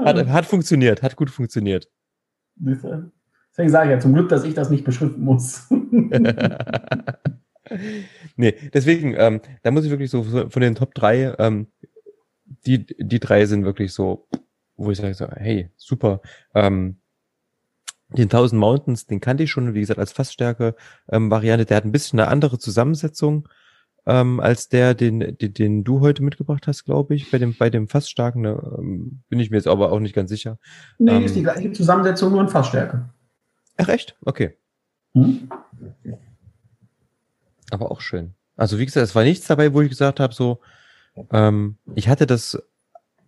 Hat, 0.05 0.27
hat 0.27 0.45
funktioniert, 0.45 1.01
hat 1.01 1.15
gut 1.15 1.29
funktioniert. 1.29 1.89
Deswegen 2.55 3.11
sage 3.69 3.89
ich 3.89 3.95
ja 3.95 3.99
zum 3.99 4.13
Glück, 4.13 4.29
dass 4.29 4.43
ich 4.43 4.53
das 4.53 4.69
nicht 4.69 4.83
beschriften 4.83 5.23
muss. 5.23 5.67
nee, 8.35 8.55
deswegen, 8.73 9.15
ähm, 9.17 9.41
da 9.63 9.71
muss 9.71 9.85
ich 9.85 9.91
wirklich 9.91 10.11
so 10.11 10.23
von 10.23 10.61
den 10.61 10.75
Top 10.75 10.93
3, 10.93 11.35
ähm, 11.39 11.67
die, 12.65 12.85
die 12.85 13.19
drei 13.19 13.45
sind 13.45 13.65
wirklich 13.65 13.93
so, 13.93 14.27
wo 14.75 14.91
ich 14.91 14.97
sage 14.97 15.13
so, 15.13 15.27
hey, 15.27 15.71
super. 15.77 16.21
Ähm, 16.53 16.97
den 18.09 18.25
1000 18.25 18.59
Mountains, 18.59 19.07
den 19.07 19.19
kannte 19.19 19.43
ich 19.43 19.51
schon, 19.51 19.73
wie 19.73 19.79
gesagt, 19.79 19.99
als 19.99 20.11
Fassstärke 20.11 20.75
ähm, 21.09 21.31
Variante. 21.31 21.65
Der 21.65 21.77
hat 21.77 21.85
ein 21.85 21.91
bisschen 21.91 22.19
eine 22.19 22.29
andere 22.29 22.59
Zusammensetzung 22.59 23.47
ähm, 24.05 24.39
als 24.39 24.69
der, 24.69 24.93
den, 24.93 25.37
den, 25.37 25.53
den 25.53 25.83
du 25.83 26.01
heute 26.01 26.23
mitgebracht 26.23 26.67
hast, 26.67 26.85
glaube 26.85 27.15
ich. 27.15 27.31
Bei 27.31 27.39
dem, 27.39 27.55
bei 27.57 27.69
dem 27.69 27.87
Fassstarken 27.87 28.41
ne, 28.41 28.75
ähm, 28.77 29.23
bin 29.29 29.39
ich 29.39 29.49
mir 29.49 29.57
jetzt 29.57 29.67
aber 29.67 29.91
auch 29.91 29.99
nicht 29.99 30.13
ganz 30.13 30.29
sicher. 30.29 30.59
Nee, 30.99 31.11
ähm, 31.11 31.23
ist 31.23 31.35
die 31.35 31.43
gleiche 31.43 31.71
Zusammensetzung, 31.71 32.31
nur 32.31 32.41
in 32.41 32.47
Fassstärke. 32.47 33.09
Ach 33.77 33.89
echt? 33.89 34.15
Okay. 34.21 34.57
Hm? 35.13 35.49
Aber 37.71 37.91
auch 37.91 38.01
schön. 38.01 38.35
Also 38.55 38.77
wie 38.77 38.85
gesagt, 38.85 39.03
es 39.03 39.15
war 39.15 39.23
nichts 39.23 39.47
dabei, 39.47 39.73
wo 39.73 39.81
ich 39.81 39.89
gesagt 39.89 40.19
habe, 40.19 40.33
so, 40.33 40.61
ähm, 41.31 41.77
ich 41.95 42.07
hatte 42.07 42.25
das 42.25 42.61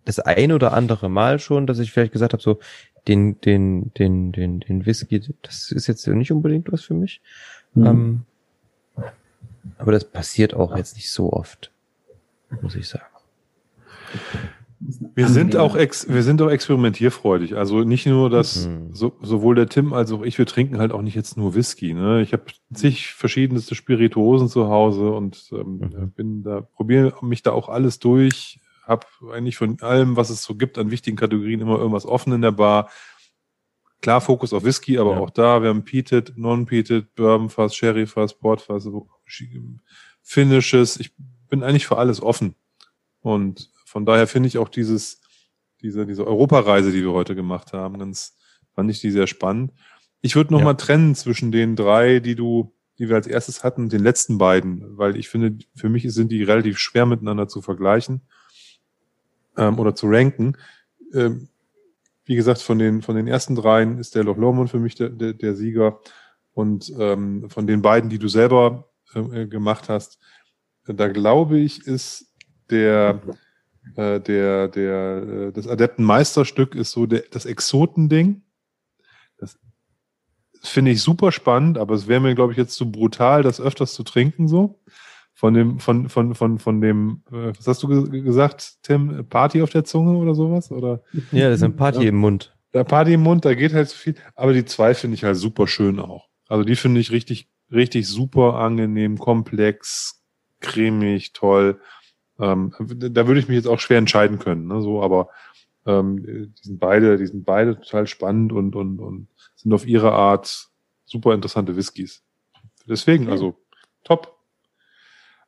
das 0.04 0.18
ein 0.18 0.52
oder 0.52 0.72
andere 0.72 1.10
Mal 1.10 1.38
schon, 1.38 1.66
dass 1.66 1.78
ich 1.78 1.92
vielleicht 1.92 2.12
gesagt 2.12 2.32
habe, 2.32 2.42
so 2.42 2.60
den 3.06 3.40
den 3.40 3.92
den 3.94 4.32
den 4.32 4.60
den 4.60 4.86
Whisky, 4.86 5.20
das 5.42 5.70
ist 5.70 5.86
jetzt 5.86 6.06
nicht 6.06 6.32
unbedingt 6.32 6.72
was 6.72 6.82
für 6.82 6.94
mich. 6.94 7.20
Mhm. 7.74 7.86
Ähm, 7.86 8.22
aber 9.78 9.92
das 9.92 10.04
passiert 10.04 10.54
auch 10.54 10.76
jetzt 10.76 10.96
nicht 10.96 11.10
so 11.10 11.32
oft, 11.32 11.70
muss 12.62 12.74
ich 12.74 12.88
sagen. 12.88 13.04
Wir 14.80 15.28
sind 15.28 15.56
auch 15.56 15.74
ex, 15.74 16.08
wir 16.08 16.22
sind 16.22 16.40
auch 16.40 16.50
experimentierfreudig. 16.50 17.56
Also 17.56 17.80
nicht 17.80 18.06
nur 18.06 18.30
dass 18.30 18.66
mhm. 18.66 18.94
so, 18.94 19.16
sowohl 19.20 19.56
der 19.56 19.68
Tim 19.68 19.92
als 19.92 20.12
auch 20.12 20.22
ich, 20.22 20.38
wir 20.38 20.46
trinken 20.46 20.78
halt 20.78 20.92
auch 20.92 21.02
nicht 21.02 21.16
jetzt 21.16 21.36
nur 21.36 21.54
Whisky. 21.54 21.94
Ne? 21.94 22.22
Ich 22.22 22.32
habe 22.32 22.44
zig 22.72 23.14
verschiedenste 23.14 23.74
Spirituosen 23.74 24.48
zu 24.48 24.68
Hause 24.68 25.10
und 25.10 25.48
ähm, 25.52 25.80
mhm. 25.80 26.10
bin 26.12 26.42
da, 26.44 26.60
probiere 26.60 27.14
mich 27.24 27.42
da 27.42 27.52
auch 27.52 27.68
alles 27.68 27.98
durch. 27.98 28.60
Hab 28.84 29.06
eigentlich 29.32 29.56
von 29.56 29.80
allem, 29.80 30.16
was 30.16 30.30
es 30.30 30.44
so 30.44 30.54
gibt 30.54 30.78
an 30.78 30.90
wichtigen 30.90 31.16
Kategorien, 31.16 31.60
immer 31.60 31.78
irgendwas 31.78 32.06
offen 32.06 32.32
in 32.32 32.42
der 32.42 32.52
Bar. 32.52 32.88
Klar, 34.00 34.20
Fokus 34.20 34.52
auf 34.52 34.62
Whisky, 34.62 34.96
aber 34.98 35.14
ja. 35.14 35.18
auch 35.18 35.30
da, 35.30 35.60
wir 35.60 35.70
haben 35.70 35.84
Peated, 35.84 36.34
Non-Peated, 36.36 37.16
Bourbon-Fass, 37.16 37.74
Sherry-Fass, 37.74 38.34
Port-Fass, 38.34 38.88
Finishes. 40.22 41.00
Ich 41.00 41.12
bin 41.48 41.64
eigentlich 41.64 41.86
für 41.86 41.98
alles 41.98 42.22
offen. 42.22 42.54
Und 43.20 43.70
von 43.88 44.04
daher 44.04 44.26
finde 44.26 44.48
ich 44.48 44.58
auch 44.58 44.68
dieses, 44.68 45.22
diese, 45.80 46.04
diese 46.04 46.26
Europareise, 46.26 46.92
die 46.92 47.02
wir 47.02 47.12
heute 47.12 47.34
gemacht 47.34 47.72
haben, 47.72 47.98
ganz, 47.98 48.36
fand 48.74 48.90
ich 48.90 49.00
die 49.00 49.10
sehr 49.10 49.26
spannend. 49.26 49.72
Ich 50.20 50.36
würde 50.36 50.52
noch 50.52 50.60
ja. 50.60 50.66
mal 50.66 50.74
trennen 50.74 51.14
zwischen 51.14 51.52
den 51.52 51.74
drei, 51.74 52.20
die 52.20 52.34
du, 52.34 52.74
die 52.98 53.08
wir 53.08 53.16
als 53.16 53.26
erstes 53.26 53.64
hatten, 53.64 53.84
und 53.84 53.92
den 53.92 54.02
letzten 54.02 54.36
beiden, 54.36 54.98
weil 54.98 55.16
ich 55.16 55.30
finde, 55.30 55.56
für 55.74 55.88
mich 55.88 56.02
sind 56.12 56.30
die 56.30 56.42
relativ 56.42 56.78
schwer 56.78 57.06
miteinander 57.06 57.48
zu 57.48 57.62
vergleichen 57.62 58.20
ähm, 59.56 59.78
oder 59.78 59.94
zu 59.94 60.06
ranken. 60.06 60.58
Ähm, 61.14 61.48
wie 62.26 62.36
gesagt, 62.36 62.60
von 62.60 62.78
den, 62.78 63.00
von 63.00 63.16
den 63.16 63.26
ersten 63.26 63.54
dreien 63.54 63.98
ist 63.98 64.14
der 64.14 64.24
Loch 64.24 64.36
Lomond 64.36 64.68
für 64.68 64.80
mich 64.80 64.96
der, 64.96 65.08
der, 65.08 65.32
der 65.32 65.54
Sieger. 65.56 66.00
Und 66.52 66.92
ähm, 66.98 67.48
von 67.48 67.66
den 67.66 67.80
beiden, 67.80 68.10
die 68.10 68.18
du 68.18 68.28
selber 68.28 68.90
äh, 69.14 69.46
gemacht 69.46 69.88
hast, 69.88 70.18
da 70.84 71.08
glaube 71.08 71.58
ich, 71.58 71.86
ist 71.86 72.34
der 72.68 73.22
Äh, 73.96 74.20
der, 74.20 74.68
der, 74.68 75.22
äh, 75.48 75.52
das 75.52 75.66
Adeptenmeisterstück 75.66 76.74
ist 76.74 76.92
so 76.92 77.06
der, 77.06 77.24
das 77.30 77.46
Exotending. 77.46 78.42
Das 79.38 79.58
finde 80.62 80.90
ich 80.90 81.02
super 81.02 81.32
spannend, 81.32 81.78
aber 81.78 81.94
es 81.94 82.08
wäre 82.08 82.20
mir, 82.20 82.34
glaube 82.34 82.52
ich, 82.52 82.58
jetzt 82.58 82.74
zu 82.74 82.90
brutal, 82.90 83.42
das 83.42 83.60
öfters 83.60 83.94
zu 83.94 84.02
trinken 84.02 84.48
so. 84.48 84.80
Von 85.32 85.54
dem, 85.54 85.78
von, 85.78 86.08
von, 86.08 86.34
von, 86.34 86.58
von 86.58 86.80
dem, 86.80 87.22
äh, 87.30 87.52
was 87.56 87.66
hast 87.68 87.82
du 87.84 87.88
ge 87.88 88.22
gesagt, 88.22 88.82
Tim? 88.82 89.24
Party 89.28 89.62
auf 89.62 89.70
der 89.70 89.84
Zunge 89.84 90.16
oder 90.18 90.34
sowas? 90.34 90.72
Oder? 90.72 91.02
Ja, 91.30 91.48
das 91.48 91.58
ist 91.58 91.62
ein 91.62 91.76
Party 91.76 92.02
ja. 92.02 92.08
im 92.08 92.16
Mund. 92.16 92.56
Der 92.74 92.82
Party 92.84 93.14
im 93.14 93.22
Mund, 93.22 93.44
da 93.44 93.54
geht 93.54 93.72
halt 93.72 93.88
so 93.88 93.96
viel. 93.96 94.16
Aber 94.34 94.52
die 94.52 94.64
zwei 94.64 94.94
finde 94.94 95.14
ich 95.14 95.22
halt 95.22 95.36
super 95.36 95.68
schön 95.68 96.00
auch. 96.00 96.28
Also 96.48 96.64
die 96.64 96.74
finde 96.76 97.00
ich 97.00 97.12
richtig, 97.12 97.48
richtig 97.70 98.08
super 98.08 98.54
angenehm, 98.54 99.16
komplex, 99.18 100.24
cremig, 100.60 101.32
toll. 101.34 101.80
Ähm, 102.38 102.72
da 102.78 103.26
würde 103.26 103.40
ich 103.40 103.48
mich 103.48 103.56
jetzt 103.56 103.66
auch 103.66 103.80
schwer 103.80 103.98
entscheiden 103.98 104.38
können, 104.38 104.66
ne, 104.66 104.80
so, 104.80 105.02
aber 105.02 105.28
ähm, 105.86 106.22
die 106.24 106.62
sind 106.62 106.78
beide, 106.78 107.16
die 107.16 107.26
sind 107.26 107.44
beide 107.44 107.76
total 107.80 108.06
spannend 108.06 108.52
und, 108.52 108.76
und, 108.76 109.00
und 109.00 109.28
sind 109.56 109.72
auf 109.72 109.86
ihre 109.86 110.12
Art 110.12 110.68
super 111.04 111.34
interessante 111.34 111.76
Whiskys. 111.76 112.22
Deswegen, 112.86 113.28
also 113.28 113.56
top. 114.04 114.36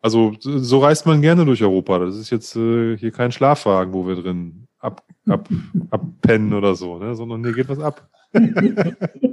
Also 0.03 0.35
so 0.41 0.79
reist 0.79 1.05
man 1.07 1.21
gerne 1.21 1.45
durch 1.45 1.63
Europa. 1.63 1.99
Das 1.99 2.17
ist 2.17 2.31
jetzt 2.31 2.57
äh, 2.57 2.97
hier 2.97 3.11
kein 3.13 3.33
Schlafwagen, 3.33 3.93
wo 3.93 4.07
wir 4.07 4.17
drin 4.17 4.67
ab, 4.79 5.05
ab, 5.27 5.49
abpennen 5.91 6.55
oder 6.55 6.75
so, 6.75 6.99
ne? 6.99 7.15
sondern 7.15 7.45
hier 7.45 7.53
geht 7.53 7.69
was 7.69 7.79
ab. 7.79 8.09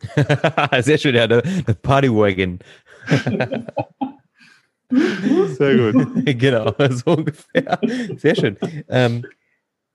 Sehr 0.80 0.98
schön, 0.98 1.14
ja, 1.14 1.26
der, 1.26 1.42
der 1.42 1.74
Partywagon. 1.74 2.60
Sehr 5.58 5.92
gut. 5.92 6.24
genau, 6.38 6.74
so 6.90 7.12
ungefähr. 7.12 7.78
Sehr 8.16 8.34
schön. 8.34 8.56
Ähm, 8.88 9.24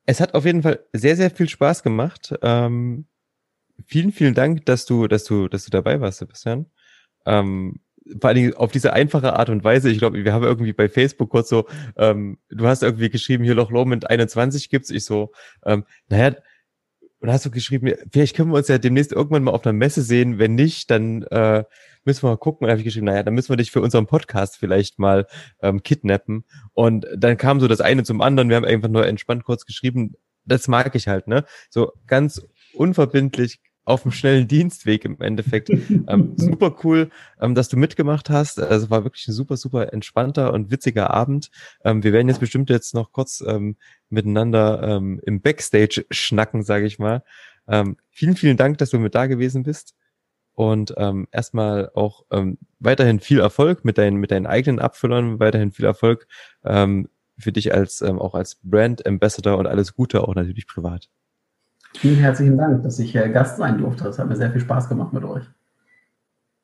es 0.06 0.20
hat 0.20 0.34
auf 0.34 0.46
jeden 0.46 0.62
Fall 0.62 0.80
sehr, 0.94 1.16
sehr 1.16 1.32
viel 1.32 1.50
Spaß 1.50 1.84
gemacht. 1.84 2.34
Ähm, 2.42 3.06
vielen, 3.86 4.12
vielen 4.12 4.34
Dank, 4.34 4.66
dass 4.66 4.86
du, 4.86 5.08
dass 5.08 5.24
du, 5.24 5.48
dass 5.48 5.66
du 5.66 5.72
dabei 5.72 6.00
warst, 6.00 6.20
Sebastian. 6.20 6.68
Ähm, 7.26 7.80
vor 8.22 8.28
allen 8.28 8.36
Dingen 8.36 8.54
auf 8.54 8.72
diese 8.72 8.94
einfache 8.94 9.34
Art 9.34 9.50
und 9.50 9.64
Weise. 9.64 9.90
Ich 9.90 9.98
glaube, 9.98 10.24
wir 10.24 10.32
haben 10.32 10.44
irgendwie 10.44 10.74
bei 10.74 10.88
Facebook 10.90 11.32
kurz 11.32 11.50
so, 11.50 11.68
ähm, 11.98 12.38
du 12.50 12.68
hast 12.68 12.84
irgendwie 12.84 13.10
geschrieben, 13.10 13.44
hier 13.44 13.56
Loch 13.56 13.72
Lomond 13.72 14.10
21 14.10 14.70
gibt's. 14.70 14.92
Ich 14.92 15.06
so, 15.06 15.32
ähm, 15.66 15.86
naja, 16.08 16.36
und 17.20 17.32
hast 17.32 17.46
du 17.46 17.52
geschrieben, 17.52 17.94
vielleicht 18.12 18.36
können 18.36 18.52
wir 18.52 18.58
uns 18.58 18.68
ja 18.68 18.78
demnächst 18.78 19.12
irgendwann 19.12 19.44
mal 19.44 19.52
auf 19.52 19.66
einer 19.66 19.74
Messe 19.74 20.02
sehen. 20.02 20.38
Wenn 20.38 20.56
nicht, 20.56 20.92
dann 20.92 21.24
äh, 21.24 21.64
müssen 22.04 22.24
wir 22.24 22.30
mal 22.30 22.38
gucken. 22.38 22.66
Und 22.66 22.72
habe 22.72 22.80
ich 22.80 22.86
geschrieben, 22.86 23.06
naja, 23.08 23.24
dann 23.24 23.34
müssen 23.34 23.50
wir 23.50 23.58
dich 23.58 23.72
für 23.72 23.82
unseren 23.82 24.06
Podcast 24.06 24.58
vielleicht 24.58 25.00
mal 25.00 25.26
ähm, 25.62 25.82
kidnappen. 25.82 26.46
Und 26.74 27.08
dann 27.16 27.38
kam 27.38 27.60
so 27.60 27.68
das 27.68 27.82
eine 27.82 28.04
zum 28.04 28.22
anderen. 28.22 28.50
Wir 28.50 28.58
haben 28.58 28.66
einfach 28.66 28.90
nur 28.90 29.08
entspannt 29.08 29.44
kurz 29.44 29.66
geschrieben. 29.66 30.14
Das 30.46 30.68
mag 30.68 30.94
ich 30.94 31.08
halt, 31.08 31.28
ne? 31.28 31.46
So 31.70 31.94
ganz 32.06 32.46
unverbindlich 32.74 33.60
auf 33.86 34.02
dem 34.02 34.12
schnellen 34.12 34.48
Dienstweg 34.48 35.06
im 35.06 35.22
Endeffekt. 35.22 35.70
Ähm, 36.08 36.34
super 36.36 36.76
cool, 36.84 37.10
ähm, 37.40 37.56
dass 37.56 37.70
du 37.70 37.78
mitgemacht 37.78 38.30
hast. 38.30 38.60
Also 38.60 38.90
war 38.90 39.04
wirklich 39.04 39.28
ein 39.28 39.34
super, 39.34 39.58
super 39.58 39.92
entspannter 39.94 40.54
und 40.54 40.70
witziger 40.70 41.12
Abend. 41.12 41.50
Ähm, 41.84 42.04
wir 42.04 42.14
werden 42.14 42.28
jetzt 42.28 42.40
bestimmt 42.40 42.70
jetzt 42.70 42.94
noch 42.94 43.12
kurz 43.12 43.44
ähm, 43.46 43.78
miteinander 44.10 44.84
ähm, 44.84 45.22
im 45.26 45.42
Backstage 45.42 46.06
schnacken, 46.12 46.64
sage 46.64 46.86
ich 46.86 47.00
mal. 47.00 47.24
Ähm, 47.68 47.98
vielen, 48.12 48.36
vielen 48.36 48.58
Dank, 48.58 48.78
dass 48.78 48.92
du 48.92 49.00
mit 49.00 49.16
da 49.16 49.26
gewesen 49.26 49.64
bist. 49.64 49.96
Und 50.54 50.96
erstmal 51.32 51.90
auch 51.96 52.24
weiterhin 52.80 53.20
viel 53.20 53.42
Erfolg 53.42 53.84
mit 53.84 53.98
deinen, 53.98 54.16
mit 54.16 54.32
deinen 54.32 54.48
eigenen 54.48 54.80
Abfüllern, 54.80 55.38
weiterhin 55.38 55.74
viel 55.74 55.84
Erfolg 55.84 56.28
für 56.64 57.52
dich 57.52 57.74
als 57.74 58.02
auch 58.02 58.36
als 58.36 58.62
Brand 58.64 59.06
Ambassador 59.06 59.58
und 59.58 59.68
alles 59.68 59.96
Gute 59.96 60.26
auch 60.26 60.34
natürlich 60.34 60.66
privat. 60.66 61.10
Vielen 61.98 62.18
herzlichen 62.18 62.58
Dank, 62.58 62.84
dass 62.84 63.00
ich 63.00 63.16
äh, 63.16 63.30
Gast 63.30 63.58
sein 63.58 63.78
durfte. 63.78 64.08
Es 64.08 64.20
hat 64.20 64.28
mir 64.28 64.36
sehr 64.36 64.52
viel 64.52 64.62
Spaß 64.62 64.90
gemacht 64.90 65.14
mit 65.14 65.24
euch. 65.24 65.44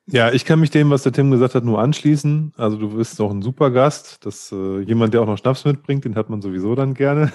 Ja, 0.06 0.32
ich 0.32 0.44
kann 0.44 0.58
mich 0.58 0.70
dem, 0.70 0.90
was 0.90 1.04
der 1.04 1.12
Tim 1.12 1.30
gesagt 1.30 1.54
hat, 1.54 1.64
nur 1.64 1.80
anschließen. 1.80 2.54
Also 2.56 2.76
du 2.76 2.96
bist 2.96 3.20
doch 3.20 3.30
ein 3.30 3.40
super 3.40 3.70
Gast. 3.70 4.26
Das, 4.26 4.50
äh, 4.50 4.80
jemand, 4.80 5.14
der 5.14 5.22
auch 5.22 5.26
noch 5.26 5.38
Schnaps 5.38 5.64
mitbringt, 5.64 6.04
den 6.04 6.16
hat 6.16 6.28
man 6.28 6.42
sowieso 6.42 6.74
dann 6.74 6.94
gerne. 6.94 7.32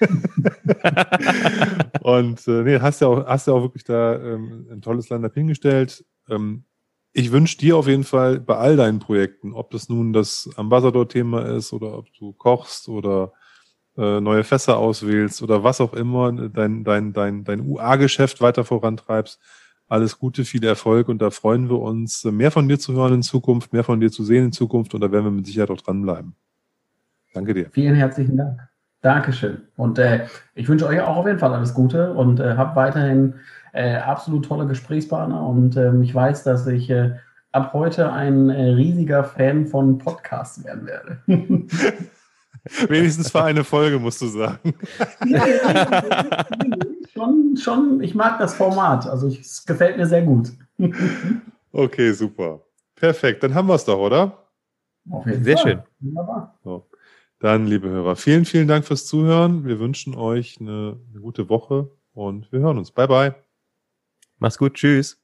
und 2.02 2.46
äh, 2.46 2.62
nee, 2.62 2.78
hast 2.78 3.00
ja 3.00 3.08
auch, 3.08 3.26
hast 3.26 3.46
ja 3.46 3.54
auch 3.54 3.62
wirklich 3.62 3.84
da 3.84 4.20
ähm, 4.20 4.66
ein 4.70 4.82
tolles 4.82 5.08
Land 5.08 5.32
hingestellt. 5.32 6.04
Ähm, 6.28 6.64
ich 7.14 7.32
wünsche 7.32 7.56
dir 7.56 7.76
auf 7.76 7.86
jeden 7.86 8.04
Fall 8.04 8.38
bei 8.38 8.56
all 8.56 8.76
deinen 8.76 8.98
Projekten, 8.98 9.54
ob 9.54 9.70
das 9.70 9.88
nun 9.88 10.12
das 10.12 10.50
Ambassador-Thema 10.56 11.42
ist 11.56 11.72
oder 11.72 11.96
ob 11.96 12.12
du 12.18 12.32
kochst 12.32 12.88
oder 12.88 13.32
äh, 13.96 14.20
neue 14.20 14.44
Fässer 14.44 14.78
auswählst 14.78 15.42
oder 15.42 15.64
was 15.64 15.80
auch 15.80 15.94
immer, 15.94 16.32
dein, 16.32 16.84
dein, 16.84 17.12
dein, 17.12 17.44
dein 17.44 17.60
UA-Geschäft 17.60 18.40
weiter 18.40 18.64
vorantreibst 18.64 19.40
alles 19.88 20.18
Gute, 20.18 20.44
viel 20.44 20.64
Erfolg 20.64 21.08
und 21.08 21.20
da 21.20 21.30
freuen 21.30 21.68
wir 21.68 21.80
uns, 21.80 22.24
mehr 22.24 22.50
von 22.50 22.68
dir 22.68 22.78
zu 22.78 22.94
hören 22.94 23.14
in 23.14 23.22
Zukunft, 23.22 23.72
mehr 23.72 23.84
von 23.84 24.00
dir 24.00 24.10
zu 24.10 24.24
sehen 24.24 24.46
in 24.46 24.52
Zukunft 24.52 24.94
und 24.94 25.00
da 25.00 25.12
werden 25.12 25.24
wir 25.24 25.30
mit 25.30 25.46
Sicherheit 25.46 25.70
auch 25.70 25.80
dranbleiben. 25.80 26.34
Danke 27.32 27.54
dir. 27.54 27.66
Vielen 27.70 27.94
herzlichen 27.94 28.36
Dank. 28.36 28.60
Dankeschön. 29.02 29.58
Und 29.76 29.98
äh, 29.98 30.26
ich 30.54 30.68
wünsche 30.68 30.86
euch 30.86 31.00
auch 31.00 31.16
auf 31.16 31.26
jeden 31.26 31.38
Fall 31.38 31.52
alles 31.52 31.74
Gute 31.74 32.14
und 32.14 32.40
äh, 32.40 32.56
habt 32.56 32.74
weiterhin 32.76 33.34
äh, 33.72 33.96
absolut 33.96 34.46
tolle 34.46 34.66
Gesprächspartner 34.66 35.46
und 35.46 35.76
äh, 35.76 35.92
ich 36.00 36.14
weiß, 36.14 36.44
dass 36.44 36.66
ich 36.66 36.88
äh, 36.88 37.16
ab 37.52 37.72
heute 37.74 38.12
ein 38.12 38.48
äh, 38.48 38.70
riesiger 38.70 39.24
Fan 39.24 39.66
von 39.66 39.98
Podcasts 39.98 40.64
werden 40.64 40.86
werde. 40.86 41.18
Wenigstens 42.88 43.30
für 43.30 43.42
eine 43.42 43.64
Folge, 43.64 43.98
musst 43.98 44.22
du 44.22 44.26
sagen. 44.26 44.74
Ja, 45.26 45.46
ja, 45.46 46.44
schon, 47.12 47.56
schon, 47.56 48.00
ich 48.02 48.14
mag 48.14 48.38
das 48.38 48.54
Format. 48.54 49.06
Also 49.06 49.28
ich, 49.28 49.40
es 49.40 49.64
gefällt 49.64 49.96
mir 49.96 50.06
sehr 50.06 50.22
gut. 50.22 50.52
Okay, 51.76 52.12
super. 52.12 52.60
Perfekt, 52.94 53.42
dann 53.42 53.52
haben 53.52 53.66
wir 53.66 53.74
es 53.74 53.84
doch, 53.84 53.98
oder? 53.98 54.46
Auf 55.10 55.26
jeden 55.26 55.42
sehr 55.42 55.58
Fall. 55.58 55.72
schön. 55.72 55.82
Wunderbar. 55.98 56.56
So. 56.62 56.86
Dann, 57.40 57.66
liebe 57.66 57.88
Hörer, 57.88 58.14
vielen, 58.14 58.44
vielen 58.44 58.68
Dank 58.68 58.84
fürs 58.84 59.06
Zuhören. 59.06 59.64
Wir 59.64 59.80
wünschen 59.80 60.14
euch 60.14 60.58
eine, 60.60 61.00
eine 61.10 61.20
gute 61.20 61.48
Woche 61.48 61.90
und 62.12 62.50
wir 62.52 62.60
hören 62.60 62.78
uns. 62.78 62.92
Bye, 62.92 63.08
bye. 63.08 63.34
Mach's 64.38 64.56
gut. 64.56 64.74
Tschüss. 64.74 65.20